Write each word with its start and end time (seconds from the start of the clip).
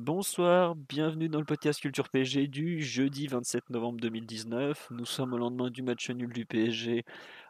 Bonsoir, 0.00 0.76
bienvenue 0.76 1.28
dans 1.28 1.40
le 1.40 1.44
podcast 1.44 1.80
Culture 1.80 2.08
PSG 2.08 2.46
du 2.46 2.80
jeudi 2.80 3.26
27 3.26 3.68
novembre 3.70 3.98
2019. 4.00 4.92
Nous 4.92 5.04
sommes 5.04 5.32
au 5.32 5.38
lendemain 5.38 5.70
du 5.70 5.82
match 5.82 6.08
nul 6.10 6.32
du 6.32 6.46
PSG 6.46 7.04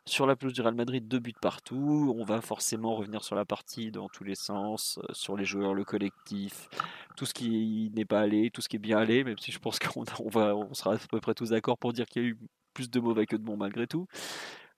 sur 0.06 0.26
la 0.26 0.34
pelouse 0.34 0.54
du 0.54 0.62
Real 0.62 0.74
Madrid, 0.74 1.06
deux 1.06 1.18
buts 1.18 1.34
partout. 1.42 2.14
On 2.18 2.24
va 2.24 2.40
forcément 2.40 2.96
revenir 2.96 3.22
sur 3.22 3.36
la 3.36 3.44
partie 3.44 3.90
dans 3.90 4.08
tous 4.08 4.24
les 4.24 4.34
sens, 4.34 4.98
euh, 4.98 5.12
sur 5.12 5.36
les 5.36 5.44
joueurs, 5.44 5.74
le 5.74 5.84
collectif, 5.84 6.70
tout 7.18 7.26
ce 7.26 7.34
qui 7.34 7.92
n'est 7.94 8.06
pas 8.06 8.20
allé, 8.20 8.50
tout 8.50 8.62
ce 8.62 8.70
qui 8.70 8.76
est 8.76 8.78
bien 8.78 8.96
allé, 8.96 9.24
même 9.24 9.36
si 9.36 9.52
je 9.52 9.58
pense 9.58 9.78
qu'on 9.78 10.06
sera 10.06 10.94
à 10.94 10.98
peu 11.10 11.20
près 11.20 11.34
tous 11.34 11.50
d'accord 11.50 11.76
pour 11.76 11.92
dire 11.92 12.06
qu'il 12.06 12.22
y 12.22 12.24
a 12.24 12.28
eu 12.28 12.38
plus 12.72 12.88
de 12.88 12.98
mauvais 12.98 13.26
que 13.26 13.36
de 13.36 13.42
bons 13.42 13.58
malgré 13.58 13.86
tout. 13.86 14.06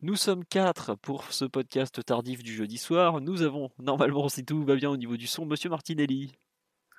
Nous 0.03 0.17
sommes 0.17 0.45
quatre 0.45 0.97
pour 0.97 1.33
ce 1.33 1.45
podcast 1.45 2.05
tardif 2.05 2.43
du 2.43 2.53
jeudi 2.53 2.79
soir. 2.79 3.21
Nous 3.21 3.43
avons 3.43 3.71
normalement, 3.79 4.29
si 4.29 4.45
tout 4.45 4.65
va 4.65 4.75
bien 4.75 4.91
au 4.91 4.97
niveau 4.97 5.17
du 5.17 5.29
son, 5.29 5.47
Monsieur 5.47 5.71
Martinelli. 5.71 6.33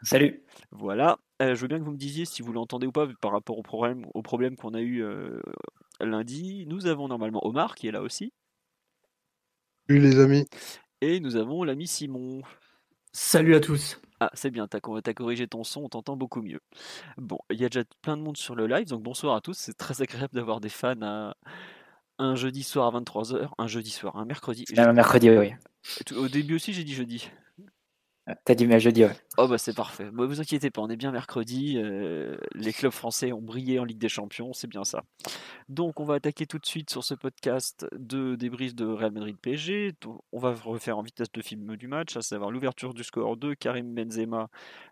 Salut. 0.03 0.43
Voilà. 0.71 1.19
Euh, 1.41 1.55
je 1.55 1.61
veux 1.61 1.67
bien 1.67 1.79
que 1.79 1.83
vous 1.83 1.91
me 1.91 1.97
disiez 1.97 2.25
si 2.25 2.41
vous 2.41 2.53
l'entendez 2.53 2.87
ou 2.87 2.91
pas 2.91 3.07
par 3.21 3.31
rapport 3.31 3.57
au 3.57 3.63
problème, 3.63 4.05
au 4.13 4.21
problème 4.21 4.55
qu'on 4.55 4.73
a 4.73 4.81
eu 4.81 5.03
euh, 5.03 5.39
lundi. 5.99 6.65
Nous 6.67 6.87
avons 6.87 7.07
normalement 7.07 7.45
Omar 7.45 7.75
qui 7.75 7.87
est 7.87 7.91
là 7.91 8.01
aussi. 8.01 8.33
Salut 9.87 10.01
les 10.01 10.19
amis. 10.19 10.47
Et 11.01 11.19
nous 11.19 11.35
avons 11.35 11.63
l'ami 11.63 11.87
Simon. 11.87 12.41
Salut 13.11 13.55
à 13.55 13.59
tous. 13.59 13.99
Ah, 14.19 14.29
c'est 14.33 14.51
bien, 14.51 14.67
t'as 14.67 14.77
as 14.77 15.13
corrigé 15.13 15.47
ton 15.47 15.63
son, 15.63 15.81
on 15.81 15.89
t'entend 15.89 16.15
beaucoup 16.15 16.43
mieux. 16.43 16.59
Bon, 17.17 17.39
il 17.49 17.59
y 17.59 17.65
a 17.65 17.69
déjà 17.69 17.83
plein 18.03 18.15
de 18.15 18.21
monde 18.21 18.37
sur 18.37 18.55
le 18.55 18.67
live, 18.67 18.87
donc 18.87 19.01
bonsoir 19.01 19.35
à 19.35 19.41
tous. 19.41 19.57
C'est 19.57 19.75
très 19.75 20.01
agréable 20.03 20.35
d'avoir 20.35 20.61
des 20.61 20.69
fans 20.69 21.01
à 21.01 21.35
un 22.19 22.35
jeudi 22.35 22.61
soir 22.61 22.95
à 22.95 22.99
23h. 22.99 23.49
Un 23.57 23.67
jeudi 23.67 23.89
soir, 23.89 24.15
un 24.17 24.25
mercredi. 24.25 24.65
Un 24.77 24.93
mercredi, 24.93 25.31
oui. 25.31 25.53
Au 26.15 26.27
début 26.27 26.55
aussi, 26.55 26.71
j'ai 26.71 26.83
dit 26.83 26.93
jeudi. 26.93 27.31
T'as 28.45 28.53
dit 28.53 28.67
jeudi, 28.79 29.03
ouais. 29.03 29.15
Oh 29.37 29.47
bah 29.47 29.57
c'est 29.57 29.75
parfait. 29.75 30.09
Bah, 30.11 30.25
vous 30.25 30.39
inquiétez 30.39 30.69
pas, 30.69 30.81
on 30.81 30.89
est 30.89 30.95
bien 30.95 31.11
mercredi. 31.11 31.77
euh, 31.77 32.37
les 32.53 32.71
clubs 32.71 32.91
français 32.91 33.31
ont 33.31 33.41
brillé 33.41 33.79
en 33.79 33.83
Ligue 33.83 33.97
des 33.97 34.09
Champions, 34.09 34.53
c'est 34.53 34.67
bien 34.67 34.83
ça. 34.83 35.03
Donc 35.69 35.99
on 35.99 36.05
va 36.05 36.15
attaquer 36.15 36.45
tout 36.45 36.59
de 36.59 36.65
suite 36.65 36.91
sur 36.91 37.03
ce 37.03 37.15
podcast 37.15 37.87
de 37.97 38.35
débrief 38.35 38.75
de 38.75 38.85
Real 38.85 39.11
Madrid 39.11 39.35
PSG. 39.41 39.93
On 40.31 40.39
va 40.39 40.53
refaire 40.53 40.99
en 40.99 41.01
vitesse 41.01 41.31
de 41.31 41.41
film 41.41 41.75
du 41.77 41.87
match, 41.87 42.15
à 42.15 42.21
savoir 42.21 42.51
l'ouverture 42.51 42.93
du 42.93 43.03
score 43.03 43.37
de 43.37 43.55
Karim 43.55 43.93
Benzema 43.93 44.49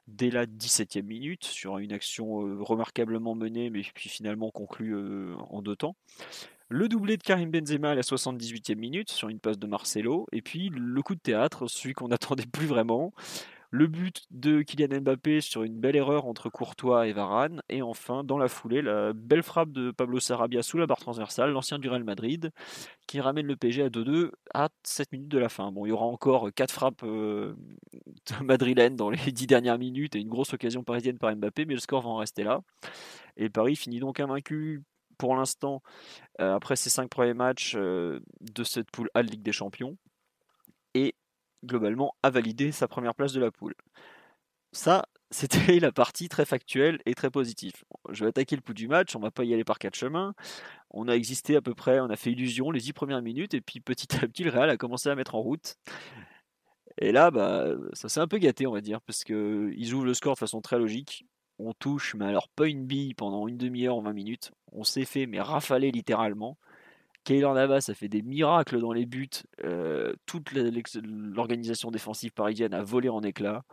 dès 0.07 0.31
la 0.31 0.47
17e 0.47 1.03
minute 1.03 1.45
sur 1.45 1.77
une 1.77 1.93
action 1.93 2.41
euh, 2.45 2.57
remarquablement 2.61 3.35
menée, 3.35 3.69
mais 3.69 3.83
puis 3.93 4.09
finalement 4.09 4.49
conclue 4.49 4.95
euh, 4.95 5.35
en 5.49 5.61
deux 5.61 5.75
temps. 5.75 5.95
Le 6.71 6.87
doublé 6.87 7.17
de 7.17 7.23
Karim 7.23 7.49
Benzema 7.49 7.89
à 7.89 7.95
la 7.95 8.03
78e 8.03 8.75
minute 8.75 9.09
sur 9.09 9.27
une 9.27 9.39
passe 9.39 9.57
de 9.57 9.65
Marcelo. 9.65 10.27
Et 10.31 10.43
puis 10.43 10.69
le 10.69 11.01
coup 11.01 11.15
de 11.15 11.19
théâtre, 11.19 11.67
celui 11.67 11.95
qu'on 11.95 12.07
n'attendait 12.09 12.45
plus 12.45 12.67
vraiment. 12.67 13.11
Le 13.71 13.87
but 13.87 14.25
de 14.29 14.61
Kylian 14.61 15.01
Mbappé 15.01 15.41
sur 15.41 15.63
une 15.63 15.79
belle 15.79 15.95
erreur 15.95 16.27
entre 16.27 16.49
Courtois 16.49 17.07
et 17.07 17.11
Varane. 17.11 17.63
Et 17.69 17.81
enfin, 17.81 18.23
dans 18.23 18.37
la 18.37 18.47
foulée, 18.47 18.83
la 18.83 19.13
belle 19.13 19.41
frappe 19.41 19.71
de 19.71 19.89
Pablo 19.89 20.19
Sarabia 20.19 20.61
sous 20.61 20.77
la 20.77 20.85
barre 20.85 20.99
transversale, 20.99 21.51
l'ancien 21.51 21.79
du 21.79 21.89
Real 21.89 22.03
Madrid, 22.03 22.51
qui 23.07 23.19
ramène 23.19 23.47
le 23.47 23.55
PSG 23.55 23.83
à 23.83 23.89
2-2 23.89 24.29
à 24.53 24.69
7 24.83 25.11
minutes 25.11 25.29
de 25.29 25.39
la 25.39 25.49
fin. 25.49 25.71
Bon, 25.71 25.87
il 25.87 25.89
y 25.89 25.91
aura 25.91 26.05
encore 26.05 26.53
4 26.53 26.71
frappes 26.71 27.03
euh, 27.03 27.55
madrilènes 28.43 28.95
dans 28.95 29.09
les 29.09 29.31
10 29.31 29.47
dernières 29.47 29.79
minutes 29.79 30.15
et 30.15 30.19
une 30.19 30.29
grosse 30.29 30.53
occasion 30.53 30.83
parisienne 30.83 31.17
par 31.17 31.35
Mbappé, 31.35 31.65
mais 31.65 31.73
le 31.73 31.79
score 31.79 32.03
va 32.03 32.09
en 32.09 32.17
rester 32.17 32.43
là. 32.43 32.61
Et 33.37 33.49
Paris 33.49 33.75
finit 33.75 33.99
donc 33.99 34.19
invaincu 34.19 34.83
pour 35.19 35.35
l'instant, 35.35 35.83
euh, 36.41 36.55
après 36.55 36.75
ces 36.75 36.89
cinq 36.89 37.09
premiers 37.09 37.35
matchs 37.35 37.75
euh, 37.75 38.21
de 38.41 38.63
cette 38.63 38.89
poule 38.89 39.11
A 39.13 39.21
de 39.21 39.29
Ligue 39.29 39.43
des 39.43 39.51
Champions, 39.51 39.97
et 40.95 41.13
globalement 41.63 42.15
a 42.23 42.31
validé 42.31 42.71
sa 42.71 42.87
première 42.87 43.13
place 43.13 43.33
de 43.33 43.41
la 43.41 43.51
poule. 43.51 43.75
Ça, 44.71 45.05
c'était 45.31 45.79
la 45.79 45.91
partie 45.91 46.29
très 46.29 46.45
factuelle 46.45 46.99
et 47.05 47.13
très 47.13 47.29
positive. 47.29 47.73
Je 48.09 48.23
vais 48.23 48.29
attaquer 48.29 48.55
le 48.55 48.61
pouls 48.61 48.73
du 48.73 48.87
match, 48.87 49.15
on 49.15 49.19
va 49.19 49.29
pas 49.29 49.43
y 49.43 49.53
aller 49.53 49.65
par 49.65 49.77
quatre 49.77 49.95
chemins. 49.95 50.33
On 50.89 51.07
a 51.07 51.13
existé 51.13 51.55
à 51.55 51.61
peu 51.61 51.75
près, 51.75 51.99
on 51.99 52.09
a 52.09 52.15
fait 52.15 52.31
illusion 52.31 52.71
les 52.71 52.79
dix 52.79 52.93
premières 52.93 53.21
minutes, 53.21 53.53
et 53.53 53.61
puis 53.61 53.81
petit 53.81 54.07
à 54.15 54.27
petit, 54.27 54.43
le 54.43 54.51
Real 54.51 54.69
a 54.69 54.77
commencé 54.77 55.09
à 55.09 55.15
mettre 55.15 55.35
en 55.35 55.41
route. 55.41 55.75
Et 57.01 57.11
là, 57.11 57.29
bah, 57.29 57.67
ça 57.93 58.09
s'est 58.09 58.19
un 58.21 58.27
peu 58.27 58.37
gâté, 58.39 58.67
on 58.67 58.73
va 58.73 58.81
dire, 58.81 59.01
parce 59.01 59.23
qu'ils 59.23 59.93
ouvrent 59.93 60.05
le 60.05 60.13
score 60.13 60.33
de 60.33 60.39
façon 60.39 60.61
très 60.61 60.79
logique 60.79 61.25
on 61.59 61.73
touche, 61.73 62.15
mais 62.15 62.25
alors 62.25 62.49
pas 62.49 62.67
une 62.67 62.85
bille 62.85 63.13
pendant 63.13 63.47
une 63.47 63.57
demi-heure 63.57 63.97
ou 63.97 64.01
20 64.01 64.13
minutes. 64.13 64.51
On 64.71 64.83
s'est 64.83 65.05
fait 65.05 65.25
mais 65.25 65.41
rafaler 65.41 65.91
littéralement. 65.91 66.57
Keylor 67.25 67.53
Navas 67.53 67.85
a 67.89 67.93
fait 67.93 68.07
des 68.07 68.21
miracles 68.21 68.79
dans 68.79 68.93
les 68.93 69.05
buts. 69.05 69.29
Euh, 69.63 70.13
toute 70.25 70.51
l'organisation 70.53 71.91
défensive 71.91 72.31
parisienne 72.31 72.73
a 72.73 72.81
volé 72.81 73.09
en 73.09 73.21
éclats. 73.21 73.63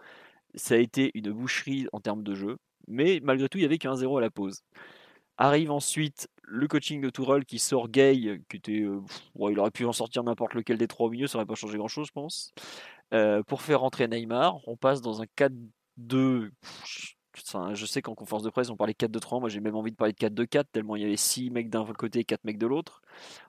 Ça 0.55 0.75
a 0.75 0.79
été 0.79 1.11
une 1.15 1.33
boucherie 1.33 1.87
en 1.93 2.01
termes 2.01 2.23
de 2.23 2.35
jeu. 2.35 2.59
Mais 2.89 3.21
malgré 3.23 3.49
tout, 3.49 3.59
il 3.59 3.63
n'y 3.63 3.67
avait 3.67 3.79
qu'un 3.79 3.97
0 3.97 4.19
à 4.19 4.21
la 4.21 4.31
pause. 4.31 4.63
Arrive 5.39 5.71
ensuite 5.71 6.29
le 6.43 6.67
coaching 6.69 7.01
de 7.01 7.11
Tourelle 7.11 7.45
qui 7.45 7.59
sort 7.59 7.89
Gay, 7.89 8.41
qui 8.49 8.57
était. 8.57 8.83
Euh, 8.83 9.01
il 9.51 9.59
aurait 9.59 9.71
pu 9.71 9.85
en 9.85 9.93
sortir 9.93 10.23
n'importe 10.25 10.55
lequel 10.55 10.79
des 10.79 10.89
trois 10.89 11.07
au 11.07 11.11
milieu, 11.11 11.27
ça 11.27 11.39
n'aurait 11.39 11.47
pas 11.47 11.55
changé 11.55 11.79
grand 11.79 11.89
chose, 11.89 12.07
je 12.09 12.13
pense. 12.13 12.53
Euh, 13.15 13.43
pour 13.43 13.63
faire 13.63 13.81
rentrer 13.81 14.09
Neymar, 14.09 14.67
on 14.67 14.77
passe 14.77 15.01
dans 15.03 15.23
un 15.23 15.27
4-2 15.37 16.51
je 17.75 17.87
sais 17.87 18.03
qu'en 18.03 18.15
conférence 18.15 18.43
de 18.43 18.51
presse, 18.51 18.71
on 18.71 18.77
parlait 18.77 18.95
4-2-3. 18.95 19.41
Moi, 19.41 19.49
j'ai 19.49 19.61
même 19.61 19.77
envie 19.77 19.91
de 19.91 19.97
parler 19.97 20.13
de 20.13 20.19
4-2-4, 20.19 20.65
tellement 20.73 20.97
il 20.97 21.03
y 21.03 21.05
avait 21.05 21.17
6 21.17 21.51
mecs 21.51 21.71
d'un 21.71 21.85
côté 21.93 22.21
et 22.21 22.25
4 22.25 22.45
mecs 22.45 22.59
de 22.59 22.67
l'autre. 22.67 23.03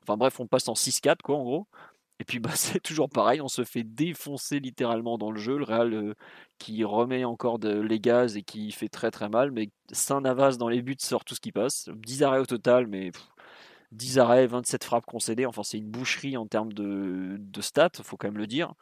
Enfin 0.04 0.18
bref, 0.18 0.40
on 0.40 0.48
passe 0.48 0.68
en 0.68 0.74
6-4, 0.74 1.18
quoi, 1.24 1.38
en 1.38 1.44
gros. 1.44 1.68
Et 2.20 2.24
puis, 2.24 2.40
bah, 2.40 2.52
c'est 2.56 2.80
toujours 2.82 3.10
pareil, 3.10 3.42
on 3.42 3.48
se 3.48 3.64
fait 3.64 3.84
défoncer 3.84 4.60
littéralement 4.60 5.18
dans 5.18 5.32
le 5.32 5.40
jeu. 5.40 5.58
Le 5.58 5.64
Real 5.64 5.94
euh, 5.94 6.14
qui 6.58 6.84
remet 6.84 7.26
encore 7.26 7.60
les 7.60 8.00
gaz 8.00 8.38
et 8.38 8.44
qui 8.44 8.72
fait 8.72 8.90
très 8.90 9.12
très 9.12 9.30
mal. 9.30 9.52
Mais 9.52 9.70
Saint-Navas 9.92 10.58
dans 10.58 10.70
les 10.70 10.82
buts 10.82 10.98
sort 11.00 11.26
tout 11.26 11.36
ce 11.36 11.42
qui 11.42 11.52
passe. 11.52 11.90
10 11.96 12.24
arrêts 12.24 12.40
au 12.40 12.46
total, 12.46 12.88
mais 12.88 13.12
10 13.92 14.20
arrêts, 14.20 14.48
27 14.48 14.84
frappes 14.84 15.06
concédées. 15.06 15.46
Enfin, 15.46 15.64
c'est 15.64 15.78
une 15.78 15.90
boucherie 15.90 16.38
en 16.38 16.48
termes 16.48 16.74
de, 16.74 17.38
de 17.40 17.62
stats, 17.62 17.90
faut 18.04 18.18
quand 18.18 18.28
même 18.28 18.38
le 18.38 18.48
dire. 18.48 18.74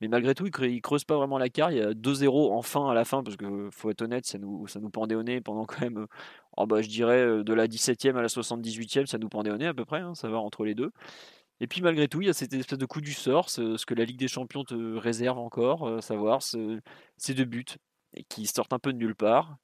Mais 0.00 0.08
malgré 0.08 0.34
tout, 0.34 0.46
il 0.46 0.74
ne 0.74 0.80
creuse 0.80 1.04
pas 1.04 1.16
vraiment 1.16 1.38
la 1.38 1.50
carte. 1.50 1.72
Il 1.72 1.78
y 1.78 1.82
a 1.82 1.92
2-0 1.92 2.52
enfin 2.52 2.88
à 2.90 2.94
la 2.94 3.04
fin, 3.04 3.22
parce 3.22 3.36
que 3.36 3.68
faut 3.70 3.90
être 3.90 4.02
honnête, 4.02 4.26
ça 4.26 4.38
nous, 4.38 4.66
ça 4.66 4.80
pendait 4.92 5.14
au 5.14 5.22
nez 5.22 5.40
pendant 5.40 5.66
quand 5.66 5.80
même, 5.80 6.06
oh 6.56 6.66
bah, 6.66 6.82
je 6.82 6.88
dirais, 6.88 7.44
de 7.44 7.52
la 7.52 7.66
17e 7.66 8.16
à 8.16 8.22
la 8.22 8.28
78e, 8.28 9.06
ça 9.06 9.18
nous 9.18 9.28
pendait 9.28 9.50
au 9.50 9.58
nez 9.58 9.66
à 9.66 9.74
peu 9.74 9.84
près, 9.84 10.00
hein, 10.00 10.14
ça 10.14 10.28
va 10.28 10.38
entre 10.38 10.64
les 10.64 10.74
deux. 10.74 10.90
Et 11.60 11.66
puis 11.66 11.82
malgré 11.82 12.08
tout, 12.08 12.22
il 12.22 12.26
y 12.26 12.30
a 12.30 12.32
cette 12.32 12.54
espèce 12.54 12.78
de 12.78 12.86
coup 12.86 13.02
du 13.02 13.12
sort, 13.12 13.50
ce, 13.50 13.84
que 13.84 13.94
la 13.94 14.04
Ligue 14.04 14.18
des 14.18 14.28
Champions 14.28 14.64
te 14.64 14.96
réserve 14.96 15.38
encore, 15.38 15.86
à 15.88 16.00
savoir 16.00 16.40
ces 16.42 17.34
deux 17.34 17.44
buts 17.44 17.64
qui 18.28 18.46
sortent 18.46 18.72
un 18.72 18.78
peu 18.78 18.92
de 18.92 18.98
nulle 18.98 19.14
part, 19.14 19.58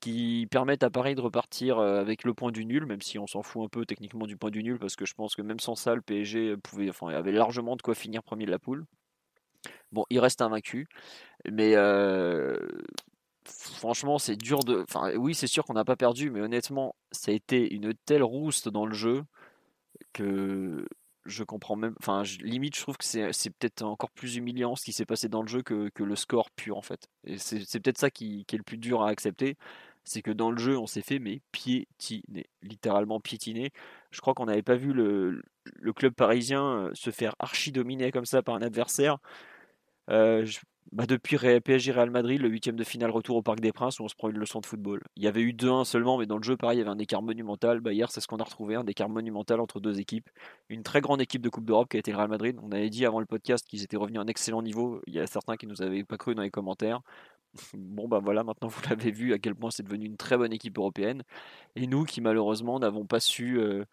qui 0.00 0.46
permettent 0.50 0.82
à 0.82 0.90
Paris 0.90 1.14
de 1.14 1.22
repartir 1.22 1.78
avec 1.78 2.24
le 2.24 2.34
point 2.34 2.52
du 2.52 2.66
nul, 2.66 2.84
même 2.84 3.00
si 3.00 3.18
on 3.18 3.26
s'en 3.26 3.42
fout 3.42 3.64
un 3.64 3.68
peu 3.68 3.86
techniquement 3.86 4.26
du 4.26 4.36
point 4.36 4.50
du 4.50 4.62
nul, 4.62 4.78
parce 4.78 4.94
que 4.96 5.06
je 5.06 5.14
pense 5.14 5.34
que 5.34 5.42
même 5.42 5.60
sans 5.60 5.74
ça, 5.74 5.94
le 5.94 6.02
PSG 6.02 6.56
pouvait, 6.58 6.90
enfin, 6.90 7.08
avait 7.08 7.32
largement 7.32 7.76
de 7.76 7.82
quoi 7.82 7.94
finir 7.94 8.22
premier 8.22 8.44
de 8.44 8.50
la 8.50 8.58
poule. 8.58 8.84
Bon, 9.92 10.04
il 10.10 10.18
reste 10.20 10.42
invaincu, 10.42 10.88
mais 11.50 11.76
franchement, 13.44 14.18
c'est 14.18 14.36
dur 14.36 14.60
de. 14.60 14.84
Enfin, 14.88 15.12
oui, 15.16 15.34
c'est 15.34 15.46
sûr 15.46 15.64
qu'on 15.64 15.74
n'a 15.74 15.84
pas 15.84 15.96
perdu, 15.96 16.30
mais 16.30 16.40
honnêtement, 16.40 16.94
ça 17.10 17.30
a 17.30 17.34
été 17.34 17.72
une 17.72 17.94
telle 18.06 18.22
rouste 18.22 18.68
dans 18.68 18.86
le 18.86 18.94
jeu 18.94 19.24
que 20.12 20.86
je 21.24 21.44
comprends 21.44 21.76
même. 21.76 21.94
Enfin, 22.00 22.22
limite, 22.40 22.76
je 22.76 22.82
trouve 22.82 22.96
que 22.96 23.04
c'est 23.04 23.50
peut-être 23.50 23.82
encore 23.82 24.10
plus 24.10 24.36
humiliant 24.36 24.76
ce 24.76 24.84
qui 24.84 24.92
s'est 24.92 25.06
passé 25.06 25.28
dans 25.28 25.42
le 25.42 25.48
jeu 25.48 25.62
que, 25.62 25.90
le 25.96 26.16
score 26.16 26.50
pur, 26.50 26.76
en 26.76 26.82
fait. 26.82 27.08
Et 27.24 27.38
c'est 27.38 27.80
peut-être 27.80 27.98
ça 27.98 28.10
qui, 28.10 28.44
est 28.52 28.56
le 28.56 28.62
plus 28.62 28.78
dur 28.78 29.02
à 29.02 29.08
accepter. 29.08 29.56
C'est 30.04 30.22
que 30.22 30.32
dans 30.32 30.50
le 30.50 30.58
jeu, 30.58 30.76
on 30.76 30.86
s'est 30.86 31.02
fait, 31.02 31.20
mais 31.20 31.40
piétiner, 31.52 32.46
littéralement 32.62 33.20
piétiner. 33.20 33.70
Je 34.10 34.20
crois 34.20 34.34
qu'on 34.34 34.46
n'avait 34.46 34.62
pas 34.62 34.74
vu 34.74 34.92
le, 34.92 35.42
le, 35.76 35.92
club 35.92 36.12
parisien 36.12 36.90
se 36.92 37.10
faire 37.10 37.36
archi 37.38 37.70
dominer 37.70 38.10
comme 38.10 38.24
ça 38.24 38.42
par 38.42 38.56
un 38.56 38.62
adversaire. 38.62 39.18
Euh, 40.10 40.46
bah 40.92 41.06
depuis 41.06 41.38
PSG 41.38 41.92
Real 41.92 42.10
Madrid, 42.10 42.40
le 42.42 42.48
huitième 42.50 42.76
de 42.76 42.84
finale 42.84 43.10
retour 43.10 43.36
au 43.36 43.42
Parc 43.42 43.60
des 43.60 43.72
Princes 43.72 43.98
où 43.98 44.04
on 44.04 44.08
se 44.08 44.14
prend 44.14 44.28
une 44.28 44.36
leçon 44.36 44.60
de 44.60 44.66
football. 44.66 45.00
Il 45.16 45.22
y 45.22 45.26
avait 45.26 45.40
eu 45.40 45.52
2-1 45.54 45.84
seulement, 45.84 46.18
mais 46.18 46.26
dans 46.26 46.36
le 46.36 46.42
jeu, 46.42 46.56
pareil, 46.56 46.76
il 46.76 46.80
y 46.80 46.82
avait 46.82 46.90
un 46.90 46.98
écart 46.98 47.22
monumental. 47.22 47.80
Bah, 47.80 47.94
hier, 47.94 48.10
c'est 48.10 48.20
ce 48.20 48.26
qu'on 48.26 48.36
a 48.36 48.44
retrouvé, 48.44 48.74
un 48.74 48.84
écart 48.86 49.08
monumental 49.08 49.60
entre 49.60 49.80
deux 49.80 50.00
équipes. 50.00 50.28
Une 50.68 50.82
très 50.82 51.00
grande 51.00 51.22
équipe 51.22 51.40
de 51.40 51.48
Coupe 51.48 51.64
d'Europe 51.64 51.88
qui 51.88 51.96
a 51.96 52.00
été 52.00 52.10
le 52.10 52.18
Real 52.18 52.28
Madrid. 52.28 52.58
On 52.62 52.72
avait 52.72 52.90
dit 52.90 53.06
avant 53.06 53.20
le 53.20 53.26
podcast 53.26 53.66
qu'ils 53.66 53.82
étaient 53.82 53.96
revenus 53.96 54.18
à 54.18 54.22
un 54.22 54.26
excellent 54.26 54.60
niveau. 54.60 55.00
Il 55.06 55.14
y 55.14 55.20
a 55.20 55.26
certains 55.26 55.56
qui 55.56 55.66
nous 55.66 55.80
avaient 55.80 56.04
pas 56.04 56.18
cru 56.18 56.34
dans 56.34 56.42
les 56.42 56.50
commentaires. 56.50 57.00
Bon, 57.74 58.08
bah 58.08 58.18
voilà, 58.22 58.44
maintenant 58.44 58.68
vous 58.68 58.80
l'avez 58.88 59.10
vu 59.10 59.34
à 59.34 59.38
quel 59.38 59.54
point 59.54 59.70
c'est 59.70 59.82
devenu 59.82 60.06
une 60.06 60.16
très 60.16 60.36
bonne 60.38 60.52
équipe 60.52 60.78
européenne. 60.78 61.22
Et 61.76 61.86
nous 61.86 62.04
qui 62.04 62.20
malheureusement 62.22 62.78
n'avons 62.78 63.06
pas 63.06 63.20
su 63.20 63.58
euh, 63.60 63.84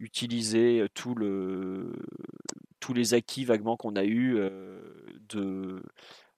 utiliser 0.00 0.86
tout 0.94 1.14
le, 1.14 1.92
tous 2.80 2.94
les 2.94 3.14
acquis 3.14 3.44
vaguement 3.44 3.76
qu'on 3.76 3.96
a 3.96 4.04
eu 4.04 4.38
de 5.28 5.82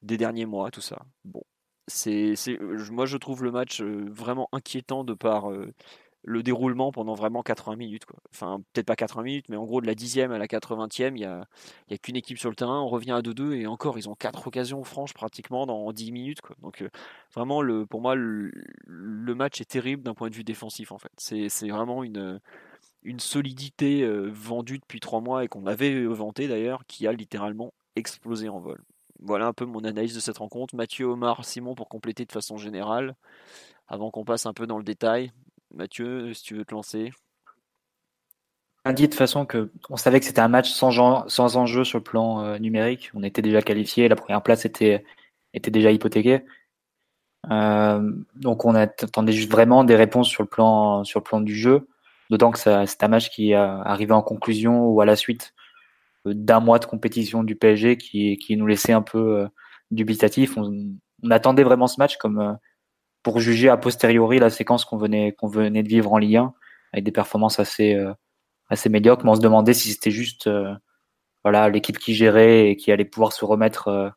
des 0.03 0.17
derniers 0.17 0.47
mois, 0.47 0.71
tout 0.71 0.81
ça. 0.81 1.03
Bon, 1.25 1.43
c'est, 1.87 2.35
moi 2.91 3.07
je 3.07 3.17
trouve 3.17 3.45
le 3.45 3.53
match 3.53 3.81
vraiment 3.83 4.49
inquiétant 4.53 5.05
de 5.05 5.15
par 5.15 5.51
le 6.25 6.43
déroulement 6.43 6.93
pendant 6.93 7.15
vraiment 7.15 7.43
80 7.43 7.77
minutes. 7.77 8.05
Quoi. 8.05 8.19
Enfin, 8.31 8.63
peut-être 8.73 8.87
pas 8.87 8.97
80 8.97 9.23
minutes, 9.23 9.49
mais 9.49 9.57
en 9.57 9.65
gros 9.65 9.81
de 9.81 9.87
la 9.87 9.95
10e 9.95 10.31
à 10.31 10.39
la 10.39 10.47
80e, 10.47 11.09
il 11.09 11.15
n'y 11.15 11.25
a, 11.25 11.47
y 11.91 11.95
a 11.95 11.99
qu'une 11.99 12.17
équipe 12.17 12.39
sur 12.39 12.49
le 12.49 12.57
terrain. 12.57 12.81
On 12.81 12.89
revient 12.89 13.13
à 13.13 13.21
2-2 13.21 13.55
et 13.55 13.67
encore, 13.67 13.99
ils 13.99 14.09
ont 14.09 14.15
quatre 14.15 14.47
occasions 14.47 14.85
franches 14.85 15.15
pratiquement 15.15 15.67
dans 15.67 15.93
10 15.93 16.13
minutes. 16.13 16.41
Quoi. 16.41 16.57
Donc, 16.63 16.85
vraiment, 17.35 17.61
le, 17.63 17.87
pour 17.87 18.01
moi, 18.01 18.15
le, 18.15 18.53
match 19.35 19.61
est 19.61 19.71
terrible 19.71 20.03
d'un 20.03 20.15
point 20.15 20.31
de 20.31 20.35
vue 20.35 20.45
défensif. 20.45 20.93
En 20.93 20.99
fait, 20.99 21.11
c'est, 21.17 21.69
vraiment 21.69 22.05
une, 22.05 22.41
une 23.03 23.21
solidité 23.21 24.07
vendue 24.31 24.79
depuis 24.79 25.01
trois 25.01 25.21
mois 25.21 25.45
et 25.45 25.49
qu'on 25.49 25.67
avait 25.67 26.05
vanté 26.07 26.49
d'ailleurs, 26.49 26.85
qui 26.87 27.07
a 27.07 27.13
littéralement 27.13 27.73
explosé 27.97 28.49
en 28.49 28.61
vol. 28.61 28.83
Voilà 29.21 29.47
un 29.47 29.53
peu 29.53 29.65
mon 29.65 29.85
analyse 29.85 30.15
de 30.15 30.21
cette 30.21 30.39
rencontre. 30.39 30.75
Mathieu, 30.75 31.07
Omar, 31.07 31.45
Simon 31.45 31.75
pour 31.75 31.89
compléter 31.89 32.25
de 32.25 32.33
façon 32.33 32.57
générale, 32.57 33.15
avant 33.87 34.11
qu'on 34.11 34.25
passe 34.25 34.47
un 34.47 34.53
peu 34.53 34.67
dans 34.67 34.79
le 34.79 34.85
détail. 34.85 35.33
Mathieu, 35.75 36.33
si 36.35 36.43
tu 36.43 36.55
veux 36.55 36.65
te 36.65 36.75
lancer. 36.75 37.13
On 38.85 38.93
dit 38.93 39.07
de 39.07 39.15
façon 39.15 39.47
que 39.47 39.71
on 39.91 39.97
savait 39.97 40.19
que 40.19 40.27
c'était 40.27 40.41
un 40.41 40.49
match 40.49 40.71
sans, 40.71 41.29
sans 41.29 41.57
enjeu 41.57 41.85
sur 41.85 41.99
le 41.99 42.05
plan 42.05 42.59
numérique. 42.59 43.11
On 43.15 43.23
était 43.23 43.43
déjà 43.43 43.63
qualifié, 43.63 44.09
la 44.09 44.17
première 44.17 44.43
place 44.43 44.65
était, 44.65 45.05
était 45.55 45.71
déjà 45.71 45.93
hypothéquée. 45.93 46.45
Donc 47.49 48.65
on 48.65 48.75
attendait 48.75 49.33
juste 49.33 49.51
vraiment 49.51 49.85
des 49.85 49.95
réponses 49.95 50.29
sur 50.29 50.43
le 50.43 50.49
plan, 50.49 51.05
sur 51.05 51.21
le 51.21 51.25
plan 51.25 51.41
du 51.41 51.55
jeu. 51.55 51.87
D'autant 52.33 52.51
que 52.51 52.59
c'est 52.59 53.05
un 53.05 53.09
match 53.09 53.29
qui 53.29 53.51
est 53.51 53.55
arrivé 53.55 54.13
en 54.13 54.23
conclusion 54.23 54.87
ou 54.87 55.03
à 55.03 55.05
la 55.05 55.17
suite 55.17 55.53
d'un 56.25 56.61
mois 56.61 56.79
de 56.79 56.87
compétition 56.87 57.45
du 57.45 57.57
PSG 57.57 57.99
qui, 57.99 58.57
nous 58.57 58.67
laissait 58.67 58.95
un 58.95 59.03
peu 59.03 59.41
euh, 59.41 59.49
dubitatif. 59.91 60.57
On, 60.57 60.97
attendait 61.31 61.63
vraiment 61.63 61.89
ce 61.89 61.99
match 61.99 62.17
comme 62.17 62.41
euh, 62.41 62.55
pour 63.23 63.39
juger 63.39 63.69
a 63.69 63.77
posteriori 63.77 64.39
la 64.39 64.49
séquence 64.49 64.87
qu'on 64.87 64.97
venait 64.97 65.33
qu'on 65.33 65.47
venait 65.47 65.83
de 65.83 65.89
vivre 65.89 66.11
en 66.11 66.17
Ligue 66.17 66.39
1 66.39 66.55
avec 66.95 67.05
des 67.05 67.13
performances 67.13 67.61
assez 67.61 67.97
euh, 67.97 68.15
assez 68.71 68.89
médiocres. 68.89 69.27
Mais 69.27 69.33
on 69.33 69.35
se 69.35 69.41
demandait 69.41 69.75
si 69.75 69.91
c'était 69.91 70.11
juste 70.11 70.49
voilà 71.45 71.69
l'équipe 71.69 71.99
qui 71.99 72.15
gérait 72.15 72.71
et 72.71 72.77
qui 72.77 72.93
allait 72.93 73.05
pouvoir 73.05 73.35
se 73.35 73.45
remettre 73.45 74.15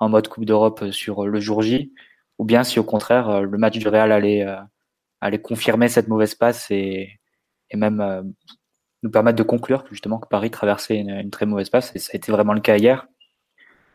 en 0.00 0.08
mode 0.08 0.26
Coupe 0.26 0.46
d'Europe 0.46 0.90
sur 0.90 1.28
le 1.28 1.38
jour 1.38 1.62
J, 1.62 1.92
ou 2.38 2.44
bien 2.44 2.64
si 2.64 2.80
au 2.80 2.84
contraire 2.84 3.42
le 3.42 3.56
match 3.56 3.78
du 3.78 3.86
Real 3.86 4.10
allait 4.10 4.44
allait 5.20 5.40
confirmer 5.40 5.86
cette 5.86 6.08
mauvaise 6.08 6.34
passe 6.34 6.68
et, 6.72 7.20
et 7.72 7.76
même 7.76 8.34
nous 9.02 9.10
permettre 9.10 9.36
de 9.36 9.42
conclure 9.42 9.84
justement 9.90 10.18
que 10.18 10.28
Paris 10.28 10.50
traversait 10.50 10.96
une, 10.96 11.30
très 11.30 11.46
mauvaise 11.46 11.70
passe 11.70 11.94
et 11.94 11.98
ça 11.98 12.10
a 12.14 12.16
été 12.16 12.30
vraiment 12.32 12.54
le 12.54 12.60
cas 12.60 12.76
hier. 12.76 13.06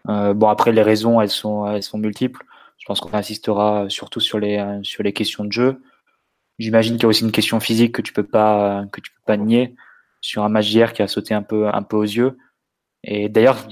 Euh, 0.10 0.34
bon 0.34 0.48
après 0.48 0.72
les 0.72 0.82
raisons 0.82 1.22
elles 1.22 1.30
sont 1.30 1.68
elles 1.68 1.84
sont 1.84 1.98
multiples. 1.98 2.44
Je 2.78 2.86
pense 2.86 3.00
qu'on 3.00 3.14
insistera 3.14 3.86
surtout 3.90 4.20
sur 4.20 4.40
les 4.40 4.80
sur 4.84 5.04
les 5.04 5.14
questions 5.14 5.46
de 5.46 5.52
jeu. 5.52 5.82
J'imagine 6.60 6.96
qu'il 6.96 7.04
y 7.04 7.06
a 7.06 7.10
aussi 7.10 7.24
une 7.24 7.32
question 7.32 7.60
physique 7.60 7.94
que 7.94 8.02
tu 8.02 8.14
peux 8.14 8.24
pas 8.24 8.86
que 8.92 9.02
tu 9.02 9.12
peux 9.12 9.22
pas 9.26 9.38
nier 9.38 9.76
sur 10.22 10.44
un 10.44 10.50
match 10.50 10.70
hier 10.70 10.94
qui 10.94 11.02
a 11.02 11.08
sauté 11.08 11.34
un 11.34 11.44
peu 11.44 11.68
un 11.68 11.84
peu 11.84 11.98
aux 11.98 12.04
yeux. 12.04 12.38
Et 13.04 13.30
d'ailleurs 13.30 13.68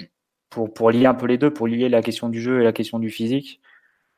pour 0.50 0.74
pour 0.74 0.92
lier 0.92 1.06
un 1.06 1.16
peu 1.16 1.25
les 1.28 1.38
deux, 1.38 1.52
pour 1.52 1.68
lier 1.68 1.90
la 1.90 2.02
question 2.02 2.30
du 2.30 2.42
jeu 2.42 2.62
et 2.62 2.63
la 2.63 2.74
question 2.74 3.00
du 3.00 3.10
physique, 3.10 3.62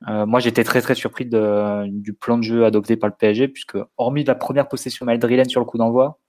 euh, 0.07 0.25
moi 0.25 0.39
j'étais 0.39 0.63
très 0.63 0.81
très 0.81 0.93
surpris 0.93 1.25
de, 1.25 1.87
du 1.87 2.13
plan 2.13 2.37
de 2.37 2.43
jeu 2.43 2.65
adopté 2.65 2.97
par 2.97 3.09
le 3.09 3.15
PSG 3.15 3.47
puisque 3.47 3.77
hormis 3.97 4.23
la 4.23 4.35
première 4.35 4.67
possession 4.67 5.05
madrilène 5.05 5.49
sur 5.49 5.59
le 5.59 5.65
coup 5.65 5.77
d'envoi, 5.77 6.19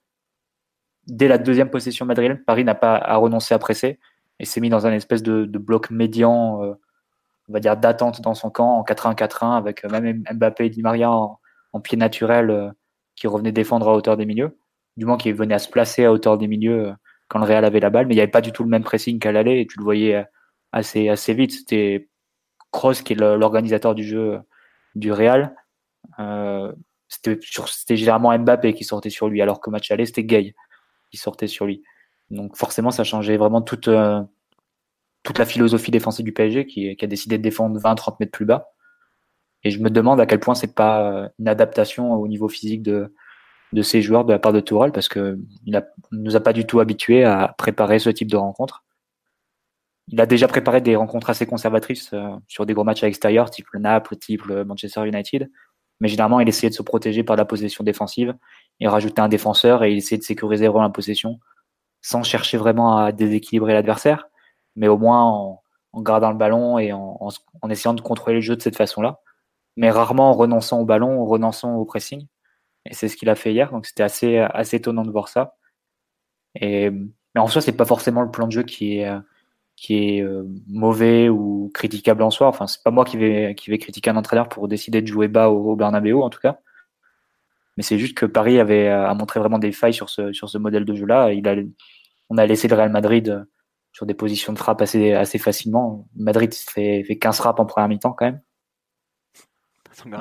dès 1.09 1.27
la 1.27 1.37
deuxième 1.37 1.69
possession 1.69 2.05
madrilène, 2.05 2.43
Paris 2.43 2.63
n'a 2.63 2.75
pas 2.75 2.95
à 2.95 3.17
renoncer 3.17 3.53
à 3.53 3.59
presser 3.59 3.99
et 4.39 4.45
s'est 4.45 4.61
mis 4.61 4.69
dans 4.69 4.87
un 4.87 4.93
espèce 4.93 5.23
de, 5.23 5.45
bloc 5.45 5.91
médian, 5.91 6.63
euh, 6.63 6.73
on 7.49 7.53
va 7.53 7.59
dire 7.59 7.77
d'attente 7.77 8.21
dans 8.21 8.33
son 8.35 8.49
camp 8.49 8.77
en 8.77 8.83
4-1-4-1 8.83 9.57
avec 9.57 9.85
euh, 9.85 9.89
même 9.89 10.23
Mbappé 10.31 10.65
et 10.65 10.69
Di 10.69 10.81
Maria 10.81 11.11
en, 11.11 11.39
pied 11.83 11.97
naturel 11.97 12.49
euh, 12.49 12.69
qui 13.15 13.27
revenaient 13.27 13.51
défendre 13.51 13.89
à 13.89 13.93
hauteur 13.93 14.17
des 14.17 14.25
milieux, 14.25 14.57
du 14.97 15.05
moins 15.05 15.17
qui 15.17 15.31
venaient 15.31 15.55
à 15.55 15.59
se 15.59 15.69
placer 15.69 16.05
à 16.05 16.11
hauteur 16.11 16.37
des 16.37 16.47
milieux 16.47 16.93
quand 17.27 17.39
le 17.39 17.45
Real 17.45 17.65
avait 17.65 17.79
la 17.79 17.89
balle, 17.89 18.07
mais 18.07 18.13
il 18.13 18.17
n'y 18.17 18.21
avait 18.21 18.31
pas 18.31 18.41
du 18.41 18.51
tout 18.51 18.63
le 18.63 18.69
même 18.69 18.83
pressing 18.83 19.19
qu'à 19.19 19.31
l'aller 19.31 19.59
et 19.59 19.67
tu 19.67 19.77
le 19.77 19.83
voyais 19.83 20.25
assez 20.71 21.09
assez 21.09 21.33
vite. 21.33 21.51
C'était 21.51 22.08
Kroos 22.71 23.03
qui 23.03 23.13
est 23.13 23.15
l'organisateur 23.15 23.95
du 23.95 24.03
jeu 24.03 24.39
du 24.95 25.11
Real. 25.11 25.55
c'était 27.07 27.95
généralement 27.95 28.37
Mbappé 28.37 28.73
qui 28.73 28.83
sortait 28.83 29.09
sur 29.09 29.29
lui, 29.29 29.41
alors 29.41 29.59
que 29.59 29.69
match 29.69 29.91
aller 29.91 30.05
c'était 30.05 30.23
Gay 30.23 30.55
qui 31.11 31.17
sortait 31.17 31.47
sur 31.47 31.65
lui. 31.65 31.83
Donc 32.31 32.55
forcément, 32.55 32.91
ça 32.91 33.03
changeait 33.03 33.37
vraiment 33.37 33.61
toute, 33.61 33.87
euh, 33.87 34.21
toute 35.23 35.39
la 35.39 35.45
philosophie 35.45 35.91
défensive 35.91 36.25
du 36.25 36.33
PSG 36.33 36.65
qui, 36.65 36.95
a 37.01 37.07
décidé 37.07 37.37
de 37.37 37.43
défendre 37.43 37.79
20-30 37.79 38.17
mètres 38.19 38.31
plus 38.31 38.45
bas. 38.45 38.71
Et 39.63 39.71
je 39.71 39.79
me 39.79 39.89
demande 39.89 40.21
à 40.21 40.25
quel 40.25 40.39
point 40.39 40.55
c'est 40.55 40.73
pas 40.73 41.11
euh, 41.11 41.29
une 41.39 41.47
adaptation 41.47 42.13
au 42.13 42.27
niveau 42.27 42.47
physique 42.47 42.83
de, 42.83 43.13
de 43.73 43.81
ces 43.81 44.01
joueurs 44.01 44.25
de 44.25 44.31
la 44.31 44.39
part 44.39 44.53
de 44.53 44.59
Tourelle 44.59 44.91
parce 44.91 45.09
que 45.09 45.37
il 45.65 45.73
ne 45.73 45.81
nous 46.11 46.35
a 46.35 46.39
pas 46.39 46.53
du 46.53 46.65
tout 46.65 46.79
habitués 46.79 47.23
à 47.23 47.53
préparer 47.57 47.99
ce 47.99 48.09
type 48.09 48.29
de 48.29 48.37
rencontre. 48.37 48.83
Il 50.11 50.19
a 50.19 50.25
déjà 50.25 50.47
préparé 50.47 50.81
des 50.81 50.95
rencontres 50.95 51.29
assez 51.29 51.45
conservatrices 51.45 52.11
euh, 52.13 52.29
sur 52.47 52.65
des 52.65 52.73
gros 52.73 52.83
matchs 52.83 53.03
à 53.03 53.05
l'extérieur, 53.05 53.49
type 53.49 53.67
le 53.73 53.79
Naples, 53.79 54.15
type 54.17 54.43
le 54.45 54.65
Manchester 54.65 55.07
United. 55.07 55.49
Mais 55.99 56.07
généralement, 56.07 56.39
il 56.39 56.49
essayait 56.49 56.69
de 56.69 56.75
se 56.75 56.81
protéger 56.81 57.23
par 57.23 57.35
la 57.35 57.45
possession 57.45 57.83
défensive 57.83 58.33
il 58.79 58.87
rajoutait 58.87 59.21
un 59.21 59.29
défenseur 59.29 59.83
et 59.83 59.91
il 59.91 59.97
essayait 59.97 60.17
de 60.17 60.23
sécuriser 60.23 60.67
vraiment 60.67 60.83
la 60.83 60.89
possession 60.89 61.39
sans 62.01 62.23
chercher 62.23 62.57
vraiment 62.57 62.97
à 62.97 63.11
déséquilibrer 63.11 63.73
l'adversaire, 63.73 64.29
mais 64.75 64.87
au 64.87 64.97
moins 64.97 65.23
en, 65.91 66.01
gardant 66.01 66.31
le 66.31 66.37
ballon 66.37 66.79
et 66.79 66.93
en, 66.93 67.29
essayant 67.69 67.93
de 67.93 68.01
contrôler 68.01 68.35
le 68.35 68.41
jeu 68.41 68.55
de 68.55 68.61
cette 68.61 68.77
façon-là, 68.77 69.19
mais 69.75 69.91
rarement 69.91 70.29
en 70.29 70.33
renonçant 70.33 70.79
au 70.79 70.85
ballon, 70.85 71.21
en 71.21 71.25
renonçant 71.25 71.75
au 71.75 71.85
pressing. 71.85 72.25
Et 72.85 72.93
c'est 72.93 73.09
ce 73.09 73.17
qu'il 73.17 73.29
a 73.29 73.35
fait 73.35 73.51
hier, 73.51 73.71
donc 73.71 73.85
c'était 73.85 74.03
assez, 74.03 74.37
assez 74.37 74.77
étonnant 74.77 75.03
de 75.03 75.11
voir 75.11 75.27
ça. 75.27 75.55
Et, 76.55 76.89
mais 76.89 77.41
en 77.41 77.47
soi, 77.47 77.61
c'est 77.61 77.73
pas 77.73 77.85
forcément 77.85 78.21
le 78.21 78.31
plan 78.31 78.47
de 78.47 78.53
jeu 78.53 78.63
qui 78.63 78.99
est, 78.99 79.11
qui 79.79 80.17
est 80.17 80.21
euh, 80.21 80.43
mauvais 80.67 81.29
ou 81.29 81.71
critiquable 81.73 82.21
en 82.21 82.29
soi. 82.29 82.47
Enfin, 82.47 82.67
c'est 82.67 82.83
pas 82.83 82.91
moi 82.91 83.05
qui 83.05 83.17
vais, 83.17 83.55
qui 83.55 83.69
vais 83.69 83.77
critiquer 83.77 84.09
un 84.09 84.17
entraîneur 84.17 84.49
pour 84.49 84.67
décider 84.67 85.01
de 85.01 85.07
jouer 85.07 85.29
bas 85.29 85.49
au, 85.49 85.71
au 85.71 85.75
Bernabeu, 85.77 86.17
en 86.17 86.29
tout 86.29 86.39
cas. 86.39 86.59
Mais 87.77 87.83
c'est 87.83 87.97
juste 87.97 88.17
que 88.17 88.25
Paris 88.25 88.59
avait 88.59 88.89
a 88.89 89.13
montré 89.13 89.39
vraiment 89.39 89.57
des 89.57 89.71
failles 89.71 89.93
sur 89.93 90.09
ce, 90.09 90.33
sur 90.33 90.49
ce 90.49 90.57
modèle 90.57 90.83
de 90.83 90.93
jeu-là. 90.95 91.31
Il 91.31 91.47
a, 91.47 91.55
on 92.29 92.37
a 92.37 92.45
laissé 92.45 92.67
le 92.67 92.75
Real 92.75 92.91
Madrid 92.91 93.29
euh, 93.29 93.45
sur 93.93 94.05
des 94.05 94.13
positions 94.13 94.51
de 94.51 94.57
frappe 94.57 94.81
assez, 94.81 95.13
assez 95.13 95.37
facilement. 95.37 96.05
Madrid 96.13 96.53
fait, 96.53 97.05
fait 97.05 97.17
15 97.17 97.37
frappes 97.37 97.59
en 97.61 97.65
première 97.65 97.87
mi-temps 97.87 98.11
quand 98.11 98.25
même. 98.25 98.41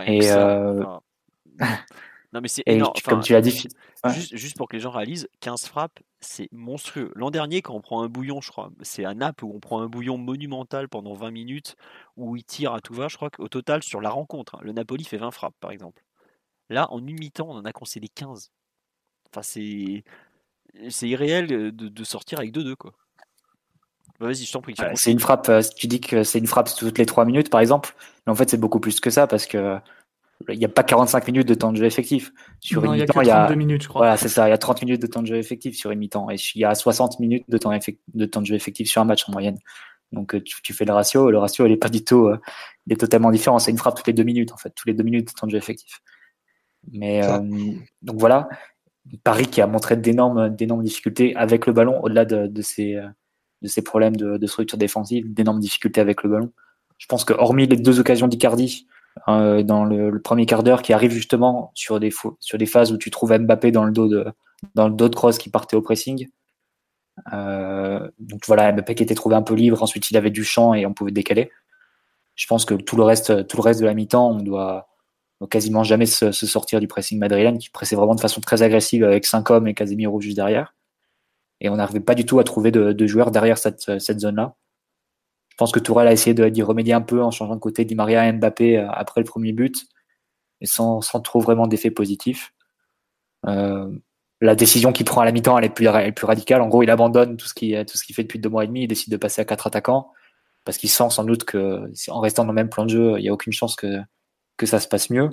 Et, 0.07 0.31
euh... 0.31 0.85
non, 2.33 2.41
mais 2.41 2.49
c'est 2.49 2.62
comme 3.05 3.23
tu 3.23 3.33
l'as 3.33 3.41
dit. 3.41 3.67
Juste, 4.07 4.37
juste, 4.37 4.57
pour 4.57 4.69
que 4.69 4.77
les 4.77 4.81
gens 4.81 4.91
réalisent, 4.91 5.29
15 5.41 5.67
frappes, 5.67 5.99
c'est 6.20 6.48
monstrueux. 6.52 7.12
L'an 7.14 7.30
dernier, 7.30 7.62
quand 7.62 7.75
on 7.75 7.80
prend 7.80 8.02
un 8.02 8.08
bouillon, 8.08 8.40
je 8.40 8.50
crois, 8.50 8.70
c'est 8.82 9.04
à 9.04 9.14
Naples 9.14 9.44
où 9.44 9.52
on 9.54 9.60
prend 9.60 9.80
un 9.80 9.87
bouillon 9.87 10.18
monumental 10.18 10.88
pendant 10.88 11.14
20 11.14 11.30
minutes, 11.30 11.76
où 12.16 12.37
il 12.37 12.44
tire 12.44 12.75
à 12.75 12.80
tout 12.80 12.94
va, 12.94 13.08
je 13.08 13.16
crois 13.16 13.30
qu'au 13.30 13.48
total, 13.48 13.82
sur 13.82 14.00
la 14.00 14.10
rencontre, 14.10 14.56
hein, 14.56 14.60
le 14.62 14.72
Napoli 14.72 15.04
fait 15.04 15.18
20 15.18 15.30
frappes, 15.30 15.54
par 15.60 15.70
exemple. 15.70 16.02
Là, 16.70 16.90
en 16.92 16.98
une 16.98 17.18
mi-temps, 17.18 17.48
on 17.48 17.56
en 17.56 17.64
a 17.64 17.72
concédé 17.72 18.08
15. 18.08 18.50
Enfin, 19.30 19.42
c'est, 19.42 20.04
c'est 20.90 21.08
irréel 21.08 21.52
euh, 21.52 21.72
de, 21.72 22.04
sortir 22.04 22.40
avec 22.40 22.52
2-2, 22.52 22.75
quoi. 22.75 22.92
Bah, 24.18 24.26
vas-y, 24.26 24.44
je 24.44 24.52
t'en 24.52 24.60
prie. 24.60 24.75
c'est 24.94 25.12
une 25.12 25.20
frappe, 25.20 25.48
euh, 25.48 25.62
tu 25.76 25.87
dis 25.87 26.00
que 26.00 26.25
c'est 26.25 26.40
une 26.40 26.48
frappe 26.48 26.68
toutes 26.76 26.98
les 26.98 27.06
3 27.06 27.25
minutes, 27.25 27.50
par 27.50 27.60
exemple. 27.60 27.94
Mais 28.26 28.32
en 28.32 28.34
fait, 28.34 28.50
c'est 28.50 28.58
beaucoup 28.58 28.80
plus 28.80 28.98
que 29.00 29.10
ça 29.10 29.26
parce 29.26 29.46
que 29.46 29.78
il 30.49 30.59
n'y 30.59 30.64
a 30.64 30.68
pas 30.68 30.85
45 30.85 31.26
minutes 31.26 31.49
de 31.49 31.54
temps 31.54 31.73
de 31.73 31.76
jeu 31.76 31.85
effectif. 31.85 32.33
Sur 32.61 32.85
une 32.85 32.92
mi-temps, 32.92 33.21
il 33.23 33.26
y 33.26 33.30
a 33.30 33.47
32 33.47 33.54
minutes, 33.57 33.83
je 33.83 33.88
crois. 33.88 34.00
Voilà, 34.00 34.16
c'est 34.16 34.28
ça. 34.28 34.47
Il 34.47 34.50
y 34.50 34.54
a 34.54 34.59
30 34.59 34.83
minutes 34.83 35.02
de 35.02 35.07
temps 35.07 35.23
de 35.23 35.26
jeu 35.26 35.37
effectif 35.37 35.76
sur 35.76 35.90
une 35.90 35.99
mi-temps. 35.99 36.30
Et 36.30 36.37
il 36.54 36.61
y 36.61 36.64
a 36.64 36.75
60 36.75 37.18
minutes 37.18 37.45
de 37.49 37.59
temps, 37.59 37.76
de 38.14 38.25
temps 38.26 38.40
de 38.40 38.47
jeu 38.47 38.54
effectif 38.54 38.88
sur 38.88 39.02
un 39.02 39.04
match 39.04 39.28
en 39.28 39.33
moyenne. 39.33 39.59
Donc, 40.12 40.35
euh, 40.35 40.42
tu, 40.42 40.73
fais 40.73 40.85
le 40.85 40.92
ratio. 40.92 41.30
Le 41.30 41.38
ratio, 41.38 41.66
il 41.66 41.73
est 41.73 41.76
pas 41.76 41.88
du 41.88 42.04
tout, 42.04 42.30
il 42.87 42.92
est 42.92 42.97
totalement 42.97 43.30
différent. 43.30 43.59
C'est 43.59 43.73
une 43.73 43.78
frappe 43.78 43.97
toutes 43.97 44.07
les 44.07 44.12
deux 44.12 44.23
minutes, 44.23 44.52
en 44.52 44.57
fait. 44.57 44.71
Toutes 44.71 44.87
les 44.87 44.95
deux 44.95 45.04
minutes 45.04 45.28
de 45.28 45.33
temps 45.33 45.47
de 45.47 45.52
jeu 45.52 45.59
effectif. 45.59 46.00
Mais 46.92 47.25
euh, 47.26 47.40
donc 48.02 48.18
voilà, 48.18 48.49
Paris 49.25 49.49
qui 49.49 49.61
a 49.61 49.66
montré 49.66 49.97
d'énormes 49.97 50.54
d'énormes 50.54 50.85
difficultés 50.85 51.35
avec 51.35 51.66
le 51.66 51.73
ballon, 51.73 52.00
au-delà 52.02 52.25
de, 52.25 52.47
de, 52.47 52.62
ces, 52.62 52.95
de 53.61 53.68
ces 53.68 53.83
problèmes 53.83 54.16
de, 54.16 54.37
de 54.37 54.47
structure 54.47 54.78
défensive, 54.78 55.30
d'énormes 55.35 55.59
difficultés 55.59 56.00
avec 56.00 56.23
le 56.23 56.30
ballon. 56.30 56.52
Je 56.97 57.07
pense 57.07 57.25
que 57.25 57.33
hormis 57.33 57.66
les 57.66 57.76
deux 57.76 58.00
occasions 58.00 58.28
d'Icardi 58.28 58.87
euh, 59.28 59.62
dans 59.62 59.84
le, 59.84 60.20
premier 60.20 60.46
quart 60.46 60.62
d'heure 60.62 60.82
qui 60.82 60.92
arrive 60.92 61.10
justement 61.10 61.70
sur 61.75 62.00
des, 62.00 62.12
sur 62.40 62.58
des 62.58 62.66
phases 62.66 62.92
où 62.92 62.98
tu 62.98 63.10
trouves 63.10 63.37
Mbappé 63.37 63.70
dans 63.70 63.84
le 63.84 63.92
dos 63.92 64.08
de, 64.08 64.26
dans 64.75 64.88
le 64.88 64.94
dos 64.94 65.08
de 65.08 65.14
Cross 65.14 65.38
qui 65.38 65.50
partait 65.50 65.76
au 65.76 65.82
pressing. 65.82 66.28
Euh, 67.32 68.08
donc 68.18 68.46
voilà, 68.46 68.72
Mbappé 68.72 68.94
qui 68.94 69.02
était 69.02 69.14
trouvé 69.14 69.34
un 69.34 69.42
peu 69.42 69.54
libre, 69.54 69.82
ensuite 69.82 70.10
il 70.10 70.16
avait 70.16 70.30
du 70.30 70.44
champ 70.44 70.75
et 70.75 70.87
on 70.87 70.94
pouvait 70.94 71.10
décaler. 71.10 71.50
Je 72.34 72.46
pense 72.46 72.64
que 72.64 72.75
tout 72.75 72.96
le 72.96 73.02
reste, 73.02 73.46
tout 73.48 73.56
le 73.56 73.62
reste 73.62 73.80
de 73.80 73.87
la 73.87 73.94
mi-temps, 73.94 74.30
on 74.30 74.42
doit, 74.42 74.88
quasiment 75.50 75.84
jamais 75.84 76.06
se, 76.06 76.30
sortir 76.32 76.80
du 76.80 76.87
pressing 76.87 77.18
madrilène 77.18 77.58
qui 77.58 77.70
pressait 77.70 77.96
vraiment 77.96 78.14
de 78.14 78.20
façon 78.20 78.40
très 78.40 78.62
agressive 78.62 79.04
avec 79.04 79.26
cinq 79.26 79.50
hommes 79.50 79.66
et 79.66 79.75
Casemiro 79.75 80.20
juste 80.20 80.37
derrière. 80.37 80.75
Et 81.60 81.68
on 81.68 81.76
n'arrivait 81.76 82.00
pas 82.00 82.14
du 82.14 82.25
tout 82.25 82.38
à 82.38 82.44
trouver 82.44 82.70
de, 82.70 83.06
joueurs 83.06 83.32
derrière 83.32 83.58
cette, 83.58 83.98
cette 83.98 84.20
zone-là. 84.20 84.54
Je 85.59 85.65
pense 85.65 85.73
que 85.73 85.81
Tourelle 85.81 86.07
a 86.07 86.12
essayé 86.12 86.35
d'y 86.53 86.62
remédier 86.62 86.95
un 86.95 87.00
peu 87.00 87.21
en 87.21 87.33
changeant 87.33 87.57
de 87.57 87.61
côté 87.61 87.85
Di 87.85 87.97
Maria 87.97 88.29
et 88.29 88.33
Mbappé 88.33 88.79
euh, 88.79 88.88
après 88.93 89.21
le 89.21 89.25
premier 89.25 89.50
but, 89.50 89.88
et 90.61 90.67
sans, 90.67 91.00
sans 91.00 91.21
trop 91.21 91.41
vraiment 91.41 91.67
d'effet 91.67 91.91
positif. 91.91 92.55
Euh, 93.45 93.91
la 94.41 94.55
décision 94.55 94.93
qu'il 94.93 95.05
prend 95.05 95.21
à 95.21 95.25
la 95.25 95.33
mi-temps, 95.33 95.59
elle 95.59 95.65
est 95.65 95.69
plus, 95.69 95.87
elle 95.87 96.07
est 96.07 96.12
plus 96.12 96.27
radicale. 96.27 96.62
En 96.62 96.69
gros, 96.69 96.85
il 96.85 96.91
abandonne 96.91 97.37
tout 97.37 97.49
ce 97.49 97.55
qu'il 97.55 97.85
tout 97.87 97.99
ce 97.99 98.05
qu'il 98.05 98.15
fait 98.15 98.23
depuis 98.23 98.38
deux 98.38 98.49
mois 98.49 98.62
et 98.62 98.69
demi. 98.69 98.85
Il 98.85 98.87
décide 98.87 99.11
de 99.11 99.17
passer 99.17 99.41
à 99.41 99.45
quatre 99.45 99.67
attaquants 99.67 100.12
parce 100.65 100.79
qu'il 100.79 100.91
sent 100.91 101.11
sans 101.11 101.25
doute 101.25 101.43
que 101.43 101.91
en 102.09 102.21
restant 102.21 102.45
dans 102.45 102.53
le 102.53 102.55
même 102.55 102.69
plan 102.69 102.85
de 102.85 102.91
jeu, 102.91 103.19
il 103.19 103.23
n'y 103.23 103.29
a 103.29 103.33
aucune 103.33 103.53
chance 103.53 103.75
que, 103.75 103.99
que 104.59 104.67
ça 104.67 104.79
se 104.79 104.87
passe 104.87 105.11
mieux. 105.11 105.29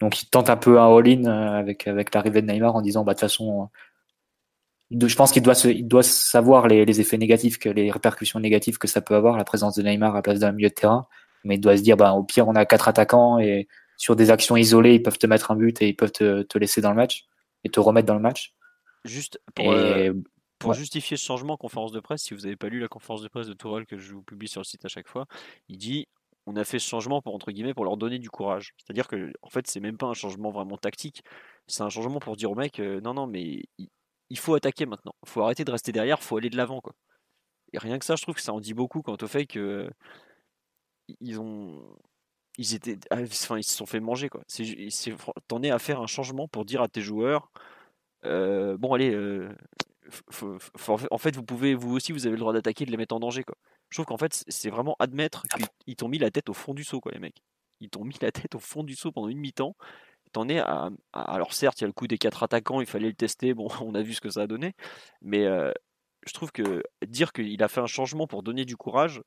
Donc, 0.00 0.22
il 0.22 0.28
tente 0.30 0.50
un 0.50 0.56
peu 0.56 0.80
un 0.80 0.96
all-in 0.96 1.24
euh, 1.24 1.58
avec, 1.58 1.88
avec 1.88 2.14
l'arrivée 2.14 2.42
de 2.42 2.46
Neymar 2.46 2.76
en 2.76 2.80
disant, 2.82 3.02
bah, 3.02 3.14
de 3.14 3.18
toute 3.18 3.28
façon, 3.28 3.68
je 4.92 5.16
pense 5.16 5.32
qu'il 5.32 5.42
doit, 5.42 5.54
il 5.64 5.86
doit 5.86 6.02
savoir 6.02 6.68
les, 6.68 6.84
les, 6.84 7.00
effets 7.00 7.18
négatifs, 7.18 7.58
que 7.58 7.68
les 7.68 7.90
répercussions 7.90 8.40
négatives 8.40 8.78
que 8.78 8.88
ça 8.88 9.00
peut 9.00 9.14
avoir, 9.14 9.36
la 9.36 9.44
présence 9.44 9.76
de 9.76 9.82
Neymar 9.82 10.12
à 10.12 10.16
la 10.16 10.22
place 10.22 10.40
d'un 10.40 10.52
milieu 10.52 10.68
de 10.68 10.74
terrain. 10.74 11.06
Mais 11.44 11.56
il 11.56 11.60
doit 11.60 11.76
se 11.76 11.82
dire, 11.82 11.96
bah, 11.96 12.12
au 12.12 12.22
pire, 12.22 12.46
on 12.48 12.54
a 12.54 12.64
quatre 12.64 12.88
attaquants 12.88 13.38
et 13.38 13.68
sur 13.96 14.16
des 14.16 14.30
actions 14.30 14.56
isolées, 14.56 14.94
ils 14.94 15.02
peuvent 15.02 15.18
te 15.18 15.26
mettre 15.26 15.50
un 15.50 15.56
but 15.56 15.80
et 15.82 15.88
ils 15.88 15.96
peuvent 15.96 16.12
te, 16.12 16.42
te 16.42 16.58
laisser 16.58 16.80
dans 16.80 16.90
le 16.90 16.96
match 16.96 17.26
et 17.64 17.68
te 17.68 17.80
remettre 17.80 18.06
dans 18.06 18.14
le 18.14 18.20
match. 18.20 18.54
Juste 19.04 19.40
pour, 19.54 19.70
euh, 19.72 20.12
pour 20.58 20.74
justifier 20.74 21.16
ce 21.16 21.24
changement, 21.24 21.56
conférence 21.56 21.92
de 21.92 22.00
presse, 22.00 22.22
si 22.22 22.34
vous 22.34 22.40
n'avez 22.40 22.56
pas 22.56 22.68
lu 22.68 22.80
la 22.80 22.88
conférence 22.88 23.22
de 23.22 23.28
presse 23.28 23.46
de 23.46 23.54
Tourelle 23.54 23.86
que 23.86 23.98
je 23.98 24.12
vous 24.12 24.22
publie 24.22 24.48
sur 24.48 24.60
le 24.60 24.64
site 24.64 24.84
à 24.84 24.88
chaque 24.88 25.08
fois, 25.08 25.26
il 25.68 25.78
dit 25.78 26.06
on 26.46 26.56
a 26.56 26.64
fait 26.64 26.78
ce 26.78 26.88
changement 26.88 27.22
pour 27.22 27.34
entre 27.34 27.52
guillemets 27.52 27.74
pour 27.74 27.84
leur 27.84 27.96
donner 27.96 28.18
du 28.18 28.30
courage. 28.30 28.74
C'est-à-dire 28.76 29.08
que 29.08 29.32
en 29.42 29.50
fait 29.50 29.66
c'est 29.68 29.80
même 29.80 29.96
pas 29.96 30.06
un 30.06 30.14
changement 30.14 30.50
vraiment 30.50 30.76
tactique, 30.76 31.22
c'est 31.66 31.82
un 31.82 31.88
changement 31.88 32.18
pour 32.18 32.36
dire 32.36 32.50
au 32.50 32.54
mec 32.54 32.80
euh, 32.80 33.00
non 33.00 33.14
non 33.14 33.26
mais 33.26 33.62
il, 34.32 34.38
faut 34.38 34.54
attaquer 34.54 34.86
maintenant, 34.86 35.14
il 35.24 35.28
faut 35.28 35.42
arrêter 35.42 35.64
de 35.64 35.70
rester 35.70 35.92
derrière, 35.92 36.18
il 36.20 36.24
faut 36.24 36.36
aller 36.36 36.50
de 36.50 36.56
l'avant 36.56 36.80
quoi. 36.80 36.94
Et 37.72 37.78
rien 37.78 37.98
que 37.98 38.04
ça, 38.04 38.16
je 38.16 38.22
trouve 38.22 38.34
que 38.34 38.42
ça 38.42 38.52
en 38.52 38.60
dit 38.60 38.74
beaucoup 38.74 39.02
quant 39.02 39.16
au 39.20 39.26
fait 39.26 39.46
que 39.46 39.90
ils 41.20 41.40
ont 41.40 41.82
ils 42.58 42.74
étaient 42.74 42.98
ah, 43.10 43.20
enfin 43.22 43.58
ils 43.58 43.64
se 43.64 43.76
sont 43.76 43.86
fait 43.86 44.00
manger 44.00 44.28
quoi. 44.28 44.42
T'en 45.48 45.62
es 45.62 45.70
à 45.70 45.78
faire 45.78 46.00
un 46.00 46.06
changement 46.06 46.48
pour 46.48 46.64
dire 46.64 46.82
à 46.82 46.88
tes 46.88 47.00
joueurs 47.00 47.50
euh, 48.24 48.76
bon 48.76 48.94
allez 48.94 49.12
euh, 49.14 49.54
en 51.10 51.18
fait 51.18 51.34
vous 51.34 51.42
pouvez 51.42 51.74
vous 51.74 51.94
aussi 51.94 52.12
vous 52.12 52.26
avez 52.26 52.36
le 52.36 52.40
droit 52.40 52.52
d'attaquer 52.52 52.84
de 52.84 52.90
les 52.90 52.96
mettre 52.96 53.14
en 53.14 53.20
danger 53.20 53.44
quoi. 53.44 53.56
Je 53.88 53.96
trouve 53.96 54.06
qu'en 54.06 54.18
fait 54.18 54.44
c'est 54.48 54.70
vraiment 54.70 54.96
admettre 54.98 55.44
qu'ils 55.84 55.96
t'ont 55.96 56.08
mis 56.08 56.18
la 56.18 56.30
tête 56.30 56.48
au 56.48 56.54
fond 56.54 56.74
du 56.74 56.84
seau 56.84 57.00
quoi 57.00 57.12
les 57.12 57.20
mecs. 57.20 57.42
Ils 57.80 57.90
t'ont 57.90 58.04
mis 58.04 58.16
la 58.20 58.30
tête 58.32 58.54
au 58.54 58.60
fond 58.60 58.84
du 58.84 58.94
seau 58.94 59.12
pendant 59.12 59.28
une 59.28 59.38
mi-temps. 59.38 59.76
T'en 60.32 60.48
es 60.48 60.58
à, 60.58 60.90
alors 61.12 61.52
certes 61.52 61.80
il 61.80 61.82
y 61.82 61.84
a 61.84 61.88
le 61.88 61.92
coup 61.92 62.06
des 62.06 62.18
quatre 62.18 62.42
attaquants, 62.42 62.80
il 62.80 62.86
fallait 62.86 63.08
le 63.08 63.14
tester, 63.14 63.54
bon 63.54 63.68
on 63.82 63.94
a 63.94 64.02
vu 64.02 64.14
ce 64.14 64.20
que 64.20 64.30
ça 64.30 64.42
a 64.42 64.46
donné, 64.46 64.74
mais 65.20 65.44
euh, 65.44 65.72
je 66.26 66.32
trouve 66.32 66.52
que 66.52 66.82
dire 67.06 67.32
qu'il 67.32 67.62
a 67.62 67.68
fait 67.68 67.80
un 67.80 67.86
changement 67.86 68.26
pour 68.26 68.42
donner 68.42 68.64
du 68.64 68.76
courage, 68.76 69.22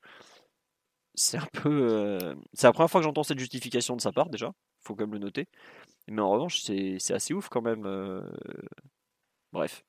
c'est 1.16 1.38
un 1.38 1.48
peu. 1.52 1.88
Euh, 1.90 2.36
c'est 2.54 2.68
la 2.68 2.74
première 2.74 2.90
fois 2.90 3.02
que 3.02 3.06
j'entends 3.06 3.24
cette 3.24 3.40
justification 3.40 3.96
de 3.96 4.02
sa 4.02 4.12
part, 4.12 4.30
déjà. 4.30 4.52
faut 4.82 4.96
quand 4.96 5.04
même 5.04 5.14
le 5.14 5.20
noter. 5.20 5.48
Mais 6.08 6.22
en 6.22 6.30
revanche, 6.30 6.62
c'est 6.62 7.14
assez 7.14 7.34
ouf 7.34 7.50
quand 7.50 7.62
même. 7.62 7.86
Euh, 7.86 8.22
bref. 9.52 9.84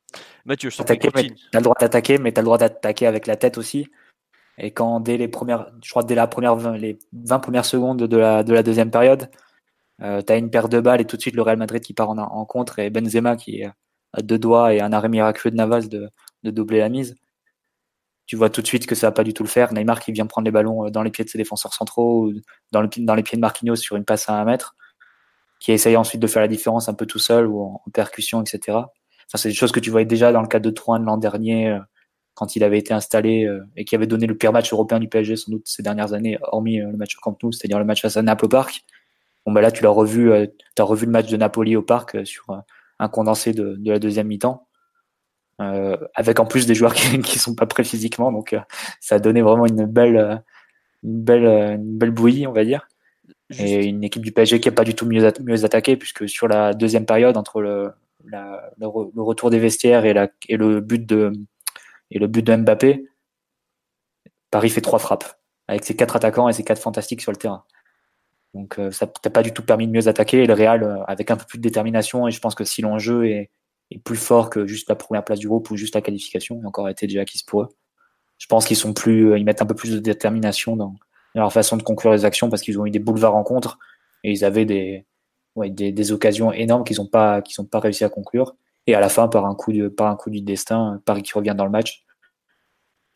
Mathieu, 0.44 0.70
je 0.70 0.82
prie, 0.82 0.98
Tu 0.98 1.56
as 1.56 1.58
le 1.58 1.64
droit 1.64 1.76
d'attaquer, 1.78 2.18
mais 2.18 2.32
tu 2.32 2.38
as 2.38 2.42
le 2.42 2.46
droit 2.46 2.58
d'attaquer 2.58 3.06
avec 3.06 3.26
la 3.26 3.36
tête 3.36 3.58
aussi. 3.58 3.88
Et 4.58 4.70
quand 4.70 5.00
dès 5.00 5.18
les 5.18 5.28
premières, 5.28 5.70
je 5.82 5.90
crois 5.90 6.02
dès 6.02 6.14
la 6.14 6.26
première 6.26 6.56
20, 6.56 6.78
les 6.78 6.98
20 7.12 7.40
premières 7.40 7.66
secondes 7.66 8.02
de 8.02 8.16
la, 8.16 8.42
de 8.42 8.54
la 8.54 8.62
deuxième 8.62 8.90
période, 8.90 9.28
euh, 10.02 10.22
tu 10.22 10.34
une 10.34 10.50
paire 10.50 10.68
de 10.68 10.80
balles 10.80 11.00
et 11.00 11.04
tout 11.06 11.16
de 11.16 11.22
suite 11.22 11.34
le 11.34 11.42
Real 11.42 11.56
Madrid 11.56 11.82
qui 11.82 11.94
part 11.94 12.10
en, 12.10 12.18
en 12.18 12.44
contre 12.44 12.78
et 12.78 12.90
Benzema 12.90 13.36
qui 13.36 13.64
a 13.64 13.74
deux 14.22 14.38
doigts 14.38 14.74
et 14.74 14.80
un 14.80 14.92
arrêt 14.92 15.08
miraculeux 15.08 15.50
de 15.50 15.56
Navas 15.56 15.88
de, 15.88 16.10
doubler 16.44 16.78
la 16.78 16.88
mise 16.88 17.16
tu 18.26 18.36
vois 18.36 18.50
tout 18.50 18.60
de 18.60 18.66
suite 18.66 18.86
que 18.86 18.94
ça 18.94 19.08
va 19.08 19.12
pas 19.12 19.24
du 19.24 19.32
tout 19.32 19.42
le 19.44 19.48
faire. 19.48 19.72
Neymar 19.72 20.00
qui 20.00 20.12
vient 20.12 20.26
prendre 20.26 20.44
les 20.44 20.50
ballons 20.50 20.86
euh, 20.86 20.90
dans 20.90 21.02
les 21.02 21.10
pieds 21.10 21.24
de 21.24 21.30
ses 21.30 21.38
défenseurs 21.38 21.72
centraux 21.72 22.26
ou 22.26 22.34
dans, 22.72 22.82
le, 22.82 22.88
dans 22.98 23.14
les 23.14 23.22
pieds 23.22 23.36
de 23.36 23.40
Marquinhos 23.40 23.76
sur 23.76 23.96
une 23.96 24.04
passe 24.04 24.28
à 24.28 24.34
un 24.34 24.44
mètre, 24.44 24.74
qui 25.60 25.72
essaye 25.72 25.96
ensuite 25.96 26.20
de 26.20 26.26
faire 26.26 26.42
la 26.42 26.48
différence 26.48 26.88
un 26.88 26.94
peu 26.94 27.06
tout 27.06 27.18
seul 27.18 27.46
ou 27.46 27.62
en, 27.62 27.82
percussion, 27.92 28.42
etc. 28.42 28.60
Enfin, 28.68 29.38
c'est 29.38 29.48
des 29.48 29.54
choses 29.54 29.72
que 29.72 29.80
tu 29.80 29.90
voyais 29.90 30.06
déjà 30.06 30.32
dans 30.32 30.42
le 30.42 30.48
cas 30.48 30.60
de 30.60 30.70
3 30.70 30.98
de 30.98 31.04
l'an 31.04 31.18
dernier, 31.18 31.70
euh, 31.70 31.78
quand 32.34 32.56
il 32.56 32.64
avait 32.64 32.78
été 32.78 32.92
installé 32.92 33.44
euh, 33.44 33.64
et 33.76 33.84
qui 33.84 33.94
avait 33.94 34.06
donné 34.06 34.26
le 34.26 34.36
pire 34.36 34.52
match 34.52 34.72
européen 34.72 34.98
du 34.98 35.08
PSG 35.08 35.36
sans 35.36 35.52
doute 35.52 35.62
ces 35.66 35.82
dernières 35.82 36.12
années, 36.12 36.38
hormis 36.42 36.78
le 36.78 36.96
match 36.96 37.16
au 37.16 37.20
Camp 37.20 37.36
Nou, 37.42 37.52
c'est-à-dire 37.52 37.78
le 37.78 37.84
match 37.84 38.02
face 38.02 38.16
à 38.16 38.22
Naples 38.22 38.46
au 38.46 38.48
Parc. 38.48 38.84
Bon, 39.46 39.52
bah 39.52 39.60
là, 39.60 39.70
tu 39.70 39.82
l'as 39.82 39.90
revu, 39.90 40.30
tu 40.74 40.82
as 40.82 40.84
revu 40.84 41.06
le 41.06 41.12
match 41.12 41.30
de 41.30 41.36
Napoli 41.36 41.76
au 41.76 41.82
Parc 41.82 42.26
sur 42.26 42.46
un 42.98 43.08
condensé 43.08 43.52
de, 43.52 43.76
de 43.78 43.92
la 43.92 43.98
deuxième 43.98 44.26
mi-temps. 44.26 44.66
Euh, 45.62 45.96
avec 46.14 46.38
en 46.38 46.44
plus 46.44 46.66
des 46.66 46.74
joueurs 46.74 46.92
qui, 46.94 47.18
qui 47.20 47.38
sont 47.38 47.54
pas 47.54 47.66
prêts 47.66 47.84
physiquement, 47.84 48.30
donc 48.30 48.52
euh, 48.52 48.60
ça 49.00 49.14
a 49.14 49.18
donné 49.18 49.40
vraiment 49.40 49.64
une 49.66 49.86
belle, 49.86 50.16
euh, 50.16 50.36
une 51.02 51.22
belle, 51.22 51.46
une 51.46 51.98
belle 51.98 52.10
bouillie, 52.10 52.46
on 52.46 52.52
va 52.52 52.64
dire. 52.64 52.88
Et 53.58 53.86
une 53.86 54.02
équipe 54.02 54.22
du 54.22 54.32
PSG 54.32 54.60
qui 54.60 54.68
a 54.68 54.72
pas 54.72 54.84
du 54.84 54.94
tout 54.94 55.06
mieux, 55.06 55.32
mieux 55.44 55.64
attaqué, 55.64 55.96
puisque 55.96 56.28
sur 56.28 56.48
la 56.48 56.74
deuxième 56.74 57.06
période, 57.06 57.36
entre 57.36 57.60
le, 57.60 57.92
la, 58.24 58.70
le, 58.78 58.86
retour 58.88 59.50
des 59.50 59.60
vestiaires 59.60 60.04
et, 60.04 60.12
la, 60.12 60.28
et 60.48 60.56
le 60.56 60.80
but 60.80 61.06
de 61.06 61.32
et 62.10 62.18
le 62.18 62.26
but 62.26 62.42
de 62.42 62.56
Mbappé, 62.56 63.06
Paris 64.50 64.70
fait 64.70 64.80
trois 64.80 64.98
frappes 64.98 65.38
avec 65.68 65.84
ses 65.84 65.96
quatre 65.96 66.16
attaquants 66.16 66.48
et 66.48 66.52
ses 66.52 66.64
quatre 66.64 66.80
fantastiques 66.80 67.20
sur 67.20 67.32
le 67.32 67.36
terrain. 67.36 67.64
Donc 68.56 68.80
ça 68.90 69.06
t'a 69.06 69.30
pas 69.30 69.42
du 69.42 69.52
tout 69.52 69.62
permis 69.62 69.86
de 69.86 69.92
mieux 69.92 70.08
attaquer. 70.08 70.42
Et 70.42 70.46
le 70.46 70.54
Real, 70.54 71.04
avec 71.06 71.30
un 71.30 71.36
peu 71.36 71.44
plus 71.46 71.58
de 71.58 71.62
détermination, 71.62 72.26
et 72.26 72.30
je 72.30 72.40
pense 72.40 72.54
que 72.54 72.64
si 72.64 72.80
l'enjeu 72.80 73.26
est, 73.26 73.50
plus 74.04 74.16
fort 74.16 74.50
que 74.50 74.66
juste 74.66 74.88
la 74.88 74.96
première 74.96 75.24
place 75.24 75.38
du 75.38 75.48
groupe 75.48 75.70
ou 75.70 75.76
juste 75.76 75.94
la 75.94 76.00
qualification. 76.00 76.60
A 76.64 76.66
encore 76.66 76.88
été 76.88 77.06
déjà 77.06 77.20
acquise 77.20 77.42
pour 77.42 77.62
eux. 77.62 77.68
Je 78.38 78.46
pense 78.46 78.66
qu'ils 78.66 78.76
sont 78.76 78.92
plus, 78.92 79.30
euh, 79.30 79.38
ils 79.38 79.44
mettent 79.44 79.62
un 79.62 79.66
peu 79.66 79.74
plus 79.74 79.92
de 79.92 79.98
détermination 79.98 80.76
dans, 80.76 80.94
leur 81.34 81.52
façon 81.52 81.76
de 81.76 81.82
conclure 81.82 82.12
les 82.12 82.24
actions 82.24 82.48
parce 82.48 82.62
qu'ils 82.62 82.80
ont 82.80 82.86
eu 82.86 82.90
des 82.90 82.98
boulevards 82.98 83.32
rencontres 83.32 83.78
et 84.24 84.32
ils 84.32 84.44
avaient 84.44 84.64
des, 84.64 85.06
ouais, 85.54 85.70
des, 85.70 86.12
occasions 86.12 86.50
énormes 86.52 86.82
qu'ils 86.82 86.96
n'ont 86.96 87.06
pas, 87.06 87.42
qu'ils 87.42 87.62
n'ont 87.62 87.68
pas 87.68 87.78
réussi 87.78 88.04
à 88.04 88.08
conclure. 88.08 88.56
Et 88.86 88.94
à 88.94 89.00
la 89.00 89.08
fin, 89.08 89.28
par 89.28 89.46
un 89.46 89.54
coup 89.54 89.72
de, 89.72 89.88
par 89.88 90.08
un 90.08 90.16
coup 90.16 90.30
du 90.30 90.40
destin, 90.40 91.00
Paris 91.04 91.22
qui 91.22 91.32
revient 91.32 91.54
dans 91.56 91.64
le 91.64 91.70
match. 91.70 92.04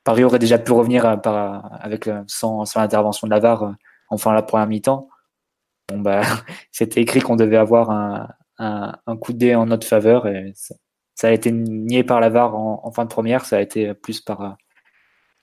Paris 0.04 0.24
aurait 0.24 0.38
déjà 0.38 0.58
pu 0.58 0.72
revenir 0.72 1.04
euh, 1.06 1.16
par, 1.16 1.70
avec, 1.82 2.06
euh, 2.06 2.22
sans, 2.26 2.64
sans 2.64 2.80
l'intervention 2.80 3.26
de 3.26 3.30
Navarre 3.30 3.74
en 4.08 4.16
fin 4.16 4.30
de 4.30 4.36
la 4.36 4.42
première 4.42 4.66
mi-temps. 4.66 5.08
Bah, 5.98 6.22
c'était 6.72 7.00
écrit 7.00 7.20
qu'on 7.20 7.36
devait 7.36 7.56
avoir 7.56 7.90
un, 7.90 9.16
coup 9.20 9.32
de 9.32 9.38
dé 9.38 9.54
en 9.54 9.66
notre 9.66 9.86
faveur 9.86 10.26
et 10.26 10.52
ça, 10.54 11.28
a 11.28 11.32
été 11.32 11.52
nié 11.52 12.04
par 12.04 12.20
la 12.20 12.28
VAR 12.28 12.54
en, 12.54 12.90
fin 12.92 13.04
de 13.04 13.10
première, 13.10 13.44
ça 13.44 13.56
a 13.56 13.60
été 13.60 13.94
plus 13.94 14.20
par, 14.20 14.56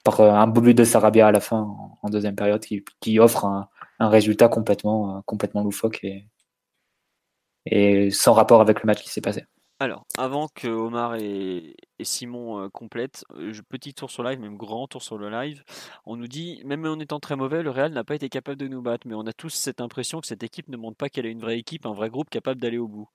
par 0.04 0.22
un 0.22 0.48
beau 0.48 0.62
but 0.62 0.74
de 0.74 0.84
Sarabia 0.84 1.27
à 1.27 1.32
la 1.32 1.39
fin 1.39 1.68
en, 2.01 2.10
deuxième 2.10 2.36
période 2.36 2.63
qui, 3.01 3.20
offre 3.20 3.46
un, 3.46 3.70
résultat 4.00 4.48
complètement, 4.50 5.22
complètement 5.25 5.63
loufoque 5.63 6.06
et 7.66 8.12
sans 8.12 8.34
rapport 8.34 8.62
avec 8.62 8.82
le 8.84 8.88
match 8.88 9.01
qui 9.01 9.10
s'est 9.10 9.22
passé. 9.22 9.46
Alors, 9.79 10.07
avant 10.17 10.48
que 10.48 10.67
Omar 10.67 11.15
et, 11.17 11.75
Simon 12.01 12.63
euh, 12.63 12.69
complètent, 12.69 13.24
euh, 13.36 13.53
petit 13.69 13.93
tour 13.93 14.10
sur 14.10 14.24
live, 14.24 14.39
même 14.39 14.57
grand 14.57 14.88
tour 14.88 15.03
sur 15.03 15.19
le 15.19 15.29
live, 15.29 15.63
on 16.05 16.15
nous 16.15 16.27
dit, 16.27 16.63
même 16.65 16.84
en 16.88 16.98
étant 17.00 17.19
très 17.19 17.36
mauvais, 17.36 17.62
le 17.62 17.69
Real 17.69 17.93
n'a 17.93 18.03
pas 18.03 18.15
été 18.15 18.27
capable 18.27 18.57
de 18.57 18.67
nous 18.67 18.81
battre, 18.81 19.05
mais 19.07 19.13
on 19.13 19.27
a 19.27 19.34
tous 19.34 19.53
cette 19.53 19.79
impression 19.79 20.19
que 20.19 20.25
cette 20.25 20.41
équipe 20.41 20.67
ne 20.69 20.77
montre 20.77 20.98
pas 20.98 21.10
qu'elle 21.10 21.27
est 21.27 21.31
une 21.31 21.41
vraie 21.41 21.60
équipe, 21.60 21.86
un 21.86 21.93
vrai 21.93 22.10
groupe 22.10 22.31
capable 22.31 22.60
d'aller 22.60 22.79
au 22.79 22.88
bout. 22.88 23.07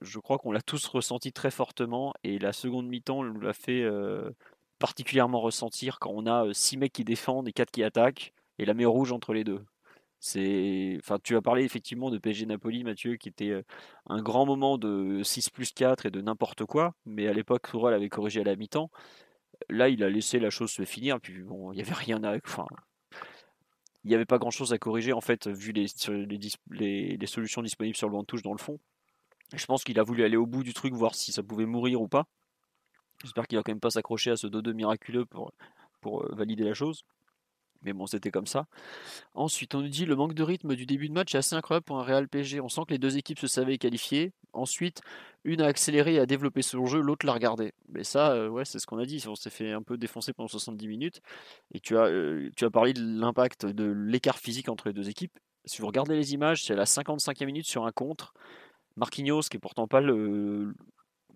Je 0.00 0.18
crois 0.18 0.38
qu'on 0.38 0.52
l'a 0.52 0.62
tous 0.62 0.86
ressenti 0.86 1.30
très 1.30 1.50
fortement, 1.50 2.14
et 2.24 2.38
la 2.38 2.54
seconde 2.54 2.86
mi-temps 2.86 3.22
nous 3.24 3.40
l'a 3.40 3.52
fait 3.52 3.82
euh, 3.82 4.30
particulièrement 4.78 5.40
ressentir 5.40 5.98
quand 5.98 6.12
on 6.14 6.26
a 6.26 6.54
6 6.54 6.78
mecs 6.78 6.94
qui 6.94 7.04
défendent 7.04 7.48
et 7.48 7.52
4 7.52 7.70
qui 7.70 7.84
attaquent, 7.84 8.32
et 8.58 8.64
la 8.64 8.72
main 8.72 8.88
rouge 8.88 9.12
entre 9.12 9.34
les 9.34 9.44
deux. 9.44 9.62
C'est, 10.24 11.00
tu 11.24 11.34
as 11.34 11.42
parlé 11.42 11.64
effectivement 11.64 12.08
de 12.08 12.16
PSG 12.16 12.46
Napoli, 12.46 12.84
Mathieu, 12.84 13.16
qui 13.16 13.28
était 13.28 13.64
un 14.06 14.22
grand 14.22 14.46
moment 14.46 14.78
de 14.78 15.20
6 15.24 15.50
plus 15.50 15.72
4 15.72 16.06
et 16.06 16.12
de 16.12 16.20
n'importe 16.20 16.64
quoi, 16.64 16.94
mais 17.04 17.26
à 17.26 17.32
l'époque, 17.32 17.68
Tourelle 17.68 17.92
avait 17.92 18.08
corrigé 18.08 18.40
à 18.40 18.44
la 18.44 18.54
mi-temps. 18.54 18.88
Là, 19.68 19.88
il 19.88 20.04
a 20.04 20.08
laissé 20.08 20.38
la 20.38 20.50
chose 20.50 20.70
se 20.70 20.84
finir, 20.84 21.20
puis 21.20 21.42
bon, 21.42 21.72
il 21.72 21.76
n'y 21.76 21.82
avait 21.82 21.92
rien 21.92 22.22
à. 22.22 22.36
Enfin, 22.36 22.66
il 24.04 24.10
n'y 24.10 24.14
avait 24.14 24.24
pas 24.24 24.38
grand 24.38 24.52
chose 24.52 24.72
à 24.72 24.78
corriger 24.78 25.12
en 25.12 25.20
fait, 25.20 25.48
vu 25.48 25.72
les, 25.72 25.88
solutions 27.26 27.62
disponibles 27.62 27.96
sur 27.96 28.06
le 28.06 28.12
banc 28.12 28.20
de 28.20 28.26
touche 28.26 28.42
dans 28.42 28.52
le 28.52 28.58
fond. 28.58 28.78
Je 29.52 29.66
pense 29.66 29.82
qu'il 29.82 29.98
a 29.98 30.04
voulu 30.04 30.22
aller 30.22 30.36
au 30.36 30.46
bout 30.46 30.62
du 30.62 30.72
truc, 30.72 30.94
voir 30.94 31.16
si 31.16 31.32
ça 31.32 31.42
pouvait 31.42 31.66
mourir 31.66 32.00
ou 32.00 32.06
pas. 32.06 32.28
J'espère 33.24 33.48
qu'il 33.48 33.58
va 33.58 33.64
quand 33.64 33.72
même 33.72 33.80
pas 33.80 33.90
s'accrocher 33.90 34.30
à 34.30 34.36
ce 34.36 34.46
2-2 34.46 34.72
miraculeux 34.72 35.24
pour, 35.24 35.52
valider 36.30 36.62
la 36.62 36.74
chose. 36.74 37.04
Mais 37.82 37.92
bon, 37.92 38.06
c'était 38.06 38.30
comme 38.30 38.46
ça. 38.46 38.66
Ensuite, 39.34 39.74
on 39.74 39.80
nous 39.82 39.88
dit 39.88 40.06
le 40.06 40.16
manque 40.16 40.34
de 40.34 40.42
rythme 40.42 40.74
du 40.74 40.86
début 40.86 41.08
de 41.08 41.14
match 41.14 41.34
est 41.34 41.38
assez 41.38 41.56
incroyable 41.56 41.84
pour 41.84 41.98
un 41.98 42.02
Real 42.02 42.28
PSG. 42.28 42.60
On 42.60 42.68
sent 42.68 42.82
que 42.86 42.92
les 42.92 42.98
deux 42.98 43.16
équipes 43.16 43.38
se 43.38 43.46
savaient 43.46 43.78
qualifier. 43.78 44.32
Ensuite, 44.52 45.00
une 45.44 45.62
a 45.62 45.66
accéléré 45.66 46.14
et 46.14 46.18
a 46.20 46.26
développé 46.26 46.62
son 46.62 46.86
jeu, 46.86 47.00
l'autre 47.00 47.26
l'a 47.26 47.32
regardé. 47.32 47.72
Mais 47.88 48.04
ça, 48.04 48.32
euh, 48.32 48.48
ouais, 48.48 48.64
c'est 48.64 48.78
ce 48.78 48.86
qu'on 48.86 48.98
a 48.98 49.06
dit. 49.06 49.24
On 49.26 49.34
s'est 49.34 49.50
fait 49.50 49.72
un 49.72 49.82
peu 49.82 49.96
défoncer 49.96 50.32
pendant 50.32 50.48
70 50.48 50.86
minutes. 50.86 51.20
Et 51.72 51.80
tu 51.80 51.96
as, 51.96 52.04
euh, 52.04 52.50
tu 52.56 52.64
as 52.64 52.70
parlé 52.70 52.92
de 52.92 53.00
l'impact 53.02 53.66
de 53.66 53.84
l'écart 53.84 54.38
physique 54.38 54.68
entre 54.68 54.88
les 54.88 54.94
deux 54.94 55.08
équipes. 55.08 55.38
Si 55.64 55.80
vous 55.80 55.86
regardez 55.86 56.16
les 56.16 56.34
images, 56.34 56.64
c'est 56.64 56.74
la 56.74 56.84
55e 56.84 57.46
minute 57.46 57.66
sur 57.66 57.86
un 57.86 57.92
contre. 57.92 58.34
Marquinhos, 58.96 59.42
qui 59.42 59.56
est 59.56 59.60
pourtant 59.60 59.88
pas 59.88 60.00
le, 60.00 60.74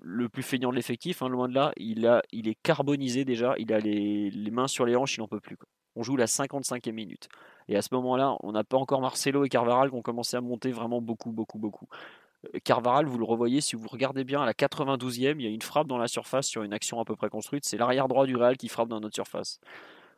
le 0.00 0.29
plus 0.29 0.43
feignant 0.43 0.71
de 0.71 0.76
l'effectif, 0.76 1.23
hein, 1.23 1.29
loin 1.29 1.49
de 1.49 1.55
là, 1.55 1.73
il, 1.76 2.07
a, 2.07 2.23
il 2.33 2.49
est 2.49 2.57
carbonisé 2.62 3.25
déjà, 3.25 3.55
il 3.59 3.73
a 3.73 3.79
les, 3.79 4.31
mains 4.50 4.69
sur 4.69 4.85
les 4.87 4.97
hanches, 4.97 5.17
il 5.17 5.21
n'en 5.21 5.29
peut 5.29 5.41
plus. 5.41 5.57
On 5.97 6.03
joue 6.03 6.17
la 6.17 6.26
55e 6.26 6.93
minute. 6.93 7.29
Et 7.69 7.76
à 7.76 7.83
ce 7.83 7.88
moment-là, 7.95 8.37
on 8.43 8.53
n'a 8.53 8.65
pas 8.65 8.76
encore 8.76 9.00
Marcelo 9.00 9.45
et 9.45 9.49
Carvaral 9.49 9.91
qui 9.91 9.97
ont 9.97 10.03
commencé 10.03 10.37
à 10.37 10.41
monter 10.41 10.71
vraiment 10.71 11.00
beaucoup, 11.00 11.33
beaucoup, 11.33 11.59
beaucoup. 11.59 11.88
Euh, 12.55 12.59
Carvaral, 12.62 13.07
vous 13.07 13.19
le 13.19 13.25
revoyez, 13.25 13.61
si 13.61 13.76
vous 13.76 13.88
regardez 13.88 14.25
bien, 14.25 14.43
à 14.43 14.47
la 14.47 14.53
92e, 14.53 15.37
il 15.38 15.43
y 15.43 15.47
a 15.47 15.50
une 15.50 15.62
frappe 15.62 15.87
dans 15.87 15.99
la 15.99 16.07
surface 16.07 16.47
sur 16.47 16.62
une 16.62 16.73
action 16.73 17.00
à 17.00 17.05
peu 17.05 17.17
près 17.17 17.31
construite. 17.31 17.65
C'est 17.65 17.79
l'arrière 17.79 18.09
droit 18.09 18.26
du 18.26 18.37
Real 18.37 18.57
qui 18.57 18.69
frappe 18.69 18.88
dans 18.88 19.00
notre 19.00 19.15
surface. 19.15 19.59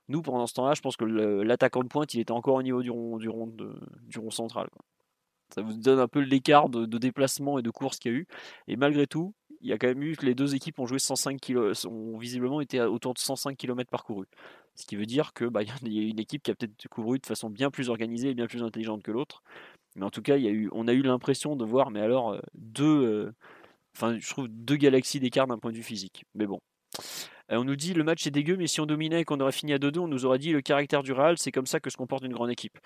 Nous, 0.09 0.23
pendant 0.23 0.47
ce 0.47 0.55
temps-là, 0.55 0.75
je 0.75 0.81
pense 0.81 0.97
que 0.97 1.05
l'attaquant 1.05 1.83
de 1.83 1.89
pointe, 1.89 2.13
il 2.15 2.21
était 2.21 2.33
encore 2.33 2.57
au 2.57 2.63
niveau 2.63 2.83
du 2.83 2.91
rond, 2.91 4.31
central. 4.31 4.69
Ça 5.55 5.63
vous 5.63 5.75
donne 5.75 5.99
un 5.99 6.09
peu 6.09 6.21
l'écart 6.21 6.69
de, 6.69 6.87
de, 6.87 6.99
déplacement 6.99 7.59
et 7.59 7.63
de 7.63 7.71
course 7.71 7.99
qu'il 7.99 8.13
y 8.13 8.15
a 8.15 8.19
eu. 8.19 8.27
Et 8.69 8.77
malgré 8.77 9.07
tout, 9.07 9.35
il 9.61 9.69
y 9.69 9.73
a 9.73 9.79
quand 9.79 9.89
même 9.89 10.03
eu 10.03 10.17
que 10.17 10.27
les 10.27 10.35
deux 10.35 10.55
équipes 10.55 10.79
ont 10.79 10.87
joué 10.87 10.99
105 10.99 11.41
km, 11.41 11.87
ont 11.89 12.19
visiblement 12.19 12.61
été 12.61 12.81
autour 12.81 13.15
de 13.15 13.19
105 13.19 13.57
km 13.57 13.91
parcourus. 13.91 14.29
Ce 14.79 14.87
qui 14.87 14.97
veut 14.97 15.07
dire 15.07 15.33
que 15.35 15.45
bah, 15.45 15.63
y 15.63 15.71
a 15.71 16.03
une 16.03 16.21
équipe 16.21 16.43
qui 16.43 16.51
a 16.53 16.55
peut-être 16.55 16.89
couru 16.89 17.19
de 17.19 17.27
façon 17.27 17.51
bien 17.51 17.71
plus 17.71 17.91
organisée 17.91 18.31
et 18.31 18.35
bien 18.35 18.47
plus 18.47 18.63
intelligente 18.63 19.03
que 19.03 19.11
l'autre. 19.11 19.43
Mais 19.97 20.05
en 20.05 20.11
tout 20.11 20.23
cas, 20.23 20.37
on 20.73 20.87
a 20.87 20.93
eu 20.93 21.03
l'impression 21.03 21.57
de 21.57 21.65
voir, 21.65 21.91
mais 21.91 22.01
alors 22.01 22.41
deux, 22.55 23.33
enfin, 23.97 24.17
je 24.19 24.31
trouve 24.31 24.47
deux 24.49 24.77
galaxies 24.77 25.19
d'écart 25.19 25.49
d'un 25.49 25.59
point 25.59 25.73
de 25.73 25.77
vue 25.77 25.83
physique. 25.83 26.25
Mais 26.35 26.47
bon. 26.47 26.61
On 27.51 27.65
nous 27.65 27.77
dit 27.77 27.95
le 27.95 28.05
match 28.05 28.27
est 28.27 28.31
dégueu, 28.31 28.57
mais 28.57 28.67
si 28.67 28.81
on 28.81 28.87
dominait 28.87 29.23
et 29.23 29.25
qu'on 29.25 29.41
aurait 29.41 29.53
fini 29.53 29.73
à 29.73 29.79
2-2, 29.79 30.01
on 30.01 30.09
nous 30.09 30.27
aurait 30.27 30.39
dit 30.39 30.53
le 30.53 30.61
caractère 30.61 31.03
du 31.03 31.13
Real, 31.13 31.39
c'est 31.39 31.51
comme 31.51 31.67
ça 31.67 31.81
que 31.81 31.91
se 31.91 31.97
comporte 31.97 32.25
une 32.25 32.33
grande 32.33 32.51
équipe. 32.51 32.79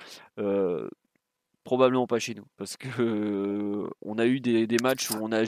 Probablement 1.64 2.08
pas 2.08 2.18
chez 2.18 2.34
nous, 2.34 2.44
parce 2.56 2.76
que 2.76 3.88
on 4.00 4.18
a 4.18 4.26
eu 4.26 4.40
des, 4.40 4.76
matchs 4.82 5.10
où 5.10 5.14
on 5.20 5.30
a 5.30 5.44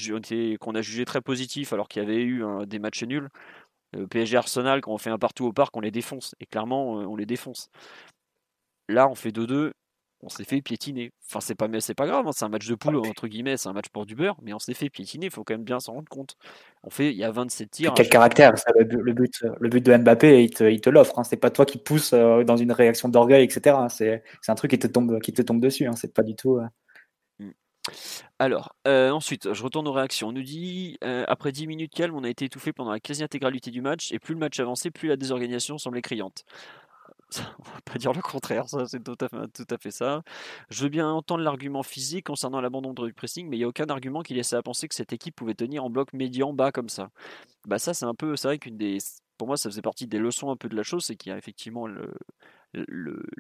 qu'on 0.61 0.75
a 0.75 0.83
jugé 0.83 1.05
très 1.05 1.21
positifs, 1.21 1.73
alors 1.73 1.89
qu'il 1.89 2.03
y 2.03 2.05
avait 2.05 2.23
eu 2.23 2.45
des 2.67 2.79
matchs 2.79 3.03
nuls. 3.03 3.29
PSG 4.11 4.37
Arsenal, 4.37 4.81
quand 4.81 4.93
on 4.93 4.99
fait 4.99 5.11
un 5.11 5.19
partout 5.19 5.47
au 5.47 5.53
parc, 5.53 5.77
on 5.77 5.81
les 5.81 5.91
défonce, 5.91 6.35
et 6.41 6.47
clairement, 6.47 6.93
on 6.93 7.17
les 7.17 7.27
défonce. 7.27 7.71
Là, 8.89 9.09
on 9.09 9.15
fait 9.15 9.31
2-2, 9.31 9.73
on 10.25 10.29
s'est 10.29 10.45
fait 10.45 10.61
piétiner. 10.63 11.13
Enfin, 11.29 11.41
c'est 11.41 11.55
pas, 11.55 11.69
c'est 11.81 11.95
pas 11.95 12.07
grave, 12.07 12.27
hein, 12.27 12.31
c'est 12.35 12.45
un 12.45 12.49
match 12.49 12.67
de 12.67 12.75
poule, 12.75 12.97
entre 12.97 13.29
guillemets, 13.29 13.57
c'est 13.57 13.69
un 13.69 13.73
match 13.73 13.89
pour 13.91 14.07
du 14.07 14.15
beurre, 14.15 14.37
mais 14.43 14.53
on 14.53 14.59
s'est 14.59 14.75
fait 14.75 14.89
piétiner, 14.89 15.27
il 15.27 15.33
faut 15.33 15.45
quand 15.45 15.55
même 15.55 15.65
bien 15.65 15.81
s'en 15.81 15.93
rendre 15.93 16.09
compte. 16.09 16.37
On 16.83 16.91
fait, 16.91 17.11
il 17.11 17.17
y 17.17 17.25
a 17.25 17.31
27 17.31 17.71
tirs. 17.71 17.95
Quel 17.95 18.09
caractère, 18.09 18.53
le, 18.75 19.13
but, 19.13 19.45
le 19.61 19.69
but 19.69 19.85
de 19.85 19.97
Mbappé, 19.97 20.45
il 20.45 20.51
te, 20.51 20.65
il 20.65 20.81
te 20.81 20.91
l'offre, 20.91 21.19
hein, 21.19 21.25
c'est 21.25 21.37
pas 21.37 21.51
toi 21.51 21.67
qui 21.67 21.79
pousse 21.79 22.13
euh, 22.13 22.43
dans 22.45 22.57
une 22.57 22.73
réaction 22.73 23.09
d'orgueil, 23.09 23.45
etc. 23.45 23.77
Hein, 23.79 23.89
c'est, 23.89 24.23
un 24.49 24.55
truc 24.55 24.71
qui 24.71 24.79
te 24.79 24.87
tombe, 24.87 25.21
qui 25.21 25.33
te 25.33 25.43
tombe 25.43 25.61
dessus, 25.61 25.89
c'est 25.95 26.15
pas 26.15 26.23
du 26.23 26.35
tout. 26.35 26.57
Euh. 26.57 26.67
Alors, 28.39 28.75
euh, 28.87 29.11
ensuite, 29.11 29.53
je 29.53 29.63
retourne 29.63 29.87
aux 29.87 29.93
réactions. 29.93 30.29
On 30.29 30.33
nous 30.33 30.43
dit, 30.43 30.99
après 31.03 31.53
10 31.53 31.67
minutes 31.67 31.93
calme, 31.95 32.15
on 32.15 32.25
a 32.25 32.29
été 32.29 32.47
étouffé 32.47 32.73
pendant 32.73 32.91
la 32.91 33.01
quasi-intégralité 33.01 33.71
du 33.71 33.81
match, 33.81 34.13
et 34.13 34.19
plus 34.19 34.35
le 34.35 34.41
match 34.41 34.59
avançait, 34.61 34.91
plus 34.91 35.09
la 35.09 35.17
désorganisation 35.17 35.79
semblait 35.79 36.03
criante. 36.03 36.45
on 37.59 37.63
va 37.63 37.81
pas 37.85 37.99
dire 37.99 38.13
le 38.13 38.23
contraire, 38.23 38.69
ça 38.69 38.87
c'est 38.87 39.03
tout 39.03 39.17
à, 39.21 39.29
fait, 39.29 39.49
tout 39.49 39.75
à 39.75 39.79
fait 39.79 39.91
ça. 39.91 40.23
Je 40.71 40.83
veux 40.83 40.89
bien 40.89 41.09
entendre 41.09 41.43
l'argument 41.43 41.83
physique 41.83 42.27
concernant 42.27 42.61
l'abandon 42.61 42.93
du 42.93 43.13
pressing, 43.13 43.49
mais 43.49 43.57
il 43.57 43.61
n'y 43.61 43.65
a 43.65 43.69
aucun 43.69 43.87
argument 43.87 44.23
qui 44.23 44.35
laissait 44.35 44.57
à 44.57 44.63
penser 44.63 44.89
que 44.89 44.95
cette 44.95 45.13
équipe 45.13 45.35
pouvait 45.35 45.55
tenir 45.55 45.85
en 45.85 45.91
bloc 45.91 46.13
médian 46.13 46.53
bas 46.53 46.73
comme 46.73 46.89
ça. 46.89 47.11
Bah 47.67 47.79
ça 47.79 47.95
c'est 47.95 48.07
un 48.07 48.15
peu, 48.15 48.37
c'est 48.37 48.49
vrai 48.49 48.59
qu'une 48.59 48.77
des, 48.77 48.99
pour 49.39 49.49
moi 49.49 49.57
ça 49.57 49.69
faisait 49.71 49.83
partie 49.83 50.07
des 50.07 50.19
leçons 50.19 50.51
un 50.51 50.57
peu 50.57 50.69
de 50.69 50.77
la 50.77 50.83
chose, 50.83 51.05
c'est 51.05 51.17
qu'il 51.17 51.31
y 51.31 51.33
a 51.33 51.39
effectivement 51.39 51.87
le, 51.87 52.13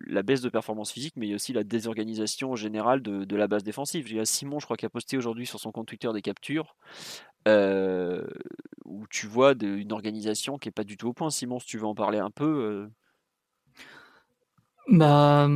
la 0.07 0.23
baisse 0.23 0.41
de 0.41 0.49
performance 0.49 0.93
physique, 0.93 1.15
mais 1.17 1.27
il 1.27 1.31
y 1.31 1.33
a 1.33 1.37
aussi 1.37 1.53
la 1.53 1.65
désorganisation 1.65 2.57
générale 2.57 3.03
de, 3.03 3.37
la 3.37 3.49
base 3.49 3.65
défensive. 3.65 4.09
Il 4.09 4.17
y 4.17 4.21
a 4.21 4.25
Simon, 4.25 4.61
je 4.61 4.67
crois, 4.67 4.77
qui 4.77 4.87
a 4.87 4.91
posté 4.91 5.17
aujourd'hui 5.17 5.47
sur 5.47 5.61
son 5.61 5.73
compte 5.73 5.89
Twitter 5.89 6.11
des 6.13 6.23
captures. 6.23 6.77
Euh, 7.47 8.27
où 8.87 9.07
tu 9.09 9.27
vois 9.27 9.55
une 9.61 9.93
organisation 9.93 10.57
qui 10.57 10.69
est 10.69 10.73
pas 10.73 10.85
du 10.85 10.97
tout 10.97 11.09
au 11.09 11.13
point. 11.13 11.31
Simon, 11.31 11.59
si 11.59 11.67
tu 11.67 11.79
veux 11.79 11.87
en 11.87 11.95
parler 11.95 12.19
un 12.19 12.31
peu. 12.31 12.45
Euh, 12.45 12.89
bah, 14.89 15.49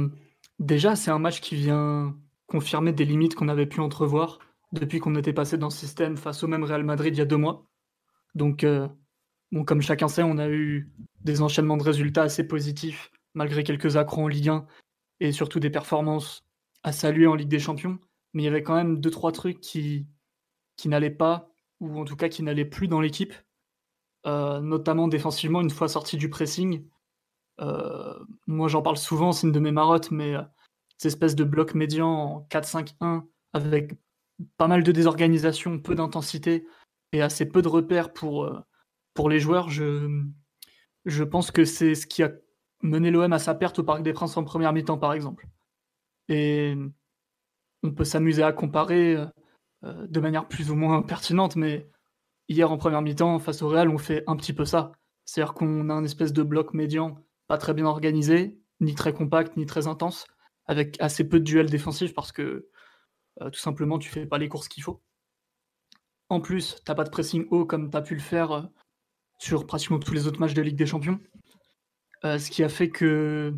déjà, 0.58 0.96
c'est 0.96 1.10
un 1.10 1.18
match 1.18 1.40
qui 1.40 1.56
vient 1.56 2.14
confirmer 2.46 2.92
des 2.92 3.04
limites 3.04 3.34
qu'on 3.34 3.48
avait 3.48 3.66
pu 3.66 3.80
entrevoir 3.80 4.38
depuis 4.72 4.98
qu'on 4.98 5.14
était 5.14 5.32
passé 5.32 5.56
dans 5.56 5.70
ce 5.70 5.78
système 5.78 6.16
face 6.16 6.42
au 6.42 6.46
même 6.46 6.64
Real 6.64 6.84
Madrid 6.84 7.14
il 7.14 7.18
y 7.18 7.22
a 7.22 7.26
deux 7.26 7.36
mois. 7.36 7.66
Donc, 8.34 8.64
euh, 8.64 8.88
bon, 9.52 9.64
comme 9.64 9.80
chacun 9.80 10.08
sait, 10.08 10.22
on 10.22 10.38
a 10.38 10.48
eu 10.48 10.90
des 11.22 11.42
enchaînements 11.42 11.76
de 11.76 11.82
résultats 11.82 12.22
assez 12.22 12.46
positifs, 12.46 13.10
malgré 13.38 13.62
quelques 13.62 13.96
accros 13.96 14.24
en 14.24 14.28
Ligue 14.28 14.48
1 14.48 14.66
et 15.20 15.30
surtout 15.30 15.60
des 15.60 15.70
performances 15.70 16.44
à 16.82 16.90
saluer 16.92 17.28
en 17.28 17.36
Ligue 17.36 17.48
des 17.48 17.60
Champions. 17.60 17.98
Mais 18.34 18.42
il 18.42 18.44
y 18.46 18.48
avait 18.48 18.64
quand 18.64 18.74
même 18.74 19.00
deux, 19.00 19.10
trois 19.10 19.30
trucs 19.30 19.60
qui, 19.60 20.06
qui 20.76 20.88
n'allaient 20.88 21.10
pas, 21.10 21.48
ou 21.80 21.98
en 22.00 22.04
tout 22.04 22.16
cas 22.16 22.28
qui 22.28 22.42
n'allaient 22.42 22.64
plus 22.64 22.88
dans 22.88 23.00
l'équipe, 23.00 23.32
euh, 24.26 24.60
notamment 24.60 25.06
défensivement, 25.06 25.60
une 25.60 25.70
fois 25.70 25.88
sorti 25.88 26.16
du 26.16 26.28
pressing. 26.28 26.84
Euh, 27.60 28.18
moi, 28.48 28.66
j'en 28.66 28.82
parle 28.82 28.96
souvent, 28.96 29.30
c'est 29.30 29.46
une 29.46 29.52
de 29.52 29.60
mes 29.60 29.72
marottes, 29.72 30.10
mais 30.10 30.34
euh, 30.34 30.42
cette 30.96 31.12
espèce 31.12 31.36
de 31.36 31.44
bloc 31.44 31.74
médian 31.74 32.08
en 32.08 32.46
4-5-1 32.50 33.22
avec 33.52 33.94
pas 34.56 34.66
mal 34.66 34.82
de 34.82 34.92
désorganisation, 34.92 35.78
peu 35.78 35.94
d'intensité 35.94 36.66
et 37.12 37.22
assez 37.22 37.46
peu 37.46 37.62
de 37.62 37.68
repères 37.68 38.12
pour, 38.12 38.44
euh, 38.44 38.58
pour 39.14 39.30
les 39.30 39.38
joueurs, 39.38 39.70
je, 39.70 40.24
je 41.04 41.22
pense 41.22 41.52
que 41.52 41.64
c'est 41.64 41.94
ce 41.94 42.06
qui 42.06 42.24
a 42.24 42.32
mené 42.82 43.10
l'OM 43.10 43.32
à 43.32 43.38
sa 43.38 43.54
perte 43.54 43.78
au 43.78 43.84
Parc 43.84 44.02
des 44.02 44.12
Princes 44.12 44.36
en 44.36 44.44
première 44.44 44.72
mi-temps, 44.72 44.98
par 44.98 45.12
exemple. 45.12 45.46
Et 46.28 46.76
on 47.82 47.92
peut 47.92 48.04
s'amuser 48.04 48.42
à 48.42 48.52
comparer 48.52 49.16
de 49.82 50.20
manière 50.20 50.48
plus 50.48 50.70
ou 50.70 50.74
moins 50.74 51.02
pertinente, 51.02 51.56
mais 51.56 51.88
hier 52.48 52.70
en 52.70 52.76
première 52.76 53.02
mi-temps, 53.02 53.38
face 53.38 53.62
au 53.62 53.68
Real, 53.68 53.88
on 53.88 53.98
fait 53.98 54.24
un 54.26 54.36
petit 54.36 54.52
peu 54.52 54.64
ça. 54.64 54.92
C'est-à-dire 55.24 55.54
qu'on 55.54 55.90
a 55.90 55.94
un 55.94 56.04
espèce 56.04 56.32
de 56.32 56.42
bloc 56.42 56.74
médian 56.74 57.22
pas 57.48 57.58
très 57.58 57.74
bien 57.74 57.86
organisé, 57.86 58.60
ni 58.80 58.94
très 58.94 59.12
compact, 59.12 59.56
ni 59.56 59.66
très 59.66 59.88
intense, 59.88 60.26
avec 60.66 61.00
assez 61.00 61.28
peu 61.28 61.40
de 61.40 61.44
duels 61.44 61.70
défensifs 61.70 62.14
parce 62.14 62.30
que 62.30 62.68
euh, 63.40 63.50
tout 63.50 63.58
simplement 63.58 63.98
tu 63.98 64.10
fais 64.10 64.26
pas 64.26 64.38
les 64.38 64.48
courses 64.48 64.68
qu'il 64.68 64.82
faut. 64.82 65.02
En 66.28 66.40
plus, 66.40 66.76
t'as 66.84 66.94
pas 66.94 67.04
de 67.04 67.10
pressing 67.10 67.46
haut 67.50 67.64
comme 67.64 67.90
tu 67.90 67.96
as 67.96 68.02
pu 68.02 68.14
le 68.14 68.20
faire 68.20 68.52
euh, 68.52 68.62
sur 69.38 69.66
pratiquement 69.66 69.98
tous 69.98 70.12
les 70.12 70.26
autres 70.26 70.40
matchs 70.40 70.54
de 70.54 70.62
Ligue 70.62 70.76
des 70.76 70.86
Champions. 70.86 71.18
Euh, 72.24 72.38
ce 72.38 72.50
qui 72.50 72.62
a 72.64 72.68
fait 72.68 72.90
que 72.90 73.54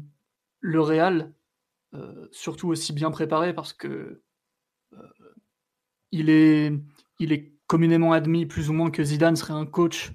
le 0.60 0.80
Real, 0.80 1.32
surtout 2.30 2.68
aussi 2.68 2.92
bien 2.92 3.10
préparé 3.10 3.52
parce 3.52 3.72
que 3.72 4.22
il 6.12 6.30
est, 6.30 6.72
est 7.20 7.52
communément 7.66 8.12
admis 8.12 8.46
plus 8.46 8.70
ou 8.70 8.72
moins 8.72 8.90
que 8.90 9.02
Zidane 9.02 9.36
serait 9.36 9.54
un 9.54 9.66
coach 9.66 10.12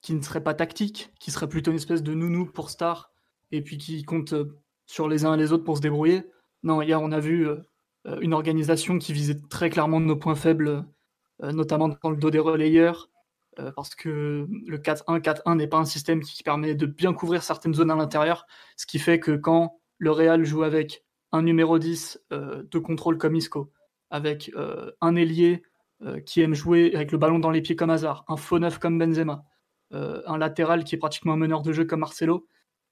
qui 0.00 0.14
ne 0.14 0.22
serait 0.22 0.42
pas 0.42 0.54
tactique, 0.54 1.12
qui 1.18 1.30
serait 1.30 1.48
plutôt 1.48 1.70
une 1.70 1.76
espèce 1.76 2.02
de 2.02 2.14
nounou 2.14 2.46
pour 2.46 2.70
star, 2.70 3.12
et 3.52 3.62
puis 3.62 3.78
qui 3.78 4.02
compte 4.04 4.32
euh, 4.32 4.58
sur 4.86 5.08
les 5.08 5.24
uns 5.24 5.34
et 5.34 5.38
les 5.38 5.52
autres 5.52 5.64
pour 5.64 5.76
se 5.76 5.82
débrouiller. 5.82 6.24
Non, 6.62 6.82
hier, 6.82 7.00
on 7.00 7.12
a 7.12 7.20
vu 7.20 7.46
euh, 7.46 7.56
euh, 8.06 8.18
une 8.20 8.32
organisation 8.32 8.98
qui 8.98 9.12
visait 9.12 9.38
très 9.50 9.70
clairement 9.70 10.00
nos 10.00 10.16
points 10.16 10.34
faibles, 10.34 10.84
notamment 11.42 11.88
dans 11.88 12.10
le 12.10 12.18
dos 12.18 12.30
des 12.30 12.38
relayeurs, 12.38 13.08
parce 13.74 13.94
que 13.94 14.46
le 14.66 14.78
4-1-4-1 14.78 15.56
n'est 15.56 15.66
pas 15.66 15.78
un 15.78 15.84
système 15.84 16.20
qui 16.20 16.42
permet 16.42 16.74
de 16.74 16.86
bien 16.86 17.12
couvrir 17.12 17.42
certaines 17.42 17.74
zones 17.74 17.90
à 17.90 17.96
l'intérieur, 17.96 18.46
ce 18.76 18.86
qui 18.86 18.98
fait 18.98 19.20
que 19.20 19.32
quand 19.32 19.80
le 19.98 20.10
Real 20.10 20.44
joue 20.44 20.62
avec 20.62 21.04
un 21.32 21.42
numéro 21.42 21.78
10 21.78 22.26
de 22.30 22.78
contrôle 22.78 23.18
comme 23.18 23.36
Isco, 23.36 23.72
avec 24.10 24.50
un 25.00 25.16
ailier 25.16 25.62
qui 26.24 26.40
aime 26.40 26.54
jouer 26.54 26.94
avec 26.94 27.12
le 27.12 27.18
ballon 27.18 27.38
dans 27.38 27.50
les 27.50 27.60
pieds 27.60 27.76
comme 27.76 27.90
Hazard, 27.90 28.24
un 28.28 28.36
faux 28.36 28.58
neuf 28.58 28.78
comme 28.78 28.98
Benzema, 28.98 29.44
euh, 29.92 30.22
un 30.26 30.38
latéral 30.38 30.84
qui 30.84 30.94
est 30.94 30.98
pratiquement 30.98 31.32
un 31.32 31.36
meneur 31.36 31.62
de 31.62 31.72
jeu 31.72 31.84
comme 31.84 32.00
Marcelo, 32.00 32.46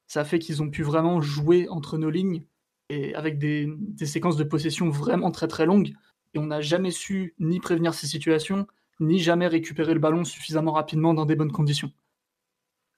ça 0.08 0.24
fait 0.24 0.40
qu'ils 0.40 0.62
ont 0.62 0.70
pu 0.70 0.82
vraiment 0.82 1.20
jouer 1.20 1.68
entre 1.68 1.96
nos 1.96 2.10
lignes 2.10 2.44
et 2.88 3.14
avec 3.14 3.38
des, 3.38 3.68
séquences 4.04 4.36
de 4.36 4.42
possession 4.42 4.90
vraiment 4.90 5.30
très 5.30 5.46
très 5.46 5.64
longues. 5.64 5.92
Et 6.34 6.38
on 6.38 6.46
n'a 6.46 6.60
jamais 6.60 6.90
su 6.90 7.34
ni 7.38 7.60
prévenir 7.60 7.94
ces 7.94 8.08
situations, 8.08 8.66
ni 9.00 9.18
jamais 9.18 9.46
récupérer 9.48 9.94
le 9.94 10.00
ballon 10.00 10.24
suffisamment 10.24 10.72
rapidement 10.72 11.14
dans 11.14 11.26
des 11.26 11.36
bonnes 11.36 11.52
conditions. 11.52 11.92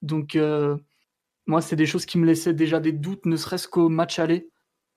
Donc, 0.02 0.36
euh, 0.36 0.76
moi, 1.46 1.60
c'est 1.60 1.76
des 1.76 1.86
choses 1.86 2.06
qui 2.06 2.18
me 2.18 2.26
laissaient 2.26 2.54
déjà 2.54 2.80
des 2.80 2.92
doutes, 2.92 3.26
ne 3.26 3.36
serait-ce 3.36 3.68
qu'au 3.68 3.88
match 3.88 4.18
aller. 4.18 4.50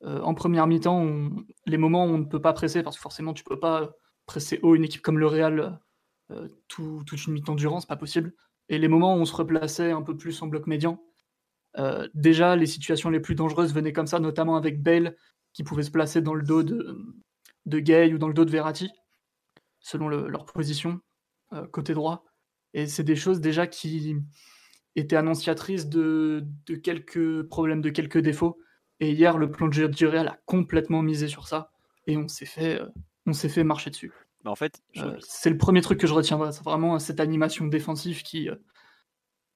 Euh, 0.04 0.22
en 0.22 0.34
première 0.34 0.68
mi-temps, 0.68 1.30
les 1.66 1.78
moments 1.78 2.06
où 2.06 2.10
on 2.10 2.20
ne 2.20 2.26
peut 2.26 2.42
pas 2.42 2.54
presser, 2.54 2.84
parce 2.84 2.98
que 2.98 3.02
forcément, 3.02 3.34
tu 3.34 3.44
peux 3.44 3.60
pas 3.60 3.92
presser 4.26 4.60
haut 4.62 4.76
une 4.76 4.84
équipe 4.84 5.02
comme 5.02 5.20
le 5.20 5.28
Real 5.28 5.80
toute 6.68 7.12
une 7.12 7.34
mi-temps 7.34 7.56
durant, 7.56 7.80
c'est 7.80 7.88
pas 7.88 7.96
possible. 7.96 8.34
Et 8.70 8.78
les 8.78 8.88
moments 8.88 9.16
où 9.16 9.20
on 9.20 9.26
se 9.26 9.36
replaçait 9.36 9.92
un 9.92 10.02
peu 10.02 10.16
plus 10.18 10.42
en 10.42 10.48
bloc 10.48 10.68
médian, 10.68 11.00
Euh, 11.80 12.08
déjà, 12.14 12.56
les 12.56 12.68
situations 12.68 13.10
les 13.10 13.20
plus 13.20 13.34
dangereuses 13.36 13.74
venaient 13.74 13.94
comme 13.94 14.06
ça, 14.06 14.20
notamment 14.20 14.56
avec 14.58 14.84
Bale, 14.84 15.16
qui 15.54 15.64
pouvait 15.64 15.82
se 15.82 15.90
placer 15.90 16.22
dans 16.22 16.36
le 16.36 16.44
dos 16.44 16.62
de, 16.62 16.98
de 17.66 17.80
Gay 17.80 18.14
ou 18.14 18.20
dans 18.20 18.28
le 18.28 18.36
dos 18.36 18.46
de 18.46 18.52
Verratti, 18.52 18.92
selon 19.84 20.08
leur 20.08 20.46
position, 20.46 21.00
euh, 21.54 21.68
côté 21.68 21.94
droit. 21.94 22.26
Et 22.74 22.88
c'est 22.88 23.04
des 23.04 23.16
choses 23.16 23.40
déjà 23.40 23.68
qui 23.68 24.18
étaient 24.96 25.16
annonciatrices 25.16 25.88
de, 25.88 26.44
de, 26.66 26.76
quelques 26.76 27.44
problèmes, 27.44 27.82
de 27.82 27.92
quelques 27.92 28.18
défauts. 28.18 28.58
Et 29.00 29.12
hier, 29.12 29.38
le 29.38 29.52
plan 29.52 29.68
de 29.68 29.74
jeu 29.74 29.92
a 30.16 30.38
complètement 30.46 31.04
misé 31.04 31.28
sur 31.28 31.48
ça. 31.48 31.72
Et 32.08 32.18
on 32.18 32.28
s'est 32.28 32.46
fait, 32.46 32.82
euh, 32.82 32.88
on 33.28 33.34
s'est 33.34 33.50
fait 33.50 33.64
marcher 33.64 33.92
dessus. 33.92 34.12
Mais 34.44 34.50
en 34.50 34.56
fait, 34.56 34.82
c'est 35.20 35.50
le 35.52 35.58
premier 35.58 35.82
truc 35.82 36.00
que 36.00 36.08
je 36.08 36.14
retiendrai. 36.14 36.52
C'est 36.52 36.64
vraiment 36.64 36.98
cette 37.00 37.20
animation 37.20 37.68
défensive 37.68 38.24
qui, 38.24 38.50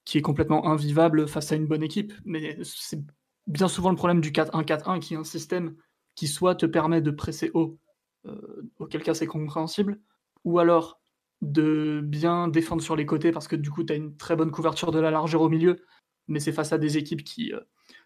qui 0.05 0.17
est 0.17 0.21
complètement 0.21 0.67
invivable 0.67 1.27
face 1.27 1.51
à 1.51 1.55
une 1.55 1.65
bonne 1.65 1.83
équipe. 1.83 2.13
Mais 2.23 2.57
c'est 2.63 3.01
bien 3.47 3.67
souvent 3.67 3.89
le 3.89 3.95
problème 3.95 4.21
du 4.21 4.31
4-1-4-1 4.31 4.99
qui 4.99 5.13
est 5.15 5.17
un 5.17 5.23
système 5.23 5.75
qui 6.15 6.27
soit 6.27 6.55
te 6.55 6.65
permet 6.65 7.01
de 7.01 7.11
presser 7.11 7.51
haut, 7.53 7.77
euh, 8.25 8.69
auquel 8.79 9.03
cas 9.03 9.13
c'est 9.13 9.27
compréhensible, 9.27 9.99
ou 10.47 10.59
alors 10.59 11.01
de 11.41 11.99
bien 12.01 12.47
défendre 12.47 12.81
sur 12.81 12.95
les 12.95 13.05
côtés 13.05 13.33
parce 13.33 13.49
que 13.49 13.57
du 13.57 13.69
coup 13.69 13.83
tu 13.83 13.91
as 13.91 13.97
une 13.97 14.15
très 14.15 14.37
bonne 14.37 14.49
couverture 14.49 14.91
de 14.91 14.99
la 14.99 15.11
largeur 15.11 15.41
au 15.41 15.49
milieu, 15.49 15.83
mais 16.29 16.39
c'est 16.39 16.53
face 16.53 16.71
à 16.71 16.77
des 16.77 16.97
équipes 16.97 17.25
qui 17.25 17.53
euh, 17.53 17.59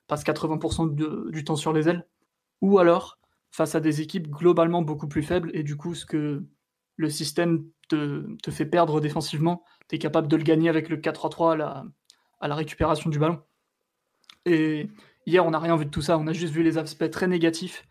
passent 0.07 0.25
80% 0.25 1.29
du 1.29 1.43
temps 1.43 1.55
sur 1.55 1.71
les 1.71 1.87
ailes, 1.87 2.07
ou 2.61 2.79
alors 2.79 3.19
face 3.51 3.75
à 3.75 3.79
des 3.79 4.01
équipes 4.01 4.27
globalement 4.27 4.81
beaucoup 4.81 5.07
plus 5.07 5.21
faibles 5.21 5.51
et 5.53 5.61
du 5.61 5.77
coup 5.77 5.93
ce 5.93 6.05
que 6.05 6.43
le 6.95 7.09
système 7.11 7.63
te, 7.89 8.25
fait 8.49 8.65
perdre 8.65 8.99
défensivement, 8.99 9.63
tu 9.87 9.97
es 9.97 9.99
capable 9.99 10.27
de 10.27 10.35
le 10.35 10.43
gagner 10.43 10.69
avec 10.69 10.89
le 10.89 10.97
4-3-3 10.97 11.53
à 11.53 11.55
la, 11.55 11.85
à 12.39 12.47
la 12.47 12.55
récupération 12.55 13.09
du 13.11 13.19
ballon. 13.19 13.39
Et 14.45 14.89
hier, 15.27 15.45
on 15.45 15.51
n'a 15.51 15.59
rien 15.59 15.75
vu 15.75 15.85
de 15.85 15.91
tout 15.91 16.01
ça, 16.01 16.17
on 16.17 16.27
a 16.27 16.33
juste 16.33 16.53
vu 16.53 16.63
les 16.63 16.77
aspects 16.77 17.09
très 17.09 17.27
négatifs. 17.27 17.87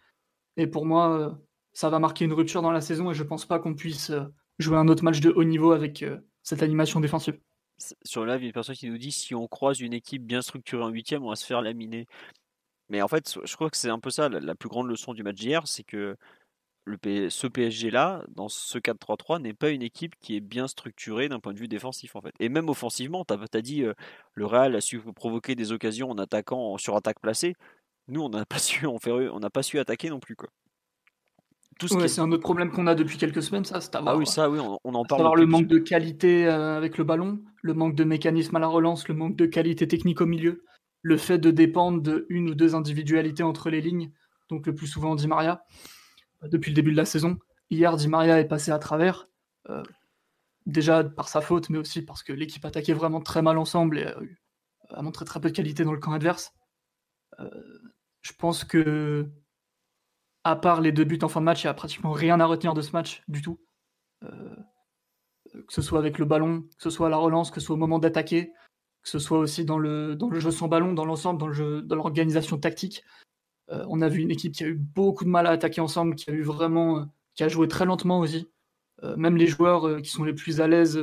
Et 0.57 0.67
pour 0.67 0.87
moi, 0.87 1.19
euh, 1.19 1.31
ça 1.73 1.91
va 1.91 1.99
marquer 1.99 2.25
une 2.25 2.33
rupture 2.33 2.63
dans 2.63 2.73
la 2.73 2.81
saison 2.81 3.11
et 3.11 3.15
je 3.15 3.23
pense 3.23 3.47
pas 3.47 3.59
qu'on 3.59 3.75
puisse 3.75 4.11
euh, 4.11 4.25
jouer 4.59 4.77
un 4.77 4.89
autre 4.89 5.05
match 5.05 5.21
de 5.21 5.31
haut 5.31 5.45
niveau 5.45 5.73
avec 5.73 6.03
euh, 6.03 6.19
cette 6.43 6.63
animation 6.63 7.01
défensive. 7.01 7.39
Sur 8.05 8.27
live, 8.27 8.41
il 8.41 8.43
y 8.43 8.47
a 8.47 8.49
une 8.49 8.53
personne 8.53 8.75
qui 8.75 8.91
nous 8.91 8.99
dit 8.99 9.13
si 9.13 9.35
on 9.35 9.49
croise 9.49 9.81
une 9.81 9.95
équipe 9.95 10.25
bien 10.25 10.43
structurée 10.43 10.83
en 10.83 10.89
huitième, 10.89 11.25
on 11.25 11.31
va 11.31 11.37
se 11.37 11.47
faire 11.47 11.63
laminer. 11.63 12.07
Mais 12.91 13.01
en 13.03 13.09
fait, 13.09 13.39
je 13.45 13.55
crois 13.55 13.71
que 13.71 13.77
c'est 13.77 13.89
un 13.89 14.01
peu 14.01 14.11
ça 14.11 14.29
la, 14.29 14.55
plus 14.55 14.69
grande 14.69 14.89
leçon 14.89 15.15
du 15.15 15.23
match 15.23 15.37
d'hier, 15.37 15.67
c'est 15.67 15.85
que 15.85 16.17
ce 16.87 17.47
PSG-là, 17.47 18.25
dans 18.29 18.49
ce 18.49 18.79
4-3-3, 18.79 19.41
n'est 19.41 19.55
pas 19.55 19.71
une 19.71 19.83
équipe 19.83 20.17
qui 20.21 20.37
est 20.37 20.41
bien 20.41 20.67
structurée 20.67 21.29
d'un 21.29 21.39
point 21.39 21.53
de 21.55 21.59
vue 21.59 21.69
défensif 21.69 22.17
en 22.17 22.21
fait. 22.21 22.35
Et 22.41 22.49
même 22.49 22.69
offensivement, 22.69 23.25
tu 23.25 23.35
as, 23.35 23.63
dit 23.63 23.85
euh, 23.85 23.95
le 24.35 24.45
Real 24.45 24.75
a 24.75 24.81
su 24.81 25.01
provoquer 25.01 25.55
des 25.55 25.73
occasions 25.73 26.11
en 26.11 26.19
attaquant 26.19 26.77
sur 26.79 26.97
attaque 26.97 27.21
placée. 27.21 27.55
Nous, 28.09 28.23
on 28.23 28.29
n'a 28.29 28.45
pas 28.45 28.59
su 28.59 28.87
on 28.87 29.41
n'a 29.41 29.51
pas 29.51 29.63
su 29.63 29.79
attaquer 29.79 30.11
non 30.11 30.21
plus 30.21 30.37
quoi. 30.37 30.51
C'est 31.87 32.21
un 32.21 32.31
autre 32.33 32.43
problème 32.43 32.71
qu'on 32.71 32.87
a 32.87 32.95
depuis 32.95 33.19
quelques 33.19 33.43
semaines, 33.43 33.65
ça. 33.65 33.81
C'est 33.81 33.95
ah 33.95 34.17
oui, 34.17 34.27
ça, 34.27 34.51
oui, 34.51 34.59
on, 34.61 34.95
en 34.95 35.05
parle. 35.05 35.23
Avoir 35.23 35.37
le 35.37 35.47
manque 35.47 35.67
de 35.67 35.79
qualité 35.79 36.47
euh, 36.47 36.77
avec 36.77 36.99
le 36.99 37.05
ballon, 37.05 37.41
le 37.63 37.75
manque 37.75 37.95
de 37.95 38.05
mécanisme 38.05 38.57
à 38.57 38.59
la 38.59 38.67
relance, 38.67 39.09
le 39.09 39.15
manque 39.15 39.37
de 39.37 39.47
qualité 39.47 39.89
technique 39.89 40.21
au 40.21 40.27
milieu, 40.27 40.65
le 41.03 41.17
fait 41.17 41.39
de 41.39 41.51
dépendre 41.51 42.03
de 42.03 42.27
une 42.29 42.51
ou 42.51 42.55
deux 42.55 42.75
individualités 42.75 43.43
entre 43.43 43.71
les 43.71 43.81
lignes, 43.81 44.13
donc 44.49 44.67
le 44.67 44.75
plus 44.75 44.87
souvent 44.87 45.15
Di 45.15 45.27
Maria 45.27 45.63
depuis 46.43 46.71
le 46.71 46.75
début 46.75 46.93
de 46.93 46.97
la 46.97 47.05
saison. 47.05 47.39
Hier, 47.71 47.97
Di 47.97 48.09
Maria 48.09 48.41
est 48.41 48.49
passé 48.49 48.71
à 48.71 48.79
travers, 48.79 49.29
euh, 49.69 49.83
déjà 50.67 51.05
par 51.05 51.29
sa 51.29 51.41
faute, 51.41 51.71
mais 51.71 51.79
aussi 51.79 52.03
parce 52.03 52.23
que 52.23 52.33
l'équipe 52.33 52.65
attaquait 52.65 52.93
vraiment 52.93 53.21
très 53.21 53.43
mal 53.43 53.59
ensemble 53.59 53.99
et 53.99 54.07
a, 54.91 55.03
montré 55.03 55.25
très 55.25 55.41
peu 55.41 55.51
de 55.51 55.55
qualité 55.55 55.85
dans 55.85 55.93
le 55.93 55.99
camp 55.99 56.13
adverse. 56.13 56.53
Euh, 57.39 57.49
je 58.23 58.33
pense 58.33 58.65
que, 58.65 59.31
à 60.45 60.57
part 60.57 60.81
les 60.81 60.93
deux 60.93 61.05
buts 61.05 61.19
en 61.23 61.29
fin 61.29 61.41
de 61.41 61.45
match, 61.45 61.63
il 61.63 61.67
n'y 61.67 61.71
a 61.71 61.75
pratiquement 61.75 62.13
rien 62.13 62.41
à 62.41 62.47
retenir 62.47 62.75
de 62.75 62.83
ce 62.83 62.93
match 62.93 63.23
du 63.29 63.43
tout. 63.43 63.59
Euh, 64.25 64.57
que 65.53 65.73
ce 65.73 65.83
soit 65.83 65.99
avec 65.99 66.19
le 66.19 66.25
ballon, 66.25 66.63
que 66.63 66.83
ce 66.83 66.91
soit 66.91 67.09
à 67.09 67.11
la 67.11 67.17
relance, 67.17 67.51
que 67.51 67.61
ce 67.61 67.67
soit 67.67 67.75
au 67.75 67.79
moment 67.79 67.99
d'attaquer, 67.99 68.53
que 69.03 69.09
ce 69.09 69.19
soit 69.19 69.39
aussi 69.39 69.65
dans 69.65 69.79
le, 69.79 70.17
jeu 70.35 70.51
sans 70.51 70.69
ballon, 70.69 70.93
dans 70.93 71.05
l'ensemble, 71.05 71.41
dans, 71.87 71.97
l'organisation 71.97 72.59
tactique. 72.59 73.03
Euh, 73.71 73.85
on 73.89 74.01
a 74.01 74.09
vu 74.09 74.21
une 74.21 74.31
équipe 74.31 74.53
qui 74.53 74.65
a 74.65 74.69
eu 74.69 74.75
beaucoup 74.75 75.25
de 75.25 75.31
mal 75.31 75.47
à 75.47 75.51
attaquer 75.51 75.81
ensemble, 75.81 76.15
qui 76.15 76.31
a 76.31 76.33
eu 76.33 76.43
vraiment, 76.43 77.01
euh, 77.01 77.05
qui 77.35 77.43
a 77.43 77.49
joué 77.49 77.69
très 77.69 77.85
lentement 77.85 78.21
aussi. 78.21 78.49
Même 79.17 79.39
les 79.39 79.47
joueurs 79.47 80.03
qui 80.03 80.11
sont 80.11 80.25
les 80.25 80.35
plus 80.35 80.61
à 80.61 80.69
l'aise 80.69 81.03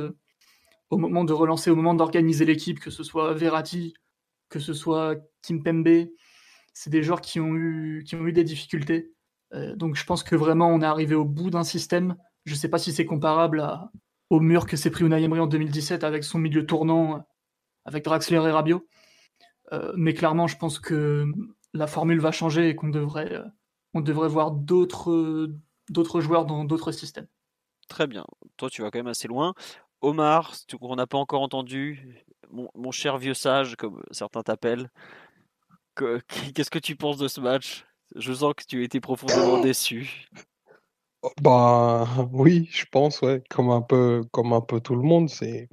au 0.90 0.98
moment 0.98 1.24
de 1.24 1.32
relancer, 1.32 1.68
au 1.68 1.74
moment 1.74 1.94
d'organiser 1.94 2.44
l'équipe, 2.44 2.78
que 2.78 2.90
ce 2.90 3.02
soit 3.02 3.34
Verratti, 3.34 3.92
que 4.48 4.60
ce 4.60 4.72
soit 4.72 5.16
Kimpembe, 5.42 6.06
c'est 6.72 6.90
des 6.90 7.02
joueurs 7.02 7.20
qui 7.20 7.40
ont 7.40 7.56
eu, 7.56 8.04
qui 8.06 8.14
ont 8.14 8.24
eu 8.24 8.32
des 8.32 8.44
difficultés. 8.44 9.12
Donc 9.52 9.96
je 9.96 10.04
pense 10.04 10.22
que 10.22 10.36
vraiment 10.36 10.68
on 10.68 10.82
est 10.82 10.86
arrivé 10.86 11.14
au 11.14 11.24
bout 11.24 11.50
d'un 11.50 11.64
système. 11.64 12.16
Je 12.44 12.52
ne 12.52 12.58
sais 12.58 12.68
pas 12.68 12.78
si 12.78 12.92
c'est 12.92 13.06
comparable 13.06 13.66
au 14.30 14.40
mur 14.40 14.66
que 14.66 14.76
s'est 14.76 14.90
pris 14.90 15.04
Unai 15.04 15.26
en 15.26 15.46
2017 15.46 16.04
avec 16.04 16.24
son 16.24 16.38
milieu 16.38 16.66
tournant, 16.66 17.26
avec 17.84 18.04
Draxler 18.04 18.36
et 18.36 18.50
Rabiot. 18.50 18.86
mais 19.96 20.14
clairement, 20.14 20.46
je 20.46 20.56
pense 20.56 20.78
que 20.78 21.26
la 21.74 21.86
formule 21.86 22.20
va 22.20 22.32
changer 22.32 22.68
et 22.68 22.76
qu'on 22.76 22.88
devrait, 22.88 23.32
euh, 23.32 24.28
voir 24.28 24.50
d'autres, 24.50 25.50
d'autres 25.88 26.20
joueurs 26.20 26.46
dans 26.46 26.64
d'autres 26.64 26.92
systèmes. 26.92 27.28
Très 27.88 28.06
bien. 28.06 28.24
Toi, 28.56 28.70
tu 28.70 28.82
vas 28.82 28.90
quand 28.90 28.98
même 28.98 29.06
assez 29.06 29.28
loin. 29.28 29.54
Omar, 30.00 30.54
on 30.80 30.96
n'a 30.96 31.06
pas 31.06 31.18
encore 31.18 31.42
entendu, 31.42 32.24
mon, 32.50 32.90
cher 32.92 33.18
vieux 33.18 33.34
sage, 33.34 33.76
comme 33.76 34.02
certains 34.10 34.42
t'appellent, 34.42 34.90
qu'est-ce 36.54 36.70
que 36.70 36.78
tu 36.78 36.94
penses 36.94 37.18
de 37.18 37.26
ce 37.26 37.40
match? 37.40 37.84
Je 38.16 38.32
sens 38.32 38.54
que 38.54 38.64
tu 38.66 38.84
étais 38.84 39.00
profondément 39.00 39.60
déçu. 39.60 40.26
Bah 41.42 42.06
oui, 42.32 42.68
je 42.70 42.84
pense, 42.90 43.20
ouais, 43.22 43.42
comme 43.50 43.70
un 43.70 43.82
peu, 43.82 44.22
comme 44.30 44.52
un 44.52 44.60
peu 44.60 44.80
tout 44.80 44.94
le 44.94 45.02
monde, 45.02 45.28
c'est 45.28 45.68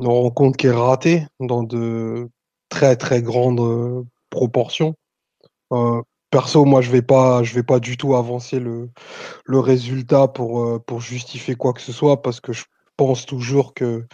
une 0.00 0.06
rencontre 0.06 0.56
qui 0.56 0.66
est 0.66 0.72
ratée 0.72 1.26
dans 1.40 1.62
de 1.62 2.28
très 2.68 2.96
très 2.96 3.22
grandes 3.22 3.60
euh, 3.60 4.02
proportions. 4.30 4.94
Euh, 5.72 6.02
perso, 6.30 6.64
moi, 6.64 6.80
je 6.80 6.90
vais 6.90 7.02
pas, 7.02 7.42
je 7.42 7.54
vais 7.54 7.62
pas 7.62 7.80
du 7.80 7.96
tout 7.96 8.14
avancer 8.14 8.58
le, 8.58 8.90
le 9.44 9.58
résultat 9.60 10.28
pour, 10.28 10.62
euh, 10.62 10.78
pour 10.78 11.00
justifier 11.00 11.54
quoi 11.54 11.72
que 11.74 11.82
ce 11.82 11.92
soit 11.92 12.22
parce 12.22 12.40
que 12.40 12.52
je 12.52 12.64
pense 12.96 13.26
toujours 13.26 13.74
que 13.74 14.06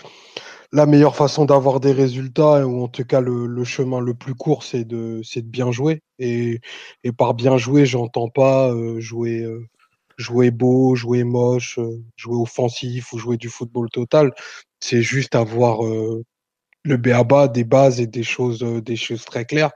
la 0.72 0.86
meilleure 0.86 1.16
façon 1.16 1.44
d'avoir 1.44 1.80
des 1.80 1.92
résultats, 1.92 2.66
ou 2.66 2.82
en 2.82 2.88
tout 2.88 3.04
cas 3.04 3.20
le, 3.20 3.64
chemin 3.64 4.00
le 4.00 4.14
plus 4.14 4.34
court, 4.34 4.62
c'est 4.62 4.84
de, 4.84 5.22
bien 5.42 5.72
jouer. 5.72 6.02
Et, 6.18 6.60
par 7.16 7.34
bien 7.34 7.56
jouer, 7.56 7.86
j'entends 7.86 8.28
pas 8.28 8.70
euh, 8.70 9.00
jouer, 9.00 9.46
jouer 10.18 10.50
beau, 10.50 10.94
jouer 10.94 11.24
moche, 11.24 11.78
jouer 12.16 12.36
offensif 12.36 13.12
ou 13.12 13.18
jouer 13.18 13.36
du 13.36 13.48
football 13.48 13.88
total. 13.90 14.32
C'est 14.80 15.02
juste 15.02 15.34
avoir 15.34 15.80
le 15.82 16.96
BABA, 16.96 17.48
des 17.48 17.64
bases 17.64 18.00
et 18.00 18.06
des 18.06 18.22
choses, 18.22 18.60
des 18.60 18.96
choses 18.96 19.24
très 19.24 19.44
claires 19.44 19.72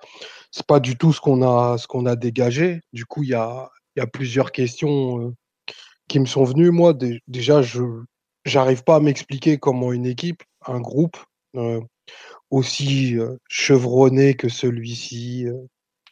c'est 0.52 0.66
pas 0.66 0.80
du 0.80 0.96
tout 0.96 1.12
ce 1.12 1.20
qu'on 1.20 1.42
a, 1.42 2.16
dégagé. 2.16 2.80
Du 2.92 3.06
coup, 3.06 3.22
il 3.24 3.30
y 3.30 3.34
a, 3.34 3.70
plusieurs 4.12 4.52
questions 4.52 5.20
euh, 5.20 5.34
qui 6.08 6.20
me 6.20 6.26
sont 6.26 6.44
venues. 6.44 6.70
Moi, 6.70 6.94
déjà, 7.26 7.62
je 7.62 7.82
j'arrive 8.44 8.84
pas 8.84 8.96
à 8.96 9.00
m'expliquer 9.00 9.58
comment 9.58 9.92
une 9.92 10.06
équipe, 10.06 10.42
un 10.66 10.80
groupe 10.80 11.16
euh, 11.56 11.80
aussi 12.50 13.18
euh, 13.18 13.36
chevronné 13.48 14.34
que 14.34 14.48
celui-ci, 14.48 15.46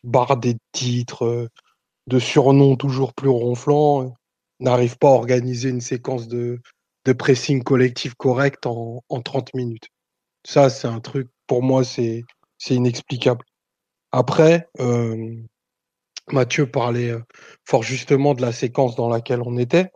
bardé 0.05 0.55
de 0.55 0.61
titres, 0.73 1.49
de 2.07 2.19
surnoms 2.19 2.77
toujours 2.77 3.15
plus 3.15 3.29
ronflants, 3.29 4.15
n'arrive 4.61 4.99
pas 4.99 5.09
à 5.09 5.13
organiser 5.13 5.71
une 5.71 5.81
séquence 5.81 6.29
de, 6.29 6.61
de 7.05 7.13
pressing 7.13 7.63
collectif 7.63 8.15
correct 8.15 8.67
en, 8.67 9.03
en 9.09 9.21
30 9.23 9.55
minutes. 9.55 9.89
Ça, 10.45 10.71
c'est 10.71 10.89
un 10.89 11.01
truc, 11.01 11.29
pour 11.47 11.63
moi, 11.63 11.85
c'est 11.85 12.25
inexplicable. 12.69 13.45
Après, 14.13 14.69
euh, 14.81 15.37
Mathieu 16.33 16.71
parlait 16.71 17.11
euh, 17.11 17.21
fort 17.65 17.83
justement 17.83 18.35
de 18.35 18.43
la 18.43 18.53
séquence 18.53 18.97
dans 18.97 19.09
laquelle 19.09 19.43
on 19.45 19.57
était. 19.57 19.91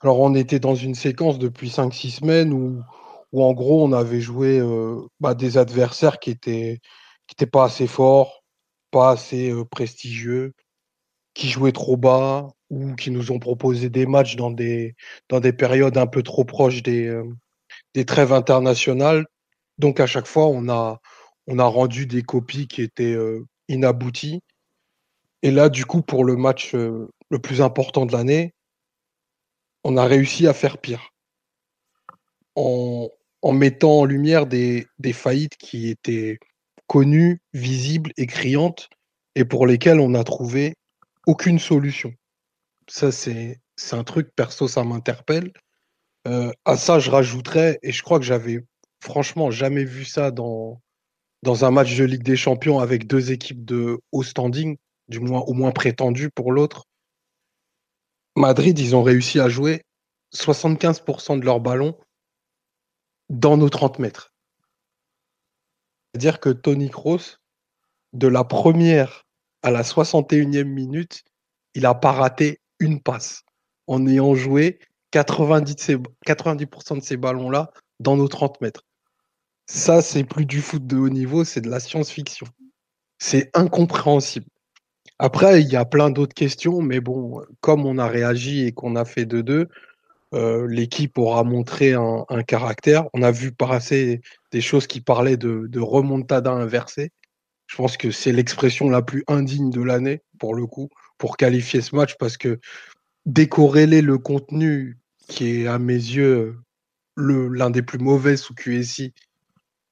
Alors, 0.00 0.20
on 0.20 0.34
était 0.34 0.58
dans 0.58 0.74
une 0.74 0.94
séquence 0.94 1.38
depuis 1.38 1.68
5-6 1.68 2.16
semaines 2.16 2.52
où, 2.52 2.82
où, 3.36 3.44
en 3.44 3.52
gros, 3.52 3.84
on 3.84 3.92
avait 3.92 4.22
joué 4.22 4.62
bah, 5.20 5.34
des 5.34 5.58
adversaires 5.58 6.18
qui 6.18 6.30
étaient, 6.30 6.80
qui 7.26 7.34
étaient 7.34 7.50
pas 7.50 7.64
assez 7.64 7.86
forts, 7.86 8.42
pas 8.90 9.10
assez 9.10 9.52
prestigieux, 9.70 10.54
qui 11.34 11.48
jouaient 11.50 11.72
trop 11.72 11.98
bas 11.98 12.48
ou 12.70 12.94
qui 12.94 13.10
nous 13.10 13.32
ont 13.32 13.38
proposé 13.38 13.90
des 13.90 14.06
matchs 14.06 14.36
dans 14.36 14.50
des, 14.50 14.94
dans 15.28 15.40
des 15.40 15.52
périodes 15.52 15.98
un 15.98 16.06
peu 16.06 16.22
trop 16.22 16.46
proches 16.46 16.82
des, 16.82 17.14
des 17.92 18.06
trêves 18.06 18.32
internationales. 18.32 19.26
Donc, 19.76 20.00
à 20.00 20.06
chaque 20.06 20.26
fois, 20.26 20.46
on 20.46 20.70
a, 20.70 20.98
on 21.46 21.58
a 21.58 21.64
rendu 21.64 22.06
des 22.06 22.22
copies 22.22 22.68
qui 22.68 22.80
étaient 22.80 23.18
inabouties. 23.68 24.40
Et 25.42 25.50
là, 25.50 25.68
du 25.68 25.84
coup, 25.84 26.00
pour 26.00 26.24
le 26.24 26.36
match 26.36 26.74
le 26.74 27.38
plus 27.42 27.60
important 27.60 28.06
de 28.06 28.12
l'année, 28.12 28.54
on 29.84 29.98
a 29.98 30.06
réussi 30.06 30.46
à 30.46 30.54
faire 30.54 30.78
pire. 30.78 31.10
En, 33.42 33.52
mettant 33.52 34.00
en 34.00 34.04
lumière 34.04 34.46
des, 34.46 34.86
faillites 35.12 35.56
qui 35.56 35.88
étaient 35.88 36.38
connues, 36.86 37.40
visibles 37.52 38.12
et 38.16 38.26
criantes, 38.26 38.88
et 39.34 39.44
pour 39.44 39.66
lesquelles 39.66 40.00
on 40.00 40.10
n'a 40.10 40.24
trouvé 40.24 40.74
aucune 41.26 41.58
solution. 41.58 42.12
Ça, 42.88 43.12
c'est 43.12 43.60
un 43.92 44.04
truc, 44.04 44.30
perso, 44.34 44.68
ça 44.68 44.84
m'interpelle. 44.84 45.52
Euh, 46.26 46.52
à 46.64 46.76
ça, 46.76 46.98
je 46.98 47.10
rajouterais, 47.10 47.78
et 47.82 47.92
je 47.92 48.02
crois 48.02 48.18
que 48.18 48.24
j'avais 48.24 48.64
franchement 49.00 49.50
jamais 49.50 49.84
vu 49.84 50.04
ça 50.04 50.30
dans, 50.30 50.80
dans 51.42 51.64
un 51.64 51.70
match 51.70 51.96
de 51.96 52.04
Ligue 52.04 52.22
des 52.22 52.36
Champions 52.36 52.80
avec 52.80 53.06
deux 53.06 53.30
équipes 53.30 53.64
de 53.64 54.00
haut 54.12 54.22
standing, 54.22 54.76
du 55.08 55.20
moins 55.20 55.40
au 55.42 55.52
moins 55.52 55.70
prétendues 55.70 56.30
pour 56.30 56.50
l'autre. 56.50 56.86
Madrid, 58.36 58.78
ils 58.78 58.96
ont 58.96 59.02
réussi 59.02 59.40
à 59.40 59.48
jouer 59.48 59.82
75% 60.34 61.38
de 61.38 61.44
leurs 61.44 61.60
ballons 61.60 61.96
dans 63.30 63.56
nos 63.56 63.68
30 63.68 63.98
mètres. 63.98 64.32
C'est-à-dire 66.12 66.40
que 66.40 66.50
Tony 66.50 66.88
Kroos, 66.88 67.38
de 68.12 68.28
la 68.28 68.44
première 68.44 69.26
à 69.62 69.70
la 69.70 69.82
61e 69.82 70.64
minute, 70.64 71.24
il 71.74 71.82
n'a 71.82 71.94
pas 71.94 72.12
raté 72.12 72.60
une 72.78 73.02
passe 73.02 73.42
en 73.86 74.06
ayant 74.06 74.34
joué 74.34 74.78
90%, 75.12 76.96
de 76.96 77.02
ces, 77.02 77.16
ballons-là 77.16 77.70
dans 78.00 78.16
nos 78.16 78.28
30 78.28 78.60
mètres. 78.60 78.82
Ça, 79.66 80.02
c'est 80.02 80.24
plus 80.24 80.46
du 80.46 80.60
foot 80.60 80.86
de 80.86 80.96
haut 80.96 81.08
niveau, 81.08 81.44
c'est 81.44 81.60
de 81.60 81.68
la 81.68 81.80
science-fiction. 81.80 82.46
C'est 83.18 83.50
incompréhensible. 83.54 84.46
Après, 85.18 85.62
il 85.62 85.68
y 85.68 85.76
a 85.76 85.84
plein 85.84 86.10
d'autres 86.10 86.34
questions, 86.34 86.82
mais 86.82 87.00
bon, 87.00 87.42
comme 87.60 87.86
on 87.86 87.98
a 87.98 88.06
réagi 88.06 88.66
et 88.66 88.72
qu'on 88.72 88.96
a 88.96 89.04
fait 89.04 89.24
2-2, 89.24 89.66
euh, 90.34 90.66
l'équipe 90.68 91.18
aura 91.18 91.44
montré 91.44 91.92
un, 91.92 92.24
caractère. 92.46 93.06
On 93.12 93.22
a 93.22 93.30
vu 93.30 93.52
passer 93.52 94.20
des 94.50 94.60
choses 94.60 94.86
qui 94.86 95.00
parlaient 95.00 95.36
de, 95.36 95.78
remontada 95.78 96.50
inversée. 96.50 97.10
Je 97.66 97.76
pense 97.76 97.96
que 97.96 98.10
c'est 98.10 98.32
l'expression 98.32 98.88
la 98.88 99.02
plus 99.02 99.24
indigne 99.28 99.70
de 99.70 99.82
l'année, 99.82 100.22
pour 100.38 100.54
le 100.54 100.66
coup, 100.66 100.88
pour 101.18 101.36
qualifier 101.36 101.80
ce 101.80 101.94
match, 101.96 102.16
parce 102.18 102.36
que 102.36 102.60
décorréler 103.24 104.02
le 104.02 104.18
contenu, 104.18 104.98
qui 105.28 105.62
est 105.62 105.66
à 105.66 105.78
mes 105.78 105.94
yeux 105.94 106.56
l'un 107.16 107.70
des 107.70 107.82
plus 107.82 107.98
mauvais 107.98 108.36
sous 108.36 108.54
QSI, 108.54 109.14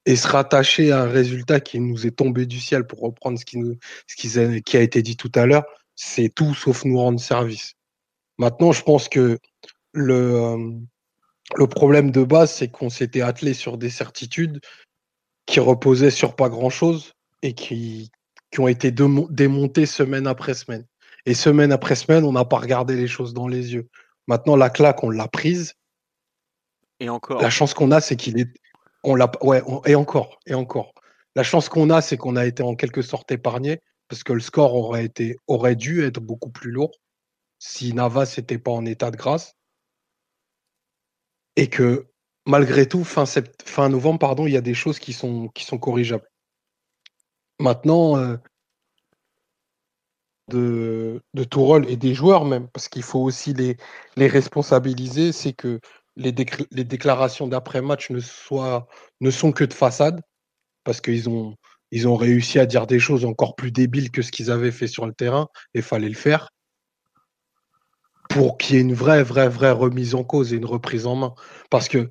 et 0.07 0.17
se 0.17 0.29
rattacher 0.29 0.93
à 0.93 1.03
un 1.03 1.09
résultat 1.09 1.61
qui 1.61 1.81
nous 1.81 2.07
est 2.07 2.13
tombé 2.13 2.47
du 2.47 2.61
ciel, 2.61 2.87
pour 2.87 3.01
reprendre 3.01 3.39
ce 3.39 3.45
qui, 3.45 3.59
nous, 3.59 3.77
ce 4.07 4.61
qui 4.61 4.77
a 4.77 4.81
été 4.81 5.03
dit 5.03 5.17
tout 5.17 5.33
à 5.35 5.47
l'heure, 5.47 5.65
c'est 5.97 6.29
tout 6.29 6.55
sauf 6.55 6.85
nous 6.85 6.99
rendre 6.99 7.21
service. 7.21 7.75
Maintenant, 8.39 8.73
je 8.73 8.83
pense 8.83 9.09
que 9.09 9.39
le, 9.95 10.35
euh, 10.35 10.71
le 11.57 11.67
problème 11.67 12.11
de 12.11 12.25
base, 12.25 12.53
c'est 12.53 12.69
qu'on 12.69 12.91
s'était 12.91 13.23
attelé 13.23 13.55
sur 13.55 13.79
des 13.79 13.91
certitudes 13.91 14.61
qui 15.47 15.61
reposaient 15.61 16.11
sur 16.11 16.37
pas 16.37 16.49
grand-chose 16.49 17.13
et 17.43 17.55
qui, 17.55 18.11
qui 18.51 18.61
ont 18.61 18.69
été 18.69 18.91
démontées 18.93 19.87
semaine 19.87 20.27
après 20.27 20.55
semaine. 20.55 20.87
Et 21.27 21.35
semaine 21.35 21.73
après 21.73 21.95
semaine, 21.95 22.25
on 22.25 22.33
n'a 22.33 22.45
pas 22.45 22.59
regardé 22.59 22.97
les 22.97 23.07
choses 23.07 23.33
dans 23.33 23.49
les 23.49 23.75
yeux. 23.75 23.89
Maintenant, 24.27 24.57
la 24.57 24.71
claque, 24.71 25.03
on 25.05 25.11
l'a 25.11 25.29
prise. 25.29 25.75
Et 27.01 27.09
encore. 27.09 27.41
La 27.41 27.51
chance 27.51 27.75
qu'on 27.75 27.91
a, 27.91 28.01
c'est 28.01 28.17
qu'il 28.17 28.39
est. 28.39 28.49
On 29.03 29.15
l'a. 29.15 29.31
Ouais, 29.43 29.63
et 29.87 29.95
encore, 29.95 30.39
et 30.47 30.55
encore. 30.55 30.93
La 31.37 31.43
chance 31.43 31.69
qu'on 31.69 31.91
a, 31.91 32.01
c'est 32.01 32.17
qu'on 32.17 32.37
a 32.37 32.47
été 32.47 32.63
en 32.63 32.75
quelque 32.75 33.03
sorte 33.03 33.31
épargné, 33.33 33.81
parce 34.09 34.23
que 34.23 34.33
le 34.33 34.41
score 34.41 34.75
aurait, 34.75 35.05
été, 35.05 35.37
aurait 35.47 35.77
dû 35.77 36.05
être 36.05 36.21
beaucoup 36.21 36.51
plus 36.51 36.71
lourd 36.71 36.93
si 37.59 37.93
Navas 37.93 38.35
n'était 38.37 38.59
pas 38.59 38.71
en 38.71 38.87
état 38.87 39.11
de 39.11 39.17
grâce. 39.17 39.55
Et 41.57 41.69
que 41.69 42.07
malgré 42.47 42.87
tout, 42.89 43.05
fin, 43.05 43.25
fin 43.65 43.89
novembre, 43.89 44.19
pardon, 44.19 44.47
il 44.47 44.53
y 44.53 44.57
a 44.57 44.61
des 44.61 44.75
choses 44.75 44.99
qui 44.99 45.13
sont, 45.13 45.49
qui 45.49 45.65
sont 45.65 45.79
corrigeables. 45.79 46.29
Maintenant, 47.61 48.17
euh, 48.17 48.37
de, 50.49 51.21
de 51.33 51.45
Tourelle 51.45 51.89
et 51.89 51.97
des 51.97 52.15
joueurs 52.15 52.45
même, 52.45 52.69
parce 52.69 52.89
qu'il 52.89 53.03
faut 53.03 53.21
aussi 53.21 53.55
les, 53.55 53.77
les 54.17 54.27
responsabiliser, 54.27 55.33
c'est 55.33 55.53
que 55.53 55.81
les, 56.17 56.35
les 56.71 56.85
déclarations 56.85 57.49
d'après-match 57.49 58.11
ne, 58.11 58.21
ne 59.21 59.31
sont 59.31 59.53
que 59.53 59.65
de 59.65 59.73
façade, 59.73 60.21
parce 60.85 61.01
qu'ils 61.01 61.29
ont, 61.29 61.57
ils 61.91 62.07
ont 62.09 62.17
réussi 62.17 62.59
à 62.59 62.67
dire 62.67 62.87
des 62.87 62.99
choses 62.99 63.25
encore 63.25 63.55
plus 63.55 63.71
débiles 63.71 64.11
que 64.11 64.23
ce 64.23 64.31
qu'ils 64.31 64.51
avaient 64.51 64.73
fait 64.73 64.87
sur 64.87 65.07
le 65.07 65.15
terrain, 65.15 65.49
et 65.73 65.83
fallait 65.83 66.09
le 66.09 66.15
faire, 66.15 66.51
pour 68.35 68.59
qu'il 68.59 68.75
y 68.75 68.79
ait 68.79 68.83
une 68.83 68.95
vraie, 68.95 69.23
vraie, 69.23 69.49
vraie 69.49 69.71
remise 69.71 70.17
en 70.17 70.25
cause 70.25 70.53
et 70.53 70.57
une 70.57 70.65
reprise 70.65 71.07
en 71.07 71.15
main. 71.15 71.35
Parce 71.71 71.89
que 71.89 72.09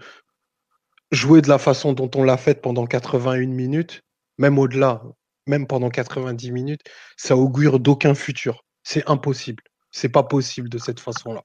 jouer 1.12 1.42
de 1.42 1.50
la 1.50 1.58
façon 1.58 1.92
dont 1.92 2.10
on 2.16 2.24
l'a 2.24 2.38
fait 2.38 2.62
pendant 2.62 2.86
81 2.86 3.48
minutes, 3.48 4.04
même 4.38 4.58
au-delà, 4.58 5.04
même 5.48 5.68
pendant 5.68 5.90
90 5.90 6.52
minutes, 6.52 6.82
ça 7.18 7.36
augure 7.36 7.80
d'aucun 7.80 8.16
futur. 8.16 8.64
C'est 8.84 9.10
impossible. 9.10 9.64
C'est 9.92 10.10
pas 10.10 10.24
possible 10.24 10.70
de 10.70 10.78
cette 10.78 11.02
façon-là. 11.02 11.44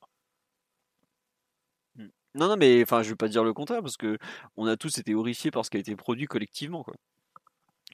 Mmh. 1.97 2.07
Non, 2.37 2.49
non, 2.49 2.57
mais 2.57 2.81
enfin, 2.81 3.03
je 3.03 3.11
veux 3.11 3.17
pas 3.17 3.29
dire 3.29 3.43
le 3.43 3.53
contraire 3.53 3.83
parce 3.83 3.97
que 3.97 4.17
on 4.57 4.67
a 4.69 4.77
tous 4.77 4.97
été 4.99 5.13
horrifiés 5.13 5.51
par 5.51 5.65
ce 5.65 5.71
qui 5.71 5.77
a 5.77 5.81
été 5.81 5.97
produit 5.97 6.27
collectivement, 6.27 6.85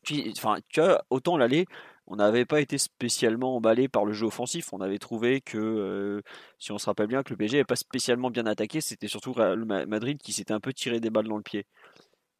tu 0.05 0.35
vois, 0.77 1.03
autant 1.09 1.39
l'aller, 1.39 1.65
on 2.07 2.17
n'avait 2.17 2.45
pas 2.45 2.61
été 2.61 2.79
spécialement 2.79 3.57
emballé 3.57 3.89
par 3.89 4.05
le 4.05 4.13
jeu 4.13 4.27
offensif. 4.27 4.73
On 4.73 4.81
avait 4.81 4.99
trouvé 4.99 5.41
que, 5.41 5.59
euh, 5.59 6.23
si 6.59 6.73
on 6.73 6.79
se 6.79 6.87
rappelle 6.87 7.07
bien, 7.07 7.23
que 7.23 7.31
le 7.31 7.37
PSG 7.37 7.57
n'avait 7.57 7.65
pas 7.65 7.77
spécialement 7.77 8.31
bien 8.31 8.47
attaqué. 8.47 8.81
C'était 8.81 9.09
surtout 9.09 9.35
le 9.37 9.65
Madrid 9.65 10.19
qui 10.23 10.33
s'était 10.33 10.53
un 10.53 10.61
peu 10.61 10.73
tiré 10.73 11.01
des 11.01 11.11
balles 11.11 11.29
dans 11.29 11.37
le 11.37 11.43
pied 11.43 11.67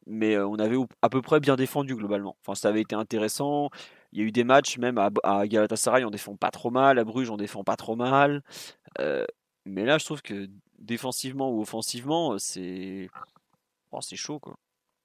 mais 0.07 0.37
on 0.37 0.55
avait 0.59 0.77
à 1.01 1.09
peu 1.09 1.21
près 1.23 1.39
bien 1.39 1.55
défendu 1.55 1.95
globalement. 1.95 2.37
Enfin, 2.41 2.53
ça 2.53 2.69
avait 2.69 2.81
été 2.81 2.95
intéressant. 2.95 3.69
Il 4.11 4.19
y 4.19 4.21
a 4.23 4.25
eu 4.25 4.31
des 4.31 4.43
matchs, 4.43 4.77
même 4.77 4.99
à, 4.99 5.47
Galatasaray, 5.47 6.05
on 6.05 6.11
défend 6.11 6.35
pas 6.35 6.51
trop 6.51 6.69
mal, 6.69 6.99
à 6.99 7.03
Bruges, 7.03 7.31
on 7.31 7.37
défend 7.37 7.63
pas 7.63 7.75
trop 7.75 7.95
mal. 7.95 8.43
mais 9.65 9.85
là, 9.85 9.97
je 9.97 10.05
trouve 10.05 10.21
que 10.21 10.47
défensivement 10.79 11.51
ou 11.51 11.61
offensivement, 11.61 12.37
c'est 12.37 13.09
oh, 13.91 14.01
c'est 14.01 14.15
chaud 14.15 14.39
quoi. 14.39 14.57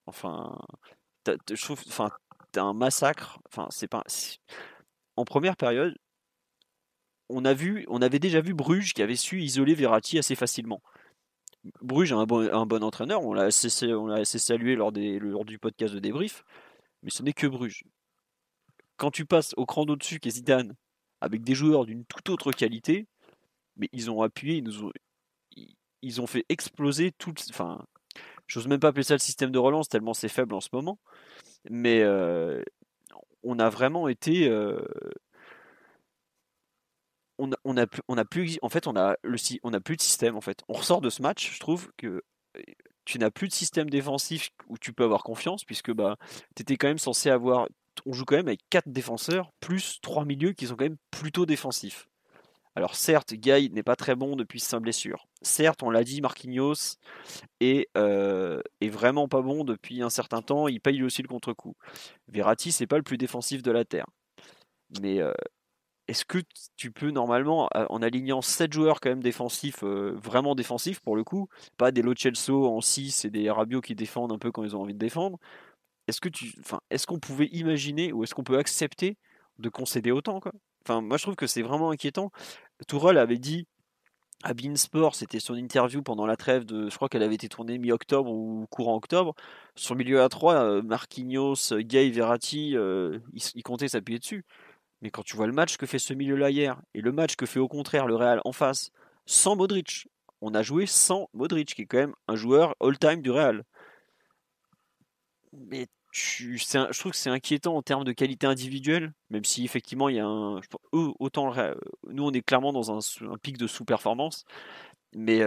Enfin, 0.07 0.59
je 1.27 1.63
trouve, 1.63 1.81
enfin, 1.89 2.11
un 2.59 2.75
massacre. 2.75 3.39
C'est 3.71 3.89
pas. 3.89 4.05
En 5.17 5.25
première 5.25 5.57
période, 5.57 5.97
on 7.29 7.45
a 7.45 7.55
vu, 7.55 7.85
on 7.89 8.03
avait 8.03 8.19
déjà 8.19 8.41
vu 8.41 8.55
Bruges 8.55 8.93
qui 8.93 9.03
avait 9.03 9.17
su 9.17 9.41
isoler 9.41 9.75
Verratti 9.75 10.19
assez 10.19 10.35
facilement. 10.35 10.83
Bruges 11.83 12.13
a 12.13 12.17
un 12.17 12.27
bon, 12.27 12.83
entraîneur, 12.83 13.23
on 13.23 13.35
l'a 13.35 13.45
assez, 13.45 13.69
salué 14.39 14.77
lors, 14.77 14.93
du 14.93 15.59
podcast 15.61 15.95
de 15.95 16.01
débrief, 16.01 16.43
mais 17.03 17.11
ce 17.11 17.23
n'est 17.23 17.33
que 17.33 17.47
Bruges. 17.47 17.85
Quand 18.97 19.11
tu 19.11 19.25
passes 19.27 19.53
au 19.57 19.67
cran 19.67 19.85
d'au-dessus, 19.85 20.21
qui 20.21 20.29
est 20.29 20.33
Zidane, 20.33 20.75
avec 21.21 21.43
des 21.43 21.55
joueurs 21.55 21.87
d'une 21.87 22.05
toute 22.07 22.29
autre 22.31 22.53
qualité, 22.53 23.07
mais 23.77 23.89
ils 23.93 24.11
ont 24.11 24.23
appuyé, 24.23 24.57
ils, 24.57 24.65
nous 24.65 24.85
ont, 24.85 24.93
ils 26.03 26.21
ont 26.21 26.27
fait 26.27 26.45
exploser 26.49 27.13
tout. 27.13 27.35
Enfin, 27.51 27.85
j'ose 28.51 28.67
même 28.67 28.81
pas 28.81 28.89
appeler 28.89 29.05
ça 29.05 29.15
le 29.15 29.21
système 29.21 29.51
de 29.51 29.59
relance, 29.59 29.89
tellement 29.89 30.15
c'est 30.15 30.29
faible 30.29 30.55
en 30.55 30.61
ce 30.61 30.69
moment, 30.73 30.99
mais 31.71 32.03
euh, 32.03 32.63
on 33.43 33.59
a 33.59 33.69
vraiment 33.71 34.09
été. 34.09 34.49
Euh, 34.49 34.81
on 37.39 37.77
a, 37.79 37.87
plus, 38.27 38.59
en 38.61 38.69
fait, 38.69 38.87
on 38.87 38.95
a 38.97 39.17
plus 39.81 39.97
de 39.97 40.03
système 40.03 40.37
en 40.37 40.43
fait. 40.43 40.63
On 40.69 40.75
ressort 40.75 41.01
de 41.01 41.09
ce 41.09 41.23
match, 41.23 41.55
je 41.55 41.59
trouve 41.59 41.91
que 41.97 42.23
tu 43.07 43.19
n'as 43.19 43.31
plus 43.31 43.49
de 43.49 43.53
système 43.55 43.89
défensif 43.89 44.51
où 44.69 44.77
tu 44.77 44.93
peux 44.93 45.05
avoir 45.05 45.23
confiance 45.23 45.65
puisque 45.65 45.91
bah 45.91 46.17
tu 46.55 46.63
étais 46.63 46.77
quand 46.77 46.89
même 46.89 46.99
censé 46.99 47.31
avoir 47.31 47.67
on 48.07 48.13
joue 48.13 48.25
quand 48.25 48.37
même 48.37 48.49
avec 48.49 48.61
4 48.71 48.89
défenseurs 48.89 49.53
plus 49.61 50.01
3 50.03 50.25
milieux 50.25 50.53
qui 50.53 50.67
sont 50.67 50.77
quand 50.77 50.85
même 50.85 50.99
plutôt 51.11 51.47
défensifs. 51.47 52.10
Alors 52.77 52.95
certes, 52.95 53.35
Guy 53.35 53.71
n'est 53.71 53.83
pas 53.83 53.97
très 53.97 54.15
bon 54.15 54.37
depuis 54.37 54.61
sa 54.61 54.79
blessure. 54.79 55.27
Certes, 55.43 55.83
on 55.83 55.91
l'a 55.91 56.05
dit, 56.05 56.21
Marquinhos 56.21 56.99
est, 57.61 57.89
euh, 57.97 58.63
est, 58.81 58.89
vraiment 58.89 59.29
pas 59.29 59.43
bon 59.43 59.65
depuis 59.65 60.03
un 60.03 60.11
certain 60.11 60.41
temps. 60.41 60.69
Il 60.69 60.81
paye 60.81 61.03
aussi 61.03 61.23
le 61.23 61.29
contre-coup. 61.29 61.75
Verratti, 62.29 62.71
c'est 62.73 62.87
pas 62.87 62.97
le 62.97 63.03
plus 63.03 63.19
défensif 63.19 63.63
de 63.63 63.73
la 63.73 63.85
terre. 63.85 64.07
Mais 65.01 65.21
euh, 65.21 65.33
est-ce 66.11 66.25
que 66.25 66.39
tu 66.77 66.91
peux 66.91 67.11
normalement, 67.11 67.69
en 67.75 68.03
alignant 68.03 68.43
7 68.43 68.73
joueurs 68.73 69.01
quand 69.01 69.11
même 69.11 69.23
défensifs, 69.23 69.85
euh, 69.85 70.13
vraiment 70.17 70.55
défensifs 70.57 71.01
pour 71.01 71.17
le 71.17 71.25
coup, 71.25 71.49
pas 71.77 71.93
des 71.93 72.03
Lo 72.03 72.15
en 72.67 72.81
6 72.81 73.25
et 73.25 73.31
des 73.31 73.51
Rabiot 73.51 73.81
qui 73.81 73.95
défendent 73.95 74.33
un 74.33 74.39
peu 74.39 74.51
quand 74.53 74.65
ils 74.65 74.77
ont 74.77 74.83
envie 74.83 74.95
de 74.95 74.99
défendre, 74.99 75.39
est-ce 76.09 76.21
que 76.21 76.29
tu, 76.29 76.53
qu'on 77.07 77.21
pouvait 77.21 77.47
imaginer 77.53 78.13
ou 78.13 78.25
est-ce 78.25 78.35
qu'on 78.35 78.45
peut 78.45 78.59
accepter 78.59 79.19
de 79.61 79.69
concéder 79.69 80.11
autant 80.11 80.41
Enfin, 80.85 81.01
moi 81.01 81.17
je 81.17 81.25
trouve 81.25 81.37
que 81.37 81.47
c'est 81.47 81.63
vraiment 81.63 81.91
inquiétant. 81.91 82.31
Tourelle 82.89 83.19
avait 83.19 83.39
dit 83.39 83.67
à 84.43 84.55
Beansport, 84.55 85.15
c'était 85.15 85.41
son 85.41 85.55
interview 85.55 86.03
pendant 86.03 86.27
la 86.27 86.37
trêve 86.37 86.65
de, 86.65 86.89
je 86.89 86.97
crois 86.97 87.11
qu'elle 87.11 87.23
avait 87.23 87.35
été 87.35 87.49
tournée 87.49 87.77
mi-octobre 87.79 88.31
ou 88.31 88.67
courant 88.71 88.97
octobre. 88.97 89.35
Sur 89.75 89.95
le 89.95 89.99
milieu 89.99 90.21
A3, 90.21 90.55
euh, 90.55 90.83
Marquinhos, 90.83 91.75
Gay, 91.81 92.09
Verratti, 92.11 92.75
euh, 92.77 93.19
ils 93.55 93.63
comptaient 93.63 93.89
s'appuyer 93.89 94.19
dessus. 94.19 94.45
Mais 95.03 95.11
quand 95.11 95.23
tu 95.23 95.37
vois 95.37 95.47
le 95.47 95.53
match 95.53 95.77
que 95.77 95.87
fait 95.87 95.99
ce 95.99 96.15
milieu-là 96.15 96.51
hier 96.51 96.81
et 96.95 97.01
le 97.01 97.13
match 97.13 97.37
que 97.37 97.47
fait 97.47 97.61
au 97.61 97.69
contraire 97.69 98.07
le 98.07 98.15
Real 98.15 98.41
en 98.45 98.53
face, 98.53 98.91
sans 99.27 99.57
Modric, 99.57 100.09
on 100.41 100.55
a 100.55 100.63
joué 100.63 100.87
sans 100.87 101.29
Modric, 101.35 101.75
qui 101.75 101.83
est 101.83 101.87
quand 101.87 101.99
même 101.99 102.15
un 102.29 102.37
joueur 102.37 102.75
all-time 102.81 103.23
du 103.23 103.31
Real. 103.31 103.65
Mais 105.53 105.87
je 106.13 106.99
trouve 106.99 107.13
que 107.13 107.19
c'est 107.19 107.31
inquiétant 107.31 107.77
en 107.77 107.83
termes 107.83 108.05
de 108.05 108.13
qualité 108.13 108.47
individuelle, 108.47 109.13
même 109.31 109.45
si 109.45 109.65
effectivement 109.65 110.09
il 110.09 110.17
y 110.17 110.21
a 110.21 110.27
un. 110.27 110.61
Autant 110.93 111.53
nous 112.09 112.25
on 112.25 112.33
est 112.33 112.43
clairement 112.43 112.73
dans 112.73 112.91
un, 112.93 112.99
un 113.31 113.39
pic 113.39 113.59
de 113.59 113.67
sous-performance, 113.67 114.45
mais 115.15 115.43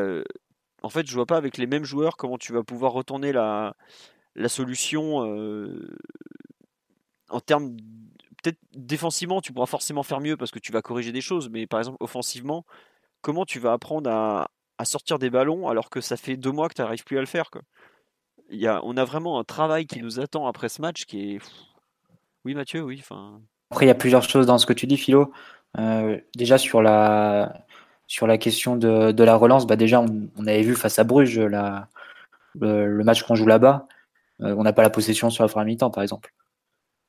en 0.82 0.90
fait 0.90 1.08
je 1.08 1.14
vois 1.14 1.26
pas 1.26 1.38
avec 1.38 1.58
les 1.58 1.68
mêmes 1.68 1.86
joueurs 1.86 2.18
comment 2.18 2.38
tu 2.38 2.54
vas 2.54 2.64
pouvoir 2.64 2.94
retourner 2.94 3.32
la, 3.34 3.76
la 4.36 4.50
solution 4.50 5.20
en 7.30 7.40
termes. 7.40 7.76
Peut-être 8.44 8.60
défensivement 8.76 9.42
tu 9.42 9.54
pourras 9.54 9.68
forcément 9.68 10.04
faire 10.04 10.20
mieux 10.20 10.36
parce 10.38 10.52
que 10.52 10.60
tu 10.60 10.72
vas 10.74 10.82
corriger 10.82 11.12
des 11.14 11.22
choses, 11.22 11.50
mais 11.50 11.66
par 11.68 11.80
exemple 11.80 11.98
offensivement, 12.02 12.66
comment 13.22 13.46
tu 13.46 13.60
vas 13.60 13.74
apprendre 13.74 14.10
à, 14.10 14.52
à 14.78 14.86
sortir 14.86 15.20
des 15.20 15.30
ballons 15.30 15.68
alors 15.70 15.90
que 15.90 16.02
ça 16.02 16.18
fait 16.18 16.38
deux 16.38 16.52
mois 16.52 16.70
que 16.70 16.76
tu 16.76 16.82
n'arrives 16.82 17.04
plus 17.06 17.18
à 17.18 17.22
le 17.22 17.28
faire 17.28 17.52
quoi? 17.52 17.62
Y 18.52 18.68
a, 18.68 18.82
on 18.84 18.98
a 18.98 19.06
vraiment 19.06 19.40
un 19.40 19.44
travail 19.44 19.86
qui 19.86 20.02
nous 20.02 20.20
attend 20.20 20.48
après 20.48 20.70
ce 20.70 20.82
match 20.82 21.06
qui 21.06 21.36
est. 21.36 21.40
Oui, 22.46 22.54
Mathieu, 22.56 22.82
oui. 22.82 23.02
Après, 23.72 23.86
il 23.86 23.88
y 23.88 23.92
a 23.92 23.96
plusieurs 23.96 24.24
choses 24.24 24.46
dans 24.46 24.58
ce 24.58 24.66
que 24.66 24.74
tu 24.74 24.86
dis, 24.86 24.98
Philo. 24.98 25.32
Euh, 25.80 26.20
déjà, 26.36 26.58
sur 26.58 26.82
la, 26.82 27.66
sur 28.08 28.28
la 28.28 28.38
question 28.38 28.76
de, 28.76 29.12
de 29.12 29.24
la 29.24 29.36
relance, 29.36 29.66
bah 29.66 29.76
déjà, 29.76 30.02
on, 30.02 30.48
avait 30.48 30.62
vu 30.62 30.76
face 30.76 31.00
à 31.00 31.04
Bruges 31.04 31.40
la, 31.40 31.88
le, 32.60 33.04
match 33.04 33.24
qu'on 33.24 33.36
joue 33.36 33.46
là-bas. 33.48 33.88
Euh, 34.42 34.54
on 34.58 34.64
n'a 34.64 34.74
pas 34.74 34.84
la 34.84 34.90
possession 34.90 35.30
sur 35.30 35.44
la 35.44 35.50
première 35.50 35.66
mi-temps, 35.66 35.90
par 35.90 36.04
exemple. 36.04 36.34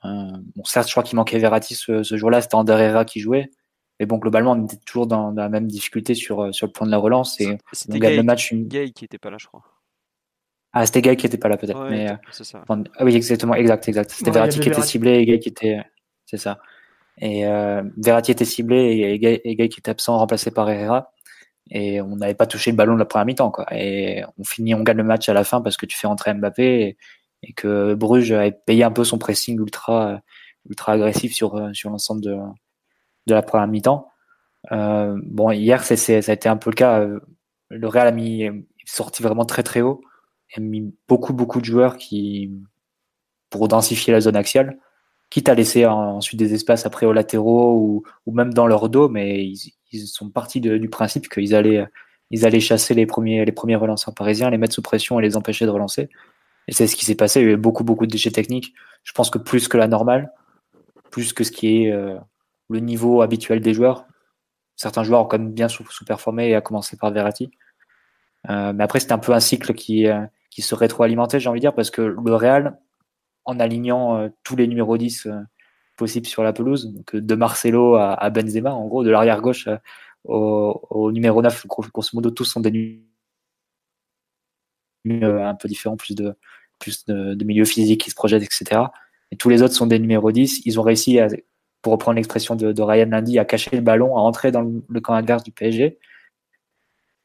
Euh, 0.05 0.31
bon, 0.57 0.65
certes, 0.65 0.89
je 0.89 0.93
crois 0.93 1.03
qu'il 1.03 1.17
manquait 1.17 1.39
Verratti 1.39 1.75
ce, 1.75 2.03
ce 2.03 2.17
jour-là, 2.17 2.41
c'était 2.41 2.57
Herrera 2.57 3.05
qui 3.05 3.21
jouait. 3.21 3.51
Mais 3.99 4.07
bon, 4.07 4.19
globalement, 4.19 4.53
on 4.53 4.65
était 4.65 4.77
toujours 4.87 5.07
dans, 5.07 5.31
la 5.33 5.49
même 5.49 5.67
difficulté 5.67 6.15
sur, 6.15 6.55
sur 6.55 6.67
le 6.67 6.73
point 6.73 6.87
de 6.87 6.91
la 6.91 6.99
relance. 6.99 7.41
Et 7.41 7.59
on 7.91 7.99
gagne 7.99 8.17
le 8.17 8.23
match. 8.23 8.51
Une... 8.51 8.67
Gay 8.67 8.91
qui 8.91 9.05
n'était 9.05 9.19
pas 9.19 9.31
là, 9.31 9.37
je 9.39 9.47
crois. 9.47 9.63
Ah, 10.77 10.85
c'était 10.87 11.03
Gay 11.03 11.15
qui 11.15 11.27
était 11.27 11.39
pas 11.39 11.49
là 11.49 11.57
peut-être. 11.57 11.87
mais 11.89 12.11
euh, 12.11 12.17
ah 12.99 13.05
oui, 13.05 13.15
exactement, 13.15 13.55
exact, 13.55 13.89
exact. 13.89 14.11
C'était 14.11 14.33
Verratti 14.33 14.59
qui 14.59 14.69
était 14.69 14.83
ciblé 14.83 15.13
et 15.13 15.25
Gay 15.25 15.39
qui 15.39 15.49
était. 15.49 15.81
C'est 16.27 16.37
ça. 16.37 16.59
Et 17.19 17.47
euh, 17.47 17.85
Verratti 17.97 18.33
était 18.33 18.45
ciblé 18.45 18.77
et 18.77 19.19
Gay 19.55 19.69
qui 19.69 19.79
était 19.79 19.91
absent, 19.91 20.19
remplacé 20.19 20.51
par 20.51 20.69
Herrera. 20.69 21.13
Et 21.71 22.01
on 22.01 22.17
n'avait 22.17 22.35
pas 22.35 22.47
touché 22.47 22.73
le 22.73 22.77
ballon 22.77 22.95
de 22.95 22.99
la 22.99 23.05
première 23.05 23.25
mi-temps, 23.25 23.53
quoi. 23.53 23.67
Et 23.71 24.25
on 24.37 24.45
finit, 24.45 24.75
on 24.75 24.83
gagne 24.83 24.97
le 24.97 25.05
match 25.05 25.29
à 25.29 25.33
la 25.33 25.45
fin 25.45 25.63
parce 25.63 25.77
que 25.77 25.87
tu 25.87 25.97
fais 25.97 26.09
entrer 26.09 26.35
Mbappé 26.35 26.97
et, 27.43 27.53
que 27.55 27.95
Bruges 27.95 28.33
avait 28.33 28.53
payé 28.53 28.83
un 28.85 28.91
peu 28.91 29.05
son 29.05 29.19
pressing 29.19 29.59
ultra, 29.61 30.21
ultra 30.69 30.93
agressif 30.93 31.35
sur, 31.35 31.55
euh, 31.55 31.73
sur 31.73 31.91
l'ensemble 31.91 32.21
de, 32.21 32.37
de 33.27 33.35
la 33.35 33.43
première 33.43 33.69
mi-temps. 33.69 34.09
Euh, 34.73 35.19
bon, 35.25 35.53
hier, 35.53 35.85
c'est, 35.85 35.97
ça 35.97 36.33
a 36.33 36.35
été 36.35 36.49
un 36.49 36.57
peu 36.57 36.71
le 36.71 36.75
cas. 36.75 37.07
Le 37.71 37.89
Real 37.89 38.09
a 38.09 38.13
mis, 38.13 38.49
sorti 38.85 39.23
vraiment 39.23 39.45
très 39.45 39.63
très 39.63 39.81
haut 39.81 40.01
a 40.57 40.61
mis 40.61 40.95
beaucoup, 41.09 41.33
beaucoup 41.33 41.61
de 41.61 41.65
joueurs 41.65 41.97
qui, 41.97 42.51
pour 43.51 43.69
densifier 43.69 44.13
la 44.13 44.21
zone 44.21 44.37
axiale, 44.37 44.79
quitte 45.31 45.49
à 45.49 45.55
laisser 45.55 45.87
ensuite 45.87 46.39
des 46.39 46.55
espaces 46.55 46.87
après 46.87 47.07
aux 47.07 47.13
latéraux 47.13 47.79
ou, 47.79 48.03
ou 48.27 48.33
même 48.33 48.55
dans 48.55 48.67
leur 48.67 48.89
dos, 48.89 49.09
mais 49.09 49.45
ils, 49.45 49.73
ils 49.93 50.07
sont 50.07 50.31
partis 50.31 50.61
du 50.61 50.89
principe 50.89 51.29
qu'ils 51.29 51.55
allaient, 51.55 51.87
ils 52.31 52.47
allaient 52.47 52.61
chasser 52.61 52.95
les 52.95 53.07
premiers, 53.07 53.45
les 53.45 53.53
premiers 53.53 53.77
relanceurs 53.77 54.15
parisiens, 54.15 54.51
les 54.51 54.59
mettre 54.59 54.75
sous 54.75 54.83
pression 54.83 55.19
et 55.21 55.23
les 55.23 55.37
empêcher 55.37 55.67
de 55.67 55.71
relancer. 55.71 56.09
Et 56.69 56.73
c'est 56.73 56.87
ce 56.87 56.97
qui 56.97 57.05
s'est 57.05 57.15
passé. 57.15 57.41
Il 57.41 57.47
y 57.47 57.51
a 57.51 57.53
eu 57.53 57.57
beaucoup, 57.57 57.85
beaucoup 57.85 58.07
de 58.07 58.11
déchets 58.11 58.31
techniques. 58.31 58.75
Je 59.03 59.13
pense 59.13 59.31
que 59.31 59.39
plus 59.39 59.69
que 59.69 59.77
la 59.77 59.87
normale, 59.87 60.33
plus 61.11 61.33
que 61.33 61.45
ce 61.45 61.51
qui 61.51 61.85
est 61.85 61.93
euh, 61.93 62.17
le 62.71 62.81
niveau 62.81 63.23
habituel 63.23 63.61
des 63.61 63.75
joueurs. 63.75 64.07
Certains 64.77 65.05
joueurs 65.05 65.23
ont 65.23 65.27
quand 65.27 65.39
même 65.39 65.53
bien 65.53 65.69
sous-performé, 65.69 66.55
à 66.55 66.61
commencer 66.61 66.97
par 66.97 67.13
Verratti. 67.13 67.51
Euh, 68.51 68.73
mais 68.73 68.83
après, 68.83 69.01
c'était 69.01 69.13
un 69.13 69.19
peu 69.19 69.33
un 69.33 69.41
cycle 69.41 69.75
qui, 69.75 70.09
euh, 70.09 70.25
qui 70.55 70.63
se 70.63 70.77
rétroalimentait, 70.77 71.41
j'ai 71.41 71.49
envie 71.49 71.59
de 71.59 71.65
dire, 71.65 71.75
parce 71.75 71.91
que 71.91 72.01
le 72.01 72.35
Real, 72.37 72.79
en 73.45 73.59
alignant 73.59 74.17
euh, 74.17 74.29
tous 74.45 74.55
les 74.55 74.69
numéros 74.69 74.97
10 74.97 75.29
possibles 75.97 76.27
sur 76.27 76.45
la 76.45 76.53
pelouse, 76.53 76.93
donc 76.95 77.17
de 77.17 77.35
Marcelo 77.35 77.97
à, 77.97 78.31
Benzema, 78.31 78.73
en 78.73 78.87
gros, 78.87 79.03
de 79.03 79.11
l'arrière 79.11 79.41
gauche 79.41 79.69
au, 80.23 81.11
numéro 81.13 81.43
9, 81.43 81.67
grosso 81.67 82.11
modo, 82.15 82.31
tous 82.31 82.45
sont 82.45 82.61
des 82.61 83.03
numéros 85.05 85.43
un 85.43 85.57
peu 85.57 85.67
différents, 85.67 85.97
plus 85.97 86.15
de, 86.15 86.37
plus 86.79 87.05
de, 87.07 87.45
milieux 87.45 87.65
physiques 87.65 88.03
qui 88.03 88.11
se 88.11 88.15
projettent, 88.15 88.45
etc. 88.45 88.83
Et 89.33 89.37
tous 89.37 89.49
les 89.49 89.61
autres 89.61 89.75
sont 89.75 89.89
des 89.89 89.99
numéros 89.99 90.31
10. 90.31 90.63
Ils 90.65 90.79
ont 90.79 90.83
réussi, 90.83 91.19
à, 91.19 91.27
pour 91.83 91.93
reprendre 91.93 92.15
l'expression 92.15 92.55
de, 92.55 92.81
Ryan 92.81 93.09
Lundy, 93.11 93.41
à 93.41 93.45
cacher 93.45 93.75
le 93.75 93.83
ballon, 93.83 94.17
à 94.17 94.21
entrer 94.21 94.53
dans 94.53 94.63
le 94.63 95.01
camp 95.01 95.15
adverse 95.15 95.43
du 95.43 95.51
PSG 95.51 95.99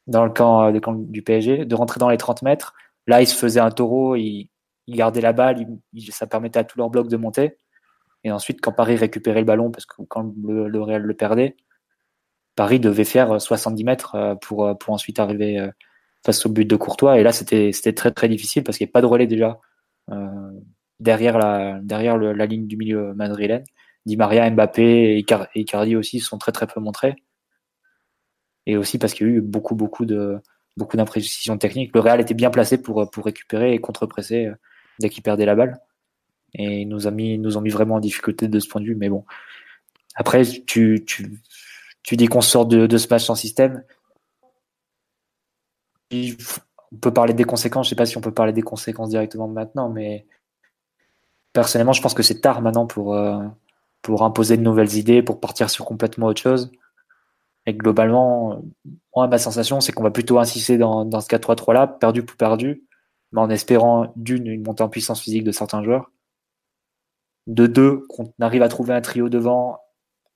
dans 0.10 0.26
le 0.26 0.32
camp, 0.32 0.74
euh, 0.74 0.80
camp, 0.80 0.94
du 0.94 1.22
PSG, 1.22 1.66
de 1.66 1.76
rentrer 1.76 2.00
dans 2.00 2.10
les 2.10 2.18
30 2.18 2.42
mètres. 2.42 2.74
Là, 3.10 3.22
ils 3.22 3.28
se 3.28 3.36
faisaient 3.36 3.60
un 3.60 3.72
taureau, 3.72 4.16
ils, 4.16 4.50
gardaient 4.88 5.22
la 5.22 5.34
balle, 5.34 5.66
ça 6.10 6.28
permettait 6.28 6.60
à 6.60 6.64
tous 6.64 6.78
leurs 6.78 6.90
blocs 6.90 7.10
de 7.10 7.18
monter. 7.18 7.58
Et 8.24 8.32
ensuite, 8.32 8.62
quand 8.62 8.72
Paris 8.72 8.96
récupérait 8.98 9.40
le 9.40 9.46
ballon, 9.46 9.72
parce 9.72 9.86
que 9.86 10.04
quand 10.04 10.34
le, 10.44 10.82
Real 10.82 11.02
le 11.02 11.14
perdait, 11.16 11.58
Paris 12.56 12.80
devait 12.80 13.06
faire 13.06 13.42
70 13.42 13.84
mètres 13.84 14.16
euh, 14.16 14.36
pour, 14.36 14.66
euh, 14.66 14.74
pour 14.76 14.94
ensuite 14.94 15.20
arriver 15.20 15.70
face 16.26 16.46
au 16.46 16.50
but 16.50 16.66
de 16.66 16.76
Courtois. 16.76 17.20
Et 17.20 17.24
là, 17.24 17.32
c'était 17.32 17.72
très 17.94 18.12
très 18.12 18.30
difficile 18.30 18.64
parce 18.64 18.78
qu'il 18.78 18.86
n'y 18.86 18.90
avait 18.90 18.94
pas 18.94 19.02
de 19.02 19.08
relais 19.08 19.28
déjà 19.28 19.60
derrière, 21.00 21.38
la, 21.38 21.80
derrière 21.82 22.18
la 22.18 22.46
ligne 22.46 22.68
du 22.68 22.78
milieu 22.78 23.14
madrilène. 23.16 23.64
Di 24.06 24.18
Maria, 24.18 24.50
Mbappé 24.50 25.18
et 25.18 25.26
Icardi 25.56 25.96
aussi 25.96 26.20
sont 26.20 26.38
très 26.38 26.52
très 26.52 26.68
peu 26.68 26.80
montrés 26.80 27.16
et 28.70 28.78
aussi 28.78 29.00
parce 29.00 29.14
qu'il 29.14 29.28
y 29.28 29.30
a 29.32 29.34
eu 29.34 29.42
beaucoup, 29.42 29.76
beaucoup 29.76 30.06
de 30.06 30.40
beaucoup 30.80 30.98
d'imprécisions 30.98 31.58
techniques. 31.58 31.92
Le 31.94 32.00
Real 32.00 32.20
était 32.20 32.34
bien 32.34 32.50
placé 32.50 32.82
pour, 32.82 33.10
pour 33.12 33.26
récupérer 33.26 33.74
et 33.74 33.80
contre-presser 33.80 34.48
euh, 34.48 34.56
dès 35.00 35.10
qu'il 35.10 35.22
perdait 35.22 35.46
la 35.46 35.56
balle. 35.56 35.80
Et 36.56 36.86
nous 36.86 37.06
a 37.06 37.12
mis, 37.12 37.38
nous 37.38 37.58
ont 37.58 37.62
mis 37.62 37.70
vraiment 37.70 37.96
en 37.96 38.00
difficulté 38.00 38.48
de 38.48 38.60
ce 38.60 38.68
point 38.68 38.82
de 38.82 38.88
vue. 38.88 38.96
Mais 38.96 39.10
bon, 39.10 39.24
après, 40.16 40.44
tu, 40.44 41.04
tu, 41.06 41.40
tu 42.02 42.18
dis 42.18 42.26
qu'on 42.26 42.42
sort 42.42 42.66
de, 42.66 42.88
de 42.88 42.98
ce 42.98 43.08
match 43.08 43.26
sans 43.26 43.36
système. 43.36 43.84
On 46.12 46.98
peut 47.00 47.14
parler 47.14 47.36
des 47.36 47.44
conséquences. 47.44 47.86
Je 47.86 47.90
sais 47.92 47.96
pas 47.96 48.08
si 48.08 48.18
on 48.18 48.22
peut 48.22 48.34
parler 48.34 48.54
des 48.54 48.64
conséquences 48.64 49.10
directement 49.10 49.48
maintenant, 49.48 49.90
mais 49.90 50.26
personnellement, 51.54 51.94
je 51.94 52.02
pense 52.02 52.16
que 52.16 52.24
c'est 52.24 52.42
tard 52.42 52.62
maintenant 52.62 52.88
pour, 52.88 53.14
euh, 53.14 53.44
pour 54.02 54.24
imposer 54.24 54.58
de 54.58 54.64
nouvelles 54.64 54.96
idées, 54.96 55.22
pour 55.22 55.40
partir 55.40 55.70
sur 55.70 55.86
complètement 55.86 56.28
autre 56.28 56.42
chose. 56.42 56.72
Et 57.70 57.74
globalement, 57.76 58.64
moi, 59.16 59.28
ma 59.28 59.38
sensation, 59.38 59.80
c'est 59.80 59.92
qu'on 59.92 60.02
va 60.02 60.10
plutôt 60.10 60.40
insister 60.40 60.80
dans, 60.80 61.08
ce 61.22 61.28
4-3-3 61.28 61.74
là, 61.74 61.86
perdu 61.86 62.24
pour 62.24 62.36
perdu, 62.36 62.84
mais 63.32 63.42
en 63.42 63.50
espérant 63.52 64.12
d'une, 64.16 64.48
une 64.48 64.64
montée 64.64 64.82
en 64.82 64.90
puissance 64.90 65.22
physique 65.22 65.44
de 65.44 65.52
certains 65.52 65.84
joueurs. 65.84 66.12
De 67.46 67.68
deux, 67.68 68.08
qu'on 68.10 68.34
arrive 68.40 68.64
à 68.64 68.70
trouver 68.70 68.96
un 68.96 69.02
trio 69.02 69.30
devant, 69.30 69.78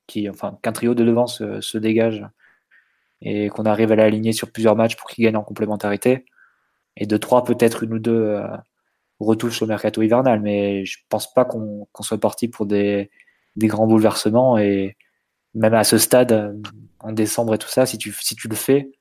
qui, 0.05 0.29
enfin, 0.29 0.59
qu'un 0.61 0.73
trio 0.73 0.93
de 0.93 1.03
devant 1.03 1.25
se, 1.25 1.77
dégage 1.79 2.23
et 3.21 3.49
qu'on 3.49 3.65
arrive 3.65 3.91
à 3.91 3.95
l'aligner 3.95 4.31
sur 4.31 4.51
plusieurs 4.51 4.75
matchs 4.75 4.95
pour 4.95 5.09
qu'il 5.09 5.23
gagne 5.23 5.37
en 5.37 5.43
complémentarité. 5.43 6.25
Et 6.97 7.07
de 7.07 7.17
trois, 7.17 7.43
peut-être 7.43 7.81
une 7.81 7.95
ou 7.95 7.99
deux 7.99 8.11
euh, 8.11 8.45
retouches 9.19 9.63
au 9.63 9.65
mercato 9.65 10.03
hivernal, 10.03 10.39
mais 10.39 10.85
je 10.85 10.99
pense 11.09 11.33
pas 11.33 11.45
qu'on 11.45 11.87
soit 12.01 12.19
parti 12.19 12.47
pour 12.47 12.67
des 12.67 13.09
grands 13.57 13.87
bouleversements 13.87 14.59
et 14.59 14.97
même 15.55 15.73
à 15.73 15.83
ce 15.83 15.97
stade, 15.97 16.61
en 17.03 17.11
décembre 17.11 17.53
et 17.53 17.57
tout 17.57 17.67
ça, 17.67 17.85
si 17.85 17.97
tu, 17.97 18.11
si 18.19 18.35
tu 18.35 18.47
le 18.47 18.55
fais, 18.55 18.91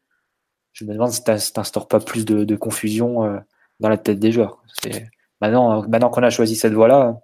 je 0.73 0.85
me 0.85 0.93
demande 0.93 1.11
si 1.11 1.23
tu 1.23 1.31
n'instaures 1.31 1.89
pas 1.89 2.01
plus 2.01 2.25
de, 2.25 2.57
confusion 2.57 3.25
euh, 3.25 3.39
dans 3.81 3.89
la 3.89 3.99
tête 3.99 4.19
des 4.19 4.33
joueurs. 4.33 4.63
Maintenant, 5.41 5.87
maintenant 5.89 6.11
qu'on 6.11 6.23
a 6.23 6.31
choisi 6.31 6.57
cette 6.57 6.73
voie-là, 6.73 7.19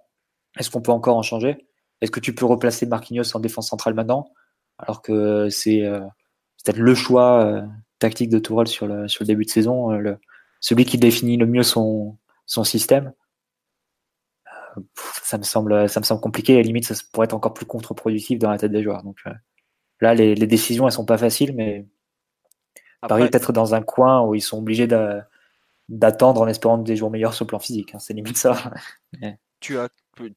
est-ce 0.57 0.69
qu'on 0.69 0.81
peut 0.81 0.91
encore 0.91 1.17
en 1.17 1.21
changer? 1.21 1.67
Est-ce 2.01 2.11
que 2.11 2.19
tu 2.19 2.33
peux 2.33 2.45
replacer 2.45 2.85
Marquinhos 2.85 3.35
en 3.35 3.39
défense 3.39 3.69
centrale 3.69 3.93
maintenant 3.93 4.31
Alors 4.77 5.01
que 5.01 5.49
c'est 5.49 5.83
euh, 5.83 5.99
peut-être 6.63 6.77
le 6.77 6.95
choix 6.95 7.43
euh, 7.43 7.61
tactique 7.99 8.29
de 8.29 8.39
Tourelle 8.39 8.67
sur 8.67 8.87
le, 8.87 9.07
sur 9.07 9.23
le 9.23 9.27
début 9.27 9.45
de 9.45 9.49
saison, 9.49 9.89
celui 10.59 10.85
qui 10.85 10.97
définit 10.97 11.37
le 11.37 11.45
mieux 11.45 11.63
son, 11.63 12.17
son 12.45 12.63
système? 12.63 13.13
Ça 15.23 15.37
me 15.37 15.43
semble, 15.43 15.89
ça 15.89 15.99
me 15.99 16.05
semble 16.05 16.21
compliqué. 16.21 16.53
À 16.53 16.57
la 16.57 16.63
limite, 16.63 16.85
ça 16.85 16.95
pourrait 17.11 17.25
être 17.25 17.33
encore 17.33 17.53
plus 17.53 17.65
contre-productif 17.65 18.39
dans 18.39 18.49
la 18.49 18.57
tête 18.57 18.71
des 18.71 18.83
joueurs. 18.83 19.03
Donc 19.03 19.17
euh, 19.27 19.31
là, 20.01 20.13
les, 20.13 20.35
décisions, 20.35 20.87
elles 20.87 20.93
sont 20.93 21.05
pas 21.05 21.17
faciles, 21.17 21.53
mais 21.55 21.85
Paris 23.01 23.29
peut-être 23.29 23.53
dans 23.53 23.75
un 23.75 23.81
coin 23.81 24.21
où 24.21 24.35
ils 24.35 24.41
sont 24.41 24.59
obligés 24.59 24.87
d'attendre 25.89 26.41
en 26.41 26.47
espérant 26.47 26.77
des 26.77 26.95
jours 26.95 27.11
meilleurs 27.11 27.33
sur 27.33 27.45
le 27.45 27.49
plan 27.49 27.59
physique. 27.59 27.95
Hein. 27.95 27.99
C'est 27.99 28.13
limite 28.13 28.37
ça. 28.37 28.55
tu 29.59 29.77
as 29.77 29.89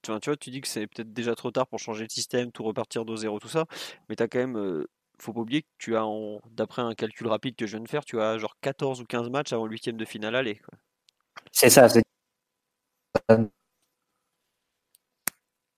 tu 0.03 0.13
vois, 0.31 0.37
tu 0.37 0.51
dis 0.51 0.61
que 0.61 0.69
c'est 0.69 0.87
peut-être 0.87 1.13
déjà 1.13 1.35
trop 1.35 1.51
tard 1.51 1.67
pour 1.67 1.79
changer 1.79 2.05
le 2.05 2.09
système, 2.09 2.53
tout 2.53 2.63
repartir 2.63 3.05
de 3.05 3.17
zéro, 3.17 3.39
tout 3.41 3.49
ça, 3.49 3.67
mais 4.09 4.17
tu 4.17 4.23
as 4.23 4.29
quand 4.29 4.39
même, 4.39 4.57
euh, 4.57 4.89
faut 5.19 5.33
pas 5.33 5.41
oublier 5.41 5.63
que 5.63 5.69
tu 5.79 5.97
as, 5.97 6.05
d'après 6.51 6.83
un 6.83 6.95
calcul 6.95 7.27
rapide 7.27 7.57
que 7.57 7.67
je 7.67 7.73
viens 7.73 7.85
de 7.85 7.89
faire, 7.89 8.05
tu 8.05 8.21
as 8.21 8.39
genre 8.39 8.57
14 8.61 9.01
ou 9.01 9.05
15 9.05 9.31
matchs 9.31 9.53
avant 9.53 9.67
le 9.67 9.73
huitième 9.73 9.97
de 9.97 10.05
finale 10.05 10.37
aller. 10.37 10.61
C'est 11.51 11.71
ça, 11.71 11.89
c'est 11.89 12.03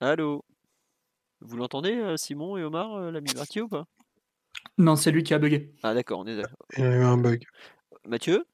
Allô? 0.01 0.45
Vous 1.45 1.59
l'entendez, 1.59 1.95
euh, 1.95 2.17
Simon 2.17 2.57
et 2.57 2.65
Omar, 2.65 2.95
euh, 2.95 3.11
l'ami 3.11 3.31
Mathieu 3.37 3.65
ou 3.65 3.69
pas? 3.69 3.85
Non, 4.79 4.97
c'est 4.97 5.11
lui 5.11 5.23
qui 5.23 5.35
a 5.35 5.39
bugué. 5.39 5.75
Ah 5.83 5.93
d'accord, 5.93 6.21
on 6.21 6.27
est 6.27 6.37
d'accord. 6.37 6.57
Il 6.77 6.85
y 6.85 6.87
a 6.87 6.97
eu 6.97 7.03
un 7.03 7.19
bug. 7.19 7.45
Mathieu? 8.09 8.47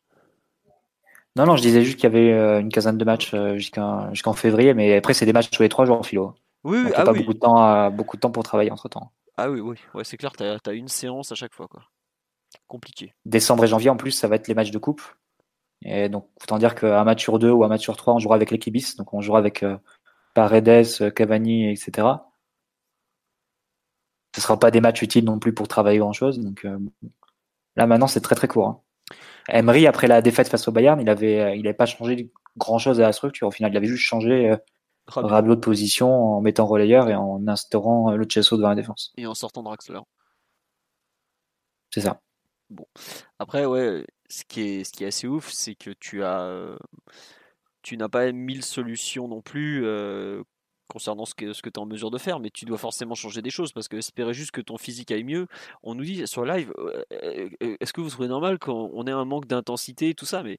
Non, 1.36 1.46
non, 1.46 1.56
je 1.56 1.62
disais 1.62 1.84
juste 1.84 1.96
qu'il 1.96 2.04
y 2.04 2.12
avait 2.12 2.32
euh, 2.32 2.60
une 2.60 2.68
quinzaine 2.68 2.98
de 2.98 3.04
matchs 3.04 3.34
jusqu'en 3.54 4.32
février, 4.34 4.74
mais 4.74 4.96
après, 4.96 5.14
c'est 5.14 5.24
des 5.24 5.32
matchs 5.32 5.50
tous 5.50 5.62
les 5.62 5.68
trois 5.68 5.84
jours 5.84 5.98
en 5.98 6.02
philo. 6.02 6.34
Oui, 6.64 6.78
oui, 6.78 6.84
Donc, 6.86 6.94
ah 6.96 7.04
pas 7.04 7.12
oui. 7.12 7.20
beaucoup 7.20 7.34
de 7.34 7.38
temps, 7.38 7.90
beaucoup 7.92 8.16
de 8.16 8.20
temps 8.20 8.32
pour 8.32 8.42
travailler 8.42 8.72
entre 8.72 8.88
temps. 8.88 9.12
Ah 9.36 9.48
oui, 9.50 9.60
oui, 9.60 9.76
ouais, 9.94 10.04
c'est 10.04 10.16
clair, 10.16 10.32
t'as 10.32 10.58
as 10.66 10.72
une 10.72 10.88
séance 10.88 11.30
à 11.30 11.36
chaque 11.36 11.54
fois, 11.54 11.68
quoi. 11.68 11.84
Compliqué. 12.66 13.14
Décembre 13.24 13.64
et 13.64 13.68
janvier, 13.68 13.90
en 13.90 13.96
plus, 13.96 14.10
ça 14.10 14.26
va 14.26 14.34
être 14.34 14.48
les 14.48 14.54
matchs 14.54 14.72
de 14.72 14.78
coupe. 14.78 15.02
Et 15.82 16.08
donc, 16.08 16.28
autant 16.42 16.58
dire 16.58 16.74
qu'un 16.74 17.04
match 17.04 17.22
sur 17.22 17.38
deux 17.38 17.50
ou 17.50 17.64
un 17.64 17.68
match 17.68 17.82
sur 17.82 17.96
trois, 17.96 18.14
on 18.14 18.18
jouera 18.18 18.34
avec 18.34 18.50
l'équipe 18.50 18.74
bis. 18.74 18.96
Donc, 18.96 19.14
on 19.14 19.20
jouera 19.20 19.38
avec 19.38 19.62
euh, 19.62 19.78
Paredes, 20.34 21.14
Cavani, 21.14 21.70
etc. 21.70 22.08
Ce 24.34 24.40
sera 24.40 24.58
pas 24.58 24.70
des 24.70 24.80
matchs 24.80 25.02
utiles 25.02 25.24
non 25.24 25.38
plus 25.38 25.52
pour 25.52 25.68
travailler 25.68 25.98
grand 25.98 26.12
chose. 26.12 26.38
Donc, 26.38 26.64
euh, 26.64 26.78
là, 27.76 27.86
maintenant, 27.86 28.06
c'est 28.06 28.20
très 28.20 28.34
très 28.34 28.48
court. 28.48 28.68
Hein. 28.68 28.80
Emery, 29.48 29.86
après 29.86 30.06
la 30.06 30.22
défaite 30.22 30.48
face 30.48 30.68
au 30.68 30.72
Bayern, 30.72 31.00
il 31.00 31.08
avait, 31.08 31.40
euh, 31.40 31.54
il 31.54 31.66
avait 31.66 31.74
pas 31.74 31.86
changé 31.86 32.30
grand 32.56 32.78
chose 32.78 33.00
à 33.00 33.04
la 33.04 33.12
structure. 33.12 33.48
Au 33.48 33.50
final, 33.50 33.72
il 33.72 33.76
avait 33.76 33.86
juste 33.86 34.04
changé 34.04 34.50
euh, 34.50 34.56
Rabiot. 35.06 35.56
De 35.56 35.60
position 35.60 36.08
en 36.08 36.40
mettant 36.40 36.66
relayeur 36.66 37.08
et 37.08 37.14
en 37.14 37.46
instaurant 37.48 38.12
euh, 38.12 38.16
le 38.16 38.24
Chesso 38.24 38.56
devant 38.56 38.68
la 38.68 38.74
défense. 38.74 39.12
Et 39.16 39.26
en 39.26 39.34
sortant 39.34 39.62
Draxler. 39.62 40.00
C'est 41.92 42.02
ça. 42.02 42.20
Après, 43.40 43.64
ouais, 43.64 44.04
ce 44.28 44.44
qui 44.44 44.60
est, 44.60 44.84
ce 44.84 44.92
qui 44.92 45.02
est 45.02 45.08
assez 45.08 45.26
ouf, 45.26 45.50
c'est 45.50 45.74
que 45.74 45.90
tu 45.90 46.22
as, 46.22 46.76
tu 47.82 47.96
n'as 47.96 48.08
pas 48.08 48.30
mille 48.30 48.64
solutions 48.64 49.26
non 49.26 49.42
plus 49.42 49.84
euh, 49.84 50.42
concernant 50.90 51.24
ce 51.24 51.34
que, 51.34 51.52
tu 51.52 51.68
es 51.68 51.78
en 51.78 51.86
mesure 51.86 52.10
de 52.10 52.18
faire, 52.18 52.40
mais 52.40 52.50
tu 52.50 52.64
dois 52.64 52.78
forcément 52.78 53.14
changer 53.14 53.40
des 53.40 53.50
choses 53.50 53.72
parce 53.72 53.88
que 53.88 53.96
espérer 53.96 54.34
juste 54.34 54.50
que 54.50 54.60
ton 54.60 54.76
physique 54.76 55.10
aille 55.10 55.24
mieux. 55.24 55.46
On 55.82 55.94
nous 55.94 56.04
dit 56.04 56.26
sur 56.26 56.44
live, 56.44 56.72
euh, 56.78 57.02
euh, 57.12 57.76
est-ce 57.80 57.92
que 57.92 58.00
vous 58.00 58.10
trouvez 58.10 58.28
normal 58.28 58.58
qu'on 58.58 59.06
ait 59.06 59.12
un 59.12 59.24
manque 59.24 59.46
d'intensité 59.46 60.10
et 60.10 60.14
tout 60.14 60.26
ça, 60.26 60.42
mais 60.42 60.58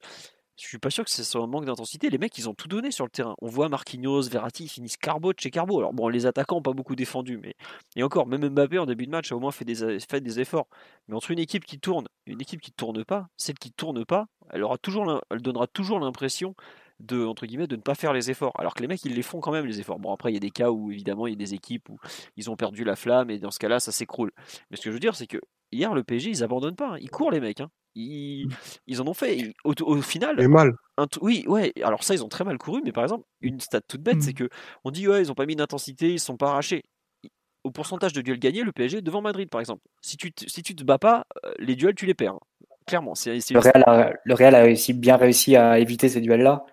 je 0.57 0.67
suis 0.67 0.77
pas 0.77 0.89
sûr 0.89 1.03
que 1.03 1.09
ce 1.09 1.23
soit 1.23 1.41
un 1.41 1.47
manque 1.47 1.65
d'intensité. 1.65 2.09
Les 2.09 2.17
mecs, 2.17 2.37
ils 2.37 2.47
ont 2.47 2.53
tout 2.53 2.67
donné 2.67 2.91
sur 2.91 3.03
le 3.05 3.09
terrain. 3.09 3.35
On 3.41 3.47
voit 3.47 3.67
Marquinhos, 3.67 4.29
Verratti, 4.29 4.65
ils 4.65 4.69
finissent 4.69 4.97
carbo 4.97 5.33
de 5.33 5.39
chez 5.39 5.49
carbo. 5.49 5.79
Alors 5.79 5.93
bon, 5.93 6.07
les 6.07 6.25
attaquants 6.25 6.57
ont 6.57 6.61
pas 6.61 6.73
beaucoup 6.73 6.95
défendu, 6.95 7.37
mais 7.37 7.55
et 7.95 8.03
encore, 8.03 8.27
même 8.27 8.47
Mbappé 8.47 8.77
en 8.77 8.85
début 8.85 9.05
de 9.05 9.11
match 9.11 9.31
a 9.31 9.35
au 9.35 9.39
moins 9.39 9.51
fait 9.51 9.65
des, 9.65 9.99
fait 9.99 10.21
des 10.21 10.39
efforts. 10.39 10.67
Mais 11.07 11.15
entre 11.15 11.31
une 11.31 11.39
équipe 11.39 11.65
qui 11.65 11.79
tourne 11.79 12.07
une 12.27 12.41
équipe 12.41 12.61
qui 12.61 12.71
tourne 12.71 13.03
pas, 13.03 13.27
celle 13.37 13.57
qui 13.57 13.71
tourne 13.71 14.05
pas, 14.05 14.27
elle 14.51 14.63
aura 14.63 14.77
toujours, 14.77 15.21
elle 15.31 15.41
donnera 15.41 15.67
toujours 15.67 15.99
l'impression 15.99 16.55
de 17.01 17.25
entre 17.25 17.45
guillemets 17.45 17.67
de 17.67 17.75
ne 17.75 17.81
pas 17.81 17.95
faire 17.95 18.13
les 18.13 18.29
efforts. 18.31 18.53
Alors 18.59 18.73
que 18.73 18.81
les 18.81 18.87
mecs, 18.87 19.03
ils 19.05 19.13
les 19.15 19.21
font 19.21 19.39
quand 19.39 19.51
même 19.51 19.65
les 19.65 19.79
efforts. 19.79 19.99
Bon 19.99 20.13
après, 20.13 20.31
il 20.31 20.33
y 20.35 20.37
a 20.37 20.41
des 20.41 20.51
cas 20.51 20.71
où 20.71 20.91
évidemment 20.91 21.27
il 21.27 21.31
y 21.31 21.35
a 21.35 21.37
des 21.37 21.53
équipes 21.53 21.89
où 21.89 21.97
ils 22.37 22.49
ont 22.49 22.55
perdu 22.55 22.83
la 22.83 22.95
flamme 22.95 23.29
et 23.29 23.39
dans 23.39 23.51
ce 23.51 23.59
cas-là, 23.59 23.79
ça 23.79 23.91
s'écroule. 23.91 24.31
Mais 24.69 24.77
ce 24.77 24.81
que 24.83 24.89
je 24.89 24.93
veux 24.93 24.99
dire, 24.99 25.15
c'est 25.15 25.27
que 25.27 25.37
hier 25.71 25.93
le 25.93 26.03
PSG, 26.03 26.29
ils 26.29 26.43
abandonnent 26.43 26.75
pas, 26.75 26.91
hein. 26.93 26.97
ils 26.99 27.09
courent 27.09 27.31
les 27.31 27.39
mecs. 27.39 27.61
hein. 27.61 27.69
Ils, 27.95 28.47
ils 28.87 29.01
en 29.01 29.07
ont 29.07 29.13
fait. 29.13 29.53
Au, 29.65 29.73
au 29.81 30.01
final, 30.01 30.39
Et 30.39 30.47
mal. 30.47 30.73
un 30.97 31.07
oui, 31.21 31.43
ouais, 31.47 31.73
alors 31.83 32.03
ça, 32.03 32.13
ils 32.13 32.23
ont 32.23 32.29
très 32.29 32.45
mal 32.45 32.57
couru, 32.57 32.81
mais 32.85 32.93
par 32.93 33.03
exemple, 33.03 33.25
une 33.41 33.59
stat 33.59 33.81
toute 33.81 34.01
bête, 34.01 34.17
Mm. 34.17 34.21
c'est 34.21 34.33
que 34.33 34.49
on 34.85 34.91
dit, 34.91 35.07
ouais, 35.09 35.21
ils 35.21 35.29
ont 35.31 35.35
pas 35.35 35.45
mis 35.45 35.55
d'intensité, 35.57 36.13
ils 36.13 36.19
se 36.19 36.25
sont 36.27 36.37
pas 36.37 36.51
arrachés. 36.51 36.83
Au 37.63 37.69
pourcentage 37.71 38.13
de 38.13 38.21
duels 38.21 38.39
gagnés, 38.39 38.63
le 38.63 38.71
PSG 38.71 38.97
est 38.99 39.01
devant 39.01 39.21
Madrid, 39.21 39.49
par 39.49 39.59
exemple. 39.61 39.81
Si 40.01 40.17
tu 40.17 40.31
te, 40.31 40.49
si 40.49 40.63
tu 40.63 40.75
te 40.75 40.83
bats 40.83 40.97
pas, 40.97 41.25
euh, 41.45 41.51
les 41.59 41.75
duels, 41.75 41.93
tu 41.95 42.05
les 42.05 42.13
perds. 42.15 42.33
hein. 42.33 42.39
Clairement, 42.87 43.13
c'est 43.13 43.35
Le 43.35 43.41
une- 43.51 43.57
Real, 43.57 43.83
a, 43.85 44.13
le 44.23 44.33
Real 44.33 44.55
a 44.55 44.61
réussi, 44.63 44.93
bien 44.93 45.15
réussi 45.17 45.55
à 45.55 45.77
éviter 45.77 46.09
ces 46.09 46.21
duels-là. 46.21 46.65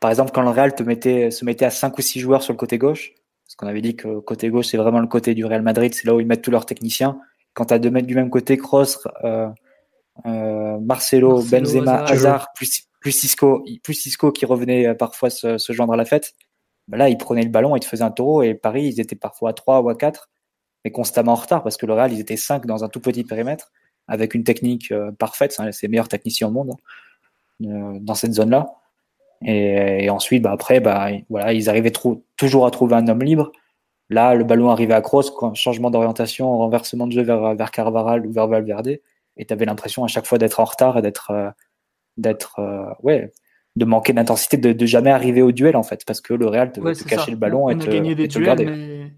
Par 0.00 0.10
exemple, 0.10 0.32
quand 0.32 0.42
le 0.42 0.50
Real 0.50 0.74
te 0.74 0.82
mettait, 0.82 1.30
se 1.30 1.44
mettait 1.44 1.66
à 1.66 1.70
5 1.70 1.96
ou 1.96 2.02
6 2.02 2.20
joueurs 2.20 2.42
sur 2.42 2.52
le 2.52 2.58
côté 2.58 2.78
gauche, 2.78 3.12
parce 3.44 3.56
qu'on 3.56 3.66
avait 3.66 3.82
dit 3.82 3.96
que 3.96 4.08
le 4.08 4.20
côté 4.20 4.48
gauche, 4.48 4.66
c'est 4.66 4.76
vraiment 4.76 5.00
le 5.00 5.06
côté 5.06 5.34
du 5.34 5.44
Real 5.44 5.62
Madrid, 5.62 5.94
c'est 5.94 6.06
là 6.06 6.14
où 6.14 6.20
ils 6.20 6.26
mettent 6.26 6.42
tous 6.42 6.50
leurs 6.50 6.66
techniciens. 6.66 7.20
Quand 7.54 7.66
tu 7.66 7.74
as 7.74 7.78
deux 7.78 7.90
mecs 7.90 8.06
du 8.06 8.14
même 8.14 8.30
côté, 8.30 8.56
Kroos, 8.56 9.06
euh, 9.24 9.48
euh, 10.26 10.78
Marcelo, 10.80 11.36
Marcelo, 11.36 11.42
Benzema, 11.42 12.02
Hazard. 12.02 12.10
Hazard, 12.10 12.52
plus, 12.54 12.88
plus, 13.00 13.12
Cisco, 13.12 13.64
plus 13.82 13.94
Cisco 13.94 14.32
qui 14.32 14.46
revenait 14.46 14.86
euh, 14.86 14.94
parfois 14.94 15.30
se, 15.30 15.58
se 15.58 15.72
joindre 15.72 15.92
à 15.92 15.96
la 15.96 16.04
fête, 16.04 16.34
ben 16.88 16.98
là, 16.98 17.08
ils 17.08 17.18
prenaient 17.18 17.42
le 17.42 17.50
ballon, 17.50 17.76
ils 17.76 17.80
te 17.80 17.86
faisaient 17.86 18.04
un 18.04 18.10
taureau, 18.10 18.42
et 18.42 18.54
Paris, 18.54 18.84
ils 18.84 19.00
étaient 19.00 19.16
parfois 19.16 19.50
à 19.50 19.52
3 19.52 19.80
ou 19.80 19.90
à 19.90 19.94
4, 19.96 20.30
mais 20.84 20.90
constamment 20.90 21.32
en 21.32 21.36
retard, 21.36 21.62
parce 21.62 21.76
que 21.76 21.86
le 21.86 21.92
Real, 21.92 22.12
ils 22.12 22.20
étaient 22.20 22.36
5 22.36 22.66
dans 22.66 22.84
un 22.84 22.88
tout 22.88 23.00
petit 23.00 23.24
périmètre, 23.24 23.70
avec 24.08 24.34
une 24.34 24.44
technique 24.44 24.90
euh, 24.90 25.12
parfaite, 25.12 25.52
c'est 25.52 25.72
c'est 25.72 25.86
les 25.86 25.90
meilleurs 25.90 26.08
techniciens 26.08 26.48
au 26.48 26.50
monde 26.50 26.74
euh, 27.62 27.98
dans 28.00 28.14
cette 28.14 28.32
zone-là. 28.32 28.66
Et, 29.44 30.04
et 30.04 30.10
ensuite, 30.10 30.42
bah, 30.42 30.52
après, 30.52 30.80
bah, 30.80 31.08
voilà, 31.28 31.52
ils 31.52 31.68
arrivaient 31.68 31.92
toujours 32.36 32.66
à 32.66 32.70
trouver 32.70 32.94
un 32.96 33.08
homme 33.08 33.22
libre. 33.22 33.52
Là, 34.10 34.34
le 34.34 34.44
ballon 34.44 34.70
arrivait 34.70 34.94
à 34.94 35.00
Kroos, 35.02 35.22
changement 35.54 35.90
d'orientation, 35.90 36.58
renversement 36.58 37.06
de 37.06 37.12
jeu 37.12 37.22
vers, 37.22 37.54
vers 37.54 37.70
Carvaral 37.70 38.26
ou 38.26 38.32
vers 38.32 38.48
Valverde, 38.48 38.98
et 39.36 39.46
tu 39.46 39.52
avais 39.52 39.64
l'impression 39.64 40.04
à 40.04 40.08
chaque 40.08 40.26
fois 40.26 40.36
d'être 40.38 40.60
en 40.60 40.64
retard 40.64 40.98
et 40.98 41.02
d'être, 41.02 41.30
euh, 41.30 41.50
d'être, 42.16 42.58
euh, 42.58 42.86
ouais, 43.02 43.32
de 43.76 43.84
manquer 43.84 44.12
d'intensité, 44.12 44.56
de, 44.56 44.72
de 44.72 44.86
jamais 44.86 45.10
arriver 45.10 45.42
au 45.42 45.52
duel 45.52 45.76
en 45.76 45.84
fait, 45.84 46.04
parce 46.04 46.20
que 46.20 46.34
le 46.34 46.46
Real 46.48 46.72
te, 46.72 46.80
Ouais, 46.80 46.92
te 46.92 47.04
cachait 47.04 47.30
le 47.30 47.36
ballon 47.36 47.66
on 47.66 47.68
et 47.70 47.76
a 47.76 47.84
te, 47.84 47.90
gagné 47.90 48.14
des 48.16 48.24
et 48.24 48.28
te 48.28 48.38
duels, 48.38 48.66
mais 48.66 49.12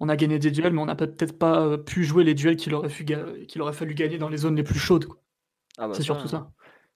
on 0.00 0.08
a 0.08 0.16
gagné 0.16 0.38
des 0.38 0.50
duels, 0.50 0.72
mais 0.72 0.80
on 0.80 0.86
n'a 0.86 0.96
peut-être 0.96 1.38
pas 1.38 1.60
euh, 1.60 1.76
pu 1.76 2.04
jouer 2.04 2.24
les 2.24 2.34
duels 2.34 2.56
qu'il 2.56 2.74
aurait, 2.74 2.88
fu- 2.88 3.04
ga- 3.04 3.26
qu'il 3.46 3.60
aurait 3.60 3.74
fallu 3.74 3.94
gagner 3.94 4.16
dans 4.16 4.30
les 4.30 4.38
zones 4.38 4.56
les 4.56 4.62
plus 4.62 4.78
chaudes. 4.78 5.04
quoi. 5.04 5.18
Ah 5.76 5.88
bah 5.88 5.94
c'est 5.94 6.02
surtout 6.02 6.26
ça. 6.26 6.50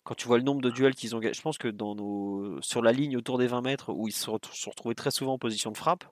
Quand 0.05 0.14
tu 0.14 0.26
vois 0.26 0.38
le 0.38 0.42
nombre 0.44 0.61
de 0.61 0.70
duels 0.70 0.94
qu'ils 0.94 1.14
ont 1.14 1.20
gagnés, 1.20 1.34
je 1.34 1.42
pense 1.42 1.59
que 1.59 1.68
dans 1.68 1.94
nos... 1.94 2.61
sur 2.61 2.82
la 2.82 2.92
ligne 2.92 3.16
autour 3.16 3.38
des 3.38 3.46
20 3.46 3.61
mètres, 3.62 3.92
où 3.92 4.09
ils 4.09 4.12
se 4.12 4.24
sont 4.24 4.32
retrouvés 4.70 4.94
très 4.94 5.11
souvent 5.11 5.34
en 5.34 5.38
position 5.38 5.70
de 5.70 5.76
frappe, 5.76 6.05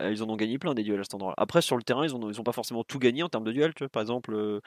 euh, 0.00 0.10
ils 0.12 0.22
en 0.22 0.28
ont 0.28 0.36
gagné 0.36 0.58
plein 0.58 0.74
des 0.74 0.82
duels 0.82 1.00
à 1.00 1.04
cet 1.04 1.14
endroit-là. 1.14 1.34
Après, 1.38 1.62
sur 1.62 1.76
le 1.76 1.82
terrain, 1.82 2.06
ils 2.06 2.12
n'ont 2.12 2.30
ils 2.30 2.40
ont 2.40 2.44
pas 2.44 2.52
forcément 2.52 2.84
tout 2.84 2.98
gagné 2.98 3.22
en 3.22 3.28
termes 3.28 3.44
de 3.44 3.52
duels. 3.52 3.74
tu 3.74 3.84
vois. 3.84 3.88
Par 3.90 4.02
exemple, 4.02 4.34
euh, 4.34 4.60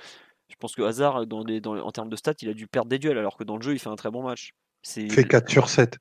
je 0.49 0.55
pense 0.57 0.75
que 0.75 0.81
Hazard, 0.83 1.25
dans 1.27 1.43
les, 1.43 1.61
dans, 1.61 1.75
en 1.77 1.91
termes 1.91 2.09
de 2.09 2.15
stats, 2.15 2.33
il 2.41 2.49
a 2.49 2.53
dû 2.53 2.67
perdre 2.67 2.89
des 2.89 2.99
duels, 2.99 3.17
alors 3.17 3.37
que 3.37 3.43
dans 3.43 3.57
le 3.57 3.61
jeu, 3.63 3.73
il 3.73 3.79
fait 3.79 3.89
un 3.89 3.95
très 3.95 4.11
bon 4.11 4.23
match. 4.23 4.53
Il 4.95 5.11
fait 5.11 5.25
4 5.25 5.49
sur 5.49 5.69
7. 5.69 5.97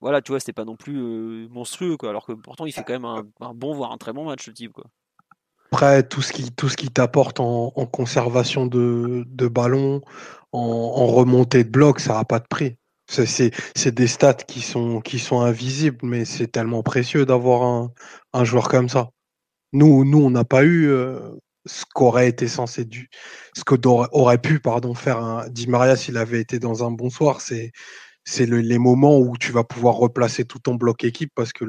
voilà, 0.00 0.22
tu 0.22 0.32
vois, 0.32 0.40
c'était 0.40 0.52
pas 0.52 0.64
non 0.64 0.76
plus 0.76 0.98
euh, 0.98 1.48
monstrueux, 1.50 1.96
quoi. 1.96 2.10
Alors 2.10 2.26
que 2.26 2.32
pourtant, 2.32 2.66
il 2.66 2.72
fait 2.72 2.84
quand 2.84 2.94
même 2.94 3.04
un, 3.04 3.24
un 3.40 3.54
bon, 3.54 3.74
voire 3.74 3.92
un 3.92 3.98
très 3.98 4.12
bon 4.12 4.24
match, 4.24 4.46
le 4.46 4.54
type, 4.54 4.72
quoi. 4.72 4.84
Après, 5.72 6.02
tout 6.04 6.22
ce 6.22 6.32
qui, 6.32 6.88
t'apporte 6.90 7.40
en, 7.40 7.70
conservation 7.86 8.66
de, 8.66 9.48
ballon, 9.48 10.00
en, 10.52 11.06
remontée 11.06 11.64
de 11.64 11.70
bloc, 11.70 12.00
ça 12.00 12.14
n'a 12.14 12.24
pas 12.24 12.38
de 12.38 12.46
prix. 12.48 12.76
C'est- 13.08 13.90
des 13.90 14.06
stats 14.06 14.34
qui 14.34 14.60
sont, 14.60 15.02
invisibles, 15.40 15.98
mais 16.02 16.24
c'est 16.24 16.48
tellement 16.48 16.82
précieux 16.82 17.26
d'avoir 17.26 17.90
un, 18.32 18.44
joueur 18.44 18.68
comme 18.68 18.88
ça. 18.88 19.10
Nous, 19.72 20.04
nous 20.04 20.18
on 20.18 20.30
n'a 20.30 20.44
pas 20.44 20.64
eu 20.64 20.88
euh, 20.88 21.18
ce 21.66 21.84
qu'aurait 21.94 22.28
été 22.28 22.48
censé 22.48 22.84
du, 22.84 23.10
ce 23.54 23.64
que 23.64 23.74
aurait 23.86 24.38
pu 24.38 24.60
pardon 24.60 24.94
faire 24.94 25.18
un 25.18 25.48
Di 25.48 25.68
Maria 25.68 25.96
s'il 25.96 26.16
avait 26.16 26.40
été 26.40 26.58
dans 26.58 26.84
un 26.84 26.90
bon 26.90 27.10
soir. 27.10 27.40
C'est 27.40 27.72
c'est 28.26 28.44
le- 28.44 28.60
les 28.60 28.78
moments 28.78 29.18
où 29.18 29.36
tu 29.38 29.52
vas 29.52 29.64
pouvoir 29.64 29.94
replacer 29.94 30.44
tout 30.44 30.58
ton 30.58 30.74
bloc 30.74 31.04
équipe 31.04 31.30
parce 31.34 31.52
que 31.52 31.64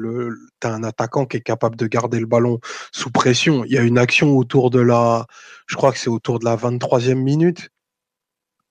tu 0.60 0.66
as 0.66 0.74
un 0.74 0.82
attaquant 0.82 1.24
qui 1.24 1.36
est 1.38 1.40
capable 1.40 1.76
de 1.76 1.86
garder 1.86 2.18
le 2.18 2.26
ballon 2.26 2.58
sous 2.92 3.10
pression. 3.10 3.64
Il 3.64 3.72
y 3.72 3.78
a 3.78 3.82
une 3.82 3.96
action 3.96 4.36
autour 4.36 4.70
de 4.70 4.80
la, 4.80 5.26
je 5.66 5.76
crois 5.76 5.92
que 5.92 5.98
c'est 5.98 6.10
autour 6.10 6.40
de 6.40 6.44
la 6.44 6.56
23e 6.56 7.22
minute. 7.22 7.70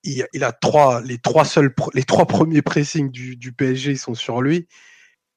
Il, 0.04 0.44
a 0.44 0.52
trois, 0.52 1.02
les 1.02 1.18
trois 1.18 2.26
premiers 2.26 2.62
pressings 2.62 3.10
du, 3.10 3.52
PSG 3.52 3.96
sont 3.96 4.14
sur 4.14 4.42
lui. 4.42 4.68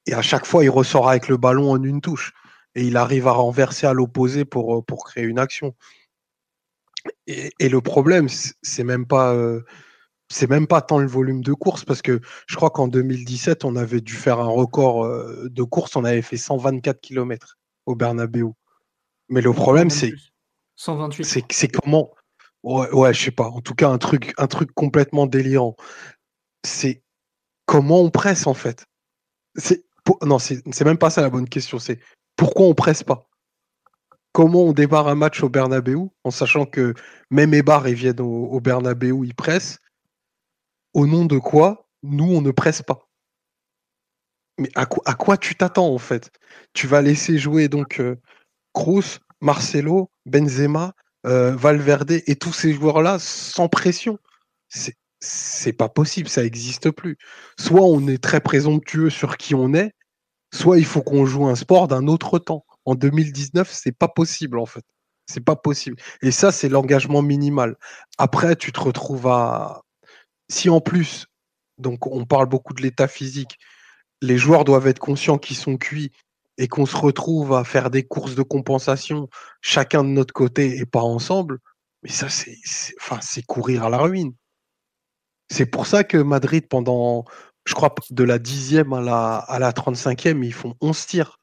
Et 0.07 0.13
à 0.13 0.21
chaque 0.21 0.45
fois, 0.45 0.63
il 0.63 0.69
ressort 0.69 1.09
avec 1.09 1.29
le 1.29 1.37
ballon 1.37 1.71
en 1.71 1.81
une 1.81 2.01
touche. 2.01 2.33
Et 2.75 2.83
il 2.83 2.97
arrive 2.97 3.27
à 3.27 3.31
renverser 3.31 3.87
à 3.87 3.93
l'opposé 3.93 4.45
pour, 4.45 4.75
euh, 4.77 4.81
créer 5.05 5.23
une 5.23 5.39
action. 5.39 5.73
Et, 7.27 7.69
le 7.69 7.81
problème, 7.81 8.29
c'est 8.29 8.53
c'est 8.61 8.83
même 8.83 9.05
pas, 9.07 9.33
euh, 9.33 9.61
c'est 10.31 10.49
même 10.49 10.67
pas 10.67 10.81
tant 10.81 10.99
le 10.99 11.07
volume 11.07 11.43
de 11.43 11.53
course 11.53 11.83
parce 11.83 12.01
que 12.01 12.21
je 12.47 12.55
crois 12.55 12.69
qu'en 12.69 12.87
2017, 12.87 13.65
on 13.65 13.75
avait 13.75 14.01
dû 14.01 14.13
faire 14.13 14.39
un 14.39 14.47
record 14.47 15.03
euh, 15.03 15.49
de 15.49 15.63
course. 15.63 15.95
On 15.95 16.05
avait 16.05 16.21
fait 16.21 16.37
124 16.37 17.01
km 17.01 17.57
au 17.85 17.95
Bernabeu. 17.95 18.51
Mais 19.29 19.41
le 19.41 19.53
problème, 19.53 19.89
c'est 19.89 20.09
plus. 20.09 20.31
128. 20.77 21.23
c'est 21.25 21.43
c'est 21.51 21.67
comment 21.67 22.11
ouais, 22.63 22.89
ouais 22.91 23.13
je 23.13 23.25
sais 23.25 23.31
pas 23.31 23.49
en 23.49 23.61
tout 23.61 23.75
cas 23.75 23.87
un 23.89 23.99
truc 23.99 24.33
un 24.37 24.47
truc 24.47 24.71
complètement 24.73 25.27
délirant 25.27 25.75
c'est 26.63 27.03
comment 27.65 28.01
on 28.01 28.09
presse 28.09 28.47
en 28.47 28.53
fait? 28.53 28.85
C'est 29.55 29.83
non 30.23 30.39
c'est 30.39 30.63
c'est 30.73 30.85
même 30.85 30.97
pas 30.97 31.09
ça 31.09 31.21
la 31.21 31.29
bonne 31.29 31.47
question 31.47 31.77
c'est 31.77 31.99
pourquoi 32.35 32.65
on 32.65 32.73
presse 32.73 33.03
pas? 33.03 33.27
Comment 34.31 34.63
on 34.63 34.73
démarre 34.73 35.07
un 35.07 35.15
match 35.15 35.43
au 35.43 35.49
Bernabeu 35.49 35.97
en 36.23 36.31
sachant 36.31 36.65
que 36.65 36.93
même 37.29 37.53
Ebar 37.53 37.87
ils 37.87 37.95
viennent 37.95 38.21
au, 38.21 38.45
au 38.45 38.59
Bernabeu 38.59 39.13
ils 39.23 39.35
pressent 39.35 39.79
au 40.93 41.07
nom 41.07 41.25
de 41.25 41.37
quoi 41.37 41.87
nous 42.03 42.25
on 42.25 42.41
ne 42.41 42.51
presse 42.51 42.81
pas 42.81 43.07
mais 44.61 44.69
à 44.75 44.85
quoi, 44.85 45.37
tu 45.37 45.55
t'attends 45.55 45.93
en 45.93 45.97
fait? 45.97 46.31
Tu 46.73 46.87
vas 46.87 47.01
laisser 47.01 47.37
jouer 47.37 47.67
donc 47.67 47.99
euh, 47.99 48.15
Kroos, 48.73 49.19
Marcelo, 49.41 50.11
Benzema, 50.25 50.93
euh, 51.25 51.55
Valverde 51.55 52.21
et 52.27 52.35
tous 52.35 52.53
ces 52.53 52.73
joueurs-là 52.73 53.17
sans 53.19 53.67
pression. 53.69 54.19
C'est 55.19 55.73
pas 55.73 55.89
possible, 55.89 56.29
ça 56.29 56.43
n'existe 56.43 56.91
plus. 56.91 57.17
Soit 57.59 57.81
on 57.81 58.07
est 58.07 58.21
très 58.23 58.39
présomptueux 58.39 59.09
sur 59.09 59.37
qui 59.37 59.55
on 59.55 59.73
est, 59.73 59.93
soit 60.53 60.77
il 60.77 60.85
faut 60.85 61.01
qu'on 61.01 61.25
joue 61.25 61.47
un 61.47 61.55
sport 61.55 61.87
d'un 61.87 62.07
autre 62.07 62.39
temps. 62.39 62.65
En 62.85 62.95
2019, 62.95 63.71
c'est 63.71 63.91
pas 63.91 64.07
possible 64.07 64.59
en 64.59 64.65
fait. 64.65 64.85
C'est 65.27 65.43
pas 65.43 65.55
possible. 65.55 65.97
Et 66.21 66.31
ça, 66.31 66.51
c'est 66.51 66.69
l'engagement 66.69 67.21
minimal. 67.21 67.77
Après, 68.17 68.55
tu 68.55 68.71
te 68.71 68.79
retrouves 68.79 69.27
à. 69.27 69.81
Si 70.51 70.69
en 70.69 70.81
plus, 70.81 71.27
Donc 71.77 72.05
on 72.07 72.25
parle 72.25 72.47
beaucoup 72.47 72.73
de 72.73 72.81
l'état 72.81 73.07
physique. 73.07 73.57
Les 74.21 74.37
joueurs 74.37 74.65
doivent 74.65 74.87
être 74.87 74.99
conscients 74.99 75.37
qu'ils 75.37 75.55
sont 75.55 75.77
cuits 75.77 76.11
et 76.57 76.67
qu'on 76.67 76.85
se 76.85 76.97
retrouve 76.97 77.53
à 77.53 77.63
faire 77.63 77.89
des 77.89 78.03
courses 78.03 78.35
de 78.35 78.43
compensation, 78.43 79.29
chacun 79.61 80.03
de 80.03 80.09
notre 80.09 80.33
côté 80.33 80.77
et 80.77 80.85
pas 80.85 81.01
ensemble. 81.01 81.59
Mais 82.03 82.09
ça, 82.09 82.27
c'est 82.29 82.57
enfin, 82.99 83.19
courir 83.47 83.85
à 83.85 83.89
la 83.89 83.97
ruine. 83.97 84.33
C'est 85.49 85.65
pour 85.65 85.87
ça 85.87 86.03
que 86.03 86.17
Madrid, 86.17 86.67
pendant, 86.67 87.25
je 87.65 87.73
crois, 87.73 87.95
de 88.09 88.23
la 88.23 88.37
dixième 88.37 88.93
à 88.93 89.01
la, 89.01 89.37
à 89.37 89.57
la 89.57 89.71
35e, 89.71 90.43
ils 90.43 90.53
font 90.53 90.75
11 90.81 91.05
tirs. 91.07 91.39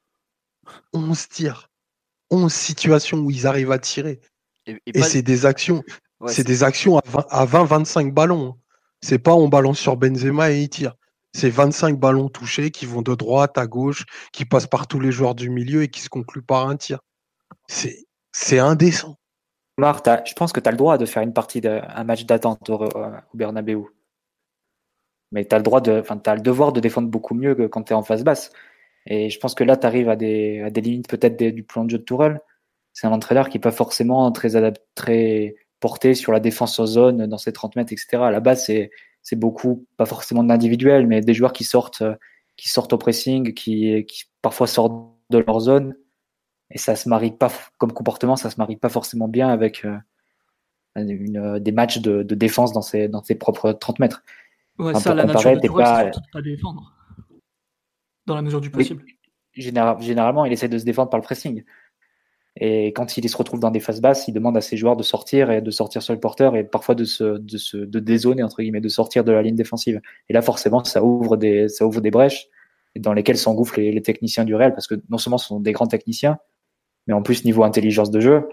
11 0.92 1.28
tirs. 1.28 1.70
11 2.30 2.52
situations 2.52 3.18
où 3.18 3.30
ils 3.30 3.46
arrivent 3.46 3.72
à 3.72 3.78
tirer. 3.78 4.20
Et, 4.66 5.02
c'est 5.02 5.22
des 5.22 5.46
actions, 5.46 5.82
c'est 6.26 6.44
des 6.44 6.62
actions 6.62 6.98
à 6.98 7.46
20-25 7.46 8.12
ballons. 8.12 8.59
C'est 9.01 9.18
pas 9.18 9.34
on 9.34 9.49
balance 9.49 9.78
sur 9.78 9.96
Benzema 9.96 10.51
et 10.51 10.62
il 10.62 10.68
tire. 10.68 10.94
C'est 11.32 11.51
25 11.51 11.99
ballons 11.99 12.28
touchés 12.28 12.70
qui 12.70 12.86
vont 12.86 13.03
de 13.03 13.14
droite 13.14 13.59
à 13.59 13.66
gauche, 13.66 14.05
qui 14.32 14.44
passent 14.44 14.66
par 14.66 14.86
tous 14.86 14.99
les 14.99 15.12
joueurs 15.12 15.34
du 15.34 15.51
milieu 15.51 15.82
et 15.82 15.88
qui 15.88 16.01
se 16.01 16.09
concluent 16.09 16.42
par 16.42 16.68
un 16.68 16.76
tir. 16.76 17.01
C'est 17.68 18.59
indécent. 18.59 19.18
Je 19.78 20.34
pense 20.34 20.53
que 20.53 20.61
tu 20.61 20.68
as 20.68 20.72
le 20.72 20.76
droit 20.76 20.99
de 20.99 21.07
faire 21.07 21.22
une 21.22 21.32
partie 21.32 21.61
d'un 21.61 22.05
match 22.05 22.24
d'attente 22.24 22.68
au, 22.70 22.88
Bernabeu. 23.34 23.84
Mais 25.30 25.44
tu 25.44 25.55
as 25.55 25.59
le 25.59 25.62
droit 25.62 25.80
de, 25.80 26.03
le 26.03 26.40
devoir 26.40 26.72
de 26.72 26.80
défendre 26.80 27.09
beaucoup 27.09 27.34
mieux 27.34 27.55
que 27.55 27.66
quand 27.66 27.84
tu 27.84 27.92
es 27.92 27.96
en 27.96 28.03
phase 28.03 28.24
basse. 28.24 28.51
Et 29.07 29.30
je 29.30 29.38
pense 29.38 29.55
que 29.55 29.64
là, 29.64 29.76
tu 29.76 29.86
arrives 29.86 30.09
à 30.09 30.16
des, 30.16 30.70
limites 30.74 31.09
peut-être 31.09 31.36
du 31.36 31.62
plan 31.62 31.84
de 31.84 31.90
jeu 31.90 31.99
de 31.99 32.03
Tourelle. 32.03 32.40
C'est 32.92 33.07
un 33.07 33.12
entraîneur 33.12 33.49
qui 33.49 33.59
n'est 33.59 33.62
pas 33.62 33.70
forcément 33.70 34.30
très, 34.32 34.72
très 34.94 35.55
porté 35.80 36.14
sur 36.14 36.32
la 36.32 36.40
défense 36.40 36.78
en 36.78 36.86
zone 36.86 37.26
dans 37.26 37.38
ses 37.38 37.52
30 37.52 37.76
mètres, 37.76 37.92
etc. 37.92 38.22
À 38.22 38.30
la 38.30 38.40
base, 38.40 38.64
c'est, 38.64 38.90
c'est 39.22 39.36
beaucoup, 39.36 39.86
pas 39.96 40.06
forcément 40.06 40.42
d'individuel, 40.42 41.06
mais 41.06 41.20
des 41.20 41.34
joueurs 41.34 41.52
qui 41.52 41.64
sortent, 41.64 42.02
qui 42.56 42.68
sortent 42.68 42.92
au 42.92 42.98
pressing, 42.98 43.54
qui, 43.54 44.04
qui 44.06 44.24
parfois 44.42 44.66
sortent 44.66 45.12
de 45.30 45.38
leur 45.38 45.60
zone. 45.60 45.94
Et 46.70 46.78
ça 46.78 46.96
se 46.96 47.08
marie 47.08 47.30
pas, 47.30 47.50
comme 47.78 47.92
comportement, 47.92 48.36
ça 48.36 48.50
se 48.50 48.56
marie 48.58 48.76
pas 48.76 48.88
forcément 48.88 49.28
bien 49.28 49.48
avec 49.48 49.84
euh, 49.84 49.96
une, 50.96 51.58
des 51.58 51.72
matchs 51.72 51.98
de, 51.98 52.22
de 52.22 52.34
défense 52.34 52.72
dans 52.72 52.82
ses, 52.82 53.08
dans 53.08 53.22
ses 53.22 53.36
propres 53.36 53.72
30 53.72 53.98
mètres. 54.00 54.22
Ouais, 54.78 54.94
ça, 54.94 55.14
la 55.14 55.24
nature 55.24 55.58
de 55.58 55.68
pas... 55.68 56.10
pas 56.32 56.42
défendre. 56.42 56.94
Dans 58.26 58.34
la 58.34 58.42
mesure 58.42 58.60
du 58.60 58.70
possible. 58.70 59.04
généralement, 59.54 60.44
il 60.44 60.52
essaie 60.52 60.68
de 60.68 60.78
se 60.78 60.84
défendre 60.84 61.08
par 61.10 61.18
le 61.18 61.24
pressing. 61.24 61.64
Et 62.57 62.88
quand 62.88 63.16
il 63.16 63.28
se 63.28 63.36
retrouve 63.36 63.61
dans 63.61 63.70
des 63.70 63.80
phases 63.80 64.01
basses, 64.01 64.26
il 64.26 64.32
demande 64.32 64.57
à 64.57 64.61
ses 64.61 64.76
joueurs 64.76 64.96
de 64.96 65.03
sortir 65.03 65.51
et 65.51 65.61
de 65.61 65.70
sortir 65.70 66.03
sur 66.03 66.12
le 66.12 66.20
porteur 66.20 66.57
et 66.57 66.64
parfois 66.64 66.94
de 66.94 67.05
se, 67.05 67.38
de 67.38 67.57
se 67.57 67.76
de 67.76 68.01
dézoner, 68.01 68.42
entre 68.42 68.62
guillemets, 68.62 68.80
de 68.80 68.88
sortir 68.88 69.22
de 69.22 69.30
la 69.30 69.42
ligne 69.42 69.55
défensive. 69.55 70.01
Et 70.28 70.32
là, 70.32 70.42
forcément, 70.42 70.82
ça 70.82 71.05
ouvre 71.05 71.36
des, 71.36 71.68
ça 71.68 71.86
ouvre 71.86 72.01
des 72.01 72.11
brèches 72.11 72.49
dans 72.96 73.12
lesquelles 73.12 73.38
s'engouffrent 73.38 73.78
les, 73.78 73.92
les, 73.92 74.03
techniciens 74.03 74.44
du 74.44 74.57
Real 74.57 74.72
parce 74.72 74.88
que 74.88 74.96
non 75.09 75.18
seulement 75.18 75.38
ce 75.38 75.46
sont 75.46 75.61
des 75.61 75.72
grands 75.72 75.86
techniciens, 75.86 76.38
mais 77.07 77.14
en 77.14 77.22
plus, 77.22 77.44
niveau 77.44 77.64
intelligence 77.64 78.11
de 78.11 78.20
jeu, 78.20 78.49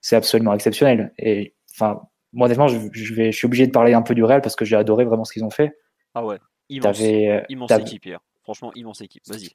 c'est 0.00 0.16
absolument 0.16 0.54
exceptionnel. 0.54 1.12
Et 1.18 1.54
enfin, 1.72 2.02
moi, 2.32 2.46
honnêtement, 2.46 2.68
je, 2.68 3.14
vais, 3.14 3.32
je 3.32 3.36
suis 3.36 3.46
obligé 3.46 3.66
de 3.66 3.72
parler 3.72 3.92
un 3.92 4.02
peu 4.02 4.14
du 4.14 4.24
Real 4.24 4.40
parce 4.40 4.56
que 4.56 4.64
j'ai 4.64 4.76
adoré 4.76 5.04
vraiment 5.04 5.24
ce 5.24 5.32
qu'ils 5.32 5.44
ont 5.44 5.50
fait. 5.50 5.76
Ah 6.14 6.24
ouais, 6.24 6.38
immense, 6.68 7.00
euh, 7.02 7.42
immense 7.48 7.70
équipe 7.70 8.06
hier. 8.06 8.20
Franchement, 8.42 8.72
immense 8.74 9.00
équipe. 9.02 9.22
Vas-y. 9.28 9.50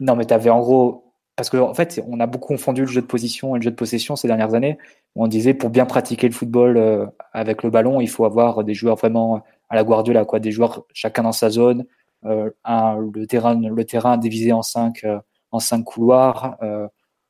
Non, 0.00 0.16
mais 0.16 0.24
tu 0.24 0.34
avais 0.34 0.50
en 0.50 0.60
gros. 0.60 1.13
Parce 1.36 1.50
qu'en 1.50 1.70
en 1.70 1.74
fait, 1.74 2.00
on 2.06 2.20
a 2.20 2.26
beaucoup 2.26 2.48
confondu 2.48 2.82
le 2.82 2.86
jeu 2.86 3.00
de 3.00 3.06
position 3.06 3.56
et 3.56 3.58
le 3.58 3.64
jeu 3.64 3.70
de 3.70 3.76
possession 3.76 4.14
ces 4.16 4.28
dernières 4.28 4.54
années. 4.54 4.78
On 5.16 5.26
disait 5.26 5.54
pour 5.54 5.70
bien 5.70 5.84
pratiquer 5.86 6.28
le 6.28 6.34
football 6.34 6.76
euh, 6.76 7.06
avec 7.32 7.62
le 7.62 7.70
ballon, 7.70 8.00
il 8.00 8.08
faut 8.08 8.24
avoir 8.24 8.62
des 8.64 8.74
joueurs 8.74 8.96
vraiment 8.96 9.42
à 9.68 9.74
la 9.74 9.84
Guardiola, 9.84 10.24
quoi, 10.24 10.38
des 10.40 10.52
joueurs 10.52 10.84
chacun 10.92 11.22
dans 11.24 11.32
sa 11.32 11.50
zone, 11.50 11.86
euh, 12.24 12.50
le 12.64 13.24
terrain, 13.26 13.54
le 13.60 14.18
divisé 14.18 14.52
en 14.52 14.62
cinq, 14.62 15.04
en 15.50 15.58
cinq 15.58 15.82
couloirs, 15.82 16.56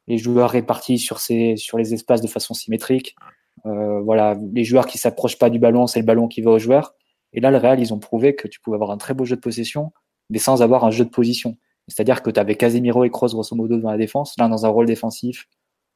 les 0.07 0.19
joueurs 0.19 0.51
répartis 0.51 0.99
sur 0.99 1.21
ces, 1.21 1.57
sur 1.57 1.79
les 1.79 1.95
espaces 1.95 2.21
de 2.21 2.29
façon 2.29 2.55
symétrique. 2.55 3.17
Euh, 3.67 4.01
voilà, 4.01 4.37
les 4.53 4.65
joueurs 4.65 4.87
qui 4.87 4.99
s'approchent 4.99 5.39
pas 5.39 5.51
du 5.51 5.59
ballon, 5.59 5.87
c'est 5.87 6.01
le 6.01 6.07
ballon 6.07 6.29
qui 6.29 6.43
va 6.43 6.51
aux 6.51 6.59
joueurs. 6.59 6.95
Et 7.33 7.41
là, 7.41 7.51
le 7.51 7.57
Real, 7.57 7.81
ils 7.81 7.95
ont 7.95 7.99
prouvé 7.99 8.35
que 8.35 8.47
tu 8.47 8.61
pouvais 8.61 8.75
avoir 8.75 8.91
un 8.91 8.99
très 8.99 9.15
beau 9.15 9.25
jeu 9.25 9.37
de 9.37 9.41
possession, 9.41 9.93
mais 10.31 10.39
sans 10.39 10.63
avoir 10.63 10.85
un 10.85 10.91
jeu 10.91 11.05
de 11.05 11.11
position. 11.11 11.57
C'est-à-dire 11.89 12.23
que 12.23 12.31
tu 12.31 12.41
avais 12.41 12.55
Casemiro 12.55 13.05
et 13.05 13.11
Kroos 13.11 13.29
grosso 13.29 13.55
modo 13.55 13.77
dans 13.79 13.91
la 13.91 13.97
défense, 13.97 14.35
l'un 14.39 14.49
dans 14.49 14.67
un 14.67 14.69
rôle 14.69 14.87
défensif, 14.87 15.49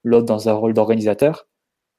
l'autre 0.04 0.26
dans 0.26 0.48
un 0.48 0.52
rôle 0.52 0.74
d'organisateur, 0.74 1.46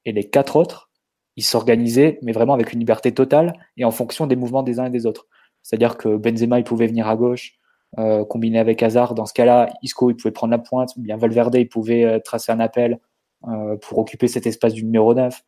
et 0.06 0.12
les 0.12 0.30
quatre 0.30 0.56
autres, 0.56 0.90
ils 1.36 1.44
s'organisaient, 1.44 2.20
mais 2.22 2.32
vraiment 2.32 2.54
avec 2.54 2.74
une 2.74 2.80
liberté 2.80 3.14
totale 3.14 3.54
et 3.78 3.86
en 3.86 3.92
fonction 3.92 4.28
des 4.28 4.36
mouvements 4.36 4.64
des 4.64 4.80
uns 4.80 4.86
et 4.86 4.90
des 4.90 5.06
autres. 5.06 5.28
C'est-à-dire 5.64 5.98
que 5.98 6.18
Benzema, 6.18 6.60
il 6.60 6.64
pouvait 6.64 6.88
venir 6.88 7.08
à 7.08 7.16
gauche, 7.16 7.54
euh, 7.98 8.24
combiné 8.26 8.60
avec 8.60 8.84
Hazard. 8.84 9.16
Dans 9.16 9.26
ce 9.26 9.34
cas-là, 9.34 9.70
Isco, 9.82 10.10
il 10.10 10.16
pouvait 10.16 10.32
prendre 10.32 10.52
la 10.52 10.60
pointe, 10.60 10.96
ou 10.98 11.02
bien 11.02 11.18
Valverde, 11.18 11.56
il 11.56 11.68
pouvait 11.68 12.06
euh, 12.06 12.20
tracer 12.20 12.52
un 12.52 12.60
appel 12.60 13.00
euh, 13.48 13.78
pour 13.78 13.98
occuper 14.00 14.28
cet 14.28 14.48
espace 14.48 14.74
du 14.74 14.84
numéro 14.84 15.14
9. 15.14 15.42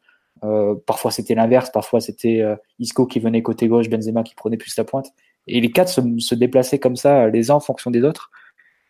Euh, 0.43 0.75
parfois 0.85 1.11
c'était 1.11 1.35
l'inverse, 1.35 1.69
parfois 1.69 1.99
c'était 1.99 2.41
euh, 2.41 2.55
Isco 2.79 3.05
qui 3.05 3.19
venait 3.19 3.43
côté 3.43 3.67
gauche, 3.67 3.89
Benzema 3.89 4.23
qui 4.23 4.33
prenait 4.33 4.57
plus 4.57 4.75
la 4.77 4.85
pointe. 4.85 5.11
Et 5.47 5.61
les 5.61 5.71
quatre 5.71 5.89
se, 5.89 6.35
déplaçaient 6.35 6.79
comme 6.79 6.95
ça, 6.95 7.27
les 7.29 7.51
uns 7.51 7.55
en 7.55 7.59
fonction 7.59 7.91
des 7.91 8.03
autres, 8.03 8.31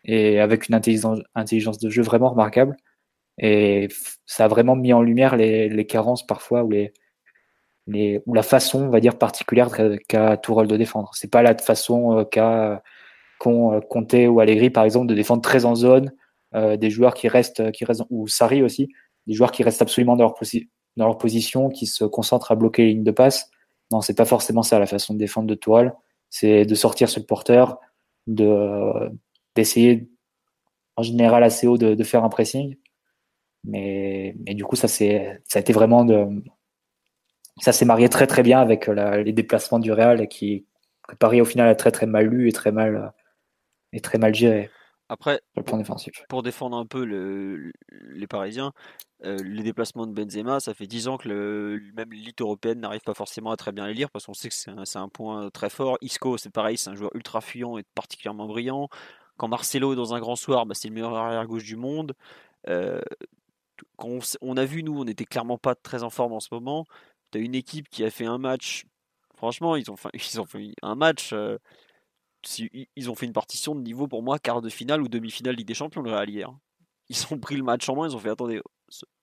et 0.03 0.39
avec 0.39 0.67
une 0.67 0.75
intelligence, 0.75 1.79
de 1.79 1.89
jeu 1.89 2.01
vraiment 2.01 2.29
remarquable. 2.29 2.75
Et 3.37 3.87
ça 4.25 4.45
a 4.45 4.47
vraiment 4.47 4.75
mis 4.75 4.93
en 4.93 5.01
lumière 5.01 5.35
les, 5.35 5.85
carences 5.87 6.25
parfois 6.25 6.63
ou 6.63 6.71
les, 6.71 6.93
ou 8.25 8.33
la 8.33 8.43
façon, 8.43 8.83
on 8.83 8.89
va 8.89 8.99
dire, 8.99 9.17
particulière 9.17 9.69
qu'a 10.07 10.37
Tourelle 10.37 10.67
de 10.67 10.77
défendre. 10.77 11.11
C'est 11.13 11.31
pas 11.31 11.41
la 11.41 11.57
façon 11.57 12.19
euh, 12.19 12.23
qu'a 12.25 12.83
qu'ont 13.39 13.81
Conte 13.89 14.13
ou 14.13 14.39
Allegri, 14.39 14.69
par 14.69 14.83
exemple, 14.83 15.07
de 15.07 15.15
défendre 15.15 15.41
très 15.41 15.65
en 15.65 15.73
zone, 15.73 16.11
des 16.53 16.89
joueurs 16.91 17.15
qui 17.15 17.27
restent, 17.27 17.71
qui 17.71 17.85
restent, 17.85 18.03
ou 18.11 18.27
Sarri 18.27 18.61
aussi, 18.61 18.89
des 19.25 19.33
joueurs 19.33 19.51
qui 19.51 19.63
restent 19.63 19.81
absolument 19.81 20.15
dans 20.15 20.25
leur, 20.25 20.35
dans 20.97 21.05
leur 21.05 21.17
position, 21.17 21.69
qui 21.69 21.87
se 21.87 22.03
concentrent 22.03 22.51
à 22.51 22.55
bloquer 22.55 22.83
les 22.83 22.89
lignes 22.89 23.03
de 23.03 23.11
passe. 23.11 23.49
Non, 23.91 24.01
c'est 24.01 24.15
pas 24.15 24.25
forcément 24.25 24.61
ça 24.61 24.77
la 24.79 24.85
façon 24.85 25.13
de 25.13 25.19
défendre 25.19 25.47
de 25.47 25.55
Tourelle. 25.55 25.93
C'est 26.31 26.65
de 26.65 26.75
sortir 26.75 27.09
sur 27.09 27.21
le 27.21 27.27
porteur, 27.27 27.79
de 28.27 29.11
d'essayer 29.55 30.09
en 30.97 31.03
général 31.03 31.43
assez 31.43 31.67
haut 31.67 31.77
de, 31.77 32.03
faire 32.03 32.23
un 32.23 32.29
pressing. 32.29 32.77
Mais, 33.63 34.35
mais 34.45 34.55
du 34.55 34.65
coup, 34.65 34.75
ça 34.75 34.87
c'est 34.87 35.41
ça 35.47 35.59
a 35.59 35.61
été 35.61 35.73
vraiment 35.73 36.05
de 36.05 36.43
ça 37.61 37.73
s'est 37.73 37.85
marié 37.85 38.09
très 38.09 38.27
très 38.27 38.43
bien 38.43 38.59
avec 38.59 38.87
les 38.87 39.33
déplacements 39.33 39.79
du 39.79 39.91
Real 39.91 40.27
qui 40.27 40.65
que 41.07 41.15
Paris 41.15 41.41
au 41.41 41.45
final 41.45 41.67
a 41.69 41.75
très 41.75 41.91
très 41.91 42.05
mal 42.07 42.27
lu 42.27 42.49
et 42.49 42.51
très 42.53 42.71
mal 42.71 43.13
et 43.93 44.01
très 44.01 44.17
mal 44.17 44.33
géré. 44.33 44.69
Après, 45.11 45.41
pour 46.29 46.41
défendre 46.41 46.77
un 46.77 46.85
peu 46.85 47.03
les 47.03 48.27
Parisiens, 48.27 48.71
euh, 49.25 49.35
les 49.43 49.61
déplacements 49.61 50.07
de 50.07 50.13
Benzema, 50.13 50.61
ça 50.61 50.73
fait 50.73 50.87
10 50.87 51.09
ans 51.09 51.17
que 51.17 51.27
le, 51.27 51.81
même 51.95 52.13
l'élite 52.13 52.39
européenne 52.39 52.79
n'arrive 52.79 53.01
pas 53.01 53.13
forcément 53.13 53.51
à 53.51 53.57
très 53.57 53.73
bien 53.73 53.85
les 53.87 53.93
lire 53.93 54.09
parce 54.09 54.25
qu'on 54.25 54.33
sait 54.33 54.47
que 54.47 54.55
c'est 54.55 54.97
un, 54.97 55.09
point 55.09 55.49
très 55.49 55.69
fort. 55.69 55.97
Isco, 55.99 56.37
c'est 56.37 56.49
pareil, 56.49 56.77
c'est 56.77 56.91
un 56.91 56.95
joueur 56.95 57.11
ultra 57.13 57.41
fuyant 57.41 57.77
et 57.77 57.83
particulièrement 57.93 58.47
brillant. 58.47 58.87
Quand 59.35 59.49
Marcelo 59.49 59.91
est 59.91 59.97
dans 59.97 60.13
un 60.13 60.21
grand 60.21 60.37
soir, 60.37 60.65
bah, 60.65 60.75
c'est 60.75 60.87
le 60.87 60.93
meilleur 60.93 61.13
arrière-gauche 61.13 61.65
du 61.65 61.75
monde. 61.75 62.13
Euh, 62.69 63.01
quand 63.97 64.17
on, 64.39 64.55
a 64.55 64.63
vu, 64.63 64.81
nous, 64.81 64.97
on 64.97 65.03
n'était 65.03 65.25
clairement 65.25 65.57
pas 65.57 65.75
très 65.75 66.03
en 66.03 66.09
forme 66.09 66.31
en 66.31 66.39
ce 66.39 66.47
moment. 66.53 66.85
Tu 67.33 67.39
as 67.39 67.41
une 67.41 67.55
équipe 67.55 67.89
qui 67.89 68.05
a 68.05 68.11
fait 68.11 68.27
un 68.27 68.37
match. 68.37 68.85
Franchement, 69.35 69.75
ils 69.75 69.91
ont, 69.91 69.97
fait, 69.97 70.09
ils 70.13 70.39
ont 70.39 70.45
fait 70.45 70.71
un 70.81 70.95
match. 70.95 71.31
Euh, 71.33 71.57
ils 72.95 73.09
ont 73.09 73.15
fait 73.15 73.25
une 73.25 73.33
partition 73.33 73.75
de 73.75 73.81
niveau 73.81 74.07
pour 74.07 74.23
moi, 74.23 74.39
quart 74.39 74.61
de 74.61 74.69
finale 74.69 75.01
ou 75.01 75.07
demi-finale 75.07 75.55
Ligue 75.55 75.67
des 75.67 75.73
Champions, 75.73 76.01
le 76.01 76.11
Real 76.11 76.29
hier. 76.29 76.51
Ils 77.09 77.25
ont 77.31 77.39
pris 77.39 77.57
le 77.57 77.63
match 77.63 77.87
en 77.89 77.95
main, 77.95 78.07
ils 78.07 78.15
ont 78.15 78.19
fait 78.19 78.29
attendez, 78.29 78.61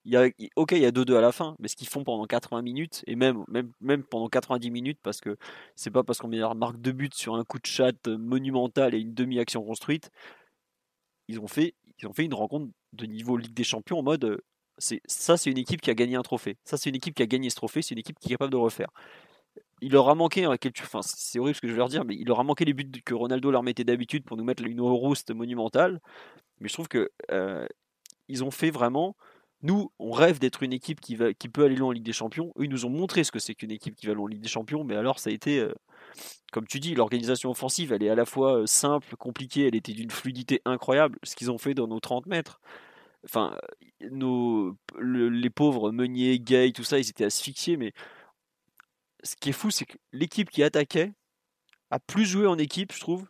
il 0.05 0.13
y 0.13 0.17
a, 0.17 0.29
ok, 0.57 0.73
il 0.73 0.83
y 0.83 0.87
a 0.87 0.91
2-2 0.91 1.17
à 1.17 1.21
la 1.21 1.33
fin, 1.33 1.57
mais 1.59 1.69
ce 1.69 1.77
qu'ils 1.77 1.89
font 1.89 2.05
pendant 2.05 2.25
80 2.27 2.63
minutes, 2.63 3.03
et 3.07 3.17
même, 3.17 3.45
même, 3.49 3.73
même 3.81 4.05
pendant 4.05 4.29
90 4.29 4.71
minutes, 4.71 4.99
parce 5.03 5.21
que 5.21 5.37
c'est 5.75 5.91
pas 5.91 6.03
parce 6.03 6.19
qu'on 6.19 6.29
marque 6.55 6.81
de 6.81 6.93
but 6.93 7.15
sur 7.15 7.35
un 7.35 7.45
coup 7.45 7.59
de 7.59 7.67
chat 7.67 8.07
monumental 8.07 8.95
et 8.95 8.99
une 8.99 9.15
demi-action 9.15 9.63
construite, 9.65 10.11
ils 11.29 11.41
ont, 11.41 11.49
fait, 11.49 11.75
ils 12.01 12.09
ont 12.09 12.13
fait 12.13 12.25
une 12.25 12.35
rencontre 12.35 12.73
de 12.93 13.07
niveau 13.07 13.37
Ligue 13.37 13.55
des 13.55 13.65
Champions 13.65 13.99
en 13.99 14.03
mode 14.03 14.41
c'est 14.79 15.01
ça, 15.07 15.37
c'est 15.37 15.51
une 15.51 15.59
équipe 15.59 15.81
qui 15.81 15.91
a 15.91 15.95
gagné 15.95 16.17
un 16.17 16.23
trophée. 16.23 16.57
Ça, 16.65 16.77
c'est 16.77 16.89
une 16.89 16.97
équipe 16.97 17.15
qui 17.15 17.23
a 17.23 17.27
gagné 17.27 17.51
ce 17.51 17.57
trophée, 17.57 17.83
c'est 17.83 17.95
une 17.95 17.99
équipe 17.99 18.19
qui 18.21 18.29
est 18.29 18.35
capable 18.37 18.53
de 18.53 18.57
refaire 18.57 18.89
il 19.81 19.93
leur 19.93 20.09
a 20.09 20.15
manqué, 20.15 20.47
enfin, 20.47 21.01
c'est 21.03 21.39
horrible 21.39 21.57
ce 21.57 21.61
que 21.61 21.69
je 21.69 21.73
veux 21.73 21.79
leur 21.79 21.89
dire, 21.89 22.05
mais 22.05 22.15
il 22.17 22.27
leur 22.27 22.41
a 22.41 22.45
manqué 22.45 22.65
les 22.65 22.73
buts 22.73 22.91
que 23.05 23.15
Ronaldo 23.15 23.51
leur 23.51 23.63
mettait 23.63 23.85
d'habitude 23.85 24.25
pour 24.25 24.37
nous 24.37 24.45
mettre 24.45 24.65
une 24.65 24.81
rouste 24.81 25.31
monumentale. 25.33 26.01
Mais 26.61 26.69
je 26.69 26.75
trouve 26.75 26.89
que 26.89 27.11
euh, 27.31 27.67
ils 28.29 28.45
ont 28.45 28.51
fait 28.51 28.71
vraiment. 28.71 29.17
Nous, 29.63 29.91
on 29.99 30.13
rêve 30.13 30.39
d'être 30.39 30.63
une 30.63 30.73
équipe 30.73 31.01
qui, 31.01 31.17
va, 31.17 31.35
qui 31.35 31.49
peut 31.49 31.65
aller 31.65 31.75
loin 31.75 31.89
en 31.89 31.93
Ligue 31.93 32.05
des 32.05 32.13
Champions. 32.13 32.53
Eux, 32.59 32.65
ils 32.65 32.71
nous 32.71 32.87
ont 32.87 32.91
montré 32.91 33.25
ce 33.25 33.33
que 33.33 33.41
c'est 33.41 33.55
qu'une 33.55 33.73
équipe 33.73 33.97
qui 33.97 34.07
va 34.07 34.15
loin 34.15 34.25
en 34.25 34.29
Ligue 34.29 34.41
des 34.41 34.49
Champions. 34.49 34.85
Mais 34.85 34.95
alors, 34.95 35.19
ça 35.19 35.31
a 35.31 35.33
été, 35.33 35.59
euh, 35.59 35.75
comme 36.53 36.67
tu 36.67 36.79
dis, 36.79 36.95
l'organisation 36.95 37.51
offensive, 37.51 37.93
elle 37.93 38.05
est 38.05 38.11
à 38.11 38.15
la 38.15 38.25
fois 38.25 38.61
euh, 38.61 38.67
simple, 38.67 39.17
compliquée, 39.17 39.67
elle 39.67 39.75
était 39.75 39.93
d'une 39.93 40.11
fluidité 40.11 40.63
incroyable. 40.65 41.19
Ce 41.25 41.35
qu'ils 41.35 41.51
ont 41.51 41.59
fait 41.59 41.75
dans 41.75 41.89
nos 41.89 42.01
30 42.01 42.27
mètres. 42.27 42.61
Enfin, 43.25 43.57
nos, 44.13 44.77
les 45.01 45.51
pauvres 45.51 45.91
Meunier, 45.91 46.39
Gay, 46.39 46.71
tout 46.73 46.85
ça, 46.85 46.99
ils 47.01 47.11
étaient 47.11 47.25
asphyxiés. 47.25 47.77
Mais 47.77 47.93
ce 49.23 49.37
qui 49.37 49.51
est 49.51 49.53
fou, 49.53 49.71
c'est 49.71 49.85
que 49.85 49.99
l'équipe 50.13 50.51
qui 50.51 50.63
attaquait 50.63 51.13
a 51.91 51.99
plus 51.99 52.25
joué 52.25 52.47
en 52.47 52.59
équipe, 52.59 52.93
je 52.93 53.01
trouve, 53.01 53.27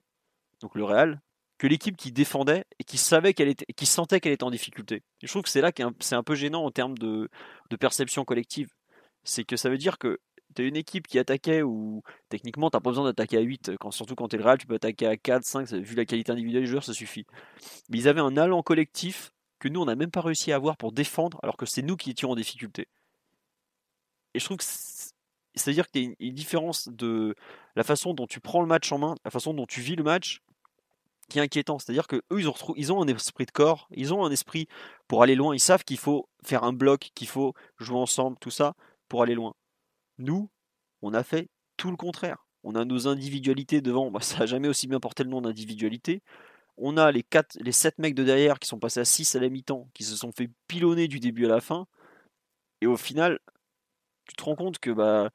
donc 0.60 0.74
le 0.74 0.84
Real, 0.84 1.20
que 1.58 1.66
l'équipe 1.66 1.96
qui 1.96 2.12
défendait 2.12 2.64
et 2.78 2.84
qui 2.84 2.98
savait 2.98 3.34
qu'elle 3.34 3.48
était, 3.48 3.66
qui 3.76 3.86
sentait 3.86 4.20
qu'elle 4.20 4.32
était 4.32 4.44
en 4.44 4.50
difficulté. 4.50 5.02
je 5.22 5.28
trouve 5.28 5.42
que 5.42 5.48
c'est 5.48 5.60
là 5.60 5.72
que 5.72 5.82
c'est 6.00 6.14
un 6.14 6.22
peu 6.22 6.34
gênant 6.34 6.64
en 6.64 6.70
termes 6.70 6.96
de, 6.96 7.28
de 7.70 7.76
perception 7.76 8.24
collective. 8.24 8.68
C'est 9.24 9.44
que 9.44 9.56
ça 9.56 9.68
veut 9.68 9.78
dire 9.78 9.98
que 9.98 10.18
tu 10.54 10.62
as 10.62 10.64
une 10.64 10.76
équipe 10.76 11.06
qui 11.06 11.18
attaquait 11.18 11.62
où 11.62 12.02
techniquement 12.28 12.70
tu 12.70 12.72
pas 12.72 12.80
besoin 12.80 13.04
d'attaquer 13.04 13.38
à 13.38 13.40
8, 13.40 13.72
quand, 13.78 13.90
surtout 13.90 14.14
quand 14.14 14.28
tu 14.28 14.36
es 14.36 14.38
le 14.38 14.44
Real, 14.44 14.58
tu 14.58 14.66
peux 14.66 14.76
attaquer 14.76 15.06
à 15.06 15.16
4, 15.16 15.44
5, 15.44 15.72
vu 15.72 15.96
la 15.96 16.04
qualité 16.04 16.32
individuelle 16.32 16.62
des 16.62 16.68
joueurs, 16.68 16.84
ça 16.84 16.94
suffit. 16.94 17.26
Mais 17.88 17.98
ils 17.98 18.08
avaient 18.08 18.20
un 18.20 18.36
allant 18.36 18.62
collectif 18.62 19.32
que 19.58 19.68
nous 19.68 19.80
on 19.80 19.86
n'a 19.86 19.96
même 19.96 20.10
pas 20.10 20.20
réussi 20.20 20.52
à 20.52 20.56
avoir 20.56 20.76
pour 20.76 20.92
défendre 20.92 21.40
alors 21.42 21.56
que 21.56 21.66
c'est 21.66 21.82
nous 21.82 21.96
qui 21.96 22.10
étions 22.10 22.30
en 22.30 22.36
difficulté. 22.36 22.86
Et 24.34 24.38
je 24.38 24.44
trouve 24.44 24.58
que 24.58 24.64
c'est-à-dire 25.58 25.88
qu'il 25.90 26.02
y 26.02 26.06
a 26.06 26.14
une, 26.20 26.34
différence 26.34 26.88
de 26.88 27.34
la 27.76 27.84
façon 27.84 28.14
dont 28.14 28.26
tu 28.26 28.40
prends 28.40 28.60
le 28.60 28.66
match 28.66 28.90
en 28.92 28.98
main, 28.98 29.14
la 29.24 29.30
façon 29.30 29.54
dont 29.54 29.66
tu 29.66 29.80
vis 29.80 29.96
le 29.96 30.04
match, 30.04 30.42
qui 31.28 31.38
est 31.38 31.42
inquiétant. 31.42 31.78
C'est-à-dire 31.78 32.06
qu'eux, 32.06 32.22
ils 32.30 32.48
ont, 32.48 32.54
ils 32.76 32.92
ont 32.92 33.02
un 33.02 33.08
esprit 33.08 33.46
de 33.46 33.50
corps, 33.50 33.88
ils 33.90 34.14
ont 34.14 34.24
un 34.24 34.30
esprit 34.30 34.68
pour 35.06 35.22
aller 35.22 35.34
loin. 35.34 35.54
Ils 35.54 35.60
savent 35.60 35.84
qu'il 35.84 35.98
faut 35.98 36.28
faire 36.42 36.64
un 36.64 36.72
bloc, 36.72 37.10
qu'il 37.14 37.28
faut 37.28 37.54
jouer 37.78 37.98
ensemble, 37.98 38.36
tout 38.40 38.50
ça, 38.50 38.74
pour 39.08 39.22
aller 39.22 39.34
loin. 39.34 39.54
Nous, 40.18 40.50
on 41.02 41.14
a 41.14 41.22
fait 41.22 41.48
tout 41.76 41.90
le 41.90 41.96
contraire. 41.96 42.46
On 42.64 42.74
a 42.74 42.84
nos 42.84 43.06
individualités 43.06 43.80
devant, 43.80 44.10
bah, 44.10 44.20
ça 44.20 44.40
n'a 44.40 44.46
jamais 44.46 44.68
aussi 44.68 44.86
bien 44.88 45.00
porté 45.00 45.22
le 45.24 45.30
nom 45.30 45.40
d'individualité. 45.40 46.22
On 46.76 46.96
a 46.96 47.10
les, 47.10 47.22
4, 47.22 47.58
les 47.60 47.72
7 47.72 47.98
mecs 47.98 48.14
de 48.14 48.24
derrière 48.24 48.58
qui 48.58 48.68
sont 48.68 48.78
passés 48.78 49.00
à 49.00 49.04
6 49.04 49.36
à 49.36 49.40
la 49.40 49.48
mi-temps, 49.48 49.88
qui 49.94 50.04
se 50.04 50.16
sont 50.16 50.32
fait 50.32 50.50
pilonner 50.68 51.08
du 51.08 51.20
début 51.20 51.46
à 51.46 51.48
la 51.48 51.60
fin. 51.60 51.86
Et 52.80 52.86
au 52.86 52.96
final, 52.96 53.40
tu 54.28 54.36
te 54.36 54.44
rends 54.44 54.54
compte 54.54 54.78
que 54.78 54.90
bah, 54.90 55.30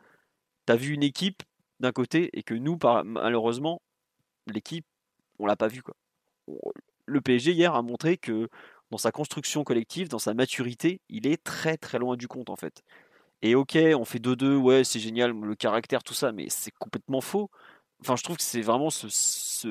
tu 0.65 0.73
as 0.73 0.75
vu 0.75 0.93
une 0.93 1.03
équipe 1.03 1.43
d'un 1.79 1.91
côté 1.91 2.29
et 2.33 2.43
que 2.43 2.53
nous, 2.53 2.77
malheureusement, 3.05 3.81
l'équipe, 4.47 4.85
on 5.39 5.45
l'a 5.45 5.55
pas 5.55 5.67
vu. 5.67 5.81
Quoi. 5.81 5.95
Le 7.05 7.21
PSG 7.21 7.51
hier 7.51 7.73
a 7.75 7.81
montré 7.81 8.17
que 8.17 8.49
dans 8.91 8.97
sa 8.97 9.11
construction 9.11 9.63
collective, 9.63 10.07
dans 10.07 10.19
sa 10.19 10.33
maturité, 10.33 11.01
il 11.09 11.27
est 11.27 11.43
très 11.43 11.77
très 11.77 11.99
loin 11.99 12.15
du 12.15 12.27
compte 12.27 12.49
en 12.49 12.55
fait. 12.55 12.83
Et 13.41 13.55
ok, 13.55 13.77
on 13.97 14.05
fait 14.05 14.19
2-2, 14.19 14.55
ouais, 14.55 14.83
c'est 14.83 14.99
génial, 14.99 15.31
le 15.31 15.55
caractère, 15.55 16.03
tout 16.03 16.13
ça, 16.13 16.31
mais 16.31 16.47
c'est 16.49 16.71
complètement 16.79 17.19
faux. 17.19 17.49
Enfin, 17.99 18.15
je 18.15 18.23
trouve 18.23 18.37
que 18.37 18.43
c'est 18.43 18.61
vraiment 18.61 18.89
ce, 18.89 19.67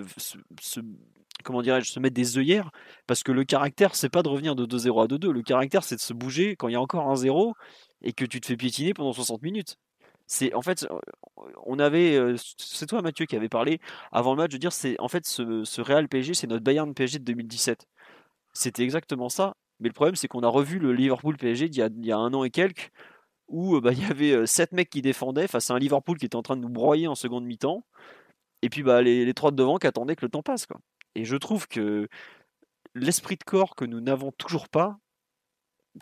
comment 1.43 1.63
dirais-je, 1.63 1.91
se 1.91 2.01
mettre 2.01 2.15
des 2.15 2.37
œillères, 2.37 2.71
parce 3.07 3.23
que 3.23 3.33
le 3.33 3.45
caractère, 3.45 3.95
c'est 3.95 4.11
pas 4.11 4.23
de 4.23 4.29
revenir 4.29 4.55
de 4.57 4.67
2-0 4.67 5.03
à 5.03 5.07
2-2. 5.07 5.31
Le 5.31 5.43
caractère, 5.43 5.85
c'est 5.85 5.97
de 5.97 6.01
se 6.01 6.13
bouger 6.13 6.57
quand 6.57 6.69
il 6.69 6.73
y 6.73 6.77
a 6.77 6.81
encore 6.81 7.09
un 7.09 7.17
0 7.17 7.55
et 8.03 8.13
que 8.13 8.25
tu 8.27 8.41
te 8.41 8.47
fais 8.47 8.57
piétiner 8.57 8.93
pendant 8.93 9.13
60 9.13 9.43
minutes. 9.43 9.77
C'est 10.33 10.55
en 10.55 10.63
fait, 10.63 10.87
on 11.67 11.79
avait, 11.79 12.19
c'est 12.57 12.87
toi 12.87 13.03
Mathieu 13.03 13.27
qui 13.27 13.37
avait 13.37 13.51
parlé 13.51 13.81
avant 14.13 14.31
le 14.33 14.39
match 14.39 14.51
de 14.51 14.57
dire 14.57 14.73
c'est 14.73 14.99
en 14.99 15.09
fait 15.09 15.27
ce, 15.27 15.81
Real 15.83 16.09
PSG, 16.09 16.33
c'est 16.33 16.47
notre 16.47 16.65
Bayern 16.65 16.95
PSG 16.95 17.19
de 17.19 17.25
2017. 17.25 17.87
C'était 18.55 18.83
exactement 18.83 19.29
ça. 19.29 19.57
Mais 19.79 19.89
le 19.91 19.93
problème, 19.93 20.17
c'est 20.17 20.29
qu'on 20.29 20.43
a 20.43 20.49
revu 20.49 20.79
le 20.79 20.95
Liverpool 20.95 21.37
PSG 21.37 21.67
il 21.67 21.77
y, 21.77 22.13
a, 22.13 22.17
un 22.17 22.33
an 22.33 22.45
et 22.45 22.51
quelques, 22.51 22.91
où 23.49 23.79
bah, 23.83 23.93
il 23.93 24.01
y 24.01 24.07
avait 24.07 24.47
7 24.47 24.73
mecs 24.73 24.89
qui 24.89 25.03
défendaient 25.03 25.49
face 25.49 25.71
à 25.71 25.75
un 25.75 25.79
Liverpool 25.79 26.17
qui 26.17 26.25
était 26.25 26.37
en 26.37 26.43
train 26.43 26.57
de 26.57 26.63
nous 26.63 26.71
broyer 26.71 27.09
en 27.09 27.15
seconde 27.15 27.45
mi-temps. 27.45 27.85
Et 28.63 28.71
puis 28.71 28.83
bah, 28.83 29.03
les, 29.03 29.27
les 29.27 29.35
trois 29.35 29.51
de 29.51 29.57
devant 29.57 29.77
qui 29.77 29.87
attendaient 29.87 30.17
que 30.17 30.25
le 30.25 30.31
temps 30.31 30.43
passe. 30.43 30.65
Quoi. 30.65 30.81
Et 31.15 31.27
je 31.27 31.37
trouve 31.37 31.69
que 31.69 32.09
l'esprit 32.95 33.37
de 33.37 33.45
corps 33.45 33.75
que 33.75 33.85
nous 33.85 34.01
n'avons 34.01 34.33
toujours 34.33 34.71
pas, 34.71 34.99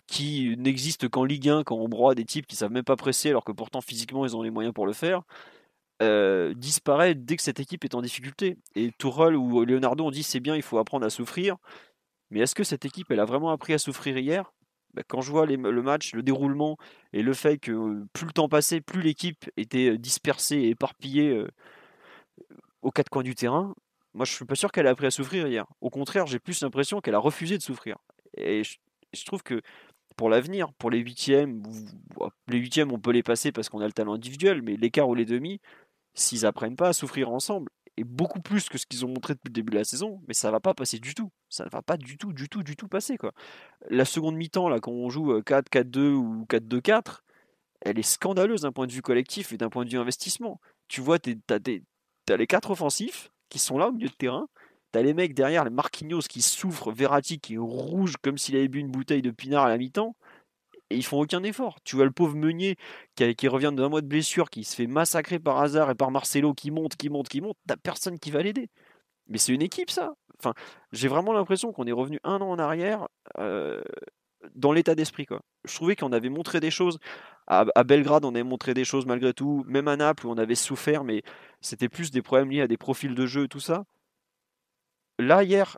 qui 0.07 0.55
n'existe 0.57 1.09
qu'en 1.09 1.25
Ligue 1.25 1.49
1 1.49 1.63
quand 1.63 1.75
on 1.75 1.89
broie 1.89 2.15
des 2.15 2.25
types 2.25 2.47
qui 2.47 2.55
savent 2.55 2.71
même 2.71 2.83
pas 2.83 2.95
presser 2.95 3.29
alors 3.29 3.43
que 3.43 3.51
pourtant 3.51 3.81
physiquement 3.81 4.25
ils 4.25 4.35
ont 4.35 4.41
les 4.41 4.49
moyens 4.49 4.73
pour 4.73 4.85
le 4.85 4.93
faire, 4.93 5.23
euh, 6.01 6.53
disparaît 6.55 7.13
dès 7.13 7.35
que 7.35 7.43
cette 7.43 7.59
équipe 7.59 7.85
est 7.85 7.93
en 7.93 8.01
difficulté. 8.01 8.57
Et 8.75 8.91
Tourelle 8.91 9.35
ou 9.35 9.63
Leonardo 9.65 10.05
ont 10.05 10.11
dit 10.11 10.23
c'est 10.23 10.39
bien, 10.39 10.55
il 10.55 10.61
faut 10.61 10.77
apprendre 10.77 11.05
à 11.05 11.09
souffrir. 11.09 11.57
Mais 12.29 12.39
est-ce 12.39 12.55
que 12.55 12.63
cette 12.63 12.85
équipe 12.85 13.11
elle 13.11 13.19
a 13.19 13.25
vraiment 13.25 13.51
appris 13.51 13.73
à 13.73 13.77
souffrir 13.77 14.17
hier? 14.17 14.51
Bah, 14.93 15.03
Quand 15.07 15.21
je 15.21 15.31
vois 15.31 15.45
le 15.45 15.81
match, 15.81 16.13
le 16.13 16.23
déroulement 16.23 16.77
et 17.13 17.21
le 17.21 17.33
fait 17.33 17.57
que 17.57 18.03
plus 18.13 18.25
le 18.25 18.31
temps 18.31 18.49
passait, 18.49 18.81
plus 18.81 19.01
l'équipe 19.01 19.49
était 19.57 19.97
dispersée 19.97 20.57
et 20.57 20.69
éparpillée 20.69 21.29
euh, 21.29 21.47
aux 22.81 22.91
quatre 22.91 23.09
coins 23.09 23.23
du 23.23 23.35
terrain, 23.35 23.75
moi 24.13 24.25
je 24.25 24.33
suis 24.33 24.45
pas 24.45 24.55
sûr 24.55 24.71
qu'elle 24.71 24.87
a 24.87 24.91
appris 24.91 25.05
à 25.05 25.11
souffrir 25.11 25.47
hier. 25.47 25.65
Au 25.81 25.89
contraire, 25.89 26.25
j'ai 26.25 26.39
plus 26.39 26.61
l'impression 26.61 27.01
qu'elle 27.01 27.15
a 27.15 27.19
refusé 27.19 27.57
de 27.57 27.63
souffrir. 27.63 27.97
Et 28.37 28.63
trouve 29.25 29.43
que 29.43 29.61
pour 30.17 30.29
l'avenir, 30.29 30.73
pour 30.73 30.91
les 30.91 30.99
huitièmes, 30.99 31.63
les 32.47 32.57
huitièmes, 32.57 32.91
on 32.91 32.99
peut 32.99 33.11
les 33.11 33.23
passer 33.23 33.51
parce 33.51 33.69
qu'on 33.69 33.81
a 33.81 33.85
le 33.85 33.93
talent 33.93 34.13
individuel, 34.13 34.61
mais 34.61 34.75
l'écart 34.75 35.09
ou 35.09 35.15
les 35.15 35.25
demi, 35.25 35.59
s'ils 36.13 36.45
apprennent 36.45 36.75
pas 36.75 36.89
à 36.89 36.93
souffrir 36.93 37.31
ensemble, 37.31 37.69
et 37.97 38.03
beaucoup 38.03 38.41
plus 38.41 38.69
que 38.69 38.77
ce 38.77 38.85
qu'ils 38.85 39.05
ont 39.05 39.09
montré 39.09 39.33
depuis 39.33 39.49
le 39.49 39.53
début 39.53 39.71
de 39.71 39.77
la 39.77 39.83
saison, 39.83 40.21
mais 40.27 40.33
ça 40.33 40.51
va 40.51 40.59
pas 40.59 40.73
passer 40.73 40.99
du 40.99 41.13
tout. 41.13 41.31
Ça 41.49 41.65
ne 41.65 41.69
va 41.69 41.81
pas 41.81 41.97
du 41.97 42.17
tout, 42.17 42.33
du 42.33 42.47
tout, 42.49 42.63
du 42.63 42.75
tout 42.75 42.87
passer. 42.87 43.17
La 43.89 44.05
seconde 44.05 44.35
mi-temps, 44.35 44.69
là, 44.69 44.79
quand 44.79 44.91
on 44.91 45.09
joue 45.09 45.39
4-4-2 45.39 45.97
euh, 45.99 46.13
ou 46.15 46.45
4-2-4, 46.49 47.19
elle 47.81 47.99
est 47.99 48.03
scandaleuse 48.03 48.61
d'un 48.61 48.71
point 48.71 48.87
de 48.87 48.91
vue 48.91 49.01
collectif 49.01 49.51
et 49.51 49.57
d'un 49.57 49.69
point 49.69 49.85
de 49.85 49.89
vue 49.89 49.97
investissement. 49.97 50.61
Tu 50.87 51.01
vois, 51.01 51.19
tu 51.19 51.37
as, 51.49 52.37
les 52.37 52.47
quatre 52.47 52.71
offensifs 52.71 53.31
qui 53.49 53.59
sont 53.59 53.77
là 53.77 53.89
au 53.89 53.91
milieu 53.91 54.07
de 54.07 54.13
terrain, 54.13 54.47
T'as 54.91 55.01
les 55.01 55.13
mecs 55.13 55.33
derrière, 55.33 55.63
les 55.63 55.69
Marquinhos 55.69 56.21
qui 56.21 56.41
souffrent, 56.41 56.91
Verratti 56.91 57.39
qui 57.39 57.55
est 57.55 57.57
rouge 57.57 58.15
comme 58.21 58.37
s'il 58.37 58.55
avait 58.57 58.67
bu 58.67 58.79
une 58.79 58.91
bouteille 58.91 59.21
de 59.21 59.31
pinard 59.31 59.65
à 59.65 59.69
la 59.69 59.77
mi-temps. 59.77 60.15
Et 60.89 60.97
ils 60.97 61.05
font 61.05 61.21
aucun 61.21 61.43
effort. 61.43 61.79
Tu 61.85 61.95
vois 61.95 62.03
le 62.03 62.11
pauvre 62.11 62.35
Meunier 62.35 62.75
qui, 63.15 63.47
revient 63.47 63.71
d'un 63.73 63.87
mois 63.87 64.01
de 64.01 64.07
blessure, 64.07 64.49
qui 64.49 64.65
se 64.65 64.75
fait 64.75 64.87
massacrer 64.87 65.39
par 65.39 65.59
hasard 65.59 65.89
et 65.89 65.95
par 65.95 66.11
Marcelo 66.11 66.53
qui 66.53 66.71
monte, 66.71 66.97
qui 66.97 67.09
monte, 67.09 67.29
qui 67.29 67.39
monte. 67.39 67.55
T'as 67.65 67.77
personne 67.77 68.19
qui 68.19 68.31
va 68.31 68.41
l'aider. 68.43 68.69
Mais 69.27 69.37
c'est 69.37 69.53
une 69.53 69.61
équipe 69.61 69.89
ça. 69.89 70.13
Enfin, 70.39 70.53
j'ai 70.91 71.07
vraiment 71.07 71.31
l'impression 71.31 71.71
qu'on 71.71 71.87
est 71.87 71.93
revenu 71.93 72.19
un 72.25 72.41
an 72.41 72.49
en 72.49 72.59
arrière 72.59 73.07
euh, 73.39 73.81
dans 74.55 74.73
l'état 74.73 74.95
d'esprit. 74.95 75.25
Quoi. 75.25 75.41
Je 75.63 75.73
trouvais 75.75 75.95
qu'on 75.95 76.11
avait 76.11 76.29
montré 76.29 76.59
des 76.59 76.71
choses. 76.71 76.99
À, 77.47 77.65
à, 77.75 77.83
Belgrade, 77.85 78.25
on 78.25 78.35
avait 78.35 78.43
montré 78.43 78.73
des 78.73 78.83
choses 78.83 79.05
malgré 79.05 79.33
tout. 79.33 79.63
Même 79.67 79.87
à 79.87 79.95
Naples, 79.95 80.27
où 80.27 80.31
on 80.31 80.37
avait 80.37 80.55
souffert, 80.55 81.05
mais 81.05 81.21
c'était 81.61 81.87
plus 81.87 82.11
des 82.11 82.21
problèmes 82.21 82.51
liés 82.51 82.61
à 82.61 82.67
des 82.67 82.77
profils 82.77 83.15
de 83.15 83.25
jeu 83.25 83.45
et 83.45 83.47
tout 83.47 83.61
ça 83.61 83.85
là, 85.21 85.43
hier, 85.43 85.77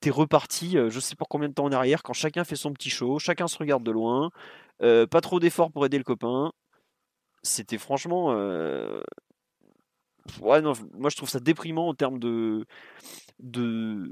t'es 0.00 0.10
reparti, 0.10 0.76
euh, 0.78 0.90
je 0.90 1.00
sais 1.00 1.16
pas 1.16 1.24
combien 1.28 1.48
de 1.48 1.54
temps 1.54 1.64
en 1.64 1.72
arrière, 1.72 2.02
quand 2.02 2.12
chacun 2.12 2.44
fait 2.44 2.56
son 2.56 2.72
petit 2.72 2.90
show, 2.90 3.18
chacun 3.18 3.48
se 3.48 3.58
regarde 3.58 3.82
de 3.82 3.90
loin, 3.90 4.30
euh, 4.82 5.06
pas 5.06 5.20
trop 5.20 5.40
d'efforts 5.40 5.72
pour 5.72 5.86
aider 5.86 5.98
le 5.98 6.04
copain. 6.04 6.52
C'était 7.42 7.78
franchement. 7.78 8.32
Euh, 8.32 9.02
ouais, 10.40 10.60
non, 10.62 10.74
moi 10.94 11.10
je 11.10 11.16
trouve 11.16 11.30
ça 11.30 11.40
déprimant 11.40 11.88
en 11.88 11.94
termes 11.94 12.18
de. 12.18 12.66
de... 13.40 14.10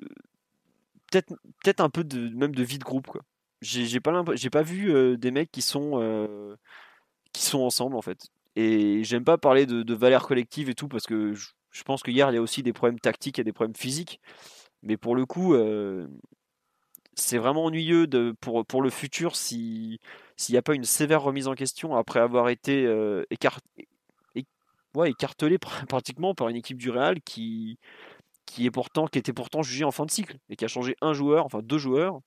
Peut-être 1.11 1.35
peut 1.65 1.75
un 1.83 1.91
peu 1.91 2.05
de, 2.05 2.29
même 2.37 2.55
de 2.55 2.63
vie 2.63 2.79
de 2.79 2.85
groupe, 2.85 3.07
quoi. 3.07 3.23
J'ai 3.61 4.01
pas, 4.01 4.23
pas 4.53 4.63
vu 4.63 5.19
des 5.19 5.31
mecs 5.31 5.51
qui 5.51 5.63
sont, 5.63 6.57
qui 7.33 7.43
sont 7.43 7.61
ensemble, 7.61 7.97
en 7.97 8.03
fait. 8.03 8.29
Et 8.57 9.05
j'aime 9.05 9.25
pas 9.25 9.39
parler 9.39 9.67
de, 9.67 9.83
de 9.83 9.95
valeurs 9.95 10.27
collectives 10.29 10.69
et 10.69 10.75
tout, 10.75 10.89
parce 10.89 11.07
que 11.07 11.35
pense 11.85 12.03
qu'hier, 12.03 12.31
il 12.31 12.35
y 12.35 12.39
a 12.39 12.43
aussi 12.43 12.63
des 12.63 12.73
problèmes 12.73 13.01
tactiques 13.01 13.39
et 13.39 13.45
des 13.45 13.53
problèmes 13.53 13.77
physiques. 13.77 14.21
Mais 14.83 14.97
pour 14.97 15.17
le 15.17 15.27
coup, 15.27 15.55
euh, 15.55 16.07
c'est 17.15 17.39
vraiment 17.39 17.65
ennuyeux 17.65 18.09
pour, 18.41 18.65
pour 18.67 18.83
le 18.83 18.91
futur 18.91 19.37
s'il 19.37 19.99
n'y 20.51 20.57
a 20.57 20.63
pas 20.63 20.75
une 20.75 20.85
sévère 20.85 21.23
remise 21.23 21.49
en 21.49 21.55
question 21.55 21.97
après 21.97 22.21
avoir 22.21 22.49
été 22.49 22.87
euh, 22.87 23.25
ouais, 24.95 25.11
écartelé 25.11 25.59
pratiquement 25.89 26.35
par 26.35 26.49
une 26.49 26.57
équipe 26.57 26.79
du 26.79 26.91
Real 26.91 27.21
qui, 27.23 27.79
qui, 28.47 28.67
est 28.67 28.71
pourtant, 28.71 29.07
qui 29.07 29.19
était 29.19 29.33
pourtant 29.33 29.63
jugée 29.63 29.85
en 29.85 29.91
fin 29.91 30.07
de 30.07 30.11
cycle 30.11 30.39
et 30.49 30.57
qui 30.57 30.65
a 30.65 30.69
changé 30.69 30.97
un 31.01 31.13
joueur, 31.13 31.47
enfin 31.47 31.61
deux 31.63 31.79
joueurs. 31.79 32.21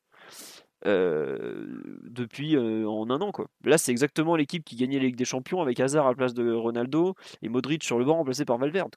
Euh, 0.87 1.67
depuis 2.03 2.57
en 2.57 3.09
un 3.11 3.21
an 3.21 3.31
quoi. 3.31 3.45
Là 3.63 3.77
c'est 3.77 3.91
exactement 3.91 4.35
l'équipe 4.35 4.63
qui 4.65 4.75
gagnait 4.75 4.97
la 4.97 5.05
Ligue 5.05 5.15
des 5.15 5.25
Champions 5.25 5.61
avec 5.61 5.79
Hazard 5.79 6.07
à 6.07 6.09
la 6.09 6.15
place 6.15 6.33
de 6.33 6.51
Ronaldo 6.51 7.13
et 7.43 7.49
Modric 7.49 7.83
sur 7.83 7.99
le 7.99 8.05
banc 8.05 8.15
remplacé 8.15 8.45
par 8.45 8.57
Valverde. 8.57 8.95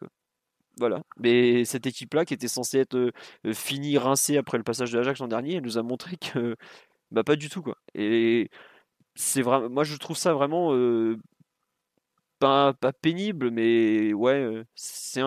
Voilà. 0.78 1.02
Mais 1.18 1.64
cette 1.64 1.86
équipe-là, 1.86 2.24
qui 2.24 2.34
était 2.34 2.48
censée 2.48 2.78
être 2.78 2.96
euh, 2.96 3.12
finie, 3.52 3.98
rincée 3.98 4.36
après 4.36 4.58
le 4.58 4.64
passage 4.64 4.92
de 4.92 4.98
l'Ajax 4.98 5.20
l'an 5.20 5.28
dernier, 5.28 5.56
elle 5.56 5.62
nous 5.62 5.78
a 5.78 5.82
montré 5.82 6.16
que 6.16 6.56
bah, 7.10 7.24
pas 7.24 7.36
du 7.36 7.48
tout. 7.48 7.62
Quoi. 7.62 7.76
Et 7.94 8.50
c'est 9.14 9.42
vraiment, 9.42 9.70
moi, 9.70 9.84
je 9.84 9.96
trouve 9.96 10.16
ça 10.16 10.34
vraiment 10.34 10.74
euh, 10.74 11.16
pas, 12.38 12.74
pas, 12.74 12.92
pénible, 12.92 13.50
mais 13.50 14.12
ouais, 14.12 14.34
euh, 14.34 14.64
c'est 14.74 15.20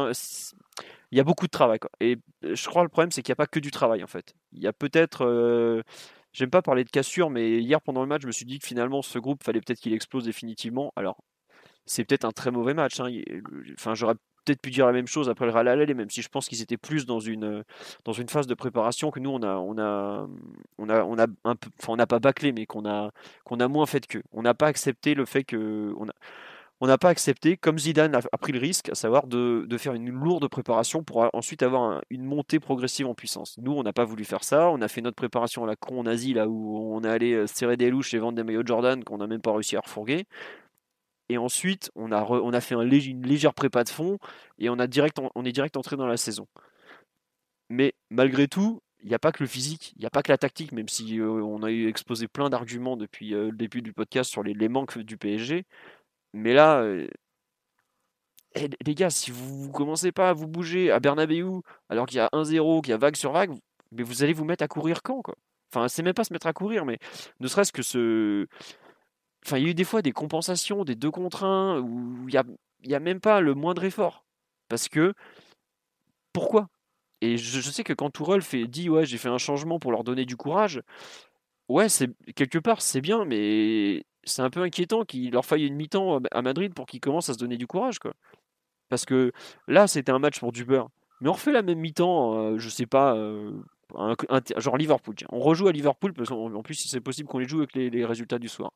il 1.11 1.17
y 1.17 1.21
a 1.21 1.23
beaucoup 1.23 1.45
de 1.45 1.51
travail. 1.51 1.79
Quoi. 1.79 1.89
Et 2.01 2.17
je 2.43 2.67
crois 2.67 2.81
que 2.81 2.87
le 2.87 2.89
problème, 2.89 3.11
c'est 3.11 3.21
qu'il 3.23 3.31
n'y 3.31 3.35
a 3.35 3.37
pas 3.37 3.47
que 3.47 3.59
du 3.59 3.71
travail, 3.71 4.03
en 4.03 4.07
fait. 4.07 4.33
Il 4.51 4.61
y 4.61 4.67
a 4.67 4.73
peut-être. 4.73 5.83
J'aime 6.33 6.49
pas 6.51 6.61
parler 6.61 6.83
de 6.83 6.89
cassure, 6.91 7.29
mais 7.31 7.59
hier 7.61 7.81
pendant 7.81 8.01
le 8.01 8.07
match, 8.07 8.21
je 8.21 8.27
me 8.27 8.31
suis 8.31 8.45
dit 8.45 8.59
que 8.59 8.67
finalement, 8.67 9.01
ce 9.01 9.17
groupe, 9.17 9.43
fallait 9.43 9.61
peut-être 9.61 9.79
qu'il 9.79 9.93
explose 9.93 10.25
définitivement. 10.25 10.93
Alors, 10.95 11.17
c'est 11.87 12.05
peut-être 12.05 12.25
un 12.25 12.31
très 12.31 12.51
mauvais 12.51 12.73
match. 12.75 12.99
Hein. 12.99 13.09
Enfin, 13.73 13.95
j'aurais 13.95 14.15
peut-être 14.47 14.61
pu 14.61 14.71
dire 14.71 14.85
la 14.85 14.93
même 14.93 15.07
chose 15.07 15.29
après 15.29 15.45
le 15.45 15.51
Real 15.51 15.67
Alley, 15.67 15.93
même 15.93 16.09
si 16.09 16.21
je 16.21 16.29
pense 16.29 16.47
qu'ils 16.47 16.61
étaient 16.61 16.77
plus 16.77 17.05
dans 17.05 17.19
une, 17.19 17.63
dans 18.05 18.13
une 18.13 18.29
phase 18.29 18.47
de 18.47 18.53
préparation 18.53 19.11
que 19.11 19.19
nous, 19.19 19.29
on 19.29 19.43
a, 19.43 19.57
on 19.57 19.77
a, 19.77 20.27
on 20.77 20.89
a, 20.89 21.03
on 21.03 21.19
a 21.19 21.27
un 21.43 21.55
peu, 21.55 21.69
enfin, 21.81 21.93
on 21.93 21.97
n'a 21.97 22.07
pas 22.07 22.19
bâclé, 22.19 22.51
mais 22.53 22.65
qu'on 22.65 22.85
a, 22.85 23.11
qu'on 23.43 23.59
a 23.59 23.67
moins 23.67 23.85
fait 23.85 24.07
que. 24.07 24.19
On 24.31 24.41
n'a 24.41 24.53
pas 24.53 24.67
accepté 24.67 25.15
le 25.15 25.25
fait 25.25 25.43
que, 25.43 25.93
on 25.99 26.07
a, 26.07 26.13
on 26.79 26.87
n'a 26.87 26.97
pas 26.97 27.09
accepté, 27.09 27.57
comme 27.57 27.79
Zidane 27.79 28.15
a, 28.15 28.37
pris 28.37 28.51
le 28.51 28.59
risque, 28.59 28.89
à 28.89 28.95
savoir 28.95 29.25
de, 29.25 29.67
faire 29.77 29.93
une 29.93 30.09
lourde 30.11 30.47
préparation 30.47 31.03
pour 31.03 31.27
ensuite 31.33 31.63
avoir 31.63 32.01
une 32.09 32.23
montée 32.23 32.59
progressive 32.59 33.07
en 33.07 33.15
puissance. 33.15 33.57
Nous, 33.57 33.71
on 33.71 33.83
n'a 33.83 33.93
pas 33.93 34.05
voulu 34.05 34.25
faire 34.25 34.43
ça. 34.43 34.69
On 34.69 34.81
a 34.81 34.87
fait 34.87 35.01
notre 35.01 35.15
préparation 35.15 35.63
à 35.63 35.67
la 35.67 35.75
con 35.75 35.99
en 35.99 36.05
Asie, 36.05 36.33
là 36.33 36.47
où 36.47 36.77
on 36.95 37.03
est 37.03 37.09
allé 37.09 37.33
euh, 37.33 37.47
serrer 37.47 37.77
des 37.77 37.89
louches 37.89 38.13
et 38.13 38.19
vendre 38.19 38.35
des 38.35 38.43
maillots 38.43 38.63
de 38.63 38.67
Jordan 38.67 39.03
qu'on 39.03 39.17
n'a 39.17 39.27
même 39.27 39.41
pas 39.41 39.53
réussi 39.53 39.75
à 39.75 39.81
refourguer. 39.81 40.27
Et 41.29 41.37
ensuite, 41.37 41.91
on 41.95 42.11
a, 42.11 42.23
on 42.23 42.53
a 42.53 42.61
fait 42.61 42.75
un 42.75 42.89
une 42.89 43.25
légère 43.25 43.53
prépa 43.53 43.83
de 43.83 43.89
fond 43.89 44.17
et 44.59 44.69
on, 44.69 44.79
a 44.79 44.87
direct, 44.87 45.19
on 45.35 45.45
est 45.45 45.51
direct 45.51 45.75
entré 45.77 45.97
dans 45.97 46.07
la 46.07 46.17
saison. 46.17 46.47
Mais 47.69 47.93
malgré 48.09 48.47
tout, 48.47 48.81
il 49.03 49.09
n'y 49.09 49.15
a 49.15 49.19
pas 49.19 49.31
que 49.31 49.43
le 49.43 49.47
physique, 49.47 49.93
il 49.95 49.99
n'y 49.99 50.05
a 50.05 50.09
pas 50.09 50.23
que 50.23 50.31
la 50.31 50.37
tactique, 50.37 50.71
même 50.71 50.87
si 50.87 51.19
euh, 51.19 51.41
on 51.43 51.63
a 51.63 51.69
exposé 51.69 52.27
plein 52.27 52.49
d'arguments 52.49 52.97
depuis 52.97 53.33
euh, 53.33 53.51
le 53.51 53.57
début 53.57 53.81
du 53.81 53.93
podcast 53.93 54.29
sur 54.31 54.43
les, 54.43 54.53
les 54.53 54.69
manques 54.69 54.97
du 54.97 55.17
PSG. 55.17 55.65
Mais 56.33 56.53
là, 56.53 56.79
euh, 56.81 57.07
eh, 58.55 58.69
les 58.85 58.95
gars, 58.95 59.09
si 59.09 59.31
vous 59.31 59.67
ne 59.67 59.71
commencez 59.71 60.11
pas 60.11 60.29
à 60.29 60.33
vous 60.33 60.47
bouger 60.47 60.91
à 60.91 60.99
Bernabeu 60.99 61.61
alors 61.89 62.05
qu'il 62.05 62.17
y 62.17 62.21
a 62.21 62.29
1-0, 62.33 62.81
qu'il 62.81 62.91
y 62.91 62.93
a 62.93 62.97
vague 62.97 63.15
sur 63.15 63.31
vague, 63.31 63.51
mais 63.91 64.03
vous 64.03 64.23
allez 64.23 64.33
vous 64.33 64.45
mettre 64.45 64.63
à 64.63 64.67
courir 64.67 65.03
quand 65.03 65.21
quoi? 65.21 65.35
Enfin, 65.73 65.87
c'est 65.89 66.03
même 66.03 66.13
pas 66.13 66.23
se 66.23 66.33
mettre 66.33 66.47
à 66.47 66.53
courir, 66.53 66.85
mais 66.85 66.97
ne 67.39 67.47
serait-ce 67.47 67.73
que 67.73 67.81
ce. 67.81 68.47
Enfin, 69.45 69.57
il 69.57 69.63
y 69.63 69.67
a 69.67 69.69
eu 69.69 69.73
des 69.73 69.83
fois 69.83 70.01
des 70.01 70.11
compensations, 70.11 70.83
des 70.83 70.95
deux 70.95 71.11
contre 71.11 71.43
1, 71.43 71.79
où 71.79 72.27
il 72.27 72.43
n'y 72.85 72.93
a, 72.93 72.97
a 72.97 72.99
même 72.99 73.19
pas 73.19 73.41
le 73.41 73.53
moindre 73.53 73.83
effort. 73.83 74.25
Parce 74.69 74.89
que. 74.89 75.13
Pourquoi? 76.33 76.69
Et 77.21 77.37
je, 77.37 77.61
sais 77.61 77.83
que 77.83 77.93
quand 77.93 78.11
Tourelle 78.11 78.41
fait, 78.41 78.67
dit 78.67 78.89
Ouais, 78.89 79.05
j'ai 79.05 79.17
fait 79.17 79.29
un 79.29 79.37
changement 79.37 79.79
pour 79.79 79.91
leur 79.91 80.03
donner 80.03 80.25
du 80.25 80.37
courage, 80.37 80.81
ouais, 81.69 81.89
c'est 81.89 82.09
quelque 82.35 82.59
part, 82.59 82.81
c'est 82.81 83.01
bien, 83.01 83.25
mais 83.25 84.03
c'est 84.23 84.41
un 84.41 84.49
peu 84.49 84.61
inquiétant 84.61 85.03
qu'il 85.05 85.31
leur 85.31 85.45
faille 85.45 85.65
une 85.65 85.75
mi-temps 85.75 86.19
à 86.31 86.41
Madrid 86.41 86.73
pour 86.73 86.85
qu'ils 86.85 86.99
commencent 86.99 87.29
à 87.29 87.33
se 87.33 87.39
donner 87.39 87.57
du 87.57 87.67
courage. 87.67 87.99
Quoi. 87.99 88.13
Parce 88.89 89.05
que 89.05 89.31
là, 89.67 89.87
c'était 89.87 90.11
un 90.11 90.19
match 90.19 90.39
pour 90.39 90.51
du. 90.51 90.65
Mais 90.65 91.29
on 91.29 91.33
refait 91.33 91.51
la 91.51 91.61
même 91.61 91.79
mi-temps, 91.79 92.35
euh, 92.35 92.57
je 92.57 92.69
sais 92.69 92.85
pas, 92.85 93.15
euh, 93.15 93.51
genre 94.57 94.77
Liverpool. 94.77 95.15
On 95.31 95.39
rejoue 95.39 95.67
à 95.67 95.71
Liverpool, 95.71 96.13
parce 96.13 96.29
qu'en 96.29 96.61
plus, 96.61 96.75
c'est 96.75 97.01
possible 97.01 97.27
qu'on 97.27 97.39
les 97.39 97.47
joue 97.47 97.57
avec 97.57 97.73
les, 97.73 98.05
résultats 98.05 98.39
du 98.39 98.47
soir. 98.47 98.71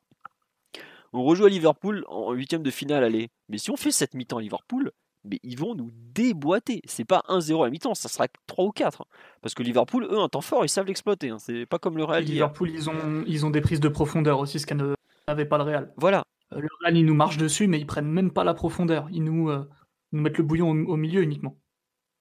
On 1.12 1.24
rejoue 1.24 1.44
à 1.44 1.48
Liverpool 1.48 2.04
en 2.08 2.32
huitième 2.32 2.62
de 2.62 2.70
finale, 2.70 3.04
allez. 3.04 3.28
Mais 3.48 3.58
si 3.58 3.70
on 3.70 3.76
fait 3.76 3.90
cette 3.90 4.14
mi-temps 4.14 4.38
à 4.38 4.42
Liverpool, 4.42 4.92
mais 5.24 5.38
ils 5.42 5.58
vont 5.58 5.74
nous 5.74 5.90
déboîter. 5.92 6.80
C'est 6.84 7.04
pas 7.04 7.22
1-0 7.28 7.66
à 7.66 7.70
mi-temps, 7.70 7.94
ça 7.94 8.08
sera 8.08 8.26
3 8.46 8.64
ou 8.64 8.70
4. 8.70 9.04
Parce 9.40 9.54
que 9.54 9.62
Liverpool, 9.62 10.06
eux, 10.10 10.18
un 10.18 10.28
temps 10.28 10.40
fort, 10.40 10.64
ils 10.64 10.68
savent 10.68 10.86
l'exploiter. 10.86 11.30
Hein. 11.30 11.38
C'est 11.38 11.66
pas 11.66 11.78
comme 11.78 11.96
le 11.96 12.04
Real. 12.04 12.24
Liverpool, 12.24 12.70
ils 12.70 12.90
ont, 12.90 13.24
ils 13.26 13.46
ont 13.46 13.50
des 13.50 13.60
prises 13.60 13.80
de 13.80 13.88
profondeur 13.88 14.40
aussi, 14.40 14.58
ce 14.58 14.66
qu'elle 14.66 14.94
n'avait 15.28 15.44
pas 15.44 15.58
le 15.58 15.64
Real. 15.64 15.92
Voilà. 15.96 16.24
Euh, 16.52 16.60
le 16.60 16.68
Real, 16.80 16.96
ils 16.96 17.06
nous 17.06 17.14
marchent 17.14 17.36
dessus, 17.36 17.66
mais 17.66 17.78
ils 17.78 17.86
prennent 17.86 18.10
même 18.10 18.32
pas 18.32 18.44
la 18.44 18.54
profondeur. 18.54 19.08
Ils 19.10 19.22
nous, 19.22 19.50
euh, 19.50 19.68
nous 20.12 20.22
mettent 20.22 20.38
le 20.38 20.44
bouillon 20.44 20.70
au, 20.70 20.96
milieu 20.96 21.22
uniquement. 21.22 21.56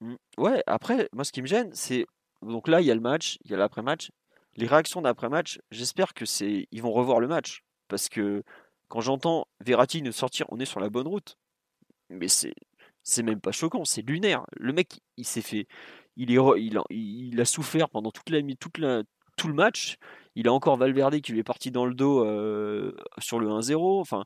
Mmh. 0.01 0.15
Ouais, 0.37 0.63
après, 0.67 1.09
moi, 1.13 1.23
ce 1.23 1.31
qui 1.31 1.41
me 1.41 1.47
gêne, 1.47 1.69
c'est. 1.73 2.05
Donc 2.41 2.67
là, 2.67 2.81
il 2.81 2.87
y 2.87 2.91
a 2.91 2.95
le 2.95 3.01
match, 3.01 3.37
il 3.45 3.51
y 3.51 3.53
a 3.53 3.57
l'après-match. 3.57 4.09
Les 4.57 4.67
réactions 4.67 5.01
d'après-match, 5.01 5.59
j'espère 5.71 6.13
que 6.13 6.25
c'est. 6.25 6.67
Ils 6.71 6.81
vont 6.81 6.91
revoir 6.91 7.19
le 7.19 7.27
match. 7.27 7.63
Parce 7.87 8.09
que 8.09 8.43
quand 8.91 8.99
j'entends 8.99 9.47
Verratti 9.61 10.01
nous 10.01 10.11
sortir, 10.11 10.45
on 10.49 10.59
est 10.59 10.65
sur 10.65 10.81
la 10.81 10.89
bonne 10.89 11.07
route. 11.07 11.37
Mais 12.09 12.27
c'est 12.27 12.53
c'est 13.03 13.23
même 13.23 13.39
pas 13.39 13.53
choquant, 13.53 13.85
c'est 13.85 14.01
lunaire. 14.01 14.45
Le 14.57 14.73
mec, 14.73 14.99
il 15.15 15.25
s'est 15.25 15.41
fait, 15.41 15.67
il, 16.17 16.37
a, 17.39 17.45
souffert 17.45 17.89
pendant 17.89 18.11
toute 18.11 18.29
la, 18.29 18.41
toute 18.59 18.79
tout 19.37 19.47
le 19.47 19.53
match. 19.53 19.97
Il 20.35 20.49
a 20.49 20.53
encore 20.53 20.75
Valverde 20.75 21.21
qui 21.21 21.31
lui 21.31 21.39
est 21.39 21.43
parti 21.43 21.71
dans 21.71 21.85
le 21.85 21.93
dos 21.93 22.25
euh, 22.25 22.93
sur 23.17 23.39
le 23.39 23.47
1-0. 23.47 24.01
Enfin, 24.01 24.25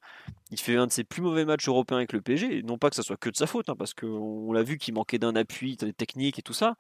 il 0.49 0.59
fait 0.59 0.75
un 0.75 0.87
de 0.87 0.91
ses 0.91 1.03
plus 1.03 1.21
mauvais 1.21 1.45
matchs 1.45 1.67
européens 1.67 1.97
avec 1.97 2.11
le 2.11 2.21
PG. 2.21 2.63
Non 2.63 2.79
pas 2.79 2.89
que 2.89 2.95
ça 2.95 3.03
soit 3.03 3.17
que 3.17 3.29
de 3.29 3.35
sa 3.35 3.45
faute, 3.45 3.69
hein, 3.69 3.75
parce 3.77 3.93
qu'on 3.93 4.51
l'a 4.51 4.63
vu 4.63 4.79
qu'il 4.79 4.95
manquait 4.95 5.19
d'un 5.19 5.35
appui 5.35 5.77
technique 5.77 6.39
et 6.39 6.41
tout 6.41 6.53
ça. 6.53 6.75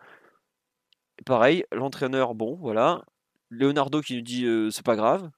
pareil, 1.25 1.65
l'entraîneur, 1.71 2.33
bon, 2.33 2.55
voilà. 2.55 3.05
Leonardo 3.49 4.01
qui 4.01 4.15
nous 4.15 4.21
dit 4.21 4.45
euh, 4.45 4.71
c'est 4.71 4.85
pas 4.85 4.95
grave. 4.95 5.29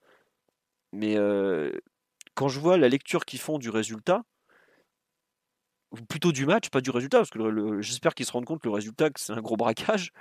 Mais 0.94 1.18
euh, 1.18 1.72
quand 2.38 2.50
je 2.50 2.60
vois 2.60 2.78
la 2.78 2.88
lecture 2.88 3.26
qu'ils 3.26 3.40
font 3.40 3.58
du 3.58 3.72
résultat, 3.72 4.22
plutôt 6.08 6.32
du 6.32 6.46
match, 6.46 6.70
pas 6.70 6.82
du 6.82 6.92
résultat, 6.92 7.18
parce 7.18 7.32
que 7.32 7.82
j'espère 7.82 8.14
qu'ils 8.14 8.28
se 8.28 8.32
rendent 8.32 8.46
compte 8.46 8.62
que 8.62 8.68
le 8.68 8.76
résultat, 8.76 9.10
c'est 9.16 9.34
un 9.34 9.42
gros 9.42 9.58
braquage. 9.58 10.12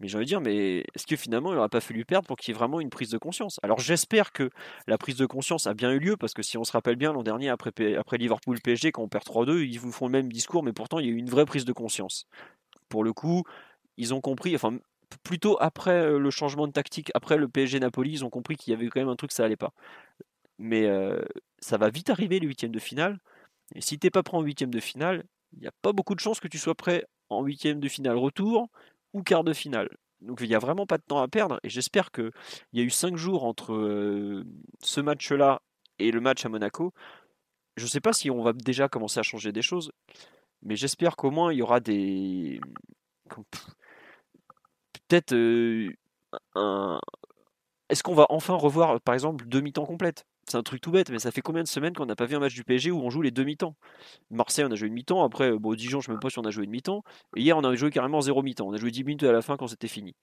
Mais 0.00 0.08
j'ai 0.08 0.16
envie 0.16 0.24
de 0.24 0.28
dire, 0.28 0.40
mais 0.40 0.78
est-ce 0.96 1.06
que 1.06 1.14
finalement 1.14 1.52
il 1.52 1.54
n'aurait 1.54 1.68
pas 1.68 1.80
fallu 1.80 2.04
perdre 2.04 2.26
pour 2.26 2.36
qu'il 2.36 2.52
y 2.52 2.56
ait 2.56 2.58
vraiment 2.58 2.80
une 2.80 2.90
prise 2.90 3.10
de 3.10 3.18
conscience? 3.18 3.60
Alors 3.62 3.78
j'espère 3.78 4.32
que 4.32 4.50
la 4.88 4.98
prise 4.98 5.14
de 5.14 5.26
conscience 5.26 5.68
a 5.68 5.74
bien 5.74 5.92
eu 5.92 6.00
lieu, 6.00 6.16
parce 6.16 6.34
que 6.34 6.42
si 6.42 6.58
on 6.58 6.64
se 6.64 6.72
rappelle 6.72 6.96
bien 6.96 7.12
l'an 7.12 7.22
dernier, 7.22 7.50
après, 7.50 7.70
après 7.94 8.18
Liverpool 8.18 8.60
PSG, 8.60 8.90
quand 8.90 9.04
on 9.04 9.08
perd 9.08 9.24
3-2, 9.24 9.64
ils 9.64 9.78
vous 9.78 9.92
font 9.92 10.06
le 10.06 10.12
même 10.12 10.32
discours, 10.32 10.64
mais 10.64 10.72
pourtant 10.72 10.98
il 10.98 11.06
y 11.06 11.08
a 11.08 11.12
eu 11.12 11.16
une 11.16 11.30
vraie 11.30 11.46
prise 11.46 11.64
de 11.64 11.72
conscience. 11.72 12.26
Pour 12.88 13.04
le 13.04 13.12
coup, 13.12 13.44
ils 13.96 14.12
ont 14.12 14.20
compris, 14.20 14.56
enfin 14.56 14.76
plutôt 15.22 15.56
après 15.60 15.92
euh, 15.92 16.18
le 16.18 16.30
changement 16.30 16.66
de 16.66 16.72
tactique, 16.72 17.12
après 17.14 17.36
le 17.36 17.48
PSG 17.48 17.78
Napoli, 17.78 18.10
ils 18.10 18.24
ont 18.24 18.30
compris 18.30 18.56
qu'il 18.56 18.72
y 18.72 18.74
avait 18.74 18.88
quand 18.88 18.98
même 18.98 19.08
un 19.08 19.16
truc, 19.16 19.30
ça 19.30 19.44
allait 19.44 19.56
pas. 19.56 19.72
Mais 20.58 20.88
ça 21.58 21.76
va 21.78 21.90
vite 21.90 22.10
arriver 22.10 22.40
les 22.40 22.46
huitièmes 22.46 22.72
de 22.72 22.78
finale. 22.78 23.18
Et 23.74 23.80
si 23.80 23.98
t'es 23.98 24.10
pas 24.10 24.22
prêt 24.22 24.36
en 24.36 24.42
huitième 24.42 24.70
de 24.70 24.80
finale, 24.80 25.24
il 25.52 25.60
n'y 25.60 25.66
a 25.66 25.72
pas 25.82 25.92
beaucoup 25.92 26.14
de 26.14 26.20
chances 26.20 26.40
que 26.40 26.48
tu 26.48 26.58
sois 26.58 26.74
prêt 26.74 27.04
en 27.28 27.42
huitième 27.42 27.80
de 27.80 27.88
finale 27.88 28.16
retour 28.16 28.68
ou 29.12 29.22
quart 29.22 29.44
de 29.44 29.52
finale. 29.52 29.88
Donc 30.20 30.40
il 30.40 30.48
n'y 30.48 30.54
a 30.54 30.58
vraiment 30.58 30.86
pas 30.86 30.98
de 30.98 31.02
temps 31.02 31.20
à 31.20 31.28
perdre. 31.28 31.58
Et 31.62 31.68
j'espère 31.68 32.10
qu'il 32.10 32.30
y 32.72 32.80
a 32.80 32.84
eu 32.84 32.90
cinq 32.90 33.16
jours 33.16 33.44
entre 33.44 34.44
ce 34.80 35.00
match-là 35.00 35.62
et 35.98 36.10
le 36.10 36.20
match 36.20 36.44
à 36.44 36.48
Monaco. 36.48 36.92
Je 37.76 37.84
ne 37.84 37.88
sais 37.88 38.00
pas 38.00 38.12
si 38.12 38.30
on 38.30 38.42
va 38.42 38.52
déjà 38.52 38.88
commencer 38.88 39.20
à 39.20 39.22
changer 39.24 39.52
des 39.52 39.62
choses, 39.62 39.90
mais 40.62 40.76
j'espère 40.76 41.16
qu'au 41.16 41.30
moins 41.30 41.52
il 41.52 41.58
y 41.58 41.62
aura 41.62 41.80
des. 41.80 42.60
Peut-être 45.08 45.34
un. 46.54 47.00
Est-ce 47.88 48.02
qu'on 48.02 48.14
va 48.14 48.26
enfin 48.28 48.54
revoir, 48.54 49.00
par 49.00 49.14
exemple, 49.14 49.46
deux 49.46 49.60
mi-temps 49.60 49.86
complètes 49.86 50.24
c'est 50.50 50.56
un 50.56 50.62
truc 50.62 50.80
tout 50.80 50.90
bête, 50.90 51.10
mais 51.10 51.18
ça 51.18 51.30
fait 51.30 51.40
combien 51.40 51.62
de 51.62 51.68
semaines 51.68 51.94
qu'on 51.94 52.06
n'a 52.06 52.16
pas 52.16 52.26
vu 52.26 52.36
un 52.36 52.40
match 52.40 52.54
du 52.54 52.64
PSG 52.64 52.90
où 52.90 53.00
on 53.00 53.10
joue 53.10 53.22
les 53.22 53.30
deux 53.30 53.44
mi-temps 53.44 53.76
Marseille, 54.30 54.64
on 54.64 54.70
a 54.70 54.74
joué 54.74 54.88
une 54.88 54.94
mi-temps. 54.94 55.24
Après, 55.24 55.52
bon, 55.52 55.74
Dijon, 55.74 56.00
je 56.00 56.04
ne 56.04 56.06
sais 56.06 56.12
même 56.12 56.20
pas 56.20 56.30
si 56.30 56.38
on 56.38 56.44
a 56.44 56.50
joué 56.50 56.64
une 56.64 56.70
mi-temps. 56.70 57.02
Et 57.36 57.42
hier, 57.42 57.56
on 57.56 57.64
a 57.64 57.74
joué 57.74 57.90
carrément 57.90 58.20
zéro 58.20 58.42
mi-temps. 58.42 58.66
On 58.66 58.72
a 58.72 58.76
joué 58.76 58.90
10 58.90 59.04
minutes 59.04 59.22
à 59.24 59.32
la 59.32 59.42
fin 59.42 59.56
quand 59.56 59.68
c'était 59.68 59.88
fini. 59.88 60.14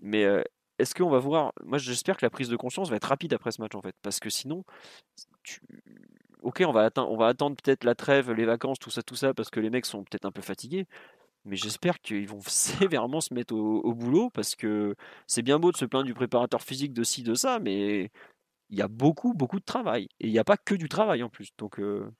Mais 0.00 0.24
euh, 0.24 0.42
est-ce 0.78 0.94
qu'on 0.94 1.10
va 1.10 1.18
voir 1.18 1.52
Moi, 1.64 1.78
j'espère 1.78 2.16
que 2.16 2.24
la 2.24 2.30
prise 2.30 2.48
de 2.48 2.56
conscience 2.56 2.90
va 2.90 2.96
être 2.96 3.04
rapide 3.08 3.32
après 3.34 3.52
ce 3.52 3.60
match, 3.60 3.74
en 3.74 3.82
fait. 3.82 3.94
Parce 4.02 4.20
que 4.20 4.30
sinon, 4.30 4.64
ok, 6.42 6.62
on 6.66 6.72
va, 6.72 6.84
attendre 6.84 7.56
peut-être 7.62 7.84
la 7.84 7.94
trêve, 7.94 8.32
les 8.32 8.44
vacances, 8.44 8.78
tout 8.78 8.90
ça, 8.90 9.02
tout 9.02 9.16
ça, 9.16 9.34
parce 9.34 9.50
que 9.50 9.60
les 9.60 9.70
mecs 9.70 9.86
sont 9.86 10.04
peut-être 10.04 10.24
un 10.24 10.32
peu 10.32 10.42
fatigués. 10.42 10.86
Mais 11.44 11.56
j'espère 11.56 12.00
qu'ils 12.00 12.28
vont 12.28 12.40
sévèrement 12.46 13.20
se 13.20 13.34
mettre 13.34 13.54
au 13.54 13.94
boulot 13.94 14.30
parce 14.30 14.54
que 14.56 14.94
c'est 15.26 15.42
bien 15.42 15.58
beau 15.58 15.72
de 15.72 15.76
se 15.76 15.84
plaindre 15.84 16.06
du 16.06 16.14
préparateur 16.14 16.62
physique 16.62 16.92
de 16.92 17.04
ci, 17.04 17.22
de 17.22 17.34
ça, 17.34 17.58
mais 17.60 18.10
il 18.70 18.78
y 18.78 18.82
a 18.82 18.88
beaucoup, 18.88 19.34
beaucoup 19.34 19.58
de 19.58 19.64
travail. 19.64 20.08
Et 20.20 20.26
il 20.26 20.32
n'y 20.32 20.38
a 20.38 20.44
pas 20.44 20.56
que 20.56 20.74
du 20.74 20.88
travail 20.88 21.22
en 21.22 21.28
plus. 21.28 21.50
Donc, 21.58 21.78
euh, 21.78 22.10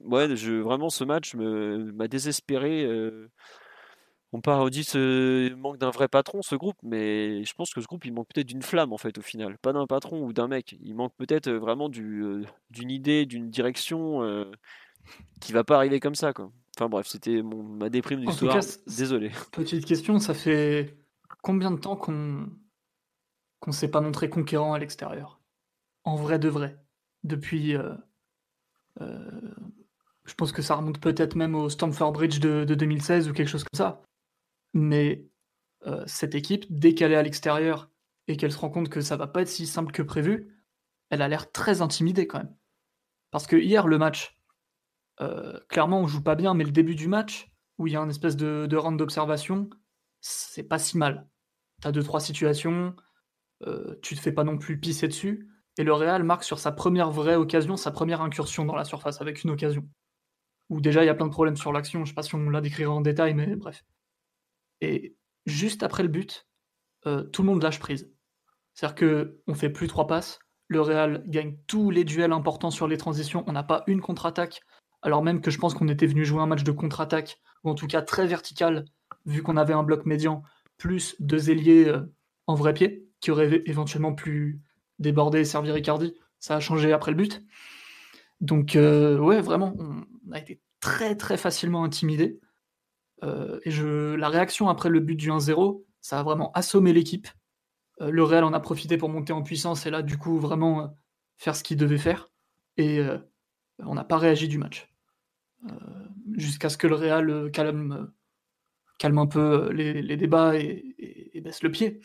ouais, 0.00 0.34
je, 0.36 0.52
vraiment, 0.52 0.90
ce 0.90 1.04
match 1.04 1.34
m'a 1.34 2.08
désespéré. 2.08 2.84
Euh, 2.84 3.30
on 4.32 4.40
parle, 4.40 4.70
dit 4.70 4.84
ce 4.84 5.52
manque 5.54 5.78
d'un 5.78 5.90
vrai 5.90 6.08
patron, 6.08 6.40
ce 6.42 6.54
groupe, 6.54 6.78
mais 6.82 7.44
je 7.44 7.54
pense 7.54 7.72
que 7.74 7.80
ce 7.80 7.86
groupe, 7.86 8.04
il 8.06 8.14
manque 8.14 8.28
peut-être 8.32 8.46
d'une 8.46 8.62
flamme, 8.62 8.92
en 8.92 8.98
fait, 8.98 9.18
au 9.18 9.22
final. 9.22 9.58
Pas 9.58 9.72
d'un 9.72 9.86
patron 9.86 10.24
ou 10.24 10.32
d'un 10.32 10.48
mec. 10.48 10.76
Il 10.80 10.94
manque 10.94 11.14
peut-être 11.16 11.48
euh, 11.48 11.58
vraiment 11.58 11.88
d'une 11.88 12.46
idée, 12.90 13.26
d'une 13.26 13.50
direction 13.50 14.46
qui 15.40 15.52
va 15.52 15.64
pas 15.64 15.76
arriver 15.76 16.00
comme 16.00 16.14
ça, 16.14 16.32
quoi. 16.32 16.50
Enfin 16.76 16.88
bref, 16.88 17.06
c'était 17.06 17.42
ma 17.42 17.90
déprime 17.90 18.20
du 18.20 18.32
soir. 18.32 18.58
Désolé. 18.86 19.30
Petite 19.52 19.84
question, 19.84 20.18
ça 20.18 20.32
fait 20.32 20.96
combien 21.42 21.70
de 21.70 21.78
temps 21.78 21.96
qu'on 21.96 22.48
qu'on 23.60 23.72
s'est 23.72 23.90
pas 23.90 24.00
montré 24.00 24.30
conquérant 24.30 24.72
à 24.72 24.78
l'extérieur? 24.78 25.41
En 26.04 26.16
vrai 26.16 26.38
de 26.38 26.48
vrai. 26.48 26.78
Depuis. 27.24 27.76
Euh, 27.76 27.94
euh, 29.00 29.54
je 30.24 30.34
pense 30.34 30.52
que 30.52 30.62
ça 30.62 30.76
remonte 30.76 31.00
peut-être 31.00 31.34
même 31.34 31.54
au 31.54 31.68
Stamford 31.68 32.12
Bridge 32.12 32.38
de, 32.38 32.64
2016 32.64 33.28
ou 33.28 33.32
quelque 33.32 33.48
chose 33.48 33.64
comme 33.64 33.76
ça. 33.76 34.02
Mais 34.72 35.26
euh, 35.86 36.04
cette 36.06 36.34
équipe, 36.34 36.64
dès 36.70 36.94
qu'elle 36.94 37.12
est 37.12 37.16
à 37.16 37.22
l'extérieur 37.22 37.90
et 38.28 38.36
qu'elle 38.36 38.52
se 38.52 38.58
rend 38.58 38.70
compte 38.70 38.88
que 38.88 39.00
ça 39.00 39.16
va 39.16 39.26
pas 39.26 39.42
être 39.42 39.48
si 39.48 39.66
simple 39.66 39.92
que 39.92 40.02
prévu, 40.02 40.56
elle 41.10 41.22
a 41.22 41.28
l'air 41.28 41.50
très 41.50 41.82
intimidée 41.82 42.28
quand 42.28 42.38
même. 42.38 42.54
Parce 43.32 43.48
que 43.48 43.56
hier, 43.56 43.88
le 43.88 43.98
match, 43.98 44.38
clairement, 45.68 46.00
on 46.00 46.06
joue 46.06 46.22
pas 46.22 46.34
bien, 46.34 46.54
mais 46.54 46.64
le 46.64 46.70
début 46.70 46.94
du 46.94 47.08
match, 47.08 47.50
où 47.78 47.86
il 47.86 47.92
y 47.92 47.96
a 47.96 48.00
une 48.00 48.10
espèce 48.10 48.36
de, 48.36 48.66
de 48.68 48.76
round 48.76 48.98
d'observation, 48.98 49.70
c'est 50.20 50.62
pas 50.62 50.78
si 50.78 50.98
mal. 50.98 51.28
T'as 51.80 51.92
deux, 51.92 52.02
trois 52.02 52.20
situations, 52.20 52.94
tu 54.02 54.14
te 54.14 54.20
fais 54.20 54.32
pas 54.32 54.44
non 54.44 54.58
plus 54.58 54.78
pisser 54.78 55.08
dessus, 55.08 55.51
et 55.78 55.84
le 55.84 55.92
Real 55.92 56.22
marque 56.22 56.44
sur 56.44 56.58
sa 56.58 56.72
première 56.72 57.10
vraie 57.10 57.36
occasion, 57.36 57.76
sa 57.76 57.90
première 57.90 58.20
incursion 58.20 58.64
dans 58.64 58.76
la 58.76 58.84
surface 58.84 59.20
avec 59.20 59.42
une 59.42 59.50
occasion. 59.50 59.88
Où 60.68 60.80
déjà 60.80 61.02
il 61.02 61.06
y 61.06 61.10
a 61.10 61.14
plein 61.14 61.26
de 61.26 61.32
problèmes 61.32 61.56
sur 61.56 61.72
l'action, 61.72 62.00
je 62.00 62.02
ne 62.02 62.06
sais 62.08 62.14
pas 62.14 62.22
si 62.22 62.34
on 62.34 62.50
la 62.50 62.60
décrira 62.60 62.92
en 62.92 63.00
détail, 63.00 63.34
mais 63.34 63.56
bref. 63.56 63.84
Et 64.80 65.16
juste 65.46 65.82
après 65.82 66.02
le 66.02 66.08
but, 66.08 66.46
euh, 67.06 67.24
tout 67.24 67.42
le 67.42 67.46
monde 67.48 67.62
lâche 67.62 67.78
prise. 67.78 68.10
C'est-à-dire 68.74 69.30
qu'on 69.46 69.54
fait 69.54 69.70
plus 69.70 69.86
trois 69.86 70.06
passes, 70.06 70.38
le 70.68 70.80
Real 70.80 71.22
gagne 71.26 71.56
tous 71.66 71.90
les 71.90 72.04
duels 72.04 72.32
importants 72.32 72.70
sur 72.70 72.88
les 72.88 72.96
transitions. 72.96 73.44
On 73.46 73.52
n'a 73.52 73.62
pas 73.62 73.84
une 73.86 74.00
contre-attaque, 74.00 74.62
alors 75.02 75.22
même 75.22 75.40
que 75.40 75.50
je 75.50 75.58
pense 75.58 75.74
qu'on 75.74 75.88
était 75.88 76.06
venu 76.06 76.24
jouer 76.24 76.40
un 76.40 76.46
match 76.46 76.64
de 76.64 76.72
contre-attaque, 76.72 77.38
ou 77.64 77.70
en 77.70 77.74
tout 77.74 77.86
cas 77.86 78.02
très 78.02 78.26
vertical, 78.26 78.84
vu 79.26 79.42
qu'on 79.42 79.56
avait 79.56 79.74
un 79.74 79.82
bloc 79.82 80.06
médian, 80.06 80.42
plus 80.78 81.16
deux 81.20 81.50
ailiers 81.50 81.88
euh, 81.88 82.00
en 82.46 82.54
vrai 82.54 82.72
pied, 82.72 83.06
qui 83.20 83.30
auraient 83.30 83.62
éventuellement 83.66 84.14
pu 84.14 84.60
déborder 85.02 85.40
et 85.40 85.44
servir 85.44 85.74
Ricardi. 85.74 86.14
Ça 86.38 86.56
a 86.56 86.60
changé 86.60 86.92
après 86.92 87.10
le 87.10 87.16
but. 87.16 87.42
Donc, 88.42 88.74
euh, 88.74 89.18
ouais, 89.18 89.40
vraiment, 89.40 89.74
on 89.78 90.32
a 90.32 90.38
été 90.38 90.60
très 90.80 91.16
très 91.16 91.36
facilement 91.36 91.84
intimidé. 91.84 92.40
Euh, 93.22 93.60
et 93.64 93.70
la 94.16 94.28
réaction 94.28 94.68
après 94.68 94.88
le 94.88 94.98
but 94.98 95.14
du 95.14 95.30
1-0, 95.30 95.84
ça 96.00 96.18
a 96.18 96.22
vraiment 96.24 96.50
assommé 96.52 96.92
l'équipe. 96.92 97.28
Euh, 98.00 98.10
le 98.10 98.24
Real 98.24 98.42
en 98.42 98.52
a 98.52 98.58
profité 98.58 98.96
pour 98.96 99.08
monter 99.08 99.32
en 99.32 99.42
puissance 99.42 99.86
et 99.86 99.90
là, 99.90 100.02
du 100.02 100.18
coup, 100.18 100.40
vraiment 100.40 100.98
faire 101.36 101.54
ce 101.54 101.62
qu'il 101.62 101.76
devait 101.76 101.98
faire. 101.98 102.30
Et 102.76 103.00
on 103.78 103.94
n'a 103.94 104.04
pas 104.04 104.16
réagi 104.16 104.48
du 104.48 104.58
match. 104.58 104.90
Jusqu'à 106.32 106.68
ce 106.68 106.78
que 106.78 106.86
le 106.86 106.94
Real 106.94 107.50
calme 107.52 108.08
un 109.02 109.26
peu 109.26 109.70
les, 109.72 110.16
débats 110.16 110.56
et, 110.56 111.40
baisse 111.44 111.62
le 111.62 111.70
pied. 111.70 112.00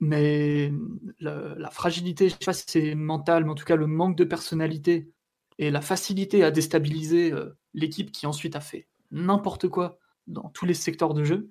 Mais 0.00 0.72
la, 1.18 1.54
la 1.56 1.70
fragilité, 1.70 2.28
je 2.28 2.34
ne 2.34 2.38
sais 2.38 2.46
pas 2.46 2.52
si 2.52 2.64
c'est 2.66 2.94
mental, 2.94 3.44
mais 3.44 3.50
en 3.50 3.54
tout 3.54 3.66
cas 3.66 3.76
le 3.76 3.86
manque 3.86 4.16
de 4.16 4.24
personnalité 4.24 5.10
et 5.58 5.70
la 5.70 5.82
facilité 5.82 6.42
à 6.42 6.50
déstabiliser 6.50 7.34
l'équipe 7.74 8.10
qui 8.10 8.26
ensuite 8.26 8.56
a 8.56 8.60
fait 8.60 8.88
n'importe 9.10 9.68
quoi 9.68 9.98
dans 10.26 10.48
tous 10.50 10.64
les 10.64 10.74
secteurs 10.74 11.14
de 11.14 11.24
jeu, 11.24 11.50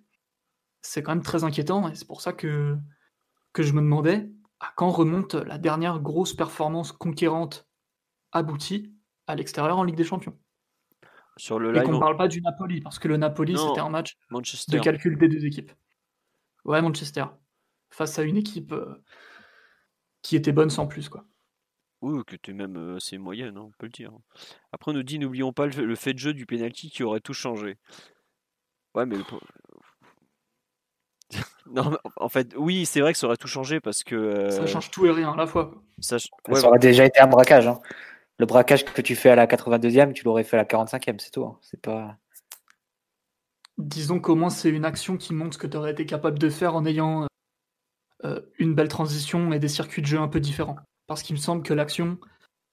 c'est 0.81 1.03
quand 1.03 1.11
même 1.11 1.23
très 1.23 1.43
inquiétant 1.43 1.89
et 1.89 1.95
c'est 1.95 2.07
pour 2.07 2.21
ça 2.21 2.33
que, 2.33 2.77
que 3.53 3.63
je 3.63 3.73
me 3.73 3.81
demandais 3.81 4.29
à 4.59 4.71
quand 4.75 4.89
remonte 4.89 5.35
la 5.35 5.57
dernière 5.57 5.99
grosse 5.99 6.33
performance 6.33 6.91
conquérante 6.91 7.67
aboutie 8.31 8.93
à 9.27 9.35
l'extérieur 9.35 9.77
en 9.77 9.83
Ligue 9.83 9.95
des 9.95 10.03
Champions. 10.03 10.37
Sur 11.37 11.59
le 11.59 11.75
et 11.75 11.83
qu'on 11.83 11.93
ne 11.93 11.99
parle 11.99 12.17
pas 12.17 12.27
du 12.27 12.41
Napoli, 12.41 12.81
parce 12.81 12.99
que 12.99 13.07
le 13.07 13.15
Napoli, 13.15 13.57
c'était 13.57 13.79
un 13.79 13.89
match 13.89 14.17
de 14.31 14.79
calcul 14.79 15.17
des 15.17 15.29
deux 15.29 15.45
équipes. 15.45 15.71
Ouais, 16.65 16.81
Manchester. 16.81 17.25
Face 17.89 18.19
à 18.19 18.23
une 18.23 18.37
équipe 18.37 18.71
euh, 18.71 19.01
qui 20.21 20.35
était 20.35 20.51
bonne 20.51 20.69
sans 20.69 20.87
plus, 20.87 21.09
quoi. 21.09 21.25
Oui, 22.01 22.23
que 22.25 22.35
tu 22.37 22.51
es 22.51 22.53
même 22.53 22.95
assez 22.95 23.17
moyenne, 23.17 23.57
hein, 23.57 23.65
on 23.65 23.71
peut 23.77 23.87
le 23.87 23.91
dire. 23.91 24.11
Après, 24.71 24.91
on 24.91 24.93
nous 24.93 25.03
dit, 25.03 25.19
n'oublions 25.19 25.51
pas 25.51 25.67
le, 25.67 25.95
fait 25.95 26.13
de 26.13 26.19
jeu 26.19 26.33
du 26.33 26.45
penalty 26.45 26.89
qui 26.89 27.03
aurait 27.03 27.19
tout 27.19 27.33
changé. 27.33 27.77
Ouais, 28.95 29.05
mais 29.05 29.17
non, 31.69 31.97
en 32.15 32.29
fait, 32.29 32.53
oui, 32.55 32.85
c'est 32.85 33.01
vrai 33.01 33.11
que 33.11 33.19
ça 33.19 33.27
aurait 33.27 33.37
tout 33.37 33.47
changé 33.47 33.81
parce 33.81 34.03
que. 34.03 34.49
Ça 34.49 34.65
change 34.65 34.91
tout 34.91 35.05
et 35.05 35.11
rien 35.11 35.33
à 35.33 35.35
la 35.35 35.45
fois. 35.45 35.71
Ça, 35.99 36.17
aurait 36.47 36.79
déjà 36.79 37.05
été 37.05 37.19
un 37.19 37.27
braquage. 37.27 37.67
Hein. 37.67 37.79
Le 38.37 38.45
braquage 38.45 38.85
que 38.85 39.01
tu 39.01 39.15
fais 39.15 39.29
à 39.29 39.35
la 39.35 39.45
82e, 39.47 40.13
tu 40.13 40.23
l'aurais 40.23 40.45
fait 40.45 40.55
à 40.55 40.61
la 40.61 40.65
45e, 40.65 41.19
c'est 41.19 41.31
tout. 41.31 41.43
Hein. 41.43 41.57
C'est 41.61 41.81
pas. 41.81 42.17
Disons 43.77 44.19
qu'au 44.19 44.35
moins 44.35 44.49
c'est 44.49 44.69
une 44.69 44.85
action 44.85 45.17
qui 45.17 45.33
montre 45.33 45.53
ce 45.53 45.57
que 45.57 45.67
tu 45.67 45.77
aurais 45.77 45.91
été 45.91 46.05
capable 46.05 46.39
de 46.39 46.49
faire 46.49 46.75
en 46.75 46.85
ayant 46.85 47.27
une 48.57 48.75
belle 48.75 48.89
transition 48.89 49.53
et 49.53 49.59
des 49.59 49.69
circuits 49.69 50.01
de 50.01 50.07
jeu 50.07 50.19
un 50.19 50.27
peu 50.27 50.39
différents 50.39 50.77
parce 51.09 51.23
qu'il 51.23 51.35
me 51.35 51.41
semble 51.41 51.63
que 51.63 51.73
l'action, 51.73 52.19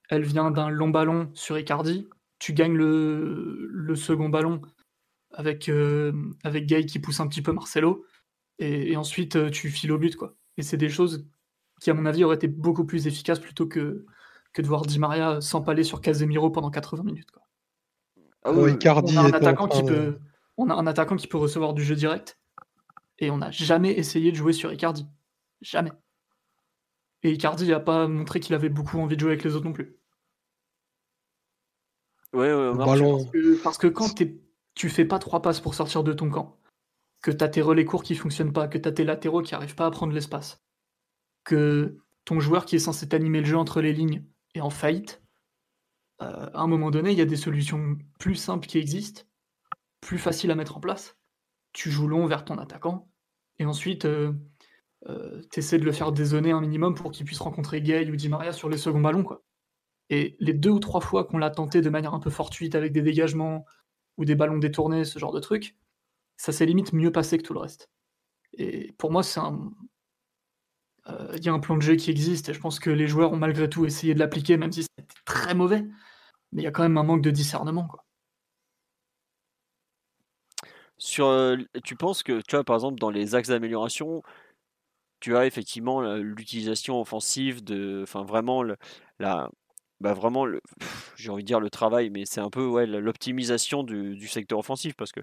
elle 0.09 0.23
vient 0.23 0.51
d'un 0.51 0.69
long 0.69 0.89
ballon 0.89 1.31
sur 1.33 1.57
Icardi. 1.57 2.07
Tu 2.37 2.53
gagnes 2.53 2.75
le, 2.75 3.95
second 3.95 4.29
ballon 4.29 4.61
avec, 5.33 5.69
euh, 5.69 6.13
avec 6.43 6.67
Gay 6.67 6.85
qui 6.85 6.99
pousse 6.99 7.19
un 7.19 7.27
petit 7.27 7.41
peu 7.41 7.51
Marcelo, 7.51 8.05
et, 8.59 8.95
ensuite 8.95 9.35
euh, 9.35 9.49
tu 9.49 9.69
files 9.69 9.91
au 9.91 9.97
but. 9.97 10.15
quoi. 10.15 10.35
Et 10.57 10.61
c'est 10.61 10.77
des 10.77 10.87
choses 10.87 11.27
qui, 11.81 11.89
à 11.89 11.95
mon 11.95 12.05
avis, 12.05 12.23
auraient 12.23 12.35
été 12.35 12.47
beaucoup 12.47 12.85
plus 12.85 13.07
efficaces 13.07 13.39
plutôt 13.39 13.65
que, 13.65 14.05
que 14.53 14.61
de 14.61 14.67
voir 14.67 14.83
Di 14.83 14.99
Maria 14.99 15.41
s'empaler 15.41 15.83
sur 15.83 15.99
Casemiro 15.99 16.51
pendant 16.51 16.69
80 16.69 17.03
minutes. 17.03 17.31
Quoi. 17.31 17.41
Ah 18.43 18.51
on, 18.53 18.67
a 18.67 19.21
un 19.21 19.33
attaquant 19.33 19.67
qui 19.67 19.81
peut, 19.81 20.19
on 20.57 20.69
a 20.69 20.75
un 20.75 20.85
attaquant 20.85 21.15
qui 21.15 21.27
peut 21.27 21.39
recevoir 21.39 21.73
du 21.73 21.83
jeu 21.83 21.95
direct, 21.95 22.39
et 23.17 23.31
on 23.31 23.37
n'a 23.37 23.49
jamais 23.49 23.93
essayé 23.93 24.31
de 24.31 24.37
jouer 24.37 24.53
sur 24.53 24.71
Icardi. 24.71 25.07
Jamais. 25.61 25.91
Et 27.23 27.31
Icardi 27.31 27.67
n'a 27.67 27.79
pas 27.79 28.07
montré 28.07 28.39
qu'il 28.39 28.55
avait 28.55 28.69
beaucoup 28.69 28.99
envie 28.99 29.15
de 29.15 29.21
jouer 29.21 29.31
avec 29.31 29.43
les 29.43 29.55
autres 29.55 29.65
non 29.65 29.73
plus. 29.73 29.97
Ouais, 32.33 32.53
ouais, 32.53 32.71
parce, 33.63 33.77
que, 33.77 33.87
quand 33.87 34.13
tu 34.75 34.89
fais 34.89 35.05
pas 35.05 35.17
trois 35.17 35.41
passes 35.41 35.59
pour 35.59 35.73
sortir 35.73 36.03
de 36.03 36.13
ton 36.13 36.29
camp, 36.29 36.59
que 37.21 37.31
tu 37.31 37.43
as 37.43 37.49
tes 37.49 37.61
relais 37.61 37.85
courts 37.85 38.03
qui 38.03 38.15
fonctionnent 38.15 38.53
pas, 38.53 38.67
que 38.67 38.77
tu 38.77 38.87
as 38.87 38.91
tes 38.91 39.03
latéraux 39.03 39.41
qui 39.41 39.55
arrivent 39.55 39.75
pas 39.75 39.85
à 39.85 39.91
prendre 39.91 40.13
l'espace, 40.13 40.61
que 41.43 41.97
ton 42.25 42.39
joueur 42.39 42.65
qui 42.65 42.75
est 42.75 42.79
censé 42.79 43.07
t'animer 43.07 43.39
le 43.39 43.45
jeu 43.45 43.57
entre 43.57 43.81
les 43.81 43.93
lignes 43.93 44.23
est 44.53 44.61
en 44.61 44.69
faillite, 44.69 45.23
euh, 46.21 46.49
à 46.53 46.61
un 46.61 46.67
moment 46.67 46.91
donné, 46.91 47.11
il 47.11 47.17
y 47.17 47.21
a 47.21 47.25
des 47.25 47.37
solutions 47.37 47.97
plus 48.19 48.35
simples 48.35 48.67
qui 48.67 48.77
existent, 48.77 49.23
plus 50.01 50.17
faciles 50.17 50.51
à 50.51 50.55
mettre 50.55 50.77
en 50.77 50.79
place. 50.79 51.17
Tu 51.73 51.89
joues 51.91 52.07
long 52.07 52.25
vers 52.25 52.43
ton 52.43 52.57
attaquant, 52.57 53.09
et 53.59 53.65
ensuite, 53.65 54.05
euh, 54.05 54.33
euh, 55.09 55.41
t'essaies 55.51 55.77
de 55.77 55.85
le 55.85 55.91
faire 55.91 56.11
dézonner 56.11 56.51
un 56.51 56.61
minimum 56.61 56.95
pour 56.95 57.11
qu'il 57.11 57.25
puisse 57.25 57.39
rencontrer 57.39 57.81
Gay 57.81 58.09
ou 58.09 58.15
Di 58.15 58.29
Maria 58.29 58.51
sur 58.51 58.69
les 58.69 58.77
seconds 58.77 58.99
ballons. 58.99 59.23
Quoi. 59.23 59.43
Et 60.09 60.35
les 60.39 60.53
deux 60.53 60.69
ou 60.69 60.79
trois 60.79 61.01
fois 61.01 61.23
qu'on 61.25 61.37
l'a 61.37 61.49
tenté 61.49 61.81
de 61.81 61.89
manière 61.89 62.13
un 62.13 62.19
peu 62.19 62.29
fortuite 62.29 62.75
avec 62.75 62.91
des 62.91 63.01
dégagements 63.01 63.65
ou 64.17 64.25
des 64.25 64.35
ballons 64.35 64.57
détournés, 64.57 65.05
ce 65.05 65.19
genre 65.19 65.33
de 65.33 65.39
truc, 65.39 65.75
ça 66.37 66.51
s'est 66.51 66.65
limite 66.65 66.93
mieux 66.93 67.11
passé 67.11 67.37
que 67.37 67.43
tout 67.43 67.53
le 67.53 67.59
reste. 67.59 67.89
Et 68.53 68.93
pour 68.97 69.11
moi, 69.11 69.23
c'est 69.23 69.39
un. 69.39 69.71
Euh, 71.09 71.33
il 71.37 71.45
y 71.45 71.49
a 71.49 71.53
un 71.53 71.59
plan 71.59 71.77
de 71.77 71.81
jeu 71.81 71.95
qui 71.95 72.11
existe 72.11 72.49
et 72.49 72.53
je 72.53 72.59
pense 72.59 72.79
que 72.79 72.89
les 72.89 73.07
joueurs 73.07 73.31
ont 73.31 73.37
malgré 73.37 73.69
tout 73.69 73.85
essayé 73.85 74.13
de 74.13 74.19
l'appliquer, 74.19 74.57
même 74.57 74.71
si 74.71 74.83
c'était 74.83 75.07
très 75.25 75.55
mauvais. 75.55 75.85
Mais 76.51 76.61
il 76.61 76.65
y 76.65 76.67
a 76.67 76.71
quand 76.71 76.83
même 76.83 76.97
un 76.97 77.03
manque 77.03 77.21
de 77.21 77.31
discernement. 77.31 77.87
Quoi. 77.87 78.03
Sur, 80.97 81.27
euh, 81.27 81.57
tu 81.83 81.95
penses 81.95 82.23
que, 82.23 82.41
tu 82.41 82.55
vois, 82.55 82.63
par 82.63 82.75
exemple, 82.75 82.99
dans 82.99 83.11
les 83.11 83.35
axes 83.35 83.49
d'amélioration, 83.49 84.23
tu 85.19 85.35
as 85.35 85.45
effectivement 85.45 86.01
l'utilisation 86.15 87.01
offensive 87.01 87.63
de, 87.63 88.01
enfin 88.03 88.23
vraiment 88.23 88.63
la, 89.19 89.49
bah 89.99 90.13
vraiment 90.13 90.45
j'ai 91.15 91.29
envie 91.29 91.43
de 91.43 91.47
dire 91.47 91.59
le 91.59 91.69
travail, 91.69 92.09
mais 92.09 92.25
c'est 92.25 92.41
un 92.41 92.49
peu 92.49 92.65
ouais, 92.65 92.85
l'optimisation 92.85 93.83
du, 93.83 94.27
secteur 94.27 94.59
offensif 94.59 94.95
parce 94.95 95.11
que 95.11 95.21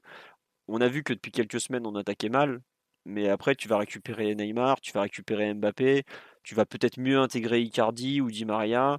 on 0.69 0.81
a 0.81 0.89
vu 0.89 1.03
que 1.03 1.13
depuis 1.13 1.33
quelques 1.33 1.61
semaines 1.61 1.87
on 1.87 1.95
attaquait 1.95 2.29
mal, 2.29 2.61
mais 3.05 3.29
après 3.29 3.55
tu 3.55 3.69
vas 3.69 3.79
récupérer 3.79 4.35
Neymar, 4.35 4.81
tu 4.81 4.93
vas 4.93 5.03
récupérer 5.03 5.55
Mbappé, 5.55 6.05
tu 6.43 6.55
vas 6.55 6.67
peut-être 6.67 6.99
mieux 6.99 7.19
intégrer 7.19 7.61
Icardi 7.61 8.21
ou 8.21 8.31
Di 8.31 8.45
Maria. 8.45 8.99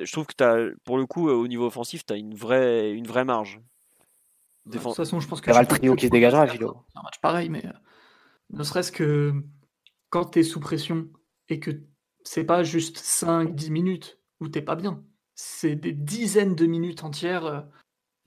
Je 0.00 0.10
trouve 0.10 0.26
que 0.26 0.44
as, 0.44 0.74
pour 0.84 0.98
le 0.98 1.06
coup 1.06 1.28
au 1.28 1.48
niveau 1.48 1.66
offensif, 1.66 2.04
tu 2.04 2.12
as 2.12 2.16
une 2.16 2.34
vraie, 2.34 2.92
une 2.92 3.06
vraie 3.06 3.24
marge. 3.24 3.60
De 4.66 4.78
toute 4.78 4.94
façon, 4.94 5.20
je 5.20 5.26
pense 5.26 5.40
que. 5.40 5.46
Il 5.46 5.50
y 5.50 5.52
aura 5.52 5.62
le 5.62 5.68
trio 5.68 5.94
qui 5.96 6.06
se 6.06 6.10
dégagera, 6.10 6.46
Gilo. 6.46 6.84
un 6.94 7.02
match 7.02 7.18
pareil, 7.20 7.48
mais 7.48 7.64
euh, 7.64 7.72
ne 8.50 8.62
serait-ce 8.62 8.92
que 8.92 9.42
quand 10.10 10.26
tu 10.26 10.40
es 10.40 10.42
sous 10.42 10.60
pression 10.60 11.08
et 11.48 11.60
que 11.60 11.70
c'est 12.24 12.44
pas 12.44 12.62
juste 12.62 12.98
5-10 12.98 13.70
minutes 13.70 14.20
où 14.40 14.48
t'es 14.48 14.62
pas 14.62 14.76
bien, 14.76 15.02
c'est 15.34 15.76
des 15.76 15.92
dizaines 15.92 16.54
de 16.54 16.66
minutes 16.66 17.04
entières, 17.04 17.46
euh, 17.46 17.60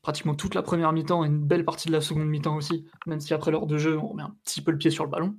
pratiquement 0.01 0.35
toute 0.35 0.55
la 0.55 0.63
première 0.63 0.91
mi-temps 0.91 1.23
et 1.23 1.27
une 1.27 1.43
belle 1.43 1.65
partie 1.65 1.87
de 1.87 1.93
la 1.93 2.01
seconde 2.01 2.27
mi-temps 2.27 2.55
aussi, 2.55 2.85
même 3.05 3.19
si 3.19 3.33
après 3.33 3.51
l'heure 3.51 3.67
de 3.67 3.77
jeu, 3.77 3.97
on 3.99 4.13
met 4.13 4.23
un 4.23 4.35
petit 4.43 4.61
peu 4.61 4.71
le 4.71 4.77
pied 4.77 4.89
sur 4.89 5.03
le 5.03 5.09
ballon. 5.09 5.37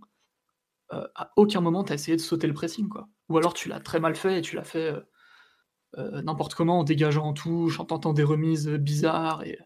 Euh, 0.93 1.07
à 1.15 1.33
aucun 1.37 1.61
moment 1.61 1.83
tu 1.83 1.93
as 1.93 1.95
essayé 1.95 2.17
de 2.17 2.23
sauter 2.23 2.47
le 2.47 2.55
pressing, 2.55 2.89
quoi. 2.89 3.09
Ou 3.29 3.39
alors 3.39 3.55
tu 3.55 3.69
l'as 3.69 3.81
très 3.81 4.01
mal 4.01 4.15
fait 4.15 4.39
et 4.39 4.43
tu 4.43 4.55
l'as 4.55 4.65
fait 4.65 4.95
euh, 5.97 6.23
n'importe 6.23 6.55
comment 6.55 6.81
en 6.81 6.85
dégageant 6.85 7.25
en 7.27 7.33
touche, 7.33 7.81
en 7.81 7.87
tentant 7.87 8.13
des 8.13 8.25
remises 8.25 8.69
bizarres 8.69 9.43
et 9.45 9.59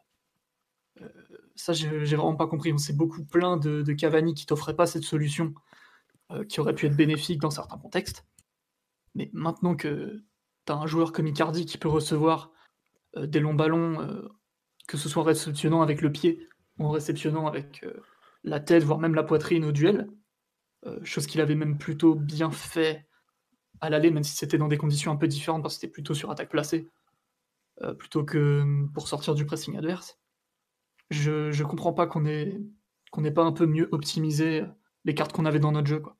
ça 1.56 1.72
j'ai 1.72 1.88
vraiment 1.88 2.36
pas 2.36 2.46
compris. 2.46 2.72
On 2.72 2.78
s'est 2.78 2.92
beaucoup 2.92 3.24
plaint 3.24 3.60
de, 3.60 3.82
de 3.82 3.92
Cavani 3.92 4.34
qui 4.34 4.46
t'offrait 4.46 4.76
pas 4.76 4.86
cette 4.86 5.04
solution 5.04 5.54
qui 6.48 6.60
aurait 6.60 6.74
pu 6.74 6.86
être 6.86 6.96
bénéfique 6.96 7.40
dans 7.40 7.50
certains 7.50 7.78
contextes. 7.78 8.26
Mais 9.14 9.30
maintenant 9.32 9.74
que 9.74 10.22
tu 10.66 10.72
as 10.72 10.76
un 10.76 10.86
joueur 10.86 11.12
comme 11.12 11.26
Icardi 11.26 11.66
qui 11.66 11.78
peut 11.78 11.88
recevoir 11.88 12.52
euh, 13.16 13.26
des 13.26 13.40
longs 13.40 13.54
ballons, 13.54 14.00
euh, 14.00 14.28
que 14.86 14.96
ce 14.96 15.08
soit 15.08 15.22
en 15.22 15.26
réceptionnant 15.26 15.82
avec 15.82 16.02
le 16.02 16.12
pied 16.12 16.46
ou 16.78 16.86
en 16.86 16.90
réceptionnant 16.90 17.46
avec 17.46 17.84
la 18.44 18.60
tête, 18.60 18.84
voire 18.84 18.98
même 18.98 19.14
la 19.14 19.24
poitrine 19.24 19.64
au 19.64 19.72
duel, 19.72 20.08
chose 21.02 21.26
qu'il 21.26 21.40
avait 21.40 21.56
même 21.56 21.76
plutôt 21.76 22.14
bien 22.14 22.52
fait 22.52 23.08
à 23.80 23.90
l'aller, 23.90 24.12
même 24.12 24.22
si 24.22 24.36
c'était 24.36 24.58
dans 24.58 24.68
des 24.68 24.78
conditions 24.78 25.10
un 25.10 25.16
peu 25.16 25.26
différentes, 25.26 25.62
parce 25.62 25.74
que 25.74 25.80
c'était 25.80 25.92
plutôt 25.92 26.14
sur 26.14 26.30
attaque 26.30 26.50
placée, 26.50 26.88
plutôt 27.98 28.24
que 28.24 28.86
pour 28.94 29.08
sortir 29.08 29.34
du 29.34 29.44
pressing 29.44 29.76
adverse. 29.76 30.20
Je, 31.10 31.50
je 31.50 31.64
comprends 31.64 31.92
pas 31.92 32.06
qu'on 32.06 32.20
n'ait 32.20 33.30
pas 33.34 33.42
un 33.42 33.52
peu 33.52 33.66
mieux 33.66 33.88
optimisé 33.90 34.64
les 35.04 35.14
cartes 35.14 35.32
qu'on 35.32 35.46
avait 35.46 35.58
dans 35.58 35.72
notre 35.72 35.88
jeu. 35.88 35.98
Quoi. 36.00 36.17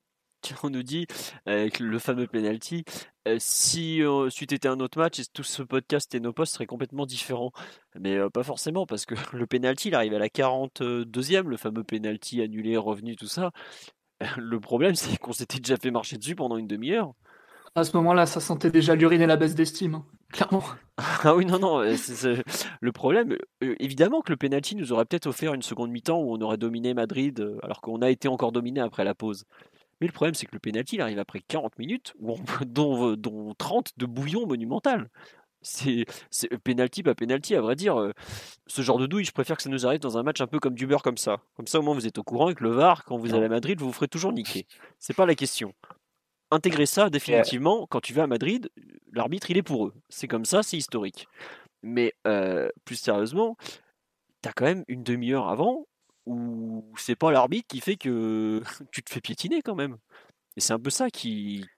On 0.63 0.71
nous 0.71 0.83
dit, 0.83 1.07
avec 1.47 1.81
le 1.81 1.99
fameux 1.99 2.27
penalty, 2.27 2.85
euh, 3.27 3.37
si 3.39 4.03
euh, 4.03 4.31
c'eût 4.31 4.45
été 4.45 4.69
un 4.69 4.81
autre 4.81 4.99
match, 4.99 5.21
tout 5.33 5.43
ce 5.43 5.63
podcast 5.63 6.15
et 6.15 6.21
nos 6.21 6.33
postes 6.33 6.55
seraient 6.55 6.67
complètement 6.67 7.07
différents? 7.07 7.53
Mais 7.99 8.17
euh, 8.17 8.31
pas 8.31 8.43
forcément, 8.43 8.87
parce 8.87 9.05
que 9.07 9.15
le 9.37 9.47
penalty, 9.47 9.89
il 9.89 9.95
arrive 9.95 10.15
à 10.15 10.19
la 10.19 10.29
42e, 10.29 11.47
le 11.49 11.57
fameux 11.57 11.85
penalty 11.85 12.41
annulé, 12.41 12.77
revenu, 12.77 13.17
tout 13.17 13.27
ça. 13.27 13.51
Le 14.37 14.59
problème, 14.59 14.97
c'est 14.97 15.17
qu'on 15.17 15.33
s'était 15.33 15.59
déjà 15.59 15.77
fait 15.77 15.93
marcher 15.93 16.17
dessus 16.17 16.35
pendant 16.35 16.57
une 16.57 16.67
demi-heure. 16.67 17.13
À 17.77 17.85
ce 17.85 17.97
moment-là, 17.99 18.27
ça 18.27 18.41
sentait 18.41 18.71
déjà 18.71 18.97
l'urine 18.97 19.23
et 19.23 19.27
la 19.27 19.37
baisse 19.37 19.55
d'estime, 19.55 19.95
hein, 19.95 20.07
clairement. 20.33 20.65
Ah 21.23 21.37
oui, 21.37 21.47
non, 21.47 21.61
non, 21.61 21.79
le 21.81 22.93
problème, 22.93 23.37
évidemment 23.61 24.21
que 24.21 24.33
le 24.33 24.37
penalty 24.37 24.75
nous 24.75 24.93
aurait 24.93 25.05
peut-être 25.05 25.29
offert 25.29 25.55
une 25.55 25.63
seconde 25.63 25.93
mi-temps 25.93 26.19
où 26.19 26.35
on 26.35 26.41
aurait 26.41 26.57
dominé 26.57 26.93
Madrid, 26.93 27.57
alors 27.63 27.81
qu'on 27.81 28.03
a 28.03 28.11
été 28.11 28.27
encore 28.27 28.51
dominé 28.51 28.81
après 28.81 29.05
la 29.05 29.15
pause. 29.15 29.45
Mais 30.01 30.07
le 30.07 30.13
problème, 30.13 30.35
c'est 30.35 30.47
que 30.47 30.55
le 30.55 30.61
penalty, 30.61 30.97
il 30.97 31.01
arrive 31.01 31.19
après 31.19 31.41
40 31.41 31.79
minutes, 31.79 32.15
dont, 32.67 33.15
dont 33.17 33.55
30 33.55 33.93
de 33.97 34.07
bouillon 34.07 34.47
monumental. 34.47 35.11
C'est 35.61 36.05
penalty, 36.63 37.03
pas 37.03 37.17
penalty, 37.17 37.57
à 37.57 37.61
vrai 37.61 37.75
dire. 37.75 38.13
ce 38.69 38.83
genre 38.83 38.99
de 38.99 39.07
douille, 39.07 39.25
je 39.25 39.33
préfère 39.33 39.57
que 39.57 39.63
ça 39.63 39.71
nous 39.71 39.87
arrive 39.87 39.99
dans 40.01 40.17
un 40.17 40.23
match 40.23 40.41
un 40.41 40.47
peu 40.47 40.61
comme 40.61 40.75
du 40.75 40.87
beurre 40.87 41.03
comme 41.03 41.17
ça. 41.17 41.39
Comme 41.57 41.67
ça, 41.67 41.81
au 41.81 41.83
moins, 41.83 41.95
vous 41.95 42.07
êtes 42.07 42.19
au 42.19 42.23
courant 42.23 42.47
avec 42.47 42.61
le 42.61 42.71
VAR, 42.71 43.05
quand 43.05 43.17
vous 43.17 43.35
allez 43.35 43.47
à 43.47 43.49
Madrid, 43.49 43.81
vous 43.81 43.87
vous 43.87 43.93
ferez 43.93 44.07
toujours 44.07 44.33
niquer. 44.33 44.67
C'est 45.01 45.17
pas 45.17 45.27
la 45.27 45.35
question. 45.35 45.75
Intégrer 46.53 46.87
ça 46.87 47.11
définitivement, 47.11 47.87
quand 47.91 48.01
tu 48.01 48.15
vas 48.15 48.23
à 48.23 48.27
Madrid, 48.29 48.71
l'arbitre, 49.13 49.51
il 49.51 49.57
est 49.57 49.63
pour 49.63 49.87
eux. 49.87 49.95
C'est 50.09 50.29
comme 50.29 50.45
ça, 50.45 50.63
c'est 50.63 50.77
historique. 50.77 51.27
Mais 51.83 52.15
plus 52.85 52.97
sérieusement, 52.97 53.57
tu 54.43 54.49
as 54.49 54.53
quand 54.53 54.65
même 54.65 54.85
une 54.87 55.03
demi-heure 55.03 55.49
avant 55.49 55.87
où 56.29 56.85
c'est 56.97 57.17
pas 57.17 57.33
l'arbitre 57.33 57.67
qui 57.69 57.81
fait 57.81 57.97
que 57.97 58.63
tu 58.93 59.03
te 59.03 59.11
fais 59.11 59.21
piétiner 59.21 59.63
quand 59.63 59.75
même. 59.75 59.97
Et 60.57 60.61
c'est 60.61 60.73
un 60.73 60.79
peu 60.81 60.91
ça 60.91 61.09
qu'il 61.09 61.69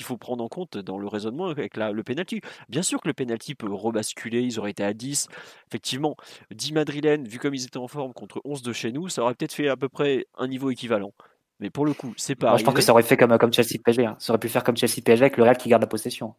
faut 0.00 0.16
prendre 0.16 0.42
en 0.42 0.48
compte 0.48 0.78
dans 0.78 0.96
le 0.96 1.06
raisonnement 1.06 1.48
avec 1.48 1.76
le 1.76 2.02
penalty. 2.02 2.40
Bien 2.70 2.82
sûr 2.82 2.98
que 3.00 3.08
le 3.08 3.12
penalty 3.12 3.54
peut 3.54 3.70
rebasculer, 3.70 4.40
ils 4.40 4.58
auraient 4.58 4.70
été 4.70 4.82
à 4.82 4.94
10. 4.94 5.28
Effectivement, 5.68 6.16
10 6.50 6.72
Madrilènes, 6.72 7.28
vu 7.28 7.38
comme 7.38 7.54
ils 7.54 7.64
étaient 7.64 7.76
en 7.76 7.88
forme 7.88 8.14
contre 8.14 8.40
11 8.44 8.62
de 8.62 8.72
chez 8.72 8.90
nous, 8.90 9.10
ça 9.10 9.22
aurait 9.22 9.34
peut-être 9.34 9.52
fait 9.52 9.68
à 9.68 9.76
peu 9.76 9.90
près 9.90 10.26
un 10.38 10.48
niveau 10.48 10.70
équivalent. 10.70 11.12
Mais 11.60 11.68
pour 11.68 11.84
le 11.84 11.92
coup, 11.92 12.14
c'est 12.16 12.34
pas. 12.34 12.56
je 12.56 12.64
pense 12.64 12.74
que 12.74 12.80
ça 12.80 12.92
aurait 12.92 13.02
fait 13.02 13.18
comme, 13.18 13.36
comme 13.36 13.52
Chelsea 13.52 13.78
PSG. 13.84 14.06
Hein. 14.06 14.16
Ça 14.18 14.32
aurait 14.32 14.40
pu 14.40 14.48
faire 14.48 14.64
comme 14.64 14.78
Chelsea 14.78 15.02
PSG 15.04 15.24
avec 15.24 15.36
le 15.36 15.42
Real 15.42 15.58
qui 15.58 15.68
garde 15.68 15.82
la 15.82 15.88
possession. 15.88 16.34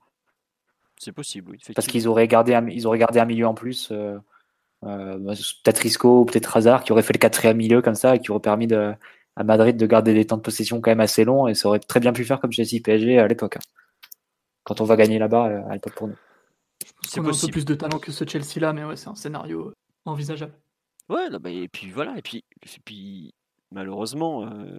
C'est 0.98 1.12
possible, 1.12 1.52
oui. 1.52 1.60
Parce 1.76 1.88
qu'ils 1.88 2.08
auraient 2.08 2.28
gardé 2.28 2.56
un, 2.56 2.68
ils 2.70 2.88
auraient 2.88 2.98
gardé 2.98 3.20
un 3.20 3.26
milieu 3.26 3.46
en 3.46 3.54
plus. 3.54 3.90
Euh, 3.92 4.18
euh, 4.88 5.18
bah, 5.20 5.34
peut-être 5.64 5.80
Risco 5.80 6.22
ou 6.22 6.26
peut-être 6.26 6.56
Hazard 6.56 6.84
qui 6.84 6.92
aurait 6.92 7.04
fait 7.04 7.14
le 7.14 7.20
quatrième 7.20 7.58
milieu 7.58 7.82
comme 7.82 7.96
ça 7.96 8.16
et 8.16 8.20
qui 8.20 8.32
aurait 8.32 8.40
permis 8.40 8.68
de, 8.68 8.94
à 9.36 9.44
Madrid 9.44 9.78
de 9.78 9.86
garder 9.86 10.14
des 10.14 10.26
temps 10.26 10.38
de 10.38 10.42
possession 10.42 10.82
quand 10.82 10.92
même 10.92 11.00
assez 11.00 11.24
longs 11.24 11.48
et 11.48 11.56
ça 11.56 11.68
aurait 11.68 11.80
très 11.80 12.00
bien 12.00 12.14
pu 12.14 12.24
faire 12.24 12.40
comme 12.40 12.52
Chelsea 12.52 12.82
PSG 12.84 13.20
à 13.20 13.28
l'époque. 13.28 13.58
Hein. 13.58 13.62
Quand 14.64 14.82
on 14.82 14.86
va 14.86 14.96
gagner 14.96 15.20
là-bas 15.20 15.48
euh, 15.48 15.70
à 15.70 15.74
l'époque 15.74 15.96
pour 15.96 16.08
nous. 16.08 16.18
C'est 17.02 17.20
un 17.20 17.24
peu 17.24 17.48
plus 17.52 17.66
de 17.66 17.76
talent 17.76 18.00
que 18.00 18.12
ce 18.12 18.26
Chelsea-là, 18.26 18.74
mais 18.74 18.84
ouais, 18.84 18.96
c'est 18.96 19.10
un 19.10 19.16
scénario 19.16 19.70
euh, 19.70 19.74
envisageable. 20.06 20.54
Ouais, 21.10 21.30
bah, 21.30 21.50
et 21.50 21.68
puis 21.68 21.92
voilà, 21.92 22.18
et 22.18 22.22
puis, 22.22 22.44
puis 22.86 23.34
malheureusement, 23.72 24.46
euh, 24.46 24.78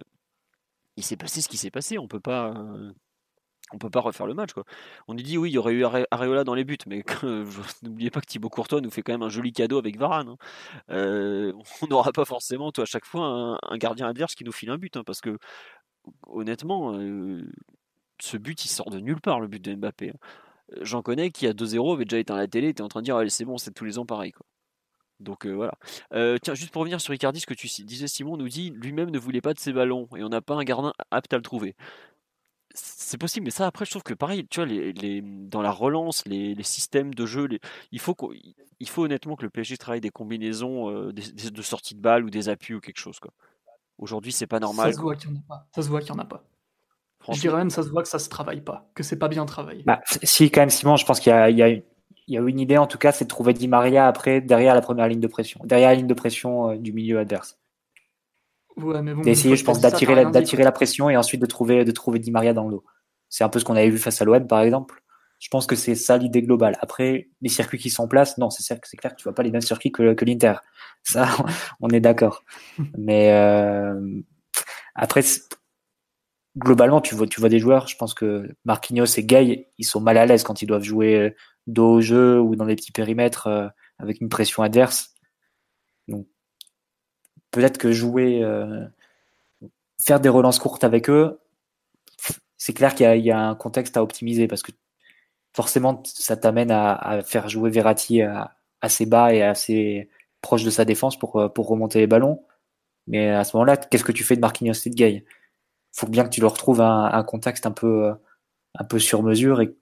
il 0.97 1.03
s'est 1.03 1.17
passé 1.17 1.41
ce 1.41 1.49
qui 1.49 1.57
s'est 1.57 1.71
passé. 1.71 1.97
On 1.97 2.07
peut 2.07 2.19
pas, 2.19 2.53
on 3.73 3.77
peut 3.77 3.89
pas 3.89 3.99
refaire 3.99 4.27
le 4.27 4.33
match. 4.33 4.53
Quoi. 4.53 4.63
On 5.07 5.13
nous 5.13 5.23
dit 5.23 5.37
oui, 5.37 5.49
il 5.49 5.53
y 5.53 5.57
aurait 5.57 5.73
eu 5.73 5.85
Areola 6.11 6.43
dans 6.43 6.53
les 6.53 6.63
buts, 6.63 6.77
mais 6.87 7.03
n'oubliez 7.83 8.11
pas 8.11 8.21
que 8.21 8.25
Thibaut 8.25 8.49
Courtois 8.49 8.81
nous 8.81 8.91
fait 8.91 9.01
quand 9.01 9.13
même 9.13 9.23
un 9.23 9.29
joli 9.29 9.51
cadeau 9.51 9.77
avec 9.77 9.97
Varane. 9.97 10.29
Hein. 10.29 10.37
Euh, 10.91 11.53
on 11.81 11.87
n'aura 11.87 12.11
pas 12.11 12.25
forcément 12.25 12.71
toi, 12.71 12.83
à 12.83 12.85
chaque 12.85 13.05
fois 13.05 13.57
un, 13.61 13.77
gardien 13.77 14.07
adverse 14.07 14.35
qui 14.35 14.43
nous 14.43 14.51
file 14.51 14.69
un 14.69 14.77
but, 14.77 14.97
hein, 14.97 15.03
parce 15.05 15.21
que 15.21 15.37
honnêtement, 16.27 16.97
euh, 16.97 17.43
ce 18.19 18.37
but 18.37 18.63
il 18.65 18.69
sort 18.69 18.89
de 18.89 18.99
nulle 18.99 19.21
part, 19.21 19.39
le 19.39 19.47
but 19.47 19.63
de 19.63 19.75
Mbappé. 19.75 20.09
Hein. 20.11 20.17
J'en 20.81 21.01
connais 21.01 21.29
qui 21.29 21.47
à 21.47 21.53
2-0 21.53 21.93
avait 21.93 22.05
déjà 22.05 22.19
éteint 22.19 22.35
la 22.35 22.47
télé, 22.47 22.69
était 22.69 22.81
en 22.81 22.87
train 22.87 23.01
de 23.01 23.05
dire 23.05 23.19
c'est 23.29 23.45
bon, 23.45 23.57
c'est 23.57 23.71
tous 23.71 23.85
les 23.85 23.99
ans 23.99 24.05
pareil. 24.05 24.31
Quoi. 24.31 24.45
Donc 25.19 25.45
euh, 25.45 25.51
voilà. 25.51 25.73
tiens, 26.39 26.55
juste 26.55 26.71
pour 26.71 26.81
revenir 26.81 26.99
sur 27.01 27.13
Icardi, 27.13 27.39
ce 27.39 27.45
que 27.45 27.53
tu 27.53 27.67
disais, 27.83 28.07
Simon 28.07 28.37
nous 28.37 28.49
dit 28.49 28.71
lui-même 28.71 29.09
ne 29.11 29.19
voulait 29.19 29.41
pas 29.41 29.53
de 29.53 29.59
ses 29.59 29.73
ballons 29.73 30.07
et 30.15 30.23
on 30.23 30.29
n'a 30.29 30.41
pas 30.41 30.55
un 30.55 30.63
gardien 30.63 30.93
apte 31.11 31.33
à 31.33 31.37
le 31.37 31.43
trouver 31.43 31.75
c'est 32.75 33.17
possible, 33.17 33.45
mais 33.45 33.51
ça 33.51 33.65
après 33.65 33.85
je 33.85 33.91
trouve 33.91 34.03
que 34.03 34.13
pareil, 34.13 34.45
tu 34.47 34.59
vois, 34.59 34.67
les, 34.67 35.21
dans 35.21 35.61
la 35.61 35.71
relance, 35.71 36.23
les, 36.25 36.55
systèmes 36.63 37.13
de 37.13 37.25
jeu, 37.25 37.47
il, 37.91 37.99
faut 37.99 38.15
il 38.79 38.89
faut 38.89 39.05
honnêtement 39.05 39.35
que 39.35 39.43
le 39.43 39.49
PSG 39.49 39.77
travaille 39.77 40.01
des 40.01 40.09
combinaisons 40.09 40.89
euh, 40.89 41.11
de 41.13 41.61
sortie 41.61 41.95
de 41.95 42.01
balle 42.01 42.25
ou 42.25 42.29
des 42.29 42.49
appuis 42.49 42.73
ou 42.73 42.81
quelque 42.81 42.99
chose. 42.99 43.19
Quoi. 43.19 43.31
Aujourd'hui, 43.97 44.31
c'est 44.31 44.47
pas 44.47 44.59
normal. 44.59 44.91
Ça 44.91 44.97
se 44.97 45.01
voit 45.01 45.15
qu'il 45.15 45.31
n'y 45.31 45.37
en 45.37 45.39
a 45.39 45.43
pas. 45.47 45.67
Ça 45.73 45.81
se 45.81 45.89
voit 45.89 46.01
qu'il 46.01 46.09
y 46.09 46.11
en 46.11 46.19
a 46.19 46.25
pas. 46.25 46.43
Je 47.31 47.39
dirais 47.39 47.57
même 47.57 47.71
ça 47.71 47.81
se 47.81 47.89
voit 47.89 48.03
que 48.03 48.09
ça 48.09 48.19
se 48.19 48.29
travaille 48.29 48.61
pas, 48.61 48.87
que 48.93 49.01
c'est 49.01 49.17
pas 49.17 49.29
bien 49.29 49.45
travaillé. 49.45 49.83
Bah, 49.83 50.01
si 50.05 50.51
quand 50.51 50.61
même 50.61 50.69
Simon, 50.69 50.95
je 50.95 51.05
pense 51.05 51.19
qu'il 51.19 51.31
y 51.31 51.33
a, 51.33 51.49
il 51.49 51.57
y, 51.57 51.63
a, 51.63 51.69
il 51.69 51.83
y 52.27 52.37
a 52.37 52.41
une 52.41 52.59
idée 52.59 52.77
en 52.77 52.85
tout 52.85 52.99
cas, 52.99 53.11
c'est 53.11 53.25
de 53.25 53.29
trouver 53.29 53.53
Di 53.53 53.67
Maria 53.67 54.07
après 54.07 54.41
derrière 54.41 54.75
la 54.75 54.81
première 54.81 55.07
ligne 55.07 55.19
de 55.19 55.27
pression, 55.27 55.59
derrière 55.63 55.89
la 55.89 55.95
ligne 55.95 56.07
de 56.07 56.13
pression 56.13 56.71
euh, 56.71 56.77
du 56.77 56.93
milieu 56.93 57.17
adverse 57.17 57.57
d'essayer, 59.23 59.55
je 59.55 59.63
pense, 59.63 59.79
d'attirer 59.79 60.15
la, 60.15 60.25
d'attirer 60.25 60.63
la 60.63 60.71
pression 60.71 61.09
et 61.09 61.17
ensuite 61.17 61.41
de 61.41 61.45
trouver, 61.45 61.85
de 61.85 61.91
trouver 61.91 62.19
Di 62.19 62.31
Maria 62.31 62.53
dans 62.53 62.67
l'eau. 62.67 62.83
C'est 63.29 63.43
un 63.43 63.49
peu 63.49 63.59
ce 63.59 63.65
qu'on 63.65 63.75
avait 63.75 63.89
vu 63.89 63.97
face 63.97 64.21
à 64.21 64.25
l'OM, 64.25 64.47
par 64.47 64.61
exemple. 64.61 65.01
Je 65.39 65.49
pense 65.49 65.67
que 65.67 65.75
c'est 65.75 65.95
ça 65.95 66.17
l'idée 66.17 66.41
globale. 66.41 66.77
Après, 66.81 67.29
les 67.41 67.49
circuits 67.49 67.77
qui 67.77 67.89
sont 67.89 68.03
en 68.03 68.07
place, 68.07 68.37
non, 68.37 68.49
c'est 68.49 68.63
clair, 68.63 68.79
c'est 68.83 68.97
clair 68.97 69.11
que 69.11 69.17
tu 69.17 69.23
vois 69.23 69.35
pas 69.35 69.43
les 69.43 69.51
mêmes 69.51 69.61
circuits 69.61 69.91
que, 69.91 70.13
que 70.13 70.25
l'Inter. 70.25 70.55
Ça, 71.03 71.27
on 71.81 71.89
est 71.89 71.99
d'accord. 71.99 72.43
Mais 72.97 73.31
euh, 73.31 73.99
après, 74.95 75.21
globalement, 76.57 77.01
tu 77.01 77.15
vois, 77.15 77.27
tu 77.27 77.39
vois 77.39 77.49
des 77.49 77.59
joueurs. 77.59 77.87
Je 77.87 77.97
pense 77.97 78.13
que 78.13 78.49
Marquinhos 78.63 79.05
et 79.17 79.23
Gay, 79.23 79.69
ils 79.77 79.85
sont 79.85 79.99
mal 79.99 80.17
à 80.17 80.25
l'aise 80.25 80.43
quand 80.43 80.61
ils 80.61 80.67
doivent 80.67 80.83
jouer 80.83 81.35
dos 81.67 81.95
au 81.95 82.01
jeu 82.01 82.39
ou 82.39 82.55
dans 82.55 82.65
des 82.65 82.75
petits 82.75 82.91
périmètres 82.91 83.47
euh, 83.47 83.67
avec 83.99 84.21
une 84.21 84.29
pression 84.29 84.63
adverse. 84.63 85.14
Peut-être 87.55 87.77
que 87.77 87.93
jouer, 87.93 88.43
euh, 88.43 88.85
faire 89.97 90.19
des 90.19 90.27
relances 90.27 90.59
courtes 90.59 90.83
avec 90.83 91.09
eux, 91.09 91.39
c'est 92.57 92.73
clair 92.73 92.93
qu'il 92.93 93.21
y, 93.21 93.31
a 93.31 93.39
un 93.39 93.55
contexte 93.55 93.95
à 93.95 94.03
optimiser 94.03 94.49
parce 94.49 94.61
que 94.61 94.73
forcément, 95.53 96.03
ça 96.03 96.35
t'amène 96.35 96.69
à, 96.69 97.21
faire 97.23 97.47
jouer 97.47 97.69
Verratti 97.69 98.21
assez 98.81 99.05
bas 99.05 99.33
et 99.33 99.41
assez 99.41 100.09
proche 100.41 100.65
de 100.65 100.69
sa 100.69 100.83
défense 100.83 101.17
pour, 101.17 101.37
euh, 101.37 101.47
pour 101.47 101.69
remonter 101.69 101.99
les 101.99 102.07
ballons. 102.07 102.43
Mais 103.07 103.29
à 103.29 103.45
ce 103.45 103.55
moment-là, 103.55 103.77
qu'est-ce 103.77 104.03
que 104.03 104.11
tu 104.11 104.25
fais 104.25 104.35
de 104.35 104.41
Marquinhos 104.41 104.73
et 104.85 104.89
de 104.89 104.95
Gay? 104.95 105.23
Faut 105.93 106.07
bien 106.07 106.25
que 106.25 106.29
tu 106.31 106.41
leur 106.41 106.55
trouves 106.55 106.81
un, 106.81 107.23
contexte 107.23 107.65
un 107.65 107.71
peu, 107.71 108.11
un 108.73 108.83
peu 108.83 108.99
sur 108.99 109.23
mesure 109.23 109.61
et 109.61 109.69
que 109.69 109.77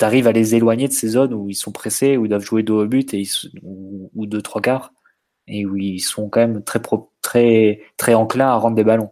tu 0.00 0.04
arrives 0.04 0.26
à 0.26 0.32
les 0.32 0.56
éloigner 0.56 0.88
de 0.88 0.92
ces 0.92 1.10
zones 1.10 1.32
où 1.32 1.48
ils 1.48 1.54
sont 1.54 1.70
pressés, 1.70 2.16
où 2.16 2.26
ils 2.26 2.28
doivent 2.28 2.42
jouer 2.42 2.64
dos 2.64 2.82
au 2.82 2.86
but 2.88 3.14
et 3.14 3.22
ou, 3.62 4.10
ou 4.16 4.26
deux, 4.26 4.42
trois 4.42 4.60
quarts 4.60 4.92
et 5.46 5.66
où 5.66 5.76
ils 5.76 6.00
sont 6.00 6.28
quand 6.28 6.40
même 6.40 6.62
très, 6.62 6.80
très, 7.22 7.80
très 7.96 8.14
enclins 8.14 8.48
à 8.48 8.56
rendre 8.56 8.76
des 8.76 8.84
ballons. 8.84 9.10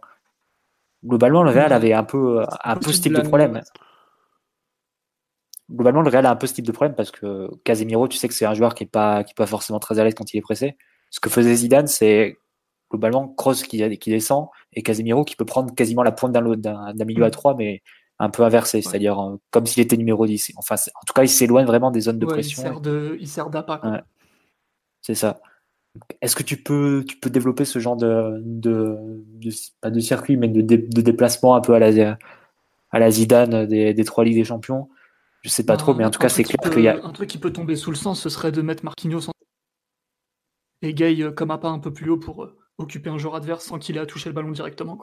Globalement, 1.05 1.43
le 1.43 1.51
Real 1.51 1.73
avait 1.73 1.93
un 1.93 2.03
peu, 2.03 2.45
un 2.63 2.75
peu 2.77 2.91
ce 2.91 3.01
type 3.01 3.13
de 3.13 3.21
problème. 3.21 3.61
Globalement, 5.69 6.01
le 6.01 6.09
Real 6.09 6.25
a 6.25 6.31
un 6.31 6.35
peu 6.35 6.47
ce 6.47 6.53
type 6.53 6.65
de 6.65 6.71
problème 6.71 6.95
parce 6.95 7.11
que 7.11 7.49
Casemiro, 7.63 8.07
tu 8.07 8.17
sais 8.17 8.27
que 8.27 8.33
c'est 8.33 8.45
un 8.45 8.53
joueur 8.53 8.73
qui 8.73 8.83
est 8.83 8.87
pas, 8.87 9.23
qui 9.23 9.31
est 9.31 9.37
pas 9.37 9.45
forcément 9.45 9.79
très 9.79 9.99
à 9.99 10.03
l'aise 10.03 10.13
quand 10.15 10.33
il 10.33 10.37
est 10.37 10.41
pressé. 10.41 10.77
Ce 11.09 11.19
que 11.19 11.29
faisait 11.29 11.55
Zidane, 11.55 11.87
c'est 11.87 12.37
globalement 12.89 13.27
Kroos 13.27 13.55
qui, 13.55 13.97
qui 13.97 14.09
descend 14.09 14.47
et 14.71 14.83
Casemiro 14.83 15.23
qui 15.25 15.35
peut 15.35 15.45
prendre 15.45 15.73
quasiment 15.73 16.03
la 16.03 16.11
pointe 16.11 16.31
d'un 16.31 17.05
milieu 17.05 17.23
à 17.23 17.31
3, 17.31 17.55
mais 17.55 17.81
un 18.19 18.29
peu 18.29 18.43
inversé, 18.43 18.81
c'est-à-dire 18.81 19.19
euh, 19.19 19.35
comme 19.51 19.65
s'il 19.65 19.81
était 19.83 19.97
numéro 19.97 20.25
10. 20.25 20.53
Enfin, 20.57 20.75
en 20.75 21.05
tout 21.05 21.13
cas, 21.13 21.23
il 21.23 21.29
s'éloigne 21.29 21.65
vraiment 21.65 21.91
des 21.91 22.01
zones 22.01 22.19
de 22.19 22.25
pression. 22.25 22.63
Il 23.19 23.27
sert 23.27 23.49
d'appât. 23.49 24.03
C'est 25.01 25.15
ça. 25.15 25.41
Est-ce 26.21 26.35
que 26.35 26.43
tu 26.43 26.61
peux, 26.61 27.03
tu 27.07 27.17
peux 27.17 27.29
développer 27.29 27.65
ce 27.65 27.79
genre 27.79 27.95
de, 27.95 28.41
de, 28.43 28.97
pas 29.81 29.91
de 29.91 29.99
circuit, 29.99 30.37
mais 30.37 30.47
de, 30.47 30.61
de, 30.61 31.01
déplacement 31.01 31.55
un 31.55 31.61
peu 31.61 31.73
à 31.73 31.79
la, 31.79 32.17
à 32.91 32.99
la 32.99 33.11
Zidane 33.11 33.67
des, 33.67 33.93
des 33.93 34.03
trois 34.03 34.23
Ligues 34.23 34.35
des 34.35 34.43
Champions? 34.43 34.89
Je 35.41 35.49
sais 35.49 35.65
pas 35.65 35.77
trop, 35.77 35.93
mais 35.93 36.05
en 36.05 36.09
tout 36.09 36.19
cas, 36.19 36.29
c'est 36.29 36.43
clair 36.43 36.71
qu'il 36.71 36.83
y 36.83 36.87
a. 36.87 37.03
Un 37.03 37.11
truc 37.11 37.29
qui 37.29 37.37
peut 37.37 37.51
tomber 37.51 37.75
sous 37.75 37.91
le 37.91 37.97
sens, 37.97 38.19
ce 38.21 38.29
serait 38.29 38.51
de 38.51 38.61
mettre 38.61 38.85
Marquinhos 38.85 39.29
et 40.81 40.93
Gay 40.93 41.21
euh, 41.21 41.31
comme 41.31 41.51
un 41.51 41.57
pas 41.57 41.69
un 41.69 41.79
peu 41.79 41.93
plus 41.93 42.09
haut 42.09 42.17
pour 42.17 42.43
euh, 42.43 42.57
occuper 42.77 43.09
un 43.09 43.17
joueur 43.17 43.35
adverse 43.35 43.65
sans 43.65 43.77
qu'il 43.77 43.97
ait 43.97 44.01
à 44.01 44.05
toucher 44.05 44.29
le 44.29 44.35
ballon 44.35 44.51
directement. 44.51 44.99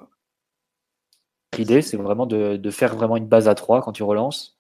L'idée, 1.59 1.83
c'est 1.83 1.97
vraiment 1.97 2.27
de, 2.27 2.57
de, 2.57 2.71
faire 2.71 2.95
vraiment 2.97 3.17
une 3.17 3.27
base 3.27 3.49
à 3.49 3.55
trois 3.55 3.83
quand 3.83 3.93
tu 3.93 4.03
relances. 4.03 4.59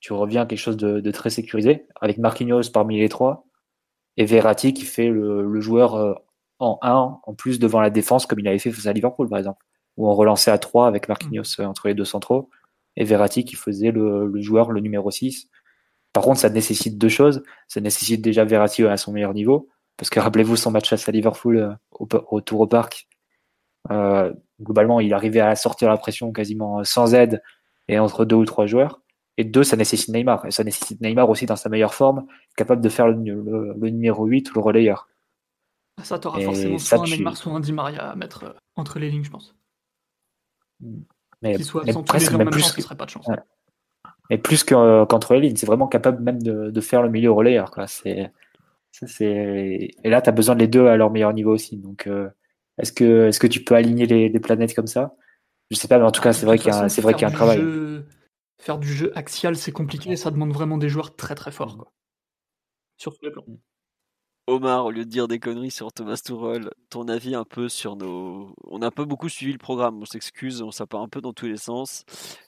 Tu 0.00 0.12
reviens 0.12 0.42
à 0.42 0.46
quelque 0.46 0.58
chose 0.58 0.76
de, 0.76 1.00
de 1.00 1.10
très 1.10 1.30
sécurisé, 1.30 1.86
avec 2.00 2.18
Marquinhos 2.18 2.70
parmi 2.72 2.98
les 2.98 3.08
trois 3.08 3.47
et 4.18 4.24
Verratti 4.24 4.74
qui 4.74 4.84
fait 4.84 5.08
le, 5.08 5.60
joueur 5.60 5.94
euh, 5.94 6.14
en 6.58 6.78
1 6.82 7.20
en 7.22 7.34
plus 7.34 7.58
devant 7.58 7.80
la 7.80 7.88
défense 7.88 8.26
comme 8.26 8.40
il 8.40 8.48
avait 8.48 8.58
fait 8.58 8.72
face 8.72 8.86
à 8.86 8.92
Liverpool 8.92 9.28
par 9.28 9.38
exemple 9.38 9.64
où 9.96 10.08
on 10.08 10.14
relançait 10.14 10.50
à 10.50 10.58
3 10.58 10.86
avec 10.86 11.08
Marquinhos 11.08 11.60
euh, 11.60 11.64
entre 11.64 11.88
les 11.88 11.94
deux 11.94 12.04
centraux 12.04 12.50
et 12.96 13.04
Verratti 13.04 13.44
qui 13.44 13.54
faisait 13.54 13.92
le, 13.92 14.30
joueur 14.42 14.72
le 14.72 14.80
numéro 14.80 15.10
6 15.10 15.48
par 16.12 16.24
contre 16.24 16.40
ça 16.40 16.50
nécessite 16.50 16.98
deux 16.98 17.08
choses. 17.08 17.44
Ça 17.68 17.80
nécessite 17.80 18.20
déjà 18.20 18.44
Verratti 18.44 18.84
à 18.84 18.96
son 18.96 19.12
meilleur 19.12 19.34
niveau 19.34 19.68
parce 19.96 20.10
que 20.10 20.18
rappelez-vous 20.18 20.56
son 20.56 20.72
match 20.72 20.90
face 20.90 21.08
à 21.08 21.12
Liverpool 21.12 21.56
euh, 21.58 22.18
au, 22.30 22.40
Tour 22.40 22.60
au 22.60 22.66
Parc. 22.66 23.08
Globalement 24.60 24.98
il 25.00 25.14
arrivait 25.14 25.40
à 25.40 25.54
sortir 25.54 25.88
la 25.88 25.96
pression 25.96 26.32
quasiment 26.32 26.82
sans 26.82 27.14
aide 27.14 27.40
et 27.86 27.98
entre 27.98 28.24
deux 28.24 28.36
ou 28.36 28.44
trois 28.44 28.66
joueurs 28.66 29.00
et 29.38 29.44
deux, 29.44 29.62
ça 29.62 29.76
nécessite 29.76 30.08
Neymar. 30.08 30.44
Et 30.46 30.50
ça 30.50 30.64
nécessite 30.64 31.00
Neymar 31.00 31.30
aussi 31.30 31.46
dans 31.46 31.54
sa 31.54 31.68
meilleure 31.68 31.94
forme, 31.94 32.26
capable 32.56 32.82
de 32.82 32.88
faire 32.88 33.06
le, 33.06 33.14
numéro 33.14 34.26
8 34.26 34.50
ou 34.50 34.54
le 34.54 34.60
relayeur. 34.60 35.08
Ça, 36.02 36.18
t'aura 36.18 36.40
forcément 36.40 36.78
soit 36.78 36.98
un 36.98 37.04
Neymar, 37.04 37.36
soit 37.36 37.52
un 37.52 37.60
Di 37.60 37.72
Maria 37.72 38.10
à 38.10 38.16
mettre 38.16 38.44
euh, 38.44 38.52
entre 38.74 38.98
les 38.98 39.10
lignes, 39.10 39.22
je 39.22 39.30
pense. 39.30 39.56
Mais, 41.40 41.56
soit 41.62 41.84
presque 42.04 42.32
même 42.32 42.50
plus. 42.50 42.62
serait 42.62 42.96
pas 42.96 43.06
de 43.06 43.10
chance. 43.10 43.26
Et 44.30 44.38
plus 44.38 44.64
qu'entre 44.64 45.34
les 45.34 45.40
lignes, 45.40 45.56
c'est 45.56 45.66
vraiment 45.66 45.86
capable 45.86 46.20
même 46.22 46.42
de, 46.42 46.80
faire 46.80 47.02
le 47.02 47.08
milieu 47.08 47.30
relayeur. 47.30 47.70
Quoi. 47.70 47.86
C'est, 47.86 48.32
c'est... 48.90 49.90
Et 50.02 50.10
là, 50.10 50.20
tu 50.20 50.28
as 50.30 50.32
besoin 50.32 50.56
de 50.56 50.60
les 50.60 50.68
deux 50.68 50.88
à 50.88 50.96
leur 50.96 51.12
meilleur 51.12 51.32
niveau 51.32 51.54
aussi. 51.54 51.76
Donc, 51.76 52.08
euh, 52.08 52.28
est-ce, 52.78 52.92
que, 52.92 53.28
est-ce 53.28 53.38
que 53.38 53.46
tu 53.46 53.62
peux 53.62 53.76
aligner 53.76 54.06
les, 54.06 54.40
planètes 54.40 54.74
comme 54.74 54.88
ça? 54.88 55.14
Je 55.70 55.76
sais 55.76 55.86
pas, 55.86 55.98
mais 55.98 56.04
en 56.04 56.12
tout 56.12 56.22
cas, 56.22 56.32
c'est 56.32 56.44
vrai 56.44 56.58
qu'il 56.58 56.72
y 56.72 56.74
a, 56.74 56.88
c'est 56.88 57.02
vrai 57.02 57.14
qu'il 57.14 57.22
y 57.22 57.24
a 57.24 57.28
un 57.28 57.32
travail. 57.32 57.60
Faire 58.58 58.78
du 58.78 58.92
jeu 58.92 59.16
axial, 59.16 59.56
c'est 59.56 59.72
compliqué. 59.72 60.16
Ça 60.16 60.30
demande 60.30 60.52
vraiment 60.52 60.78
des 60.78 60.88
joueurs 60.88 61.14
très 61.14 61.34
très 61.34 61.52
forts. 61.52 61.76
Quoi. 61.76 61.92
Sur 62.96 63.16
tous 63.16 63.24
les 63.24 63.30
plans. 63.30 63.44
Omar, 64.46 64.86
au 64.86 64.90
lieu 64.90 65.04
de 65.04 65.10
dire 65.10 65.28
des 65.28 65.38
conneries 65.38 65.70
sur 65.70 65.92
Thomas 65.92 66.16
Tuchel, 66.24 66.70
ton 66.88 67.06
avis 67.08 67.34
un 67.34 67.44
peu 67.44 67.68
sur 67.68 67.96
nos. 67.96 68.54
On 68.64 68.80
a 68.80 68.86
un 68.86 68.90
peu 68.90 69.04
beaucoup 69.04 69.28
suivi 69.28 69.52
le 69.52 69.58
programme, 69.58 70.00
on 70.00 70.06
s'excuse, 70.06 70.62
on 70.62 70.70
part 70.86 71.02
un 71.02 71.08
peu 71.08 71.20
dans 71.20 71.34
tous 71.34 71.46
les 71.46 71.58
sens. 71.58 72.04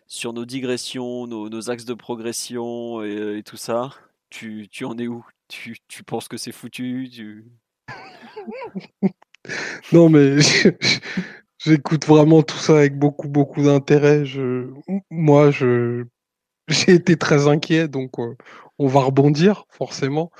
Sur 0.06 0.32
nos 0.32 0.46
digressions, 0.46 1.26
nos, 1.26 1.70
axes 1.70 1.84
de 1.84 1.92
progression 1.92 3.02
et, 3.02 3.42
tout 3.44 3.58
ça, 3.58 3.90
tu, 4.30 4.66
tu, 4.70 4.86
en 4.86 4.96
es 4.96 5.08
où? 5.08 5.26
Tu, 5.48 5.76
tu, 5.88 6.02
penses 6.02 6.26
que 6.26 6.38
c'est 6.38 6.52
foutu? 6.52 7.10
Tu... 7.12 7.44
Non, 9.92 10.08
mais 10.08 10.38
j'écoute 11.64 12.06
vraiment 12.06 12.42
tout 12.42 12.56
ça 12.58 12.78
avec 12.78 12.98
beaucoup, 12.98 13.28
beaucoup 13.28 13.62
d'intérêt. 13.62 14.24
Je... 14.24 14.70
Moi, 15.10 15.50
je. 15.50 16.04
J'ai 16.68 16.92
été 16.92 17.16
très 17.16 17.48
inquiet, 17.48 17.88
donc 17.88 18.20
euh, 18.20 18.36
on 18.78 18.86
va 18.86 19.00
rebondir 19.00 19.64
forcément. 19.70 20.30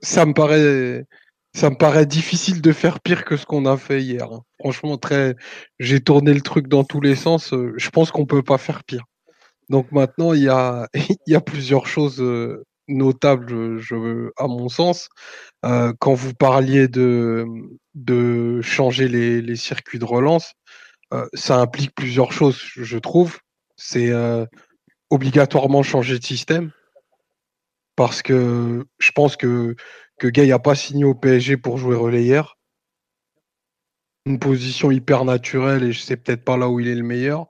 Ça 0.00 0.24
me 0.24 0.32
paraît, 0.32 1.04
ça 1.52 1.70
me 1.70 1.76
paraît 1.76 2.06
difficile 2.06 2.62
de 2.62 2.72
faire 2.72 3.00
pire 3.00 3.24
que 3.24 3.36
ce 3.36 3.44
qu'on 3.44 3.66
a 3.66 3.76
fait 3.76 4.00
hier. 4.02 4.32
Hein. 4.32 4.42
Franchement, 4.60 4.98
très, 4.98 5.34
j'ai 5.80 6.00
tourné 6.00 6.32
le 6.32 6.42
truc 6.42 6.68
dans 6.68 6.84
tous 6.84 7.00
les 7.00 7.16
sens. 7.16 7.52
Euh, 7.52 7.72
je 7.76 7.90
pense 7.90 8.12
qu'on 8.12 8.26
peut 8.26 8.42
pas 8.44 8.58
faire 8.58 8.84
pire. 8.84 9.04
Donc 9.68 9.90
maintenant, 9.92 10.32
il 10.32 10.42
y 10.44 10.48
a, 10.48 10.88
il 10.94 11.32
y 11.32 11.34
a 11.34 11.40
plusieurs 11.40 11.86
choses 11.86 12.20
euh, 12.20 12.64
notables, 12.88 13.78
je, 13.78 14.30
à 14.36 14.46
mon 14.46 14.68
sens. 14.68 15.08
Euh, 15.64 15.92
quand 15.98 16.14
vous 16.14 16.34
parliez 16.34 16.88
de, 16.88 17.46
changer 18.62 19.08
les, 19.08 19.56
circuits 19.56 19.98
de 19.98 20.04
relance, 20.04 20.54
ça 21.34 21.60
implique 21.60 21.94
plusieurs 21.94 22.32
choses, 22.32 22.58
je 22.58 22.98
trouve. 22.98 23.38
C'est 23.76 24.12
obligatoirement 25.10 25.82
changer 25.82 26.18
de 26.18 26.24
système 26.24 26.72
parce 27.96 28.22
que 28.22 28.86
je 28.98 29.10
pense 29.12 29.36
que, 29.36 29.76
que 30.18 30.28
Gay 30.28 30.46
n'a 30.48 30.58
pas 30.58 30.74
signé 30.74 31.04
au 31.04 31.14
PSG 31.14 31.56
pour 31.56 31.78
jouer 31.78 31.96
relayeur. 31.96 32.58
Une 34.26 34.38
position 34.38 34.90
hyper 34.90 35.24
naturelle 35.24 35.84
et 35.84 35.92
je 35.92 36.00
sais 36.00 36.16
peut-être 36.16 36.44
pas 36.44 36.56
là 36.56 36.68
où 36.68 36.80
il 36.80 36.88
est 36.88 36.94
le 36.94 37.02
meilleur. 37.02 37.46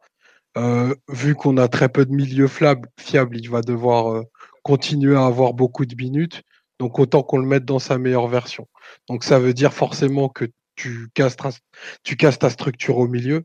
Euh, 0.57 0.95
vu 1.09 1.35
qu'on 1.35 1.57
a 1.57 1.69
très 1.69 1.89
peu 1.89 2.05
de 2.05 2.13
milieux 2.13 2.49
fiables, 2.49 3.37
il 3.37 3.51
va 3.51 3.61
devoir 3.61 4.13
euh, 4.13 4.23
continuer 4.65 5.17
à 5.17 5.27
avoir 5.27 5.55
beaucoup 5.55 5.87
de 5.87 5.95
minutes. 5.95 6.43
Donc 6.81 6.99
autant 6.99 7.23
qu'on 7.23 7.39
le 7.39 7.47
mette 7.47 7.65
dans 7.65 7.79
sa 7.79 7.99
meilleure 7.99 8.27
version. 8.27 8.67
Donc 9.09 9.23
ça 9.23 9.39
veut 9.39 9.55
dire 9.55 9.73
forcément 9.73 10.29
que 10.29 10.47
tu 10.75 11.09
casses, 11.15 11.37
ta 11.37 12.51
structure 12.51 12.99
au 12.99 13.07
milieu. 13.07 13.45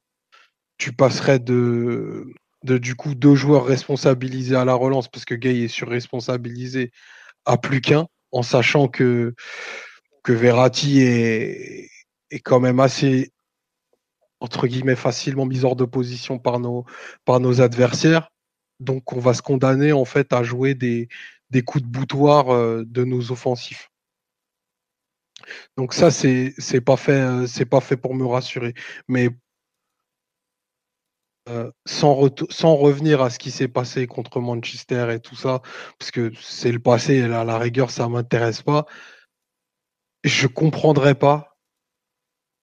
Tu 0.79 0.93
passerais 0.93 1.37
de, 1.37 2.33
du 2.63 2.95
coup 2.95 3.13
deux 3.13 3.35
joueurs 3.35 3.65
responsabilisés 3.65 4.55
à 4.55 4.65
la 4.65 4.73
relance 4.73 5.07
parce 5.07 5.25
que 5.25 5.35
Gay 5.35 5.61
est 5.61 5.67
surresponsabilisé 5.67 6.91
à 7.45 7.57
plus 7.57 7.81
qu'un, 7.81 8.07
en 8.31 8.41
sachant 8.41 8.87
que, 8.87 9.35
que 10.23 10.33
Verratti 10.33 11.01
est, 11.01 11.89
est 12.31 12.39
quand 12.39 12.59
même 12.59 12.79
assez 12.79 13.31
entre 14.39 14.67
guillemets 14.67 14.95
facilement 14.95 15.45
mis 15.45 15.65
hors 15.65 15.75
de 15.75 15.85
position 15.85 16.39
par 16.39 16.59
nos 16.59 17.61
adversaires. 17.61 18.31
Donc 18.79 19.13
on 19.13 19.19
va 19.19 19.33
se 19.33 19.41
condamner 19.41 19.91
en 19.91 20.05
fait 20.05 20.33
à 20.33 20.43
jouer 20.43 20.75
des, 20.75 21.09
des 21.49 21.61
coups 21.63 21.83
de 21.83 21.89
boutoir 21.89 22.49
euh, 22.53 22.83
de 22.85 23.03
nos 23.03 23.31
offensifs. 23.31 23.91
Donc 25.77 25.93
ça 25.93 26.11
c'est 26.11 26.53
c'est 26.57 26.81
pas 26.81 26.97
fait 26.97 27.21
euh, 27.21 27.47
c'est 27.47 27.65
pas 27.65 27.81
fait 27.81 27.97
pour 27.97 28.15
me 28.15 28.25
rassurer. 28.25 28.73
Mais 29.07 29.29
euh, 31.49 31.71
sans, 31.87 32.29
sans, 32.51 32.75
revenir 32.75 33.21
à 33.23 33.31
ce 33.31 33.39
qui 33.39 33.49
s'est 33.49 33.67
passé 33.67 34.05
contre 34.05 34.39
Manchester 34.39 35.11
et 35.11 35.19
tout 35.19 35.35
ça, 35.35 35.61
parce 35.97 36.11
que 36.11 36.31
c'est 36.39 36.71
le 36.71 36.79
passé, 36.79 37.15
et 37.15 37.23
à 37.23 37.43
la 37.43 37.57
rigueur, 37.57 37.89
ça 37.89 38.07
m'intéresse 38.07 38.61
pas. 38.61 38.85
Je 40.23 40.45
comprendrais 40.47 41.15
pas 41.15 41.57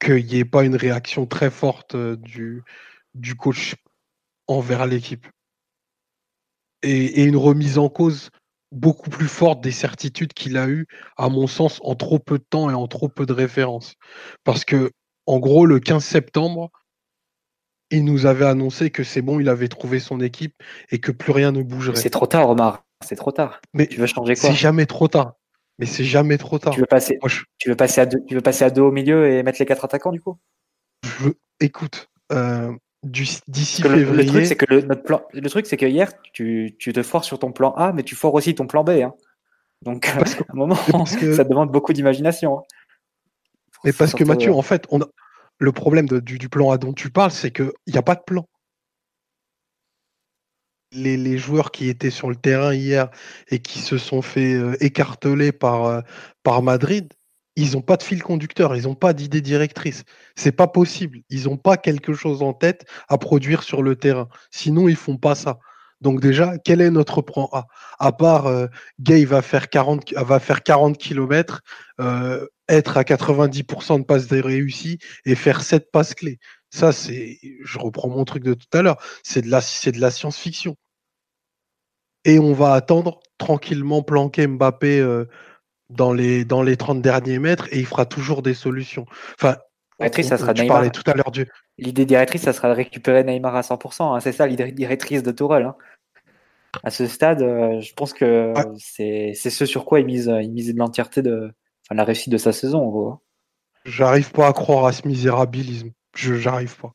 qu'il 0.01 0.27
n'y 0.27 0.37
ait 0.37 0.45
pas 0.45 0.64
une 0.64 0.77
réaction 0.77 1.27
très 1.27 1.51
forte 1.51 1.97
du, 1.97 2.62
du 3.14 3.35
coach 3.35 3.75
envers 4.47 4.87
l'équipe. 4.87 5.27
Et, 6.87 7.20
et, 7.20 7.24
une 7.24 7.37
remise 7.37 7.78
en 7.78 7.89
cause 7.89 8.30
beaucoup 8.72 9.11
plus 9.11 9.28
forte 9.28 9.61
des 9.61 9.72
certitudes 9.72 10.32
qu'il 10.32 10.57
a 10.57 10.68
eues, 10.68 10.87
à 11.16 11.28
mon 11.28 11.47
sens, 11.47 11.80
en 11.82 11.95
trop 11.95 12.18
peu 12.18 12.39
de 12.39 12.45
temps 12.49 12.70
et 12.70 12.74
en 12.74 12.87
trop 12.87 13.09
peu 13.09 13.26
de 13.26 13.32
références. 13.32 13.95
Parce 14.45 14.64
que, 14.64 14.91
en 15.26 15.39
gros, 15.39 15.66
le 15.66 15.80
15 15.80 16.05
septembre, 16.05 16.70
il 17.91 18.05
nous 18.05 18.26
avait 18.26 18.45
annoncé 18.45 18.91
que 18.91 19.05
c'est 19.05 19.22
bon, 19.22 19.41
il 19.41 19.49
avait 19.49 19.68
trouvé 19.68 20.01
son 20.01 20.20
équipe 20.20 20.55
et 20.91 20.99
que 20.99 21.12
plus 21.12 21.32
rien 21.32 21.53
ne 21.53 21.62
bougerait. 21.62 21.97
C'est 21.97 22.11
trop 22.11 22.26
tard, 22.26 22.51
Omar. 22.51 22.84
C'est 23.05 23.16
trop 23.16 23.32
tard. 23.32 23.61
Mais 23.74 23.87
tu 23.87 24.01
veux 24.01 24.07
changer 24.07 24.34
quoi? 24.34 24.51
C'est 24.51 24.57
jamais 24.57 24.87
trop 24.87 25.09
tard. 25.09 25.34
Mais 25.78 25.87
c'est 25.87 26.05
jamais 26.05 26.39
trop 26.39 26.59
tard. 26.59 26.72
Tu 26.72 26.80
veux 26.80 26.87
passer, 26.87 27.18
tu 27.59 27.68
veux 27.68 27.76
passer 27.76 28.01
à 28.01 28.07
deux, 28.07 28.18
tu 28.26 28.34
veux 28.34 28.41
passer 28.41 28.64
à 28.64 28.70
deux 28.70 28.82
au 28.82 28.91
milieu 28.91 29.30
et 29.30 29.43
mettre 29.43 29.59
les 29.61 29.66
quatre 29.66 29.84
attaquants 29.84 30.12
du 30.12 30.20
coup? 30.20 30.39
Écoute, 31.61 32.09
euh, 32.32 32.72
d'ici 33.07 33.83
février. 33.83 34.25
Le, 34.25 34.27
truc, 34.27 34.47
c'est 34.47 34.57
que 34.57 34.67
le, 34.69 34.83
notre 34.83 35.03
plan, 35.03 35.23
le 35.33 35.49
truc, 35.49 35.67
c'est 35.67 35.77
que 35.77 35.87
hier, 35.87 36.11
tu, 36.33 36.77
tu, 36.79 36.93
te 36.93 37.03
forces 37.03 37.27
sur 37.27 37.39
ton 37.39 37.53
plan 37.53 37.73
A, 37.73 37.93
mais 37.93 38.03
tu 38.03 38.15
forces 38.15 38.37
aussi 38.37 38.55
ton 38.55 38.67
plan 38.67 38.85
B. 38.85 38.91
Hein. 38.91 39.15
Donc, 39.83 40.07
à 40.09 40.19
un 40.49 40.55
moment, 40.55 40.77
ça 41.07 41.45
demande 41.45 41.71
beaucoup 41.71 41.93
d'imagination. 41.93 42.59
Hein. 42.59 42.63
Mais 43.85 43.93
parce 43.93 44.15
que 44.15 44.25
Mathieu, 44.25 44.53
en 44.53 44.63
fait, 44.63 44.87
on 44.91 45.01
a, 45.01 45.07
le 45.59 45.73
problème 45.73 46.07
du, 46.07 46.49
plan 46.49 46.71
A 46.71 46.79
dont 46.79 46.93
tu 46.93 47.11
parles, 47.11 47.31
c'est 47.31 47.51
qu'il 47.51 47.73
n'y 47.87 47.99
a 47.99 48.03
pas 48.03 48.15
de 48.15 48.23
plan. 48.27 48.49
Les, 50.93 51.37
joueurs 51.37 51.73
qui 51.73 51.89
étaient 51.89 52.11
sur 52.11 52.31
le 52.31 52.37
terrain 52.37 52.73
hier 52.75 53.11
et 53.49 53.59
qui 53.59 53.81
se 53.81 53.99
sont 53.99 54.23
fait 54.23 54.55
euh, 54.55 54.77
écarteler 54.81 55.53
par, 55.53 55.85
euh, 55.85 56.01
par 56.43 56.63
Madrid, 56.63 57.13
ils 57.57 57.73
n'ont 57.73 57.83
pas 57.83 57.97
de 57.97 58.03
fil 58.03 58.23
conducteur, 58.23 58.77
ils 58.77 58.85
n'ont 58.85 58.95
pas 58.95 59.15
d'idée 59.15 59.41
directrice. 59.41 60.05
C'est 60.37 60.53
pas 60.53 60.69
possible. 60.69 61.21
Ils 61.31 61.45
n'ont 61.45 61.57
pas 61.57 61.77
quelque 61.77 62.13
chose 62.13 62.43
en 62.43 62.53
tête 62.53 62.87
à 63.09 63.19
produire 63.19 63.63
sur 63.63 63.83
le 63.83 63.97
terrain. 63.97 64.29
Sinon, 64.51 64.89
ils 64.89 64.97
font 64.97 65.17
pas 65.17 65.35
ça. 65.35 65.59
Donc 66.03 66.21
déjà, 66.21 66.59
quel 66.59 66.81
est 66.83 66.91
notre 66.91 67.23
plan 67.23 67.49
A? 67.53 67.67
À 67.99 68.13
part 68.13 68.47
euh, 68.47 68.67
Gay 69.01 69.25
va 69.25 69.41
faire 69.41 69.71
40, 69.71 70.13
va 70.13 70.39
faire 70.41 70.63
40 70.63 70.99
km, 70.99 71.63
euh, 72.01 72.47
être 72.69 72.99
à 72.99 73.03
90% 73.03 74.01
de 74.01 74.05
passes 74.05 74.27
réussies 74.31 74.99
et 75.25 75.35
faire 75.35 75.63
7 75.63 75.91
passes 75.91 76.15
clés. 76.15 76.39
Ça, 76.71 76.93
c'est, 76.93 77.39
je 77.65 77.79
reprends 77.79 78.09
mon 78.09 78.25
truc 78.25 78.43
de 78.43 78.55
tout 78.55 78.67
à 78.75 78.83
l'heure, 78.83 78.99
c'est 79.22 79.43
de 79.43 79.51
la, 79.51 80.11
science-fiction. 80.11 80.76
Et 82.25 82.39
on 82.39 82.53
va 82.53 82.75
attendre 82.75 83.21
tranquillement 83.39 84.03
planquer 84.03 84.47
Mbappé 84.47 85.01
euh, 85.01 85.26
dans, 85.91 86.13
les, 86.13 86.45
dans 86.45 86.63
les 86.63 86.76
30 86.76 87.03
derniers 87.03 87.38
mètres 87.38 87.68
et 87.72 87.79
il 87.79 87.87
fera 87.87 88.07
toujours 88.07 88.42
des 88.42 88.54
solutions. 88.54 89.07
Enfin, 89.38 89.57
ça 90.00 90.37
sera 90.37 90.54
tu 90.54 90.67
parlais 90.67 90.91
tout 90.91 91.04
à 91.07 91.14
l'heure 91.14 91.30
du, 91.30 91.46
L'idée 91.79 92.07
directrice, 92.07 92.42
ça 92.42 92.53
sera 92.53 92.68
de 92.68 92.75
récupérer 92.75 93.22
Neymar 93.22 93.54
à 93.54 93.61
100%. 93.61 94.14
Hein. 94.14 94.21
C'est 94.21 94.33
ça 94.33 94.46
l'idée 94.46 94.72
directrice 94.72 95.22
de 95.22 95.30
Tourelle. 95.30 95.64
Hein. 95.64 95.76
À 96.83 96.91
ce 96.91 97.07
stade, 97.07 97.42
euh, 97.42 97.80
je 97.80 97.92
pense 97.95 98.13
que 98.13 98.53
c'est 98.79 99.34
ce 99.34 99.67
sur 99.67 99.84
quoi 99.84 100.00
il 100.00 100.07
mise, 100.07 100.33
il 100.42 100.53
mise 100.53 100.72
de 100.72 100.79
l'entièreté 100.79 101.22
de 101.22 101.53
la 101.91 102.04
réussite 102.04 102.33
de 102.33 102.38
sa 102.38 102.53
saison, 102.53 102.83
en 102.83 102.88
gros. 102.88 103.08
Hein. 103.11 103.21
J'arrive 103.84 104.33
pas 104.33 104.49
à 104.49 104.53
croire 104.53 104.87
à 104.87 104.92
ce 104.92 105.07
misérabilisme. 105.07 105.91
Je 106.17 106.34
j'arrive 106.34 106.76
pas. 106.76 106.92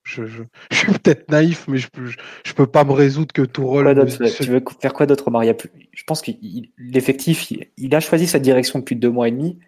Je, 0.04 0.24
suis 0.72 0.92
peut-être 0.92 1.30
naïf, 1.30 1.66
mais 1.68 1.78
je 1.78 1.88
peux, 1.88 2.06
je, 2.44 2.52
peux 2.54 2.66
pas 2.66 2.84
me 2.84 2.92
résoudre 2.92 3.32
que 3.32 3.42
Tourelle. 3.42 4.06
Tu 4.06 4.44
veux 4.44 4.62
faire 4.80 4.92
quoi 4.92 5.06
d'autre, 5.06 5.28
Omar? 5.28 5.42
Je 5.44 6.04
pense 6.04 6.22
que 6.22 6.32
l'effectif, 6.78 7.52
il, 7.76 7.94
a 7.94 8.00
choisi 8.00 8.26
sa 8.26 8.38
direction 8.38 8.78
depuis 8.78 8.96
deux 8.96 9.10
mois 9.10 9.28
et 9.28 9.30
demi. 9.30 9.58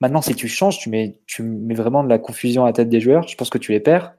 Maintenant, 0.00 0.20
si 0.20 0.34
tu 0.34 0.48
changes, 0.48 0.78
tu 0.78 0.90
mets, 0.90 1.18
tu 1.26 1.42
mets 1.42 1.74
vraiment 1.74 2.04
de 2.04 2.08
la 2.08 2.18
confusion 2.18 2.64
à 2.64 2.66
la 2.68 2.72
tête 2.72 2.88
des 2.88 3.00
joueurs. 3.00 3.26
Je 3.28 3.36
pense 3.36 3.50
que 3.50 3.58
tu 3.58 3.72
les 3.72 3.80
perds. 3.80 4.14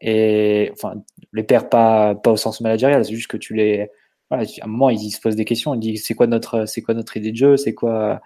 Et 0.00 0.70
enfin, 0.72 0.94
les 1.32 1.42
perds 1.42 1.68
pas, 1.68 2.14
pas 2.14 2.32
au 2.32 2.36
sens 2.36 2.60
managérial, 2.60 3.04
c'est 3.04 3.14
juste 3.14 3.30
que 3.30 3.36
tu 3.36 3.54
les. 3.54 3.90
Voilà, 4.30 4.44
à 4.60 4.64
un 4.64 4.68
moment, 4.68 4.90
ils 4.90 5.10
se 5.10 5.20
posent 5.20 5.36
des 5.36 5.44
questions. 5.44 5.74
Ils 5.74 5.80
disent 5.80 6.04
c'est 6.06 6.14
quoi 6.14 6.26
notre, 6.26 6.66
c'est 6.66 6.82
quoi 6.82 6.94
notre 6.94 7.16
idée 7.16 7.32
de 7.32 7.36
jeu, 7.36 7.56
c'est 7.56 7.74
quoi, 7.74 8.20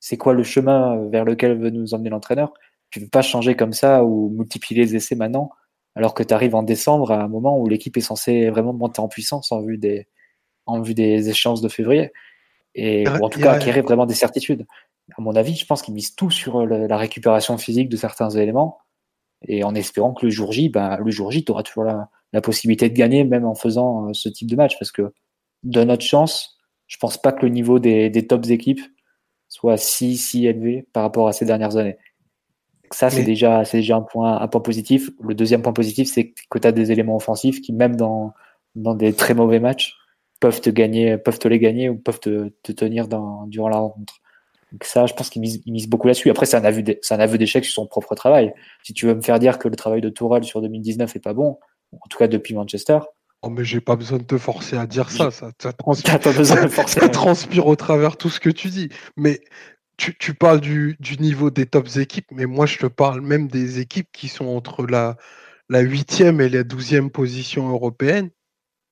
c'est 0.00 0.16
quoi 0.16 0.34
le 0.34 0.42
chemin 0.42 1.08
vers 1.08 1.24
lequel 1.24 1.58
veut 1.58 1.70
nous 1.70 1.94
emmener 1.94 2.10
l'entraîneur? 2.10 2.52
Tu 2.90 3.00
ne 3.00 3.04
peux 3.04 3.10
pas 3.10 3.22
changer 3.22 3.56
comme 3.56 3.72
ça 3.72 4.04
ou 4.04 4.30
multiplier 4.30 4.84
les 4.84 4.96
essais 4.96 5.14
maintenant, 5.14 5.50
alors 5.94 6.14
que 6.14 6.22
tu 6.22 6.32
arrives 6.32 6.54
en 6.54 6.62
décembre 6.62 7.12
à 7.12 7.22
un 7.22 7.28
moment 7.28 7.58
où 7.58 7.68
l'équipe 7.68 7.96
est 7.96 8.00
censée 8.00 8.50
vraiment 8.50 8.72
monter 8.72 9.00
en 9.00 9.08
puissance 9.08 9.52
en 9.52 9.60
vue 9.60 9.78
des, 9.78 10.08
en 10.66 10.80
vue 10.80 10.94
des 10.94 11.28
échéances 11.28 11.60
de 11.60 11.68
février. 11.68 12.12
Et, 12.74 13.08
ou 13.08 13.24
en 13.24 13.28
tout 13.30 13.40
cas, 13.40 13.52
acquérir 13.52 13.84
vraiment 13.84 14.06
des 14.06 14.14
certitudes 14.14 14.66
à 15.16 15.20
mon 15.20 15.36
avis, 15.36 15.54
je 15.54 15.66
pense 15.66 15.82
qu'ils 15.82 15.94
misent 15.94 16.14
tout 16.14 16.30
sur 16.30 16.56
euh, 16.60 16.86
la 16.86 16.96
récupération 16.96 17.56
physique 17.58 17.88
de 17.88 17.96
certains 17.96 18.30
éléments 18.30 18.78
et 19.46 19.64
en 19.64 19.74
espérant 19.74 20.14
que 20.14 20.26
le 20.26 20.30
jour 20.30 20.52
J, 20.52 20.68
ben, 20.68 20.96
le 20.96 21.10
jour 21.10 21.30
J, 21.30 21.44
tu 21.44 21.52
auras 21.52 21.62
toujours 21.62 21.84
la, 21.84 22.08
la 22.32 22.40
possibilité 22.40 22.88
de 22.88 22.94
gagner, 22.94 23.22
même 23.24 23.44
en 23.44 23.54
faisant 23.54 24.12
ce 24.14 24.28
type 24.28 24.50
de 24.50 24.56
match. 24.56 24.78
Parce 24.78 24.90
que 24.90 25.12
de 25.62 25.84
notre 25.84 26.04
chance, 26.04 26.58
je 26.86 26.96
pense 26.96 27.18
pas 27.18 27.32
que 27.32 27.42
le 27.44 27.52
niveau 27.52 27.78
des, 27.78 28.10
des 28.10 28.26
tops 28.26 28.48
équipes 28.50 28.80
soit 29.48 29.76
si, 29.76 30.16
si 30.16 30.46
élevé 30.46 30.88
par 30.92 31.02
rapport 31.02 31.28
à 31.28 31.32
ces 31.32 31.44
dernières 31.44 31.76
années. 31.76 31.98
Ça, 32.90 33.10
c'est 33.10 33.22
déjà, 33.22 33.62
déjà 33.64 33.96
un 33.96 34.02
point, 34.02 34.40
un 34.40 34.48
point 34.48 34.60
positif. 34.60 35.10
Le 35.22 35.34
deuxième 35.34 35.62
point 35.62 35.72
positif, 35.72 36.08
c'est 36.12 36.32
que 36.50 36.58
tu 36.58 36.66
as 36.66 36.72
des 36.72 36.92
éléments 36.92 37.16
offensifs 37.16 37.60
qui, 37.60 37.72
même 37.72 37.96
dans, 37.96 38.32
dans 38.74 38.94
des 38.94 39.12
très 39.12 39.34
mauvais 39.34 39.60
matchs, 39.60 39.94
peuvent 40.40 40.60
te 40.60 40.70
gagner, 40.70 41.18
peuvent 41.18 41.38
te 41.38 41.48
les 41.48 41.58
gagner 41.58 41.88
ou 41.88 41.96
peuvent 41.96 42.20
te, 42.20 42.48
te 42.62 42.72
tenir 42.72 43.08
dans, 43.08 43.46
durant 43.46 43.68
la 43.68 43.78
rencontre. 43.78 44.14
Donc 44.72 44.84
ça, 44.84 45.06
je 45.06 45.14
pense 45.14 45.30
qu'il 45.30 45.40
mise, 45.40 45.64
mise, 45.66 45.88
beaucoup 45.88 46.06
là-dessus. 46.06 46.28
Après, 46.30 46.46
c'est 46.46 46.56
un 46.56 46.64
aveu 46.64 47.38
d'échec 47.38 47.64
sur 47.64 47.74
son 47.74 47.86
propre 47.86 48.14
travail. 48.14 48.52
Si 48.82 48.92
tu 48.92 49.06
veux 49.06 49.14
me 49.14 49.22
faire 49.22 49.38
dire 49.38 49.58
que 49.58 49.68
le 49.68 49.76
travail 49.76 50.00
de 50.00 50.08
Tourelle 50.08 50.44
sur 50.44 50.60
2019 50.60 51.14
est 51.16 51.20
pas 51.20 51.34
bon, 51.34 51.58
en 51.92 52.06
tout 52.08 52.18
cas 52.18 52.28
depuis 52.28 52.54
Manchester. 52.54 52.98
Oh, 53.42 53.50
mais 53.50 53.64
j'ai 53.64 53.80
pas 53.80 53.96
besoin 53.96 54.18
de 54.18 54.24
te 54.24 54.38
forcer 54.38 54.76
à 54.76 54.86
dire 54.86 55.10
ça. 55.10 55.30
Ça, 55.30 55.50
ça, 55.60 55.72
transpire, 55.72 56.20
forcer, 56.70 57.00
ça 57.00 57.08
transpire 57.08 57.66
au 57.66 57.76
travers 57.76 58.16
tout 58.16 58.28
ce 58.28 58.40
que 58.40 58.50
tu 58.50 58.68
dis. 58.68 58.88
Mais 59.16 59.40
tu, 59.96 60.16
tu 60.16 60.34
parles 60.34 60.60
du, 60.60 60.96
du, 61.00 61.18
niveau 61.18 61.50
des 61.50 61.66
tops 61.66 61.96
équipes, 61.96 62.30
mais 62.30 62.46
moi, 62.46 62.66
je 62.66 62.78
te 62.78 62.86
parle 62.86 63.20
même 63.20 63.48
des 63.48 63.80
équipes 63.80 64.08
qui 64.12 64.28
sont 64.28 64.46
entre 64.46 64.86
la, 64.86 65.16
la 65.68 65.82
8e 65.82 66.40
et 66.40 66.48
la 66.48 66.62
12e 66.62 67.10
position 67.10 67.68
européenne. 67.70 68.30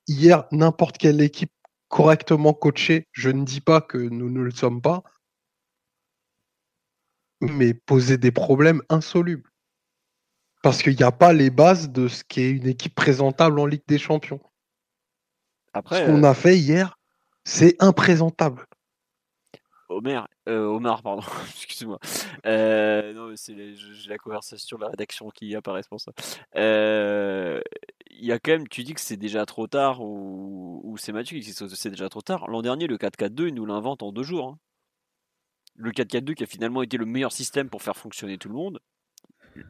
Hier, 0.07 0.45
n'importe 0.51 0.97
quelle 0.97 1.21
équipe 1.21 1.51
correctement 1.87 2.53
coachée, 2.53 3.07
je 3.11 3.29
ne 3.29 3.43
dis 3.45 3.61
pas 3.61 3.81
que 3.81 3.97
nous 3.97 4.29
ne 4.29 4.41
le 4.41 4.51
sommes 4.51 4.81
pas, 4.81 5.03
mais 7.41 7.73
poser 7.73 8.17
des 8.17 8.31
problèmes 8.31 8.81
insolubles. 8.89 9.49
Parce 10.63 10.81
qu'il 10.81 10.95
n'y 10.95 11.03
a 11.03 11.11
pas 11.11 11.31
les 11.31 11.51
bases 11.51 11.89
de 11.89 12.07
ce 12.07 12.23
qu'est 12.23 12.49
une 12.49 12.67
équipe 12.67 12.95
présentable 12.95 13.59
en 13.59 13.67
Ligue 13.67 13.83
des 13.87 13.99
Champions. 13.99 14.41
Après, 15.73 16.01
ce 16.01 16.05
qu'on 16.05 16.23
euh, 16.23 16.27
a 16.27 16.33
fait 16.33 16.57
hier, 16.57 16.97
c'est 17.43 17.75
imprésentable. 17.79 18.65
Omer, 19.89 20.27
euh, 20.49 20.65
Omar, 20.65 21.03
pardon, 21.03 21.21
excuse-moi. 21.49 21.99
Euh, 22.45 23.13
non, 23.13 23.33
c'est 23.35 23.55
la 24.07 24.17
conversation, 24.17 24.77
la 24.77 24.87
rédaction 24.87 25.29
qui 25.29 25.55
apparaît, 25.55 25.83
c'est 25.83 25.89
pour 25.89 26.01
ça. 26.01 26.11
Euh, 26.55 27.61
il 28.09 28.25
y 28.25 28.31
a 28.31 28.39
quand 28.39 28.51
même, 28.51 28.67
tu 28.67 28.83
dis 28.83 28.93
que 28.93 29.01
c'est 29.01 29.17
déjà 29.17 29.45
trop 29.45 29.67
tard 29.67 30.01
ou, 30.01 30.81
ou 30.83 30.97
c'est 30.97 31.11
Mathieu 31.11 31.37
qui 31.37 31.45
dit 31.45 31.53
que 31.53 31.67
c'est 31.67 31.89
déjà 31.89 32.09
trop 32.09 32.21
tard. 32.21 32.47
L'an 32.47 32.61
dernier, 32.61 32.87
le 32.87 32.97
4-4-2, 32.97 33.49
il 33.49 33.53
nous 33.53 33.65
l'invente 33.65 34.01
en 34.03 34.11
deux 34.11 34.23
jours. 34.23 34.47
Hein. 34.47 34.59
Le 35.75 35.91
4-4-2 35.91 36.33
qui 36.33 36.43
a 36.43 36.47
finalement 36.47 36.81
été 36.81 36.97
le 36.97 37.05
meilleur 37.05 37.31
système 37.31 37.69
pour 37.69 37.83
faire 37.83 37.97
fonctionner 37.97 38.37
tout 38.37 38.49
le 38.49 38.55
monde, 38.55 38.79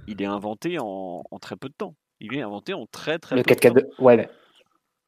il 0.08 0.22
est 0.22 0.26
inventé 0.26 0.78
en, 0.80 1.24
très 1.42 1.56
peu 1.56 1.68
de 1.68 1.74
temps. 1.74 1.96
Il 2.20 2.36
est 2.36 2.42
inventé 2.42 2.74
en 2.74 2.86
très 2.86 3.20
très 3.20 3.36
le 3.36 3.44
peu 3.44 3.54
4 3.56 3.74
-4 3.74 3.74
de 3.74 3.82
temps. 3.82 4.04
Ouais, 4.04 4.30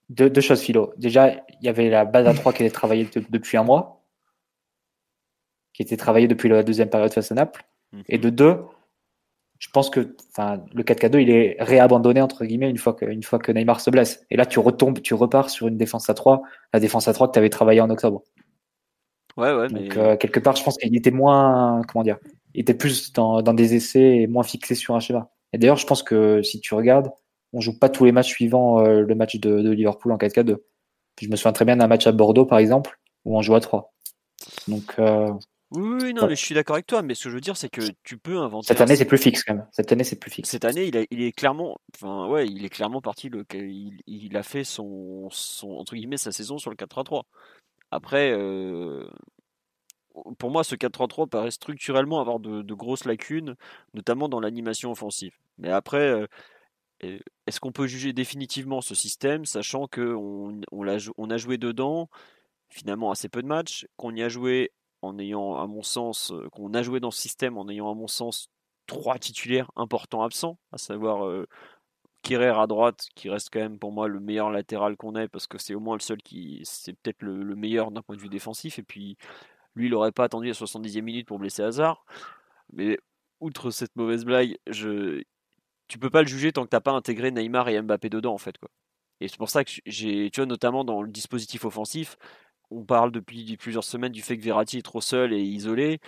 deux, 0.09 0.29
deux, 0.29 0.41
choses, 0.41 0.61
Philo. 0.61 0.93
Déjà, 0.97 1.31
il 1.31 1.63
y 1.63 1.69
avait 1.69 1.89
la 1.89 2.05
base 2.05 2.27
à 2.27 2.33
3 2.33 2.53
qui 2.53 2.63
était 2.63 2.73
travaillée 2.73 3.09
depuis 3.29 3.57
un 3.57 3.63
mois 3.63 3.97
qui 5.77 5.83
était 5.83 5.95
travaillé 5.95 6.27
depuis 6.27 6.49
la 6.49 6.63
deuxième 6.63 6.89
période 6.89 7.13
face 7.13 7.31
à 7.31 7.35
Naples. 7.35 7.63
Mhm. 7.93 8.03
Et 8.09 8.17
de 8.17 8.31
deux, 8.31 8.57
je 9.59 9.69
pense 9.69 9.91
que 9.91 9.99
le 9.99 10.83
4K2, 10.83 11.21
il 11.21 11.29
est 11.29 11.55
réabandonné, 11.59 12.19
entre 12.19 12.45
guillemets, 12.45 12.69
une 12.69 12.79
fois, 12.79 12.93
que, 12.93 13.05
une 13.05 13.21
fois 13.21 13.37
que 13.37 13.51
Neymar 13.51 13.79
se 13.79 13.91
blesse. 13.91 14.25
Et 14.31 14.37
là, 14.37 14.47
tu 14.47 14.57
retombes, 14.57 15.03
tu 15.03 15.13
repars 15.13 15.51
sur 15.51 15.67
une 15.67 15.77
défense 15.77 16.09
à 16.09 16.15
3, 16.15 16.41
la 16.73 16.79
défense 16.79 17.07
à 17.07 17.13
3 17.13 17.27
que 17.27 17.33
tu 17.33 17.39
avais 17.39 17.51
travaillé 17.51 17.79
en 17.79 17.91
octobre. 17.91 18.23
Ouais, 19.37 19.53
ouais, 19.53 19.67
Donc, 19.67 19.95
euh, 19.97 20.17
quelque 20.17 20.39
part, 20.39 20.55
je 20.55 20.63
pense 20.63 20.77
qu'il 20.77 20.95
était 20.95 21.11
moins, 21.11 21.83
comment 21.87 22.03
dire, 22.03 22.17
il 22.55 22.61
était 22.61 22.73
plus 22.73 23.13
dans, 23.13 23.43
dans, 23.43 23.53
des 23.53 23.75
essais 23.75 24.17
et 24.17 24.27
moins 24.27 24.41
fixé 24.41 24.73
sur 24.73 24.95
un 24.95 24.99
schéma. 24.99 25.29
Et 25.53 25.59
d'ailleurs, 25.59 25.77
je 25.77 25.85
pense 25.85 26.01
que 26.01 26.41
si 26.41 26.59
tu 26.59 26.73
regardes, 26.73 27.11
on 27.53 27.61
joue 27.61 27.77
pas 27.77 27.89
tous 27.89 28.03
les 28.03 28.11
matchs 28.11 28.29
suivants 28.29 28.83
euh, 28.83 29.01
le 29.01 29.15
match 29.15 29.35
de, 29.35 29.61
de, 29.61 29.69
Liverpool 29.69 30.11
en 30.11 30.17
4K2. 30.17 30.57
Je 31.21 31.27
me 31.29 31.35
souviens 31.35 31.53
très 31.53 31.65
bien 31.65 31.77
d'un 31.77 31.87
match 31.87 32.07
à 32.07 32.11
Bordeaux, 32.11 32.47
par 32.47 32.57
exemple, 32.57 32.99
où 33.25 33.37
on 33.37 33.43
joue 33.43 33.53
à 33.53 33.59
3. 33.59 33.93
Donc, 34.67 34.95
euh, 34.97 35.31
oui, 35.71 36.13
non, 36.13 36.27
mais 36.27 36.35
je 36.35 36.43
suis 36.43 36.55
d'accord 36.55 36.75
avec 36.75 36.87
toi. 36.87 37.01
Mais 37.01 37.13
ce 37.13 37.25
que 37.25 37.29
je 37.29 37.35
veux 37.35 37.41
dire, 37.41 37.57
c'est 37.57 37.69
que 37.69 37.81
tu 38.03 38.17
peux 38.17 38.37
inventer. 38.37 38.67
Cette 38.67 38.81
année, 38.81 38.95
c'est 38.95 39.05
plus 39.05 39.17
fixe 39.17 39.43
quand 39.43 39.55
même. 39.55 39.67
Cette 39.71 39.91
année, 39.91 40.03
c'est 40.03 40.15
plus 40.15 40.31
fixe. 40.31 40.49
Cette 40.49 40.65
année, 40.65 40.85
il, 40.85 41.07
il 41.11 41.21
est 41.21 41.31
clairement, 41.33 41.77
enfin, 41.93 42.27
ouais, 42.27 42.47
il 42.47 42.63
est 42.63 42.69
clairement 42.69 43.01
parti. 43.01 43.29
Le, 43.29 43.45
il, 43.53 43.99
il 44.07 44.37
a 44.37 44.43
fait 44.43 44.63
son, 44.63 45.27
son, 45.29 45.71
entre 45.71 45.95
guillemets, 45.95 46.17
sa 46.17 46.31
saison 46.31 46.57
sur 46.57 46.69
le 46.69 46.77
4-3-3. 46.77 47.23
Après, 47.91 48.31
euh, 48.31 49.05
pour 50.37 50.51
moi, 50.51 50.63
ce 50.63 50.75
4-3-3 50.75 51.27
paraît 51.27 51.51
structurellement 51.51 52.21
avoir 52.21 52.39
de, 52.39 52.61
de, 52.61 52.73
grosses 52.73 53.05
lacunes, 53.05 53.55
notamment 53.93 54.29
dans 54.29 54.39
l'animation 54.39 54.91
offensive. 54.91 55.35
Mais 55.57 55.69
après, 55.69 56.27
euh, 57.03 57.19
est-ce 57.45 57.59
qu'on 57.59 57.73
peut 57.73 57.87
juger 57.87 58.13
définitivement 58.13 58.81
ce 58.81 58.95
système, 58.95 59.45
sachant 59.45 59.87
qu'on 59.87 60.61
on, 60.71 60.87
on 61.17 61.29
a 61.29 61.37
joué 61.37 61.57
dedans 61.57 62.09
finalement 62.69 63.11
assez 63.11 63.29
peu 63.29 63.41
de 63.41 63.47
matchs, 63.47 63.87
qu'on 63.95 64.13
y 64.13 64.21
a 64.21 64.29
joué 64.29 64.71
en 65.01 65.17
ayant, 65.19 65.55
à 65.55 65.67
mon 65.67 65.83
sens, 65.83 66.31
euh, 66.31 66.49
qu'on 66.51 66.73
a 66.73 66.81
joué 66.83 66.99
dans 66.99 67.11
ce 67.11 67.21
système 67.21 67.57
en 67.57 67.69
ayant, 67.69 67.91
à 67.91 67.93
mon 67.93 68.07
sens, 68.07 68.49
trois 68.87 69.19
titulaires 69.19 69.71
importants 69.75 70.23
absents, 70.23 70.59
à 70.71 70.77
savoir 70.77 71.25
euh, 71.27 71.47
à 72.29 72.67
droite, 72.67 73.07
qui 73.15 73.29
reste 73.29 73.49
quand 73.51 73.59
même 73.59 73.79
pour 73.79 73.91
moi 73.93 74.07
le 74.09 74.19
meilleur 74.19 74.49
latéral 74.49 74.97
qu'on 74.97 75.15
ait, 75.15 75.29
parce 75.29 75.47
que 75.47 75.57
c'est 75.57 75.73
au 75.75 75.79
moins 75.79 75.95
le 75.95 76.01
seul 76.01 76.21
qui, 76.21 76.61
c'est 76.65 76.93
peut-être 76.93 77.21
le, 77.21 77.55
meilleur 77.55 77.91
d'un 77.91 78.01
point 78.01 78.15
de 78.17 78.21
vue 78.21 78.29
défensif, 78.29 78.79
et 78.79 78.83
puis 78.83 79.17
lui, 79.75 79.87
il 79.87 79.91
n'aurait 79.91 80.11
pas 80.11 80.25
attendu 80.25 80.47
la 80.47 80.53
70e 80.53 81.01
minute 81.01 81.27
pour 81.27 81.39
blesser 81.39 81.63
Hazard. 81.63 82.03
Mais 82.73 82.97
outre 83.39 83.71
cette 83.71 83.95
mauvaise 83.95 84.25
blague, 84.25 84.57
je, 84.67 85.23
tu 85.87 85.99
peux 85.99 86.09
pas 86.09 86.21
le 86.21 86.27
juger 86.27 86.51
tant 86.51 86.63
que 86.63 86.69
t'as 86.69 86.81
pas 86.81 86.91
intégré 86.91 87.31
Neymar 87.31 87.69
et 87.69 87.81
Mbappé 87.81 88.09
dedans, 88.09 88.33
en 88.33 88.37
fait, 88.37 88.57
quoi. 88.57 88.69
Et 89.19 89.27
c'est 89.27 89.37
pour 89.37 89.49
ça 89.49 89.63
que 89.63 89.71
j'ai, 89.85 90.29
tu 90.31 90.41
vois, 90.41 90.45
notamment 90.45 90.83
dans 90.83 91.01
le 91.01 91.09
dispositif 91.09 91.65
offensif, 91.65 92.17
on 92.71 92.83
parle 92.83 93.11
depuis 93.11 93.57
plusieurs 93.57 93.83
semaines 93.83 94.11
du 94.11 94.21
fait 94.21 94.37
que 94.37 94.43
Verratti 94.43 94.79
est 94.79 94.83
trop 94.83 95.01
seul 95.01 95.33
et 95.33 95.41
isolé. 95.41 95.99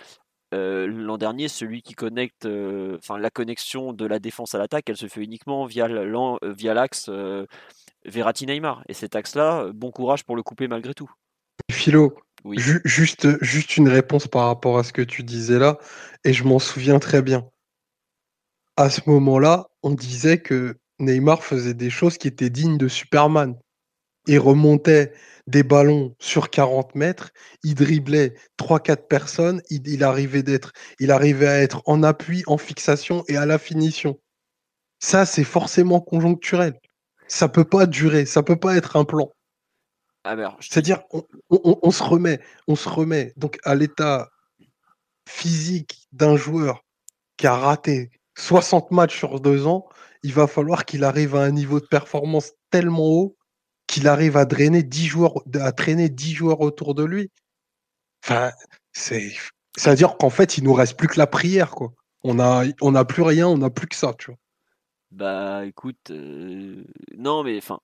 Euh, 0.52 0.86
l'an 0.86 1.16
dernier, 1.16 1.48
celui 1.48 1.80
qui 1.82 1.94
connecte, 1.94 2.44
euh, 2.46 2.96
enfin 2.98 3.18
la 3.18 3.30
connexion 3.30 3.92
de 3.92 4.04
la 4.04 4.18
défense 4.18 4.54
à 4.54 4.58
l'attaque, 4.58 4.88
elle 4.88 4.96
se 4.96 5.06
fait 5.06 5.22
uniquement 5.22 5.64
via 5.66 5.86
euh, 5.86 6.74
l'axe 6.74 7.10
Verratti-Neymar. 8.04 8.82
Et 8.88 8.94
cet 8.94 9.14
axe-là, 9.14 9.70
bon 9.72 9.90
courage 9.90 10.24
pour 10.24 10.36
le 10.36 10.42
couper 10.42 10.66
malgré 10.66 10.94
tout. 10.94 11.10
Philo, 11.70 12.16
juste, 12.56 13.42
juste 13.42 13.76
une 13.76 13.88
réponse 13.88 14.26
par 14.26 14.46
rapport 14.46 14.78
à 14.78 14.82
ce 14.82 14.92
que 14.92 15.02
tu 15.02 15.22
disais 15.22 15.58
là, 15.58 15.78
et 16.24 16.32
je 16.32 16.44
m'en 16.44 16.58
souviens 16.58 16.98
très 16.98 17.22
bien. 17.22 17.48
À 18.76 18.90
ce 18.90 19.02
moment-là, 19.06 19.68
on 19.82 19.90
disait 19.90 20.38
que 20.38 20.78
Neymar 20.98 21.44
faisait 21.44 21.74
des 21.74 21.90
choses 21.90 22.18
qui 22.18 22.28
étaient 22.28 22.50
dignes 22.50 22.78
de 22.78 22.88
Superman. 22.88 23.56
Il 24.26 24.38
remontait 24.38 25.12
des 25.46 25.62
ballons 25.62 26.14
sur 26.18 26.50
40 26.50 26.94
mètres, 26.94 27.30
il 27.64 27.74
driblait 27.74 28.34
3-4 28.58 29.08
personnes, 29.08 29.62
il, 29.70 30.04
arrivait 30.04 30.42
d'être, 30.42 30.72
il 30.98 31.10
arrivait 31.10 31.48
à 31.48 31.60
être 31.60 31.82
en 31.86 32.02
appui, 32.02 32.42
en 32.46 32.58
fixation 32.58 33.24
et 33.28 33.36
à 33.36 33.46
la 33.46 33.58
finition. 33.58 34.20
Ça, 35.00 35.26
c'est 35.26 35.44
forcément 35.44 36.00
conjoncturel. 36.00 36.78
Ça 37.26 37.48
peut 37.48 37.64
pas 37.64 37.86
durer, 37.86 38.26
ça 38.26 38.42
peut 38.42 38.58
pas 38.58 38.76
être 38.76 38.96
un 38.96 39.04
plan. 39.04 39.32
Ah, 40.24 40.36
C'est-à-dire, 40.60 41.02
on, 41.48 41.90
se 41.90 42.02
remet, 42.02 42.40
on 42.68 42.76
se 42.76 42.88
remet 42.88 43.32
donc 43.36 43.58
à 43.64 43.74
l'état 43.74 44.30
physique 45.26 46.06
d'un 46.12 46.36
joueur 46.36 46.84
qui 47.38 47.46
a 47.46 47.56
raté 47.56 48.10
60 48.36 48.90
matchs 48.90 49.16
sur 49.16 49.40
deux 49.40 49.66
ans. 49.66 49.88
Il 50.22 50.34
va 50.34 50.46
falloir 50.46 50.84
qu'il 50.84 51.04
arrive 51.04 51.36
à 51.36 51.40
un 51.40 51.50
niveau 51.50 51.80
de 51.80 51.86
performance 51.86 52.52
tellement 52.70 53.06
haut 53.06 53.36
qu'il 53.90 54.06
arrive 54.06 54.36
à 54.36 54.44
drainer 54.44 54.84
10 54.84 55.06
joueurs, 55.06 55.34
à 55.54 55.72
traîner 55.72 56.08
10 56.08 56.32
joueurs 56.32 56.60
autour 56.60 56.94
de 56.94 57.02
lui. 57.02 57.28
Enfin, 58.24 58.52
c'est, 58.92 59.32
à 59.84 59.94
dire 59.96 60.16
qu'en 60.16 60.30
fait, 60.30 60.58
il 60.58 60.64
nous 60.64 60.72
reste 60.72 60.96
plus 60.96 61.08
que 61.08 61.18
la 61.18 61.26
prière. 61.26 61.74
On 62.22 62.38
a, 62.38 62.64
on 62.80 62.92
n'a 62.92 63.04
plus 63.04 63.22
rien, 63.22 63.48
on 63.48 63.58
n'a 63.58 63.70
plus 63.70 63.88
que 63.88 63.96
ça, 63.96 64.14
tu 64.16 64.30
vois. 64.30 64.38
Bah, 65.10 65.66
écoute, 65.66 66.10
euh, 66.10 66.84
non, 67.18 67.42
mais 67.42 67.58
enfin, 67.58 67.80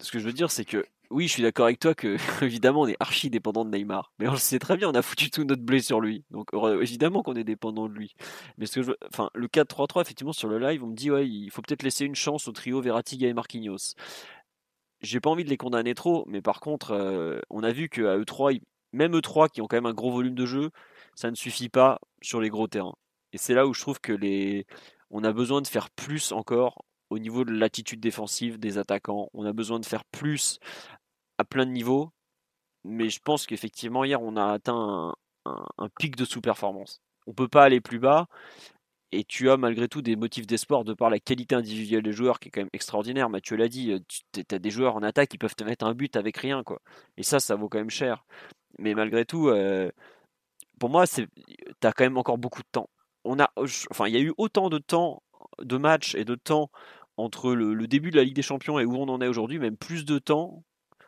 ce 0.00 0.10
que 0.12 0.18
je 0.18 0.24
veux 0.24 0.34
dire, 0.34 0.50
c'est 0.50 0.66
que 0.66 0.84
oui, 1.10 1.28
je 1.28 1.32
suis 1.32 1.42
d'accord 1.42 1.66
avec 1.66 1.78
toi 1.78 1.94
que 1.94 2.16
évidemment 2.44 2.82
on 2.82 2.88
est 2.88 2.96
archi 3.00 3.30
dépendant 3.30 3.64
de 3.64 3.70
Neymar, 3.70 4.12
mais 4.18 4.28
on 4.28 4.32
le 4.32 4.38
sait 4.38 4.58
très 4.58 4.76
bien, 4.76 4.90
on 4.90 4.94
a 4.94 5.02
foutu 5.02 5.30
tout 5.30 5.44
notre 5.44 5.62
blé 5.62 5.80
sur 5.80 6.00
lui, 6.00 6.24
donc 6.32 6.48
évidemment 6.82 7.22
qu'on 7.22 7.36
est 7.36 7.44
dépendant 7.44 7.88
de 7.88 7.94
lui. 7.94 8.12
Mais 8.58 8.66
ce 8.66 8.80
que 8.80 8.82
je, 8.82 8.92
enfin, 9.12 9.30
le 9.34 9.46
4-3-3 9.46 10.02
effectivement 10.02 10.32
sur 10.32 10.48
le 10.48 10.58
live, 10.58 10.82
on 10.82 10.88
me 10.88 10.96
dit 10.96 11.10
ouais, 11.10 11.26
il 11.26 11.48
faut 11.50 11.62
peut-être 11.62 11.84
laisser 11.84 12.04
une 12.04 12.16
chance 12.16 12.48
au 12.48 12.52
trio 12.52 12.80
Verratti, 12.80 13.24
et 13.24 13.32
Marquinhos 13.32 13.94
j'ai 15.00 15.20
pas 15.20 15.30
envie 15.30 15.44
de 15.44 15.50
les 15.50 15.56
condamner 15.56 15.94
trop, 15.94 16.24
mais 16.26 16.42
par 16.42 16.60
contre, 16.60 16.92
euh, 16.92 17.40
on 17.50 17.62
a 17.62 17.72
vu 17.72 17.88
qu'à 17.88 18.16
E3, 18.18 18.60
même 18.92 19.14
E3 19.14 19.48
qui 19.50 19.60
ont 19.60 19.66
quand 19.66 19.76
même 19.76 19.86
un 19.86 19.94
gros 19.94 20.10
volume 20.10 20.34
de 20.34 20.46
jeu, 20.46 20.70
ça 21.14 21.30
ne 21.30 21.36
suffit 21.36 21.68
pas 21.68 21.98
sur 22.22 22.40
les 22.40 22.50
gros 22.50 22.68
terrains. 22.68 22.96
Et 23.32 23.38
c'est 23.38 23.54
là 23.54 23.66
où 23.66 23.74
je 23.74 23.80
trouve 23.80 24.00
que 24.00 24.12
les, 24.12 24.66
on 25.10 25.24
a 25.24 25.32
besoin 25.32 25.60
de 25.62 25.66
faire 25.66 25.90
plus 25.90 26.32
encore 26.32 26.84
au 27.10 27.18
niveau 27.18 27.44
de 27.44 27.52
l'attitude 27.52 28.00
défensive 28.00 28.58
des 28.58 28.78
attaquants. 28.78 29.28
On 29.34 29.44
a 29.44 29.52
besoin 29.52 29.80
de 29.80 29.86
faire 29.86 30.04
plus 30.06 30.58
à 31.38 31.44
plein 31.44 31.66
de 31.66 31.70
niveaux. 31.70 32.10
Mais 32.84 33.10
je 33.10 33.20
pense 33.20 33.46
qu'effectivement, 33.46 34.04
hier, 34.04 34.22
on 34.22 34.36
a 34.36 34.52
atteint 34.52 35.14
un, 35.44 35.88
pic 35.98 36.16
de 36.16 36.24
sous-performance. 36.24 37.00
On 37.26 37.34
peut 37.34 37.48
pas 37.48 37.64
aller 37.64 37.80
plus 37.80 37.98
bas. 37.98 38.26
Et 39.12 39.24
tu 39.24 39.50
as 39.50 39.56
malgré 39.56 39.88
tout 39.88 40.02
des 40.02 40.16
motifs 40.16 40.46
d'espoir 40.46 40.84
de 40.84 40.94
par 40.94 41.10
la 41.10 41.20
qualité 41.20 41.54
individuelle 41.54 42.02
des 42.02 42.12
joueurs 42.12 42.40
qui 42.40 42.48
est 42.48 42.50
quand 42.50 42.60
même 42.60 42.70
extraordinaire. 42.72 43.30
Mathieu 43.30 43.56
l'a 43.56 43.68
dit, 43.68 43.92
tu 44.32 44.42
as 44.50 44.58
des 44.58 44.70
joueurs 44.70 44.96
en 44.96 45.02
attaque 45.02 45.30
qui 45.30 45.38
peuvent 45.38 45.54
te 45.54 45.64
mettre 45.64 45.86
un 45.86 45.94
but 45.94 46.16
avec 46.16 46.36
rien. 46.36 46.62
quoi. 46.64 46.80
Et 47.16 47.22
ça, 47.22 47.40
ça 47.40 47.54
vaut 47.54 47.68
quand 47.68 47.78
même 47.78 47.90
cher. 47.90 48.24
Mais 48.78 48.94
malgré 48.94 49.24
tout, 49.24 49.50
pour 50.78 50.90
moi, 50.90 51.06
tu 51.06 51.28
as 51.82 51.92
quand 51.92 52.04
même 52.04 52.18
encore 52.18 52.38
beaucoup 52.38 52.62
de 52.62 52.68
temps. 52.70 52.90
On 53.24 53.38
a, 53.40 53.50
enfin, 53.90 54.06
il 54.08 54.14
y 54.14 54.16
a 54.16 54.20
eu 54.20 54.32
autant 54.38 54.68
de 54.68 54.78
temps 54.78 55.22
de 55.60 55.76
match 55.76 56.14
et 56.14 56.24
de 56.24 56.34
temps 56.34 56.70
entre 57.16 57.54
le, 57.54 57.86
début 57.86 58.10
de 58.10 58.16
la 58.16 58.24
Ligue 58.24 58.34
des 58.36 58.42
Champions 58.42 58.78
et 58.78 58.84
où 58.84 58.94
on 58.96 59.08
en 59.08 59.20
est 59.20 59.28
aujourd'hui, 59.28 59.58
même 59.58 59.76
plus 59.76 60.04
de 60.04 60.18
temps. 60.18 60.64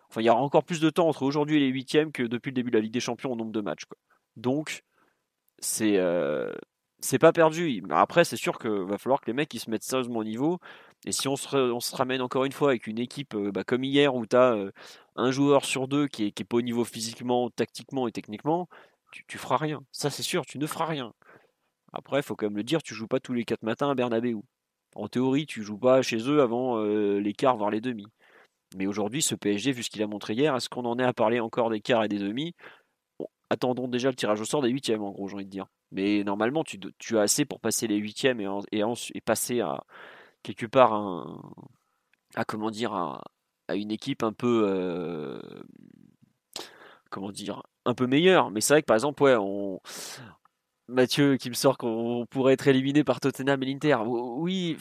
Enfin, 0.09 0.23
il 0.23 0.25
y 0.25 0.31
aura 0.31 0.41
encore 0.41 0.65
plus 0.65 0.81
de 0.81 0.89
temps 0.89 1.09
entre 1.09 1.23
aujourd'hui 1.23 1.57
et 1.57 1.61
les 1.61 1.69
huitièmes 1.69 2.13
que 2.13 2.23
depuis 2.23 2.51
le 2.51 2.55
début 2.55 2.71
de 2.71 2.77
la 2.77 2.83
Ligue 2.83 2.93
des 2.93 3.01
Champions 3.01 3.33
au 3.33 3.37
nombre 3.37 3.53
de 3.53 3.61
matchs. 3.61 3.85
Donc, 4.37 4.85
c'est 5.59 5.99
c'est 7.01 7.19
pas 7.19 7.33
perdu. 7.33 7.83
Après, 7.91 8.25
c'est 8.25 8.37
sûr 8.37 8.59
qu'il 8.59 8.71
va 8.71 8.99
falloir 8.99 9.21
que 9.21 9.27
les 9.27 9.33
mecs 9.33 9.53
ils 9.55 9.61
se 9.61 9.71
mettent 9.71 9.85
sérieusement 9.85 10.21
au 10.21 10.25
niveau. 10.25 10.59
Et 11.07 11.13
si 11.13 11.29
on 11.29 11.37
se, 11.37 11.97
ramène 11.97 12.21
encore 12.21 12.45
une 12.45 12.53
fois 12.53 12.71
avec 12.71 12.87
une 12.87 12.99
équipe 12.99 13.37
bah, 13.37 13.65
comme 13.65 13.85
hier 13.85 14.15
où 14.15 14.27
tu 14.27 14.37
as 14.37 14.57
un 15.17 15.31
joueur 15.31 15.65
sur 15.65 15.89
deux 15.89 16.09
qui 16.09 16.27
est, 16.27 16.33
qui 16.33 16.43
est 16.43 16.47
pas 16.47 16.57
au 16.57 16.63
niveau 16.63 16.85
physiquement, 16.85 17.51
tactiquement 17.51 18.09
et 18.09 18.13
techniquement, 18.13 18.69
tu, 19.13 19.25
tu 19.27 19.39
feras 19.39 19.57
rien. 19.59 19.81
Ça, 19.93 20.11
c'est 20.11 20.23
sûr, 20.23 20.45
tu 20.47 20.59
ne 20.59 20.67
feras 20.67 20.87
rien. 20.87 21.13
Après, 21.93 22.21
il 22.21 22.23
faut 22.23 22.37
quand 22.37 22.47
même 22.47 22.57
le 22.57 22.65
dire, 22.65 22.83
tu 22.83 22.95
joues 22.95 23.07
pas 23.09 23.21
tous 23.21 23.33
les 23.33 23.45
quatre 23.45 23.63
matins 23.63 23.91
à 23.91 23.95
Bernabeu. 23.95 24.37
En 24.95 25.09
théorie, 25.09 25.47
tu 25.47 25.63
joues 25.63 25.79
pas 25.79 26.03
chez 26.03 26.19
eux 26.29 26.43
avant 26.43 26.83
les 26.83 27.33
quarts, 27.35 27.57
voire 27.57 27.71
les 27.71 27.81
demi. 27.81 28.07
Mais 28.77 28.87
aujourd'hui, 28.87 29.23
ce 29.23 29.35
PSG, 29.35 29.73
vu 29.73 29.83
ce 29.83 29.91
qu'il 29.91 30.03
a 30.03 30.07
montré 30.07 30.35
hier, 30.35 30.55
est-ce 30.55 30.69
qu'on 30.69 30.85
en 30.85 30.99
est 30.99 31.05
à 31.05 31.13
parler 31.15 31.41
encore 31.41 31.71
des 31.71 31.81
quarts 31.81 32.05
et 32.05 32.09
des 32.09 32.19
demi? 32.19 32.55
Attendons 33.51 33.89
déjà 33.89 34.11
le 34.11 34.15
tirage 34.17 34.41
au 34.41 34.45
sort 34.45 34.63
des 34.63 34.71
huitièmes, 34.71 35.03
en 35.03 35.11
gros, 35.11 35.29
j'ai 35.29 35.37
envie 35.37 35.47
de 35.47 35.51
dire. 35.51 35.67
Mais 35.91 36.23
normalement, 36.25 36.65
tu, 36.65 36.79
tu, 36.99 37.19
as 37.19 37.23
assez 37.23 37.45
pour 37.45 37.61
passer 37.61 37.87
les 37.87 37.97
huitièmes 37.97 38.41
et, 38.41 38.47
et, 38.73 39.21
passer 39.21 39.61
à 39.61 39.85
quelque 40.43 40.67
part 40.67 40.93
à 42.35 42.45
comment 42.45 42.71
dire 42.71 42.93
à, 42.93 43.23
une 43.75 43.91
équipe 43.91 44.23
un 44.23 44.33
peu 44.33 45.41
comment 47.11 47.31
dire 47.31 47.63
un 47.85 47.95
peu 47.95 48.07
meilleure. 48.07 48.51
Mais 48.51 48.61
c'est 48.61 48.75
vrai 48.75 48.83
que 48.83 48.87
par 48.87 48.97
exemple, 48.97 49.23
ouais, 49.23 49.37
on, 49.39 49.81
Mathieu 50.89 51.37
qui 51.37 51.51
me 51.51 51.55
sort 51.55 51.77
qu'on 51.77 52.27
pourrait 52.31 52.55
être 52.55 52.67
éliminé 52.67 53.05
par 53.05 53.21
Tottenham 53.21 53.63
et 53.63 53.67
l'Inter. 53.67 53.99
Oui, 54.07 54.79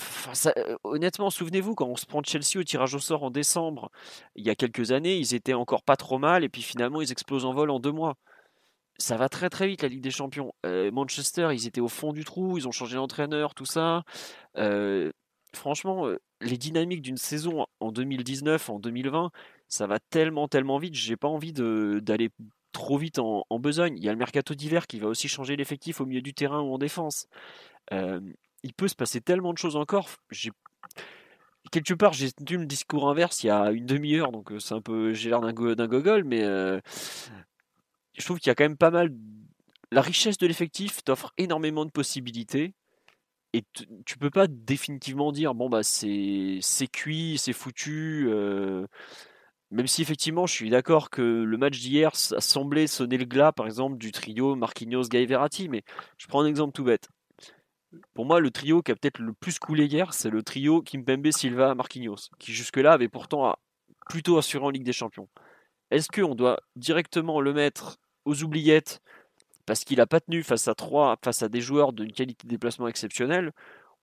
honnêtement, 0.85 1.29
souvenez-vous, 1.29 1.75
quand 1.75 1.87
on 1.87 1.97
se 1.97 2.05
prend 2.05 2.23
Chelsea 2.23 2.57
au 2.57 2.63
tirage 2.63 2.95
au 2.95 2.99
sort 2.99 3.23
en 3.23 3.29
décembre, 3.29 3.91
il 4.35 4.45
y 4.45 4.49
a 4.49 4.55
quelques 4.55 4.93
années, 4.93 5.17
ils 5.17 5.35
étaient 5.35 5.53
encore 5.53 5.83
pas 5.83 5.97
trop 5.97 6.17
mal 6.17 6.45
et 6.45 6.49
puis 6.49 6.61
finalement 6.61 7.01
ils 7.01 7.11
explosent 7.11 7.43
en 7.43 7.53
vol 7.53 7.69
en 7.69 7.81
deux 7.81 7.91
mois. 7.91 8.15
Ça 8.99 9.15
va 9.15 9.29
très 9.29 9.49
très 9.49 9.67
vite 9.67 9.83
la 9.83 9.89
Ligue 9.89 10.01
des 10.01 10.11
Champions. 10.11 10.53
Euh, 10.65 10.91
Manchester, 10.91 11.49
ils 11.53 11.67
étaient 11.67 11.81
au 11.81 11.87
fond 11.87 12.13
du 12.13 12.25
trou, 12.25 12.57
ils 12.57 12.67
ont 12.67 12.71
changé 12.71 12.95
d'entraîneur, 12.95 13.53
tout 13.53 13.65
ça. 13.65 14.03
Euh, 14.57 15.11
franchement, 15.53 16.07
euh, 16.07 16.17
les 16.41 16.57
dynamiques 16.57 17.03
d'une 17.03 17.17
saison 17.17 17.67
en 17.79 17.91
2019, 17.91 18.69
en 18.69 18.79
2020, 18.79 19.29
ça 19.67 19.85
va 19.85 19.99
tellement 19.99 20.47
tellement 20.47 20.79
vite. 20.79 20.95
J'ai 20.95 21.15
pas 21.15 21.27
envie 21.27 21.53
d'aller 21.53 22.29
trop 22.71 22.97
vite 22.97 23.19
en, 23.19 23.45
besogne. 23.59 23.97
Il 23.97 24.03
y 24.03 24.09
a 24.09 24.11
le 24.11 24.17
mercato 24.17 24.55
d'hiver 24.55 24.87
qui 24.87 24.99
va 24.99 25.07
aussi 25.07 25.27
changer 25.27 25.55
l'effectif 25.55 26.01
au 26.01 26.05
milieu 26.05 26.21
du 26.21 26.33
terrain 26.33 26.61
ou 26.61 26.73
en 26.73 26.77
défense. 26.79 27.27
Il 27.91 28.73
peut 28.75 28.87
se 28.87 28.95
passer 28.95 29.21
tellement 29.21 29.53
de 29.53 29.57
choses 29.59 29.75
encore. 29.75 30.09
Quelque 31.71 31.93
part, 31.93 32.13
j'ai 32.13 32.31
tenu 32.31 32.59
le 32.59 32.65
discours 32.65 33.09
inverse 33.09 33.43
il 33.43 33.47
y 33.47 33.49
a 33.49 33.71
une 33.71 33.85
demi-heure, 33.85 34.31
donc 34.31 34.51
c'est 34.59 34.73
un 34.73 34.81
peu, 34.81 35.13
j'ai 35.13 35.29
l'air 35.29 35.41
d'un, 35.41 35.53
gogol, 35.53 36.23
mais 36.23 36.43
je 38.17 38.25
trouve 38.25 38.39
qu'il 38.39 38.49
y 38.49 38.51
a 38.51 38.55
quand 38.55 38.65
même 38.65 38.77
pas 38.77 38.91
mal. 38.91 39.13
La 39.91 40.01
richesse 40.01 40.37
de 40.37 40.47
l'effectif 40.47 41.03
t'offre 41.03 41.33
énormément 41.37 41.85
de 41.85 41.91
possibilités 41.91 42.73
et 43.53 43.63
tu 44.05 44.17
peux 44.17 44.29
pas 44.29 44.47
définitivement 44.47 45.31
dire 45.31 45.55
bon 45.55 45.69
bah 45.69 45.83
c'est 45.83 46.59
cuit, 46.91 47.37
c'est 47.37 47.53
foutu. 47.53 48.29
Même 49.69 49.87
si 49.87 50.01
effectivement, 50.01 50.45
je 50.45 50.53
suis 50.53 50.69
d'accord 50.69 51.09
que 51.09 51.21
le 51.21 51.57
match 51.57 51.79
d'hier 51.79 52.11
a 52.35 52.41
semblé 52.41 52.87
sonner 52.87 53.17
le 53.17 53.25
glas, 53.25 53.51
par 53.51 53.65
exemple, 53.65 53.97
du 53.97 54.13
trio 54.13 54.55
Marquinhos, 54.55 55.09
Guy 55.09 55.27
mais 55.69 55.83
je 56.17 56.27
prends 56.27 56.41
un 56.41 56.45
exemple 56.45 56.71
tout 56.71 56.85
bête. 56.85 57.09
Pour 58.13 58.25
moi, 58.25 58.39
le 58.39 58.49
trio 58.49 58.81
qui 58.81 58.91
a 58.91 58.95
peut-être 58.95 59.19
le 59.19 59.33
plus 59.33 59.59
coulé 59.59 59.85
hier, 59.85 60.13
c'est 60.13 60.29
le 60.29 60.41
trio 60.41 60.81
Kimpembe, 60.81 61.31
Silva, 61.31 61.75
Marquinhos, 61.75 62.29
qui 62.39 62.53
jusque-là 62.53 62.93
avait 62.93 63.09
pourtant 63.09 63.57
plutôt 64.09 64.37
assuré 64.37 64.65
en 64.65 64.69
Ligue 64.69 64.83
des 64.83 64.93
Champions. 64.93 65.27
Est-ce 65.91 66.09
qu'on 66.09 66.35
doit 66.35 66.59
directement 66.75 67.41
le 67.41 67.53
mettre 67.53 67.97
aux 68.27 68.43
oubliettes 68.43 69.01
parce 69.65 69.83
qu'il 69.83 69.97
n'a 69.97 70.05
pas 70.05 70.19
tenu 70.19 70.43
face 70.43 70.67
à 70.67 70.75
trois, 70.75 71.17
face 71.23 71.41
à 71.43 71.49
des 71.49 71.61
joueurs 71.61 71.93
d'une 71.93 72.11
qualité 72.11 72.47
de 72.47 72.49
déplacement 72.49 72.87
exceptionnelle, 72.87 73.51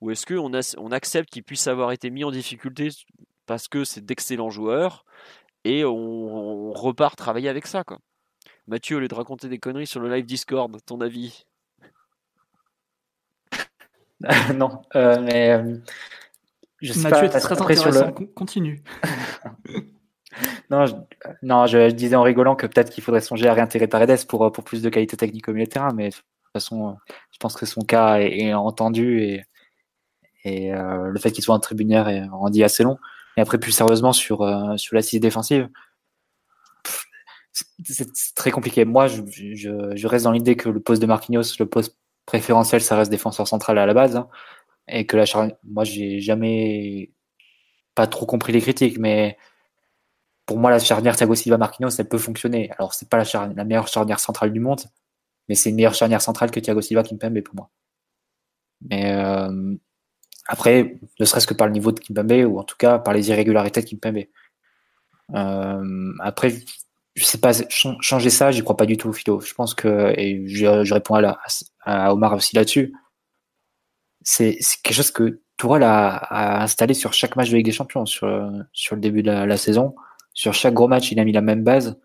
ou 0.01 0.11
est-ce 0.11 0.27
qu'on 0.27 0.53
on 0.79 0.93
accepte 0.93 1.31
qu'il 1.31 1.43
puisse 1.43 1.67
avoir 1.67 1.93
été 1.93 2.11
mis 2.11 2.25
en 2.25 2.31
difficulté 2.31 2.91
parce 3.47 3.69
que 3.69 3.85
c'est 3.85 4.05
d'excellents 4.05 4.51
joueurs 4.51 5.05
et 5.65 5.85
on, 5.85 6.73
repart 6.73 7.17
travailler 7.17 7.49
avec 7.49 7.67
ça. 7.67 7.85
Quoi? 7.85 7.99
Mathieu, 8.67 8.97
au 8.97 9.01
lieu 9.01 9.09
de 9.09 9.15
raconter 9.15 9.49
des 9.49 9.59
conneries 9.59 9.87
sur 9.87 10.01
le 10.01 10.15
live 10.15 10.27
Discord, 10.27 10.77
ton 10.85 11.01
avis? 11.01 11.47
Non, 14.55 14.81
euh, 14.97 15.21
mais 15.21 15.51
euh, 15.51 15.77
je 16.81 16.95
sais 16.95 17.11
Mathieu 17.11 17.29
pas, 17.29 17.41
très 17.41 17.61
intéressant. 17.61 18.13
Continue. 18.35 18.83
non, 20.70 20.86
je, 20.86 20.94
non 21.43 21.66
je, 21.66 21.90
disais 21.90 22.16
en 22.16 22.23
rigolant 22.23 22.56
que 22.56 22.66
peut-être 22.66 22.90
qu'il 22.90 23.02
faudrait 23.02 23.20
songer 23.20 23.48
à 23.48 23.55
réintégrer 23.55 23.89
Paredes 23.89 24.27
pour, 24.27 24.51
pour 24.52 24.65
plus 24.65 24.82
de 24.82 24.89
qualité 24.89 25.16
technique 25.16 25.48
au 25.48 25.52
milieu 25.52 25.66
de 25.66 25.70
terrain, 25.70 25.93
mais 25.94 26.11
de 26.11 26.15
toute 26.15 26.24
façon, 26.52 26.97
je 27.31 27.39
pense 27.39 27.55
que 27.55 27.66
son 27.66 27.82
cas 27.82 28.19
est, 28.19 28.55
entendu 28.55 29.23
et, 29.23 29.44
et 30.44 30.74
euh, 30.74 31.09
le 31.09 31.19
fait 31.19 31.32
qu'il 31.32 31.43
soit 31.44 31.55
un 31.55 31.61
tribunière 31.61 32.09
en 32.32 32.51
dit 32.51 32.65
assez 32.65 32.82
long. 32.82 32.98
Et 33.36 33.40
après, 33.40 33.59
plus 33.59 33.73
sérieusement, 33.73 34.12
sur, 34.12 34.43
euh, 34.43 34.77
sur 34.77 34.94
l'assise 34.94 35.20
défensive, 35.20 35.69
c'est 37.85 38.35
très 38.35 38.51
compliqué. 38.51 38.85
Moi, 38.85 39.06
je, 39.06 39.23
je, 39.27 39.97
je 39.97 40.06
reste 40.06 40.24
dans 40.24 40.32
l'idée 40.32 40.56
que 40.56 40.69
le 40.69 40.81
poste 40.81 41.02
de 41.02 41.06
Marquinhos, 41.06 41.43
le 41.59 41.66
poste 41.66 41.97
préférentiel, 42.27 42.81
ça 42.81 42.97
reste 42.97 43.11
défenseur 43.11 43.48
central 43.48 43.78
à 43.78 43.86
la 43.86 43.94
base. 43.94 44.16
Hein, 44.16 44.28
et 44.89 45.06
que 45.06 45.16
la 45.16 45.27
charnière, 45.27 45.56
moi, 45.65 45.85
j'ai 45.85 46.20
jamais 46.20 47.11
pas 47.94 48.06
trop 48.06 48.27
compris 48.27 48.52
les 48.52 48.61
critiques, 48.61 48.98
mais 48.98 49.39
pour 50.47 50.59
moi, 50.59 50.71
la 50.71 50.79
charnière 50.79 51.16
Thiago 51.16 51.35
Silva 51.35 51.59
Marquinhos, 51.59 51.91
elle 51.99 52.09
peut 52.09 52.19
fonctionner. 52.19 52.71
Alors, 52.79 52.95
c'est 52.95 53.09
pas 53.09 53.19
la, 53.19 53.47
la, 53.55 53.65
meilleure 53.65 53.89
charnière 53.89 54.21
centrale 54.21 54.53
du 54.53 54.61
monde, 54.61 54.83
mais 55.49 55.55
c'est 55.55 55.71
une 55.71 55.77
meilleure 55.77 55.95
charnière 55.95 56.23
centrale 56.23 56.51
que 56.51 56.61
Thiago 56.61 56.81
Silva 56.81 57.03
Kimpembe 57.03 57.41
pour 57.41 57.55
moi. 57.55 57.71
Mais 58.83 59.12
euh, 59.12 59.75
après, 60.47 60.99
ne 61.19 61.25
serait-ce 61.25 61.47
que 61.47 61.55
par 61.55 61.66
le 61.66 61.73
niveau 61.73 61.93
de 61.93 62.01
Kimpembe 62.01 62.53
ou 62.53 62.59
en 62.59 62.65
tout 62.65 62.77
cas 62.77 62.99
par 62.99 63.15
les 63.15 63.31
irrégularités 63.31 63.83
de 63.83 63.87
Kimpembe. 63.87 64.25
Euh, 65.35 66.12
après, 66.21 66.55
je 67.15 67.25
sais 67.25 67.39
pas, 67.39 67.53
changer 67.69 68.31
ça, 68.31 68.51
j'y 68.51 68.62
crois 68.62 68.77
pas 68.77 68.87
du 68.87 68.97
tout, 68.97 69.12
Philo. 69.12 69.41
Je 69.41 69.55
pense 69.55 69.75
que, 69.75 70.12
et 70.19 70.47
je, 70.47 70.93
réponds 70.93 71.15
à, 71.15 71.21
la, 71.21 71.41
à 71.83 72.12
Omar 72.12 72.35
aussi 72.35 72.57
là-dessus, 72.57 72.93
c'est 74.23 74.59
quelque 74.83 74.97
chose 74.97 75.11
que 75.11 75.41
Tourelle 75.57 75.85
a, 75.85 76.16
a, 76.16 76.62
installé 76.62 76.95
sur 76.95 77.12
chaque 77.12 77.37
match 77.37 77.51
de 77.51 77.57
Ligue 77.57 77.66
des 77.66 77.73
Champions, 77.73 78.07
sur, 78.07 78.51
sur 78.73 78.97
le 78.97 79.01
début 79.01 79.23
de 79.23 79.31
la, 79.31 79.57
saison. 79.57 79.95
Sur 80.35 80.52
chaque 80.52 80.74
gros 80.74 80.89
match, 80.89 81.12
il 81.12 81.20
a 81.20 81.24
mis 81.24 81.32
la 81.32 81.40
même 81.40 81.62
base. 81.62 81.98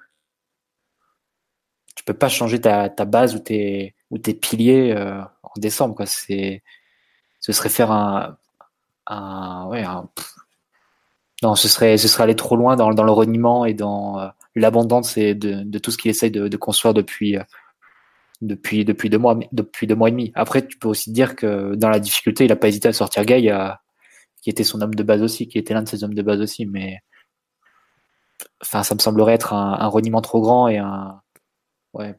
Tu 1.96 2.04
peux 2.04 2.14
pas 2.14 2.30
changer 2.30 2.62
ta, 2.62 2.90
ta 2.90 3.06
base 3.06 3.36
ou 3.36 3.40
tes, 3.40 3.96
ou 4.12 4.20
tes 4.20 4.34
piliers 4.34 4.94
euh, 4.96 5.22
en 5.44 5.52
décembre. 5.58 5.96
Quoi. 5.96 6.06
C'est, 6.06 6.64
ce 7.40 7.52
serait 7.52 7.70
faire 7.70 7.92
un, 7.92 8.38
un 9.08 9.68
ouais, 9.68 9.84
un, 9.84 10.10
non, 11.42 11.56
ce 11.56 11.68
serait, 11.68 11.98
ce 11.98 12.08
serait 12.08 12.24
aller 12.24 12.36
trop 12.36 12.56
loin 12.56 12.76
dans, 12.76 12.94
dans 12.94 13.04
le 13.04 13.12
reniement 13.12 13.66
et 13.66 13.74
dans 13.74 14.20
euh, 14.20 14.28
l'abondance 14.56 15.18
et 15.18 15.36
de, 15.36 15.64
de, 15.64 15.80
tout 15.80 15.92
ce 15.92 15.98
qu'il 15.98 16.12
essaye 16.12 16.32
de, 16.32 16.48
de, 16.48 16.58
construire 16.58 16.94
depuis, 16.94 17.38
euh, 17.38 17.44
depuis, 18.42 18.86
depuis 18.86 19.10
deux 19.10 19.18
mois, 19.18 19.40
depuis 19.52 19.88
deux 19.88 19.96
mois 19.96 20.10
et 20.10 20.12
demi. 20.12 20.32
Après, 20.36 20.66
tu 20.66 20.78
peux 20.78 20.88
aussi 20.88 21.12
dire 21.12 21.36
que 21.36 21.76
dans 21.76 21.90
la 21.90 22.00
difficulté, 22.00 22.46
il 22.46 22.52
a 22.52 22.56
pas 22.56 22.68
hésité 22.68 22.90
à 22.90 22.94
sortir 22.94 23.26
Gay, 23.26 23.52
qui 24.42 24.50
était 24.50 24.64
son 24.64 24.82
homme 24.82 24.96
de 24.96 25.04
base 25.04 25.22
aussi, 25.22 25.48
qui 25.48 25.58
était 25.58 25.74
l'un 25.74 25.84
de 25.84 25.88
ses 25.90 26.04
hommes 26.04 26.14
de 26.14 26.22
base 26.22 26.42
aussi, 26.42 26.66
mais 26.66 27.00
enfin, 28.62 28.84
ça 28.84 28.96
me 28.96 29.00
semblerait 29.00 29.34
être 29.34 29.54
un, 29.54 29.74
un 29.80 29.88
reniement 29.88 30.22
trop 30.22 30.42
grand 30.42 30.68
et 30.68 30.78
un, 30.78 31.22
ouais, 31.94 32.16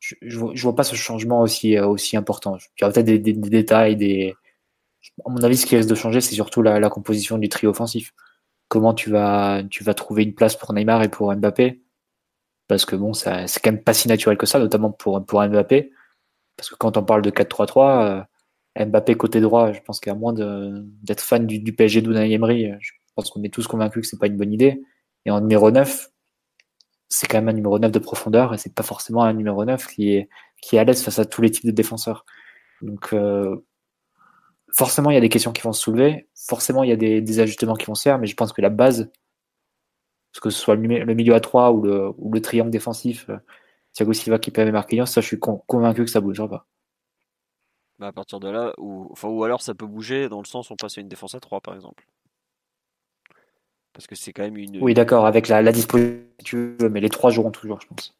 je, 0.00 0.14
je, 0.22 0.62
vois, 0.62 0.74
pas 0.74 0.84
ce 0.84 0.94
changement 0.94 1.40
aussi, 1.42 1.78
aussi 1.78 2.16
important. 2.16 2.56
Il 2.56 2.82
y 2.82 2.84
a 2.84 2.90
peut-être 2.90 3.06
des, 3.06 3.18
des, 3.18 3.32
détails, 3.34 3.96
des, 3.96 4.34
à 5.24 5.30
mon 5.30 5.42
avis, 5.42 5.56
ce 5.56 5.66
qui 5.66 5.76
risque 5.76 5.88
de 5.88 5.94
changer, 5.94 6.20
c'est 6.20 6.34
surtout 6.34 6.62
la, 6.62 6.80
la, 6.80 6.90
composition 6.90 7.38
du 7.38 7.48
trio 7.48 7.70
offensif. 7.70 8.12
Comment 8.68 8.94
tu 8.94 9.10
vas, 9.10 9.62
tu 9.70 9.84
vas 9.84 9.94
trouver 9.94 10.24
une 10.24 10.34
place 10.34 10.56
pour 10.56 10.72
Neymar 10.72 11.02
et 11.02 11.08
pour 11.08 11.34
Mbappé? 11.34 11.82
Parce 12.68 12.84
que 12.84 12.96
bon, 12.96 13.14
c'est 13.14 13.46
quand 13.62 13.72
même 13.72 13.82
pas 13.82 13.94
si 13.94 14.08
naturel 14.08 14.36
que 14.38 14.46
ça, 14.46 14.58
notamment 14.58 14.90
pour, 14.92 15.24
pour 15.24 15.42
Mbappé. 15.42 15.90
Parce 16.56 16.70
que 16.70 16.76
quand 16.76 16.96
on 16.96 17.04
parle 17.04 17.22
de 17.22 17.30
4-3-3, 17.30 18.26
euh, 18.78 18.84
Mbappé 18.86 19.16
côté 19.16 19.40
droit, 19.40 19.72
je 19.72 19.80
pense 19.80 20.00
qu'à 20.00 20.14
moins 20.14 20.34
d'être 20.34 21.20
fan 21.20 21.46
du, 21.46 21.60
du 21.60 21.72
PSG 21.74 22.02
d'Unai 22.02 22.32
Emery, 22.32 22.72
je 22.80 22.92
pense 23.14 23.30
qu'on 23.30 23.42
est 23.42 23.52
tous 23.52 23.66
convaincus 23.66 24.02
que 24.02 24.08
c'est 24.08 24.18
pas 24.18 24.26
une 24.26 24.36
bonne 24.36 24.52
idée. 24.52 24.82
Et 25.24 25.30
en 25.30 25.40
numéro 25.40 25.70
9, 25.70 26.10
c'est 27.08 27.26
quand 27.26 27.38
même 27.38 27.48
un 27.48 27.52
numéro 27.52 27.78
9 27.78 27.90
de 27.90 27.98
profondeur 27.98 28.54
et 28.54 28.58
c'est 28.58 28.74
pas 28.74 28.82
forcément 28.82 29.22
un 29.24 29.32
numéro 29.32 29.64
9 29.64 29.86
qui 29.86 30.12
est, 30.14 30.28
qui 30.62 30.76
est 30.76 30.78
à 30.78 30.84
l'aise 30.84 31.02
face 31.02 31.18
à 31.18 31.24
tous 31.24 31.42
les 31.42 31.50
types 31.50 31.66
de 31.66 31.70
défenseurs. 31.70 32.24
Donc, 32.82 33.12
euh, 33.12 33.56
forcément, 34.72 35.10
il 35.10 35.14
y 35.14 35.16
a 35.16 35.20
des 35.20 35.28
questions 35.28 35.52
qui 35.52 35.62
vont 35.62 35.72
se 35.72 35.82
soulever. 35.82 36.28
Forcément, 36.34 36.82
il 36.84 36.90
y 36.90 36.92
a 36.92 36.96
des, 36.96 37.40
ajustements 37.40 37.74
qui 37.74 37.86
vont 37.86 37.94
se 37.94 38.02
faire. 38.02 38.18
Mais 38.18 38.26
je 38.26 38.36
pense 38.36 38.52
que 38.52 38.62
la 38.62 38.70
base, 38.70 39.10
que 40.40 40.50
ce 40.50 40.60
soit 40.60 40.76
le, 40.76 41.14
milieu 41.14 41.34
à 41.34 41.40
3 41.40 41.72
ou 41.72 41.82
le, 41.82 42.10
ou 42.18 42.32
le 42.32 42.40
triangle 42.40 42.70
défensif, 42.70 43.28
euh, 43.28 43.38
Thiago 43.92 44.12
Silva 44.12 44.38
qui 44.38 44.50
peut 44.50 44.70
Marquinhos, 44.70 45.06
ça, 45.06 45.20
je 45.20 45.26
suis 45.26 45.40
convaincu 45.40 46.04
que 46.04 46.10
ça 46.10 46.20
bougera 46.20 46.48
pas. 46.48 46.66
Bah 47.98 48.06
à 48.08 48.12
partir 48.12 48.38
de 48.38 48.48
là, 48.48 48.72
ou, 48.78 49.08
enfin, 49.10 49.26
ou 49.28 49.42
alors 49.42 49.60
ça 49.60 49.74
peut 49.74 49.86
bouger 49.86 50.28
dans 50.28 50.38
le 50.38 50.46
sens 50.46 50.70
où 50.70 50.74
on 50.74 50.76
passe 50.76 50.98
à 50.98 51.00
une 51.00 51.08
défense 51.08 51.34
à 51.34 51.40
3 51.40 51.60
par 51.60 51.74
exemple. 51.74 52.06
Parce 53.92 54.06
que 54.06 54.14
c'est 54.14 54.32
quand 54.32 54.42
même 54.42 54.56
une. 54.56 54.82
Oui, 54.82 54.94
d'accord, 54.94 55.26
avec 55.26 55.48
la, 55.48 55.62
la 55.62 55.72
disposition, 55.72 56.22
mais 56.90 57.00
les 57.00 57.08
trois 57.08 57.30
joueront 57.30 57.50
toujours, 57.50 57.80
je 57.80 57.86
pense. 57.88 58.14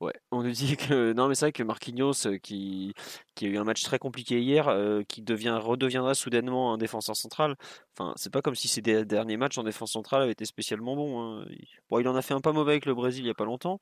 Ouais, 0.00 0.14
on 0.30 0.42
nous 0.42 0.50
dit 0.50 0.78
que 0.78 1.12
non, 1.12 1.28
mais 1.28 1.34
c'est 1.34 1.46
vrai 1.46 1.52
que 1.52 1.62
Marquinhos, 1.62 2.26
euh, 2.26 2.38
qui, 2.38 2.94
qui 3.34 3.44
a 3.44 3.48
eu 3.48 3.58
un 3.58 3.64
match 3.64 3.82
très 3.82 3.98
compliqué 3.98 4.40
hier, 4.40 4.68
euh, 4.68 5.02
qui 5.06 5.20
devient 5.20 5.58
redeviendra 5.60 6.14
soudainement 6.14 6.72
un 6.72 6.78
défenseur 6.78 7.16
central. 7.16 7.56
Enfin, 7.98 8.14
c'est 8.16 8.32
pas 8.32 8.40
comme 8.40 8.54
si 8.54 8.66
ses 8.66 8.80
derniers 8.80 9.36
matchs 9.36 9.58
en 9.58 9.62
défense 9.62 9.92
centrale 9.92 10.22
avaient 10.22 10.32
été 10.32 10.46
spécialement 10.46 10.96
bons. 10.96 11.20
Hein. 11.20 11.46
Bon, 11.90 11.98
il 11.98 12.08
en 12.08 12.16
a 12.16 12.22
fait 12.22 12.32
un 12.32 12.40
pas 12.40 12.52
mauvais 12.52 12.72
avec 12.72 12.86
le 12.86 12.94
Brésil 12.94 13.24
il 13.24 13.28
y 13.28 13.30
a 13.30 13.34
pas 13.34 13.44
longtemps, 13.44 13.78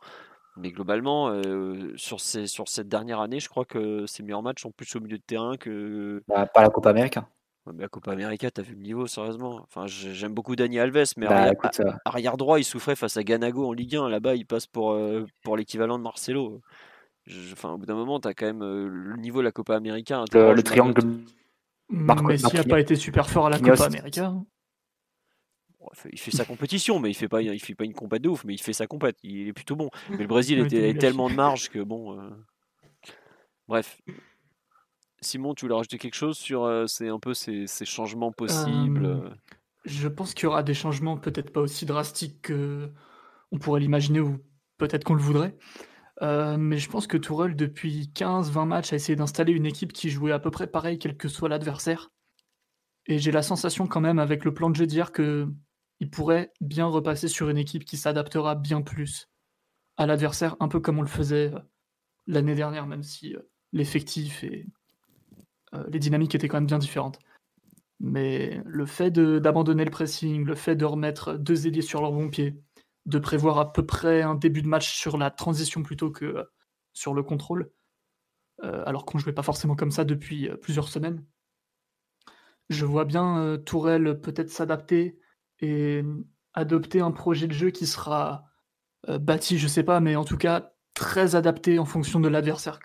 mais 0.57 0.73
globalement, 0.73 1.29
euh, 1.29 1.93
sur, 1.97 2.19
ces, 2.19 2.49
sur 2.49 2.69
cette 2.69 2.89
dernière 2.89 3.21
année, 3.21 3.39
je 3.39 3.49
crois 3.49 3.65
que 3.65 4.05
ses 4.07 4.25
meilleurs 4.25 4.43
matchs 4.43 4.63
sont 4.63 4.73
plus 4.73 4.97
au 4.97 5.01
milieu 5.01 5.19
de 5.19 5.23
terrain 5.25 5.57
que. 5.57 6.23
Bah, 6.27 6.47
pas 6.47 6.63
la 6.63 6.71
Copa 6.71 6.93
Mais 7.67 7.83
la 7.83 7.89
Copa 7.89 8.13
América, 8.13 8.51
t'as 8.51 8.63
vu 8.63 8.75
le 8.75 8.81
niveau, 8.81 9.07
sérieusement. 9.07 9.61
Enfin, 9.63 9.87
j'aime 9.87 10.33
beaucoup 10.33 10.57
Dani 10.57 10.79
Alves, 10.79 11.13
mais 11.17 11.27
bah, 11.27 11.53
arrière, 12.05 12.37
droit, 12.37 12.59
il 12.59 12.65
souffrait 12.65 12.97
face 12.97 13.17
à 13.17 13.23
Ganago 13.23 13.67
en 13.67 13.73
Ligue 13.73 13.97
1. 13.97 14.09
Là-bas, 14.09 14.35
il 14.35 14.47
passe 14.47 14.67
pour, 14.67 14.93
euh, 14.93 15.27
pour 15.43 15.57
l'équivalent 15.57 15.99
de 15.99 16.03
Marcelo. 16.03 16.61
enfin, 17.53 17.71
au 17.71 17.79
bout 17.79 17.87
d'un 17.87 17.95
moment, 17.95 18.21
t'as 18.21 18.35
quand 18.35 18.47
même 18.47 18.63
euh, 18.63 18.89
le 18.89 19.17
niveau 19.17 19.41
de 19.41 19.45
la 19.45 19.53
Copa 19.53 19.77
América. 19.77 20.25
Le, 20.33 20.63
triangle. 20.63 21.03
mais 21.91 22.39
s'il 22.39 22.55
n'a 22.55 22.65
pas 22.65 22.81
été 22.81 22.97
super 22.97 23.29
fort 23.29 23.47
à 23.47 23.51
la 23.51 23.59
Copa 23.59 23.85
América. 23.85 24.27
Hein. 24.27 24.47
il 26.11 26.19
fait 26.19 26.31
sa 26.31 26.45
compétition, 26.45 27.01
mais 27.01 27.11
il 27.11 27.15
fait 27.15 27.29
pas, 27.29 27.43
il 27.43 27.61
fait 27.61 27.75
pas 27.75 27.85
une 27.85 27.95
compète 27.95 28.23
de 28.23 28.29
ouf, 28.31 28.45
mais 28.45 28.55
il 28.55 28.63
fait 28.63 28.73
sa 28.73 28.87
compète. 28.87 29.19
Il 29.23 29.49
est 29.49 29.53
plutôt 29.53 29.77
bon. 29.77 29.91
Mais 30.11 30.19
le 30.19 30.27
Brésil 30.27 30.59
était 30.61 30.95
tellement 30.95 31.29
de 31.29 31.35
marge 31.35 31.69
que 31.69 31.81
bon. 31.81 32.19
Euh, 32.19 32.31
bref, 33.67 34.01
Simon, 35.21 35.55
tu 35.55 35.65
voulais 35.65 35.75
rajouter 35.75 35.99
quelque 35.99 36.15
chose 36.15 36.39
sur 36.39 36.65
euh, 36.65 36.87
ces, 36.87 37.09
un 37.09 37.19
peu 37.19 37.35
ces, 37.35 37.67
changements 37.85 38.33
possibles 38.33 39.07
euh? 39.07 39.31
Je 39.85 40.09
pense 40.09 40.35
qu'il 40.35 40.45
y 40.45 40.47
aura 40.47 40.63
des 40.63 40.75
changements 40.75 41.17
peut-être 41.17 41.53
pas 41.53 41.61
aussi 41.61 41.87
drastiques 41.87 42.49
qu'on 42.49 43.59
pourrait 43.59 43.81
l'imaginer 43.81 44.21
ou 44.21 44.39
peut-être 44.77 45.05
qu'on 45.05 45.15
le 45.15 45.23
voudrait. 45.23 45.57
Euh, 46.21 46.57
mais 46.59 46.79
je 46.79 46.91
pense 46.91 47.07
que 47.07 47.17
Tourelle, 47.17 47.57
depuis 47.57 48.11
15-20 48.15 48.67
matchs, 48.67 48.93
a 48.93 48.97
essayé 48.97 49.17
d'installer 49.17 49.53
une 49.53 49.67
équipe 49.67 49.93
qui 49.93 50.11
jouait 50.11 50.33
à 50.33 50.39
peu 50.39 50.51
près 50.51 50.67
pareil, 50.67 50.99
quel 50.99 51.17
que 51.17 51.29
soit 51.29 51.49
l'adversaire. 51.49 52.11
Et 53.07 53.19
j'ai 53.19 53.31
la 53.31 53.43
sensation 53.43 53.87
quand 53.87 54.01
même, 54.01 54.19
avec 54.19 54.45
le 54.45 54.53
plan 54.53 54.69
de 54.69 54.77
jeu 54.77 54.87
d'hier, 54.87 55.13
qu'il 55.13 56.11
pourrait 56.11 56.53
bien 56.61 56.87
repasser 56.87 57.29
sur 57.29 57.49
une 57.49 57.59
équipe 57.59 57.85
qui 57.85 57.97
s'adaptera 57.97 58.57
bien 58.57 58.83
plus 58.83 59.29
à 59.97 60.07
l'adversaire, 60.07 60.57
un 60.61 60.69
peu 60.69 60.81
comme 60.81 60.99
on 60.99 61.03
le 61.03 61.09
faisait 61.09 61.53
l'année 62.27 62.55
dernière, 62.55 62.87
même 62.87 63.03
si 63.03 63.35
l'effectif 63.73 64.45
est 64.45 64.67
euh, 64.67 64.78
les 65.89 65.99
dynamiques 65.99 66.35
étaient 66.35 66.49
quand 66.49 66.59
même 66.59 66.67
bien 66.67 66.79
différentes. 66.79 67.19
Mais 68.01 68.63
le 68.65 68.87
fait 68.87 69.11
d'abandonner 69.11 69.85
le 69.85 69.91
pressing, 69.91 70.45
le 70.45 70.55
fait 70.55 70.77
de 70.77 70.85
remettre 70.85 71.35
deux 71.35 71.67
ailiers 71.67 71.83
sur 71.83 72.01
leur 72.01 72.13
bon 72.13 72.29
pied, 72.29 72.63
de 73.07 73.19
prévoir 73.19 73.59
à 73.59 73.73
peu 73.73 73.85
près 73.85 74.23
un 74.23 74.35
début 74.35 74.63
de 74.63 74.69
match 74.69 74.97
sur 74.97 75.19
la 75.19 75.31
transition 75.31 75.83
plutôt 75.83 76.11
que 76.11 76.25
euh, 76.25 76.45
sur 76.93 77.15
le 77.15 77.23
contrôle, 77.23 77.73
euh, 78.63 78.83
alors 78.87 79.05
qu'on 79.05 79.19
ne 79.19 79.23
jouait 79.23 79.33
pas 79.33 79.43
forcément 79.43 79.75
comme 79.75 79.91
ça 79.91 80.05
depuis 80.05 80.49
plusieurs 80.63 80.89
semaines. 80.89 81.25
Je 82.69 82.85
vois 82.85 83.05
bien 83.05 83.57
Tourelle 83.65 84.21
peut-être 84.21 84.51
s'adapter 84.51 85.19
et 85.61 86.05
adopter 86.53 87.01
un 87.01 87.13
projet 87.13 87.47
de 87.47 87.53
jeu 87.53 87.71
qui 87.71 87.87
sera 87.87 88.45
bâti, 89.07 89.59
je 89.59 89.67
sais 89.67 89.85
pas, 89.85 90.01
mais 90.01 90.17
en 90.17 90.25
tout 90.25 90.37
cas 90.37 90.75
très 90.93 91.35
adapté 91.35 91.79
en 91.79 91.87
fonction 91.87 92.21
de 92.21 92.29
l'adversaire 92.29 92.81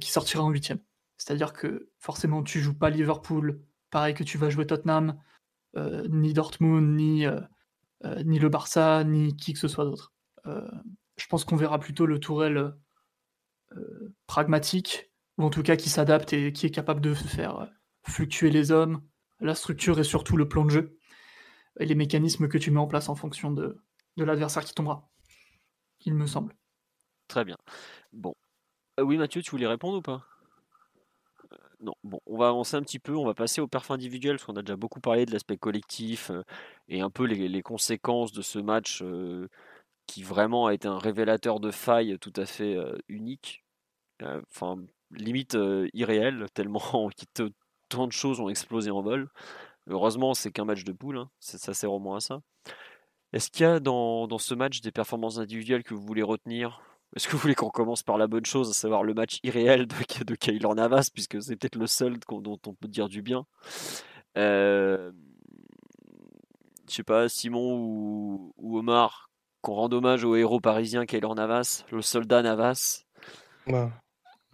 qui 0.00 0.10
sortira 0.10 0.42
en 0.42 0.48
huitième. 0.48 0.78
C'est-à-dire 1.20 1.52
que 1.52 1.90
forcément, 1.98 2.42
tu 2.42 2.60
joues 2.60 2.78
pas 2.78 2.88
Liverpool, 2.88 3.62
pareil 3.90 4.14
que 4.14 4.24
tu 4.24 4.38
vas 4.38 4.48
jouer 4.48 4.66
Tottenham, 4.66 5.20
euh, 5.76 6.08
ni 6.08 6.32
Dortmund, 6.32 6.96
ni, 6.96 7.26
euh, 7.26 7.42
euh, 8.06 8.22
ni 8.22 8.38
le 8.38 8.48
Barça, 8.48 9.04
ni 9.04 9.36
qui 9.36 9.52
que 9.52 9.58
ce 9.58 9.68
soit 9.68 9.84
d'autre. 9.84 10.14
je 10.46 11.26
pense 11.28 11.44
qu'on 11.44 11.56
verra 11.56 11.78
plutôt 11.78 12.06
le 12.06 12.18
Tourelle 12.18 12.74
pragmatique, 14.26 15.12
ou 15.36 15.44
en 15.44 15.50
tout 15.50 15.62
cas 15.62 15.76
qui 15.76 15.90
s'adapte 15.90 16.32
et 16.32 16.54
qui 16.54 16.64
est 16.64 16.70
capable 16.70 17.02
de 17.02 17.12
faire 17.12 17.70
fluctuer 18.08 18.50
les 18.50 18.72
hommes, 18.72 19.02
la 19.40 19.54
structure 19.54 20.00
et 20.00 20.04
surtout 20.04 20.38
le 20.38 20.48
plan 20.48 20.64
de 20.64 20.70
jeu, 20.70 20.98
et 21.78 21.84
les 21.84 21.94
mécanismes 21.94 22.48
que 22.48 22.56
tu 22.56 22.70
mets 22.70 22.80
en 22.80 22.86
place 22.86 23.10
en 23.10 23.14
fonction 23.14 23.50
de, 23.50 23.78
de 24.16 24.24
l'adversaire 24.24 24.64
qui 24.64 24.72
tombera, 24.72 25.10
il 26.06 26.14
me 26.14 26.26
semble. 26.26 26.56
Très 27.28 27.44
bien. 27.44 27.58
Bon. 28.14 28.34
oui, 28.98 29.18
Mathieu, 29.18 29.42
tu 29.42 29.50
voulais 29.50 29.66
répondre 29.66 29.98
ou 29.98 30.02
pas? 30.02 30.24
On 32.26 32.36
va 32.36 32.48
avancer 32.48 32.76
un 32.76 32.82
petit 32.82 32.98
peu, 32.98 33.16
on 33.16 33.24
va 33.24 33.34
passer 33.34 33.60
au 33.60 33.68
perf 33.68 33.90
individuel, 33.90 34.36
parce 34.36 34.44
qu'on 34.44 34.56
a 34.56 34.62
déjà 34.62 34.76
beaucoup 34.76 35.00
parlé 35.00 35.26
de 35.26 35.32
l'aspect 35.32 35.56
collectif 35.56 36.30
euh, 36.30 36.42
et 36.88 37.00
un 37.00 37.10
peu 37.10 37.24
les, 37.24 37.62
conséquences 37.62 38.32
de 38.32 38.42
ce 38.42 38.58
match 38.58 39.02
euh, 39.02 39.48
qui 40.06 40.22
vraiment 40.22 40.66
a 40.66 40.74
été 40.74 40.88
un 40.88 40.98
révélateur 40.98 41.60
de 41.60 41.70
failles 41.70 42.18
tout 42.20 42.32
à 42.36 42.46
fait 42.46 42.76
euh, 42.76 42.96
unique. 43.08 43.64
Enfin, 44.22 44.76
limite 45.12 45.56
irréel, 45.94 46.46
tellement 46.54 47.10
tant 47.88 48.06
de 48.06 48.12
choses 48.12 48.40
ont 48.40 48.48
explosé 48.50 48.90
en 48.90 49.02
vol. 49.02 49.30
Heureusement, 49.88 50.34
c'est 50.34 50.52
qu'un 50.52 50.66
match 50.66 50.84
de 50.84 50.92
poule, 50.92 51.18
hein, 51.18 51.30
ça 51.40 51.74
sert 51.74 51.92
au 51.92 51.98
moins 51.98 52.18
à 52.18 52.20
ça. 52.20 52.42
Est-ce 53.32 53.50
qu'il 53.50 53.62
y 53.62 53.66
a 53.66 53.80
dans 53.80 54.38
ce 54.38 54.54
match 54.54 54.80
des 54.82 54.92
performances 54.92 55.38
individuelles 55.38 55.84
que 55.84 55.94
vous 55.94 56.02
voulez 56.02 56.22
retenir? 56.22 56.82
Est-ce 57.16 57.26
que 57.26 57.32
vous 57.32 57.38
voulez 57.38 57.54
qu'on 57.54 57.70
commence 57.70 58.02
par 58.02 58.18
la 58.18 58.28
bonne 58.28 58.46
chose, 58.46 58.70
à 58.70 58.72
savoir 58.72 59.02
le 59.02 59.14
match 59.14 59.40
irréel 59.42 59.86
de, 59.86 60.24
de 60.24 60.34
Kaylor 60.34 60.74
Navas, 60.74 61.10
puisque 61.12 61.42
c'est 61.42 61.56
peut-être 61.56 61.76
le 61.76 61.86
seul 61.86 62.18
dont 62.28 62.58
on 62.66 62.74
peut 62.74 62.88
dire 62.88 63.08
du 63.08 63.20
bien 63.20 63.46
euh, 64.38 65.10
Je 66.88 66.94
sais 66.94 67.02
pas, 67.02 67.28
Simon 67.28 68.52
ou, 68.56 68.78
Omar, 68.78 69.30
qu'on 69.60 69.74
rende 69.74 69.94
hommage 69.94 70.24
au 70.24 70.36
héros 70.36 70.60
parisien 70.60 71.04
Kaylor 71.04 71.34
Navas, 71.34 71.84
le 71.90 72.00
soldat 72.00 72.42
Navas. 72.42 73.04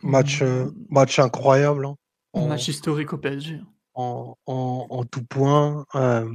Match, 0.03 0.43
euh, 0.43 0.70
match 0.89 1.19
incroyable. 1.19 1.87
Hein. 1.87 2.49
match 2.49 2.69
historique 2.69 3.12
au 3.12 3.19
PSG. 3.19 3.61
En, 3.95 4.37
en, 4.47 5.05
tout 5.05 5.24
point. 5.24 5.87
Euh, 5.95 6.31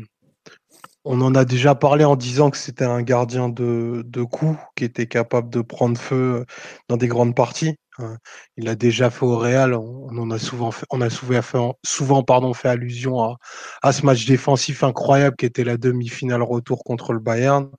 on 1.04 1.22
en 1.22 1.34
a 1.36 1.46
déjà 1.46 1.76
parlé 1.76 2.04
en 2.04 2.16
disant 2.16 2.52
que 2.52 2.58
c'était 2.58 2.86
un 2.86 3.02
gardien 3.02 3.50
de, 3.50 4.04
de 4.06 4.24
coup 4.24 4.58
qui 4.76 4.84
était 4.84 5.08
capable 5.08 5.50
de 5.50 5.62
prendre 5.62 5.98
feu 6.00 6.46
dans 6.90 6.98
des 6.98 7.08
grandes 7.08 7.36
parties. 7.36 7.76
Hein. 7.98 8.18
Il 8.58 8.70
a 8.70 8.76
déjà 8.76 9.10
fait 9.10 9.26
au 9.26 9.38
Real, 9.38 9.74
on, 9.74 10.32
a 10.32 10.40
souvent 10.40 10.72
fait, 10.72 10.86
on 10.92 11.02
a 11.02 11.10
souvent 11.10 11.42
fait, 11.42 11.58
souvent, 11.84 12.54
fait 12.54 12.70
allusion 12.70 13.22
à, 13.22 13.38
à 13.82 13.94
ce 13.94 14.06
match 14.06 14.26
défensif 14.26 14.84
incroyable 14.84 15.36
qui 15.38 15.46
était 15.46 15.64
la 15.64 15.78
demi-finale 15.78 16.44
retour 16.44 16.84
contre 16.84 17.14
le 17.14 17.20
Bayern. 17.20 17.70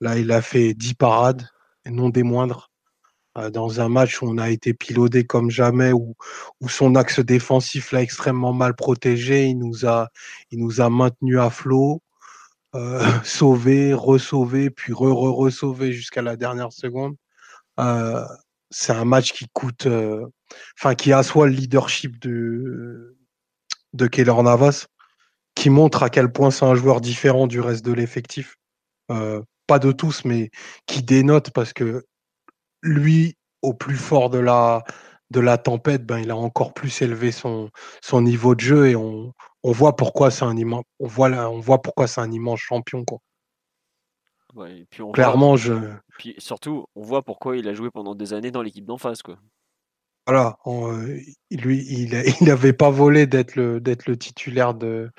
Là, 0.00 0.18
il 0.18 0.32
a 0.32 0.42
fait 0.42 0.74
10 0.74 0.94
parades, 0.94 1.48
et 1.84 1.90
non 1.90 2.08
des 2.10 2.22
moindres, 2.22 2.70
euh, 3.38 3.50
dans 3.50 3.80
un 3.80 3.88
match 3.88 4.22
où 4.22 4.26
on 4.26 4.38
a 4.38 4.50
été 4.50 4.74
piloté 4.74 5.24
comme 5.24 5.50
jamais, 5.50 5.92
où, 5.92 6.14
où 6.60 6.68
son 6.68 6.94
axe 6.96 7.20
défensif 7.20 7.92
l'a 7.92 8.02
extrêmement 8.02 8.52
mal 8.52 8.74
protégé. 8.74 9.46
Il 9.46 9.58
nous 9.58 9.86
a, 9.86 10.08
il 10.50 10.58
nous 10.60 10.80
a 10.80 10.90
maintenu 10.90 11.40
à 11.40 11.50
flot. 11.50 12.02
Euh, 12.74 13.00
sauver, 13.24 13.94
re-sauver, 13.94 14.70
puis 14.70 14.92
re-re-re-sauver 14.92 15.92
jusqu'à 15.92 16.22
la 16.22 16.36
dernière 16.36 16.72
seconde. 16.72 17.16
Euh, 17.80 18.24
c'est 18.70 18.92
un 18.92 19.04
match 19.04 19.32
qui 19.32 19.46
coûte, 19.52 19.86
euh, 19.86 20.26
enfin, 20.78 20.94
qui 20.94 21.12
assoit 21.12 21.46
le 21.46 21.52
leadership 21.52 22.18
de, 22.20 23.16
de 23.92 24.42
Navas, 24.42 24.86
qui 25.54 25.68
montre 25.68 26.02
à 26.02 26.10
quel 26.10 26.32
point 26.32 26.50
c'est 26.50 26.64
un 26.64 26.74
joueur 26.74 27.00
différent 27.00 27.46
du 27.46 27.60
reste 27.60 27.84
de 27.84 27.92
l'effectif. 27.92 28.56
pas 29.66 29.78
de 29.78 29.92
tous, 29.92 30.24
mais 30.24 30.50
qui 30.86 31.02
dénote 31.02 31.50
parce 31.50 31.72
que 31.72 32.04
lui, 32.82 33.36
au 33.62 33.74
plus 33.74 33.96
fort 33.96 34.30
de 34.30 34.38
la, 34.38 34.82
de 35.32 35.40
la 35.40 35.58
tempête, 35.58 36.06
ben, 36.06 36.18
il 36.18 36.30
a 36.30 36.36
encore 36.36 36.74
plus 36.74 37.02
élevé 37.02 37.32
son, 37.32 37.70
son 38.02 38.20
niveau 38.20 38.54
de 38.54 38.60
jeu 38.60 38.88
et 38.88 38.96
on, 38.96 39.32
on 39.62 39.72
voit 39.72 39.96
pourquoi 39.96 40.30
c'est 40.30 40.44
un 40.44 40.56
immense, 40.56 40.84
on 41.00 41.06
voit 41.06 41.30
on 41.30 41.60
voit 41.60 41.82
pourquoi 41.82 42.06
c'est 42.06 42.20
un 42.20 42.30
immense 42.30 42.60
champion 42.60 43.04
quoi. 43.04 43.18
Clairement, 45.14 45.56
je. 45.56 45.72
Puis 46.18 46.34
surtout, 46.38 46.84
on 46.94 47.02
voit 47.02 47.22
pourquoi 47.22 47.56
il 47.56 47.66
a 47.68 47.74
joué 47.74 47.90
pendant 47.90 48.14
des 48.14 48.34
années 48.34 48.50
dans 48.50 48.62
l'équipe 48.62 48.84
d'en 48.84 48.98
face 48.98 49.22
quoi. 49.22 49.38
Voilà, 50.26 50.56
euh, 50.66 51.18
lui, 51.50 51.84
il 51.88 52.10
n'avait 52.42 52.72
pas 52.72 52.90
volé 52.90 53.26
d'être 53.26 53.56
le 53.56 53.80
d'être 53.80 54.06
le 54.06 54.16
titulaire 54.16 54.74
de 54.74 55.10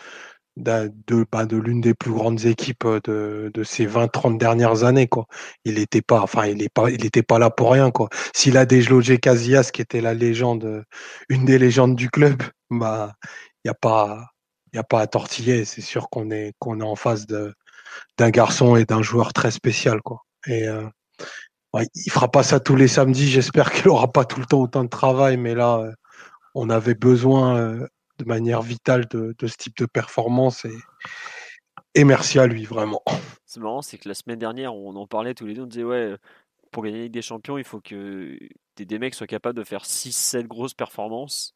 de, 0.57 1.25
bah, 1.31 1.45
de 1.45 1.57
l'une 1.57 1.81
des 1.81 1.93
plus 1.93 2.11
grandes 2.11 2.45
équipes 2.45 2.85
de, 3.03 3.51
de 3.53 3.63
ces 3.63 3.87
20-30 3.87 4.37
dernières 4.37 4.83
années. 4.83 5.07
Quoi. 5.07 5.25
Il 5.65 5.75
n'était 5.75 6.01
pas, 6.01 6.21
enfin, 6.21 6.45
il 6.45 6.69
pas, 6.69 6.89
il 6.89 7.23
pas 7.23 7.39
là 7.39 7.49
pour 7.49 7.71
rien. 7.71 7.91
Quoi. 7.91 8.09
S'il 8.33 8.57
a 8.57 8.65
dégelogé 8.65 9.17
Casillas, 9.17 9.71
qui 9.73 9.81
était 9.81 10.01
la 10.01 10.13
légende, 10.13 10.83
une 11.29 11.45
des 11.45 11.57
légendes 11.57 11.95
du 11.95 12.09
club, 12.09 12.41
bah, 12.71 13.13
il 13.63 13.67
n'y 13.67 13.71
a 13.71 13.75
pas, 13.75 14.27
il 14.73 14.79
a 14.79 14.83
pas 14.83 15.01
à 15.01 15.07
tortiller. 15.07 15.65
C'est 15.65 15.81
sûr 15.81 16.09
qu'on 16.09 16.31
est, 16.31 16.53
qu'on 16.59 16.79
est 16.79 16.83
en 16.83 16.95
face 16.95 17.25
d'un 17.27 18.29
garçon 18.29 18.75
et 18.75 18.85
d'un 18.85 19.01
joueur 19.01 19.33
très 19.33 19.51
spécial. 19.51 20.01
Quoi. 20.01 20.21
Et 20.47 20.67
euh, 20.67 20.87
ouais, 21.73 21.87
il 21.95 22.11
fera 22.11 22.29
pas 22.29 22.43
ça 22.43 22.59
tous 22.59 22.75
les 22.75 22.87
samedis. 22.87 23.29
J'espère 23.29 23.71
qu'il 23.73 23.89
aura 23.89 24.11
pas 24.11 24.25
tout 24.25 24.39
le 24.39 24.45
temps 24.45 24.61
autant 24.61 24.83
de 24.83 24.89
travail, 24.89 25.37
mais 25.37 25.55
là, 25.55 25.79
euh, 25.79 25.91
on 26.55 26.69
avait 26.69 26.95
besoin 26.95 27.57
euh, 27.57 27.87
manière 28.23 28.61
vitale 28.61 29.05
de, 29.07 29.35
ce 29.41 29.57
type 29.57 29.77
de 29.77 29.85
performance 29.85 30.65
et, 31.95 32.03
merci 32.03 32.39
à 32.39 32.47
lui 32.47 32.65
vraiment. 32.65 33.03
C'est 33.45 33.59
marrant, 33.59 33.81
c'est 33.81 33.97
que 33.97 34.09
la 34.09 34.15
semaine 34.15 34.39
dernière, 34.39 34.73
on 34.75 34.95
en 34.95 35.07
parlait 35.07 35.33
tous 35.33 35.45
les 35.45 35.53
deux, 35.53 35.63
on 35.63 35.67
disait 35.67 35.83
ouais, 35.83 36.15
pour 36.71 36.83
gagner 36.83 37.07
des 37.07 37.21
Champions, 37.21 37.57
il 37.57 37.63
faut 37.63 37.79
que 37.79 38.37
des, 38.75 38.99
mecs 38.99 39.13
soient 39.13 39.27
capables 39.27 39.57
de 39.57 39.63
faire 39.63 39.83
6-7 39.83 40.47
grosses 40.47 40.73
performances. 40.73 41.55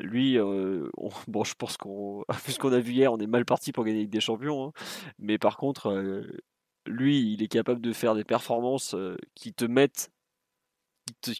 Lui, 0.00 0.38
euh, 0.38 0.88
bon, 1.28 1.42
je 1.42 1.54
pense 1.54 1.76
qu'on, 1.76 2.24
vu 2.46 2.52
ce 2.52 2.58
qu'on 2.58 2.72
a 2.72 2.78
vu 2.78 2.92
hier, 2.92 3.12
on 3.12 3.18
est 3.18 3.26
mal 3.26 3.44
parti 3.44 3.72
pour 3.72 3.84
gagner 3.84 4.06
des 4.06 4.20
Champions. 4.20 4.68
Hein. 4.68 4.72
Mais 5.18 5.38
par 5.38 5.56
contre, 5.56 5.90
euh, 5.90 6.38
lui, 6.86 7.32
il 7.32 7.42
est 7.42 7.48
capable 7.48 7.80
de 7.80 7.92
faire 7.92 8.14
des 8.14 8.24
performances 8.24 8.94
euh, 8.94 9.16
qui 9.34 9.54
te 9.54 9.64
mettent, 9.64 10.10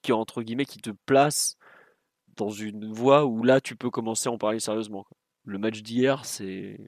qui, 0.03 0.13
entre 0.13 0.43
guillemets, 0.43 0.65
qui 0.65 0.79
te 0.79 0.91
placent 1.07 1.57
dans 2.37 2.51
une 2.51 2.93
voie 2.93 3.25
où 3.25 3.43
là 3.43 3.61
tu 3.61 3.77
peux 3.77 3.91
commencer 3.91 4.29
à 4.29 4.33
en 4.33 4.39
parler 4.39 4.61
sérieusement. 4.61 5.07
Le 5.45 5.59
match 5.59 5.83
d'hier, 5.83 6.25
c'est. 6.25 6.79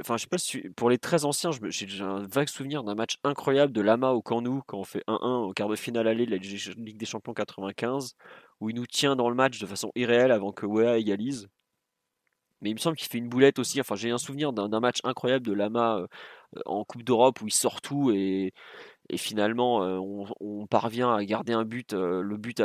Enfin, 0.00 0.18
je 0.18 0.22
sais 0.22 0.28
pas 0.28 0.38
si 0.38 0.60
pour 0.76 0.90
les 0.90 0.98
très 0.98 1.24
anciens, 1.24 1.50
j'ai 1.70 2.02
un 2.02 2.20
vague 2.26 2.48
souvenir 2.48 2.84
d'un 2.84 2.94
match 2.94 3.16
incroyable 3.24 3.72
de 3.72 3.80
Lama 3.80 4.10
au 4.12 4.20
Canou 4.20 4.62
quand 4.66 4.78
on 4.78 4.84
fait 4.84 5.02
1-1 5.08 5.48
au 5.48 5.52
quart 5.54 5.68
de 5.68 5.76
finale 5.76 6.06
aller 6.08 6.26
de 6.26 6.30
la 6.32 6.36
Ligue 6.36 6.98
des 6.98 7.06
Champions 7.06 7.32
95, 7.32 8.14
où 8.60 8.68
il 8.68 8.76
nous 8.76 8.86
tient 8.86 9.16
dans 9.16 9.30
le 9.30 9.34
match 9.34 9.58
de 9.58 9.66
façon 9.66 9.90
irréelle 9.94 10.30
avant 10.30 10.52
que 10.52 10.66
Wea 10.66 10.98
égalise. 10.98 11.48
Mais 12.60 12.70
il 12.70 12.74
me 12.74 12.78
semble 12.78 12.96
qu'il 12.96 13.08
fait 13.08 13.18
une 13.18 13.28
boulette 13.28 13.58
aussi. 13.58 13.80
Enfin, 13.80 13.96
j'ai 13.96 14.10
un 14.10 14.18
souvenir 14.18 14.52
d'un 14.52 14.80
match 14.80 14.98
incroyable 15.04 15.44
de 15.44 15.52
Lama 15.52 15.98
euh, 15.98 16.06
en 16.66 16.84
Coupe 16.84 17.02
d'Europe 17.02 17.40
où 17.40 17.48
il 17.48 17.52
sort 17.52 17.80
tout 17.80 18.12
et 18.12 18.52
et 19.08 19.16
finalement 19.16 19.82
euh, 19.82 19.98
on, 20.40 20.66
parvient 20.66 21.14
à 21.14 21.24
garder 21.24 21.52
un 21.52 21.64
but, 21.64 21.92
euh, 21.92 22.22
le 22.22 22.36
but, 22.36 22.62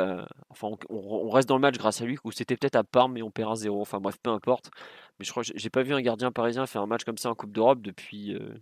enfin 0.49 0.69
on, 0.89 1.29
reste 1.29 1.49
dans 1.49 1.55
le 1.55 1.61
match 1.61 1.77
grâce 1.77 2.01
à 2.01 2.05
lui, 2.05 2.17
ou 2.23 2.31
c'était 2.31 2.55
peut-être 2.55 2.75
à 2.75 2.83
Parme 2.83 3.13
mais 3.13 3.21
on 3.21 3.31
perd 3.31 3.51
un 3.51 3.55
0, 3.55 3.81
enfin 3.81 3.99
bref 3.99 4.17
peu 4.21 4.29
importe. 4.29 4.69
Mais 5.19 5.25
je 5.25 5.31
crois 5.31 5.43
que 5.43 5.49
j'ai 5.55 5.69
pas 5.69 5.83
vu 5.83 5.93
un 5.93 6.01
gardien 6.01 6.31
parisien 6.31 6.65
faire 6.67 6.81
un 6.81 6.87
match 6.87 7.03
comme 7.03 7.17
ça 7.17 7.29
en 7.29 7.35
Coupe 7.35 7.51
d'Europe 7.51 7.81
depuis, 7.81 8.33
euh, 8.33 8.53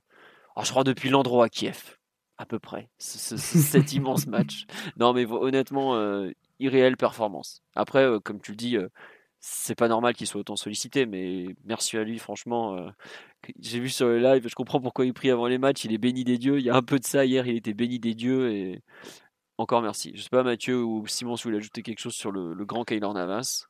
ah, 0.55 0.63
je 0.63 0.71
crois 0.71 0.83
depuis 0.83 1.09
l'endroit 1.09 1.45
à 1.45 1.49
Kiev, 1.49 1.97
à 2.37 2.45
peu 2.45 2.59
près, 2.59 2.89
cet 2.97 3.93
immense 3.93 4.27
match. 4.27 4.65
Non 4.97 5.13
mais 5.13 5.25
honnêtement, 5.25 5.99
irréelle 6.59 6.97
performance. 6.97 7.61
Après, 7.75 8.07
comme 8.23 8.41
tu 8.41 8.51
le 8.51 8.57
dis, 8.57 8.77
c'est 9.47 9.75
pas 9.75 9.87
normal 9.87 10.15
qu'il 10.15 10.25
soit 10.25 10.41
autant 10.41 10.55
sollicité, 10.55 11.05
mais 11.05 11.55
merci 11.65 11.97
à 11.97 12.03
lui, 12.03 12.17
franchement. 12.17 12.77
Euh, 12.77 12.89
j'ai 13.59 13.79
vu 13.79 13.89
sur 13.89 14.07
le 14.07 14.17
live, 14.17 14.47
je 14.47 14.55
comprends 14.55 14.81
pourquoi 14.81 15.05
il 15.05 15.13
prie 15.13 15.29
avant 15.29 15.45
les 15.45 15.59
matchs, 15.59 15.85
il 15.85 15.93
est 15.93 15.99
béni 15.99 16.23
des 16.23 16.39
dieux. 16.39 16.57
Il 16.57 16.65
y 16.65 16.71
a 16.71 16.75
un 16.75 16.81
peu 16.81 16.97
de 16.97 17.05
ça 17.05 17.25
hier, 17.25 17.45
il 17.45 17.55
était 17.55 17.75
béni 17.75 17.99
des 17.99 18.15
dieux 18.15 18.51
et 18.51 18.81
encore 19.59 19.83
merci. 19.83 20.13
Je 20.15 20.23
sais 20.23 20.29
pas, 20.29 20.41
Mathieu 20.41 20.83
ou 20.83 21.05
Simon, 21.05 21.35
si 21.35 21.43
vous 21.43 21.49
voulez 21.49 21.59
ajouter 21.59 21.83
quelque 21.83 21.99
chose 21.99 22.15
sur 22.15 22.31
le, 22.31 22.55
grand 22.65 22.85
Kaylor 22.85 23.13
Navas. 23.13 23.67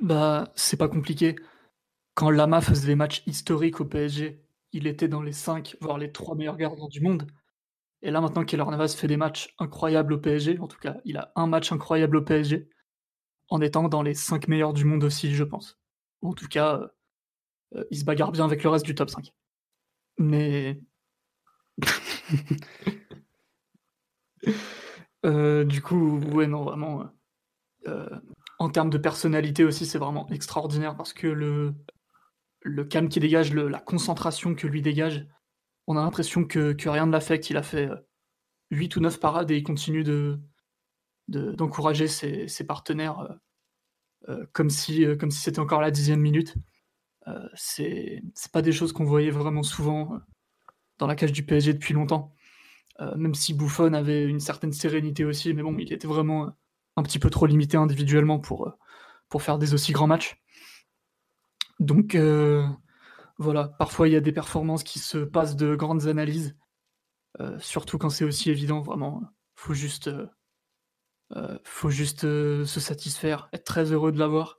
Bah, 0.00 0.50
c'est 0.56 0.76
pas 0.76 0.88
compliqué. 0.88 1.36
Quand 2.14 2.30
Lama 2.30 2.60
faisait 2.60 2.88
des 2.88 2.96
matchs 2.96 3.22
historiques 3.26 3.80
au 3.80 3.84
PSG, 3.84 4.42
il 4.72 4.88
était 4.88 5.08
dans 5.08 5.22
les 5.22 5.32
5, 5.32 5.76
voire 5.80 5.98
les 5.98 6.10
3 6.10 6.34
meilleurs 6.34 6.56
gardiens 6.56 6.88
du 6.88 7.00
monde. 7.00 7.28
Et 8.02 8.10
là, 8.10 8.20
maintenant, 8.20 8.44
Kaylor 8.44 8.72
Navas 8.72 8.96
fait 8.98 9.06
des 9.06 9.16
matchs 9.16 9.54
incroyables 9.60 10.14
au 10.14 10.18
PSG. 10.18 10.58
En 10.58 10.66
tout 10.66 10.78
cas, 10.78 10.96
il 11.04 11.16
a 11.16 11.30
un 11.36 11.46
match 11.46 11.70
incroyable 11.70 12.16
au 12.16 12.22
PSG 12.22 12.68
en 13.50 13.60
étant 13.60 13.88
dans 13.88 14.02
les 14.02 14.14
5 14.14 14.48
meilleurs 14.48 14.72
du 14.72 14.84
monde 14.84 15.04
aussi, 15.04 15.34
je 15.34 15.44
pense. 15.44 15.78
En 16.22 16.32
tout 16.32 16.48
cas, 16.48 16.76
euh, 16.76 16.88
euh, 17.76 17.84
il 17.90 17.98
se 17.98 18.04
bagarre 18.04 18.32
bien 18.32 18.44
avec 18.44 18.62
le 18.62 18.70
reste 18.70 18.86
du 18.86 18.94
top 18.94 19.10
5. 19.10 19.32
Mais. 20.18 20.80
Euh, 25.26 25.64
du 25.64 25.82
coup, 25.82 26.18
ouais, 26.18 26.46
non, 26.46 26.64
vraiment. 26.64 27.10
en 28.58 28.70
termes 28.70 28.88
de 28.88 28.96
personnalité 28.96 29.64
aussi, 29.64 29.84
c'est 29.84 29.98
vraiment 29.98 30.26
extraordinaire 30.30 30.96
parce 30.96 31.12
que 31.12 31.26
le, 31.26 31.74
le 32.62 32.84
calme 32.84 33.10
qui 33.10 33.20
dégage, 33.20 33.52
la 33.52 33.80
concentration 33.80 34.54
que 34.54 34.66
lui 34.66 34.80
dégage, 34.80 35.26
on 35.86 35.98
a 35.98 36.02
l'impression 36.02 36.46
que, 36.46 36.74
rien 36.88 37.04
ne 37.04 37.12
l'affecte. 37.12 37.50
Il 37.50 37.58
a 37.58 37.62
fait 37.62 37.90
8 38.70 38.96
ou 38.96 39.00
9 39.00 39.20
parades 39.20 39.50
et 39.50 39.58
il 39.58 39.62
continue 39.62 40.04
de, 40.04 40.40
d'encourager 41.30 42.08
ses, 42.08 42.66
partenaires 42.66 43.20
euh, 43.20 43.34
euh, 44.28 44.46
comme 44.52 44.70
si 44.70 45.04
euh, 45.04 45.16
comme 45.16 45.30
si 45.30 45.40
c'était 45.40 45.60
encore 45.60 45.80
la 45.80 45.90
dixième 45.90 46.20
minute. 46.20 46.54
c'est 47.54 48.22
pas 48.52 48.62
des 48.62 48.72
choses 48.72 48.92
qu'on 48.92 49.04
voyait 49.04 49.30
vraiment 49.30 49.62
souvent 49.62 50.18
dans 50.98 51.06
la 51.06 51.14
cage 51.14 51.32
du 51.32 51.44
PSG 51.44 51.74
depuis 51.74 51.94
longtemps. 51.94 52.34
même 53.16 53.34
si 53.34 53.54
Buffon 53.54 53.94
avait 53.94 54.24
une 54.24 54.40
certaine 54.40 54.72
sérénité 54.72 55.24
aussi, 55.24 55.54
mais 55.54 55.62
bon, 55.62 55.76
il 55.78 55.92
était 55.92 56.08
vraiment 56.08 56.52
un 56.96 57.02
petit 57.02 57.18
peu 57.18 57.30
trop 57.30 57.46
limité 57.46 57.76
individuellement 57.76 58.40
pour, 58.40 58.72
pour 59.28 59.42
faire 59.42 59.58
des 59.58 59.74
aussi 59.74 59.92
grands 59.92 60.08
matchs. 60.08 60.42
Donc 61.78 62.16
voilà, 63.38 63.68
parfois 63.68 64.08
il 64.08 64.12
y 64.12 64.16
a 64.16 64.20
des 64.20 64.32
performances 64.32 64.82
qui 64.82 64.98
se 64.98 65.18
passent 65.18 65.56
de 65.56 65.76
grandes 65.76 66.08
analyses, 66.08 66.56
surtout 67.58 67.96
quand 67.98 68.10
c'est 68.10 68.24
aussi 68.24 68.50
évident, 68.50 68.80
vraiment. 68.80 69.22
Faut 69.54 69.74
juste, 69.74 70.10
faut 71.64 71.90
juste 71.90 72.24
euh, 72.24 72.64
se 72.64 72.80
satisfaire, 72.80 73.48
être 73.52 73.64
très 73.64 73.92
heureux 73.92 74.12
de 74.12 74.18
l'avoir 74.18 74.58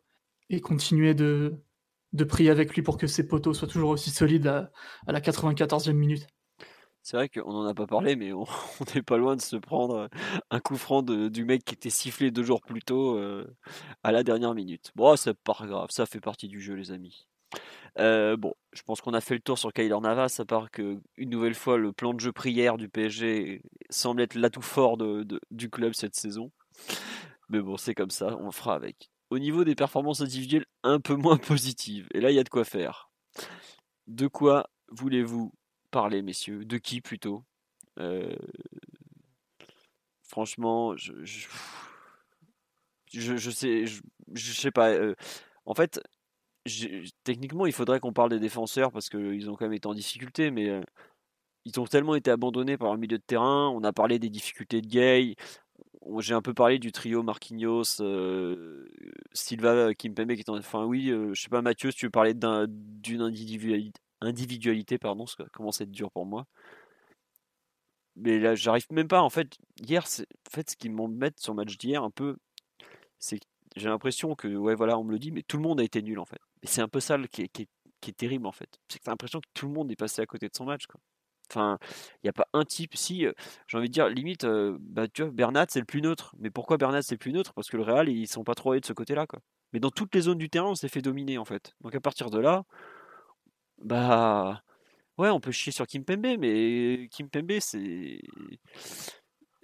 et 0.50 0.62
continuer 0.62 1.14
de, 1.14 1.56
de 2.14 2.24
prier 2.24 2.50
avec 2.50 2.74
lui 2.74 2.82
pour 2.82 2.98
que 2.98 3.08
ses 3.08 3.28
poteaux 3.28 3.54
soient 3.54 3.68
toujours 3.68 3.90
aussi 3.90 4.10
solides 4.10 4.48
à, 4.48 4.72
la 5.08 5.20
94e 5.20 5.94
minute. 5.94 6.28
C'est 7.04 7.18
vrai 7.18 7.30
qu'on 7.30 7.52
n'en 7.52 7.66
a 7.66 7.74
pas 7.74 7.88
parlé, 7.88 8.16
mais 8.16 8.32
on 8.32 8.46
n'est 8.96 9.02
pas 9.02 9.18
loin 9.18 9.36
de 9.36 9.42
se 9.42 9.56
prendre 9.56 10.08
un 10.52 10.60
coup 10.60 10.78
franc 10.78 11.02
du 11.02 11.46
mec 11.46 11.66
qui 11.66 11.74
était 11.74 11.90
sifflé 11.90 12.32
deux 12.32 12.44
jours 12.44 12.62
plus 12.62 12.82
tôt 12.82 13.18
euh, 13.18 13.46
à 14.04 14.12
la 14.12 14.24
dernière 14.24 14.54
minute. 14.54 14.92
Bon, 14.96 15.16
c'est 15.16 15.34
pas 15.34 15.58
grave, 15.60 15.90
ça 15.90 16.06
fait 16.06 16.20
partie 16.20 16.48
du 16.48 16.62
jeu, 16.62 16.76
les 16.76 16.92
amis. 16.92 17.28
bon, 17.98 18.54
je 18.72 18.82
pense 18.84 19.02
qu'on 19.02 19.14
a 19.14 19.22
fait 19.22 19.34
le 19.34 19.42
tour 19.42 19.58
sur 19.58 19.74
Kyler 19.74 20.00
Navas, 20.00 20.36
à 20.40 20.46
part 20.46 20.70
que 20.70 21.00
une 21.18 21.32
nouvelle 21.32 21.56
fois 21.56 21.78
le 21.78 21.92
plan 21.92 22.14
de 22.14 22.20
jeu 22.20 22.32
prière 22.32 22.78
du 22.78 22.88
PSG 22.88 23.64
semble 23.90 24.22
être 24.22 24.36
l'atout 24.36 24.62
fort 24.62 24.98
du 24.98 25.70
club 25.70 25.94
cette 25.94 26.16
saison. 26.16 26.52
Mais 27.50 27.62
bon, 27.62 27.78
c'est 27.78 27.96
comme 27.96 28.12
ça, 28.12 28.38
on 28.40 28.52
fera 28.52 28.76
avec. 28.76 29.10
Au 29.30 29.40
niveau 29.40 29.64
des 29.64 29.76
performances 29.76 30.22
individuelles, 30.22 30.66
un 30.84 31.00
peu 31.00 31.16
moins 31.16 31.38
positives. 31.38 32.08
Et 32.14 32.22
là, 32.22 32.32
il 32.32 32.36
y 32.36 32.40
a 32.40 32.44
de 32.44 32.50
quoi 32.50 32.66
faire. 32.66 33.12
De 34.08 34.28
quoi 34.28 34.70
voulez-vous 34.90 35.54
parler, 35.90 36.22
messieurs? 36.22 36.66
De 36.66 36.78
qui 36.78 37.02
plutôt? 37.02 37.44
Euh, 38.00 38.36
Franchement, 40.32 40.96
je, 40.96 41.12
je, 43.12 43.52
sais, 43.52 43.86
je, 43.86 44.52
sais 44.54 44.72
pas. 44.72 44.92
Euh, 44.92 45.14
en 45.66 45.74
fait, 45.74 46.00
techniquement, 47.26 47.66
il 47.66 47.74
faudrait 47.74 48.00
qu'on 48.00 48.14
parle 48.14 48.30
des 48.30 48.40
défenseurs 48.40 48.94
parce 48.94 49.10
qu'ils 49.10 49.50
ont 49.50 49.58
quand 49.58 49.66
même 49.66 49.74
été 49.74 49.88
en 49.88 49.94
difficulté, 49.94 50.50
mais 50.50 50.70
euh, 50.70 50.82
ils 51.66 51.78
ont 51.82 51.86
tellement 51.86 52.16
été 52.16 52.32
abandonnés 52.32 52.78
par 52.78 52.94
le 52.94 53.00
milieu 53.02 53.18
de 53.18 53.24
terrain. 53.24 53.68
On 53.76 53.84
a 53.84 53.92
parlé 53.92 54.20
des 54.20 54.30
difficultés 54.30 54.82
de 54.82 54.88
Gay, 54.88 55.36
j'ai 56.20 56.34
un 56.34 56.42
peu 56.42 56.54
parlé 56.54 56.80
du 56.80 56.92
trio 56.92 57.24
Marquinhos, 57.24 58.02
euh, 58.02 58.88
Silva, 59.34 59.94
Kimpembe 59.94 60.34
qui 60.34 60.42
est 60.42 60.50
en... 60.50 60.58
Enfin 60.58 60.86
oui, 60.86 61.10
euh, 61.10 61.34
je 61.34 61.42
sais 61.42 61.50
pas 61.50 61.62
Mathieu, 61.62 61.92
si 61.92 61.98
tu 61.98 62.06
veux 62.08 62.12
parler 62.12 62.34
d'une 62.34 63.22
individualité, 63.22 64.00
individualité, 64.22 64.98
pardon, 64.98 65.26
ça 65.26 65.44
commence 65.52 65.82
à 65.82 65.84
être 65.84 65.92
dur 65.92 66.12
pour 66.12 66.26
moi. 66.26 66.46
Mais 68.16 68.40
là, 68.40 68.56
j'arrive 68.56 68.86
même 68.92 69.08
pas. 69.08 69.22
En 69.22 69.30
fait, 69.30 69.58
hier, 69.80 70.04
en 70.04 70.50
fait, 70.50 70.70
ce 70.70 70.76
qui 70.76 70.90
m'embête 70.90 71.40
sur 71.40 71.54
le 71.54 71.58
match 71.58 71.78
d'hier, 71.78 72.04
un 72.04 72.12
peu, 72.12 72.38
c'est 73.20 73.40
que 73.40 73.46
j'ai 73.76 73.90
l'impression 73.90 74.36
que, 74.36 74.48
ouais, 74.50 74.76
voilà, 74.76 74.98
on 74.98 75.04
me 75.04 75.12
le 75.12 75.20
dit, 75.20 75.32
mais 75.32 75.44
tout 75.44 75.58
le 75.58 75.64
monde 75.64 75.80
a 75.80 75.84
été 75.84 76.02
nul, 76.02 76.20
en 76.20 76.26
fait. 76.26 76.40
Et 76.62 76.68
c'est 76.68 76.82
un 76.82 76.90
peu 76.90 77.00
ça 77.00 77.18
qui 77.32 77.44
est, 77.44 78.14
terrible, 78.18 78.48
en 78.48 78.52
fait. 78.52 78.80
C'est 78.90 79.00
que 79.00 79.04
t'as 79.06 79.12
l'impression 79.12 79.40
que 79.40 79.48
tout 79.54 79.68
le 79.68 79.74
monde 79.74 79.92
est 79.92 79.96
passé 79.96 80.22
à 80.22 80.26
côté 80.26 80.48
de 80.48 80.56
son 80.56 80.66
match, 80.66 80.88
quoi. 80.88 81.00
Enfin, 81.52 81.78
il 82.16 82.26
n'y 82.26 82.30
a 82.30 82.34
pas 82.34 82.48
un 82.54 82.64
type. 82.64 82.96
Si, 82.96 83.26
j'ai 83.68 83.78
envie 83.78 83.90
de 83.90 83.94
dire, 83.94 84.08
limite, 84.08 84.46
bah, 84.46 85.08
tu 85.08 85.24
vois, 85.24 85.32
Bernat, 85.32 85.66
c'est 85.70 85.80
le 85.80 85.86
plus 85.86 86.02
neutre. 86.02 86.34
Mais 86.40 86.50
pourquoi 86.50 86.78
Bernat, 86.78 87.02
c'est 87.02 87.16
le 87.16 87.20
plus 87.20 87.34
neutre? 87.34 87.54
Parce 87.54 87.70
que 87.70 87.78
le 87.78 87.84
Real, 87.84 88.10
ils 88.10 88.28
sont 88.28 88.44
pas 88.44 88.56
trop 88.56 88.72
allés 88.72 88.82
de 88.82 88.86
ce 88.86 88.94
côté-là. 88.94 89.28
Quoi. 89.28 89.40
Mais 89.74 89.80
dans 89.80 89.92
toutes 89.92 90.16
les 90.16 90.22
zones 90.22 90.38
du 90.38 90.50
terrain, 90.50 90.70
on 90.70 90.76
s'est 90.76 90.88
fait 90.88 91.02
dominer, 91.02 91.38
en 91.38 91.46
fait. 91.46 91.74
Donc 91.82 91.94
à 91.96 92.00
partir 92.00 92.30
de 92.30 92.40
là, 92.40 92.64
bah. 93.84 94.62
Ouais, 95.18 95.30
on 95.30 95.40
peut 95.40 95.52
chier 95.52 95.72
sur 95.72 95.86
Kimpembe, 95.86 96.38
mais 96.40 97.10
Kimpembe, 97.12 97.60
c'est. 97.60 98.22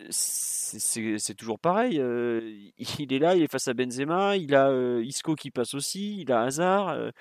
C'est 0.10 1.34
toujours 1.36 1.60
pareil. 1.60 1.96
il 1.96 3.14
est 3.14 3.20
là, 3.20 3.36
il 3.36 3.42
est 3.44 3.52
face 3.52 3.68
à 3.68 3.74
Benzema, 3.74 4.38
il 4.38 4.54
a 4.54 5.00
Isco 5.02 5.36
qui 5.36 5.50
passe 5.50 5.74
aussi, 5.74 6.22
il 6.22 6.32
a 6.32 6.42
Hazard. 6.44 7.12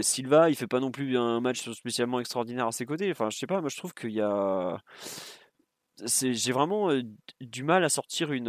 Silva, 0.00 0.48
il 0.48 0.56
fait 0.56 0.66
pas 0.66 0.80
non 0.80 0.90
plus 0.90 1.18
un 1.18 1.40
match 1.40 1.70
spécialement 1.72 2.20
extraordinaire 2.20 2.66
à 2.66 2.72
ses 2.72 2.86
côtés. 2.86 3.10
Enfin, 3.10 3.30
je 3.30 3.36
sais 3.36 3.46
pas, 3.46 3.60
moi 3.60 3.68
je 3.68 3.76
trouve 3.76 3.94
qu'il 3.94 4.12
y 4.12 4.20
a. 4.20 4.80
J'ai 6.02 6.52
vraiment 6.52 6.90
du 7.40 7.62
mal 7.62 7.84
à 7.84 7.88
sortir 7.88 8.32
une, 8.32 8.48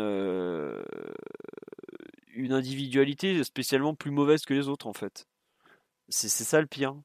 individualité 2.51 3.43
spécialement 3.43 3.95
plus 3.95 4.11
mauvaise 4.11 4.45
que 4.45 4.53
les 4.53 4.67
autres 4.69 4.87
en 4.87 4.93
fait. 4.93 5.27
C'est 6.09 6.29
ça 6.29 6.61
le 6.61 6.67
pire. 6.67 6.95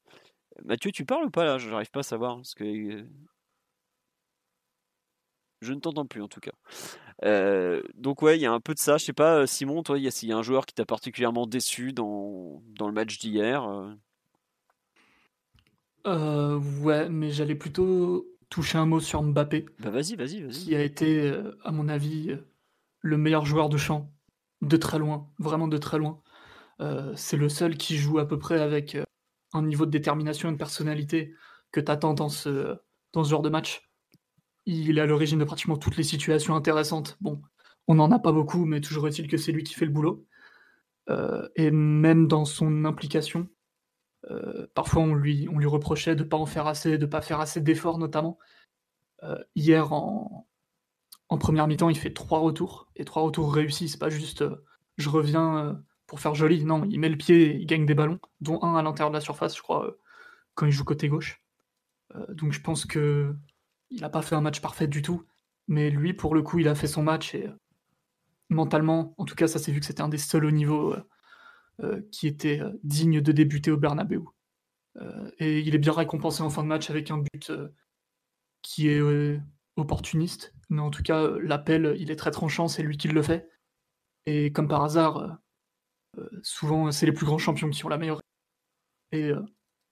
Mathieu, 0.63 0.91
tu 0.91 1.05
parles 1.05 1.25
ou 1.25 1.31
pas 1.31 1.43
là? 1.45 1.57
Je 1.57 1.69
n'arrive 1.69 1.91
pas 1.91 2.01
à 2.01 2.03
savoir. 2.03 2.37
Parce 2.37 2.53
que... 2.53 3.05
Je 5.61 5.73
ne 5.73 5.79
t'entends 5.79 6.05
plus 6.07 6.21
en 6.21 6.27
tout 6.27 6.39
cas. 6.39 6.51
donc 7.95 8.21
ouais, 8.21 8.37
il 8.37 8.41
y 8.41 8.45
a 8.45 8.51
un 8.51 8.59
peu 8.59 8.73
de 8.73 8.79
ça. 8.79 8.97
Je 8.97 9.05
sais 9.05 9.13
pas, 9.13 9.45
Simon, 9.45 9.83
toi, 9.83 9.97
il 9.99 10.03
y, 10.05 10.31
a 10.31 10.37
un 10.37 10.41
joueur 10.41 10.65
qui 10.65 10.73
t'a 10.73 10.85
particulièrement 10.85 11.45
déçu 11.47 11.93
dans, 11.93 12.61
dans 12.77 12.87
le 12.87 12.93
match 12.93 13.19
d'hier 13.19 13.63
euh, 13.67 13.93
Ouais, 16.05 17.09
mais 17.09 17.29
j'allais 17.31 17.55
plutôt 17.55 18.27
toucher 18.49 18.77
un 18.77 18.85
mot 18.85 18.99
sur 18.99 19.21
Mbappé. 19.21 19.65
Bah 19.79 19.89
vas-y, 19.89 20.15
vas-y, 20.15 20.41
vas-y. 20.41 20.51
Qui 20.51 20.75
a 20.75 20.81
été, 20.81 21.33
à 21.63 21.71
mon 21.71 21.87
avis, 21.87 22.37
le 23.01 23.17
meilleur 23.17 23.45
joueur 23.45 23.69
de 23.69 23.77
champ. 23.77 24.11
De 24.61 24.77
très 24.77 24.99
loin, 24.99 25.27
vraiment 25.39 25.67
de 25.67 25.77
très 25.77 25.97
loin. 25.97 26.21
c'est 27.15 27.37
le 27.37 27.49
seul 27.49 27.77
qui 27.77 27.97
joue 27.97 28.19
à 28.19 28.27
peu 28.27 28.37
près 28.37 28.61
avec 28.61 28.97
un 29.53 29.63
niveau 29.63 29.85
de 29.85 29.91
détermination 29.91 30.49
et 30.49 30.53
de 30.53 30.57
personnalité 30.57 31.33
que 31.71 31.79
tu 31.79 31.91
attends 31.91 32.13
dans 32.13 32.29
ce, 32.29 32.77
dans 33.13 33.23
ce 33.23 33.29
genre 33.29 33.41
de 33.41 33.49
match. 33.49 33.89
Il 34.65 34.97
est 34.97 35.01
à 35.01 35.05
l'origine 35.05 35.39
de 35.39 35.45
pratiquement 35.45 35.77
toutes 35.77 35.97
les 35.97 36.03
situations 36.03 36.55
intéressantes. 36.55 37.17
Bon, 37.21 37.41
on 37.87 37.95
n'en 37.95 38.11
a 38.11 38.19
pas 38.19 38.31
beaucoup, 38.31 38.65
mais 38.65 38.81
toujours 38.81 39.07
est-il 39.07 39.27
que 39.27 39.37
c'est 39.37 39.51
lui 39.51 39.63
qui 39.63 39.73
fait 39.73 39.85
le 39.85 39.91
boulot. 39.91 40.25
Euh, 41.09 41.47
et 41.55 41.71
même 41.71 42.27
dans 42.27 42.45
son 42.45 42.85
implication, 42.85 43.49
euh, 44.29 44.67
parfois 44.75 45.01
on 45.03 45.13
lui, 45.15 45.47
reprochait 45.65 46.15
de 46.15 46.23
ne 46.23 46.29
pas 46.29 46.37
en 46.37 46.45
faire 46.45 46.67
assez, 46.67 46.97
de 46.97 47.05
ne 47.05 47.09
pas 47.11 47.21
faire 47.21 47.39
assez 47.39 47.61
d'efforts 47.61 47.97
notamment. 47.97 48.37
Euh, 49.23 49.37
hier, 49.55 49.93
en, 49.93 50.47
première 51.39 51.67
mi-temps, 51.67 51.89
il 51.89 51.97
fait 51.97 52.13
trois 52.13 52.39
retours, 52.39 52.89
et 52.95 53.05
trois 53.05 53.23
retours 53.23 53.53
réussis. 53.53 53.89
C'est 53.89 53.97
pas 53.99 54.09
juste 54.09 54.43
je 54.97 55.09
reviens 55.09 55.81
pour 56.07 56.19
faire 56.19 56.35
joli. 56.35 56.65
Non, 56.65 56.83
il 56.89 56.99
met 56.99 57.09
le 57.09 57.17
pied, 57.17 57.55
il 57.55 57.65
gagne 57.65 57.85
des 57.85 57.95
ballons, 57.95 58.19
dont 58.41 58.61
un 58.63 58.75
à 58.75 58.83
l'intérieur 58.83 59.11
de 59.11 59.15
la 59.15 59.21
surface, 59.21 59.55
je 59.55 59.61
crois, 59.61 59.95
quand 60.55 60.65
il 60.65 60.71
joue 60.71 60.83
côté 60.83 61.07
gauche. 61.07 61.41
donc 62.29 62.51
je 62.51 62.61
pense 62.61 62.85
que 62.85 63.35
il 63.91 64.01
n'a 64.01 64.09
pas 64.09 64.21
fait 64.21 64.35
un 64.35 64.41
match 64.41 64.61
parfait 64.61 64.87
du 64.87 65.01
tout, 65.01 65.25
mais 65.67 65.89
lui, 65.89 66.13
pour 66.13 66.33
le 66.33 66.41
coup, 66.41 66.59
il 66.59 66.67
a 66.67 66.75
fait 66.75 66.87
son 66.87 67.03
match 67.03 67.35
et 67.35 67.47
euh, 67.47 67.51
mentalement, 68.49 69.13
en 69.17 69.25
tout 69.25 69.35
cas, 69.35 69.47
ça 69.47 69.59
s'est 69.59 69.71
vu 69.71 69.79
que 69.79 69.85
c'était 69.85 70.01
un 70.01 70.09
des 70.09 70.17
seuls 70.17 70.45
au 70.45 70.51
niveau 70.51 70.93
euh, 70.93 70.97
euh, 70.97 71.03
qui 72.11 72.27
était 72.27 72.61
digne 72.83 73.21
de 73.21 73.31
débuter 73.31 73.71
au 73.71 73.77
Bernabeu. 73.77 74.23
et 75.39 75.59
il 75.59 75.75
est 75.75 75.79
bien 75.79 75.93
récompensé 75.93 76.43
en 76.43 76.49
fin 76.49 76.63
de 76.63 76.67
match 76.67 76.89
avec 76.89 77.11
un 77.11 77.19
but 77.19 77.51
qui 78.61 78.89
est 78.89 79.01
opportuniste, 79.75 80.53
mais 80.69 80.81
en 80.81 80.91
tout 80.91 81.03
cas, 81.03 81.27
l'appel, 81.41 81.95
il 81.99 82.11
est 82.11 82.15
très 82.15 82.31
tranchant, 82.31 82.67
c'est 82.67 82.83
lui 82.83 82.97
qui 82.97 83.07
le 83.07 83.21
fait. 83.21 83.49
Et 84.25 84.51
comme 84.51 84.67
par 84.67 84.83
hasard, 84.83 85.39
souvent, 86.43 86.91
c'est 86.91 87.05
les 87.05 87.11
plus 87.11 87.25
grands 87.25 87.37
champions 87.37 87.69
qui 87.69 87.85
ont 87.85 87.89
la 87.89 87.97
meilleure. 87.97 88.21
Et 89.11 89.31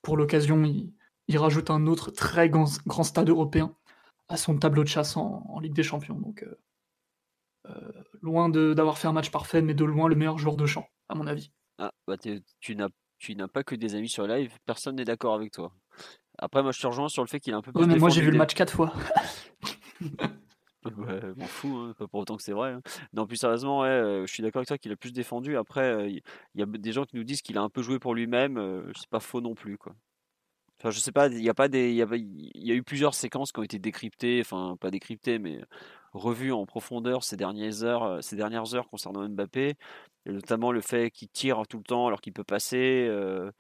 pour 0.01 0.17
l'occasion, 0.17 0.63
il, 0.63 1.37
rajoute 1.37 1.69
un 1.69 1.87
autre 1.87 2.11
très 2.11 2.49
grand 2.49 3.03
stade 3.03 3.29
européen 3.29 3.75
à 4.29 4.37
son 4.37 4.57
tableau 4.57 4.83
de 4.83 4.87
chasse 4.87 5.17
en, 5.17 5.59
Ligue 5.59 5.73
des 5.73 5.83
Champions. 5.83 6.19
Donc, 6.19 6.43
euh, 6.43 6.55
euh, 7.67 8.03
loin 8.21 8.49
d'avoir 8.49 8.97
fait 8.97 9.07
un 9.07 9.13
match 9.13 9.31
parfait, 9.31 9.61
mais 9.61 9.73
de 9.73 9.83
loin 9.83 10.07
le 10.07 10.15
meilleur 10.15 10.37
joueur 10.37 10.55
de 10.55 10.65
champ, 10.65 10.87
à 11.09 11.15
mon 11.15 11.27
avis. 11.27 11.51
Ah, 11.79 11.93
bah 12.07 12.17
tu 12.17 12.75
n'as 12.75 13.47
pas 13.47 13.63
que 13.63 13.73
des 13.73 13.95
amis 13.95 14.09
sur 14.09 14.27
live, 14.27 14.51
personne 14.65 14.97
n'est 14.97 15.05
d'accord 15.05 15.33
avec 15.33 15.53
toi. 15.53 15.73
Après, 16.37 16.61
moi 16.61 16.73
je 16.73 16.81
te 16.81 16.87
rejoins 16.87 17.07
sur 17.07 17.23
le 17.23 17.27
fait 17.27 17.39
qu'il 17.39 17.53
est 17.53 17.55
un 17.55 17.61
peu 17.61 17.71
plus. 17.71 17.85
mais 17.85 17.97
moi 17.97 18.09
j'ai 18.09 18.21
vu 18.21 18.31
le 18.31 18.37
match 18.37 18.53
quatre 18.53 18.73
fois. 18.73 18.93
ouais, 20.85 21.21
m'en 21.37 21.45
fous, 21.45 21.77
hein, 21.77 21.93
pas 21.97 22.07
pour 22.07 22.19
autant 22.19 22.35
que 22.35 22.43
c'est 22.43 22.51
vrai. 22.51 22.73
Hein. 22.73 22.81
Non, 23.13 23.25
plus 23.25 23.37
sérieusement, 23.37 23.81
ouais, 23.81 23.87
euh, 23.87 24.25
je 24.25 24.33
suis 24.33 24.43
d'accord 24.43 24.59
avec 24.59 24.67
toi 24.67 24.77
qu'il 24.77 24.91
a 24.91 24.97
plus 24.97 25.13
défendu. 25.13 25.55
Après, 25.55 26.11
il 26.11 26.21
y, 26.55 26.61
a 26.61 26.65
des 26.65 26.91
gens 26.91 27.05
qui 27.05 27.15
nous 27.15 27.23
disent 27.23 27.41
qu'il 27.41 27.57
a 27.57 27.61
un 27.61 27.69
peu 27.69 27.81
joué 27.81 27.97
pour 27.97 28.13
lui-même. 28.13 28.91
c'est 28.97 29.09
pas 29.09 29.21
faux 29.21 29.39
non 29.39 29.55
plus, 29.55 29.77
quoi. 29.77 29.95
Enfin, 30.79 30.91
je 30.91 30.99
sais 30.99 31.11
pas, 31.11 31.27
il 31.27 31.43
y 31.43 31.49
a 31.49 31.53
pas 31.53 31.67
des, 31.67 31.89
il 31.89 31.95
y, 31.95 32.01
a, 32.01 32.07
il 32.15 32.67
y 32.67 32.71
a 32.71 32.73
eu 32.73 32.83
plusieurs 32.83 33.13
séquences 33.13 33.51
qui 33.51 33.59
ont 33.59 33.63
été 33.63 33.79
décryptées, 33.79 34.39
enfin 34.39 34.77
pas 34.79 34.91
décryptées, 34.91 35.37
mais 35.37 35.59
revues 36.13 36.51
en 36.51 36.65
profondeur 36.65 37.23
ces 37.23 37.37
dernières 37.37 37.83
heures, 37.83 38.03
euh, 38.03 38.21
ces 38.21 38.35
dernières 38.35 38.73
heures 38.75 38.87
concernant 38.89 39.27
Mbappé, 39.27 39.75
et 40.25 40.31
notamment 40.31 40.71
le 40.71 40.81
fait 40.81 41.11
qu'il 41.11 41.29
tire 41.29 41.63
tout 41.67 41.77
le 41.77 41.83
temps 41.83 42.07
alors 42.07 42.21
qu'il 42.21 42.33
peut 42.33 42.43
passer. 42.43 43.07
Euh, 43.09 43.51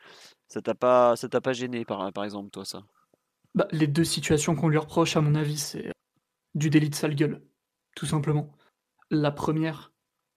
ça 0.47 0.61
t'a 0.61 0.75
pas, 0.75 1.15
pas 1.15 1.53
gêné 1.53 1.85
par, 1.85 2.11
par 2.11 2.23
exemple 2.23 2.49
toi 2.49 2.65
ça? 2.65 2.83
Bah, 3.55 3.67
Les 3.71 3.87
deux 3.87 4.03
situations 4.03 4.55
qu'on 4.55 4.69
lui 4.69 4.77
reproche, 4.77 5.15
à 5.15 5.21
mon 5.21 5.35
avis, 5.35 5.57
c'est 5.57 5.91
du 6.55 6.69
délit 6.69 6.89
de 6.89 6.95
sale 6.95 7.15
gueule, 7.15 7.41
tout 7.95 8.05
simplement. 8.05 8.51
La 9.11 9.31
première, 9.31 9.91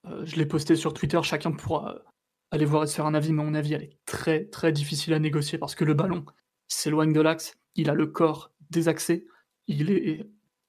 euh, 0.07 0.25
je 0.25 0.37
l'ai 0.37 0.47
posté 0.47 0.77
sur 0.77 0.95
Twitter, 0.95 1.21
chacun 1.23 1.53
pourra 1.53 2.03
aller 2.51 2.67
voir 2.67 2.85
et 2.85 2.87
se 2.87 2.95
faire 2.95 3.07
un 3.07 3.15
avis, 3.15 3.33
mais 3.33 3.43
mon 3.43 3.55
avis, 3.55 3.75
elle 3.75 3.85
est 3.85 3.99
très 4.05 4.45
très 4.45 4.73
difficile 4.73 5.15
à 5.15 5.19
négocier 5.19 5.59
parce 5.59 5.75
que 5.75 5.85
le 5.85 5.95
ballon, 5.95 6.25
s'éloigne 6.69 7.13
de 7.13 7.21
l'axe, 7.21 7.59
il 7.75 7.91
a 7.91 7.95
le 7.95 8.07
corps 8.07 8.53
désaxé, 8.71 9.27
il 9.67 9.91
est 9.91 10.27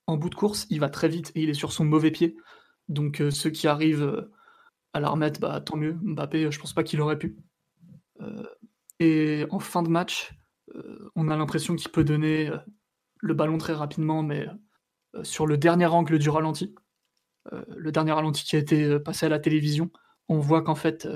en 0.08 0.18
bout 0.18 0.30
de 0.30 0.36
course, 0.36 0.68
il 0.70 0.80
va 0.80 0.90
très 0.90 1.08
vite 1.08 1.32
et 1.36 1.44
il 1.44 1.50
est 1.50 1.54
sur 1.54 1.72
son 1.72 1.86
mauvais 1.86 2.12
pied. 2.12 2.36
Donc 2.90 3.22
euh, 3.22 3.32
ceux 3.32 3.50
qui 3.50 3.68
arrivent 3.68 4.04
euh, 4.04 4.32
à 4.94 5.00
la 5.00 5.10
remettre, 5.10 5.40
bah, 5.40 5.62
tant 5.62 5.78
mieux. 5.78 5.98
Mbappé, 6.02 6.52
je 6.52 6.60
pense 6.60 6.74
pas 6.74 6.84
qu'il 6.84 7.02
aurait 7.02 7.18
pu. 7.18 7.38
Euh, 8.22 8.44
et 9.00 9.46
en 9.50 9.60
fin 9.60 9.84
de 9.84 9.90
match, 9.90 10.34
on 11.16 11.30
a 11.30 11.36
l'impression 11.36 11.76
qu'il 11.76 11.92
peut 11.92 12.04
donner 12.04 12.50
le 13.20 13.34
ballon 13.34 13.58
très 13.58 13.74
rapidement, 13.74 14.24
mais 14.24 14.48
sur 15.22 15.46
le 15.46 15.58
dernier 15.58 15.86
angle 15.86 16.18
du 16.18 16.30
ralenti, 16.30 16.74
le 17.52 17.92
dernier 17.92 18.14
ralenti 18.14 18.44
qui 18.44 18.56
a 18.56 18.60
été 18.60 18.98
passé 19.00 19.26
à 19.26 19.30
la 19.30 19.40
télévision, 19.40 19.92
on 20.30 20.40
voit 20.40 20.64
qu'en 20.64 20.74
fait, 20.74 21.08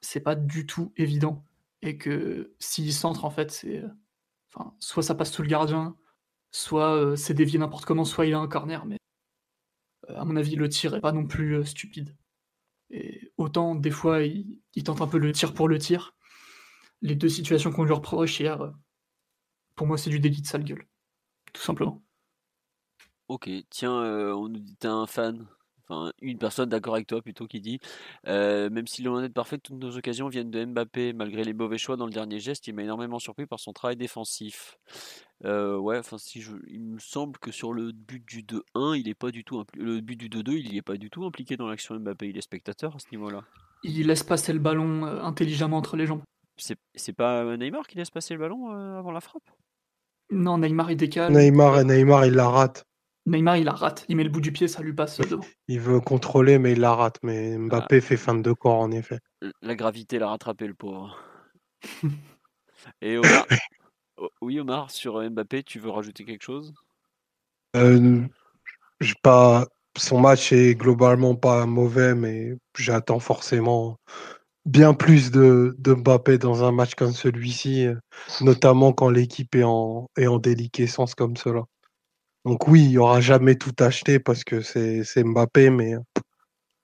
c'est 0.00 0.20
pas 0.20 0.34
du 0.34 0.66
tout 0.66 0.92
évident 0.96 1.44
et 1.82 1.98
que 1.98 2.54
s'il 2.58 2.92
centre, 2.92 3.24
en 3.24 3.30
fait, 3.30 3.52
c'est 3.52 3.84
soit 4.80 5.02
ça 5.02 5.14
passe 5.14 5.32
sous 5.32 5.42
le 5.42 5.48
gardien, 5.48 5.94
soit 6.50 6.94
euh, 6.96 7.16
c'est 7.16 7.34
dévié 7.34 7.58
n'importe 7.58 7.84
comment, 7.84 8.04
soit 8.04 8.26
il 8.26 8.34
a 8.34 8.38
un 8.38 8.48
corner, 8.48 8.86
mais 8.86 8.98
euh, 10.10 10.16
à 10.16 10.24
mon 10.24 10.36
avis, 10.36 10.56
le 10.56 10.68
tir 10.68 10.94
est 10.94 11.00
pas 11.00 11.12
non 11.12 11.26
plus 11.26 11.56
euh, 11.56 11.64
stupide. 11.64 12.16
Et 12.90 13.32
autant, 13.36 13.74
des 13.74 13.90
fois, 13.90 14.22
il, 14.22 14.62
tente 14.84 15.02
un 15.02 15.06
peu 15.06 15.18
le 15.18 15.32
tir 15.32 15.52
pour 15.54 15.68
le 15.68 15.78
tir. 15.78 16.14
Les 17.02 17.14
deux 17.14 17.28
situations 17.28 17.70
qu'on 17.70 17.84
lui 17.84 17.92
reproche 17.92 18.40
hier, 18.40 18.72
pour 19.74 19.86
moi, 19.86 19.98
c'est 19.98 20.10
du 20.10 20.20
délit 20.20 20.40
de 20.40 20.46
sale 20.46 20.64
gueule. 20.64 20.88
Tout 21.52 21.62
simplement. 21.62 22.02
Ok, 23.28 23.50
tiens, 23.68 23.92
on 23.92 24.48
nous 24.48 24.60
dit 24.60 24.76
t'es 24.76 24.88
un 24.88 25.06
fan 25.06 25.46
enfin 25.88 26.12
une 26.20 26.38
personne 26.38 26.68
d'accord 26.68 26.94
avec 26.94 27.06
toi 27.06 27.22
plutôt 27.22 27.46
qui 27.46 27.60
dit 27.60 27.78
même 28.26 28.86
si 28.86 29.02
l'on 29.02 29.22
est 29.22 29.28
parfait, 29.28 29.58
toutes 29.58 29.78
nos 29.78 29.96
occasions 29.96 30.28
viennent 30.28 30.50
de 30.50 30.64
Mbappé. 30.64 31.12
Malgré 31.12 31.44
les 31.44 31.54
mauvais 31.54 31.78
choix 31.78 31.96
dans 31.96 32.06
le 32.06 32.12
dernier 32.12 32.40
geste, 32.40 32.66
il 32.66 32.74
m'a 32.74 32.82
énormément 32.82 33.18
surpris 33.18 33.46
par 33.46 33.60
son 33.60 33.72
travail 33.72 33.96
défensif. 33.96 34.78
ouais, 35.44 35.98
enfin 35.98 36.18
si 36.18 36.40
je, 36.40 36.52
il 36.68 36.80
me 36.80 36.98
semble 36.98 37.38
que 37.38 37.50
sur 37.50 37.72
le 37.72 37.92
but 37.92 38.24
du 38.26 38.42
2-1, 38.42 38.98
il 38.98 39.08
est 39.08 39.14
pas 39.14 39.30
du 39.30 39.44
tout 39.44 39.64
le 39.76 40.00
but 40.00 40.16
du 40.16 40.28
2-2, 40.28 40.52
il 40.52 40.70
n'y 40.70 40.76
est 40.76 40.82
pas 40.82 40.96
du 40.96 41.10
tout 41.10 41.24
impliqué 41.24 41.56
dans 41.56 41.68
l'action 41.68 41.98
Mbappé. 41.98 42.28
Il 42.28 42.36
est 42.36 42.42
spectateur 42.42 42.94
à 42.94 42.98
ce 42.98 43.06
niveau-là. 43.12 43.44
Il 43.82 44.06
laisse 44.06 44.24
passer 44.24 44.52
le 44.52 44.58
ballon 44.58 45.04
intelligemment 45.04 45.76
entre 45.76 45.96
les 45.96 46.06
jambes. 46.06 46.22
C'est 46.56 47.12
pas 47.12 47.56
Neymar 47.56 47.86
qui 47.86 47.96
laisse 47.96 48.10
passer 48.10 48.34
le 48.34 48.40
ballon 48.40 48.70
avant 48.70 49.12
la 49.12 49.20
frappe? 49.20 49.48
Non, 50.30 50.58
Neymar 50.58 50.90
il 50.90 50.96
décale. 50.96 51.32
Neymar, 51.32 51.84
Neymar 51.84 52.26
il 52.26 52.34
la 52.34 52.48
rate. 52.48 52.84
Neymar, 53.28 53.58
il 53.58 53.64
la 53.64 53.72
rate. 53.72 54.06
Il 54.08 54.16
met 54.16 54.24
le 54.24 54.30
bout 54.30 54.40
du 54.40 54.52
pied, 54.52 54.68
ça 54.68 54.82
lui 54.82 54.94
passe 54.94 55.18
devant. 55.18 55.44
Il 55.68 55.80
veut 55.80 56.00
contrôler, 56.00 56.58
mais 56.58 56.72
il 56.72 56.80
la 56.80 56.94
rate. 56.94 57.18
Mais 57.22 57.58
Mbappé 57.58 58.00
fait 58.00 58.16
fin 58.16 58.34
de 58.34 58.52
corps, 58.52 58.80
en 58.80 58.90
effet. 58.90 59.18
La 59.60 59.74
gravité 59.74 60.18
l'a 60.18 60.28
rattrapé, 60.28 60.66
le 60.66 60.74
pauvre. 60.74 61.18
Et 63.02 63.18
Omar, 63.18 63.46
oui, 64.40 64.58
Omar, 64.60 64.90
sur 64.90 65.20
Mbappé, 65.30 65.62
tu 65.62 65.78
veux 65.78 65.90
rajouter 65.90 66.24
quelque 66.24 66.44
chose? 66.44 66.72
Euh, 67.76 68.22
pas... 69.22 69.66
Son 69.96 70.20
match 70.20 70.52
est 70.52 70.76
globalement 70.76 71.34
pas 71.34 71.66
mauvais, 71.66 72.14
mais 72.14 72.54
j'attends 72.76 73.18
forcément 73.18 73.98
bien 74.64 74.94
plus 74.94 75.32
de, 75.32 75.74
de, 75.78 75.94
Mbappé 75.94 76.38
dans 76.38 76.62
un 76.62 76.70
match 76.70 76.94
comme 76.94 77.12
celui-ci, 77.12 77.88
notamment 78.40 78.92
quand 78.92 79.10
l'équipe 79.10 79.54
est 79.56 79.64
en, 79.64 80.08
est 80.16 80.28
en 80.28 80.38
déliquescence 80.38 81.14
comme 81.16 81.36
cela. 81.36 81.64
Donc 82.48 82.66
oui, 82.66 82.82
il 82.82 82.88
n'y 82.88 82.96
aura 82.96 83.20
jamais 83.20 83.56
tout 83.56 83.74
acheté 83.78 84.18
parce 84.18 84.42
que 84.42 84.62
c'est 84.62 85.04
Mbappé, 85.22 85.68
mais 85.68 85.96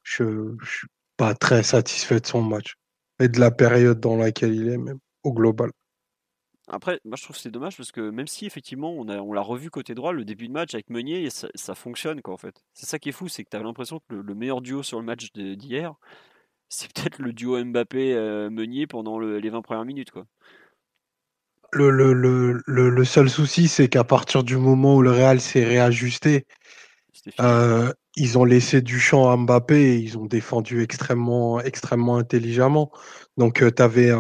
je 0.03 0.23
ne 0.23 0.57
suis 0.63 0.89
pas 1.17 1.35
très 1.35 1.63
satisfait 1.63 2.21
de 2.21 2.27
son 2.27 2.43
match 2.43 2.75
et 3.19 3.29
de 3.29 3.41
la 3.41 3.51
période 3.51 3.99
dans 3.99 4.19
laquelle 4.19 4.55
il 4.55 4.69
est, 4.69 4.77
même 4.77 4.99
au 5.23 5.33
global. 5.33 5.71
Après, 6.69 7.01
moi 7.07 7.17
je 7.17 7.23
trouve 7.23 7.37
que 7.37 7.41
c'est 7.41 7.51
dommage 7.51 7.79
parce 7.79 7.93
que 7.93 8.11
même 8.11 8.27
si 8.27 8.45
effectivement 8.45 8.93
on 8.93 9.05
l'a 9.05 9.23
on 9.23 9.43
revu 9.43 9.71
côté 9.71 9.95
droit, 9.95 10.13
le 10.13 10.27
début 10.27 10.49
de 10.49 10.53
match 10.53 10.75
avec 10.75 10.91
Meunier, 10.91 11.31
ça, 11.31 11.75
fonctionne 11.75 12.21
quoi 12.21 12.35
en 12.35 12.39
fait. 12.39 12.63
C'est 12.75 12.85
ça 12.85 12.99
qui 12.99 13.09
est 13.09 13.13
fou, 13.13 13.29
c'est 13.29 13.43
que 13.43 13.49
tu 13.49 13.57
as 13.57 13.63
l'impression 13.63 14.01
que 14.01 14.15
le, 14.15 14.35
meilleur 14.35 14.61
duo 14.61 14.83
sur 14.83 14.99
le 14.99 15.07
match 15.07 15.33
d'hier, 15.33 15.95
c'est 16.69 16.93
peut-être 16.93 17.21
le 17.21 17.33
duo 17.33 17.65
Mbappé-Meunier 17.65 18.87
pendant 18.87 19.19
les 19.19 19.49
20 19.49 19.63
premières 19.63 19.87
minutes 19.87 20.11
quoi. 20.11 20.27
Le, 21.75 21.91
le, 21.91 22.13
le, 22.67 22.91
le, 22.91 23.05
seul 23.05 23.29
souci, 23.29 23.69
c'est 23.69 23.89
qu'à 23.89 24.05
partir 24.05 24.45
du 24.45 24.57
moment 24.57 24.97
où 24.97 25.03
le 25.03 25.11
Real 25.11 25.41
s'est 25.41 25.65
réajusté, 25.65 26.47
euh, 27.41 27.93
ils 28.17 28.39
ont 28.39 28.45
laissé 28.45 28.83
du 28.83 29.01
champ 29.01 29.31
à 29.31 29.37
Mbappé 29.37 29.75
et 29.77 29.97
ils 29.97 30.19
ont 30.19 30.27
défendu 30.27 30.83
extrêmement, 30.83 31.61
extrêmement 31.61 32.17
intelligemment. 32.17 32.91
Donc, 33.37 33.63
euh, 33.63 33.71
tu 33.71 33.83
avais, 33.83 34.11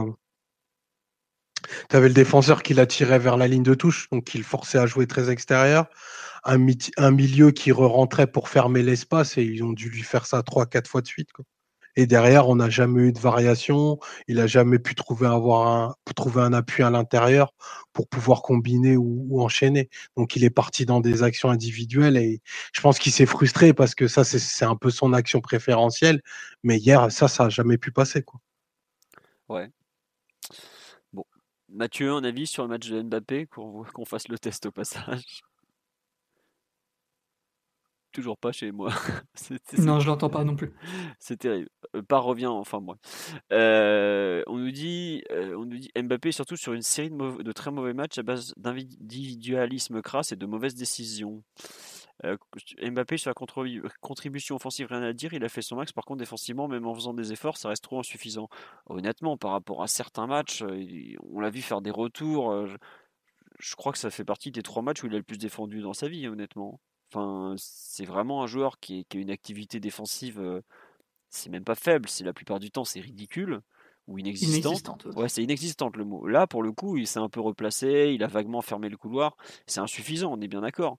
avais, 1.90 2.08
le 2.08 2.14
défenseur 2.14 2.62
qui 2.62 2.74
l'attirait 2.74 3.18
vers 3.18 3.36
la 3.36 3.48
ligne 3.48 3.62
de 3.62 3.74
touche, 3.74 4.08
donc 4.10 4.24
qui 4.24 4.38
le 4.38 4.44
forçait 4.44 4.78
à 4.78 4.86
jouer 4.86 5.06
très 5.06 5.30
extérieur. 5.30 5.86
Un, 6.44 6.58
un 6.98 7.10
milieu 7.10 7.52
qui 7.52 7.72
re-rentrait 7.72 8.26
pour 8.26 8.48
fermer 8.48 8.82
l'espace 8.82 9.38
et 9.38 9.44
ils 9.44 9.62
ont 9.64 9.72
dû 9.72 9.88
lui 9.88 10.02
faire 10.02 10.26
ça 10.26 10.42
trois, 10.42 10.66
quatre 10.66 10.88
fois 10.88 11.00
de 11.00 11.06
suite. 11.06 11.32
Quoi. 11.32 11.44
Et 11.96 12.06
derrière, 12.06 12.48
on 12.48 12.56
n'a 12.56 12.70
jamais 12.70 13.02
eu 13.02 13.12
de 13.12 13.18
variation. 13.18 13.98
Il 14.28 14.36
n'a 14.36 14.46
jamais 14.46 14.78
pu 14.78 14.94
trouver, 14.94 15.26
avoir 15.26 15.66
un, 15.68 15.94
trouver 16.14 16.42
un 16.42 16.52
appui 16.52 16.82
à 16.82 16.90
l'intérieur 16.90 17.54
pour 17.92 18.08
pouvoir 18.08 18.42
combiner 18.42 18.96
ou, 18.96 19.40
enchaîner. 19.40 19.88
Donc, 20.16 20.36
il 20.36 20.44
est 20.44 20.50
parti 20.50 20.86
dans 20.86 21.00
des 21.00 21.22
actions 21.22 21.50
individuelles 21.50 22.16
et 22.16 22.40
je 22.72 22.80
pense 22.80 22.98
qu'il 22.98 23.12
s'est 23.12 23.26
frustré 23.26 23.72
parce 23.72 23.94
que 23.94 24.08
ça, 24.08 24.24
c'est 24.24 24.64
un 24.64 24.76
peu 24.76 24.90
son 24.90 25.12
action 25.12 25.40
préférentielle. 25.40 26.20
Mais 26.62 26.78
hier, 26.78 27.10
ça, 27.12 27.28
ça 27.28 27.44
n'a 27.44 27.50
jamais 27.50 27.78
pu 27.78 27.92
passer. 27.92 28.22
Quoi. 28.22 28.40
Ouais. 29.48 29.70
Bon. 31.12 31.24
Mathieu, 31.68 32.12
un 32.12 32.24
avis 32.24 32.46
sur 32.46 32.64
le 32.64 32.70
match 32.70 32.88
de 32.88 33.02
Mbappé, 33.02 33.46
qu'on 33.46 34.04
fasse 34.04 34.28
le 34.28 34.38
test 34.38 34.66
au 34.66 34.72
passage? 34.72 35.42
Toujours 38.14 38.38
pas 38.38 38.52
chez 38.52 38.72
moi. 38.72 38.90
non, 39.78 40.00
je 40.00 40.06
l'entends 40.06 40.30
pas 40.30 40.44
non 40.44 40.56
plus. 40.56 40.72
C'est 41.18 41.36
terrible. 41.36 41.68
Euh, 41.94 42.02
pas 42.02 42.18
revient, 42.18 42.46
enfin 42.46 42.80
moi. 42.80 42.96
Euh, 43.52 44.42
on 44.46 44.56
nous 44.56 44.70
dit, 44.70 45.22
euh, 45.30 45.54
on 45.56 45.66
nous 45.66 45.76
dit 45.76 45.90
Mbappé 46.00 46.32
surtout 46.32 46.56
sur 46.56 46.72
une 46.72 46.82
série 46.82 47.10
de, 47.10 47.42
de 47.42 47.52
très 47.52 47.70
mauvais 47.70 47.92
matchs 47.92 48.18
à 48.18 48.22
base 48.22 48.54
d'individualisme 48.56 50.00
crasse 50.00 50.32
et 50.32 50.36
de 50.36 50.46
mauvaises 50.46 50.74
décisions. 50.74 51.42
Mbappé 52.80 53.18
sur 53.18 53.30
la 53.30 53.34
contribution 54.00 54.56
offensive, 54.56 54.86
rien 54.88 55.02
à 55.02 55.12
dire. 55.12 55.34
Il 55.34 55.44
a 55.44 55.48
fait 55.48 55.62
son 55.62 55.76
max. 55.76 55.92
Par 55.92 56.04
contre, 56.04 56.20
défensivement, 56.20 56.68
même 56.68 56.86
en 56.86 56.94
faisant 56.94 57.12
des 57.12 57.32
efforts, 57.32 57.58
ça 57.58 57.68
reste 57.68 57.82
trop 57.82 57.98
insuffisant. 57.98 58.48
Honnêtement, 58.86 59.36
par 59.36 59.50
rapport 59.50 59.82
à 59.82 59.88
certains 59.88 60.26
matchs, 60.26 60.64
on 61.28 61.40
l'a 61.40 61.50
vu 61.50 61.60
faire 61.60 61.82
des 61.82 61.90
retours. 61.90 62.66
je 63.58 63.74
crois 63.74 63.92
que 63.92 63.98
ça 63.98 64.10
fait 64.10 64.24
partie 64.24 64.52
des 64.52 64.62
trois 64.62 64.82
matchs 64.82 65.02
où 65.02 65.08
il 65.08 65.14
a 65.14 65.18
le 65.18 65.24
plus 65.24 65.38
défendu 65.38 65.82
dans 65.82 65.92
sa 65.92 66.08
vie, 66.08 66.26
honnêtement 66.28 66.80
c'est 67.56 68.04
vraiment 68.04 68.42
un 68.42 68.46
joueur 68.46 68.78
qui, 68.78 69.06
a 69.12 69.16
une 69.16 69.30
activité 69.30 69.80
défensive, 69.80 70.40
euh, 70.40 70.60
c'est 71.30 71.50
même 71.50 71.64
pas 71.64 71.74
faible, 71.74 72.08
c'est 72.08 72.24
la 72.24 72.32
plupart 72.32 72.60
du 72.60 72.70
temps 72.70 72.84
c'est 72.84 73.00
ridicule 73.00 73.60
ou 74.06 74.18
inexistante. 74.18 75.06
ouais, 75.16 75.28
c'est 75.28 75.42
inexistante 75.42 75.96
le 75.96 76.04
mot. 76.04 76.26
Là, 76.26 76.46
pour 76.46 76.62
le 76.62 76.72
coup, 76.72 76.98
il 76.98 77.06
s'est 77.06 77.20
un 77.20 77.30
peu 77.30 77.40
replacé, 77.40 78.12
il 78.14 78.22
a 78.22 78.26
vaguement 78.26 78.60
fermé 78.60 78.90
le 78.90 78.98
couloir. 78.98 79.36
C'est 79.66 79.80
insuffisant, 79.80 80.32
on 80.32 80.40
est 80.42 80.48
bien 80.48 80.60
d'accord. 80.60 80.98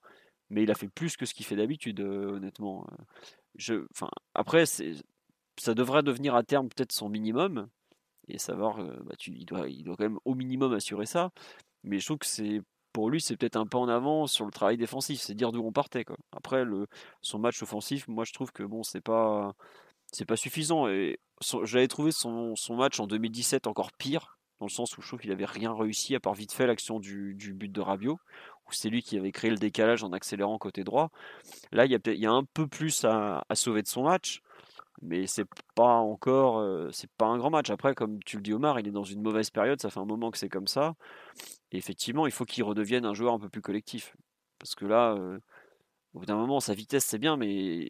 Mais 0.49 0.63
il 0.63 0.71
a 0.71 0.75
fait 0.75 0.89
plus 0.89 1.15
que 1.15 1.25
ce 1.25 1.33
qu'il 1.33 1.45
fait 1.45 1.55
d'habitude, 1.55 1.99
euh, 1.99 2.35
honnêtement. 2.35 2.87
Euh. 2.91 3.03
Je, 3.55 3.85
enfin, 3.91 4.09
après, 4.33 4.65
ça 4.65 5.73
devrait 5.75 6.03
devenir 6.03 6.35
à 6.35 6.43
terme 6.43 6.67
peut-être 6.67 6.91
son 6.91 7.09
minimum 7.09 7.67
et 8.27 8.39
savoir, 8.39 8.83
bah, 9.03 9.13
il, 9.27 9.45
doit, 9.45 9.69
il 9.69 9.83
doit 9.83 9.95
quand 9.95 10.03
même 10.03 10.19
au 10.25 10.33
minimum 10.33 10.73
assurer 10.73 11.05
ça. 11.05 11.31
Mais 11.83 11.99
je 11.99 12.05
trouve 12.05 12.17
que 12.17 12.25
c'est 12.25 12.61
pour 12.95 13.09
lui, 13.09 13.19
c'est 13.19 13.35
peut-être 13.35 13.57
un 13.57 13.65
pas 13.65 13.77
en 13.77 13.89
avant 13.89 14.25
sur 14.25 14.45
le 14.45 14.51
travail 14.51 14.77
défensif, 14.77 15.19
c'est 15.19 15.33
dire 15.33 15.51
d'où 15.51 15.61
on 15.61 15.73
partait. 15.73 16.05
Quoi. 16.05 16.15
Après, 16.31 16.63
son 17.21 17.39
match 17.39 17.61
offensif, 17.61 18.07
moi 18.07 18.23
je 18.23 18.31
trouve 18.31 18.53
que 18.53 18.63
bon, 18.63 18.83
c'est 18.83 19.01
pas, 19.01 19.53
c'est 20.13 20.23
pas 20.23 20.37
suffisant. 20.37 20.87
Et 20.87 21.19
j'avais 21.63 21.89
trouvé 21.89 22.13
son, 22.13 22.55
match 22.69 23.01
en 23.01 23.05
2017 23.05 23.67
encore 23.67 23.91
pire, 23.91 24.37
dans 24.61 24.67
le 24.67 24.71
sens 24.71 24.97
où 24.97 25.01
je 25.01 25.07
trouve 25.07 25.19
qu'il 25.19 25.33
avait 25.33 25.43
rien 25.43 25.73
réussi 25.73 26.15
à 26.15 26.21
part 26.21 26.35
vite 26.35 26.53
fait 26.53 26.67
l'action 26.67 27.01
du, 27.01 27.35
but 27.53 27.69
de 27.69 27.81
Rabiot, 27.81 28.13
où 28.13 28.71
c'est 28.71 28.87
lui 28.87 29.03
qui 29.03 29.17
avait 29.17 29.33
créé 29.33 29.51
le 29.51 29.57
décalage 29.57 30.05
en 30.05 30.13
accélérant 30.13 30.57
côté 30.57 30.85
droit. 30.85 31.11
Là, 31.73 31.83
il 31.85 31.91
y 31.91 31.95
a, 31.95 32.13
y 32.13 32.25
un 32.25 32.45
peu 32.53 32.65
plus 32.65 33.03
à, 33.03 33.43
à 33.49 33.55
sauver 33.55 33.81
de 33.81 33.89
son 33.89 34.03
match 34.03 34.41
mais 35.01 35.27
c'est 35.27 35.45
pas 35.75 35.97
encore 35.97 36.59
euh, 36.59 36.89
c'est 36.93 37.11
pas 37.17 37.25
un 37.25 37.37
grand 37.37 37.49
match 37.49 37.69
après 37.69 37.93
comme 37.93 38.23
tu 38.23 38.37
le 38.37 38.41
dis 38.41 38.53
Omar 38.53 38.79
il 38.79 38.87
est 38.87 38.91
dans 38.91 39.03
une 39.03 39.21
mauvaise 39.21 39.49
période 39.49 39.81
ça 39.81 39.89
fait 39.89 39.99
un 39.99 40.05
moment 40.05 40.31
que 40.31 40.37
c'est 40.37 40.47
comme 40.47 40.67
ça 40.67 40.95
effectivement 41.77 42.25
il 42.25 42.31
faut 42.31 42.45
qu'il 42.45 42.63
redevienne 42.63 43.05
un 43.05 43.13
joueur 43.13 43.33
un 43.33 43.39
peu 43.39 43.49
plus 43.49 43.61
collectif 43.61 44.15
parce 44.59 44.75
que 44.75 44.85
là 44.85 45.13
euh, 45.13 45.39
au 46.13 46.19
bout 46.19 46.25
d'un 46.25 46.37
moment 46.37 46.59
sa 46.59 46.73
vitesse 46.73 47.05
c'est 47.05 47.19
bien 47.19 47.37
mais 47.37 47.89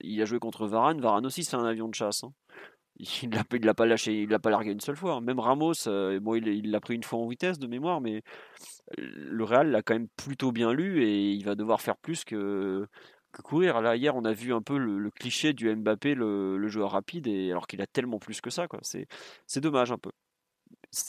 il 0.00 0.22
a 0.22 0.24
joué 0.24 0.38
contre 0.38 0.66
Varane 0.66 1.00
Varane 1.00 1.26
aussi 1.26 1.44
c'est 1.44 1.56
un 1.56 1.64
avion 1.64 1.88
de 1.88 1.94
chasse 1.94 2.24
hein. 2.24 2.32
il 2.98 3.30
l'a 3.30 3.44
l'a 3.50 3.74
pas 3.74 3.86
lâché 3.86 4.22
il 4.22 4.30
l'a 4.30 4.38
pas 4.38 4.50
largué 4.50 4.70
une 4.70 4.80
seule 4.80 4.96
fois 4.96 5.20
même 5.20 5.38
Ramos 5.38 5.86
euh, 5.86 6.18
il 6.36 6.70
l'a 6.70 6.80
pris 6.80 6.94
une 6.94 7.02
fois 7.02 7.18
en 7.18 7.28
vitesse 7.28 7.58
de 7.58 7.66
mémoire 7.66 8.00
mais 8.00 8.22
le 8.96 9.44
Real 9.44 9.70
l'a 9.70 9.82
quand 9.82 9.94
même 9.94 10.08
plutôt 10.16 10.52
bien 10.52 10.72
lu 10.72 11.02
et 11.04 11.32
il 11.32 11.44
va 11.44 11.54
devoir 11.54 11.80
faire 11.80 11.96
plus 11.96 12.24
que 12.24 12.86
courir. 13.42 13.80
Là, 13.80 13.96
hier, 13.96 14.14
on 14.16 14.24
a 14.24 14.32
vu 14.32 14.52
un 14.52 14.62
peu 14.62 14.78
le, 14.78 15.10
cliché 15.10 15.52
du 15.52 15.74
Mbappé, 15.74 16.14
le, 16.14 16.68
joueur 16.68 16.92
rapide, 16.92 17.26
et 17.26 17.50
alors 17.50 17.66
qu'il 17.66 17.80
a 17.82 17.86
tellement 17.86 18.18
plus 18.18 18.40
que 18.40 18.50
ça. 18.50 18.66
C'est, 18.82 19.06
c'est 19.46 19.60
dommage 19.60 19.92
un 19.92 19.98
peu. 19.98 20.10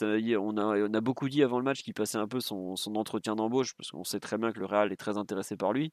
On, 0.02 0.56
a, 0.56 0.96
a 0.96 1.00
beaucoup 1.00 1.28
dit 1.28 1.42
avant 1.42 1.58
le 1.58 1.64
match 1.64 1.82
qu'il 1.82 1.94
passait 1.94 2.18
un 2.18 2.28
peu 2.28 2.40
son, 2.40 2.74
entretien 2.94 3.36
d'embauche, 3.36 3.74
parce 3.74 3.90
qu'on 3.90 4.04
sait 4.04 4.20
très 4.20 4.38
bien 4.38 4.52
que 4.52 4.58
le 4.58 4.66
Real 4.66 4.92
est 4.92 4.96
très 4.96 5.16
intéressé 5.16 5.56
par 5.56 5.72
lui. 5.72 5.92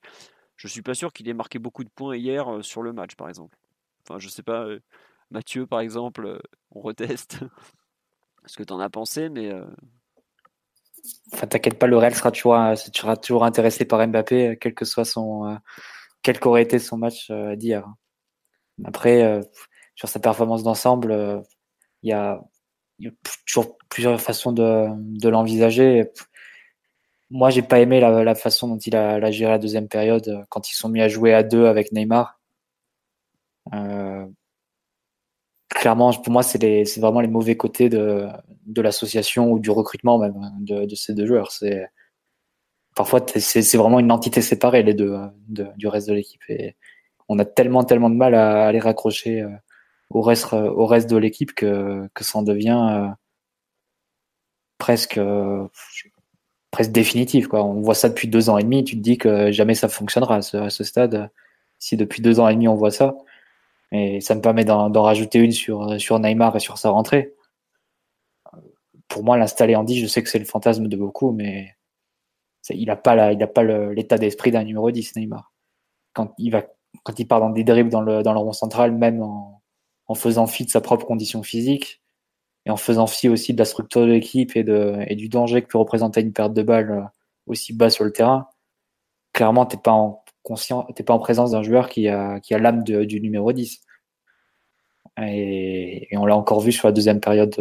Je 0.55 0.67
suis 0.67 0.81
pas 0.81 0.93
sûr 0.93 1.11
qu'il 1.11 1.27
ait 1.27 1.33
marqué 1.33 1.59
beaucoup 1.59 1.83
de 1.83 1.89
points 1.89 2.15
hier 2.15 2.47
euh, 2.49 2.61
sur 2.61 2.81
le 2.81 2.93
match, 2.93 3.15
par 3.15 3.27
exemple. 3.27 3.57
Enfin, 4.03 4.19
je 4.19 4.29
sais 4.29 4.43
pas, 4.43 4.63
euh, 4.63 4.79
Mathieu, 5.31 5.67
par 5.67 5.81
exemple, 5.81 6.25
euh, 6.25 6.39
on 6.71 6.81
reteste 6.81 7.39
ce 8.45 8.57
que 8.57 8.63
tu 8.63 8.73
en 8.73 8.79
as 8.79 8.89
pensé, 8.89 9.29
mais. 9.29 9.51
Enfin, 11.33 11.45
t'inquiète 11.47 11.77
pas, 11.77 11.87
le 11.87 11.97
Real 11.97 12.15
sera 12.15 12.31
toujours, 12.31 12.57
toujours 13.21 13.45
intéressé 13.45 13.85
par 13.85 14.05
Mbappé, 14.07 14.57
quel 14.59 14.73
que 14.73 14.85
soit 14.85 15.05
quel 16.23 16.39
qu'aurait 16.39 16.63
été 16.63 16.79
son 16.79 16.97
match 16.97 17.29
d'hier. 17.31 17.85
Après, 18.83 19.41
sur 19.95 20.09
sa 20.09 20.19
performance 20.19 20.63
d'ensemble, 20.63 21.11
euh, 21.11 21.41
il 22.99 23.05
y 23.05 23.09
a, 23.09 23.11
toujours 23.45 23.77
plusieurs 23.89 24.19
façons 24.21 24.51
de, 24.51 25.29
l'envisager. 25.29 26.11
Moi, 27.29 27.49
j'ai 27.49 27.61
pas 27.61 27.79
aimé 27.79 27.99
la, 27.99 28.35
façon 28.35 28.67
dont 28.67 28.77
il 28.77 28.95
a, 28.95 29.31
géré 29.31 29.51
la 29.51 29.59
deuxième 29.59 29.87
période 29.87 30.45
quand 30.49 30.69
ils 30.69 30.75
sont 30.75 30.89
mis 30.89 31.01
à 31.01 31.07
jouer 31.07 31.33
à 31.33 31.43
deux 31.43 31.65
avec 31.65 31.91
Neymar. 31.91 32.39
clairement, 35.69 36.13
pour 36.13 36.33
moi, 36.33 36.43
c'est 36.43 36.97
vraiment 36.97 37.21
les 37.21 37.27
mauvais 37.27 37.57
côtés 37.57 37.89
de, 37.89 38.27
l'association 38.75 39.51
ou 39.51 39.59
du 39.59 39.71
recrutement 39.71 40.17
même 40.17 40.35
de, 40.59 40.85
de 40.85 40.95
ces 40.95 41.13
deux 41.13 41.25
joueurs. 41.25 41.51
C'est 41.51 41.87
parfois 42.95 43.23
c'est 43.35 43.77
vraiment 43.77 43.99
une 43.99 44.11
entité 44.11 44.41
séparée 44.41 44.81
les 44.81 44.93
deux 44.93 45.15
du 45.47 45.87
reste 45.87 46.07
de 46.07 46.13
l'équipe 46.13 46.41
et 46.49 46.75
on 47.27 47.37
a 47.39 47.45
tellement 47.45 47.83
tellement 47.83 48.09
de 48.09 48.15
mal 48.15 48.33
à, 48.33 48.71
les 48.71 48.79
raccrocher 48.79 49.41
euh, 49.41 49.49
au 50.09 50.21
reste 50.21 50.53
au 50.53 50.85
reste 50.85 51.09
de 51.09 51.17
l'équipe 51.17 51.53
que 51.53 52.07
que 52.13 52.23
ça 52.23 52.39
en 52.39 52.43
devient 52.43 52.87
euh, 52.91 53.07
presque 54.77 55.17
euh, 55.17 55.67
presque 56.71 56.91
définitif 56.91 57.47
quoi. 57.47 57.63
On 57.63 57.81
voit 57.81 57.95
ça 57.95 58.09
depuis 58.09 58.27
deux 58.27 58.49
ans 58.49 58.57
et 58.57 58.63
demi 58.63 58.83
tu 58.83 58.95
te 58.95 59.01
dis 59.01 59.17
que 59.17 59.51
jamais 59.51 59.75
ça 59.75 59.89
fonctionnera 59.89 60.37
à 60.37 60.41
ce, 60.41 60.83
stade. 60.83 61.29
Si 61.79 61.97
depuis 61.97 62.21
deux 62.21 62.39
ans 62.39 62.47
et 62.47 62.53
demi 62.53 62.67
on 62.67 62.75
voit 62.75 62.91
ça. 62.91 63.15
Et 63.91 64.21
ça 64.21 64.35
me 64.35 64.41
permet 64.41 64.65
d'en 64.65 64.91
rajouter 65.03 65.39
une 65.39 65.51
sur 65.51 65.99
sur 65.99 66.19
Neymar 66.19 66.55
et 66.55 66.59
sur 66.59 66.77
sa 66.77 66.89
rentrée. 66.89 67.33
Pour 69.07 69.23
moi 69.23 69.37
l'installer 69.37 69.75
en 69.75 69.83
10 69.83 70.01
je 70.01 70.07
sais 70.07 70.23
que 70.23 70.29
c'est 70.29 70.39
le 70.39 70.45
fantasme 70.45 70.87
de 70.87 70.97
beaucoup 70.97 71.31
mais 71.31 71.75
il 72.69 72.87
n'a 72.87 72.95
pas 72.95 73.33
il 73.33 73.41
a 73.43 73.47
pas 73.47 73.63
l'état 73.63 74.17
d'esprit 74.17 74.51
d'un 74.51 74.63
numéro 74.63 74.91
10 74.91 75.15
Neymar. 75.17 75.53
Quand 76.13 76.33
il 76.37 76.51
va 76.51 76.63
quand 77.03 77.19
il 77.19 77.27
part 77.27 77.39
dans 77.39 77.49
des 77.49 77.63
dribbles 77.63 77.89
dans 77.89 78.01
le 78.01 78.23
dans 78.23 78.33
le 78.33 78.39
rond 78.39 78.53
central, 78.53 78.91
même 78.91 79.21
en, 79.21 79.54
en 80.07 80.15
faisant 80.15 80.47
fi 80.47 80.65
de 80.65 80.69
sa 80.69 80.81
propre 80.81 81.05
condition 81.05 81.43
physique 81.43 82.01
et 82.65 82.71
en 82.71 82.77
faisant 82.77 83.07
fi 83.07 83.29
aussi 83.29 83.53
de 83.53 83.59
la 83.59 83.65
structure 83.65 84.01
de 84.01 84.07
l'équipe 84.07 84.55
et 84.55 85.15
du 85.15 85.29
danger 85.29 85.61
que 85.61 85.67
peut 85.67 85.77
représenter 85.77 86.21
une 86.21 86.33
perte 86.33 86.53
de 86.53 86.63
balle 86.63 86.91
euh, 86.91 87.03
aussi 87.47 87.73
bas 87.73 87.89
sur 87.89 88.03
le 88.03 88.11
terrain. 88.11 88.47
Clairement, 89.33 89.65
t'es 89.65 89.77
pas 89.77 89.91
en 89.91 90.23
pas 91.05 91.13
en 91.13 91.19
présence 91.19 91.51
d'un 91.51 91.63
joueur 91.63 91.89
qui 91.89 92.07
a 92.07 92.39
qui 92.39 92.53
a 92.53 92.59
l'âme 92.59 92.83
du 92.83 93.21
numéro 93.21 93.51
10. 93.51 93.81
Et, 95.21 96.07
on 96.13 96.25
l'a 96.25 96.35
encore 96.35 96.61
vu 96.61 96.71
sur 96.71 96.87
la 96.87 96.91
deuxième 96.91 97.19
période 97.19 97.55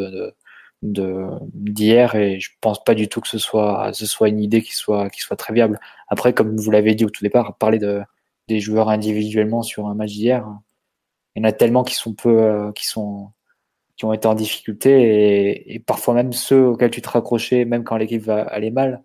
de, 0.82 1.28
d'hier 1.54 2.14
et 2.14 2.40
je 2.40 2.50
pense 2.60 2.82
pas 2.84 2.94
du 2.94 3.08
tout 3.08 3.20
que 3.20 3.28
ce 3.28 3.38
soit 3.38 3.92
ce 3.94 4.06
soit 4.06 4.28
une 4.28 4.40
idée 4.40 4.62
qui 4.62 4.74
soit 4.74 5.10
qui 5.10 5.20
soit 5.20 5.36
très 5.36 5.54
viable. 5.54 5.80
Après, 6.08 6.34
comme 6.34 6.56
vous 6.56 6.70
l'avez 6.70 6.94
dit 6.94 7.04
au 7.04 7.10
tout 7.10 7.24
départ, 7.24 7.56
parler 7.58 7.78
de 7.78 8.02
des 8.48 8.60
joueurs 8.60 8.90
individuellement 8.90 9.62
sur 9.62 9.86
un 9.88 9.94
match 9.94 10.12
d'hier, 10.12 10.46
il 11.34 11.42
y 11.42 11.46
en 11.46 11.48
a 11.48 11.52
tellement 11.52 11.84
qui 11.84 11.94
sont 11.94 12.14
peu 12.14 12.42
euh, 12.42 12.72
qui 12.72 12.86
sont 12.86 13.32
qui 13.96 14.04
ont 14.04 14.12
été 14.12 14.26
en 14.28 14.34
difficulté 14.34 15.74
et, 15.74 15.78
parfois 15.80 16.14
même 16.14 16.32
ceux 16.32 16.66
auxquels 16.68 16.90
tu 16.90 17.02
te 17.02 17.08
raccrochais, 17.08 17.64
même 17.64 17.84
quand 17.84 17.96
l'équipe 17.96 18.28
aller 18.28 18.70
mal, 18.70 19.02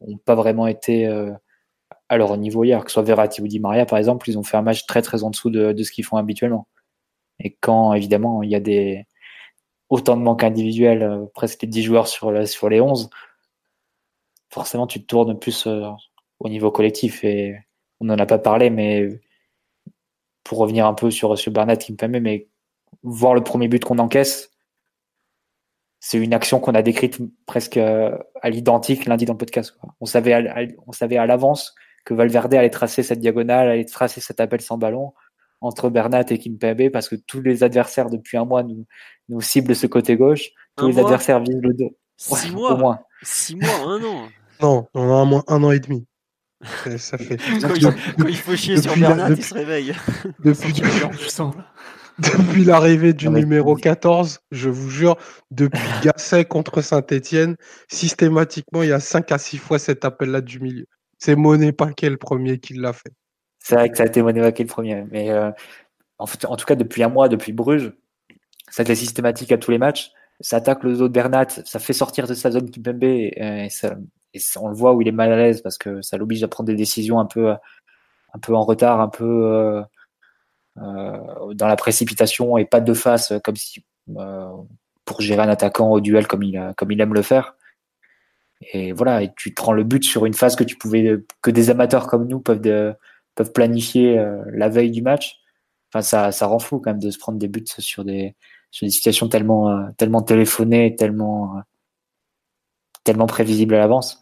ont 0.00 0.16
pas 0.18 0.34
vraiment 0.34 0.66
été 0.66 1.06
euh, 1.06 1.32
à 2.08 2.16
leur 2.18 2.36
niveau 2.38 2.64
hier. 2.64 2.84
Que 2.84 2.90
ce 2.90 2.94
soit 2.94 3.02
Verratti 3.04 3.42
ou 3.42 3.48
Di 3.48 3.60
Maria, 3.60 3.86
par 3.86 3.98
exemple, 3.98 4.28
ils 4.30 4.38
ont 4.38 4.42
fait 4.42 4.56
un 4.56 4.62
match 4.62 4.86
très 4.86 5.02
très 5.02 5.24
en 5.24 5.30
dessous 5.30 5.50
de, 5.50 5.72
de 5.72 5.82
ce 5.82 5.92
qu'ils 5.92 6.04
font 6.04 6.16
habituellement. 6.16 6.68
Et 7.40 7.56
quand 7.60 7.94
évidemment 7.94 8.42
il 8.42 8.50
y 8.50 8.54
a 8.56 8.60
des 8.60 9.06
autant 9.90 10.16
de 10.16 10.22
manques 10.22 10.44
individuels, 10.44 11.02
euh, 11.02 11.26
presque 11.34 11.66
10 11.66 11.82
joueurs 11.82 12.08
sur, 12.08 12.46
sur 12.48 12.68
les 12.68 12.80
11, 12.80 13.10
forcément, 14.50 14.86
tu 14.86 15.00
te 15.00 15.06
tournes 15.06 15.38
plus 15.38 15.66
au 16.40 16.48
niveau 16.48 16.70
collectif. 16.70 17.24
Et 17.24 17.56
on 18.00 18.06
n'en 18.06 18.18
a 18.18 18.26
pas 18.26 18.38
parlé, 18.38 18.70
mais 18.70 19.20
pour 20.44 20.58
revenir 20.58 20.86
un 20.86 20.94
peu 20.94 21.10
sur, 21.10 21.36
sur 21.38 21.52
Bernat 21.52 21.76
qui 21.76 21.92
me 21.92 21.96
permet, 21.96 22.20
mais 22.20 22.48
voir 23.02 23.34
le 23.34 23.42
premier 23.42 23.68
but 23.68 23.84
qu'on 23.84 23.98
encaisse, 23.98 24.50
c'est 26.00 26.18
une 26.18 26.32
action 26.32 26.60
qu'on 26.60 26.74
a 26.74 26.82
décrite 26.82 27.18
presque 27.46 27.76
à 27.76 28.50
l'identique 28.50 29.04
lundi 29.04 29.26
dans 29.26 29.34
le 29.34 29.38
podcast. 29.38 29.78
On 30.00 30.06
savait 30.06 30.32
à, 30.32 30.66
on 30.86 30.92
savait 30.92 31.18
à 31.18 31.26
l'avance 31.26 31.74
que 32.04 32.14
Valverde 32.14 32.54
allait 32.54 32.70
tracer 32.70 33.02
cette 33.02 33.20
diagonale, 33.20 33.68
allait 33.68 33.84
tracer 33.84 34.20
cet 34.20 34.40
appel 34.40 34.60
sans 34.62 34.78
ballon 34.78 35.12
entre 35.60 35.90
Bernat 35.90 36.24
et 36.30 36.38
Kimpembe 36.38 36.88
parce 36.90 37.08
que 37.08 37.16
tous 37.16 37.42
les 37.42 37.62
adversaires 37.62 38.08
depuis 38.08 38.38
un 38.38 38.46
mois 38.46 38.62
nous, 38.62 38.86
nous 39.28 39.42
ciblent 39.42 39.76
ce 39.76 39.86
côté 39.86 40.16
gauche. 40.16 40.50
Tous 40.76 40.88
les 40.88 40.98
adversaires 40.98 41.40
visent 41.40 41.60
le 41.60 41.74
dos. 41.74 41.96
Six 42.16 42.50
mois. 42.50 42.72
Au 42.72 42.76
moins. 42.78 43.00
Six 43.22 43.56
mois, 43.56 43.78
un 43.84 44.02
an. 44.02 44.28
Non, 44.62 44.86
on 44.94 45.10
a 45.10 45.14
un, 45.14 45.24
moins, 45.24 45.44
un 45.48 45.62
an 45.62 45.70
et 45.70 45.80
demi. 45.80 46.06
Ça 46.98 47.16
fait. 47.16 47.36
quand, 47.62 48.26
il, 48.28 48.36
faut 48.36 48.56
chier 48.56 48.80
sur 48.80 48.94
Bernat, 48.96 49.30
il 49.30 49.44
se 49.44 49.54
réveille. 49.54 49.94
Depuis, 50.44 50.74
depuis 52.18 52.64
l'arrivée 52.64 53.14
du 53.14 53.30
numéro 53.30 53.74
14, 53.74 54.40
je 54.50 54.68
vous 54.68 54.90
jure, 54.90 55.16
depuis 55.50 55.80
Gasset 56.04 56.44
contre 56.44 56.82
Saint-Etienne, 56.82 57.56
systématiquement, 57.88 58.82
il 58.82 58.90
y 58.90 58.92
a 58.92 59.00
5 59.00 59.32
à 59.32 59.38
6 59.38 59.58
fois 59.58 59.78
cet 59.78 60.04
appel-là 60.04 60.42
du 60.42 60.60
milieu. 60.60 60.86
C'est 61.18 61.34
Monet 61.34 61.72
Paquet 61.72 62.10
le 62.10 62.18
premier 62.18 62.58
qui 62.58 62.74
l'a 62.74 62.92
fait. 62.92 63.12
C'est 63.58 63.74
vrai 63.74 63.90
que 63.90 63.96
ça 63.96 64.02
a 64.02 64.06
été 64.06 64.22
Monet 64.22 64.40
Paquet 64.40 64.64
le 64.64 64.68
premier. 64.68 65.04
Mais 65.10 65.30
euh, 65.30 65.50
en, 66.18 66.24
en, 66.24 66.56
tout 66.56 66.66
cas, 66.66 66.74
depuis 66.74 67.02
un 67.02 67.08
mois, 67.08 67.28
depuis 67.28 67.52
Bruges, 67.52 67.92
ça 68.70 68.82
a 68.82 68.84
été 68.84 68.94
systématique 68.94 69.52
à 69.52 69.58
tous 69.58 69.70
les 69.70 69.78
matchs. 69.78 70.10
Ça 70.40 70.56
attaque 70.56 70.84
le 70.84 70.96
dos 70.96 71.08
de 71.08 71.12
Bernat, 71.12 71.48
ça 71.64 71.78
fait 71.78 71.92
sortir 71.92 72.26
de 72.26 72.34
sa 72.34 72.50
zone 72.50 72.70
Kimpembe 72.70 73.04
et, 73.04 73.68
ça, 73.70 73.96
et 74.34 74.40
on 74.60 74.68
le 74.68 74.74
voit 74.74 74.94
où 74.94 75.00
il 75.02 75.08
est 75.08 75.12
mal 75.12 75.32
à 75.32 75.36
l'aise 75.36 75.60
parce 75.62 75.78
que 75.78 76.02
ça 76.02 76.16
l'oblige 76.16 76.42
à 76.42 76.48
prendre 76.48 76.68
des 76.68 76.76
décisions 76.76 77.18
un 77.18 77.26
peu, 77.26 77.50
un 77.50 78.38
peu 78.38 78.54
en 78.54 78.62
retard, 78.62 79.00
un 79.00 79.08
peu 79.08 79.24
euh, 79.24 79.82
euh, 80.78 81.54
dans 81.54 81.66
la 81.66 81.76
précipitation 81.76 82.56
et 82.58 82.64
pas 82.64 82.80
de 82.80 82.94
face 82.94 83.32
comme 83.44 83.56
si 83.56 83.84
euh, 84.16 84.50
pour 85.04 85.20
gérer 85.20 85.42
un 85.42 85.48
attaquant 85.48 85.90
au 85.90 86.00
duel 86.00 86.26
comme 86.26 86.42
il, 86.42 86.72
comme 86.76 86.92
il 86.92 87.00
aime 87.00 87.14
le 87.14 87.22
faire. 87.22 87.56
Et 88.72 88.92
voilà, 88.92 89.22
et 89.22 89.32
tu 89.36 89.50
te 89.50 89.60
prends 89.60 89.72
le 89.72 89.84
but 89.84 90.04
sur 90.04 90.26
une 90.26 90.34
phase 90.34 90.54
que 90.54 90.64
tu 90.64 90.76
pouvais, 90.76 91.16
que 91.42 91.50
des 91.50 91.70
amateurs 91.70 92.06
comme 92.06 92.28
nous 92.28 92.40
peuvent, 92.40 92.60
de, 92.60 92.94
peuvent 93.34 93.52
planifier 93.52 94.22
la 94.52 94.68
veille 94.68 94.90
du 94.90 95.00
match. 95.02 95.40
Enfin, 95.88 96.02
ça, 96.02 96.30
ça 96.30 96.46
rend 96.46 96.58
fou 96.58 96.78
quand 96.78 96.90
même 96.90 97.00
de 97.00 97.10
se 97.10 97.18
prendre 97.18 97.38
des 97.38 97.48
buts 97.48 97.64
sur 97.66 98.04
des, 98.04 98.36
sur 98.70 98.86
des 98.86 98.90
situations 98.90 99.28
tellement, 99.28 99.90
tellement 99.94 100.20
téléphonées, 100.20 100.94
tellement, 100.94 101.62
tellement 103.02 103.26
prévisibles 103.26 103.74
à 103.74 103.78
l'avance. 103.78 104.19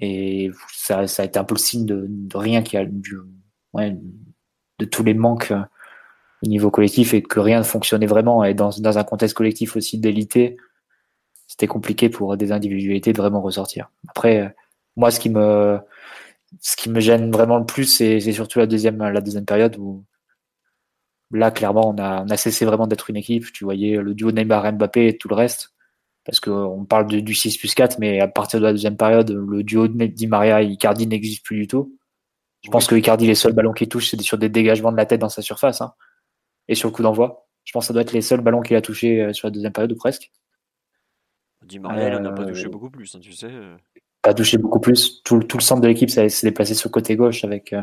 Et 0.00 0.50
ça, 0.72 1.00
a 1.00 1.24
été 1.24 1.38
un 1.38 1.44
peu 1.44 1.54
le 1.54 1.60
signe 1.60 1.84
de, 1.84 2.08
rien 2.34 2.62
qui 2.62 2.76
a 2.76 2.84
de 2.84 4.84
tous 4.84 5.02
les 5.02 5.14
manques 5.14 5.50
euh, 5.50 5.62
au 6.42 6.48
niveau 6.48 6.70
collectif 6.70 7.14
et 7.14 7.22
que 7.22 7.40
rien 7.40 7.58
ne 7.58 7.64
fonctionnait 7.64 8.06
vraiment. 8.06 8.44
Et 8.44 8.54
dans, 8.54 8.70
dans 8.78 8.98
un 8.98 9.04
contexte 9.04 9.36
collectif 9.36 9.76
aussi 9.76 9.98
d'élité, 9.98 10.56
c'était 11.46 11.66
compliqué 11.66 12.08
pour 12.08 12.36
des 12.36 12.52
individualités 12.52 13.12
de 13.12 13.18
vraiment 13.18 13.40
ressortir. 13.40 13.90
Après, 14.08 14.40
euh, 14.40 14.48
moi, 14.96 15.10
ce 15.10 15.18
qui 15.18 15.30
me, 15.30 15.78
ce 16.60 16.76
qui 16.76 16.90
me 16.90 17.00
gêne 17.00 17.32
vraiment 17.32 17.58
le 17.58 17.66
plus, 17.66 17.84
c'est 17.84 18.20
surtout 18.32 18.60
la 18.60 18.66
deuxième, 18.66 18.98
la 18.98 19.20
deuxième 19.20 19.46
période 19.46 19.76
où 19.78 20.04
là, 21.32 21.50
clairement, 21.50 21.88
on 21.88 21.98
a, 21.98 22.22
on 22.22 22.28
a 22.28 22.36
cessé 22.36 22.64
vraiment 22.64 22.86
d'être 22.86 23.10
une 23.10 23.16
équipe. 23.16 23.52
Tu 23.52 23.64
voyais 23.64 23.96
le 23.96 24.14
duo 24.14 24.30
Neymar-Mbappé 24.30 25.08
et 25.08 25.18
tout 25.18 25.28
le 25.28 25.34
reste 25.34 25.72
parce 26.28 26.40
qu'on 26.40 26.84
parle 26.84 27.06
du 27.06 27.34
6 27.34 27.56
plus 27.56 27.74
4, 27.74 27.98
mais 28.00 28.20
à 28.20 28.28
partir 28.28 28.60
de 28.60 28.66
la 28.66 28.72
deuxième 28.72 28.98
période, 28.98 29.30
le 29.30 29.62
duo 29.62 29.88
de 29.88 30.06
Di 30.06 30.26
Maria 30.26 30.62
et 30.62 30.66
Icardi 30.66 31.06
n'existe 31.06 31.42
plus 31.42 31.56
du 31.56 31.66
tout. 31.66 31.96
Je 32.62 32.70
pense 32.70 32.86
que 32.86 32.94
Icardi, 32.94 33.26
les 33.26 33.34
seuls 33.34 33.54
ballons 33.54 33.72
qu'il 33.72 33.88
touche, 33.88 34.10
c'est 34.10 34.20
sur 34.20 34.36
des 34.36 34.50
dégagements 34.50 34.92
de 34.92 34.98
la 34.98 35.06
tête 35.06 35.22
dans 35.22 35.30
sa 35.30 35.40
surface. 35.40 35.80
Hein. 35.80 35.94
Et 36.68 36.74
sur 36.74 36.90
le 36.90 36.94
coup 36.94 37.02
d'envoi. 37.02 37.48
Je 37.64 37.72
pense 37.72 37.84
que 37.84 37.86
ça 37.86 37.92
doit 37.94 38.02
être 38.02 38.12
les 38.12 38.20
seuls 38.20 38.42
ballons 38.42 38.60
qu'il 38.60 38.76
a 38.76 38.82
touchés 38.82 39.22
euh, 39.22 39.32
sur 39.32 39.46
la 39.46 39.52
deuxième 39.52 39.72
période 39.72 39.90
ou 39.90 39.96
presque. 39.96 40.30
Di 41.64 41.78
Maria, 41.78 42.14
il 42.14 42.20
n'a 42.20 42.32
pas 42.32 42.44
touché 42.44 42.66
euh, 42.66 42.68
beaucoup 42.68 42.90
plus, 42.90 43.14
hein, 43.14 43.20
tu 43.22 43.32
sais. 43.32 43.48
Euh. 43.50 43.78
Pas 44.20 44.34
touché 44.34 44.58
beaucoup 44.58 44.80
plus. 44.80 45.22
Tout, 45.22 45.38
tout 45.38 45.56
le 45.56 45.62
centre 45.62 45.80
de 45.80 45.88
l'équipe 45.88 46.10
s'est 46.10 46.28
déplacé 46.42 46.74
sur 46.74 46.90
le 46.90 46.92
côté 46.92 47.16
gauche 47.16 47.42
avec, 47.42 47.74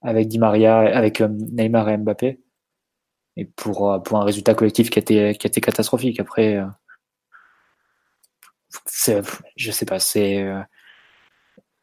avec 0.00 0.28
Di 0.28 0.38
Maria, 0.38 0.78
avec 0.78 1.20
Neymar 1.20 1.90
et 1.90 1.98
Mbappé. 1.98 2.40
Et 3.36 3.44
pour, 3.44 4.02
pour 4.02 4.18
un 4.18 4.24
résultat 4.24 4.54
collectif 4.54 4.88
qui 4.88 4.98
a 4.98 5.02
été, 5.02 5.34
qui 5.34 5.46
a 5.46 5.48
été 5.48 5.60
catastrophique. 5.60 6.20
Après, 6.20 6.58
je 9.56 9.70
sais 9.70 9.86
pas. 9.86 9.98
Euh, 10.16 10.62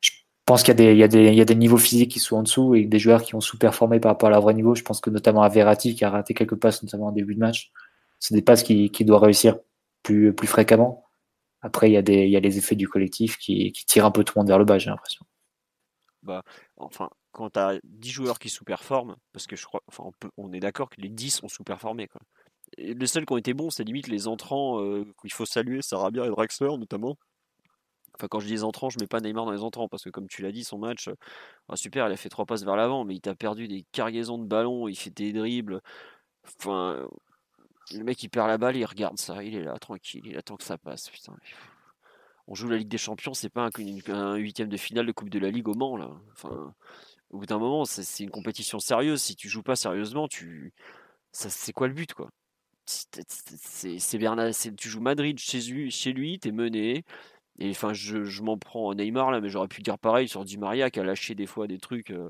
je 0.01 0.11
pense 0.45 0.63
qu'il 0.63 0.79
y, 0.79 1.03
a 1.03 1.07
des, 1.07 1.55
niveaux 1.55 1.77
physiques 1.77 2.11
qui 2.11 2.19
sont 2.19 2.37
en 2.37 2.43
dessous 2.43 2.75
et 2.75 2.85
des 2.85 2.99
joueurs 2.99 3.23
qui 3.23 3.35
ont 3.35 3.41
sous-performé 3.41 3.99
par 3.99 4.11
rapport 4.11 4.27
à 4.27 4.31
leur 4.31 4.41
vrai 4.41 4.53
niveau. 4.53 4.75
Je 4.75 4.83
pense 4.83 4.99
que 4.99 5.09
notamment 5.09 5.41
à 5.41 5.75
qui 5.75 6.03
a 6.03 6.09
raté 6.09 6.33
quelques 6.33 6.55
passes, 6.55 6.83
notamment 6.83 7.07
en 7.07 7.11
début 7.11 7.35
de 7.35 7.39
match. 7.39 7.71
C'est 8.19 8.35
des 8.35 8.41
passes 8.41 8.63
qui, 8.63 8.89
qui 8.91 9.05
doit 9.05 9.19
réussir 9.19 9.57
plus, 10.03 10.35
fréquemment. 10.43 11.05
Après, 11.61 11.89
il 11.89 11.93
y, 11.93 11.97
a 12.35 12.39
les 12.39 12.57
effets 12.57 12.75
du 12.75 12.89
collectif 12.89 13.37
qui, 13.37 13.71
tirent 13.87 14.05
un 14.05 14.11
peu 14.11 14.23
tout 14.23 14.33
le 14.35 14.41
monde 14.41 14.49
vers 14.49 14.59
le 14.59 14.65
bas, 14.65 14.77
j'ai 14.77 14.89
l'impression. 14.89 15.25
Bah, 16.21 16.43
enfin, 16.75 17.09
quand 17.31 17.49
tu 17.51 17.59
as 17.59 17.79
10 17.83 18.09
joueurs 18.09 18.39
qui 18.39 18.49
sous-performent, 18.49 19.15
parce 19.31 19.47
que 19.47 19.55
on 20.37 20.51
est 20.51 20.59
d'accord 20.59 20.89
que 20.89 20.99
les 20.99 21.09
10 21.09 21.43
ont 21.43 21.47
sous-performé. 21.47 22.09
Les 22.77 23.07
seuls 23.07 23.25
qui 23.25 23.33
ont 23.33 23.37
été 23.37 23.53
bons, 23.53 23.69
c'est 23.69 23.83
limite 23.83 24.07
les 24.07 24.27
entrants 24.27 24.81
euh, 24.81 25.05
qu'il 25.21 25.31
faut 25.31 25.45
saluer, 25.45 25.81
Sarabia 25.81 26.25
et 26.25 26.29
Draxler 26.29 26.77
notamment. 26.77 27.17
Enfin, 28.15 28.27
quand 28.27 28.39
je 28.39 28.45
dis 28.47 28.53
les 28.53 28.63
entrants, 28.63 28.89
je 28.89 28.99
mets 28.99 29.07
pas 29.07 29.21
Neymar 29.21 29.45
dans 29.45 29.51
les 29.51 29.63
entrants 29.63 29.87
parce 29.87 30.03
que, 30.03 30.09
comme 30.09 30.27
tu 30.27 30.43
l'as 30.43 30.51
dit, 30.51 30.63
son 30.63 30.77
match, 30.77 31.07
euh, 31.07 31.15
ah, 31.69 31.75
super, 31.75 32.07
il 32.07 32.13
a 32.13 32.17
fait 32.17 32.29
trois 32.29 32.45
passes 32.45 32.63
vers 32.63 32.75
l'avant, 32.75 33.05
mais 33.05 33.15
il 33.15 33.21
t'a 33.21 33.35
perdu 33.35 33.67
des 33.67 33.85
cargaisons 33.91 34.37
de 34.37 34.45
ballons, 34.45 34.87
il 34.87 34.95
fait 34.95 35.09
des 35.09 35.33
dribbles. 35.33 35.81
Enfin, 36.59 37.07
le 37.91 38.03
mec 38.03 38.21
il 38.23 38.29
perd 38.29 38.47
la 38.47 38.57
balle, 38.57 38.77
il 38.77 38.85
regarde 38.85 39.17
ça, 39.17 39.43
il 39.43 39.55
est 39.55 39.63
là 39.63 39.77
tranquille, 39.79 40.23
il 40.25 40.37
attend 40.37 40.57
que 40.57 40.63
ça 40.63 40.77
passe. 40.77 41.09
Putain. 41.09 41.35
On 42.47 42.55
joue 42.55 42.67
la 42.69 42.77
Ligue 42.77 42.89
des 42.89 42.97
Champions, 42.97 43.33
c'est 43.33 43.49
pas 43.49 43.69
un, 44.07 44.35
huitième 44.35 44.69
de 44.69 44.77
finale 44.77 45.05
de 45.05 45.11
Coupe 45.11 45.29
de 45.29 45.39
la 45.39 45.49
Ligue 45.49 45.67
au 45.67 45.73
Mans 45.73 45.97
là. 45.97 46.09
Enfin, 46.33 46.73
au 47.29 47.39
bout 47.39 47.45
d'un 47.45 47.59
moment, 47.59 47.85
c'est 47.85 48.23
une 48.23 48.29
compétition 48.31 48.79
sérieuse. 48.79 49.21
Si 49.21 49.35
tu 49.35 49.49
joues 49.49 49.63
pas 49.63 49.75
sérieusement, 49.75 50.27
tu, 50.27 50.73
c'est 51.31 51.73
quoi 51.73 51.87
le 51.87 51.93
but 51.93 52.13
quoi? 52.13 52.29
C'est 52.85 54.17
Bernard, 54.17 54.51
tu 54.77 54.89
joues 54.89 55.01
Madrid 55.01 55.37
chez 55.39 55.59
lui, 55.61 55.91
chez 55.91 56.13
lui, 56.13 56.39
t'es 56.39 56.51
mené. 56.51 57.03
Et 57.59 57.69
enfin, 57.69 57.93
je, 57.93 58.41
m'en 58.41 58.57
prends 58.57 58.91
à 58.91 58.95
Neymar 58.95 59.31
là, 59.31 59.39
mais 59.41 59.49
j'aurais 59.49 59.67
pu 59.67 59.81
dire 59.81 59.97
pareil 59.99 60.27
sur 60.27 60.43
Di 60.43 60.57
Maria 60.57 60.89
qui 60.89 60.99
a 60.99 61.03
lâché 61.03 61.35
des 61.35 61.45
fois 61.45 61.67
des 61.67 61.77
trucs 61.77 62.11
euh, 62.11 62.29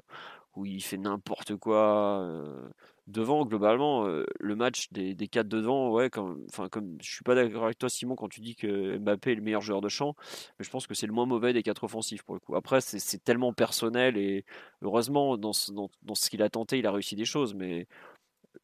où 0.55 0.65
il 0.65 0.81
fait 0.84 0.97
n'importe 0.97 1.55
quoi. 1.55 2.21
Euh, 2.23 2.69
devant, 3.07 3.45
globalement, 3.45 4.05
euh, 4.07 4.25
le 4.39 4.55
match 4.55 4.91
des, 4.91 5.13
des 5.13 5.27
quatre 5.27 5.47
devant, 5.47 5.91
ouais, 5.91 6.09
comme, 6.09 6.45
comme 6.71 6.97
je 7.01 7.11
suis 7.11 7.23
pas 7.23 7.35
d'accord 7.35 7.65
avec 7.65 7.77
toi, 7.77 7.89
Simon, 7.89 8.15
quand 8.15 8.30
tu 8.30 8.41
dis 8.41 8.55
que 8.55 8.97
Mbappé 8.97 9.34
est 9.34 9.35
le 9.35 9.41
meilleur 9.41 9.61
joueur 9.61 9.81
de 9.81 9.89
champ, 9.89 10.15
mais 10.57 10.65
je 10.65 10.69
pense 10.69 10.88
que 10.88 10.93
c'est 10.93 11.07
le 11.07 11.13
moins 11.13 11.25
mauvais 11.25 11.53
des 11.53 11.63
quatre 11.63 11.84
offensifs 11.84 12.23
pour 12.23 12.35
le 12.35 12.39
coup. 12.39 12.55
Après, 12.55 12.81
c'est 12.81 13.23
tellement 13.23 13.53
personnel 13.53 14.17
et 14.17 14.45
heureusement, 14.81 15.38
dans 15.38 15.53
ce, 15.53 15.71
dans 15.71 16.15
ce 16.15 16.30
qu'il 16.30 16.41
a 16.41 16.49
tenté, 16.49 16.80
il 16.80 16.88
a 16.88 16.91
réussi 16.91 17.15
des 17.15 17.25
choses, 17.25 17.53
mais 17.55 17.88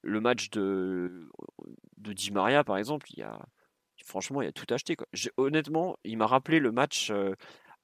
le 0.01 0.21
match 0.21 0.49
de, 0.51 1.30
de 1.97 2.13
Di 2.13 2.31
Maria, 2.31 2.63
par 2.63 2.77
exemple, 2.77 3.07
il 3.11 3.19
y 3.19 3.23
a, 3.23 3.39
franchement, 4.05 4.41
il 4.41 4.47
a 4.47 4.51
tout 4.51 4.71
acheté. 4.73 4.95
Quoi. 4.95 5.07
Honnêtement, 5.38 5.97
il 6.03 6.17
m'a 6.17 6.27
rappelé 6.27 6.59
le 6.59 6.71
match 6.71 7.11
euh, 7.11 7.35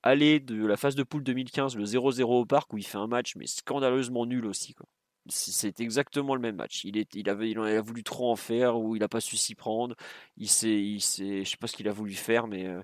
aller 0.04 0.40
de 0.40 0.66
la 0.66 0.78
phase 0.78 0.96
de 0.96 1.04
poule 1.04 1.24
2015, 1.24 1.76
le 1.76 1.86
0-0 1.86 2.24
au 2.24 2.46
parc, 2.46 2.74
où 2.74 2.78
il 2.78 2.86
fait 2.86 2.98
un 2.98 3.08
match, 3.08 3.36
mais 3.36 3.48
scandaleusement 3.48 4.26
nul 4.26 4.46
aussi. 4.46 4.74
Quoi. 4.74 4.86
C'est 5.28 5.80
exactement 5.80 6.36
le 6.36 6.42
même 6.42 6.56
match. 6.56 6.84
Il, 6.84 6.98
est, 6.98 7.16
il, 7.16 7.30
avait, 7.30 7.50
il 7.50 7.60
a 7.60 7.82
voulu 7.82 8.04
trop 8.04 8.32
en 8.32 8.36
faire, 8.36 8.78
ou 8.78 8.96
il 8.96 9.00
n'a 9.00 9.08
pas 9.08 9.22
su 9.22 9.38
s'y 9.38 9.56
prendre. 9.56 9.96
Il 10.38 10.50
s'est, 10.50 10.70
il 10.70 11.00
je 11.00 11.44
sais 11.44 11.58
pas 11.60 11.68
ce 11.68 11.76
qu'il 11.76 11.88
a 11.88 11.92
voulu 11.92 12.14
faire, 12.14 12.48
mais. 12.48 12.68
Euh, 12.68 12.82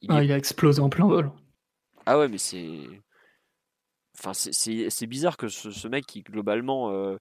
il, 0.00 0.10
ah, 0.10 0.24
il, 0.24 0.32
a 0.32 0.38
explosé 0.38 0.80
en 0.80 0.88
plein 0.88 1.06
vol. 1.06 1.30
Ah 2.06 2.18
ouais, 2.18 2.28
mais 2.28 2.38
c'est. 2.38 2.80
Enfin, 4.18 4.32
c'est 4.34 5.06
bizarre 5.06 5.36
que 5.36 5.48
ce, 5.48 5.88
mec 5.88 6.06
qui, 6.06 6.22
globalement, 6.22 6.90
euh, 6.90 7.16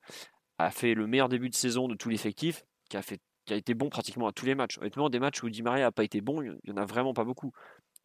a 0.59 0.71
fait 0.71 0.93
le 0.93 1.07
meilleur 1.07 1.29
début 1.29 1.49
de 1.49 1.55
saison 1.55 1.87
de 1.87 1.95
tout 1.95 2.09
l'effectif, 2.09 2.63
qui 2.89 2.97
a, 2.97 3.01
qui 3.01 3.53
a 3.53 3.55
été 3.55 3.73
bon 3.73 3.89
pratiquement 3.89 4.27
à 4.27 4.31
tous 4.31 4.45
les 4.45 4.55
matchs. 4.55 4.77
Honnêtement, 4.77 5.09
des 5.09 5.19
matchs 5.19 5.41
où 5.41 5.49
Di 5.49 5.63
Maria 5.63 5.85
n'a 5.85 5.91
pas 5.91 6.03
été 6.03 6.21
bon, 6.21 6.41
il 6.41 6.59
n'y 6.65 6.73
en 6.73 6.77
a 6.77 6.85
vraiment 6.85 7.13
pas 7.13 7.23
beaucoup. 7.23 7.51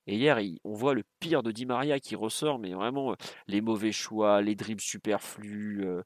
Et 0.06 0.16
hier, 0.16 0.38
on 0.64 0.74
voit 0.74 0.94
le 0.94 1.02
pire 1.18 1.42
de 1.42 1.50
Di 1.50 1.66
Maria 1.66 1.98
qui 1.98 2.14
ressort, 2.14 2.58
mais 2.58 2.74
vraiment 2.74 3.12
euh, 3.12 3.16
les 3.48 3.60
mauvais 3.60 3.90
choix, 3.90 4.42
les 4.42 4.54
dribbles 4.54 4.80
superflus, 4.80 5.82
euh, 5.84 6.02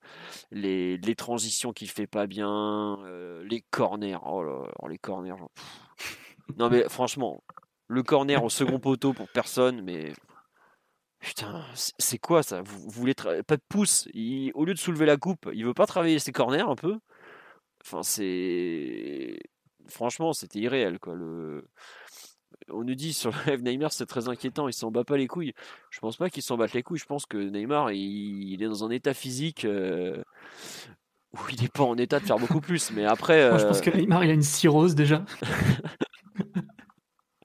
les, 0.52 0.98
les, 0.98 1.14
transitions 1.16 1.72
qu'il 1.72 1.90
fait 1.90 2.06
pas 2.06 2.28
bien, 2.28 2.98
euh, 3.04 3.44
les 3.44 3.60
corners. 3.70 4.18
Oh 4.24 4.44
là, 4.44 4.70
oh, 4.78 4.88
les 4.88 4.98
corners. 4.98 5.34
non 6.56 6.70
mais 6.70 6.88
franchement, 6.88 7.42
le 7.88 8.04
corner 8.04 8.42
au 8.44 8.50
second 8.50 8.78
poteau 8.78 9.12
pour 9.12 9.28
personne, 9.28 9.82
mais 9.82 10.12
Putain, 11.20 11.64
c'est 11.74 12.18
quoi 12.18 12.42
ça? 12.42 12.62
Vous, 12.62 12.88
voulez 12.90 13.14
pas 13.14 13.56
de 13.56 13.62
pouce 13.68 14.06
Au 14.54 14.64
lieu 14.64 14.74
de 14.74 14.78
soulever 14.78 15.06
la 15.06 15.16
coupe, 15.16 15.48
il 15.52 15.64
veut 15.64 15.74
pas 15.74 15.86
travailler 15.86 16.18
ses 16.18 16.32
corners 16.32 16.60
un 16.68 16.76
peu? 16.76 16.98
Enfin, 17.84 18.02
c'est 18.02 19.38
franchement, 19.88 20.32
c'était 20.32 20.60
irréel 20.60 20.98
quoi. 20.98 21.14
Le 21.14 21.64
on 22.70 22.82
nous 22.82 22.94
dit 22.94 23.12
sur 23.12 23.30
le 23.30 23.52
live 23.52 23.62
Neymar 23.62 23.92
c'est 23.92 24.06
très 24.06 24.28
inquiétant, 24.28 24.68
il 24.68 24.72
s'en 24.72 24.90
bat 24.90 25.04
pas 25.04 25.16
les 25.16 25.26
couilles. 25.26 25.54
Je 25.90 26.00
pense 26.00 26.16
pas 26.16 26.30
qu'il 26.30 26.42
s'en 26.42 26.56
batte 26.56 26.72
les 26.72 26.82
couilles. 26.82 26.98
Je 26.98 27.06
pense 27.06 27.26
que 27.26 27.36
Neymar 27.36 27.92
il, 27.92 28.62
est 28.62 28.68
dans 28.68 28.84
un 28.84 28.90
état 28.90 29.14
physique 29.14 29.64
euh, 29.64 30.22
où 31.34 31.38
il 31.50 31.60
n'est 31.62 31.68
pas 31.68 31.84
en 31.84 31.96
état 31.96 32.20
de 32.20 32.26
faire 32.26 32.38
beaucoup 32.38 32.60
plus. 32.60 32.90
Mais 32.92 33.04
après, 33.04 33.48
Moi, 33.48 33.58
je 33.58 33.66
pense 33.66 33.80
que 33.80 33.90
Neymar 33.90 34.24
il 34.24 34.30
a 34.30 34.34
une 34.34 34.42
cirrhose 34.42 34.94
déjà. 34.94 35.24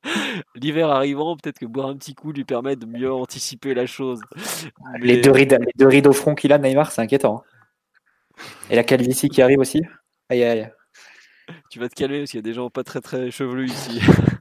l'hiver 0.55 0.89
arrivant, 0.89 1.35
peut-être 1.37 1.59
que 1.59 1.65
boire 1.65 1.87
un 1.87 1.97
petit 1.97 2.15
coup 2.15 2.31
lui 2.31 2.45
permet 2.45 2.75
de 2.75 2.85
mieux 2.85 3.11
anticiper 3.11 3.73
la 3.73 3.85
chose. 3.85 4.21
Les, 4.99 5.21
deux 5.21 5.31
rides, 5.31 5.57
les 5.59 5.71
deux 5.75 5.87
rides 5.87 6.07
au 6.07 6.13
front 6.13 6.35
qu'il 6.35 6.53
a, 6.53 6.57
Neymar, 6.57 6.91
c'est 6.91 7.01
inquiétant. 7.01 7.43
hein. 7.45 8.43
Et 8.69 8.75
la 8.75 8.83
calvitie 8.83 9.29
qui 9.29 9.41
arrive 9.41 9.59
aussi. 9.59 9.81
Aïe 10.29 10.43
aïe. 10.43 10.71
Tu 11.69 11.79
vas 11.79 11.89
te 11.89 11.95
calmer 11.95 12.19
parce 12.19 12.31
qu'il 12.31 12.37
y 12.37 12.39
a 12.39 12.43
des 12.43 12.53
gens 12.53 12.69
pas 12.69 12.83
très 12.83 13.01
très 13.01 13.31
chevelus 13.31 13.67
ici. 13.67 13.99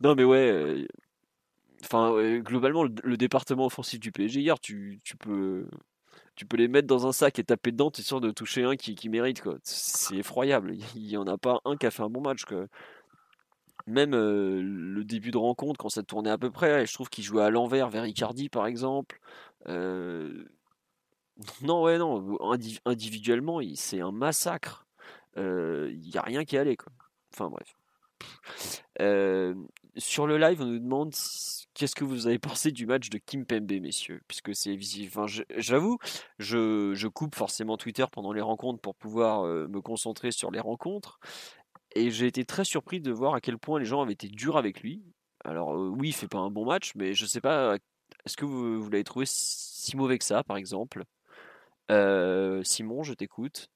non 0.00 0.14
mais 0.14 0.24
ouais. 0.24 0.50
euh, 0.50 0.86
Enfin, 1.84 2.12
euh, 2.14 2.38
globalement, 2.40 2.84
le, 2.84 2.94
le 3.02 3.16
département 3.16 3.66
offensif 3.66 3.98
du 4.00 4.12
PSG 4.12 4.40
hier, 4.40 4.58
tu, 4.60 5.00
tu 5.04 5.16
peux, 5.16 5.66
tu 6.36 6.46
peux 6.46 6.56
les 6.56 6.68
mettre 6.68 6.86
dans 6.88 7.06
un 7.06 7.12
sac 7.12 7.38
et 7.38 7.44
taper 7.44 7.72
dedans, 7.72 7.90
tu 7.90 8.00
es 8.02 8.04
sûr 8.04 8.20
de 8.20 8.30
toucher 8.30 8.64
un 8.64 8.76
qui, 8.76 8.94
qui 8.94 9.08
mérite 9.08 9.42
quoi. 9.42 9.56
C'est 9.64 10.16
effroyable. 10.16 10.74
Il 10.96 11.06
y 11.08 11.16
en 11.16 11.26
a 11.26 11.36
pas 11.38 11.60
un 11.64 11.76
qui 11.76 11.86
a 11.86 11.90
fait 11.90 12.02
un 12.04 12.08
bon 12.10 12.20
match 12.22 12.44
quoi. 12.44 12.66
Même 13.86 14.14
euh, 14.14 14.60
le 14.62 15.04
début 15.04 15.30
de 15.30 15.38
rencontre, 15.38 15.78
quand 15.78 15.88
ça 15.88 16.02
tournait 16.02 16.30
à 16.30 16.38
peu 16.38 16.50
près, 16.50 16.86
je 16.86 16.92
trouve 16.94 17.08
qu'il 17.08 17.24
jouait 17.24 17.42
à 17.42 17.50
l'envers 17.50 17.88
vers 17.88 18.06
Icardi 18.06 18.48
par 18.48 18.66
exemple. 18.66 19.20
Euh, 19.68 20.44
Non, 21.62 21.82
ouais, 21.82 21.98
non. 21.98 22.38
indi- 22.52 22.80
individuellement, 22.84 23.60
c'est 23.74 24.00
un 24.00 24.12
massacre. 24.12 24.86
Euh, 25.36 25.90
Il 25.92 26.10
n'y 26.10 26.16
a 26.16 26.22
rien 26.22 26.44
qui 26.44 26.56
allait, 26.56 26.76
quoi. 26.76 26.92
Enfin, 27.32 27.48
bref. 27.48 27.74
Euh, 29.00 29.54
sur 29.96 30.26
le 30.26 30.36
live, 30.36 30.60
on 30.60 30.66
nous 30.66 30.78
demande 30.78 31.14
qu'est-ce 31.74 31.94
que 31.94 32.04
vous 32.04 32.26
avez 32.26 32.38
pensé 32.38 32.70
du 32.70 32.86
match 32.86 33.08
de 33.08 33.18
Kim 33.18 33.46
Pembe, 33.46 33.72
messieurs, 33.80 34.20
puisque 34.28 34.54
c'est 34.54 34.76
visible. 34.76 35.10
Enfin, 35.16 35.26
j'avoue, 35.56 35.98
je, 36.38 37.06
coupe 37.08 37.34
forcément 37.34 37.76
Twitter 37.78 38.04
pendant 38.12 38.32
les 38.32 38.42
rencontres 38.42 38.80
pour 38.80 38.94
pouvoir 38.94 39.46
euh, 39.46 39.66
me 39.68 39.80
concentrer 39.80 40.30
sur 40.30 40.50
les 40.50 40.60
rencontres, 40.60 41.18
et 41.94 42.10
j'ai 42.10 42.26
été 42.26 42.44
très 42.44 42.64
surpris 42.64 43.00
de 43.00 43.12
voir 43.12 43.34
à 43.34 43.40
quel 43.40 43.58
point 43.58 43.78
les 43.78 43.84
gens 43.84 44.02
avaient 44.02 44.12
été 44.12 44.28
durs 44.28 44.56
avec 44.56 44.80
lui. 44.80 45.02
Alors 45.44 45.74
euh, 45.74 45.88
oui, 45.88 46.08
il 46.08 46.12
fait 46.12 46.28
pas 46.28 46.38
un 46.38 46.50
bon 46.50 46.64
match, 46.64 46.92
mais 46.94 47.14
je 47.14 47.26
sais 47.26 47.40
pas. 47.40 47.76
Est-ce 48.24 48.36
que 48.36 48.44
vous, 48.44 48.80
vous 48.80 48.90
l'avez 48.90 49.04
trouvé 49.04 49.24
si 49.26 49.96
mauvais 49.96 50.18
que 50.18 50.24
ça, 50.24 50.44
par 50.44 50.56
exemple? 50.56 51.04
Euh, 51.90 52.62
Simon, 52.62 53.02
je 53.02 53.14
t'écoute. 53.14 53.68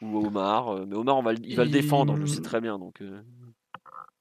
Ou 0.00 0.26
Omar. 0.26 0.68
euh, 0.68 0.86
Mais 0.86 0.96
Omar, 0.96 1.16
on 1.16 1.22
va, 1.22 1.32
le- 1.32 1.40
il 1.44 1.56
va 1.56 1.64
le 1.64 1.70
défendre, 1.70 2.16
je 2.16 2.26
sais 2.26 2.40
très 2.40 2.60
bien. 2.60 2.78
Donc, 2.78 3.00
euh, 3.02 3.22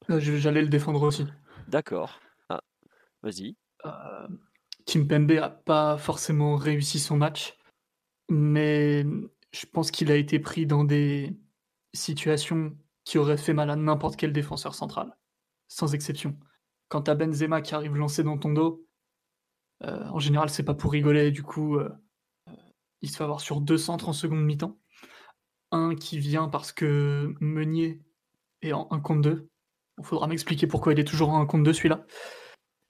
J'allais 0.09 0.61
le 0.61 0.67
défendre 0.67 1.01
aussi. 1.03 1.25
d'accord. 1.67 2.19
Ah, 2.49 2.61
vas-y. 3.23 3.55
Kim 4.85 5.07
Pembe 5.07 5.31
a 5.31 5.49
pas 5.49 5.97
forcément 5.97 6.55
réussi 6.55 6.99
son 6.99 7.17
match, 7.17 7.57
mais 8.29 9.03
je 9.51 9.65
pense 9.71 9.91
qu'il 9.91 10.11
a 10.11 10.15
été 10.15 10.39
pris 10.39 10.65
dans 10.65 10.83
des 10.83 11.33
situations 11.93 12.75
qui 13.03 13.17
auraient 13.17 13.37
fait 13.37 13.53
mal 13.53 13.69
à 13.69 13.75
n'importe 13.75 14.15
quel 14.15 14.33
défenseur 14.33 14.75
central, 14.75 15.17
sans 15.67 15.93
exception. 15.93 16.37
Quand 16.89 17.03
t'as 17.03 17.15
Benzema 17.15 17.61
qui 17.61 17.73
arrive 17.73 17.95
lancé 17.95 18.23
dans 18.23 18.37
ton 18.37 18.53
dos, 18.53 18.85
euh, 19.83 20.07
en 20.09 20.19
général 20.19 20.49
c'est 20.49 20.63
pas 20.63 20.73
pour 20.73 20.91
rigoler, 20.91 21.31
du 21.31 21.43
coup 21.43 21.77
euh, 21.77 21.89
euh, 22.49 22.53
il 23.01 23.09
se 23.09 23.17
fait 23.17 23.23
avoir 23.23 23.41
sur 23.41 23.61
deux 23.61 23.77
centres 23.77 24.09
en 24.09 24.13
seconde 24.13 24.43
mi-temps. 24.43 24.77
Un 25.71 25.95
qui 25.95 26.19
vient 26.19 26.49
parce 26.49 26.71
que 26.71 27.33
Meunier 27.39 28.01
est 28.61 28.73
en 28.73 28.87
1 28.91 28.99
contre 28.99 29.21
2. 29.21 29.49
Il 29.99 30.03
faudra 30.05 30.27
m'expliquer 30.27 30.67
pourquoi 30.67 30.93
il 30.93 30.99
est 30.99 31.05
toujours 31.05 31.29
en 31.29 31.41
1 31.41 31.45
contre 31.45 31.63
2 31.63 31.73
celui-là. 31.73 32.05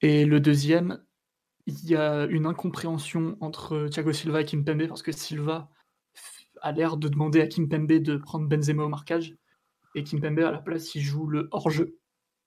Et 0.01 0.25
le 0.25 0.39
deuxième, 0.39 1.03
il 1.67 1.85
y 1.85 1.95
a 1.95 2.25
une 2.25 2.47
incompréhension 2.47 3.37
entre 3.39 3.87
Thiago 3.87 4.13
Silva 4.13 4.41
et 4.41 4.45
Kimpembe 4.45 4.87
parce 4.87 5.03
que 5.03 5.11
Silva 5.11 5.69
a 6.61 6.71
l'air 6.71 6.97
de 6.97 7.07
demander 7.07 7.41
à 7.41 7.47
Kimpembe 7.47 7.91
de 7.91 8.17
prendre 8.17 8.47
Benzema 8.47 8.83
au 8.83 8.89
marquage 8.89 9.35
et 9.95 10.03
Kimpembe 10.03 10.39
à 10.39 10.51
la 10.51 10.59
place 10.59 10.95
il 10.95 11.01
joue 11.01 11.27
le 11.27 11.47
hors-jeu 11.51 11.97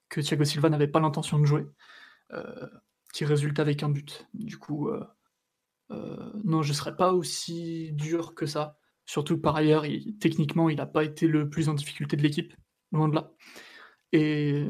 que 0.09 0.21
Thiago 0.21 0.45
Silva 0.45 0.71
n'avait 0.71 0.89
pas 0.89 1.01
l'intention 1.01 1.39
de 1.39 1.45
jouer 1.45 1.67
euh, 2.33 2.69
qui 3.13 3.25
résulte 3.25 3.59
avec 3.59 3.83
un 3.83 3.89
but. 3.89 4.27
Du 4.35 4.59
coup, 4.59 4.89
euh, 4.89 5.05
euh, 5.91 6.31
non, 6.45 6.63
je 6.63 6.73
serais 6.73 6.97
pas 6.97 7.13
aussi 7.13 7.93
dur 7.93 8.35
que 8.35 8.47
ça. 8.47 8.79
Surtout 9.07 9.39
par 9.39 9.57
ailleurs, 9.57 9.87
il- 9.87 10.17
techniquement, 10.19 10.69
il 10.69 10.77
n'a 10.77 10.87
pas 10.87 11.05
été 11.05 11.27
le 11.27 11.51
plus 11.51 11.69
en 11.69 11.75
difficulté 11.75 12.17
de 12.17 12.23
l'équipe, 12.23 12.55
loin 12.93 13.09
de 13.09 13.15
là. 13.15 13.33
Et 14.13 14.67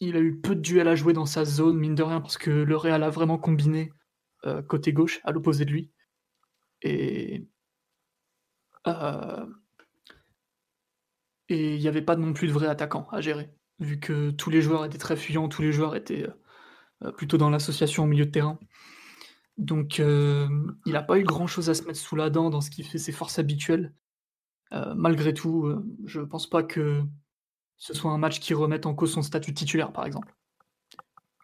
il 0.00 0.16
a 0.16 0.20
eu 0.20 0.40
peu 0.40 0.54
de 0.54 0.60
duels 0.60 0.88
à 0.88 0.94
jouer 0.94 1.12
dans 1.12 1.26
sa 1.26 1.44
zone, 1.44 1.78
mine 1.78 1.94
de 1.94 2.02
rien, 2.02 2.20
parce 2.20 2.38
que 2.38 2.50
le 2.50 2.76
Real 2.76 3.02
a 3.02 3.10
vraiment 3.10 3.38
combiné 3.38 3.92
côté 4.68 4.92
gauche, 4.92 5.20
à 5.24 5.32
l'opposé 5.32 5.64
de 5.64 5.70
lui. 5.70 5.90
Et. 6.82 7.46
Euh, 8.88 9.46
et 11.48 11.74
il 11.76 11.80
n'y 11.80 11.88
avait 11.88 12.02
pas 12.02 12.16
non 12.16 12.32
plus 12.32 12.48
de 12.48 12.52
vrai 12.52 12.66
attaquant 12.66 13.08
à 13.10 13.20
gérer, 13.20 13.54
vu 13.78 14.00
que 14.00 14.30
tous 14.30 14.50
les 14.50 14.62
joueurs 14.62 14.84
étaient 14.84 14.98
très 14.98 15.16
fuyants, 15.16 15.48
tous 15.48 15.62
les 15.62 15.72
joueurs 15.72 15.96
étaient 15.96 16.26
euh, 17.04 17.12
plutôt 17.12 17.38
dans 17.38 17.50
l'association 17.50 18.04
au 18.04 18.06
milieu 18.06 18.26
de 18.26 18.30
terrain. 18.30 18.58
Donc 19.58 19.98
euh, 19.98 20.48
il 20.86 20.92
n'a 20.92 21.02
pas 21.02 21.18
eu 21.18 21.24
grand-chose 21.24 21.68
à 21.68 21.74
se 21.74 21.82
mettre 21.82 21.98
sous 21.98 22.16
la 22.16 22.30
dent 22.30 22.48
dans 22.48 22.60
ce 22.60 22.70
qui 22.70 22.84
fait 22.84 22.98
ses 22.98 23.12
forces 23.12 23.38
habituelles. 23.38 23.92
Euh, 24.72 24.94
malgré 24.94 25.34
tout, 25.34 25.66
euh, 25.66 25.84
je 26.04 26.20
pense 26.20 26.48
pas 26.48 26.62
que 26.62 27.02
ce 27.76 27.94
soit 27.94 28.12
un 28.12 28.18
match 28.18 28.38
qui 28.38 28.54
remette 28.54 28.86
en 28.86 28.94
cause 28.94 29.12
son 29.12 29.22
statut 29.22 29.54
titulaire, 29.54 29.92
par 29.92 30.06
exemple. 30.06 30.34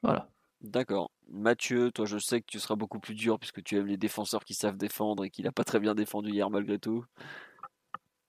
Voilà. 0.03 0.31
D'accord. 0.61 1.11
Mathieu, 1.31 1.91
toi, 1.91 2.05
je 2.07 2.19
sais 2.19 2.41
que 2.41 2.47
tu 2.47 2.59
seras 2.61 2.77
beaucoup 2.77 3.01
plus 3.01 3.15
dur 3.15 3.39
puisque 3.39 3.63
tu 3.63 3.77
aimes 3.79 3.87
les 3.87 3.97
défenseurs 3.97 4.45
qui 4.45 4.55
savent 4.55 4.77
défendre 4.77 5.25
et 5.25 5.31
qu'il 5.31 5.45
n'a 5.45 5.53
pas 5.53 5.65
très 5.65 5.81
bien 5.81 5.95
défendu 5.95 6.31
hier 6.31 6.51
malgré 6.51 6.79
tout. 6.79 7.05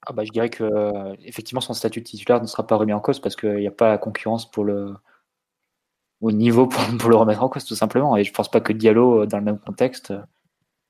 Ah 0.07 0.13
bah, 0.13 0.23
je 0.23 0.31
dirais 0.31 0.49
que 0.49 0.63
euh, 0.63 1.15
effectivement 1.23 1.61
son 1.61 1.73
statut 1.73 1.99
de 2.01 2.05
titulaire 2.05 2.41
ne 2.41 2.47
sera 2.47 2.65
pas 2.67 2.75
remis 2.75 2.93
en 2.93 2.99
cause 2.99 3.19
parce 3.19 3.35
qu'il 3.35 3.55
n'y 3.55 3.67
a 3.67 3.71
pas 3.71 3.89
la 3.89 3.97
concurrence 3.97 4.49
pour 4.49 4.63
le 4.63 4.93
au 6.21 6.31
niveau 6.31 6.67
pour, 6.67 7.09
le 7.09 7.15
remettre 7.15 7.43
en 7.43 7.49
cause 7.49 7.65
tout 7.65 7.75
simplement. 7.75 8.15
Et 8.17 8.23
je 8.23 8.33
pense 8.33 8.49
pas 8.49 8.61
que 8.61 8.73
Diallo 8.73 9.23
euh, 9.23 9.25
dans 9.27 9.37
le 9.39 9.43
même 9.43 9.59
contexte. 9.59 10.11
euh, 10.11 10.21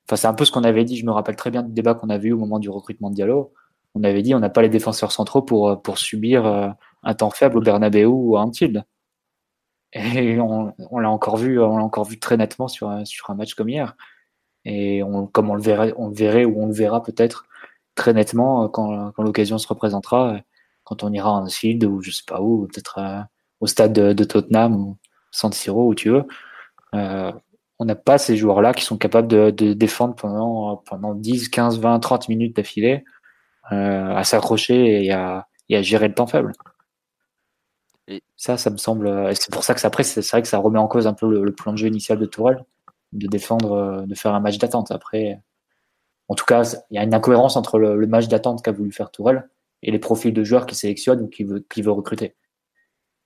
Enfin 0.08 0.16
c'est 0.16 0.28
un 0.28 0.34
peu 0.34 0.44
ce 0.44 0.52
qu'on 0.52 0.64
avait 0.64 0.84
dit. 0.84 0.96
Je 0.96 1.06
me 1.06 1.12
rappelle 1.12 1.36
très 1.36 1.50
bien 1.50 1.62
du 1.62 1.72
débat 1.72 1.94
qu'on 1.94 2.10
avait 2.10 2.28
eu 2.28 2.32
au 2.32 2.38
moment 2.38 2.58
du 2.60 2.70
recrutement 2.70 3.10
de 3.10 3.16
Diallo. 3.16 3.52
On 3.94 4.04
avait 4.04 4.22
dit 4.22 4.34
on 4.34 4.40
n'a 4.40 4.50
pas 4.50 4.62
les 4.62 4.68
défenseurs 4.68 5.12
centraux 5.12 5.42
pour 5.42 5.82
pour 5.82 5.98
subir 5.98 6.46
un 7.02 7.14
temps 7.14 7.30
faible 7.30 7.58
au 7.58 7.60
Bernabeu 7.60 8.06
ou 8.06 8.36
à 8.36 8.42
Anfield. 8.42 8.84
Et 9.92 10.40
on, 10.40 10.74
on 10.90 10.98
l'a 10.98 11.10
encore 11.10 11.36
vu, 11.36 11.60
on 11.60 11.76
l'a 11.78 11.84
encore 11.84 12.04
vu 12.04 12.18
très 12.18 12.36
nettement 12.36 12.68
sur 12.68 12.88
un, 12.88 13.04
sur 13.04 13.30
un 13.30 13.34
match 13.34 13.54
comme 13.54 13.68
hier. 13.68 13.96
Et 14.64 15.02
on, 15.02 15.26
comme 15.26 15.50
on 15.50 15.54
le 15.54 15.62
verrait, 15.62 15.94
on 15.96 16.08
le 16.08 16.14
verrait 16.14 16.44
ou 16.44 16.62
on 16.62 16.66
le 16.66 16.72
verra 16.72 17.02
peut-être 17.02 17.46
très 17.94 18.12
nettement 18.12 18.64
euh, 18.64 18.68
quand, 18.68 19.12
quand 19.12 19.22
l'occasion 19.22 19.58
se 19.58 19.68
représentera, 19.68 20.34
euh, 20.34 20.38
quand 20.84 21.02
on 21.02 21.12
ira 21.12 21.30
à 21.30 21.40
Anfield 21.40 21.84
ou 21.84 22.02
je 22.02 22.10
sais 22.10 22.24
pas 22.26 22.40
où, 22.40 22.66
peut-être 22.66 22.98
euh, 22.98 23.20
au 23.60 23.66
stade 23.66 23.92
de, 23.92 24.12
de 24.12 24.24
Tottenham 24.24 24.76
ou 24.76 24.96
San 25.30 25.52
Siro 25.52 25.88
où 25.88 25.94
tu 25.94 26.10
veux. 26.10 26.24
Euh, 26.94 27.32
on 27.78 27.84
n'a 27.84 27.94
pas 27.94 28.18
ces 28.18 28.36
joueurs-là 28.36 28.72
qui 28.72 28.84
sont 28.84 28.96
capables 28.96 29.28
de, 29.28 29.50
de 29.50 29.74
défendre 29.74 30.14
pendant, 30.14 30.76
pendant 30.86 31.14
10, 31.14 31.48
15, 31.50 31.78
20, 31.78 32.00
30 32.00 32.28
minutes 32.28 32.56
d'affilée, 32.56 33.04
euh, 33.72 34.14
à 34.14 34.24
s'accrocher 34.24 35.04
et 35.04 35.12
à, 35.12 35.46
et 35.68 35.76
à 35.76 35.82
gérer 35.82 36.08
le 36.08 36.14
temps 36.14 36.26
faible. 36.26 36.52
Ça, 38.36 38.56
ça 38.56 38.70
me 38.70 38.76
semble. 38.76 39.08
et 39.08 39.34
C'est 39.34 39.52
pour 39.52 39.64
ça 39.64 39.74
que 39.74 39.80
ça, 39.80 39.88
après, 39.88 40.04
c'est 40.04 40.28
vrai 40.30 40.42
que 40.42 40.48
ça 40.48 40.58
remet 40.58 40.78
en 40.78 40.86
cause 40.88 41.06
un 41.06 41.14
peu 41.14 41.42
le, 41.42 41.52
plan 41.52 41.72
de 41.72 41.78
jeu 41.78 41.88
initial 41.88 42.18
de 42.18 42.26
Tourelle, 42.26 42.64
de 43.12 43.26
défendre, 43.26 43.72
euh, 43.72 44.06
de 44.06 44.14
faire 44.14 44.34
un 44.34 44.40
match 44.40 44.58
d'attente. 44.58 44.90
Après, 44.92 45.40
en 46.28 46.34
tout 46.34 46.44
cas, 46.44 46.62
il 46.90 46.96
y 46.96 46.98
a 46.98 47.04
une 47.04 47.14
incohérence 47.14 47.56
entre 47.56 47.78
le, 47.78 48.06
match 48.06 48.28
d'attente 48.28 48.62
qu'a 48.62 48.72
voulu 48.72 48.92
faire 48.92 49.10
Tourelle 49.10 49.48
et 49.82 49.90
les 49.90 49.98
profils 49.98 50.32
de 50.32 50.44
joueurs 50.44 50.66
qu'il 50.66 50.76
sélectionne 50.76 51.22
ou 51.22 51.28
qu'il 51.28 51.46
veut, 51.46 51.64
veut 51.76 51.90
recruter. 51.90 52.34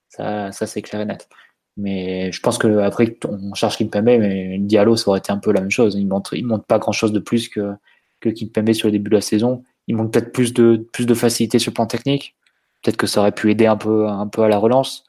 Ça, 0.09 0.51
ça 0.51 0.67
c'est 0.67 0.81
clair 0.81 1.01
et 1.01 1.05
net. 1.05 1.29
Mais 1.77 2.31
je 2.31 2.41
pense 2.41 2.57
que 2.57 2.79
après 2.79 3.17
on 3.25 3.53
cherche 3.53 3.77
Kimpembe, 3.77 4.05
mais 4.19 4.57
Diallo, 4.59 4.97
ça 4.97 5.09
aurait 5.09 5.19
été 5.19 5.31
un 5.31 5.37
peu 5.37 5.51
la 5.51 5.61
même 5.61 5.71
chose. 5.71 5.95
Il 5.95 6.07
montre, 6.07 6.33
il 6.35 6.45
montre 6.45 6.65
pas 6.65 6.79
grand 6.79 6.91
chose 6.91 7.13
de 7.13 7.19
plus 7.19 7.49
que, 7.49 7.73
que 8.19 8.29
Kimpembe 8.29 8.73
sur 8.73 8.87
le 8.87 8.91
début 8.91 9.09
de 9.09 9.15
la 9.15 9.21
saison. 9.21 9.63
Il 9.87 9.95
montre 9.95 10.11
peut-être 10.11 10.33
plus 10.33 10.53
de, 10.53 10.87
plus 10.91 11.05
de 11.05 11.13
facilité 11.13 11.59
sur 11.59 11.71
le 11.71 11.75
plan 11.75 11.87
technique. 11.87 12.35
Peut-être 12.81 12.97
que 12.97 13.07
ça 13.07 13.21
aurait 13.21 13.31
pu 13.31 13.51
aider 13.51 13.67
un 13.67 13.77
peu, 13.77 14.07
un 14.07 14.27
peu 14.27 14.43
à 14.43 14.47
la 14.47 14.57
relance. 14.57 15.05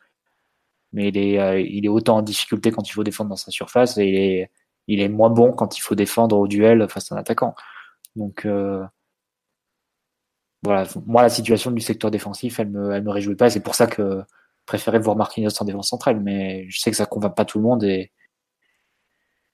Mais 0.92 1.08
il 1.08 1.18
est, 1.18 1.40
euh, 1.40 1.60
il 1.60 1.86
est 1.86 1.88
autant 1.88 2.18
en 2.18 2.22
difficulté 2.22 2.70
quand 2.70 2.88
il 2.88 2.92
faut 2.92 3.04
défendre 3.04 3.30
dans 3.30 3.36
sa 3.36 3.50
surface 3.50 3.96
et 3.98 4.06
il 4.06 4.16
est, 4.16 4.50
il 4.88 5.00
est 5.00 5.08
moins 5.08 5.30
bon 5.30 5.52
quand 5.52 5.78
il 5.78 5.80
faut 5.80 5.94
défendre 5.94 6.38
au 6.38 6.48
duel 6.48 6.88
face 6.88 7.12
à 7.12 7.14
un 7.16 7.18
attaquant. 7.18 7.54
Donc, 8.16 8.44
euh, 8.46 8.84
voilà. 10.62 10.86
Moi, 11.06 11.22
la 11.22 11.30
situation 11.30 11.70
du 11.70 11.80
secteur 11.80 12.10
défensif, 12.10 12.60
elle 12.60 12.70
me, 12.70 12.92
elle 12.92 13.02
me 13.04 13.10
réjouit 13.10 13.36
pas. 13.36 13.50
C'est 13.50 13.60
pour 13.62 13.74
ça 13.74 13.86
que 13.86 14.20
je 14.20 14.66
préférais 14.66 14.98
voir 14.98 15.16
Marquinhos 15.16 15.50
en 15.60 15.64
défense 15.64 15.88
centrale. 15.88 16.20
Mais 16.20 16.66
je 16.68 16.80
sais 16.80 16.90
que 16.90 16.96
ça 16.96 17.06
convainc 17.06 17.34
pas 17.34 17.44
tout 17.44 17.58
le 17.58 17.64
monde 17.64 17.84
et, 17.84 18.12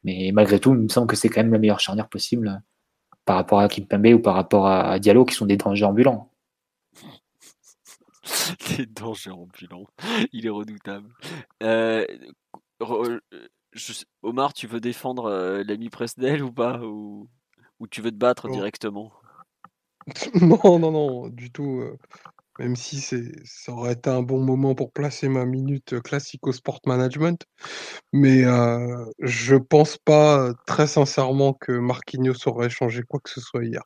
mais 0.04 0.30
malgré 0.32 0.60
tout, 0.60 0.74
il 0.74 0.80
me 0.80 0.88
semble 0.88 1.06
que 1.06 1.16
c'est 1.16 1.28
quand 1.28 1.40
même 1.42 1.52
la 1.52 1.58
meilleure 1.58 1.80
charnière 1.80 2.08
possible 2.08 2.62
par 3.24 3.36
rapport 3.36 3.60
à 3.60 3.68
Kimpembe 3.68 4.06
ou 4.14 4.20
par 4.20 4.34
rapport 4.34 4.66
à 4.66 4.98
Diallo 4.98 5.24
qui 5.24 5.34
sont 5.34 5.46
des 5.46 5.56
dangers 5.56 5.84
ambulants. 5.84 6.30
Des 8.76 8.86
dangers 8.86 9.30
ambulants. 9.30 9.86
Il 10.32 10.46
est 10.46 10.50
redoutable. 10.50 11.12
Euh, 11.62 12.06
re- 12.80 13.20
euh, 13.32 13.48
je- 13.72 14.04
Omar, 14.22 14.52
tu 14.52 14.66
veux 14.66 14.80
défendre 14.80 15.26
euh, 15.26 15.62
l'ami 15.64 15.88
Presnel 15.90 16.42
ou 16.42 16.52
pas? 16.52 16.80
Ou... 16.80 17.28
ou 17.80 17.86
tu 17.88 18.02
veux 18.02 18.10
te 18.10 18.16
battre 18.16 18.48
Oh. 18.48 18.52
directement? 18.52 19.12
Non, 20.40 20.78
non, 20.78 20.90
non, 20.90 21.28
du 21.28 21.50
tout. 21.52 21.80
euh, 21.82 21.98
Même 22.58 22.76
si 22.76 23.00
ça 23.00 23.72
aurait 23.72 23.92
été 23.94 24.10
un 24.10 24.22
bon 24.22 24.42
moment 24.44 24.74
pour 24.74 24.92
placer 24.92 25.28
ma 25.28 25.44
minute 25.46 26.00
classique 26.02 26.46
au 26.46 26.52
sport 26.52 26.80
management. 26.86 27.44
Mais 28.12 28.42
je 29.20 29.56
pense 29.56 29.98
pas 29.98 30.52
très 30.66 30.86
sincèrement 30.86 31.52
que 31.54 31.72
Marquinhos 31.72 32.46
aurait 32.48 32.70
changé 32.70 33.02
quoi 33.02 33.20
que 33.20 33.30
ce 33.30 33.40
soit 33.40 33.64
hier. 33.64 33.82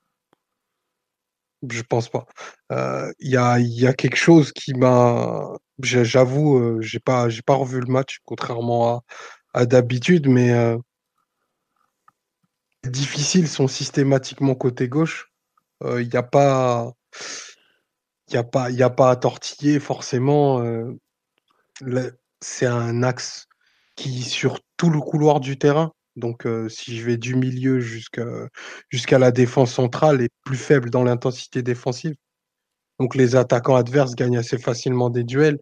Je 1.71 1.83
pense 1.83 2.09
pas. 2.09 2.27
Euh, 2.73 3.13
Il 3.21 3.31
y 3.31 3.37
a, 3.37 3.93
quelque 3.95 4.17
chose 4.17 4.53
qui 4.53 4.75
m'a. 4.75 5.53
J'avoue, 5.81 6.59
euh, 6.59 6.81
j'ai 6.81 6.99
pas, 7.01 7.29
revu 7.49 7.81
le 7.81 7.87
match, 7.87 8.19
contrairement 8.25 9.05
à, 9.55 9.67
d'habitude, 9.67 10.29
mais 10.29 10.53
euh, 10.53 10.77
les 12.85 12.91
difficiles 12.91 13.49
sont 13.49 13.69
systématiquement 13.69 14.55
côté 14.55 14.89
gauche. 14.89 15.31
Euh, 15.85 16.03
Il 16.03 16.09
n'y 16.09 16.17
a 16.17 16.23
pas. 16.23 16.93
À 18.99 19.17
tortiller 19.17 19.79
forcément. 19.79 20.65
c'est 22.41 22.67
un 22.67 23.03
axe 23.03 23.47
qui 23.97 24.23
sur 24.23 24.61
tout 24.77 24.91
le 24.91 25.01
couloir 25.01 25.41
du 25.41 25.59
terrain. 25.59 25.93
Donc, 26.17 26.47
si 26.69 26.97
je 26.97 27.07
vais 27.07 27.17
du 27.17 27.35
milieu 27.35 27.81
jusqu'à 27.81 29.19
la 29.19 29.31
défense 29.31 29.73
centrale, 29.73 30.21
est 30.23 30.31
plus 30.45 30.57
faible 30.57 30.91
dans 30.91 31.05
l'intensité 31.05 31.63
défensive. 31.63 32.15
Donc, 33.01 33.15
les 33.15 33.35
attaquants 33.37 33.77
adverses 33.77 34.15
gagnent 34.15 34.39
assez 34.39 34.59
facilement 34.59 35.11
des 35.11 35.25
duels. 35.25 35.59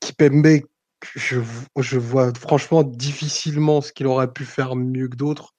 Kipembe, 0.00 0.60
je, 1.14 1.98
vois 1.98 2.32
franchement 2.34 2.82
difficilement 2.82 3.80
ce 3.80 3.92
qu'il 3.92 4.06
aurait 4.06 4.32
pu 4.32 4.44
faire 4.44 4.76
mieux 4.76 5.08
que 5.08 5.16
d'autres. 5.16 5.54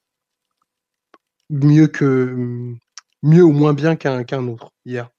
Mieux 1.49 1.87
que 1.87 2.75
mieux 3.23 3.43
ou 3.43 3.51
moins 3.51 3.73
bien 3.73 3.95
qu'un 3.95 4.47
autre 4.47 4.71
hier. 4.85 5.09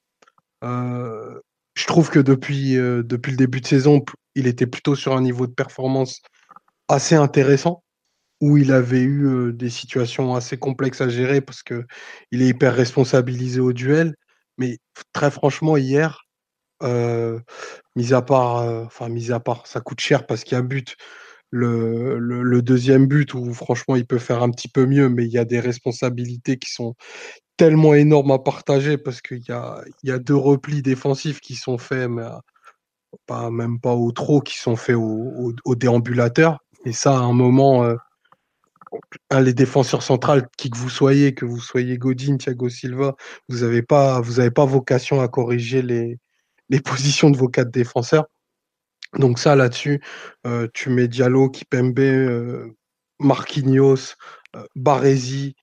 Je 0.63 1.87
trouve 1.87 2.11
que 2.11 2.21
depuis, 2.21 2.75
le 2.75 3.03
début 3.03 3.61
de 3.61 3.67
saison, 3.67 4.05
il 4.35 4.47
était 4.47 4.67
plutôt 4.67 4.95
sur 4.95 5.17
un 5.17 5.21
niveau 5.21 5.47
de 5.47 5.53
performance 5.53 6.21
assez 6.89 7.15
intéressant, 7.15 7.83
où 8.43 8.57
il 8.57 8.73
avait 8.73 9.03
eu 9.03 9.53
des 9.55 9.71
situations 9.71 10.35
assez 10.35 10.59
complexes 10.59 11.01
à 11.01 11.09
gérer 11.09 11.41
parce 11.41 11.63
que 11.63 11.87
il 12.33 12.43
est 12.43 12.49
hyper 12.49 12.75
responsabilisé 12.75 13.61
au 13.61 13.73
duel. 13.73 14.17
Mais 14.59 14.79
très 15.13 15.31
franchement, 15.31 15.77
hier, 15.77 16.25
mis 16.83 18.13
à 18.13 18.21
part, 18.21 18.91
mis 19.09 19.31
à 19.31 19.39
part, 19.39 19.69
ça 19.69 19.81
coûte 19.81 20.01
cher 20.01 20.27
parce 20.27 20.43
qu'il 20.43 20.57
y 20.57 20.61
a 20.61 20.63
but. 20.63 20.97
Le, 21.51 22.61
deuxième 22.63 23.07
but 23.07 23.35
où 23.35 23.53
franchement 23.55 23.95
il 23.95 24.07
peut 24.07 24.19
faire 24.19 24.43
un 24.43 24.51
petit 24.51 24.69
peu 24.69 24.87
mieux, 24.87 25.09
mais 25.09 25.25
il 25.25 25.31
y 25.31 25.39
a 25.39 25.45
des 25.45 25.61
responsabilités 25.61 26.57
qui 26.57 26.73
sont 26.73 26.95
tellement 27.57 27.95
énormes 27.95 28.33
à 28.33 28.41
partager 28.41 28.99
parce 28.99 29.21
qu'il 29.21 29.45
y 29.47 29.53
a, 29.53 30.19
deux 30.19 30.35
replis 30.35 30.83
défensifs 30.83 31.41
qui 31.41 31.55
sont 31.55 31.79
faits, 31.79 32.09
mais 32.09 32.25
même 33.53 33.79
pas 33.79 33.93
au 33.93 34.11
trop, 34.11 34.41
qui 34.41 34.59
sont 34.59 34.75
faits 34.75 34.97
au, 34.97 35.53
au, 35.65 35.75
déambulateur. 35.77 36.59
Et 36.85 36.93
ça, 36.93 37.13
à 37.13 37.21
un 37.21 37.35
moment, 37.35 37.95
les 39.41 39.55
défenseurs 39.55 40.03
centrales, 40.03 40.49
qui 40.57 40.71
que 40.71 40.79
vous 40.79 40.91
soyez, 40.91 41.35
que 41.35 41.45
vous 41.45 41.61
soyez 41.61 41.99
Godin, 41.99 42.37
Thiago 42.37 42.69
Silva, 42.69 43.17
vous 43.49 43.61
n'avez 43.61 43.83
pas, 43.83 44.21
vocation 44.21 45.21
à 45.21 45.29
corriger 45.29 45.83
les, 45.83 46.19
positions 46.85 47.31
de 47.31 47.37
vos 47.37 47.49
quatre 47.49 47.71
défenseurs. 47.71 48.27
Donc 49.19 49.39
ça, 49.39 49.57
là-dessus, 49.57 50.01
euh, 50.47 50.69
tu 50.73 50.89
mets 50.91 51.09
Diallo, 51.09 51.51
Kipembe, 51.51 51.99
euh, 51.99 52.69
Marquinhos, 53.19 54.15
euh, 54.57 54.65
Baresi, 54.75 55.55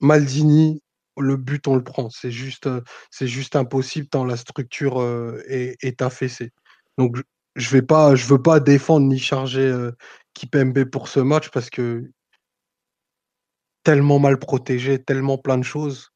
Maldini, 0.00 0.82
le 1.16 1.36
but, 1.36 1.66
on 1.68 1.76
le 1.76 1.84
prend. 1.84 2.10
C'est 2.10 2.30
juste, 2.30 2.68
c'est 3.10 3.26
juste 3.26 3.56
impossible 3.56 4.08
tant 4.08 4.24
la 4.24 4.36
structure 4.36 5.02
est, 5.48 6.02
affaissée. 6.02 6.52
Donc, 6.98 7.16
je- 7.16 7.22
je 7.56 7.70
vais 7.70 7.82
pas, 7.82 8.14
je 8.14 8.26
veux 8.26 8.42
pas 8.42 8.60
défendre 8.60 9.06
ni 9.06 9.18
charger 9.18 9.90
Kipembe 10.34 10.84
pour 10.84 11.08
ce 11.08 11.20
match 11.20 11.50
parce 11.50 11.70
que 11.70 12.10
tellement 13.88 14.18
mal 14.18 14.38
protégé, 14.38 15.02
tellement 15.02 15.38
plein 15.38 15.56
de 15.56 15.62
choses 15.62 16.12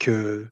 que 0.00 0.48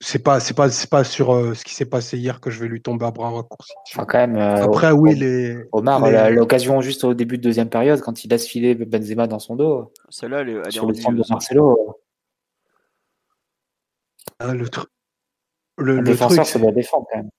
c'est 0.00 0.22
pas, 0.22 0.40
c'est 0.40 0.54
pas, 0.54 0.70
c'est 0.70 0.88
pas 0.88 1.04
sur 1.04 1.34
euh, 1.34 1.52
ce 1.52 1.64
qui 1.64 1.74
s'est 1.74 1.84
passé 1.84 2.16
hier 2.16 2.40
que 2.40 2.48
je 2.48 2.60
vais 2.60 2.66
lui 2.66 2.80
tomber 2.80 3.04
à 3.04 3.10
bras 3.10 3.28
raccourcis. 3.28 3.74
Enfin, 3.92 4.06
quand 4.06 4.16
même, 4.16 4.36
euh, 4.36 4.64
Après, 4.64 4.90
oui, 4.92 5.14
les, 5.14 5.58
Omar, 5.72 6.10
les- 6.10 6.30
l'occasion 6.34 6.80
juste 6.80 7.04
au 7.04 7.12
début 7.12 7.36
de 7.36 7.42
deuxième 7.42 7.68
période, 7.68 8.00
quand 8.00 8.24
il 8.24 8.30
laisse 8.30 8.46
filer 8.46 8.74
Benzema 8.74 9.26
dans 9.26 9.38
son 9.38 9.54
dos, 9.54 9.92
Celle-là, 10.08 10.40
elle 10.40 10.48
est, 10.48 10.52
elle 10.52 10.66
est 10.66 10.70
sur 10.70 10.86
le 10.86 10.94
centre 10.94 11.14
de 11.14 11.20
hein. 11.20 11.26
Marcelo, 11.28 11.98
hein, 14.40 14.54
le, 14.54 14.64
le, 15.76 15.96
le 15.96 16.02
défenseur, 16.02 16.44
truc, 16.44 16.52
ça 16.54 16.58
doit 16.58 16.72
défendre 16.72 17.06
quand 17.12 17.18
même. 17.18 17.30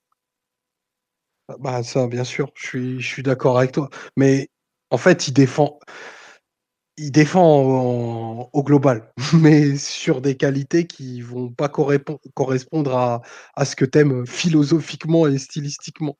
Bah 1.57 1.81
ça, 1.81 2.05
bien 2.05 2.23
sûr, 2.23 2.51
je 2.53 2.68
suis, 2.68 3.01
je 3.01 3.07
suis 3.07 3.23
d'accord 3.23 3.57
avec 3.57 3.72
toi. 3.72 3.89
Mais 4.15 4.47
en 4.91 4.97
fait, 4.97 5.27
il 5.27 5.34
défend, 5.34 5.80
il 6.98 7.11
défend 7.11 7.61
en- 7.64 8.49
au 8.52 8.64
global, 8.64 9.11
mais 9.34 9.76
sur 9.78 10.22
des 10.22 10.36
qualités 10.36 10.88
qui 10.88 11.22
vont 11.22 11.49
pas 11.49 11.69
correspondre 11.69 12.95
à, 12.95 13.22
à 13.56 13.65
ce 13.65 13.76
que 13.76 13.86
t'aimes 13.86 14.26
philosophiquement 14.26 15.28
et 15.28 15.38
stylistiquement. 15.38 16.18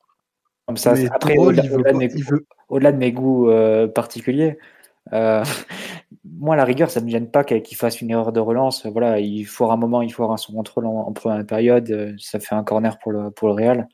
Comme 0.68 0.78
ça, 0.78 0.94
Mais 0.94 1.08
après, 1.10 1.38
au-delà 1.38 1.64
il 1.64 1.70
veut 1.70 1.76
au-delà 1.78 1.94
de, 1.94 1.98
mes- 1.98 2.12
il 2.14 2.24
veut. 2.24 2.46
au-delà 2.70 2.92
de 2.92 2.98
mes 2.98 3.12
goûts 3.12 3.50
euh, 3.50 3.88
particuliers, 3.88 4.58
euh, 5.14 5.44
moi, 6.26 6.54
à 6.56 6.58
la 6.58 6.66
rigueur, 6.66 6.92
ça 6.92 7.02
me 7.02 7.10
gêne 7.10 7.32
pas 7.32 7.44
qu'il 7.44 7.78
fasse 7.78 8.02
une 8.02 8.12
erreur 8.12 8.32
de 8.32 8.40
relance. 8.40 8.86
Voilà, 8.86 9.20
il 9.20 9.46
faut 9.46 9.72
un 9.72 9.78
moment, 9.78 10.02
il 10.02 10.12
faut 10.14 10.30
un 10.30 10.38
son 10.38 10.54
contrôle 10.54 10.86
en, 10.86 11.08
en 11.08 11.14
première 11.14 11.46
période. 11.46 11.90
euh, 11.90 12.14
Ça 12.20 12.40
fait 12.40 12.56
un 12.56 12.64
corner 12.64 13.00
pour 13.00 13.12
le, 13.14 13.32
pour 13.32 13.48
le 13.48 13.54
Real. 13.54 13.88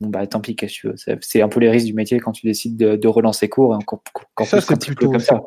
Bon, 0.00 0.08
bah, 0.08 0.26
tant 0.26 0.40
pis, 0.40 0.56
qu'est-ce 0.56 0.72
que 0.74 0.80
tu 0.80 0.88
veux. 0.88 1.18
C'est, 1.20 1.42
un 1.42 1.48
peu 1.48 1.60
les 1.60 1.68
risques 1.68 1.86
du 1.86 1.94
métier 1.94 2.20
quand 2.20 2.32
tu 2.32 2.46
décides 2.46 2.76
de, 2.76 2.96
de 2.96 3.08
relancer 3.08 3.48
court, 3.50 3.76
et 4.40 4.44
Ça, 4.44 4.60
c'est 4.60 4.78
plutôt- 4.78 5.10
comme 5.10 5.20
ça. 5.20 5.42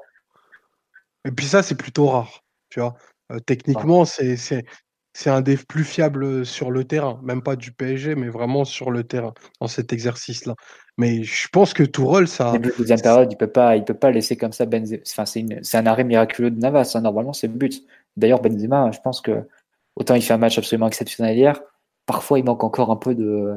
Et 1.25 1.31
puis 1.31 1.45
ça, 1.45 1.63
c'est 1.63 1.75
plutôt 1.75 2.07
rare, 2.07 2.43
tu 2.69 2.79
vois? 2.79 2.95
Euh, 3.31 3.39
techniquement, 3.39 4.05
c'est, 4.05 4.35
c'est, 4.37 4.65
c'est 5.13 5.29
un 5.29 5.41
des 5.41 5.57
plus 5.57 5.83
fiables 5.83 6.45
sur 6.45 6.71
le 6.71 6.83
terrain, 6.83 7.19
même 7.23 7.41
pas 7.41 7.55
du 7.55 7.71
PSG, 7.71 8.15
mais 8.15 8.29
vraiment 8.29 8.65
sur 8.65 8.91
le 8.91 9.03
terrain 9.03 9.33
dans 9.61 9.67
cet 9.67 9.93
exercice-là. 9.93 10.55
Mais 10.97 11.23
je 11.23 11.47
pense 11.49 11.73
que 11.73 11.83
Tourelle, 11.83 12.27
ça, 12.27 12.51
Début 12.51 12.69
de 12.69 12.75
deuxième 12.77 13.01
période, 13.01 13.31
il 13.31 13.37
peut 13.37 13.47
pas, 13.47 13.75
il 13.77 13.83
peut 13.83 13.93
pas 13.93 14.11
laisser 14.11 14.35
comme 14.37 14.51
ça 14.51 14.65
Benzema. 14.65 14.97
Enfin, 15.07 15.25
c'est, 15.25 15.39
une- 15.39 15.63
c'est 15.63 15.77
un 15.77 15.85
arrêt 15.85 16.03
miraculeux 16.03 16.51
de 16.51 16.59
Navas. 16.59 16.91
hein. 16.95 17.01
Normalement, 17.01 17.33
c'est 17.33 17.47
le 17.47 17.53
but. 17.53 17.83
D'ailleurs, 18.17 18.41
Benzema, 18.41 18.91
je 18.91 18.99
pense 18.99 19.21
que 19.21 19.47
autant 19.95 20.15
il 20.15 20.21
fait 20.21 20.33
un 20.33 20.37
match 20.37 20.57
absolument 20.57 20.87
exceptionnel 20.87 21.37
hier, 21.37 21.61
parfois 22.05 22.39
il 22.39 22.45
manque 22.45 22.63
encore 22.63 22.91
un 22.91 22.95
peu 22.95 23.15
de, 23.15 23.53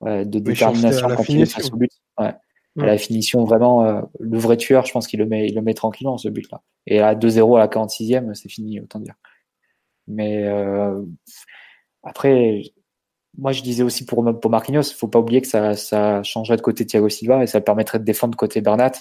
ouais, 0.00 0.24
de 0.24 0.38
détermination 0.38 1.08
quand 1.08 1.28
il 1.28 1.42
est 1.42 1.46
face 1.46 1.72
au 1.72 1.76
but. 1.76 1.90
Ouais. 2.18 2.34
Mm. 2.76 2.82
À 2.82 2.86
la 2.86 2.98
finition, 2.98 3.44
vraiment, 3.44 3.84
euh, 3.84 4.02
le 4.20 4.38
vrai 4.38 4.56
tueur, 4.56 4.84
je 4.86 4.92
pense 4.92 5.06
qu'il 5.06 5.20
le 5.20 5.26
met, 5.26 5.46
il 5.48 5.54
le 5.54 5.62
met 5.62 5.74
tranquillement, 5.74 6.18
ce 6.18 6.28
but-là. 6.28 6.62
Et 6.86 7.00
à 7.00 7.14
2-0 7.14 7.56
à 7.56 7.60
la 7.60 7.68
46e, 7.68 8.34
c'est 8.34 8.48
fini, 8.48 8.80
autant 8.80 9.00
dire. 9.00 9.14
Mais 10.06 10.44
euh, 10.44 11.02
après, 12.02 12.62
moi, 13.38 13.52
je 13.52 13.62
disais 13.62 13.82
aussi 13.82 14.04
pour, 14.04 14.24
pour 14.40 14.50
Marquinhos, 14.50 14.82
il 14.82 14.94
faut 14.94 15.08
pas 15.08 15.18
oublier 15.18 15.40
que 15.40 15.48
ça, 15.48 15.74
ça 15.74 16.22
changerait 16.22 16.56
de 16.56 16.62
côté 16.62 16.84
Thiago 16.86 17.08
Silva 17.08 17.42
et 17.42 17.46
ça 17.46 17.60
permettrait 17.60 17.98
de 17.98 18.04
défendre 18.04 18.36
côté 18.36 18.60
Bernat. 18.60 18.92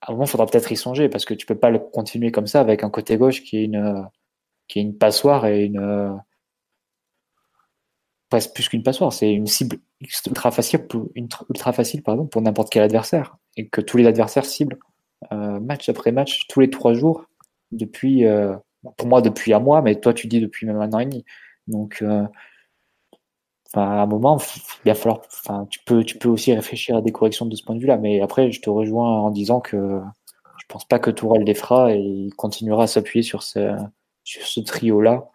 À 0.00 0.10
un 0.10 0.12
moment, 0.12 0.24
il 0.24 0.30
faudra 0.30 0.46
peut-être 0.46 0.70
y 0.70 0.76
songer 0.76 1.08
parce 1.08 1.24
que 1.24 1.34
tu 1.34 1.46
peux 1.46 1.58
pas 1.58 1.70
le 1.70 1.78
continuer 1.78 2.30
comme 2.30 2.46
ça 2.46 2.60
avec 2.60 2.84
un 2.84 2.90
côté 2.90 3.16
gauche 3.16 3.42
qui 3.42 3.58
est 3.58 3.64
une, 3.64 4.06
qui 4.68 4.78
est 4.78 4.82
une 4.82 4.96
passoire 4.96 5.46
et 5.46 5.64
une. 5.64 6.18
Presque 8.28 8.52
plus 8.54 8.68
qu'une 8.68 8.82
passoire, 8.82 9.12
c'est 9.12 9.32
une 9.32 9.46
cible 9.46 9.78
ultra 10.26 10.50
facile, 10.50 10.86
pour, 10.86 11.08
ultra 11.14 11.72
facile 11.72 12.02
pour 12.02 12.42
n'importe 12.42 12.70
quel 12.70 12.82
adversaire 12.82 13.36
et 13.56 13.68
que 13.68 13.80
tous 13.80 13.96
les 13.96 14.06
adversaires 14.06 14.44
ciblent 14.44 14.78
euh, 15.32 15.60
match 15.60 15.88
après 15.88 16.12
match, 16.12 16.46
tous 16.48 16.60
les 16.60 16.70
trois 16.70 16.94
jours, 16.94 17.24
depuis, 17.72 18.24
euh, 18.24 18.56
pour 18.96 19.08
moi 19.08 19.20
depuis 19.20 19.52
un 19.52 19.60
mois, 19.60 19.82
mais 19.82 19.96
toi 19.96 20.14
tu 20.14 20.26
dis 20.26 20.40
depuis 20.40 20.66
même 20.66 20.80
un 20.80 20.92
an 20.92 21.00
et 21.00 21.06
demi. 21.06 21.24
Donc, 21.66 21.98
euh, 22.02 22.24
enfin, 23.68 23.82
à 23.82 24.02
un 24.02 24.06
moment, 24.06 24.38
il 24.84 24.88
va 24.88 24.94
falloir, 24.94 25.20
enfin, 25.26 25.66
tu 25.70 25.80
peux, 25.84 26.04
tu 26.04 26.18
peux 26.18 26.28
aussi 26.28 26.52
réfléchir 26.54 26.96
à 26.96 27.02
des 27.02 27.12
corrections 27.12 27.46
de 27.46 27.56
ce 27.56 27.64
point 27.64 27.74
de 27.74 27.80
vue-là. 27.80 27.98
Mais 27.98 28.20
après, 28.20 28.52
je 28.52 28.60
te 28.60 28.70
rejoins 28.70 29.20
en 29.20 29.30
disant 29.30 29.60
que 29.60 30.00
je 30.58 30.64
pense 30.68 30.86
pas 30.86 30.98
que 30.98 31.10
Tourelle 31.10 31.44
les 31.44 31.54
fera 31.54 31.92
et 31.92 31.98
il 31.98 32.34
continuera 32.34 32.84
à 32.84 32.86
s'appuyer 32.86 33.22
sur 33.22 33.42
sur 33.42 34.46
ce 34.46 34.60
trio-là, 34.60 35.30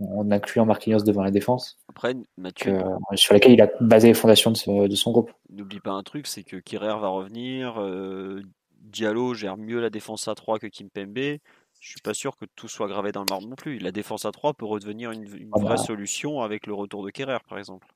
en 0.00 0.30
incluant 0.30 0.66
Marquinhos 0.66 1.02
devant 1.04 1.22
la 1.22 1.30
défense, 1.30 1.78
Après, 1.88 2.14
Mathieu, 2.36 2.72
que, 2.72 2.82
sur 3.14 3.34
laquelle 3.34 3.52
il 3.52 3.62
a 3.62 3.70
basé 3.80 4.08
les 4.08 4.14
fondations 4.14 4.50
de, 4.50 4.56
ce- 4.56 4.88
de 4.88 4.96
son 4.96 5.12
groupe. 5.12 5.32
n'oublie 5.50 5.80
pas 5.80 5.92
un 5.92 6.02
truc, 6.02 6.26
c'est 6.26 6.44
que 6.44 6.56
Kirer 6.56 6.98
va 7.00 7.08
revenir. 7.08 7.80
euh, 7.80 8.42
Diallo 8.80 9.34
gère 9.34 9.56
mieux 9.56 9.80
la 9.80 9.90
défense 9.90 10.28
à 10.28 10.34
3 10.34 10.58
que 10.58 10.66
Kimpembe. 10.66 11.38
je 11.80 11.88
suis 11.90 12.00
pas 12.00 12.14
sûr 12.14 12.36
que 12.36 12.44
tout 12.56 12.68
soit 12.68 12.88
gravé 12.88 13.12
dans 13.12 13.22
le 13.22 13.26
marbre 13.28 13.48
non 13.48 13.56
plus. 13.56 13.78
La 13.78 13.92
défense 13.92 14.24
à 14.26 14.32
3 14.32 14.54
peut 14.54 14.66
redevenir 14.66 15.10
une, 15.12 15.24
une 15.36 15.54
Ah 15.54 15.58
vraie 15.58 15.78
solution 15.78 16.40
avec 16.42 16.66
le 16.66 16.74
retour 16.74 17.04
de 17.04 17.10
Kerrer, 17.10 17.38
par 17.48 17.58
exemple. 17.58 17.88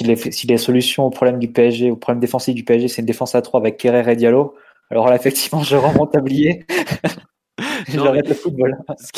Si 0.00 0.06
les, 0.06 0.16
si 0.16 0.46
les 0.46 0.58
solutions 0.58 1.04
au 1.06 1.10
problème 1.10 1.38
du 1.38 1.50
PSG, 1.52 1.90
au 1.90 1.96
problème 1.96 2.20
défensif 2.20 2.54
du 2.54 2.64
PSG, 2.64 2.88
c'est 2.88 3.02
une 3.02 3.06
défense 3.06 3.34
à 3.34 3.42
3 3.42 3.60
avec 3.60 3.76
Kerrer 3.76 4.10
et 4.10 4.16
Diallo, 4.16 4.54
alors 4.90 5.08
là, 5.08 5.16
effectivement, 5.16 5.62
je 5.62 5.76
rends 5.76 5.92
mon 5.94 6.06
tablier. 6.06 6.66
et 7.88 7.96
Non, 7.96 8.04
J'arrête 8.04 8.28
le 8.28 8.34
football. 8.34 8.78
Ce 8.98 9.12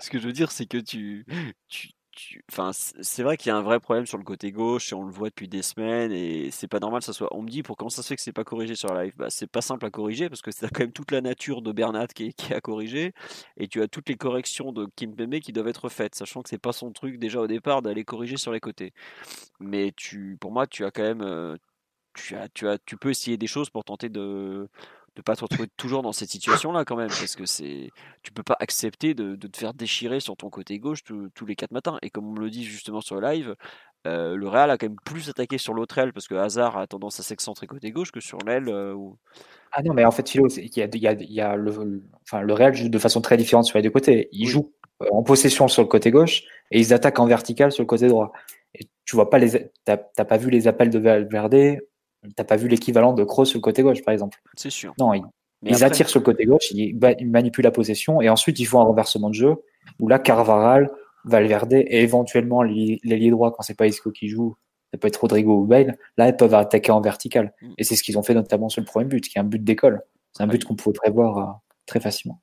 ce 0.00 0.10
que 0.10 0.18
je 0.18 0.26
veux 0.26 0.32
dire, 0.32 0.50
c'est 0.52 0.66
que 0.66 0.78
tu, 0.78 1.24
tu, 1.68 1.90
enfin, 2.50 2.70
c'est 2.72 3.22
vrai 3.22 3.36
qu'il 3.36 3.48
y 3.50 3.52
a 3.52 3.56
un 3.56 3.62
vrai 3.62 3.80
problème 3.80 4.06
sur 4.06 4.18
le 4.18 4.24
côté 4.24 4.52
gauche 4.52 4.92
et 4.92 4.94
on 4.94 5.04
le 5.04 5.10
voit 5.12 5.28
depuis 5.30 5.48
des 5.48 5.62
semaines 5.62 6.12
et 6.12 6.50
c'est 6.50 6.68
pas 6.68 6.78
normal 6.78 7.02
ça 7.02 7.12
soit. 7.12 7.28
On 7.34 7.42
me 7.42 7.48
dit 7.48 7.62
pour 7.62 7.76
comment 7.76 7.90
ça 7.90 8.02
se 8.02 8.08
fait 8.08 8.16
que 8.16 8.22
c'est 8.22 8.32
pas 8.32 8.44
corrigé 8.44 8.74
sur 8.76 8.92
la 8.94 9.04
live? 9.04 9.14
Bah, 9.16 9.30
c'est 9.30 9.46
pas 9.50 9.62
simple 9.62 9.84
à 9.86 9.90
corriger 9.90 10.28
parce 10.28 10.42
que 10.42 10.50
c'est 10.50 10.68
quand 10.70 10.80
même 10.80 10.92
toute 10.92 11.10
la 11.10 11.20
nature 11.20 11.62
de 11.62 11.72
Bernat 11.72 12.06
qui 12.08 12.26
est, 12.26 12.32
qui 12.32 12.54
à 12.54 12.60
corriger 12.60 13.12
et 13.56 13.68
tu 13.68 13.82
as 13.82 13.88
toutes 13.88 14.08
les 14.08 14.16
corrections 14.16 14.72
de 14.72 14.86
Kimpembe 14.96 15.40
qui 15.40 15.52
doivent 15.52 15.68
être 15.68 15.88
faites, 15.88 16.14
sachant 16.14 16.42
que 16.42 16.48
c'est 16.48 16.58
pas 16.58 16.72
son 16.72 16.92
truc 16.92 17.18
déjà 17.18 17.40
au 17.40 17.46
départ 17.46 17.82
d'aller 17.82 18.04
corriger 18.04 18.36
sur 18.36 18.52
les 18.52 18.60
côtés. 18.60 18.92
Mais 19.60 19.92
tu, 19.96 20.36
pour 20.40 20.52
moi, 20.52 20.66
tu 20.66 20.84
as 20.84 20.90
quand 20.90 21.02
même, 21.02 21.22
euh, 21.22 21.56
tu 22.14 22.36
as, 22.36 22.48
tu 22.48 22.68
as, 22.68 22.78
tu 22.78 22.96
peux 22.96 23.10
essayer 23.10 23.36
des 23.36 23.46
choses 23.46 23.70
pour 23.70 23.84
tenter 23.84 24.08
de 24.08 24.68
de 25.16 25.22
pas 25.22 25.36
te 25.36 25.42
retrouver 25.42 25.68
toujours 25.76 26.02
dans 26.02 26.12
cette 26.12 26.30
situation-là 26.30 26.84
quand 26.84 26.96
même, 26.96 27.08
parce 27.08 27.36
que 27.36 27.46
c'est, 27.46 27.90
tu 28.22 28.32
peux 28.32 28.42
pas 28.42 28.56
accepter 28.58 29.14
de, 29.14 29.36
de 29.36 29.46
te 29.46 29.56
faire 29.56 29.72
déchirer 29.74 30.18
sur 30.20 30.36
ton 30.36 30.50
côté 30.50 30.78
gauche 30.78 31.04
tous- 31.04 31.30
les 31.46 31.54
quatre 31.56 31.70
matins. 31.70 31.98
Et 32.02 32.10
comme 32.10 32.26
on 32.26 32.32
me 32.32 32.40
le 32.40 32.50
dit 32.50 32.64
justement 32.64 33.00
sur 33.00 33.20
le 33.20 33.26
live, 33.28 33.54
euh, 34.06 34.34
le 34.34 34.48
Real 34.48 34.70
a 34.70 34.76
quand 34.76 34.86
même 34.88 34.96
plus 35.04 35.28
attaqué 35.30 35.56
sur 35.56 35.72
l'autre 35.72 35.96
aile 35.98 36.12
parce 36.12 36.26
que 36.28 36.34
Hazard 36.34 36.76
a 36.76 36.86
tendance 36.86 37.20
à 37.20 37.22
s'excentrer 37.22 37.66
côté 37.66 37.90
gauche 37.90 38.10
que 38.12 38.20
sur 38.20 38.38
l'aile. 38.46 38.68
euh, 38.68 38.92
où- 38.94 39.16
Ah 39.72 39.82
non, 39.82 39.94
mais 39.94 40.04
en 40.04 40.10
fait, 40.10 40.28
Philo, 40.28 40.48
il 40.48 40.76
y 40.76 40.82
a, 40.82 40.86
il 40.92 41.00
y 41.00 41.06
a, 41.06 41.12
il 41.12 41.32
y 41.32 41.40
a 41.40 41.56
le, 41.56 41.70
le- 41.70 42.02
enfin, 42.22 42.40
le 42.42 42.52
Real 42.52 42.74
joue 42.74 42.88
de 42.88 42.98
façon 42.98 43.20
très 43.20 43.36
différente 43.36 43.64
sur 43.66 43.78
les 43.78 43.82
deux 43.82 43.90
côtés. 43.90 44.28
Ils 44.32 44.46
Oui. 44.46 44.50
jouent 44.50 44.72
euh, 45.02 45.06
en 45.12 45.22
possession 45.22 45.68
sur 45.68 45.82
le 45.82 45.88
côté 45.88 46.10
gauche 46.10 46.42
et 46.70 46.80
ils 46.80 46.92
attaquent 46.92 47.18
en 47.20 47.26
vertical 47.26 47.72
sur 47.72 47.82
le 47.82 47.86
côté 47.86 48.08
droit. 48.08 48.32
Et 48.74 48.88
tu 49.04 49.14
vois 49.16 49.30
pas 49.30 49.38
les, 49.38 49.70
t'as 49.84 49.96
pas 49.96 50.36
vu 50.36 50.50
les 50.50 50.66
appels 50.68 50.90
de 50.90 50.98
Valverde, 50.98 51.78
t'as 52.36 52.44
pas 52.44 52.56
vu 52.56 52.68
l'équivalent 52.68 53.12
de 53.12 53.24
Kroos 53.24 53.44
sur 53.44 53.58
le 53.58 53.62
côté 53.62 53.82
gauche, 53.82 54.02
par 54.02 54.12
exemple. 54.12 54.40
C'est 54.56 54.70
sûr. 54.70 54.94
Non, 54.98 55.14
ils, 55.14 55.22
Mais 55.62 55.70
ils 55.70 55.74
après- 55.76 55.86
attirent 55.86 56.08
sur 56.08 56.20
le 56.20 56.24
côté 56.24 56.44
gauche, 56.44 56.70
ils, 56.70 56.96
manipulent 57.26 57.64
la 57.64 57.70
possession 57.70 58.20
et 58.20 58.28
ensuite 58.28 58.58
ils 58.60 58.64
font 58.66 58.80
un 58.80 58.84
renversement 58.84 59.28
de 59.30 59.34
jeu 59.34 59.54
où 59.98 60.08
là, 60.08 60.18
Carvaral, 60.18 60.90
Valverde 61.24 61.72
et 61.72 62.02
éventuellement 62.02 62.62
l'ailier 62.62 63.30
droit 63.30 63.52
quand 63.52 63.62
c'est 63.62 63.76
pas 63.76 63.86
Isco 63.86 64.10
qui 64.10 64.28
joue, 64.28 64.56
ça 64.92 64.98
peut 64.98 65.08
être 65.08 65.16
Rodrigo 65.16 65.58
ou 65.60 65.64
Bale, 65.64 65.96
là 66.18 66.28
ils 66.28 66.36
peuvent 66.36 66.54
attaquer 66.54 66.92
en 66.92 67.00
vertical. 67.00 67.52
Mm. 67.62 67.72
Et 67.78 67.84
c'est 67.84 67.96
ce 67.96 68.02
qu'ils 68.02 68.18
ont 68.18 68.22
fait 68.22 68.34
notamment 68.34 68.68
sur 68.68 68.80
le 68.80 68.86
premier 68.86 69.06
but, 69.06 69.26
qui 69.26 69.38
est 69.38 69.40
un 69.40 69.44
but 69.44 69.62
d'école. 69.62 70.02
C'est 70.32 70.42
un 70.42 70.46
but 70.46 70.64
qu'on 70.64 70.74
pouvait 70.74 70.94
prévoir 70.94 71.38
euh, 71.38 71.52
très 71.86 72.00
facilement. 72.00 72.40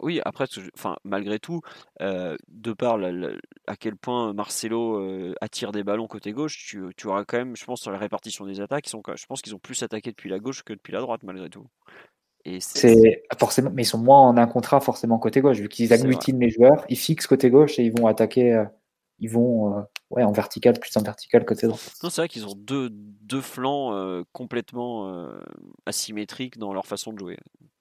Oui, 0.00 0.20
après, 0.24 0.46
enfin, 0.76 0.96
malgré 1.04 1.38
tout, 1.38 1.60
euh, 2.00 2.36
de 2.48 2.72
par 2.72 2.98
la- 2.98 3.12
la- 3.12 3.32
à 3.66 3.76
quel 3.76 3.96
point 3.96 4.32
Marcelo 4.32 4.98
euh, 4.98 5.34
attire 5.40 5.72
des 5.72 5.84
ballons 5.84 6.06
côté 6.06 6.32
gauche, 6.32 6.66
tu, 6.66 6.82
tu 6.96 7.06
auras 7.06 7.24
quand 7.24 7.36
même, 7.38 7.56
je 7.56 7.64
pense, 7.64 7.82
sur 7.82 7.90
la 7.90 7.98
répartition 7.98 8.46
des 8.46 8.60
attaques, 8.60 8.86
ils 8.86 8.90
sont, 8.90 9.02
je 9.14 9.26
pense 9.26 9.42
qu'ils 9.42 9.54
ont 9.54 9.58
plus 9.58 9.82
attaqué 9.82 10.10
depuis 10.10 10.30
la 10.30 10.38
gauche 10.38 10.62
que 10.62 10.72
depuis 10.72 10.92
la 10.92 11.00
droite, 11.00 11.22
malgré 11.22 11.50
tout. 11.50 11.66
Et 12.44 12.60
c'est 12.60 13.22
forcément, 13.38 13.70
mais 13.74 13.82
ils 13.82 13.86
sont 13.86 13.98
moins 13.98 14.20
en 14.20 14.36
un 14.38 14.46
contrat 14.46 14.80
forcément 14.80 15.18
côté 15.18 15.42
gauche, 15.42 15.58
vu 15.58 15.68
qu'ils 15.68 15.92
agglutinent 15.92 16.40
les 16.40 16.50
joueurs, 16.50 16.84
ils 16.88 16.96
fixent 16.96 17.26
côté 17.26 17.50
gauche 17.50 17.78
et 17.78 17.84
ils 17.84 17.92
vont 17.92 18.06
attaquer, 18.06 18.54
euh, 18.54 18.64
ils 19.18 19.28
vont 19.28 19.76
euh, 19.76 19.82
ouais 20.08 20.22
en 20.22 20.32
vertical 20.32 20.78
plus 20.80 20.96
en 20.96 21.02
vertical 21.02 21.44
côté 21.44 21.66
droit. 21.66 21.78
Non, 22.02 22.08
c'est 22.08 22.22
vrai 22.22 22.28
qu'ils 22.28 22.46
ont 22.46 22.54
deux, 22.56 22.88
deux 22.90 23.42
flancs 23.42 23.92
euh, 23.92 24.22
complètement 24.32 25.14
euh, 25.14 25.38
asymétriques 25.84 26.56
dans 26.56 26.72
leur 26.72 26.86
façon 26.86 27.12
de 27.12 27.18
jouer. 27.18 27.36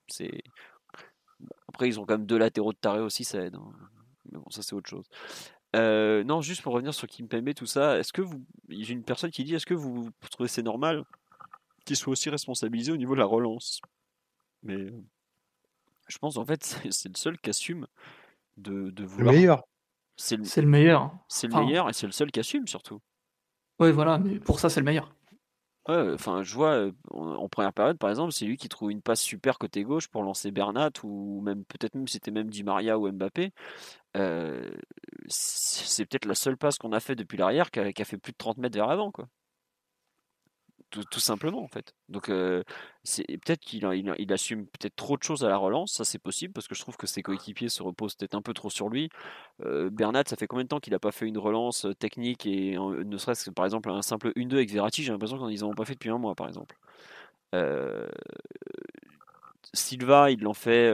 C'est... 0.07 0.41
après, 1.69 1.87
ils 1.87 1.99
ont 1.99 2.05
quand 2.05 2.15
même 2.17 2.25
deux 2.25 2.37
latéraux 2.37 2.73
de 2.73 2.77
taré 2.77 2.99
aussi, 2.99 3.23
ça 3.23 3.39
aide. 3.43 3.55
hein. 3.55 3.71
Mais 4.31 4.37
bon, 4.39 4.49
ça, 4.49 4.61
c'est 4.61 4.73
autre 4.75 4.89
chose. 4.89 5.05
Euh, 5.75 6.23
non, 6.23 6.41
juste 6.41 6.61
pour 6.63 6.73
revenir 6.73 6.93
sur 6.93 7.07
Kimpembe, 7.07 7.53
tout 7.53 7.65
ça, 7.65 7.97
est-ce 7.99 8.11
que 8.13 8.21
vous. 8.21 8.43
J'ai 8.69 8.93
une 8.93 9.03
personne 9.03 9.31
qui 9.31 9.43
dit 9.43 9.55
est-ce 9.55 9.65
que 9.65 9.73
vous 9.75 10.09
trouvez 10.31 10.49
c'est 10.49 10.63
normal 10.63 11.03
qu'il 11.85 11.95
soit 11.95 12.11
aussi 12.11 12.29
responsabilisé 12.29 12.91
au 12.91 12.97
niveau 12.97 13.13
de 13.15 13.19
la 13.19 13.25
relance? 13.25 13.81
Mais 14.63 14.75
euh, 14.75 14.91
je 16.07 16.17
pense 16.17 16.37
en 16.37 16.45
fait, 16.45 16.63
c'est 16.91 17.09
le 17.09 17.15
seul 17.17 17.37
qui 17.39 17.49
assume 17.51 17.87
de, 18.57 18.89
de 18.89 19.03
Le 19.03 19.07
vouloir. 19.07 19.33
meilleur. 19.33 19.63
C'est 20.17 20.37
le, 20.37 20.43
le 20.43 20.67
meilleur. 20.67 21.15
c'est 21.27 21.47
le 21.47 21.53
Enfin, 21.53 21.65
meilleur 21.65 21.89
et 21.89 21.93
c'est 21.93 22.07
le 22.07 22.11
seul 22.11 22.31
qui 22.31 22.39
assume 22.39 22.67
surtout. 22.67 22.99
Ouais, 23.79 23.91
voilà, 23.91 24.17
mais 24.17 24.39
pour 24.39 24.59
ça, 24.59 24.69
c'est 24.69 24.81
le 24.81 24.85
meilleur. 24.85 25.13
Enfin, 25.89 26.43
je 26.43 26.53
vois 26.53 26.89
en, 27.11 27.49
première 27.49 27.73
période, 27.73 27.97
par 27.97 28.09
exemple, 28.09 28.31
c'est 28.31 28.45
lui 28.45 28.57
qui 28.57 28.69
trouve 28.69 28.91
une 28.91 29.01
passe 29.01 29.21
super 29.21 29.57
côté 29.57 29.83
gauche 29.83 30.07
pour 30.07 30.23
lancer 30.23 30.51
Bernat 30.51 30.91
ou 31.03 31.41
même 31.41 31.63
peut-être 31.65 31.95
même 31.95 32.07
c'était 32.07 32.31
même 32.31 32.49
Di 32.49 32.63
Maria 32.63 32.97
ou 32.99 33.11
Mbappé. 33.11 33.51
C'est 35.27 36.05
peut-être 36.05 36.25
la 36.25 36.35
seule 36.35 36.57
passe 36.57 36.77
qu'on 36.77 36.91
a 36.93 36.99
fait 36.99 37.15
depuis 37.15 37.37
l'arrière 37.37 37.71
qui 37.71 37.79
a, 37.79 37.91
qui 37.93 38.01
a 38.01 38.05
fait 38.05 38.17
plus 38.17 38.31
de 38.33 38.37
30 38.37 38.57
mètres 38.57 38.75
vers 38.75 38.87
l'avant, 38.87 39.11
quoi. 39.11 39.27
Tout, 40.91 41.03
tout 41.03 41.19
simplement, 41.19 41.61
en 41.63 41.67
fait. 41.67 41.93
Donc, 42.07 42.29
euh, 42.29 42.63
c'est 43.03 43.23
peut-être 43.25 43.59
qu'il 43.59 43.87
il, 44.17 44.33
assume 44.33 44.65
peut-être 44.65 44.95
trop 44.95 45.17
de 45.17 45.23
choses 45.23 45.43
à 45.43 45.49
la 45.49 45.57
relance, 45.57 45.93
ça 45.93 46.03
c'est 46.03 46.17
possible 46.19 46.51
parce 46.51 46.67
que 46.67 46.73
je 46.73 46.81
trouve 46.81 46.97
que 46.97 47.05
ses 47.05 47.21
coéquipiers 47.21 47.69
se 47.69 47.83
reposent 47.83 48.15
peut-être 48.15 48.33
un 48.33 48.41
peu 48.41 48.53
trop 48.53 48.69
sur 48.71 48.89
lui. 48.89 49.09
Euh, 49.65 49.89
Bernat, 49.91 50.23
ça 50.27 50.35
fait 50.35 50.47
combien 50.47 50.63
de 50.63 50.69
temps 50.69 50.79
qu'il 50.79 50.93
n'a 50.93 50.99
pas 50.99 51.11
fait 51.11 51.27
une 51.27 51.37
relance 51.37 51.85
euh, 51.85 51.93
technique 51.93 52.45
et 52.47 52.75
euh, 52.77 53.03
ne 53.03 53.17
serait-ce 53.17 53.45
que 53.45 53.51
par 53.51 53.65
exemple 53.65 53.89
un 53.89 54.01
simple 54.01 54.31
1-2 54.35 54.55
avec 54.55 54.71
Verratti, 54.71 55.03
j'ai 55.03 55.11
l'impression 55.11 55.37
qu'ils 55.47 55.59
n'en 55.61 55.69
ont 55.69 55.75
pas 55.75 55.85
fait 55.85 55.93
depuis 55.93 56.09
un 56.09 56.17
mois, 56.17 56.35
par 56.35 56.47
exemple. 56.47 56.75
Euh, 57.55 58.07
Silva, 59.73 60.31
il 60.31 60.47
en 60.47 60.53
fait 60.53 60.89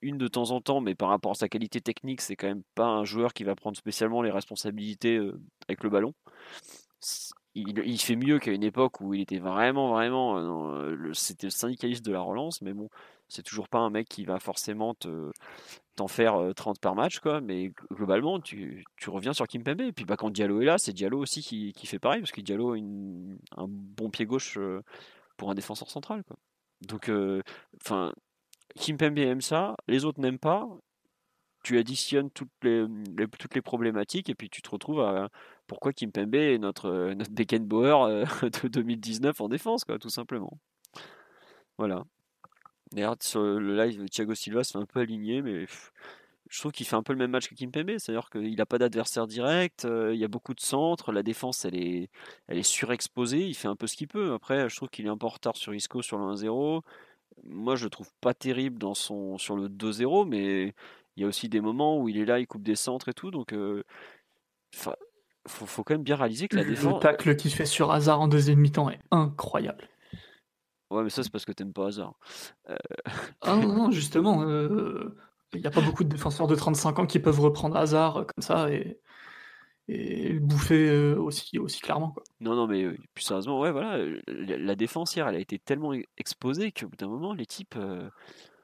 une 0.00 0.16
de 0.18 0.28
temps 0.28 0.50
en 0.50 0.60
temps, 0.62 0.80
mais 0.80 0.94
par 0.94 1.10
rapport 1.10 1.32
à 1.32 1.34
sa 1.34 1.48
qualité 1.48 1.80
technique, 1.80 2.22
c'est 2.22 2.36
quand 2.36 2.46
même 2.46 2.62
pas 2.74 2.86
un 2.86 3.04
joueur 3.04 3.34
qui 3.34 3.44
va 3.44 3.54
prendre 3.54 3.76
spécialement 3.76 4.22
les 4.22 4.30
responsabilités 4.30 5.20
avec 5.68 5.82
le 5.84 5.90
ballon. 5.90 6.14
Il, 7.66 7.98
fait 8.00 8.16
mieux 8.16 8.38
qu'à 8.38 8.52
une 8.52 8.62
époque 8.62 9.00
où 9.00 9.14
il 9.14 9.20
était 9.22 9.38
vraiment, 9.38 9.88
vraiment, 9.92 10.38
euh, 10.38 10.94
euh, 10.96 11.14
c'était 11.14 11.46
le 11.48 11.50
syndicaliste 11.50 12.04
de 12.04 12.12
la 12.12 12.20
relance, 12.20 12.62
mais 12.62 12.72
bon, 12.72 12.88
c'est 13.28 13.42
toujours 13.42 13.68
pas 13.68 13.78
un 13.78 13.90
mec 13.90 14.08
qui 14.08 14.24
va 14.24 14.38
forcément 14.38 14.94
te, 14.94 15.30
t'en 15.96 16.08
faire 16.08 16.36
euh, 16.36 16.52
30 16.52 16.80
par 16.80 16.94
match, 16.94 17.20
quoi. 17.20 17.40
Mais 17.40 17.72
globalement, 17.92 18.40
tu, 18.40 18.84
tu 18.96 19.10
reviens 19.10 19.32
sur 19.32 19.46
Kimpembe. 19.46 19.80
Et 19.82 19.92
puis 19.92 20.04
bah, 20.04 20.16
quand 20.16 20.30
Diallo 20.30 20.60
est 20.60 20.64
là, 20.66 20.78
c'est 20.78 20.92
Diallo 20.92 21.18
aussi 21.18 21.42
qui, 21.42 21.72
qui 21.72 21.86
fait 21.86 21.98
pareil, 21.98 22.20
parce 22.20 22.32
que 22.32 22.40
Diallo 22.40 22.72
a 22.72 22.76
une- 22.78 23.38
un 23.56 23.66
bon 23.68 24.10
pied 24.10 24.26
gauche 24.26 24.56
euh, 24.58 24.82
pour 25.36 25.50
un 25.50 25.54
défenseur 25.54 25.90
central, 25.90 26.24
quoi. 26.24 26.36
Donc, 26.82 27.08
euh, 27.08 27.42
enfin, 27.84 28.12
Kimpembe 28.76 29.18
aime 29.18 29.40
ça, 29.40 29.76
les 29.88 30.04
autres 30.04 30.20
n'aiment 30.20 30.38
pas. 30.38 30.68
Tu 31.64 31.78
additionnes 31.78 32.30
toutes 32.30 32.48
les, 32.62 32.86
les- 33.16 33.28
toutes 33.28 33.54
les 33.54 33.62
problématiques 33.62 34.30
et 34.30 34.34
puis 34.34 34.48
tu 34.48 34.62
te 34.62 34.70
retrouves 34.70 35.00
à 35.00 35.28
pourquoi 35.68 35.92
Kimpembe 35.92 36.34
est 36.34 36.58
notre, 36.58 36.86
euh, 36.86 37.14
notre 37.14 37.30
Beckenbauer 37.30 38.02
euh, 38.04 38.24
de 38.62 38.68
2019 38.68 39.40
en 39.40 39.48
défense, 39.48 39.84
quoi, 39.84 39.98
tout 39.98 40.08
simplement. 40.08 40.58
Voilà. 41.76 42.04
D'ailleurs, 42.92 43.16
sur 43.20 43.42
le 43.42 43.76
live, 43.76 44.08
Thiago 44.08 44.34
Silva 44.34 44.64
se 44.64 44.72
fait 44.72 44.78
un 44.78 44.86
peu 44.86 45.00
aligné, 45.00 45.42
mais 45.42 45.66
je 46.48 46.58
trouve 46.58 46.72
qu'il 46.72 46.86
fait 46.86 46.96
un 46.96 47.02
peu 47.02 47.12
le 47.12 47.18
même 47.18 47.30
match 47.30 47.48
que 47.48 47.54
Kimpembe, 47.54 47.98
c'est-à-dire 47.98 48.30
qu'il 48.30 48.56
n'a 48.56 48.66
pas 48.66 48.78
d'adversaire 48.78 49.26
direct, 49.26 49.84
euh, 49.84 50.14
il 50.14 50.18
y 50.18 50.24
a 50.24 50.28
beaucoup 50.28 50.54
de 50.54 50.60
centres, 50.60 51.12
la 51.12 51.22
défense 51.22 51.66
elle 51.66 51.76
est, 51.76 52.10
elle 52.48 52.58
est 52.58 52.62
surexposée, 52.62 53.46
il 53.46 53.54
fait 53.54 53.68
un 53.68 53.76
peu 53.76 53.86
ce 53.86 53.96
qu'il 53.96 54.08
peut. 54.08 54.32
Après, 54.32 54.68
je 54.70 54.76
trouve 54.76 54.88
qu'il 54.88 55.06
est 55.06 55.10
un 55.10 55.18
peu 55.18 55.26
en 55.26 55.30
retard 55.30 55.56
sur 55.56 55.74
Isco 55.74 56.00
sur 56.02 56.18
le 56.18 56.24
1-0. 56.24 56.82
Moi, 57.44 57.76
je 57.76 57.84
le 57.84 57.90
trouve 57.90 58.10
pas 58.20 58.34
terrible 58.34 58.78
dans 58.78 58.94
son, 58.94 59.38
sur 59.38 59.56
le 59.56 59.68
2-0, 59.68 60.26
mais 60.26 60.74
il 61.16 61.22
y 61.22 61.24
a 61.24 61.28
aussi 61.28 61.48
des 61.48 61.60
moments 61.60 62.00
où 62.00 62.08
il 62.08 62.18
est 62.18 62.24
là, 62.24 62.40
il 62.40 62.46
coupe 62.46 62.62
des 62.62 62.76
centres 62.76 63.08
et 63.10 63.14
tout, 63.14 63.30
donc 63.30 63.52
faut, 65.46 65.66
faut 65.66 65.84
quand 65.84 65.94
même 65.94 66.02
bien 66.02 66.16
réaliser 66.16 66.48
que 66.48 66.56
la 66.56 66.64
Le 66.64 66.70
défense. 66.70 67.00
tacle 67.02 67.36
qu'il 67.36 67.52
fait 67.52 67.66
sur 67.66 67.90
Hazard 67.90 68.20
en 68.20 68.28
deuxième 68.28 68.58
mi-temps 68.58 68.90
est 68.90 69.00
incroyable. 69.10 69.88
Ouais, 70.90 71.02
mais 71.02 71.10
ça, 71.10 71.22
c'est 71.22 71.30
parce 71.30 71.44
que 71.44 71.52
t'aimes 71.52 71.72
pas 71.72 71.88
hasard. 71.88 72.14
Ah 73.42 73.56
non, 73.56 73.74
non, 73.74 73.90
justement, 73.90 74.42
euh, 74.42 75.14
il 75.52 75.60
n'y 75.60 75.66
a 75.66 75.70
pas 75.70 75.80
beaucoup 75.82 76.04
de 76.04 76.08
défenseurs 76.08 76.46
de 76.46 76.54
35 76.54 76.98
ans 76.98 77.06
qui 77.06 77.18
peuvent 77.18 77.40
reprendre 77.40 77.76
Hazard 77.76 78.16
euh, 78.18 78.24
comme 78.24 78.42
ça 78.42 78.70
et, 78.70 78.98
et 79.88 80.32
le 80.32 80.40
bouffer 80.40 80.88
euh, 80.88 81.16
aussi, 81.16 81.58
aussi 81.58 81.80
clairement. 81.80 82.10
Quoi. 82.10 82.22
Non, 82.40 82.54
non, 82.54 82.66
mais 82.66 82.84
euh, 82.84 82.96
plus 83.14 83.24
sérieusement, 83.24 83.60
ouais, 83.60 83.70
voilà, 83.70 83.96
euh, 83.96 84.20
la, 84.28 84.74
défense 84.76 85.14
hier, 85.14 85.28
elle 85.28 85.36
a 85.36 85.40
été 85.40 85.58
tellement 85.58 85.94
e- 85.94 86.02
exposée 86.16 86.72
qu'au 86.72 86.88
bout 86.88 86.96
d'un 86.96 87.08
moment, 87.08 87.34
les 87.34 87.46
types, 87.46 87.76
euh, 87.76 88.08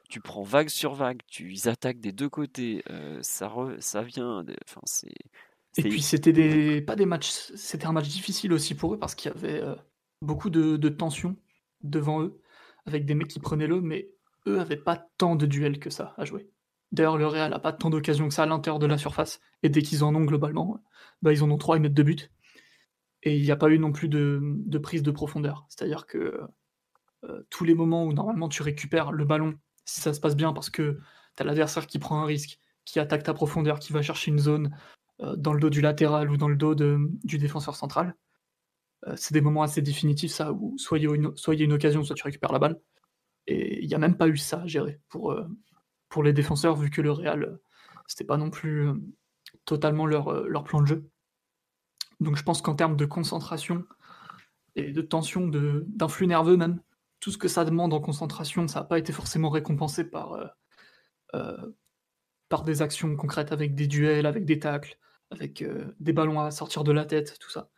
tu 0.08 0.20
prends 0.20 0.42
vague 0.42 0.68
sur 0.68 0.94
vague, 0.94 1.20
tu 1.26 1.52
ils 1.52 1.68
attaquent 1.68 2.00
des 2.00 2.12
deux 2.12 2.28
côtés, 2.28 2.82
euh, 2.90 3.18
ça, 3.22 3.48
re- 3.48 3.80
ça 3.80 4.02
vient, 4.02 4.44
enfin, 4.66 4.80
c'est. 4.84 5.14
Et 5.76 5.82
puis 5.82 6.02
c'était 6.02 6.32
des 6.32 6.80
pas 6.80 6.96
des 6.96 7.06
matchs, 7.06 7.30
c'était 7.56 7.86
un 7.86 7.92
match 7.92 8.08
difficile 8.08 8.52
aussi 8.52 8.74
pour 8.74 8.94
eux 8.94 8.98
parce 8.98 9.14
qu'il 9.14 9.32
y 9.32 9.34
avait 9.34 9.60
euh, 9.60 9.74
beaucoup 10.22 10.50
de, 10.50 10.76
de 10.76 10.88
tension 10.88 11.36
devant 11.82 12.22
eux 12.22 12.40
avec 12.86 13.06
des 13.06 13.14
mecs 13.14 13.28
qui 13.28 13.40
prenaient 13.40 13.66
l'eau, 13.66 13.80
mais 13.80 14.10
eux 14.46 14.60
avaient 14.60 14.76
pas 14.76 15.08
tant 15.18 15.36
de 15.36 15.46
duels 15.46 15.78
que 15.78 15.90
ça 15.90 16.14
à 16.16 16.24
jouer. 16.24 16.50
D'ailleurs, 16.92 17.18
le 17.18 17.26
Real 17.26 17.52
a 17.52 17.58
pas 17.58 17.72
tant 17.72 17.90
d'occasions 17.90 18.28
que 18.28 18.34
ça 18.34 18.44
à 18.44 18.46
l'intérieur 18.46 18.78
de 18.78 18.86
la 18.86 18.98
surface 18.98 19.40
et 19.62 19.68
dès 19.68 19.82
qu'ils 19.82 20.04
en 20.04 20.14
ont 20.14 20.24
globalement, 20.24 20.80
bah, 21.22 21.32
ils 21.32 21.42
en 21.42 21.50
ont 21.50 21.58
trois, 21.58 21.76
ils 21.76 21.80
mettent 21.80 21.94
deux 21.94 22.04
buts. 22.04 22.30
Et 23.22 23.36
il 23.36 23.42
n'y 23.42 23.50
a 23.50 23.56
pas 23.56 23.70
eu 23.70 23.78
non 23.78 23.90
plus 23.90 24.08
de, 24.08 24.40
de 24.42 24.78
prise 24.78 25.02
de 25.02 25.10
profondeur. 25.10 25.66
C'est-à-dire 25.70 26.06
que 26.06 26.40
euh, 27.24 27.42
tous 27.50 27.64
les 27.64 27.74
moments 27.74 28.04
où 28.04 28.12
normalement 28.12 28.48
tu 28.48 28.62
récupères 28.62 29.10
le 29.10 29.24
ballon 29.24 29.58
si 29.86 30.00
ça 30.00 30.12
se 30.12 30.20
passe 30.20 30.36
bien 30.36 30.52
parce 30.52 30.70
que 30.70 30.98
tu 31.36 31.42
as 31.42 31.46
l'adversaire 31.46 31.86
qui 31.86 31.98
prend 31.98 32.20
un 32.20 32.26
risque, 32.26 32.58
qui 32.84 33.00
attaque 33.00 33.22
ta 33.22 33.34
profondeur, 33.34 33.78
qui 33.78 33.92
va 33.92 34.02
chercher 34.02 34.30
une 34.30 34.38
zone 34.38 34.76
dans 35.20 35.52
le 35.52 35.60
dos 35.60 35.70
du 35.70 35.80
latéral 35.80 36.30
ou 36.30 36.36
dans 36.36 36.48
le 36.48 36.56
dos 36.56 36.74
du 36.74 37.38
défenseur 37.38 37.76
central, 37.76 38.16
euh, 39.06 39.14
c'est 39.16 39.34
des 39.34 39.40
moments 39.40 39.62
assez 39.62 39.82
définitifs, 39.82 40.32
ça, 40.32 40.52
où 40.52 40.76
soit 40.78 40.98
il 40.98 41.04
y, 41.04 41.08
a 41.08 41.14
une, 41.14 41.72
occasion, 41.72 42.02
soit 42.04 42.16
tu 42.16 42.22
récupères 42.22 42.52
la 42.52 42.58
balle. 42.58 42.80
Et 43.46 43.82
il 43.82 43.88
n'y 43.88 43.94
a 43.94 43.98
même 43.98 44.16
pas 44.16 44.28
eu 44.28 44.36
ça 44.36 44.62
à 44.62 44.66
gérer 44.66 45.00
pour, 45.08 45.32
euh, 45.32 45.46
les 46.22 46.32
défenseurs, 46.32 46.76
vu 46.76 46.90
que 46.90 47.02
le 47.02 47.10
Real, 47.10 47.58
c'était 48.06 48.24
pas 48.24 48.36
non 48.36 48.48
plus 48.48 48.88
totalement 49.64 50.06
leur, 50.06 50.44
leur 50.44 50.62
plan 50.62 50.80
de 50.80 50.86
jeu. 50.86 51.10
Donc 52.20 52.36
je 52.36 52.44
pense 52.44 52.62
qu'en 52.62 52.76
termes 52.76 52.96
de 52.96 53.04
concentration 53.04 53.84
et 54.76 54.92
de 54.92 55.02
tension, 55.02 55.48
d'influx 55.48 56.28
nerveux 56.28 56.56
même, 56.56 56.80
tout 57.18 57.32
ce 57.32 57.38
que 57.38 57.48
ça 57.48 57.64
demande 57.64 57.92
en 57.92 58.00
concentration, 58.00 58.68
ça 58.68 58.80
n'a 58.80 58.84
pas 58.86 59.00
été 59.00 59.12
forcément 59.12 59.50
récompensé 59.50 60.04
par, 60.04 60.38
par 62.48 62.62
des 62.62 62.82
actions 62.82 63.16
concrètes 63.16 63.52
avec 63.52 63.74
des 63.74 63.86
duels, 63.86 64.26
avec 64.26 64.44
des 64.44 64.58
tacles, 64.58 64.98
avec 65.30 65.64
des 66.00 66.12
ballons 66.12 66.40
à 66.40 66.50
sortir 66.50 66.84
de 66.84 66.92
la 66.92 67.04
tête, 67.04 67.38
tout 67.40 67.50
ça. 67.50 67.70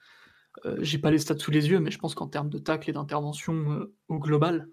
Euh, 0.65 0.77
j'ai 0.81 0.99
pas 0.99 1.11
les 1.11 1.19
stats 1.19 1.39
sous 1.39 1.51
les 1.51 1.69
yeux, 1.69 1.81
mais 1.81 1.91
je 1.91 1.99
pense 1.99 2.15
qu'en 2.15 2.29
termes 2.29 2.49
de 2.49 2.59
tacle 2.59 2.89
et 2.89 2.93
d'intervention 2.93 3.73
euh, 3.73 3.95
au 4.09 4.19
global, 4.19 4.69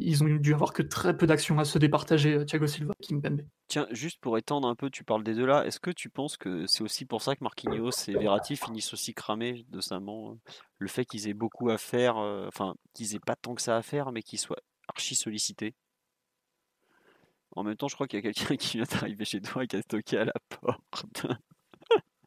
ils 0.00 0.22
ont 0.22 0.26
dû 0.26 0.54
avoir 0.54 0.72
que 0.72 0.82
très 0.82 1.16
peu 1.16 1.26
d'actions 1.26 1.58
à 1.58 1.64
se 1.64 1.76
départager, 1.78 2.34
euh, 2.34 2.44
Thiago 2.44 2.68
Silva, 2.68 2.94
Kimpembe. 3.02 3.42
Tiens, 3.66 3.88
juste 3.90 4.20
pour 4.20 4.38
étendre 4.38 4.68
un 4.68 4.76
peu, 4.76 4.90
tu 4.90 5.02
parles 5.02 5.24
des 5.24 5.34
deux 5.34 5.44
là, 5.44 5.66
est-ce 5.66 5.80
que 5.80 5.90
tu 5.90 6.08
penses 6.08 6.36
que 6.36 6.66
c'est 6.66 6.82
aussi 6.82 7.04
pour 7.04 7.20
ça 7.20 7.34
que 7.34 7.42
Marquinhos 7.42 7.90
et 8.06 8.12
Verratti 8.12 8.56
finissent 8.56 8.92
aussi 8.92 9.12
cramés 9.12 9.66
notamment 9.72 10.38
Le 10.78 10.88
fait 10.88 11.04
qu'ils 11.04 11.28
aient 11.28 11.34
beaucoup 11.34 11.68
à 11.68 11.78
faire, 11.78 12.16
enfin, 12.16 12.76
qu'ils 12.94 13.16
aient 13.16 13.20
pas 13.20 13.34
tant 13.34 13.56
que 13.56 13.62
ça 13.62 13.76
à 13.76 13.82
faire, 13.82 14.12
mais 14.12 14.22
qu'ils 14.22 14.38
soient 14.38 14.58
archi 14.86 15.16
sollicités? 15.16 15.74
En 17.56 17.64
même 17.64 17.76
temps, 17.76 17.88
je 17.88 17.94
crois 17.94 18.06
qu'il 18.06 18.18
y 18.18 18.26
a 18.26 18.32
quelqu'un 18.32 18.56
qui 18.56 18.76
vient 18.76 18.86
d'arriver 18.90 19.24
chez 19.24 19.40
toi 19.40 19.64
et 19.64 19.66
qui 19.66 19.76
a 19.76 19.82
stocké 19.82 20.18
à 20.18 20.24
la 20.24 20.34
porte. 20.48 21.26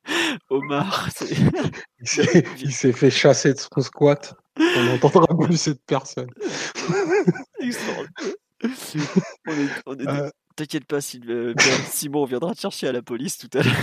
Omar. 0.49 1.09
Il 2.59 2.73
s'est 2.73 2.91
fait 2.91 3.11
chasser 3.11 3.53
de 3.53 3.59
son 3.59 3.81
squat. 3.81 4.33
On 4.57 4.83
n'entendra 4.83 5.27
plus 5.37 5.57
cette 5.57 5.83
personne. 5.85 6.29
Euh. 9.97 10.29
T'inquiète 10.55 10.85
pas, 10.85 10.99
euh, 11.29 11.53
Simon 11.89 12.25
viendra 12.25 12.53
te 12.53 12.59
chercher 12.59 12.87
à 12.87 12.91
la 12.91 13.01
police 13.01 13.37
tout 13.37 13.49
à 13.53 13.63
l'heure. 13.63 13.73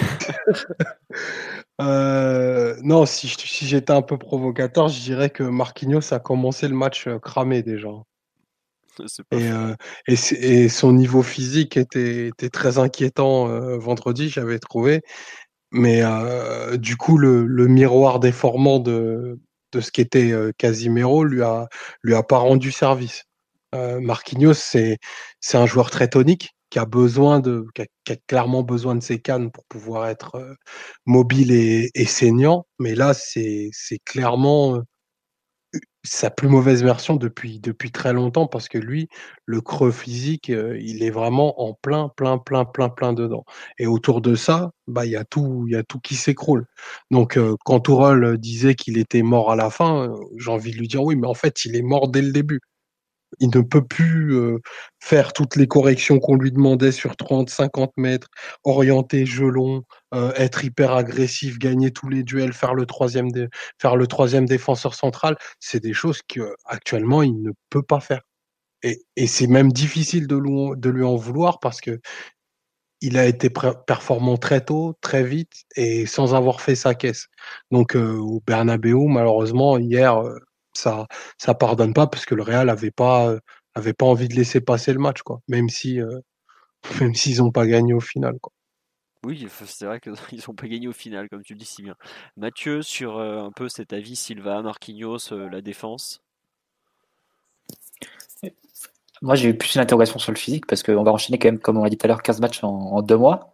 Euh, 1.80 2.76
non, 2.82 3.06
si, 3.06 3.28
si 3.28 3.66
j'étais 3.66 3.92
un 3.92 4.02
peu 4.02 4.18
provocateur, 4.18 4.88
je 4.88 5.00
dirais 5.00 5.30
que 5.30 5.44
Marquinhos 5.44 6.12
a 6.12 6.18
commencé 6.18 6.66
le 6.68 6.74
match 6.74 7.08
cramé 7.22 7.62
déjà. 7.62 7.88
Et, 9.32 10.14
et, 10.38 10.68
son 10.68 10.92
niveau 10.92 11.22
physique 11.22 11.76
était, 11.76 12.28
était 12.28 12.50
très 12.50 12.78
inquiétant 12.78 13.48
vendredi, 13.78 14.28
j'avais 14.28 14.58
trouvé. 14.58 15.02
Mais 15.70 16.02
du 16.78 16.96
coup, 16.96 17.18
le, 17.18 17.66
miroir 17.68 18.20
déformant 18.20 18.78
de, 18.78 19.38
de 19.72 19.80
ce 19.80 19.90
qu'était 19.90 20.32
Casimiro 20.58 21.24
lui 21.24 21.42
a, 21.42 21.68
lui 22.02 22.14
a 22.14 22.22
pas 22.22 22.38
rendu 22.38 22.72
service. 22.72 23.24
Marquinhos, 23.72 24.54
c'est, 24.54 24.98
un 25.54 25.66
joueur 25.66 25.90
très 25.90 26.08
tonique 26.08 26.50
qui 26.70 26.78
a 26.78 26.84
besoin 26.84 27.40
de, 27.40 27.66
qui 27.74 28.12
a, 28.12 28.16
clairement 28.26 28.62
besoin 28.62 28.94
de 28.94 29.02
ses 29.02 29.20
cannes 29.20 29.50
pour 29.50 29.64
pouvoir 29.66 30.06
être 30.06 30.56
mobile 31.06 31.52
et, 31.52 31.90
et 31.94 32.06
saignant. 32.06 32.66
Mais 32.78 32.94
là, 32.94 33.14
c'est 33.14 33.70
clairement 34.04 34.82
sa 36.08 36.30
plus 36.30 36.48
mauvaise 36.48 36.82
version 36.82 37.16
depuis, 37.16 37.60
depuis 37.60 37.90
très 37.92 38.12
longtemps 38.12 38.46
parce 38.46 38.68
que 38.68 38.78
lui, 38.78 39.08
le 39.46 39.60
creux 39.60 39.90
physique, 39.92 40.50
euh, 40.50 40.78
il 40.80 41.02
est 41.02 41.10
vraiment 41.10 41.60
en 41.62 41.74
plein, 41.74 42.08
plein, 42.16 42.38
plein, 42.38 42.64
plein, 42.64 42.88
plein 42.88 43.12
dedans. 43.12 43.44
Et 43.78 43.86
autour 43.86 44.20
de 44.20 44.34
ça, 44.34 44.70
bah 44.86 45.06
il 45.06 45.12
y 45.12 45.16
a 45.16 45.24
tout, 45.24 45.66
y 45.68 45.76
a 45.76 45.82
tout 45.84 46.00
qui 46.00 46.14
s'écroule. 46.16 46.66
Donc 47.10 47.36
euh, 47.36 47.56
quand 47.64 47.80
Tourelle 47.80 48.38
disait 48.38 48.74
qu'il 48.74 48.98
était 48.98 49.22
mort 49.22 49.52
à 49.52 49.56
la 49.56 49.70
fin, 49.70 50.08
euh, 50.08 50.16
j'ai 50.38 50.50
envie 50.50 50.72
de 50.72 50.76
lui 50.78 50.88
dire 50.88 51.02
oui, 51.02 51.16
mais 51.16 51.26
en 51.26 51.34
fait 51.34 51.64
il 51.64 51.76
est 51.76 51.82
mort 51.82 52.08
dès 52.08 52.22
le 52.22 52.32
début 52.32 52.60
il 53.40 53.50
ne 53.54 53.60
peut 53.60 53.84
plus 53.84 54.36
faire 55.00 55.32
toutes 55.32 55.56
les 55.56 55.66
corrections 55.66 56.18
qu'on 56.18 56.36
lui 56.36 56.52
demandait 56.52 56.92
sur 56.92 57.16
30, 57.16 57.50
50 57.50 57.92
mètres, 57.96 58.28
orienter 58.64 59.26
jeu 59.26 59.48
long, 59.48 59.82
être 60.12 60.64
hyper 60.64 60.92
agressif, 60.92 61.58
gagner 61.58 61.90
tous 61.90 62.08
les 62.08 62.22
duels, 62.22 62.52
faire 62.52 62.74
le 62.74 62.86
troisième, 62.86 63.28
faire 63.80 63.96
le 63.96 64.06
troisième 64.06 64.46
défenseur 64.46 64.94
central. 64.94 65.36
C'est 65.60 65.80
des 65.80 65.92
choses 65.92 66.20
qu'actuellement 66.22 67.22
il 67.22 67.42
ne 67.42 67.52
peut 67.70 67.82
pas 67.82 68.00
faire. 68.00 68.22
Et, 68.82 69.26
c'est 69.26 69.48
même 69.48 69.72
difficile 69.72 70.26
de 70.28 70.36
lui, 70.36 70.70
de 70.76 70.90
lui 70.90 71.04
en 71.04 71.16
vouloir 71.16 71.58
parce 71.60 71.80
que 71.80 72.00
il 73.00 73.16
a 73.16 73.26
été 73.26 73.48
performant 73.86 74.36
très 74.36 74.64
tôt, 74.64 74.94
très 75.00 75.22
vite 75.22 75.52
et 75.76 76.04
sans 76.06 76.34
avoir 76.34 76.60
fait 76.60 76.74
sa 76.74 76.94
caisse. 76.94 77.28
Donc 77.70 77.94
au 77.94 78.42
Bernabeu, 78.46 78.96
malheureusement, 79.06 79.78
hier, 79.78 80.20
ça 80.78 81.06
ça 81.38 81.54
pardonne 81.54 81.92
pas 81.92 82.06
parce 82.06 82.24
que 82.26 82.34
le 82.34 82.42
Real 82.42 82.70
avait 82.70 82.90
pas 82.90 83.34
avait 83.74 83.92
pas 83.92 84.06
envie 84.06 84.28
de 84.28 84.34
laisser 84.34 84.60
passer 84.60 84.92
le 84.92 84.98
match 84.98 85.22
quoi 85.22 85.40
même 85.48 85.68
si 85.68 86.00
euh, 86.00 86.20
même 87.00 87.14
s'ils 87.14 87.38
n'ont 87.38 87.52
pas 87.52 87.66
gagné 87.66 87.94
au 87.94 88.00
final 88.00 88.38
quoi. 88.40 88.52
Oui, 89.24 89.48
c'est 89.50 89.84
vrai 89.84 89.98
qu'ils 89.98 90.12
n'ont 90.48 90.54
pas 90.54 90.68
gagné 90.68 90.86
au 90.86 90.92
final, 90.92 91.28
comme 91.28 91.42
tu 91.42 91.54
le 91.54 91.58
dis 91.58 91.64
si 91.64 91.82
bien. 91.82 91.96
Mathieu, 92.36 92.82
sur 92.82 93.18
euh, 93.18 93.42
un 93.42 93.50
peu 93.50 93.68
cet 93.68 93.92
avis, 93.92 94.14
Silva, 94.14 94.62
Marquinhos, 94.62 95.32
euh, 95.32 95.48
la 95.50 95.60
défense? 95.60 96.22
Moi, 99.20 99.34
j'ai 99.34 99.48
eu 99.48 99.58
plus 99.58 99.74
une 99.74 99.80
interrogation 99.80 100.20
sur 100.20 100.30
le 100.30 100.38
physique 100.38 100.66
parce 100.66 100.84
qu'on 100.84 101.02
va 101.02 101.10
enchaîner 101.10 101.36
quand 101.36 101.48
même, 101.48 101.58
comme 101.58 101.78
on 101.78 101.82
l'a 101.82 101.90
dit 101.90 101.98
tout 101.98 102.06
à 102.06 102.08
l'heure, 102.08 102.22
15 102.22 102.40
matchs 102.40 102.62
en, 102.62 103.02
deux 103.02 103.16
mois, 103.16 103.52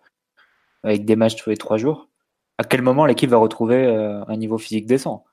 avec 0.82 1.06
des 1.06 1.16
matchs 1.16 1.36
tous 1.36 1.48
les 1.48 1.56
trois 1.56 1.78
jours. 1.78 2.10
À 2.58 2.64
quel 2.64 2.82
moment 2.82 3.06
l'équipe 3.06 3.30
va 3.30 3.38
retrouver 3.38 3.86
un 3.86 4.36
niveau 4.36 4.58
physique 4.58 4.84
décent? 4.84 5.24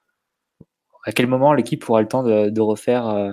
À 1.06 1.11
quel 1.11 1.28
moment 1.28 1.53
l'équipe 1.53 1.88
aura 1.90 2.02
le 2.02 2.07
temps 2.07 2.23
de, 2.23 2.61
refaire 2.61 3.07
euh, 3.07 3.32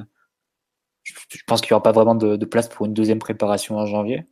je, 1.03 1.12
pense 1.47 1.61
qu'il 1.61 1.73
n'y 1.73 1.74
aura 1.74 1.82
pas 1.82 1.93
vraiment 1.93 2.15
de, 2.15 2.45
place 2.45 2.69
pour 2.69 2.86
une 2.86 2.95
deuxième 2.95 3.19
préparation 3.19 3.77
en 3.77 3.86
janvier? 3.86 4.24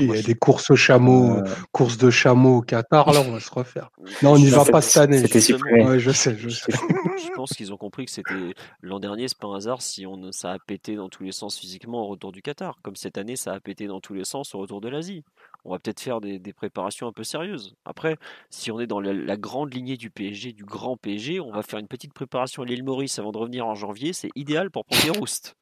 Il 0.00 0.14
y 0.14 0.18
a 0.18 0.22
des 0.22 0.36
courses 0.36 0.70
au 0.70 0.76
chameau, 0.76 1.38
euh, 1.38 1.44
courses 1.72 1.98
de 1.98 2.08
chameau 2.08 2.58
au 2.58 2.62
Qatar, 2.62 3.12
là 3.12 3.20
on 3.26 3.32
va 3.32 3.40
se 3.40 3.50
refaire. 3.50 3.90
Non, 4.22 4.32
on 4.32 4.38
n'y 4.38 4.48
va 4.48 4.64
pas 4.64 4.80
cette 4.80 5.02
année. 5.02 5.18
C'était 5.18 5.40
supprimé. 5.40 5.98
je 5.98 6.10
sais, 6.12 6.36
je 6.38 6.48
sais. 6.50 6.70
je 6.72 7.32
pense 7.34 7.50
qu'ils 7.50 7.72
ont 7.72 7.76
compris 7.76 8.04
que 8.04 8.12
c'était 8.12 8.54
l'an 8.80 9.00
dernier, 9.00 9.26
c'est 9.26 9.38
pas 9.38 9.48
un 9.48 9.56
hasard 9.56 9.82
si 9.82 10.06
on, 10.06 10.30
ça 10.30 10.52
a 10.52 10.58
pété 10.64 10.94
dans 10.94 11.08
tous 11.08 11.24
les 11.24 11.32
sens 11.32 11.58
physiquement 11.58 12.02
au 12.02 12.06
retour 12.06 12.30
du 12.30 12.42
Qatar. 12.42 12.78
Comme 12.82 12.94
cette 12.94 13.18
année, 13.18 13.34
ça 13.34 13.52
a 13.54 13.60
pété 13.60 13.88
dans 13.88 14.00
tous 14.00 14.14
les 14.14 14.24
sens 14.24 14.54
au 14.54 14.58
retour 14.58 14.80
de 14.80 14.88
l'Asie 14.88 15.24
on 15.68 15.72
va 15.72 15.78
peut-être 15.78 16.00
faire 16.00 16.20
des, 16.20 16.40
préparations 16.54 17.06
un 17.06 17.12
peu 17.12 17.24
sérieuses. 17.24 17.74
Après, 17.84 18.16
si 18.48 18.70
on 18.70 18.80
est 18.80 18.86
dans 18.86 19.00
la, 19.00 19.36
grande 19.36 19.72
lignée 19.74 19.96
du 19.96 20.10
PSG, 20.10 20.52
du 20.52 20.64
grand 20.64 20.96
PSG, 20.96 21.40
on 21.40 21.52
va 21.52 21.62
faire 21.62 21.78
une 21.78 21.88
petite 21.88 22.14
préparation 22.14 22.62
à 22.62 22.66
l'île 22.66 22.82
Maurice 22.82 23.18
avant 23.18 23.32
de 23.32 23.38
revenir 23.38 23.66
en 23.66 23.74
janvier. 23.74 24.12
C'est 24.12 24.30
idéal 24.34 24.70
pour 24.70 24.86
prendre 24.86 25.02
des 25.02 25.10
roustes. 25.18 25.54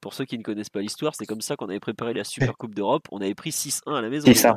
Pour 0.00 0.14
ceux 0.14 0.24
qui 0.24 0.38
ne 0.38 0.42
connaissent 0.42 0.70
pas 0.70 0.80
l'histoire, 0.80 1.14
c'est 1.14 1.26
comme 1.26 1.40
ça 1.40 1.56
qu'on 1.56 1.68
avait 1.68 1.80
préparé 1.80 2.14
la 2.14 2.24
Super 2.24 2.56
Coupe 2.56 2.74
d'Europe. 2.74 3.06
On 3.10 3.20
avait 3.20 3.34
pris 3.34 3.50
6-1 3.50 3.94
à 3.94 4.00
la 4.00 4.08
maison. 4.08 4.26
C'est 4.26 4.34
ça. 4.34 4.56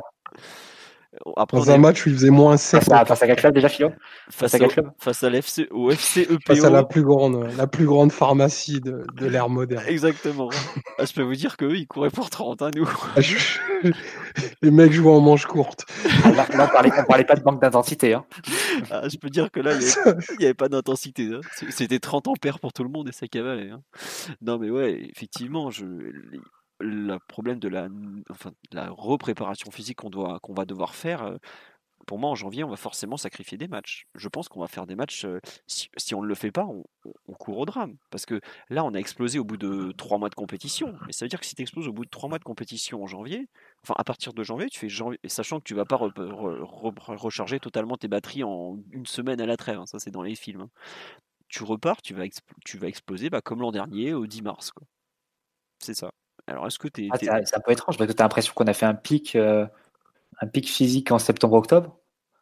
Après, 1.36 1.56
dans 1.56 1.70
un 1.70 1.78
match 1.78 2.04
où 2.04 2.08
il 2.08 2.14
faisait 2.14 2.30
moins 2.30 2.56
7. 2.56 2.84
Face 2.84 3.22
à, 3.22 3.26
quel 3.26 3.36
club 3.36 3.54
déjà, 3.54 3.68
Philo? 3.68 3.90
Face, 4.30 4.54
à, 4.54 4.58
quel 4.58 4.68
club? 4.68 4.90
face 4.98 5.22
à 5.22 5.30
l'FC, 5.30 5.68
au 5.70 5.90
FC 5.90 6.22
EPO. 6.22 6.38
Face 6.46 6.64
à 6.64 6.70
la 6.70 6.84
plus 6.84 7.02
grande, 7.02 7.48
la 7.56 7.66
plus 7.66 7.86
grande 7.86 8.12
pharmacie 8.12 8.80
de, 8.80 9.04
de 9.14 9.26
l'ère 9.26 9.48
moderne. 9.48 9.84
Exactement. 9.86 10.48
Ah, 10.98 11.04
je 11.04 11.12
peux 11.12 11.22
vous 11.22 11.34
dire 11.34 11.56
qu'eux, 11.56 11.76
ils 11.76 11.86
couraient 11.86 12.10
pour 12.10 12.30
30, 12.30 12.62
hein, 12.62 12.70
nous. 12.74 12.88
Ah, 13.16 13.20
Les 14.62 14.70
mecs 14.70 14.92
jouent 14.92 15.10
en 15.10 15.20
manche 15.20 15.46
courte. 15.46 15.84
Ah, 16.24 16.30
là, 16.32 16.46
on, 16.52 16.56
parlait, 16.56 16.90
parlait 17.06 17.24
pas 17.24 17.36
de 17.36 17.42
manque 17.42 17.60
d'intensité. 17.60 18.14
Hein. 18.14 18.24
je 19.08 19.16
peux 19.16 19.30
dire 19.30 19.50
que 19.50 19.60
là, 19.60 19.72
il 19.74 20.38
n'y 20.38 20.44
avait, 20.44 20.54
pas 20.54 20.68
d'intensité. 20.68 21.30
Hein. 21.32 21.40
C'était 21.70 21.98
30 21.98 22.28
ampères 22.28 22.58
pour 22.58 22.72
tout 22.72 22.82
le 22.82 22.90
monde 22.90 23.08
et 23.08 23.12
ça 23.12 23.26
cavalait. 23.28 23.70
Hein. 23.70 23.82
Non, 24.42 24.58
mais 24.58 24.70
ouais, 24.70 25.08
effectivement, 25.10 25.70
je, 25.70 25.84
le 26.80 27.18
problème 27.28 27.58
de 27.58 27.68
la, 27.68 27.88
enfin, 28.30 28.52
la 28.72 28.90
repréparation 28.90 29.70
physique 29.70 29.98
qu'on 29.98 30.10
doit 30.10 30.38
qu'on 30.40 30.54
va 30.54 30.64
devoir 30.64 30.94
faire, 30.94 31.38
pour 32.06 32.18
moi 32.18 32.30
en 32.30 32.34
janvier 32.34 32.64
on 32.64 32.68
va 32.68 32.76
forcément 32.76 33.16
sacrifier 33.16 33.58
des 33.58 33.68
matchs. 33.68 34.06
Je 34.14 34.28
pense 34.28 34.48
qu'on 34.48 34.60
va 34.60 34.68
faire 34.68 34.86
des 34.86 34.94
matchs, 34.94 35.24
euh, 35.24 35.40
si, 35.66 36.14
on 36.14 36.22
ne 36.22 36.26
le 36.26 36.34
fait 36.34 36.52
pas, 36.52 36.66
on, 36.66 36.84
court 37.34 37.58
au 37.58 37.66
drame. 37.66 37.96
Parce 38.10 38.26
que 38.26 38.40
là 38.70 38.84
on 38.84 38.94
a 38.94 38.98
explosé 38.98 39.38
au 39.38 39.44
bout 39.44 39.56
de 39.56 39.92
trois 39.92 40.18
mois 40.18 40.28
de 40.28 40.34
compétition. 40.34 40.94
Mais 41.06 41.12
ça 41.12 41.24
veut 41.24 41.28
dire 41.28 41.40
que 41.40 41.46
si 41.46 41.54
tu 41.54 41.62
exploses 41.62 41.88
au 41.88 41.92
bout 41.92 42.04
de 42.04 42.10
trois 42.10 42.28
mois 42.28 42.38
de 42.38 42.44
compétition 42.44 43.02
en 43.02 43.06
janvier, 43.06 43.48
enfin 43.82 43.94
à 43.96 44.04
partir 44.04 44.32
de 44.32 44.42
janvier, 44.42 44.68
tu 44.68 44.78
fais 44.78 44.88
janvier, 44.88 45.18
sachant 45.26 45.58
que 45.58 45.64
tu 45.64 45.74
vas 45.74 45.84
pas 45.84 45.96
recharger 45.96 47.60
totalement 47.60 47.96
tes 47.96 48.08
batteries 48.08 48.44
en 48.44 48.78
une 48.90 49.06
semaine 49.06 49.40
à 49.40 49.46
la 49.46 49.56
trêve, 49.56 49.78
hein, 49.78 49.86
ça 49.86 49.98
c'est 49.98 50.10
dans 50.10 50.22
les 50.22 50.34
films. 50.34 50.62
Hein. 50.62 50.70
Tu 51.48 51.62
repars, 51.62 52.02
tu 52.02 52.14
vas, 52.14 52.24
tu 52.64 52.78
vas 52.78 52.88
exploser 52.88 53.30
bah, 53.30 53.40
comme 53.40 53.60
l'an 53.60 53.70
dernier 53.70 54.12
au 54.14 54.26
10 54.26 54.42
mars. 54.42 54.72
C'est 55.78 55.94
ça. 55.94 56.10
Alors, 56.46 56.66
est-ce 56.66 56.78
que 56.78 56.88
tu 56.88 57.08
ah, 57.10 57.16
c'est 57.18 57.56
un 57.56 57.60
peu 57.60 57.72
étrange 57.72 57.96
parce 57.96 58.08
que 58.08 58.14
tu 58.14 58.20
as 58.20 58.24
l'impression 58.24 58.52
qu'on 58.54 58.66
a 58.66 58.74
fait 58.74 58.86
un 58.86 58.94
pic, 58.94 59.34
euh, 59.34 59.66
un 60.40 60.46
pic 60.46 60.68
physique 60.68 61.10
en 61.10 61.18
septembre-octobre 61.18 61.98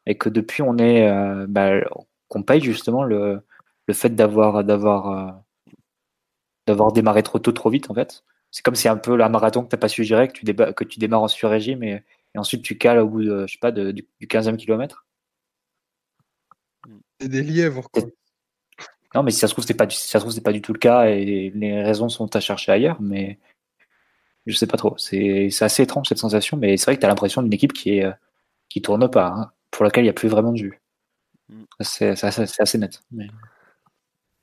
et 0.07 0.17
que 0.17 0.29
depuis, 0.29 0.63
on 0.63 0.79
est, 0.79 1.09
euh, 1.09 1.47
bah, 1.49 1.81
qu'on 2.29 2.43
paye 2.43 2.61
justement 2.61 3.05
le, 3.05 3.41
le 3.87 3.95
fait 3.95 4.11
d'avoir, 4.11 4.65
d'avoir, 4.65 5.11
euh, 5.11 5.33
d'avoir 6.67 6.93
démarré 6.93 7.23
trop 7.23 7.39
tôt, 7.39 7.53
trop 7.53 7.71
vite 7.71 7.91
en 7.91 7.95
fait. 7.95 8.25
c'est 8.51 8.63
comme 8.63 8.75
si 8.75 8.89
un 8.89 8.97
peu 8.97 9.17
la 9.17 9.29
marathon 9.29 9.63
que 9.63 9.69
tu 9.69 9.77
n'as 9.77 9.81
pas 9.81 9.89
suivi 9.89 10.09
direct, 10.09 10.37
que 10.37 10.45
tu, 10.45 10.75
que 10.75 10.85
tu 10.85 10.99
démarres 10.99 11.23
en 11.23 11.29
sur-régime 11.29 11.83
et, 11.85 12.03
ensuite 12.37 12.63
tu 12.63 12.79
cales 12.79 12.99
au 12.99 13.09
bout 13.09 13.23
de, 13.23 13.47
je 13.47 13.53
sais 13.53 13.59
pas, 13.61 13.71
du, 13.71 14.05
15e 14.23 14.57
kilomètre. 14.57 15.07
C'est 17.21 17.29
des 17.29 17.43
lièvres, 17.43 17.89
quoi. 17.93 18.03
Non, 19.15 19.23
mais 19.23 19.31
si 19.31 19.39
ça 19.39 19.47
se 19.47 19.53
trouve, 19.53 19.65
c'est 19.67 19.75
pas, 19.75 19.89
si 19.91 20.09
ça 20.09 20.19
se 20.19 20.25
trouve, 20.25 20.33
c'est 20.33 20.41
pas 20.41 20.53
du 20.53 20.63
tout 20.63 20.73
le 20.73 20.79
cas 20.79 21.05
et 21.05 21.51
les 21.55 21.83
raisons 21.83 22.09
sont 22.09 22.35
à 22.35 22.41
chercher 22.41 22.73
ailleurs, 22.73 23.01
mais 23.01 23.39
je 24.47 24.57
sais 24.57 24.67
pas 24.67 24.77
trop. 24.77 24.97
C'est 24.99 25.51
assez 25.61 25.83
étrange 25.83 26.09
cette 26.09 26.19
sensation, 26.19 26.57
mais 26.57 26.77
c'est 26.77 26.87
vrai 26.87 26.97
que 26.97 27.01
tu 27.01 27.07
as 27.07 27.09
l'impression 27.09 27.43
d'une 27.43 27.53
équipe 27.53 27.73
qui 27.73 27.99
est 27.99 28.13
qui 28.73 28.81
tourne 28.81 29.09
pas, 29.11 29.27
hein, 29.27 29.51
pour 29.71 29.85
laquelle 29.85 30.05
il 30.05 30.07
n'y 30.07 30.11
a 30.11 30.15
plus 30.15 30.29
vraiment 30.29 30.53
de 30.53 30.61
vue. 30.61 30.81
Mm. 31.51 31.65
C'est 31.81 32.25
assez, 32.25 32.79
net. 32.79 33.03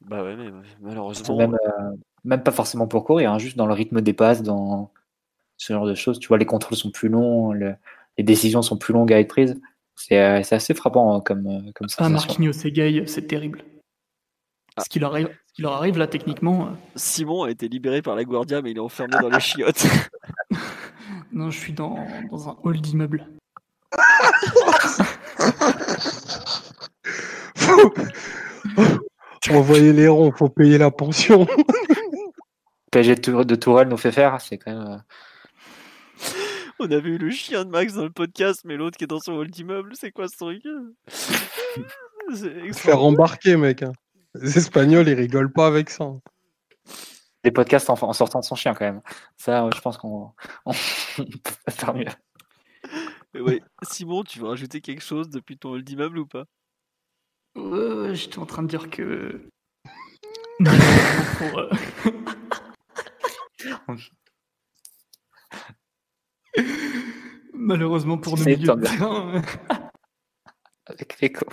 Bah 0.02 0.24
ouais, 0.24 0.36
mais 0.36 0.52
malheureusement. 0.82 1.36
Même, 1.36 1.56
euh, 1.56 1.96
même, 2.24 2.44
pas 2.44 2.52
forcément 2.52 2.88
pour 2.88 3.06
courir, 3.06 3.32
hein, 3.32 3.40
juste 3.40 3.58
dans 3.58 3.66
le 3.66 3.74
rythme 3.74 4.02
des 4.02 4.14
passes, 4.14 4.44
dans 4.44 4.92
ce 5.58 5.74
genre 5.74 5.88
de 5.88 5.96
choses. 5.96 6.20
Tu 6.20 6.28
vois, 6.28 6.38
les 6.38 6.46
contrôles 6.46 6.78
sont 6.78 6.92
plus 6.92 7.10
longs, 7.10 7.54
les 7.54 8.24
décisions 8.24 8.62
sont 8.62 8.78
plus 8.78 8.94
longues 8.94 9.12
à 9.12 9.20
être 9.20 9.30
prises. 9.30 9.60
C'est 9.96 10.20
euh, 10.20 10.42
assez 10.52 10.74
frappant 10.74 11.16
hein, 11.16 11.22
comme, 11.22 11.48
euh, 11.48 11.72
comme 11.74 11.90
ça. 11.90 12.06
Ah, 12.06 12.10
Marquinhos 12.10 12.52
et 12.52 12.72
Gay, 12.72 13.04
c'est 13.08 13.28
terrible. 13.28 13.64
Ah. 14.76 14.84
Ce, 14.84 14.90
qui 14.90 15.00
leur 15.00 15.12
arrive, 15.12 15.30
qui 15.60 15.64
leur 15.64 15.74
arrive 15.74 15.98
là, 15.98 16.08
techniquement. 16.08 16.70
Simon 16.96 17.44
a 17.44 17.52
été 17.52 17.68
libéré 17.68 18.02
par 18.02 18.16
la 18.16 18.24
Guardia, 18.24 18.62
mais 18.62 18.72
il 18.72 18.78
est 18.78 18.80
enfermé 18.80 19.18
dans 19.22 19.28
les 19.28 19.42
chiottes. 19.42 19.86
non, 21.34 21.52
je 21.52 21.60
suis 21.60 21.74
dans, 21.74 21.98
dans 22.32 22.48
un 22.48 22.58
hall 22.64 22.80
d'immeuble. 22.80 23.28
Envoyer 29.50 29.92
les 29.92 30.08
ronds, 30.08 30.32
faut 30.32 30.48
payer 30.48 30.78
la 30.78 30.92
pension. 30.92 31.46
PSG 32.92 33.16
de 33.16 33.56
Tourelle 33.56 33.90
nous 33.90 33.98
fait 33.98 34.14
faire, 34.14 34.40
c'est 34.40 34.58
quand 34.58 34.72
même. 34.72 34.88
Euh, 34.88 35.00
On 36.80 36.90
avait 36.90 37.10
eu 37.10 37.18
le 37.18 37.32
chien 37.32 37.66
de 37.66 37.70
Max 37.70 37.96
dans 37.96 38.06
le 38.06 38.12
podcast, 38.12 38.62
mais 38.64 38.78
l'autre 38.78 38.96
qui 38.98 39.04
est 39.04 39.08
dans 39.08 39.20
son 39.20 39.34
hall 39.34 39.50
d'immeuble, 39.50 39.92
c'est 40.00 40.12
quoi 40.12 40.30
ce 40.30 40.38
truc? 40.38 40.64
Faire 42.76 43.04
embarquer, 43.04 43.58
mec. 43.58 43.84
Hein. 43.84 43.92
Les 44.36 44.58
Espagnols, 44.58 45.08
ils 45.08 45.16
rigolent 45.16 45.52
pas 45.52 45.68
avec 45.68 45.90
ça. 45.90 46.06
Les 47.44 47.52
podcasts 47.52 47.90
en, 47.90 48.14
sortant 48.14 48.40
de 48.40 48.46
son 48.46 48.56
chien, 48.56 48.74
quand 48.74 48.86
même. 48.86 49.02
Ça, 49.38 49.70
je 49.74 49.82
pense 49.82 49.98
qu'on 49.98 50.34
peut 51.16 51.72
faire 51.72 51.94
mieux. 51.94 52.06
Ouais. 53.34 53.62
Simon, 53.84 54.24
tu 54.24 54.40
veux 54.40 54.48
rajouter 54.48 54.82
quelque 54.82 55.04
chose 55.04 55.30
depuis 55.30 55.58
ton 55.58 55.72
hall 55.72 55.84
d'immeuble 55.84 56.20
ou 56.20 56.26
pas? 56.26 56.46
Ouais, 57.56 58.16
j'étais 58.16 58.40
en 58.40 58.46
train 58.46 58.64
de 58.64 58.68
dire 58.68 58.90
que. 58.90 59.50
Euh, 61.42 61.70
Malheureusement 67.54 68.18
pour 68.18 68.38
nos 68.38 68.44
milieux 68.46 68.76
de 68.76 68.82
terrain. 68.82 69.42
Avec 70.86 71.20
l'écho. 71.22 71.46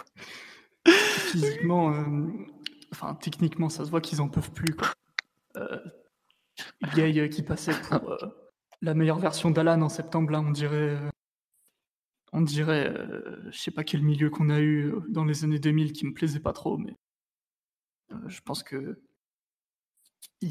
Physiquement, 0.86 1.92
euh, 1.92 2.28
enfin 2.92 3.14
techniquement, 3.14 3.68
ça 3.68 3.84
se 3.84 3.90
voit 3.90 4.00
qu'ils 4.00 4.20
en 4.20 4.28
peuvent 4.28 4.52
plus. 4.52 4.74
Quoi. 4.74 4.88
Euh, 5.56 5.78
Gay 6.94 7.28
qui 7.28 7.42
passait 7.42 7.78
pour 7.88 8.10
euh, 8.10 8.16
la 8.82 8.94
meilleure 8.94 9.18
version 9.18 9.50
d'Alan 9.50 9.82
en 9.82 9.88
septembre, 9.88 10.30
là, 10.30 10.40
on 10.40 10.50
dirait 10.50 10.98
on 12.36 12.42
dirait, 12.42 12.88
euh, 12.88 13.50
je 13.50 13.58
sais 13.58 13.70
pas 13.70 13.82
quel 13.82 14.02
milieu 14.02 14.28
qu'on 14.28 14.50
a 14.50 14.58
eu 14.60 14.92
euh, 14.92 15.00
dans 15.08 15.24
les 15.24 15.44
années 15.44 15.58
2000 15.58 15.92
qui 15.92 16.06
me 16.06 16.12
plaisait 16.12 16.40
pas 16.40 16.52
trop, 16.52 16.76
mais 16.76 16.94
euh, 18.12 18.28
je 18.28 18.40
pense 18.42 18.62
que 18.62 19.00
il 20.42 20.50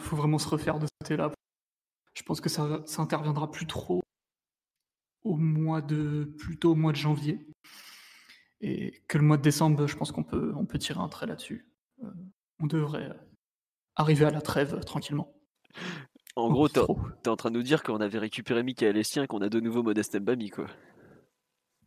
faut 0.00 0.16
vraiment 0.16 0.38
se 0.38 0.48
refaire 0.48 0.80
de 0.80 0.86
ce 0.86 0.92
côté-là. 1.00 1.30
Je 2.14 2.22
pense 2.24 2.40
que 2.40 2.48
ça, 2.48 2.82
ça 2.86 3.02
interviendra 3.02 3.50
plus 3.50 3.66
trop 3.66 4.02
au 5.22 5.36
mois 5.36 5.82
de, 5.82 6.34
plutôt 6.38 6.72
au 6.72 6.74
mois 6.74 6.92
de 6.92 6.96
janvier, 6.96 7.46
et 8.60 9.02
que 9.08 9.18
le 9.18 9.24
mois 9.24 9.36
de 9.36 9.42
décembre, 9.42 9.86
je 9.86 9.96
pense 9.96 10.12
qu'on 10.12 10.24
peut, 10.24 10.52
on 10.56 10.64
peut 10.64 10.78
tirer 10.78 11.00
un 11.00 11.08
trait 11.08 11.26
là-dessus. 11.26 11.68
on 12.60 12.66
devrait 12.66 13.10
arriver 13.96 14.24
à 14.24 14.30
la 14.30 14.40
trêve 14.40 14.80
tranquillement. 14.84 15.34
En 16.36 16.50
gros, 16.50 16.68
t'es 16.68 16.80
en 17.28 17.36
train 17.36 17.50
de 17.50 17.56
nous 17.56 17.62
dire 17.62 17.82
qu'on 17.82 18.00
avait 18.00 18.18
récupéré 18.18 18.62
Michael 18.62 18.96
Essien, 18.98 19.26
qu'on 19.26 19.40
a 19.40 19.48
de 19.48 19.58
nouveau 19.58 19.82
Modeste 19.82 20.20
Mbami, 20.20 20.50
quoi. 20.50 20.66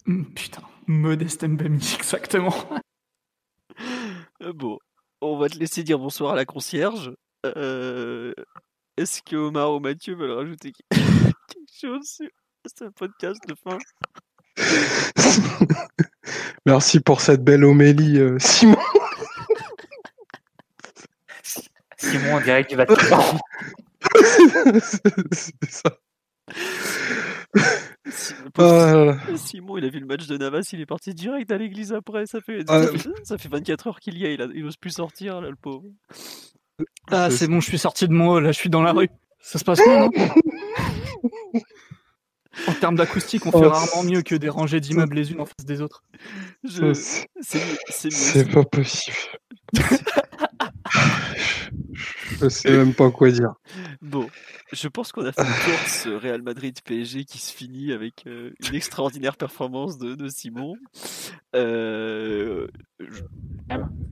Mmh, 0.08 0.24
putain, 0.34 0.64
Modeste 0.88 1.44
Mbami, 1.44 1.78
exactement. 1.98 2.56
Euh, 4.42 4.54
bon, 4.54 4.80
on 5.22 5.38
va 5.38 5.50
te 5.50 5.58
laisser 5.58 5.84
dire 5.84 6.00
bonsoir 6.00 6.34
à 6.34 6.36
la 6.36 6.46
concierge. 6.46 7.12
Euh, 7.46 8.34
est-ce 8.98 9.22
que 9.22 9.36
Omar 9.36 9.72
ou 9.72 9.80
Mathieu 9.80 10.16
veulent 10.16 10.32
rajouter 10.32 10.72
quelque 10.72 10.96
chose 11.80 12.08
sur 12.08 12.30
ce 12.66 12.86
podcast 12.86 13.40
de 13.48 13.56
fin? 13.56 13.78
Merci 16.70 17.00
pour 17.00 17.20
cette 17.20 17.44
belle 17.44 17.66
homélie, 17.66 18.20
euh, 18.20 18.38
Simon. 18.38 18.78
Simon, 21.98 22.36
en 22.36 22.42
direct 22.42 22.70
du 22.70 22.76
Vatican. 22.76 23.40
c'est 24.84 25.72
ça. 25.72 25.98
Ah 28.60 29.18
Simon, 29.36 29.78
il 29.80 29.86
a 29.86 29.90
vu 29.90 30.00
le 30.00 30.06
match 30.06 30.28
de 30.28 30.38
Navas, 30.38 30.70
il 30.72 30.82
est 30.82 30.86
parti 30.86 31.16
direct 31.16 31.52
à 31.52 31.58
l'église 31.58 31.92
après. 31.92 32.28
Ça 32.28 32.40
fait, 32.40 32.60
ça, 33.24 33.40
fait 33.40 33.50
24 33.50 33.88
heures 33.88 34.00
qu'il 34.00 34.20
y 34.20 34.28
a, 34.28 34.30
il, 34.30 34.64
n'ose 34.64 34.78
plus 34.78 34.92
sortir, 34.92 35.42
là, 35.42 35.50
le 35.50 35.56
pauvre. 35.56 35.86
Ah, 37.10 37.32
c'est 37.32 37.48
bon, 37.48 37.62
je 37.62 37.66
suis 37.68 37.80
sorti 37.80 38.08
de 38.08 38.14
mon 38.14 38.34
hall, 38.34 38.44
là, 38.44 38.52
je 38.52 38.60
suis 38.60 38.70
dans 38.70 38.84
la 38.84 38.92
rue. 38.92 39.10
Ça 39.40 39.58
se 39.58 39.64
passe 39.64 39.80
bien, 39.84 40.02
non? 40.02 40.12
En 42.68 42.74
termes 42.74 42.96
d'acoustique, 42.96 43.46
on 43.46 43.52
fait 43.52 43.66
oh, 43.66 43.70
rarement 43.70 44.04
mieux 44.04 44.22
que 44.22 44.36
des 44.36 44.50
rangées 44.50 44.80
d'immeubles 44.80 45.16
les 45.16 45.32
unes 45.32 45.42
en 45.42 45.46
face 45.46 45.66
des 45.66 45.82
autres. 45.82 46.04
C'est 47.42 48.52
pas 48.52 48.64
possible. 48.64 49.18
Je 52.42 52.50
sais 52.50 52.72
même 52.72 52.94
pas 52.94 53.12
quoi 53.12 53.32
dire. 53.32 53.54
Bon, 54.02 54.28
je 54.72 54.88
pense 54.88 55.12
qu'on 55.12 55.26
a 55.26 55.32
fait 55.32 55.44
le 55.44 55.66
tour 55.66 55.84
de 55.84 55.90
ce 55.90 56.10
Real 56.10 56.42
Madrid 56.42 56.80
PSG 56.84 57.26
qui 57.26 57.38
se 57.38 57.54
finit 57.54 57.92
avec 57.92 58.26
euh, 58.28 58.52
une 58.68 58.76
extraordinaire 58.76 59.36
performance 59.36 59.98
de, 59.98 60.28
Simon. 60.30 60.78
Euh, 61.56 62.68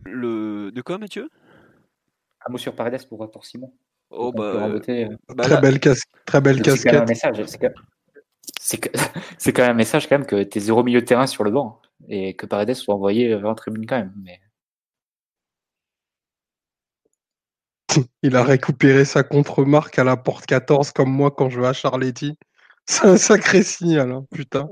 le... 0.05 0.71
De 0.71 0.81
quoi, 0.81 0.97
Mathieu? 0.97 1.29
Un 2.45 2.51
mot 2.51 2.57
sur 2.57 2.75
Paredes 2.75 3.07
pour, 3.07 3.29
pour 3.31 3.45
Simon. 3.45 3.73
Oh, 4.09 4.31
bah, 4.31 4.43
euh, 4.43 4.79
bah, 5.35 5.43
très, 5.43 5.61
belle 5.61 5.79
très 6.25 6.41
belle 6.41 6.61
casquette. 6.61 7.07
C'est 7.47 7.57
quand 7.59 7.71
même 9.37 9.59
un 9.59 9.73
message 9.73 10.07
quand 10.07 10.17
même 10.17 10.27
que 10.27 10.43
tu 10.43 10.57
es 10.57 10.61
zéro 10.61 10.83
milieu 10.83 11.01
de 11.01 11.05
terrain 11.05 11.27
sur 11.27 11.43
le 11.43 11.51
banc 11.51 11.81
et 12.09 12.35
que 12.35 12.45
Paredes 12.45 12.73
soit 12.73 12.95
envoyé 12.95 13.33
en 13.35 13.55
tribune 13.55 13.85
quand 13.85 13.97
même. 13.97 14.13
Mais... 14.23 14.41
Il 18.23 18.35
a 18.35 18.43
récupéré 18.43 19.05
sa 19.05 19.23
contre-marque 19.23 19.97
à 19.99 20.03
la 20.03 20.17
porte 20.17 20.45
14 20.45 20.91
comme 20.91 21.11
moi 21.11 21.31
quand 21.31 21.49
je 21.49 21.59
vais 21.59 21.67
à 21.67 21.73
Charletti. 21.73 22.37
C'est 22.85 23.05
un 23.07 23.17
sacré 23.17 23.63
signal, 23.63 24.11
hein, 24.11 24.25
putain. 24.31 24.69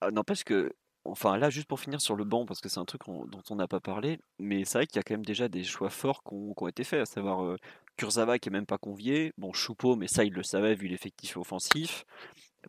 Ah, 0.00 0.10
N'empêche 0.10 0.44
que, 0.44 0.72
enfin 1.08 1.36
là, 1.36 1.50
juste 1.50 1.68
pour 1.68 1.80
finir 1.80 2.00
sur 2.00 2.16
le 2.16 2.24
banc, 2.24 2.46
parce 2.46 2.60
que 2.60 2.68
c'est 2.68 2.80
un 2.80 2.84
truc 2.84 3.02
dont 3.06 3.42
on 3.50 3.56
n'a 3.56 3.68
pas 3.68 3.80
parlé, 3.80 4.18
mais 4.38 4.64
c'est 4.64 4.78
vrai 4.78 4.86
qu'il 4.86 4.96
y 4.96 5.00
a 5.00 5.02
quand 5.02 5.14
même 5.14 5.24
déjà 5.24 5.48
des 5.48 5.64
choix 5.64 5.90
forts 5.90 6.22
qui 6.22 6.34
ont, 6.34 6.68
été 6.68 6.84
faits, 6.84 7.00
à 7.00 7.06
savoir 7.06 7.44
euh, 7.44 7.56
Kurzawa 7.96 8.38
qui 8.38 8.48
est 8.48 8.52
même 8.52 8.66
pas 8.66 8.78
convié, 8.78 9.32
bon 9.38 9.52
Choupeau, 9.52 9.96
mais 9.96 10.08
ça 10.08 10.24
il 10.24 10.32
le 10.32 10.42
savait 10.42 10.74
vu 10.74 10.88
l'effectif 10.88 11.36
offensif, 11.36 12.04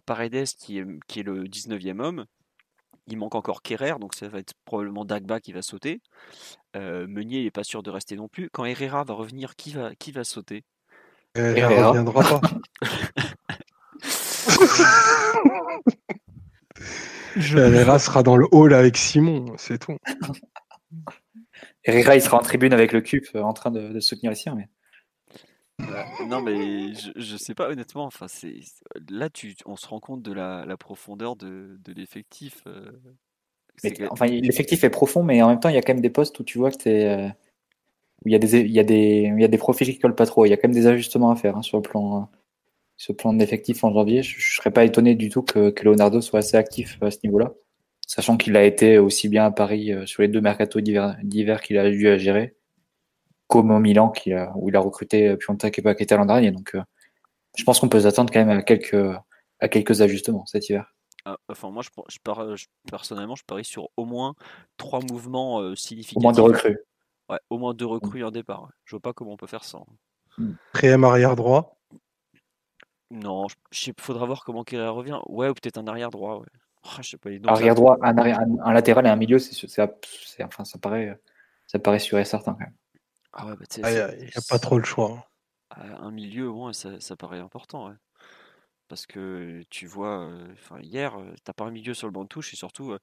Paredes 0.06 0.48
qui 0.58 0.80
est, 0.80 0.86
qui 1.08 1.22
est 1.22 1.24
le 1.24 1.46
19e 1.46 2.00
homme, 2.00 2.26
il 3.08 3.18
manque 3.18 3.36
encore 3.36 3.62
Kerrer, 3.62 3.96
donc 4.00 4.14
ça 4.14 4.28
va 4.28 4.40
être 4.40 4.54
probablement 4.66 5.06
Dagba 5.06 5.40
qui 5.40 5.54
va 5.54 5.62
sauter. 5.62 6.02
Euh, 6.76 7.08
Meunier 7.08 7.44
n'est 7.44 7.52
pas 7.52 7.64
sûr 7.64 7.82
de 7.82 7.90
rester 7.90 8.18
non 8.18 8.28
plus. 8.28 8.50
Quand 8.50 8.66
Herrera 8.66 9.06
va 9.06 9.14
revenir, 9.14 9.56
qui 9.56 9.72
va, 9.72 9.96
qui 9.96 10.12
va 10.12 10.26
sauter? 10.26 10.66
Herrera 11.36 11.70
ne 11.70 11.88
reviendra 11.88 12.24
pas. 12.24 12.42
Herrera 17.38 18.00
sera 18.00 18.24
dans 18.24 18.38
le 18.38 18.48
hall 18.52 18.74
avec 18.74 18.98
Simon, 18.98 19.54
c'est 19.58 19.80
tout. 19.80 19.98
Herrera, 21.84 22.16
il 22.16 22.22
sera 22.22 22.38
en 22.38 22.42
tribune 22.42 22.74
avec 22.74 22.92
le 22.92 23.02
CUP 23.02 23.26
euh, 23.36 23.42
en 23.42 23.54
train 23.54 23.72
de, 23.72 24.00
soutenir 24.00 24.32
les 24.32 24.36
siens. 24.36 24.56
Mais... 24.56 24.68
non, 26.28 26.42
mais 26.42 26.94
je, 26.94 27.34
ne 27.34 27.38
sais 27.38 27.54
pas, 27.54 27.70
honnêtement. 27.70 28.06
Enfin, 28.06 28.28
c'est 28.28 28.56
là, 29.10 29.30
tu, 29.30 29.56
on 29.66 29.76
se 29.76 29.88
rend 29.88 30.00
compte 30.00 30.22
de 30.22 30.34
la, 30.34 30.66
profondeur 30.78 31.36
de, 31.36 31.78
l'effectif. 31.96 32.64
Euh, 32.68 32.92
enfin, 34.10 34.26
l'effectif 34.26 34.84
est 34.84 34.90
profond, 34.90 35.24
mais 35.24 35.42
en 35.42 35.50
même 35.50 35.60
temps, 35.60 35.70
il 35.70 35.76
y 35.76 35.78
a 35.78 35.82
quand 35.82 35.94
même 35.94 36.02
des 36.02 36.10
postes 36.10 36.40
où 36.40 36.44
tu 36.44 36.58
vois 36.58 36.72
que 36.72 36.78
tu 36.78 36.90
euh, 36.90 37.30
il 38.26 38.32
y 38.32 38.36
a 38.36 38.40
des 38.40 38.60
il 38.62 38.72
y 38.72 38.80
a 38.80 38.84
des 38.84 39.32
il 39.34 39.40
y 39.40 39.46
a 39.46 39.48
des 39.48 39.58
profils 39.58 39.88
qui 39.88 40.00
collent 40.00 40.16
pas 40.16 40.26
trop. 40.26 40.46
Il 40.46 40.50
y 40.50 40.54
a 40.54 40.58
quand 40.58 40.68
même 40.68 40.76
des 40.76 40.88
ajustements 40.88 41.30
à 41.30 41.36
faire 41.36 41.56
hein, 41.56 41.62
sur 41.62 41.78
le 41.78 41.84
plan 41.84 42.30
le 43.10 43.16
plan 43.16 43.34
d'effectif 43.34 43.84
en 43.84 43.94
janvier. 43.94 44.24
Je, 44.24 44.36
ne 44.36 44.42
serais 44.42 44.72
pas 44.72 44.86
étonné 44.86 45.16
du 45.16 45.30
tout 45.30 45.42
que, 45.42 45.70
que 45.70 45.84
Leonardo 45.86 46.22
soit 46.22 46.40
assez 46.40 46.58
actif 46.58 46.98
à 47.02 47.12
ce 47.12 47.20
niveau-là, 47.24 47.54
sachant 48.08 48.38
qu'il 48.38 48.56
a 48.58 48.64
été 48.64 48.98
aussi 48.98 49.30
bien 49.30 49.46
à 49.46 49.52
Paris 49.52 49.94
euh, 49.94 50.06
sur 50.06 50.22
les 50.22 50.28
deux 50.28 50.42
mercatos 50.42 50.82
d'hiver 50.82 51.62
qu'il 51.62 51.78
a 51.78 51.88
eu 51.88 52.08
à 52.08 52.18
gérer 52.18 52.56
comme 53.48 53.72
au 53.72 53.80
Milan 53.80 54.10
qui 54.10 54.34
où 54.56 54.68
il 54.68 54.76
a 54.76 54.82
recruté 54.82 55.38
Piontek 55.38 55.80
et 55.80 55.82
Paqueta 55.82 56.18
l'an 56.18 56.26
dernier. 56.26 56.52
Donc, 56.52 56.76
je 57.56 57.64
pense 57.64 57.80
qu'on 57.80 57.88
peut 57.88 58.02
s'attendre 58.02 58.30
quand 58.34 58.44
même 58.44 58.58
à 58.58 58.62
quelques, 58.62 59.16
à 59.62 59.70
quelques 59.70 60.02
ajustements 60.02 60.46
cet 60.46 60.68
hiver. 60.68 60.94
Ah, 61.24 61.38
enfin, 61.48 61.72
moi, 61.72 61.82
je, 61.82 61.90
je, 62.56 62.66
personnellement, 62.92 63.36
je 63.36 63.46
parie 63.46 63.64
sur 63.64 63.88
au 63.96 64.04
moins 64.04 64.36
trois 64.76 65.00
mouvements 65.00 65.74
significatifs. 65.76 66.18
Au 66.18 66.20
moins 66.20 66.34
deux 66.34 66.42
recrues. 66.42 66.78
Ouais, 67.30 67.40
au 67.50 67.58
moins 67.58 67.74
deux 67.74 67.86
recrues 67.86 68.26
en 68.26 68.32
départ. 68.32 68.70
Je 68.86 68.96
vois 68.96 69.02
pas 69.02 69.14
comment 69.14 69.34
on 69.34 69.38
peut 69.38 69.48
faire 69.48 69.64
ça. 69.64 69.80
Quatrième 70.74 71.04
arrière 71.04 71.36
droit. 71.36 71.77
Non, 73.10 73.48
il 73.72 73.94
faudra 74.00 74.26
voir 74.26 74.44
comment 74.44 74.64
Kerrer 74.64 74.90
revient. 74.90 75.20
Ouais, 75.28 75.50
ou 75.50 75.54
peut-être 75.54 75.78
un 75.78 75.88
arrière 75.88 76.10
droit. 76.10 76.40
Ouais. 76.40 76.48
Oh, 76.84 77.02
je 77.02 77.10
sais 77.10 77.18
pas, 77.18 77.30
arrière 77.46 77.76
droit, 77.76 77.98
un, 78.02 78.18
un, 78.18 78.74
latéral 78.74 79.06
et 79.06 79.10
un 79.10 79.16
milieu, 79.16 79.40
c'est, 79.40 79.82
enfin, 80.42 80.64
ça 80.64 80.78
paraît, 80.78 81.20
ça 81.66 81.80
paraît 81.80 82.00
sûr 82.00 82.18
et 82.18 82.26
certain 82.26 82.54
quand 82.54 82.60
même. 82.60 82.74
Ah 83.34 83.46
ouais, 83.46 83.56
bah, 83.56 83.66
il 83.78 84.26
n'y 84.26 84.28
a, 84.28 84.42
pas 84.50 84.60
trop 84.60 84.78
le 84.78 84.86
choix. 84.86 85.12
Hein. 85.12 85.24
Ah, 85.70 85.98
un 86.00 86.12
milieu, 86.12 86.50
ouais, 86.50 86.74
ça, 86.74 87.00
ça 87.00 87.16
paraît 87.16 87.40
important. 87.40 87.90
Ouais. 87.90 87.96
Parce 88.88 89.06
que 89.06 89.64
tu 89.70 89.86
vois, 89.86 90.22
euh, 90.30 90.48
enfin 90.54 90.80
hier, 90.80 91.14
tu 91.14 91.20
euh, 91.20 91.36
t'as 91.44 91.54
pas 91.54 91.66
un 91.66 91.72
milieu 91.72 91.94
sur 91.94 92.08
le 92.08 92.14
banc 92.14 92.24
de 92.24 92.30
touche 92.30 92.54
et 92.54 92.56
surtout, 92.58 92.92
euh, 92.94 93.00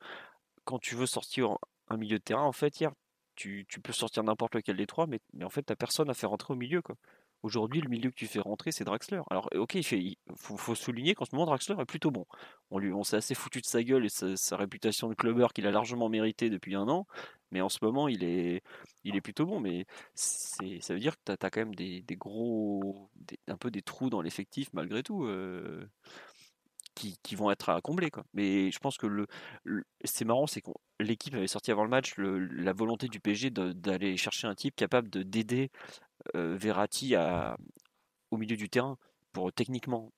quand 0.65 0.79
tu 0.79 0.95
veux 0.95 1.07
sortir 1.07 1.59
un 1.89 1.97
milieu 1.97 2.19
de 2.19 2.23
terrain, 2.23 2.45
en 2.45 2.53
fait, 2.53 2.81
hier, 2.81 2.93
tu, 3.35 3.67
tu 3.69 3.81
peux 3.81 3.93
sortir 3.93 4.25
n'importe 4.25 4.55
lequel 4.55 4.77
des 4.77 4.87
trois, 4.87 5.07
mais, 5.07 5.21
mais 5.35 5.45
en 5.45 5.51
fait, 5.51 5.63
t'as 5.63 5.77
personne 5.77 6.09
à 6.11 6.15
faire 6.15 6.31
rentrer 6.31 6.55
au 6.55 6.57
milieu. 6.57 6.81
Quoi. 6.83 6.97
Aujourd'hui, 7.45 7.83
le 7.83 7.91
milieu 7.91 8.11
que 8.11 8.15
tu 8.17 8.27
fais 8.27 8.41
rentrer, 8.41 8.73
c'est 8.73 8.85
Draxler. 8.85 9.21
Alors, 9.29 9.51
ok, 9.55 9.75
il, 9.75 9.85
fait, 9.85 10.17
faut, 10.35 10.75
souligner 10.75 11.15
qu'en 11.15 11.27
ce 11.27 11.35
moment, 11.35 11.45
Draxler 11.45 11.77
est 11.79 11.85
plutôt 11.85 12.11
bon. 12.11 12.25
On, 12.71 12.83
on 12.83 13.05
s'est 13.05 13.19
assez 13.19 13.35
foutu 13.35 13.61
de 13.61 13.67
sa 13.67 13.83
gueule 13.83 14.07
et 14.07 14.09
sa, 14.09 14.57
réputation 14.57 15.11
de 15.11 15.15
clubber 15.15 15.49
qu'il 15.55 15.67
a 15.67 15.71
largement 15.71 16.09
mérité 16.09 16.49
depuis 16.49 16.75
un 16.75 16.89
an. 16.89 17.07
Mais 17.51 17.61
en 17.61 17.69
ce 17.69 17.81
moment, 17.83 18.09
il 18.09 18.25
est, 18.25 18.63
il 19.05 19.15
est 19.15 19.21
plutôt 19.21 19.45
bon. 19.45 19.61
Mais 19.61 19.85
ça 20.15 20.95
veut 20.95 20.99
dire 20.99 21.19
que 21.19 21.23
tu 21.27 21.33
as, 21.33 21.51
quand 21.51 21.61
même 21.61 21.75
des, 21.75 22.03
gros. 22.13 23.11
un 23.47 23.59
peu 23.59 23.71
des 23.71 23.83
trous 23.83 24.09
dans 24.09 24.23
l'effectif, 24.23 24.73
malgré 24.73 25.03
tout. 25.03 25.27
Euh, 25.27 25.87
qui, 26.95 27.35
vont 27.35 27.51
être 27.51 27.71
à 27.71 27.81
combler. 27.81 28.11
Quoi. 28.11 28.25
Mais 28.35 28.71
je 28.71 28.79
pense 28.79 28.97
que 28.97 29.07
le, 29.07 29.27
c'est 30.05 30.25
marrant, 30.25 30.47
c'est 30.47 30.61
que 30.61 30.71
l'équipe 31.01 31.35
avait 31.35 31.47
sorti 31.47 31.71
avant 31.71 31.85
le 31.85 31.91
match 31.91 32.15
la 32.17 32.73
volonté 32.73 33.09
du 33.09 33.21
PSG 33.21 33.51
d'aller 33.51 34.17
chercher 34.17 34.47
un 34.47 34.55
type 34.55 34.77
capable 34.77 35.09
de 35.11 35.23
d'aider 35.23 35.71
euh, 36.35 36.57
Verratti 36.57 37.15
à, 37.15 37.57
au 38.31 38.37
milieu 38.37 38.57
du 38.57 38.69
terrain 38.69 38.97
pour 39.33 39.53
techniquement. 39.53 40.13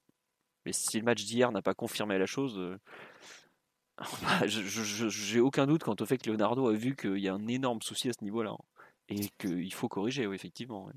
Mais 0.65 0.73
si 0.73 0.99
le 0.99 1.05
match 1.05 1.25
d'hier 1.25 1.53
n'a 1.53 1.63
pas 1.63 1.75
confirmé 1.75 2.19
la 2.19 2.27
chose, 2.27 2.59
euh, 2.59 2.79
bah, 4.23 4.47
j'ai 4.47 5.41
aucun 5.41 5.67
doute 5.67 5.85
quant 5.85 5.97
au 5.99 6.07
fait 6.07 6.19
que 6.19 6.31
Leonardo 6.31 6.69
a 6.69 6.73
vu 6.73 6.97
qu'il 6.97 7.19
y 7.19 7.29
a 7.29 7.35
un 7.35 7.47
énorme 7.49 7.83
souci 7.83 8.09
à 8.09 8.13
ce 8.13 8.23
niveau-là 8.25 8.51
hein, 8.51 8.65
et 9.09 9.29
qu'il 9.39 9.73
faut 9.73 9.89
corriger, 9.89 10.25
effectivement. 10.25 10.91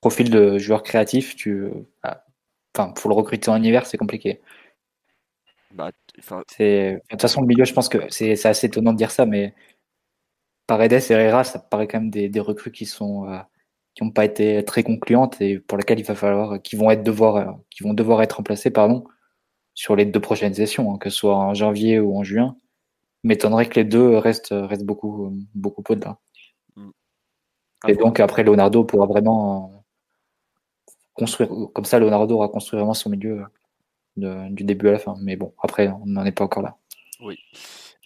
Profil 0.00 0.30
de 0.30 0.58
joueur 0.58 0.82
créatif, 0.82 1.36
tu, 1.36 1.68
ah, 2.02 2.24
enfin, 2.74 2.92
pour 2.92 3.10
le 3.10 3.16
recruter 3.16 3.50
en 3.50 3.62
hiver, 3.62 3.86
c'est 3.86 3.98
compliqué. 3.98 4.40
Bah, 5.72 5.90
de 6.18 7.00
toute 7.08 7.20
façon, 7.20 7.40
le 7.40 7.46
milieu, 7.46 7.64
je 7.64 7.72
pense 7.72 7.88
que 7.88 7.98
c'est 8.10 8.44
assez 8.46 8.66
étonnant 8.66 8.92
de 8.92 8.98
dire 8.98 9.10
ça, 9.10 9.26
mais 9.26 9.54
Paredes 10.66 10.92
et 10.92 11.12
Herrera, 11.12 11.44
ça 11.44 11.58
paraît 11.58 11.88
quand 11.88 12.00
même 12.00 12.10
des, 12.10 12.40
recrues 12.40 12.72
qui 12.72 12.86
sont 12.86 13.28
euh, 13.28 13.38
qui 13.94 14.04
n'ont 14.04 14.10
pas 14.10 14.24
été 14.24 14.64
très 14.64 14.82
concluantes 14.82 15.40
et 15.40 15.58
pour 15.58 15.78
lesquelles 15.78 16.00
il 16.00 16.06
va 16.06 16.14
falloir, 16.14 16.60
qui 16.62 16.76
vont 16.76 16.90
être 16.90 17.02
devoir, 17.02 17.36
euh, 17.36 17.52
qui 17.70 17.82
vont 17.82 17.94
devoir 17.94 18.22
être 18.22 18.34
remplacées, 18.34 18.70
pardon, 18.70 19.04
sur 19.74 19.96
les 19.96 20.06
deux 20.06 20.20
prochaines 20.20 20.54
sessions, 20.54 20.94
hein, 20.94 20.98
que 20.98 21.10
ce 21.10 21.16
soit 21.16 21.36
en 21.36 21.54
janvier 21.54 22.00
ou 22.00 22.16
en 22.16 22.24
juin. 22.24 22.56
M'étonnerait 23.24 23.68
que 23.68 23.80
les 23.80 23.84
deux 23.84 24.16
restent, 24.18 24.54
restent 24.54 24.84
beaucoup, 24.84 25.36
beaucoup 25.54 25.84
au-delà. 25.88 26.18
Mm. 26.76 26.90
Et 27.88 27.96
donc 27.96 28.20
après, 28.20 28.42
Leonardo 28.44 28.84
pourra 28.84 29.06
vraiment 29.06 29.81
construire, 31.14 31.50
comme 31.74 31.84
ça, 31.84 31.98
Leonardo 31.98 32.34
aura 32.36 32.48
construit 32.48 32.78
vraiment 32.78 32.94
son 32.94 33.10
milieu 33.10 33.44
du 34.16 34.64
début 34.64 34.88
à 34.88 34.92
la 34.92 34.98
fin. 34.98 35.14
Mais 35.20 35.36
bon, 35.36 35.54
après, 35.62 35.88
on 35.88 36.06
n'en 36.06 36.24
est 36.24 36.32
pas 36.32 36.44
encore 36.44 36.62
là. 36.62 36.76
Oui. 37.20 37.38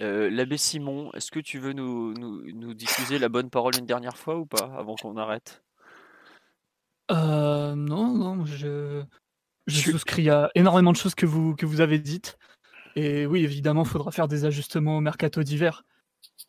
Euh, 0.01 0.29
L'abbé 0.31 0.59
Simon, 0.59 1.11
est-ce 1.15 1.31
que 1.31 1.41
tu 1.41 1.59
veux 1.59 1.73
nous, 1.73 2.13
nous, 2.15 2.75
diffuser 2.75 3.19
la 3.19 3.29
bonne 3.29 3.49
parole 3.49 3.77
une 3.79 3.87
dernière 3.87 4.17
fois 4.17 4.37
ou 4.37 4.45
pas, 4.45 4.71
avant 4.77 4.95
qu'on 4.95 5.17
arrête? 5.17 5.63
Euh, 7.11 7.75
Non, 7.75 8.13
non, 8.13 8.45
je, 8.45 9.03
je 9.67 9.91
souscris 9.91 10.29
à 10.29 10.51
énormément 10.55 10.93
de 10.93 10.97
choses 10.97 11.15
que 11.15 11.27
vous, 11.27 11.55
que 11.57 11.65
vous 11.65 11.81
avez 11.81 11.99
dites. 11.99 12.37
Et 12.95 13.27
oui, 13.27 13.43
évidemment, 13.45 13.85
il 13.85 13.89
faudra 13.89 14.11
faire 14.11 14.29
des 14.29 14.45
ajustements 14.45 14.99
au 14.99 15.01
mercato 15.01 15.43
d'hiver. 15.43 15.85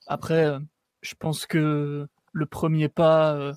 Après, 0.07 0.45
euh, 0.45 0.59
je 1.01 1.15
pense 1.15 1.45
que 1.45 2.07
le 2.33 2.45
premier 2.45 2.89
pas 2.89 3.33
euh, 3.33 3.53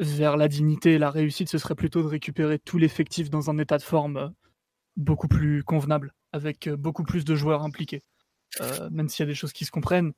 vers 0.00 0.36
la 0.36 0.48
dignité 0.48 0.94
et 0.94 0.98
la 0.98 1.10
réussite, 1.10 1.48
ce 1.48 1.58
serait 1.58 1.74
plutôt 1.74 2.02
de 2.02 2.08
récupérer 2.08 2.58
tout 2.58 2.78
l'effectif 2.78 3.30
dans 3.30 3.50
un 3.50 3.58
état 3.58 3.78
de 3.78 3.82
forme 3.82 4.32
beaucoup 4.96 5.28
plus 5.28 5.62
convenable, 5.62 6.14
avec 6.32 6.68
beaucoup 6.70 7.04
plus 7.04 7.24
de 7.24 7.34
joueurs 7.34 7.62
impliqués. 7.62 8.02
Euh, 8.60 8.90
même 8.90 9.08
s'il 9.08 9.24
y 9.24 9.28
a 9.28 9.30
des 9.30 9.34
choses 9.34 9.52
qui 9.52 9.64
se 9.64 9.70
comprennent. 9.70 10.12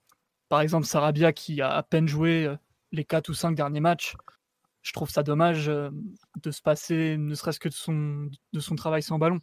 Par 0.49 0.61
exemple, 0.61 0.87
Sarabia 0.87 1.33
qui 1.33 1.61
a 1.61 1.75
à 1.75 1.83
peine 1.83 2.09
joué 2.09 2.47
euh, 2.47 2.57
les 2.93 3.05
4 3.05 3.29
ou 3.29 3.35
5 3.35 3.55
derniers 3.55 3.81
matchs, 3.81 4.15
je 4.83 4.93
trouve 4.93 5.11
ça 5.11 5.23
dommage 5.23 5.69
euh, 5.69 5.91
de 6.43 6.51
se 6.51 6.63
passer 6.63 7.17
ne 7.19 7.35
serait-ce 7.35 7.61
que 7.61 7.69
de 7.69 8.61
son 8.61 8.75
travail 8.77 9.03
sans 9.03 9.19
ballon. 9.19 9.41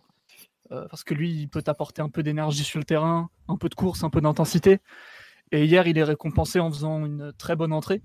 parce 0.69 1.03
que 1.03 1.13
lui, 1.13 1.31
il 1.31 1.49
peut 1.49 1.63
apporter 1.67 2.01
un 2.01 2.09
peu 2.09 2.23
d'énergie 2.23 2.63
sur 2.63 2.79
le 2.79 2.85
terrain, 2.85 3.29
un 3.47 3.57
peu 3.57 3.69
de 3.69 3.75
course, 3.75 4.03
un 4.03 4.09
peu 4.09 4.21
d'intensité. 4.21 4.79
Et 5.51 5.65
hier, 5.65 5.87
il 5.87 5.97
est 5.97 6.03
récompensé 6.03 6.59
en 6.59 6.71
faisant 6.71 7.05
une 7.05 7.33
très 7.33 7.55
bonne 7.55 7.73
entrée, 7.73 8.03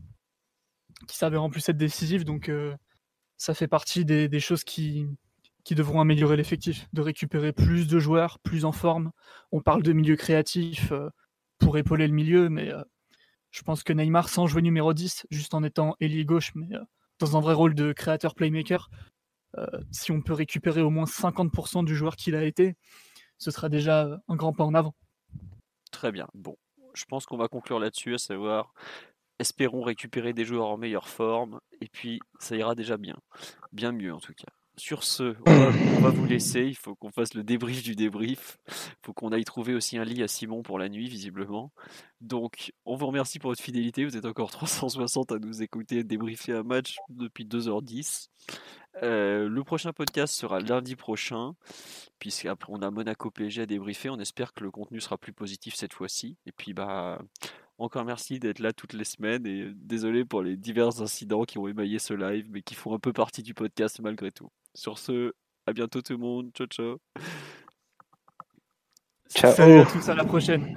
qui 1.07 1.17
s'avère 1.17 1.43
en 1.43 1.51
plus 1.51 1.69
être 1.69 1.77
décisive. 1.77 2.25
Donc, 2.25 2.51
ça 3.37 3.55
fait 3.55 3.69
partie 3.69 4.05
des 4.05 4.41
choses 4.41 4.65
qui, 4.65 5.07
devront 5.71 6.01
améliorer 6.01 6.37
l'effectif, 6.37 6.89
de 6.93 7.01
récupérer 7.01 7.53
plus 7.53 7.87
de 7.87 7.99
joueurs, 7.99 8.39
plus 8.41 8.65
en 8.65 8.73
forme. 8.73 9.11
On 9.53 9.61
parle 9.61 9.83
de 9.83 9.93
milieu 9.93 10.17
créatif 10.17 10.93
euh, 10.93 11.09
pour 11.59 11.79
épauler 11.79 12.07
le 12.07 12.15
milieu, 12.15 12.49
mais 12.49 12.73
euh, 12.73 12.83
je 13.51 13.63
pense 13.63 13.83
que 13.83 13.93
Neymar, 13.93 14.29
sans 14.29 14.47
jouer 14.47 14.63
numéro 14.63 14.93
10, 14.95 15.27
juste 15.31 15.55
en 15.55 15.63
étant 15.63 15.97
ailier 16.01 16.25
gauche, 16.25 16.53
mais 16.55 16.75
euh, 16.75 16.85
dans 17.19 17.37
un 17.37 17.41
vrai 17.41 17.55
rôle 17.55 17.75
de 17.75 17.93
créateur 17.93 18.35
playmaker, 18.35 18.91
si 19.93 20.11
on 20.11 20.21
peut 20.21 20.33
récupérer 20.33 20.81
au 20.81 20.91
moins 20.91 21.05
50% 21.05 21.85
du 21.85 21.95
joueur 21.95 22.17
qu'il 22.17 22.35
a 22.35 22.43
été, 22.43 22.75
ce 23.39 23.53
sera 23.53 23.69
déjà 23.69 24.21
un 24.27 24.35
grand 24.35 24.53
pas 24.53 24.65
en 24.65 24.75
avant. 24.75 24.97
Très 25.93 26.11
bien. 26.11 26.27
Bon, 26.35 26.57
je 26.93 27.05
pense 27.05 27.25
qu'on 27.25 27.37
va 27.37 27.47
conclure 27.47 27.79
là-dessus, 27.79 28.15
à 28.15 28.19
savoir 28.19 28.75
espérons 29.39 29.83
récupérer 29.83 30.33
des 30.33 30.45
joueurs 30.45 30.69
en 30.69 30.77
meilleure 30.77 31.09
forme, 31.09 31.61
et 31.81 31.89
puis 31.89 32.21
ça 32.39 32.57
ira 32.57 32.75
déjà 32.75 32.97
bien. 32.97 33.17
Bien 33.73 33.93
mieux 33.93 34.13
en 34.13 34.21
tout 34.21 34.35
cas. 34.35 34.53
Sur 34.77 35.05
ce, 35.05 35.37
on 35.47 36.01
va, 36.01 36.11
vous 36.11 36.27
laisser. 36.27 36.63
Il 36.63 36.75
faut 36.75 36.97
qu'on 36.97 37.13
fasse 37.13 37.35
le 37.35 37.45
débrief 37.45 37.85
du 37.85 37.95
débrief. 37.95 38.59
Il 38.67 39.07
faut 39.07 39.13
qu'on 39.13 39.31
aille 39.31 39.45
trouver 39.45 39.73
aussi 39.73 39.99
un 39.99 40.05
lit 40.05 40.21
à 40.21 40.27
Simon 40.27 40.63
pour 40.65 40.81
la 40.81 40.89
nuit, 40.89 41.09
visiblement. 41.09 41.73
Donc, 42.21 42.73
on 42.85 42.97
vous 42.97 43.07
remercie 43.07 43.39
pour 43.39 43.53
votre 43.53 43.63
fidélité. 43.63 44.05
Vous 44.05 44.17
êtes 44.17 44.25
encore 44.25 44.51
360 44.51 45.31
à 45.31 45.39
nous 45.39 45.63
écouter 45.63 46.03
débriefer 46.03 46.55
un 46.55 46.65
match 46.65 46.97
depuis 47.09 47.45
2h10. 47.45 48.31
Euh, 49.05 49.49
le 49.49 49.65
prochain 49.65 49.93
podcast 49.93 50.35
sera 50.35 50.59
lundi 50.59 50.97
prochain, 50.97 51.55
puisqu'après 52.19 52.73
on 52.73 52.83
a 52.83 52.91
Monaco 52.91 53.31
PSG 53.31 53.63
à 53.63 53.67
débriefer. 53.67 54.11
On 54.11 54.19
espère 54.19 54.55
que 54.55 54.65
le 54.65 54.73
contenu 54.73 55.01
sera 55.01 55.19
plus 55.19 55.33
positif 55.33 55.77
cette 55.77 55.93
fois-ci. 55.93 56.37
Et 56.47 56.53
puis, 56.53 56.75
bah, 56.75 57.21
encore 57.79 58.05
merci 58.05 58.39
d'être 58.39 58.61
là 58.61 58.73
toutes 58.73 58.93
les 58.93 59.05
semaines 59.05 59.47
et 59.47 59.71
désolé 59.75 60.25
pour 60.25 60.43
les 60.43 60.57
divers 60.57 61.01
incidents 61.01 61.45
qui 61.45 61.59
ont 61.59 61.69
émaillé 61.69 61.99
ce 61.99 62.15
live, 62.15 62.47
mais 62.51 62.63
qui 62.63 62.75
font 62.75 62.95
un 62.95 62.99
peu 62.99 63.13
partie 63.13 63.43
du 63.43 63.55
podcast 63.55 64.01
malgré 64.01 64.31
tout. 64.31 64.49
Sur 64.75 64.99
ce, 64.99 65.33
à 65.67 65.73
bientôt 65.73 66.03
tout 66.03 66.13
le 66.13 66.19
monde. 66.19 66.51
Ciao, 66.55 66.67
ciao. 66.67 66.99
Ciao. 69.31 69.53
Salut 69.53 69.81
à 69.81 69.87
tous, 69.87 70.09
à 70.09 70.15
la 70.15 70.25
prochaine. 70.25 70.77